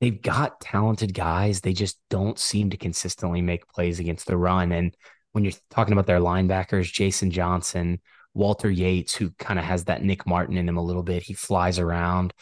They've 0.00 0.20
got 0.20 0.60
talented 0.60 1.12
guys. 1.12 1.60
They 1.60 1.74
just 1.74 1.98
don't 2.08 2.38
seem 2.38 2.70
to 2.70 2.78
consistently 2.78 3.42
make 3.42 3.68
plays 3.68 4.00
against 4.00 4.26
the 4.26 4.38
run. 4.38 4.72
And 4.72 4.96
when 5.32 5.44
you're 5.44 5.52
talking 5.70 5.92
about 5.92 6.06
their 6.06 6.20
linebackers, 6.20 6.92
Jason 6.92 7.30
Johnson, 7.30 8.00
Walter 8.34 8.70
Yates, 8.70 9.14
who 9.14 9.30
kind 9.38 9.58
of 9.58 9.64
has 9.64 9.84
that 9.84 10.02
Nick 10.02 10.26
Martin 10.26 10.56
in 10.56 10.68
him 10.68 10.76
a 10.76 10.84
little 10.84 11.02
bit, 11.02 11.22
he 11.22 11.34
flies 11.34 11.78
around. 11.78 12.32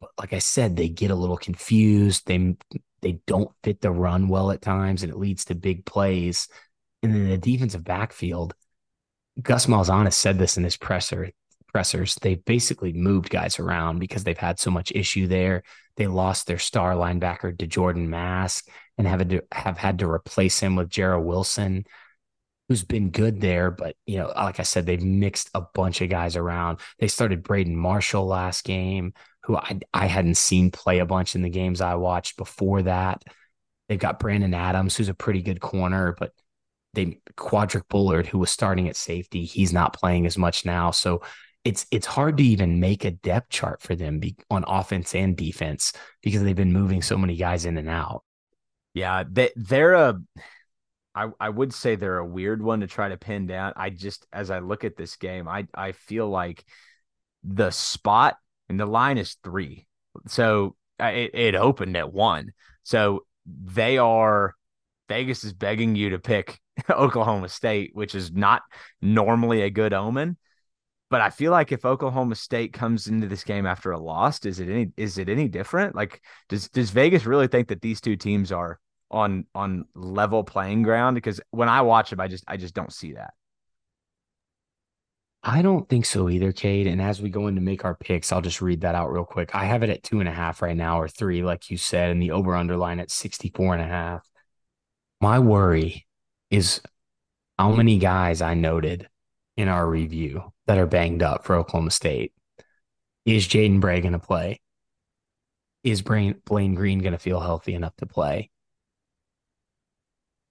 But 0.00 0.10
like 0.18 0.32
I 0.32 0.38
said, 0.38 0.76
they 0.76 0.88
get 0.88 1.10
a 1.10 1.16
little 1.16 1.36
confused. 1.36 2.26
They 2.26 2.56
they 3.02 3.20
don't 3.26 3.50
fit 3.62 3.80
the 3.80 3.90
run 3.90 4.28
well 4.28 4.50
at 4.50 4.62
times, 4.62 5.02
and 5.02 5.12
it 5.12 5.18
leads 5.18 5.46
to 5.46 5.54
big 5.54 5.84
plays. 5.84 6.48
And 7.02 7.14
then 7.14 7.28
the 7.28 7.38
defensive 7.38 7.84
backfield, 7.84 8.54
Gus 9.40 9.66
Malzahn 9.66 10.12
said 10.12 10.38
this 10.38 10.56
in 10.56 10.64
his 10.64 10.76
presser 10.76 11.30
pressers. 11.72 12.16
They've 12.16 12.44
basically 12.44 12.92
moved 12.92 13.30
guys 13.30 13.58
around 13.58 13.98
because 13.98 14.24
they've 14.24 14.36
had 14.36 14.58
so 14.58 14.70
much 14.70 14.92
issue 14.94 15.26
there. 15.26 15.62
They 15.96 16.06
lost 16.06 16.46
their 16.46 16.58
star 16.58 16.94
linebacker 16.94 17.58
to 17.58 17.66
Jordan 17.66 18.10
Mask 18.10 18.68
and 18.98 19.06
have 19.06 19.26
to 19.28 19.42
have 19.52 19.78
had 19.78 19.98
to 20.00 20.10
replace 20.10 20.60
him 20.60 20.76
with 20.76 20.90
Jarrell 20.90 21.24
Wilson, 21.24 21.84
who's 22.70 22.84
been 22.84 23.10
good 23.10 23.40
there. 23.40 23.72
But 23.72 23.96
you 24.06 24.16
know, 24.16 24.28
like 24.28 24.60
I 24.60 24.62
said, 24.62 24.86
they've 24.86 25.02
mixed 25.02 25.50
a 25.54 25.60
bunch 25.60 26.00
of 26.00 26.08
guys 26.08 26.36
around. 26.36 26.78
They 27.00 27.08
started 27.08 27.42
Braden 27.42 27.76
Marshall 27.76 28.26
last 28.26 28.64
game 28.64 29.12
who 29.42 29.56
I, 29.56 29.80
I 29.92 30.06
hadn't 30.06 30.36
seen 30.36 30.70
play 30.70 31.00
a 31.00 31.06
bunch 31.06 31.34
in 31.34 31.42
the 31.42 31.50
games 31.50 31.80
I 31.80 31.96
watched 31.96 32.36
before 32.36 32.82
that. 32.82 33.24
They've 33.88 33.98
got 33.98 34.20
Brandon 34.20 34.54
Adams, 34.54 34.96
who's 34.96 35.08
a 35.08 35.14
pretty 35.14 35.42
good 35.42 35.60
corner, 35.60 36.14
but 36.16 36.30
they 36.94 37.18
Quadric 37.36 37.88
Bullard, 37.88 38.28
who 38.28 38.38
was 38.38 38.52
starting 38.52 38.88
at 38.88 38.94
safety, 38.94 39.44
he's 39.44 39.72
not 39.72 39.92
playing 39.92 40.24
as 40.26 40.38
much 40.38 40.64
now. 40.64 40.92
So 40.92 41.22
it's 41.64 41.86
it's 41.90 42.06
hard 42.06 42.36
to 42.36 42.44
even 42.44 42.78
make 42.78 43.04
a 43.04 43.10
depth 43.10 43.50
chart 43.50 43.82
for 43.82 43.96
them 43.96 44.20
be, 44.20 44.36
on 44.48 44.64
offense 44.68 45.12
and 45.16 45.36
defense 45.36 45.92
because 46.22 46.44
they've 46.44 46.54
been 46.54 46.72
moving 46.72 47.02
so 47.02 47.18
many 47.18 47.34
guys 47.34 47.64
in 47.64 47.76
and 47.76 47.88
out. 47.88 48.22
Yeah, 48.94 49.24
they 49.28 49.50
they're 49.56 49.94
a 49.94 50.20
I, 51.14 51.28
I 51.40 51.48
would 51.48 51.74
say 51.74 51.96
they're 51.96 52.18
a 52.18 52.26
weird 52.26 52.62
one 52.62 52.80
to 52.80 52.86
try 52.86 53.08
to 53.08 53.16
pin 53.16 53.46
down. 53.46 53.72
I 53.76 53.90
just 53.90 54.26
as 54.32 54.50
I 54.50 54.60
look 54.60 54.84
at 54.84 54.96
this 54.96 55.16
game, 55.16 55.48
I 55.48 55.66
I 55.74 55.92
feel 55.92 56.28
like 56.28 56.64
the 57.42 57.70
spot 57.70 58.36
and 58.68 58.78
the 58.78 58.86
line 58.86 59.18
is 59.18 59.36
three. 59.42 59.86
So 60.26 60.76
uh, 61.00 61.06
it, 61.06 61.30
it 61.34 61.54
opened 61.54 61.96
at 61.96 62.12
one. 62.12 62.52
So 62.82 63.24
they 63.46 63.98
are 63.98 64.54
Vegas 65.08 65.42
is 65.42 65.52
begging 65.52 65.96
you 65.96 66.10
to 66.10 66.18
pick 66.18 66.60
Oklahoma 66.90 67.48
State, 67.48 67.90
which 67.94 68.14
is 68.14 68.32
not 68.32 68.62
normally 69.02 69.62
a 69.62 69.70
good 69.70 69.92
omen. 69.92 70.36
But 71.10 71.20
I 71.20 71.30
feel 71.30 71.50
like 71.50 71.72
if 71.72 71.84
Oklahoma 71.84 72.36
State 72.36 72.72
comes 72.72 73.08
into 73.08 73.26
this 73.26 73.42
game 73.42 73.66
after 73.66 73.90
a 73.90 73.98
loss, 73.98 74.46
is 74.46 74.60
it 74.60 74.68
any 74.68 74.92
is 74.96 75.18
it 75.18 75.28
any 75.28 75.48
different? 75.48 75.96
Like 75.96 76.22
does 76.48 76.68
does 76.68 76.90
Vegas 76.90 77.26
really 77.26 77.48
think 77.48 77.66
that 77.68 77.80
these 77.82 78.00
two 78.00 78.14
teams 78.14 78.52
are 78.52 78.78
on 79.10 79.46
on 79.54 79.86
level 79.94 80.44
playing 80.44 80.82
ground? 80.82 81.14
Because 81.14 81.40
when 81.50 81.68
I 81.68 81.82
watch 81.82 82.10
them, 82.10 82.20
I 82.20 82.28
just 82.28 82.44
I 82.48 82.56
just 82.56 82.74
don't 82.74 82.92
see 82.92 83.14
that. 83.14 83.34
I 85.42 85.62
don't 85.62 85.88
think 85.88 86.04
so 86.04 86.28
either, 86.28 86.52
Cade. 86.52 86.86
And 86.86 87.00
as 87.00 87.22
we 87.22 87.30
go 87.30 87.46
in 87.46 87.54
to 87.54 87.62
make 87.62 87.84
our 87.84 87.94
picks, 87.94 88.30
I'll 88.30 88.42
just 88.42 88.60
read 88.60 88.82
that 88.82 88.94
out 88.94 89.10
real 89.10 89.24
quick. 89.24 89.54
I 89.54 89.64
have 89.64 89.82
it 89.82 89.88
at 89.88 90.02
two 90.02 90.20
and 90.20 90.28
a 90.28 90.32
half 90.32 90.60
right 90.60 90.76
now, 90.76 91.00
or 91.00 91.08
three, 91.08 91.42
like 91.42 91.70
you 91.70 91.78
said, 91.78 92.10
and 92.10 92.20
the 92.20 92.32
over 92.32 92.54
underline 92.54 93.00
at 93.00 93.10
64 93.10 93.74
and 93.74 93.82
a 93.82 93.86
half. 93.86 94.28
My 95.20 95.38
worry 95.38 96.06
is 96.50 96.82
how 97.58 97.72
many 97.72 97.98
guys 97.98 98.42
I 98.42 98.54
noted 98.54 99.08
in 99.56 99.68
our 99.68 99.88
review 99.88 100.52
that 100.66 100.78
are 100.78 100.86
banged 100.86 101.22
up 101.22 101.44
for 101.44 101.56
Oklahoma 101.56 101.90
State. 101.90 102.32
Is 103.24 103.46
Jaden 103.46 103.80
Bray 103.80 104.00
going 104.00 104.12
to 104.12 104.18
play? 104.18 104.60
Is 105.84 106.02
Blaine 106.02 106.74
Green 106.74 106.98
going 106.98 107.12
to 107.12 107.18
feel 107.18 107.40
healthy 107.40 107.74
enough 107.74 107.96
to 107.96 108.06
play? 108.06 108.49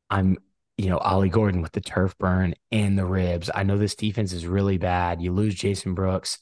I'm 0.10 0.38
you 0.80 0.90
know, 0.90 0.98
Ollie 0.98 1.28
Gordon 1.28 1.62
with 1.62 1.74
the 1.74 1.82
turf 1.82 2.18
burn 2.18 2.56
and 2.72 2.98
the 2.98 3.06
ribs. 3.06 3.50
I 3.54 3.64
know 3.64 3.78
this 3.78 3.96
defense 3.96 4.32
is 4.32 4.48
really 4.48 4.78
bad. 4.78 5.22
You 5.22 5.34
lose 5.34 5.54
Jason 5.54 5.94
Brooks. 5.94 6.40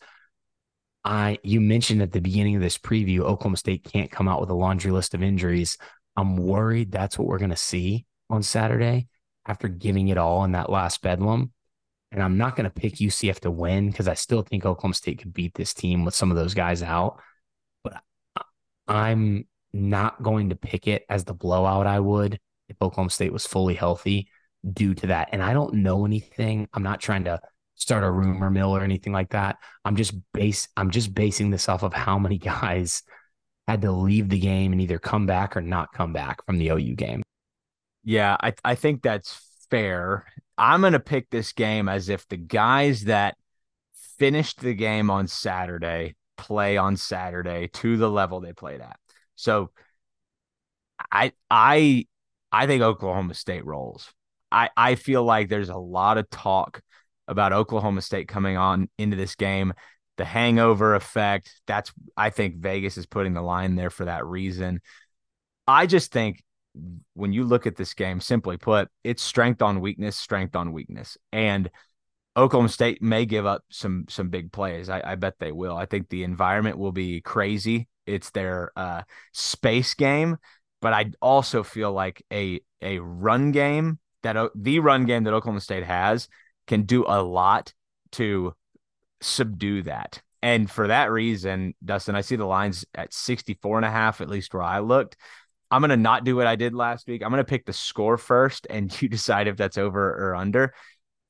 I 1.04 1.40
you 1.42 1.60
mentioned 1.60 2.04
at 2.04 2.12
the 2.12 2.22
beginning 2.22 2.56
of 2.56 2.62
this 2.62 2.78
preview, 2.78 3.22
Oklahoma 3.22 3.58
State 3.58 3.84
can't 3.84 4.12
come 4.12 4.28
out 4.28 4.40
with 4.40 4.52
a 4.52 4.54
laundry 4.54 4.92
list 4.92 5.16
of 5.16 5.24
injuries. 5.24 5.80
I'm 6.16 6.38
worried 6.38 6.92
that's 6.92 7.18
what 7.18 7.28
we're 7.28 7.40
going 7.40 7.50
to 7.50 7.56
see 7.56 8.06
on 8.30 8.44
Saturday 8.44 9.08
after 9.48 9.68
giving 9.68 10.10
it 10.10 10.20
all 10.20 10.44
in 10.44 10.52
that 10.52 10.70
last 10.70 11.02
bedlam. 11.02 11.52
And 12.12 12.22
I'm 12.22 12.38
not 12.38 12.56
going 12.56 12.66
to 12.66 12.70
pick 12.70 12.96
UCF 12.96 13.40
to 13.40 13.50
win 13.50 13.90
because 13.90 14.08
I 14.08 14.14
still 14.14 14.44
think 14.44 14.68
Oklahoma 14.68 14.94
State 14.94 15.18
could 15.18 15.34
beat 15.34 15.56
this 15.56 15.74
team 15.74 16.06
with 16.06 16.14
some 16.14 16.30
of 16.30 16.38
those 16.38 16.54
guys 16.54 16.84
out. 16.84 17.20
But 17.84 18.04
I'm 18.88 19.48
not 19.74 20.22
going 20.22 20.50
to 20.50 20.56
pick 20.56 20.88
it 20.88 21.06
as 21.10 21.24
the 21.24 21.34
blowout 21.34 21.88
I 21.88 22.00
would 22.00 22.40
if 22.70 22.76
Oklahoma 22.82 23.10
State 23.10 23.34
was 23.34 23.46
fully 23.46 23.76
healthy 23.76 24.30
due 24.74 24.94
to 24.96 25.08
that. 25.08 25.30
And 25.32 25.44
I 25.44 25.54
don't 25.54 25.76
know 25.76 26.06
anything. 26.06 26.68
I'm 26.74 26.84
not 26.84 27.00
trying 27.00 27.26
to 27.26 27.40
start 27.76 28.04
a 28.04 28.12
rumor 28.12 28.50
mill 28.50 28.76
or 28.76 28.84
anything 28.84 29.14
like 29.14 29.30
that. 29.30 29.58
I'm 29.86 29.96
just 29.96 30.14
base 30.34 30.68
I'm 30.76 30.92
just 30.92 31.14
basing 31.14 31.50
this 31.50 31.70
off 31.70 31.84
of 31.84 31.94
how 31.94 32.20
many 32.20 32.38
guys 32.40 33.04
had 33.68 33.82
to 33.82 33.92
leave 33.92 34.30
the 34.30 34.40
game 34.40 34.72
and 34.72 34.82
either 34.82 35.00
come 35.00 35.26
back 35.26 35.56
or 35.56 35.62
not 35.62 35.92
come 35.94 36.14
back 36.14 36.46
from 36.46 36.58
the 36.58 36.70
OU 36.70 36.96
game. 36.96 37.24
Yeah, 38.04 38.38
I 38.42 38.54
I 38.64 38.76
think 38.76 39.02
that's 39.02 39.40
fair. 39.70 40.26
I'm 40.58 40.82
going 40.82 40.94
to 40.94 41.00
pick 41.00 41.30
this 41.30 41.52
game 41.52 41.88
as 41.88 42.10
if 42.10 42.28
the 42.28 42.38
guys 42.38 43.04
that 43.04 43.38
finished 44.18 44.60
the 44.60 44.74
game 44.74 45.12
on 45.12 45.28
Saturday 45.28 46.16
play 46.38 46.78
on 46.78 46.98
Saturday 46.98 47.68
to 47.68 47.98
the 47.98 48.10
level 48.10 48.40
they 48.40 48.54
played 48.54 48.82
at. 48.82 48.98
So 49.36 49.72
I 51.12 51.34
I 51.50 52.08
I 52.52 52.68
think 52.68 52.82
Oklahoma 52.82 53.34
State 53.34 53.66
rolls. 53.66 54.12
I, 54.52 54.70
I 54.78 54.96
feel 54.96 55.24
like 55.24 55.50
there's 55.50 55.70
a 55.70 55.78
lot 55.78 56.18
of 56.18 56.30
talk 56.30 56.82
about 57.28 57.54
Oklahoma 57.54 58.02
State 58.02 58.28
coming 58.28 58.58
on 58.58 58.90
into 58.98 59.18
this 59.18 59.36
game. 59.36 59.74
The 60.18 60.26
hangover 60.26 60.96
effect. 60.96 61.62
That's 61.68 61.92
I 62.16 62.32
think 62.32 62.56
Vegas 62.58 62.98
is 62.98 63.06
putting 63.06 63.34
the 63.34 63.42
line 63.42 63.76
there 63.76 63.90
for 63.90 64.06
that 64.06 64.26
reason. 64.26 64.82
I 65.68 65.86
just 65.86 66.12
think 66.12 66.44
when 67.14 67.34
you 67.34 67.44
look 67.44 67.68
at 67.68 67.76
this 67.76 67.94
game, 67.94 68.20
simply 68.20 68.58
put, 68.58 68.90
it's 69.04 69.22
strength 69.22 69.62
on 69.62 69.82
weakness, 69.82 70.16
strength 70.16 70.56
on 70.56 70.72
weakness. 70.72 71.18
And 71.32 71.70
Oklahoma 72.36 72.70
State 72.70 73.02
may 73.02 73.26
give 73.26 73.46
up 73.46 73.64
some 73.70 74.06
some 74.10 74.30
big 74.30 74.52
plays. 74.52 74.90
I, 74.90 75.02
I 75.04 75.16
bet 75.16 75.40
they 75.40 75.52
will. 75.52 75.76
I 75.76 75.86
think 75.86 76.10
the 76.10 76.24
environment 76.24 76.78
will 76.78 76.92
be 76.92 77.20
crazy. 77.22 77.88
It's 78.06 78.30
their 78.30 78.72
uh, 78.76 79.02
space 79.34 79.94
game, 79.96 80.38
but 80.82 80.94
I 80.94 81.12
also 81.22 81.64
feel 81.64 81.92
like 81.92 82.24
a 82.32 82.62
a 82.82 83.00
run 83.00 83.52
game 83.52 84.00
that 84.24 84.52
the 84.56 84.80
run 84.80 85.06
game 85.06 85.24
that 85.24 85.34
Oklahoma 85.34 85.62
State 85.62 85.84
has 85.84 86.28
can 86.68 86.84
do 86.84 87.06
a 87.08 87.22
lot 87.22 87.74
to 88.14 88.54
subdue 89.22 89.84
that. 89.84 90.22
And 90.42 90.70
for 90.70 90.88
that 90.88 91.12
reason, 91.12 91.74
Dustin, 91.84 92.16
I 92.16 92.22
see 92.22 92.36
the 92.36 92.46
lines 92.46 92.86
at 92.94 93.14
64 93.14 93.78
and 93.78 93.86
a 93.86 93.92
half, 93.92 94.22
at 94.22 94.30
least 94.30 94.54
where 94.54 94.64
I 94.64 94.80
looked. 94.80 95.18
I'm 95.70 95.82
going 95.82 95.90
to 95.90 95.98
not 95.98 96.24
do 96.24 96.36
what 96.36 96.48
I 96.48 96.56
did 96.56 96.74
last 96.74 97.08
week. 97.08 97.24
I'm 97.24 97.32
going 97.32 97.44
to 97.44 97.50
pick 97.50 97.66
the 97.66 97.74
score 97.74 98.18
first 98.18 98.68
and 98.70 99.02
you 99.02 99.10
decide 99.10 99.48
if 99.48 99.58
that's 99.58 99.78
over 99.78 100.30
or 100.30 100.36
under. 100.36 100.74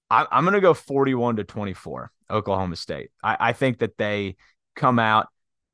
I, 0.09 0.25
am 0.31 0.43
going 0.43 0.53
to 0.53 0.61
go 0.61 0.73
41 0.73 1.37
to 1.37 1.43
24, 1.43 2.11
Oklahoma 2.29 2.75
State. 2.75 3.11
I, 3.23 3.37
I 3.39 3.53
think 3.53 3.79
that 3.79 3.97
they 3.97 4.35
come 4.75 4.99
out. 4.99 5.27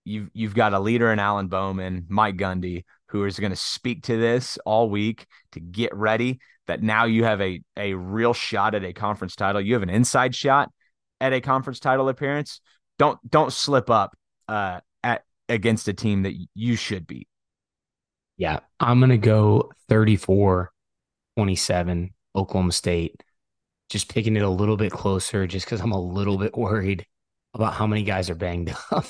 You've, 0.06 0.30
you've 0.34 0.56
got 0.56 0.74
a 0.74 0.80
leader 0.80 1.12
in 1.12 1.20
Alan 1.20 1.48
Bowman, 1.48 2.08
Mike 2.10 2.36
Gundy, 2.36 2.84
who 3.14 3.24
is 3.24 3.40
going 3.40 3.52
to 3.52 3.56
speak 3.56 4.04
to 4.04 4.18
this 4.18 4.58
all 4.66 4.90
week 4.90 5.26
to 5.54 5.62
get 5.62 5.96
ready. 5.96 6.40
That 6.68 6.82
now 6.82 7.06
you 7.06 7.24
have 7.24 7.42
a 7.42 7.62
a 7.78 7.94
real 7.94 8.34
shot 8.34 8.76
at 8.76 8.84
a 8.84 8.92
conference 8.94 9.36
title. 9.36 9.62
You 9.62 9.74
have 9.74 9.84
an 9.84 9.90
inside 9.90 10.36
shot 10.36 10.70
at 11.24 11.32
a 11.32 11.40
conference 11.40 11.80
title 11.80 12.10
appearance, 12.10 12.60
don't 13.00 13.18
don't 13.30 13.54
slip 13.54 13.90
up 13.90 14.16
uh, 14.50 14.82
at 15.04 15.24
against 15.48 15.88
a 15.88 15.94
team 15.94 16.24
that 16.24 16.34
you 16.54 16.76
should 16.76 17.08
beat. 17.08 17.28
Yeah, 18.38 18.60
I'm 18.80 19.00
going 19.00 19.10
to 19.10 19.18
go 19.18 19.72
34 19.90 20.72
27 21.38 22.14
Oklahoma 22.36 22.72
State. 22.72 23.24
Just 23.90 24.14
picking 24.14 24.36
it 24.36 24.42
a 24.42 24.50
little 24.50 24.76
bit 24.76 24.92
closer 24.92 25.48
just 25.48 25.68
cuz 25.68 25.80
I'm 25.80 25.92
a 25.92 26.02
little 26.02 26.38
bit 26.38 26.58
worried 26.58 27.06
about 27.54 27.74
how 27.74 27.88
many 27.88 28.04
guys 28.04 28.30
are 28.30 28.36
banged 28.36 28.76
up. 28.92 29.06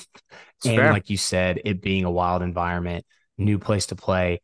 and 0.64 0.76
fair. 0.76 0.92
like 0.92 1.10
you 1.10 1.16
said, 1.16 1.60
it 1.64 1.80
being 1.80 2.04
a 2.04 2.10
wild 2.10 2.42
environment, 2.42 3.04
new 3.38 3.58
place 3.58 3.86
to 3.86 3.96
play. 3.96 4.40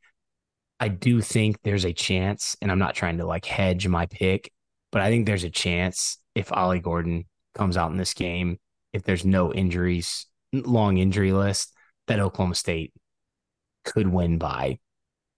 I 0.78 0.89
do 0.89 1.20
think 1.20 1.59
there's 1.62 1.85
a 1.85 1.93
chance, 1.93 2.57
and 2.62 2.70
I'm 2.70 2.78
not 2.78 2.94
trying 2.94 3.19
to 3.19 3.27
like 3.27 3.44
hedge 3.44 3.86
my 3.86 4.07
pick, 4.07 4.51
but 4.93 5.02
I 5.02 5.10
think 5.10 5.27
there's 5.27 5.44
a 5.44 5.51
chance 5.51 6.19
if 6.35 6.52
Ollie 6.52 6.81
Gordon 6.81 7.25
comes 7.55 7.77
out 7.77 7.91
in 7.91 7.97
this 7.97 8.15
game, 8.15 8.59
if 8.93 9.02
there's 9.02 9.25
no 9.25 9.52
injuries, 9.52 10.27
long 10.52 10.97
injury 10.97 11.33
list, 11.33 11.75
that 12.07 12.20
Oklahoma 12.20 12.55
State 12.55 12.93
could 13.85 14.09
win 14.09 14.39
by 14.39 14.78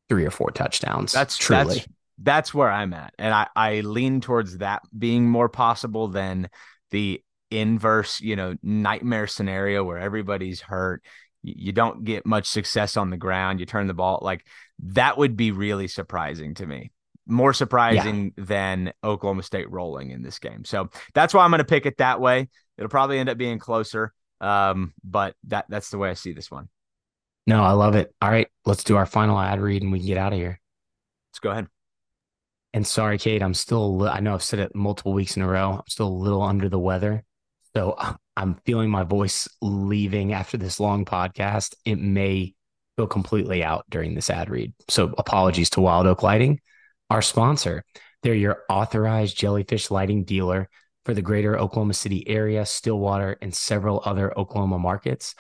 three 0.09 0.25
or 0.25 0.31
four 0.31 0.51
touchdowns. 0.51 1.13
That's 1.13 1.37
truly. 1.37 1.77
That's, 1.77 1.89
that's 2.23 2.55
where 2.55 2.71
I'm 2.71 2.93
at. 2.93 3.15
And 3.19 3.35
I, 3.35 3.49
I 3.57 3.81
lean 3.81 4.21
towards 4.21 4.59
that 4.59 4.83
being 4.97 5.29
more 5.29 5.49
possible 5.49 6.09
than 6.09 6.49
the 6.91 7.21
inverse, 7.51 8.21
you 8.21 8.37
know, 8.37 8.55
nightmare 8.63 9.27
scenario 9.27 9.85
where 9.85 9.99
everybody's 9.99 10.61
hurt. 10.61 11.03
You 11.43 11.73
don't 11.73 12.05
get 12.05 12.25
much 12.25 12.47
success 12.47 12.97
on 12.97 13.11
the 13.11 13.17
ground. 13.17 13.61
You 13.61 13.67
turn 13.67 13.87
the 13.87 13.95
ball 13.95 14.21
like 14.23 14.47
that 14.85 15.19
would 15.19 15.37
be 15.37 15.51
really 15.51 15.89
surprising 15.89 16.55
to 16.55 16.67
me. 16.67 16.93
More 17.27 17.53
surprising 17.53 18.33
yeah. 18.37 18.45
than 18.45 18.93
Oklahoma 19.03 19.43
State 19.43 19.71
rolling 19.71 20.11
in 20.11 20.23
this 20.23 20.39
game. 20.39 20.65
So 20.65 20.91
that's 21.15 21.33
why 21.33 21.45
I'm 21.45 21.51
going 21.51 21.59
to 21.59 21.65
pick 21.65 21.87
it 21.87 21.99
that 21.99 22.21
way. 22.21 22.49
It'll 22.77 22.89
probably 22.89 23.19
end 23.19 23.29
up 23.29 23.39
being 23.39 23.59
closer. 23.59 24.13
Um, 24.41 24.93
but 25.05 25.37
that 25.49 25.67
that's 25.69 25.91
the 25.91 25.99
way 25.99 26.11
I 26.11 26.15
see 26.15 26.33
this 26.33 26.51
one. 26.51 26.69
No, 27.47 27.63
I 27.63 27.73
love 27.73 27.95
it. 27.95 28.15
All 28.21 28.31
right, 28.31 28.49
let's 28.65 28.85
do 28.85 28.97
our 28.97 29.07
final 29.07 29.39
ad 29.39 29.61
read 29.61 29.83
and 29.83 29.93
we 29.93 29.99
can 29.99 30.07
get 30.07 30.19
out 30.19 30.33
of 30.33 30.39
here. 30.39 30.61
Let's 31.31 31.41
go 31.41 31.51
ahead. 31.51 31.67
And 32.75 32.87
sorry, 32.87 33.19
Cade, 33.19 33.43
I'm 33.43 33.55
still, 33.55 34.09
I 34.09 34.21
know 34.21 34.35
I've 34.35 34.43
said 34.43 34.59
it 34.59 34.75
multiple 34.75 35.13
weeks 35.13 35.37
in 35.37 35.43
a 35.43 35.49
row. 35.49 35.73
I'm 35.73 35.89
still 35.89 36.07
a 36.07 36.09
little 36.09 36.43
under 36.43 36.69
the 36.69 36.79
weather. 36.79 37.25
So 37.75 37.97
I'm 38.37 38.57
feeling 38.65 38.91
my 38.91 39.05
voice 39.05 39.49
leaving 39.61 40.33
after 40.33 40.57
this 40.57 40.81
long 40.81 41.05
podcast. 41.05 41.75
It 41.85 41.99
may 41.99 42.55
go 42.99 43.07
completely 43.07 43.63
out 43.63 43.85
during 43.91 44.15
this 44.15 44.31
ad 44.31 44.51
read. 44.51 44.73
So 44.89 45.15
apologies 45.19 45.71
to 45.71 45.81
Wild 45.81 46.07
Oak 46.07 46.23
Lighting, 46.23 46.61
our 47.11 47.23
sponsor. 47.23 47.85
They're 48.23 48.35
your 48.35 48.63
authorized 48.69 49.37
jellyfish 49.37 49.91
lighting 49.91 50.25
dealer 50.25 50.69
for 51.05 51.15
the 51.15 51.23
greater 51.23 51.59
Oklahoma 51.59 51.95
City 51.95 52.27
area, 52.29 52.65
Stillwater, 52.65 53.37
and 53.43 53.55
several 53.55 54.03
other 54.05 54.37
Oklahoma 54.39 54.79
markets. 54.79 55.35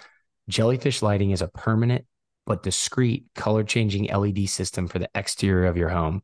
Jellyfish 0.48 1.02
lighting 1.02 1.30
is 1.30 1.42
a 1.42 1.48
permanent 1.48 2.04
but 2.46 2.62
discreet 2.62 3.26
color 3.36 3.62
changing 3.62 4.12
LED 4.12 4.48
system 4.48 4.88
for 4.88 4.98
the 4.98 5.08
exterior 5.14 5.66
of 5.66 5.76
your 5.76 5.88
home. 5.88 6.22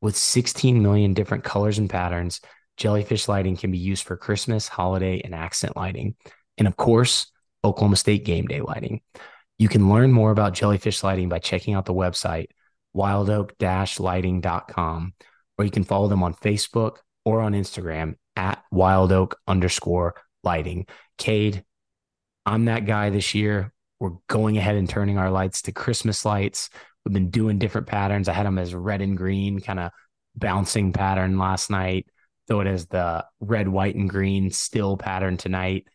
With 0.00 0.16
16 0.16 0.82
million 0.82 1.12
different 1.12 1.44
colors 1.44 1.78
and 1.78 1.90
patterns, 1.90 2.40
jellyfish 2.78 3.28
lighting 3.28 3.56
can 3.56 3.70
be 3.70 3.78
used 3.78 4.04
for 4.04 4.16
Christmas, 4.16 4.68
holiday, 4.68 5.20
and 5.22 5.34
accent 5.34 5.76
lighting. 5.76 6.14
And 6.56 6.66
of 6.66 6.76
course, 6.76 7.30
Oklahoma 7.64 7.96
State 7.96 8.24
game 8.24 8.46
day 8.46 8.60
lighting. 8.60 9.00
You 9.58 9.68
can 9.68 9.90
learn 9.90 10.12
more 10.12 10.30
about 10.30 10.54
jellyfish 10.54 11.02
lighting 11.02 11.28
by 11.28 11.40
checking 11.40 11.74
out 11.74 11.84
the 11.84 11.92
website 11.92 12.46
wildoak-lighting.com, 12.96 15.12
or 15.58 15.64
you 15.64 15.70
can 15.70 15.84
follow 15.84 16.08
them 16.08 16.22
on 16.22 16.32
Facebook 16.34 16.96
or 17.24 17.42
on 17.42 17.52
Instagram 17.52 18.14
at 18.34 18.62
wildoak 18.72 19.34
underscore 19.46 20.14
lighting. 20.42 20.86
Cade, 21.18 21.64
I'm 22.46 22.64
that 22.66 22.86
guy 22.86 23.10
this 23.10 23.34
year. 23.34 23.72
We're 24.00 24.12
going 24.28 24.56
ahead 24.56 24.76
and 24.76 24.88
turning 24.88 25.18
our 25.18 25.30
lights 25.30 25.62
to 25.62 25.72
Christmas 25.72 26.24
lights. 26.24 26.70
We've 27.04 27.12
been 27.12 27.30
doing 27.30 27.58
different 27.58 27.88
patterns. 27.88 28.28
I 28.28 28.32
had 28.32 28.46
them 28.46 28.58
as 28.58 28.74
red 28.74 29.02
and 29.02 29.16
green, 29.16 29.60
kind 29.60 29.80
of 29.80 29.90
bouncing 30.36 30.92
pattern 30.92 31.38
last 31.38 31.70
night 31.70 32.06
throw 32.48 32.60
it 32.60 32.66
as 32.66 32.86
the 32.86 33.24
red, 33.40 33.68
white, 33.68 33.94
and 33.94 34.08
green 34.08 34.50
still 34.50 34.96
pattern 34.96 35.36
tonight. 35.36 35.86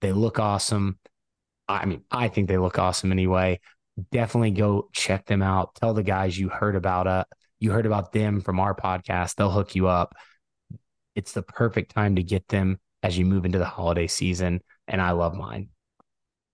They 0.00 0.12
look 0.12 0.38
awesome. 0.38 0.98
I 1.68 1.84
mean, 1.84 2.02
I 2.10 2.28
think 2.28 2.48
they 2.48 2.58
look 2.58 2.78
awesome 2.78 3.12
anyway. 3.12 3.60
Definitely 4.10 4.52
go 4.52 4.88
check 4.92 5.26
them 5.26 5.42
out. 5.42 5.74
Tell 5.74 5.92
the 5.92 6.02
guys 6.02 6.38
you 6.38 6.48
heard 6.48 6.76
about 6.76 7.06
uh 7.06 7.24
you 7.60 7.72
heard 7.72 7.86
about 7.86 8.12
them 8.12 8.40
from 8.40 8.60
our 8.60 8.74
podcast. 8.74 9.34
They'll 9.34 9.50
hook 9.50 9.74
you 9.74 9.88
up. 9.88 10.14
It's 11.14 11.32
the 11.32 11.42
perfect 11.42 11.92
time 11.92 12.16
to 12.16 12.22
get 12.22 12.46
them 12.48 12.78
as 13.02 13.18
you 13.18 13.24
move 13.24 13.44
into 13.44 13.58
the 13.58 13.64
holiday 13.64 14.06
season. 14.06 14.60
And 14.86 15.02
I 15.02 15.10
love 15.10 15.34
mine. 15.34 15.70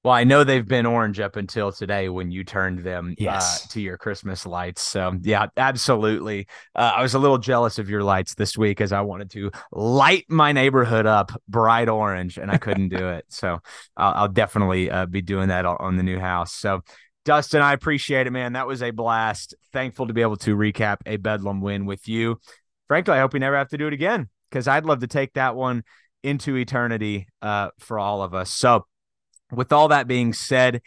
Well, 0.05 0.12
I 0.12 0.24
know 0.24 0.44
they've 0.44 0.68
been 0.68 0.84
orange 0.84 1.18
up 1.18 1.36
until 1.36 1.73
today 1.73 2.10
when 2.10 2.31
you 2.31 2.44
turned 2.44 2.81
them 2.81 3.12
uh, 3.12 3.15
yes. 3.18 3.65
uh, 3.65 3.68
to 3.73 3.81
your 3.81 3.97
Christmas 3.97 4.44
lights. 4.44 4.83
So, 4.83 5.15
yeah, 5.23 5.47
absolutely. 5.57 6.47
Uh, 6.74 6.92
I 6.97 7.00
was 7.00 7.15
a 7.15 7.18
little 7.18 7.39
jealous 7.39 7.78
of 7.78 7.89
your 7.89 8.02
lights 8.02 8.34
this 8.34 8.58
week 8.58 8.83
as 8.83 8.92
I 8.92 9.00
wanted 9.00 9.31
to 9.31 9.50
light 9.73 10.26
my 10.28 10.52
neighborhood 10.52 11.07
up 11.07 11.33
bright 11.49 11.89
orange 11.89 12.36
and 12.36 12.50
I 12.50 12.58
couldn't 12.58 12.91
do 12.91 13.08
it. 13.08 13.24
So, 13.31 13.60
I'll, 13.97 14.15
I'll 14.15 14.28
definitely 14.28 14.91
uh, 14.91 15.07
be 15.07 15.23
doing 15.23 15.49
that 15.49 15.65
on 15.65 15.97
the 15.97 16.02
new 16.02 16.18
house. 16.18 16.52
So, 16.52 16.83
Dustin, 17.24 17.62
I 17.62 17.73
appreciate 17.73 18.26
it, 18.26 18.31
man. 18.31 18.52
That 18.52 18.66
was 18.66 18.83
a 18.83 18.91
blast. 18.91 19.55
Thankful 19.73 20.08
to 20.08 20.12
be 20.12 20.20
able 20.20 20.36
to 20.36 20.55
recap 20.55 20.99
a 21.07 21.16
Bedlam 21.16 21.62
win 21.62 21.86
with 21.86 22.07
you. 22.08 22.39
Frankly, 22.89 23.15
I 23.15 23.20
hope 23.20 23.33
we 23.33 23.39
never 23.39 23.57
have 23.57 23.70
to 23.70 23.78
do 23.78 23.86
it 23.86 23.94
again 23.94 24.28
because 24.50 24.68
I'd 24.68 24.84
love 24.84 25.00
to 25.00 25.07
take 25.07 25.33
that 25.33 25.57
one 25.57 25.83
into 26.23 26.57
eternity 26.57 27.26
uh, 27.41 27.70
for 27.78 27.99
all 27.99 28.23
of 28.23 28.34
us. 28.34 28.50
So, 28.50 28.84
with 29.52 29.73
all 29.73 29.89
that 29.89 30.06
being 30.06 30.32
said, 30.32 30.82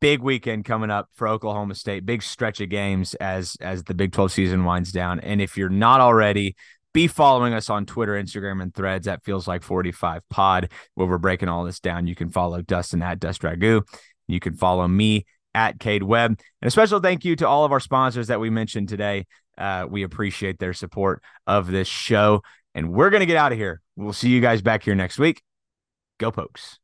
big 0.00 0.20
weekend 0.20 0.64
coming 0.64 0.90
up 0.90 1.08
for 1.14 1.28
Oklahoma 1.28 1.74
State. 1.74 2.06
Big 2.06 2.22
stretch 2.22 2.60
of 2.60 2.68
games 2.68 3.14
as 3.14 3.56
as 3.60 3.84
the 3.84 3.94
Big 3.94 4.12
12 4.12 4.32
season 4.32 4.64
winds 4.64 4.92
down. 4.92 5.20
And 5.20 5.40
if 5.40 5.56
you're 5.56 5.68
not 5.68 6.00
already, 6.00 6.56
be 6.92 7.06
following 7.06 7.52
us 7.52 7.68
on 7.68 7.86
Twitter, 7.86 8.12
Instagram, 8.12 8.62
and 8.62 8.74
threads. 8.74 9.06
That 9.06 9.24
feels 9.24 9.46
like 9.46 9.62
45 9.62 10.22
pod 10.30 10.70
where 10.94 11.06
we're 11.06 11.18
breaking 11.18 11.48
all 11.48 11.64
this 11.64 11.80
down. 11.80 12.06
You 12.06 12.14
can 12.14 12.30
follow 12.30 12.62
Dustin 12.62 13.02
at 13.02 13.20
Dust 13.20 13.42
Ragu. 13.42 13.82
You 14.28 14.40
can 14.40 14.54
follow 14.54 14.88
me 14.88 15.26
at 15.54 15.78
Cade 15.78 16.02
Webb. 16.02 16.38
And 16.60 16.68
a 16.68 16.70
special 16.70 17.00
thank 17.00 17.24
you 17.24 17.36
to 17.36 17.48
all 17.48 17.64
of 17.64 17.72
our 17.72 17.80
sponsors 17.80 18.28
that 18.28 18.40
we 18.40 18.50
mentioned 18.50 18.88
today. 18.88 19.26
Uh, 19.58 19.86
we 19.88 20.02
appreciate 20.02 20.58
their 20.58 20.72
support 20.74 21.22
of 21.46 21.66
this 21.66 21.88
show. 21.88 22.42
And 22.74 22.92
we're 22.92 23.10
going 23.10 23.20
to 23.20 23.26
get 23.26 23.36
out 23.36 23.52
of 23.52 23.58
here. 23.58 23.80
We'll 23.96 24.12
see 24.12 24.28
you 24.28 24.40
guys 24.40 24.60
back 24.60 24.82
here 24.82 24.94
next 24.94 25.18
week. 25.18 25.42
Go 26.18 26.30
Pokes. 26.30 26.78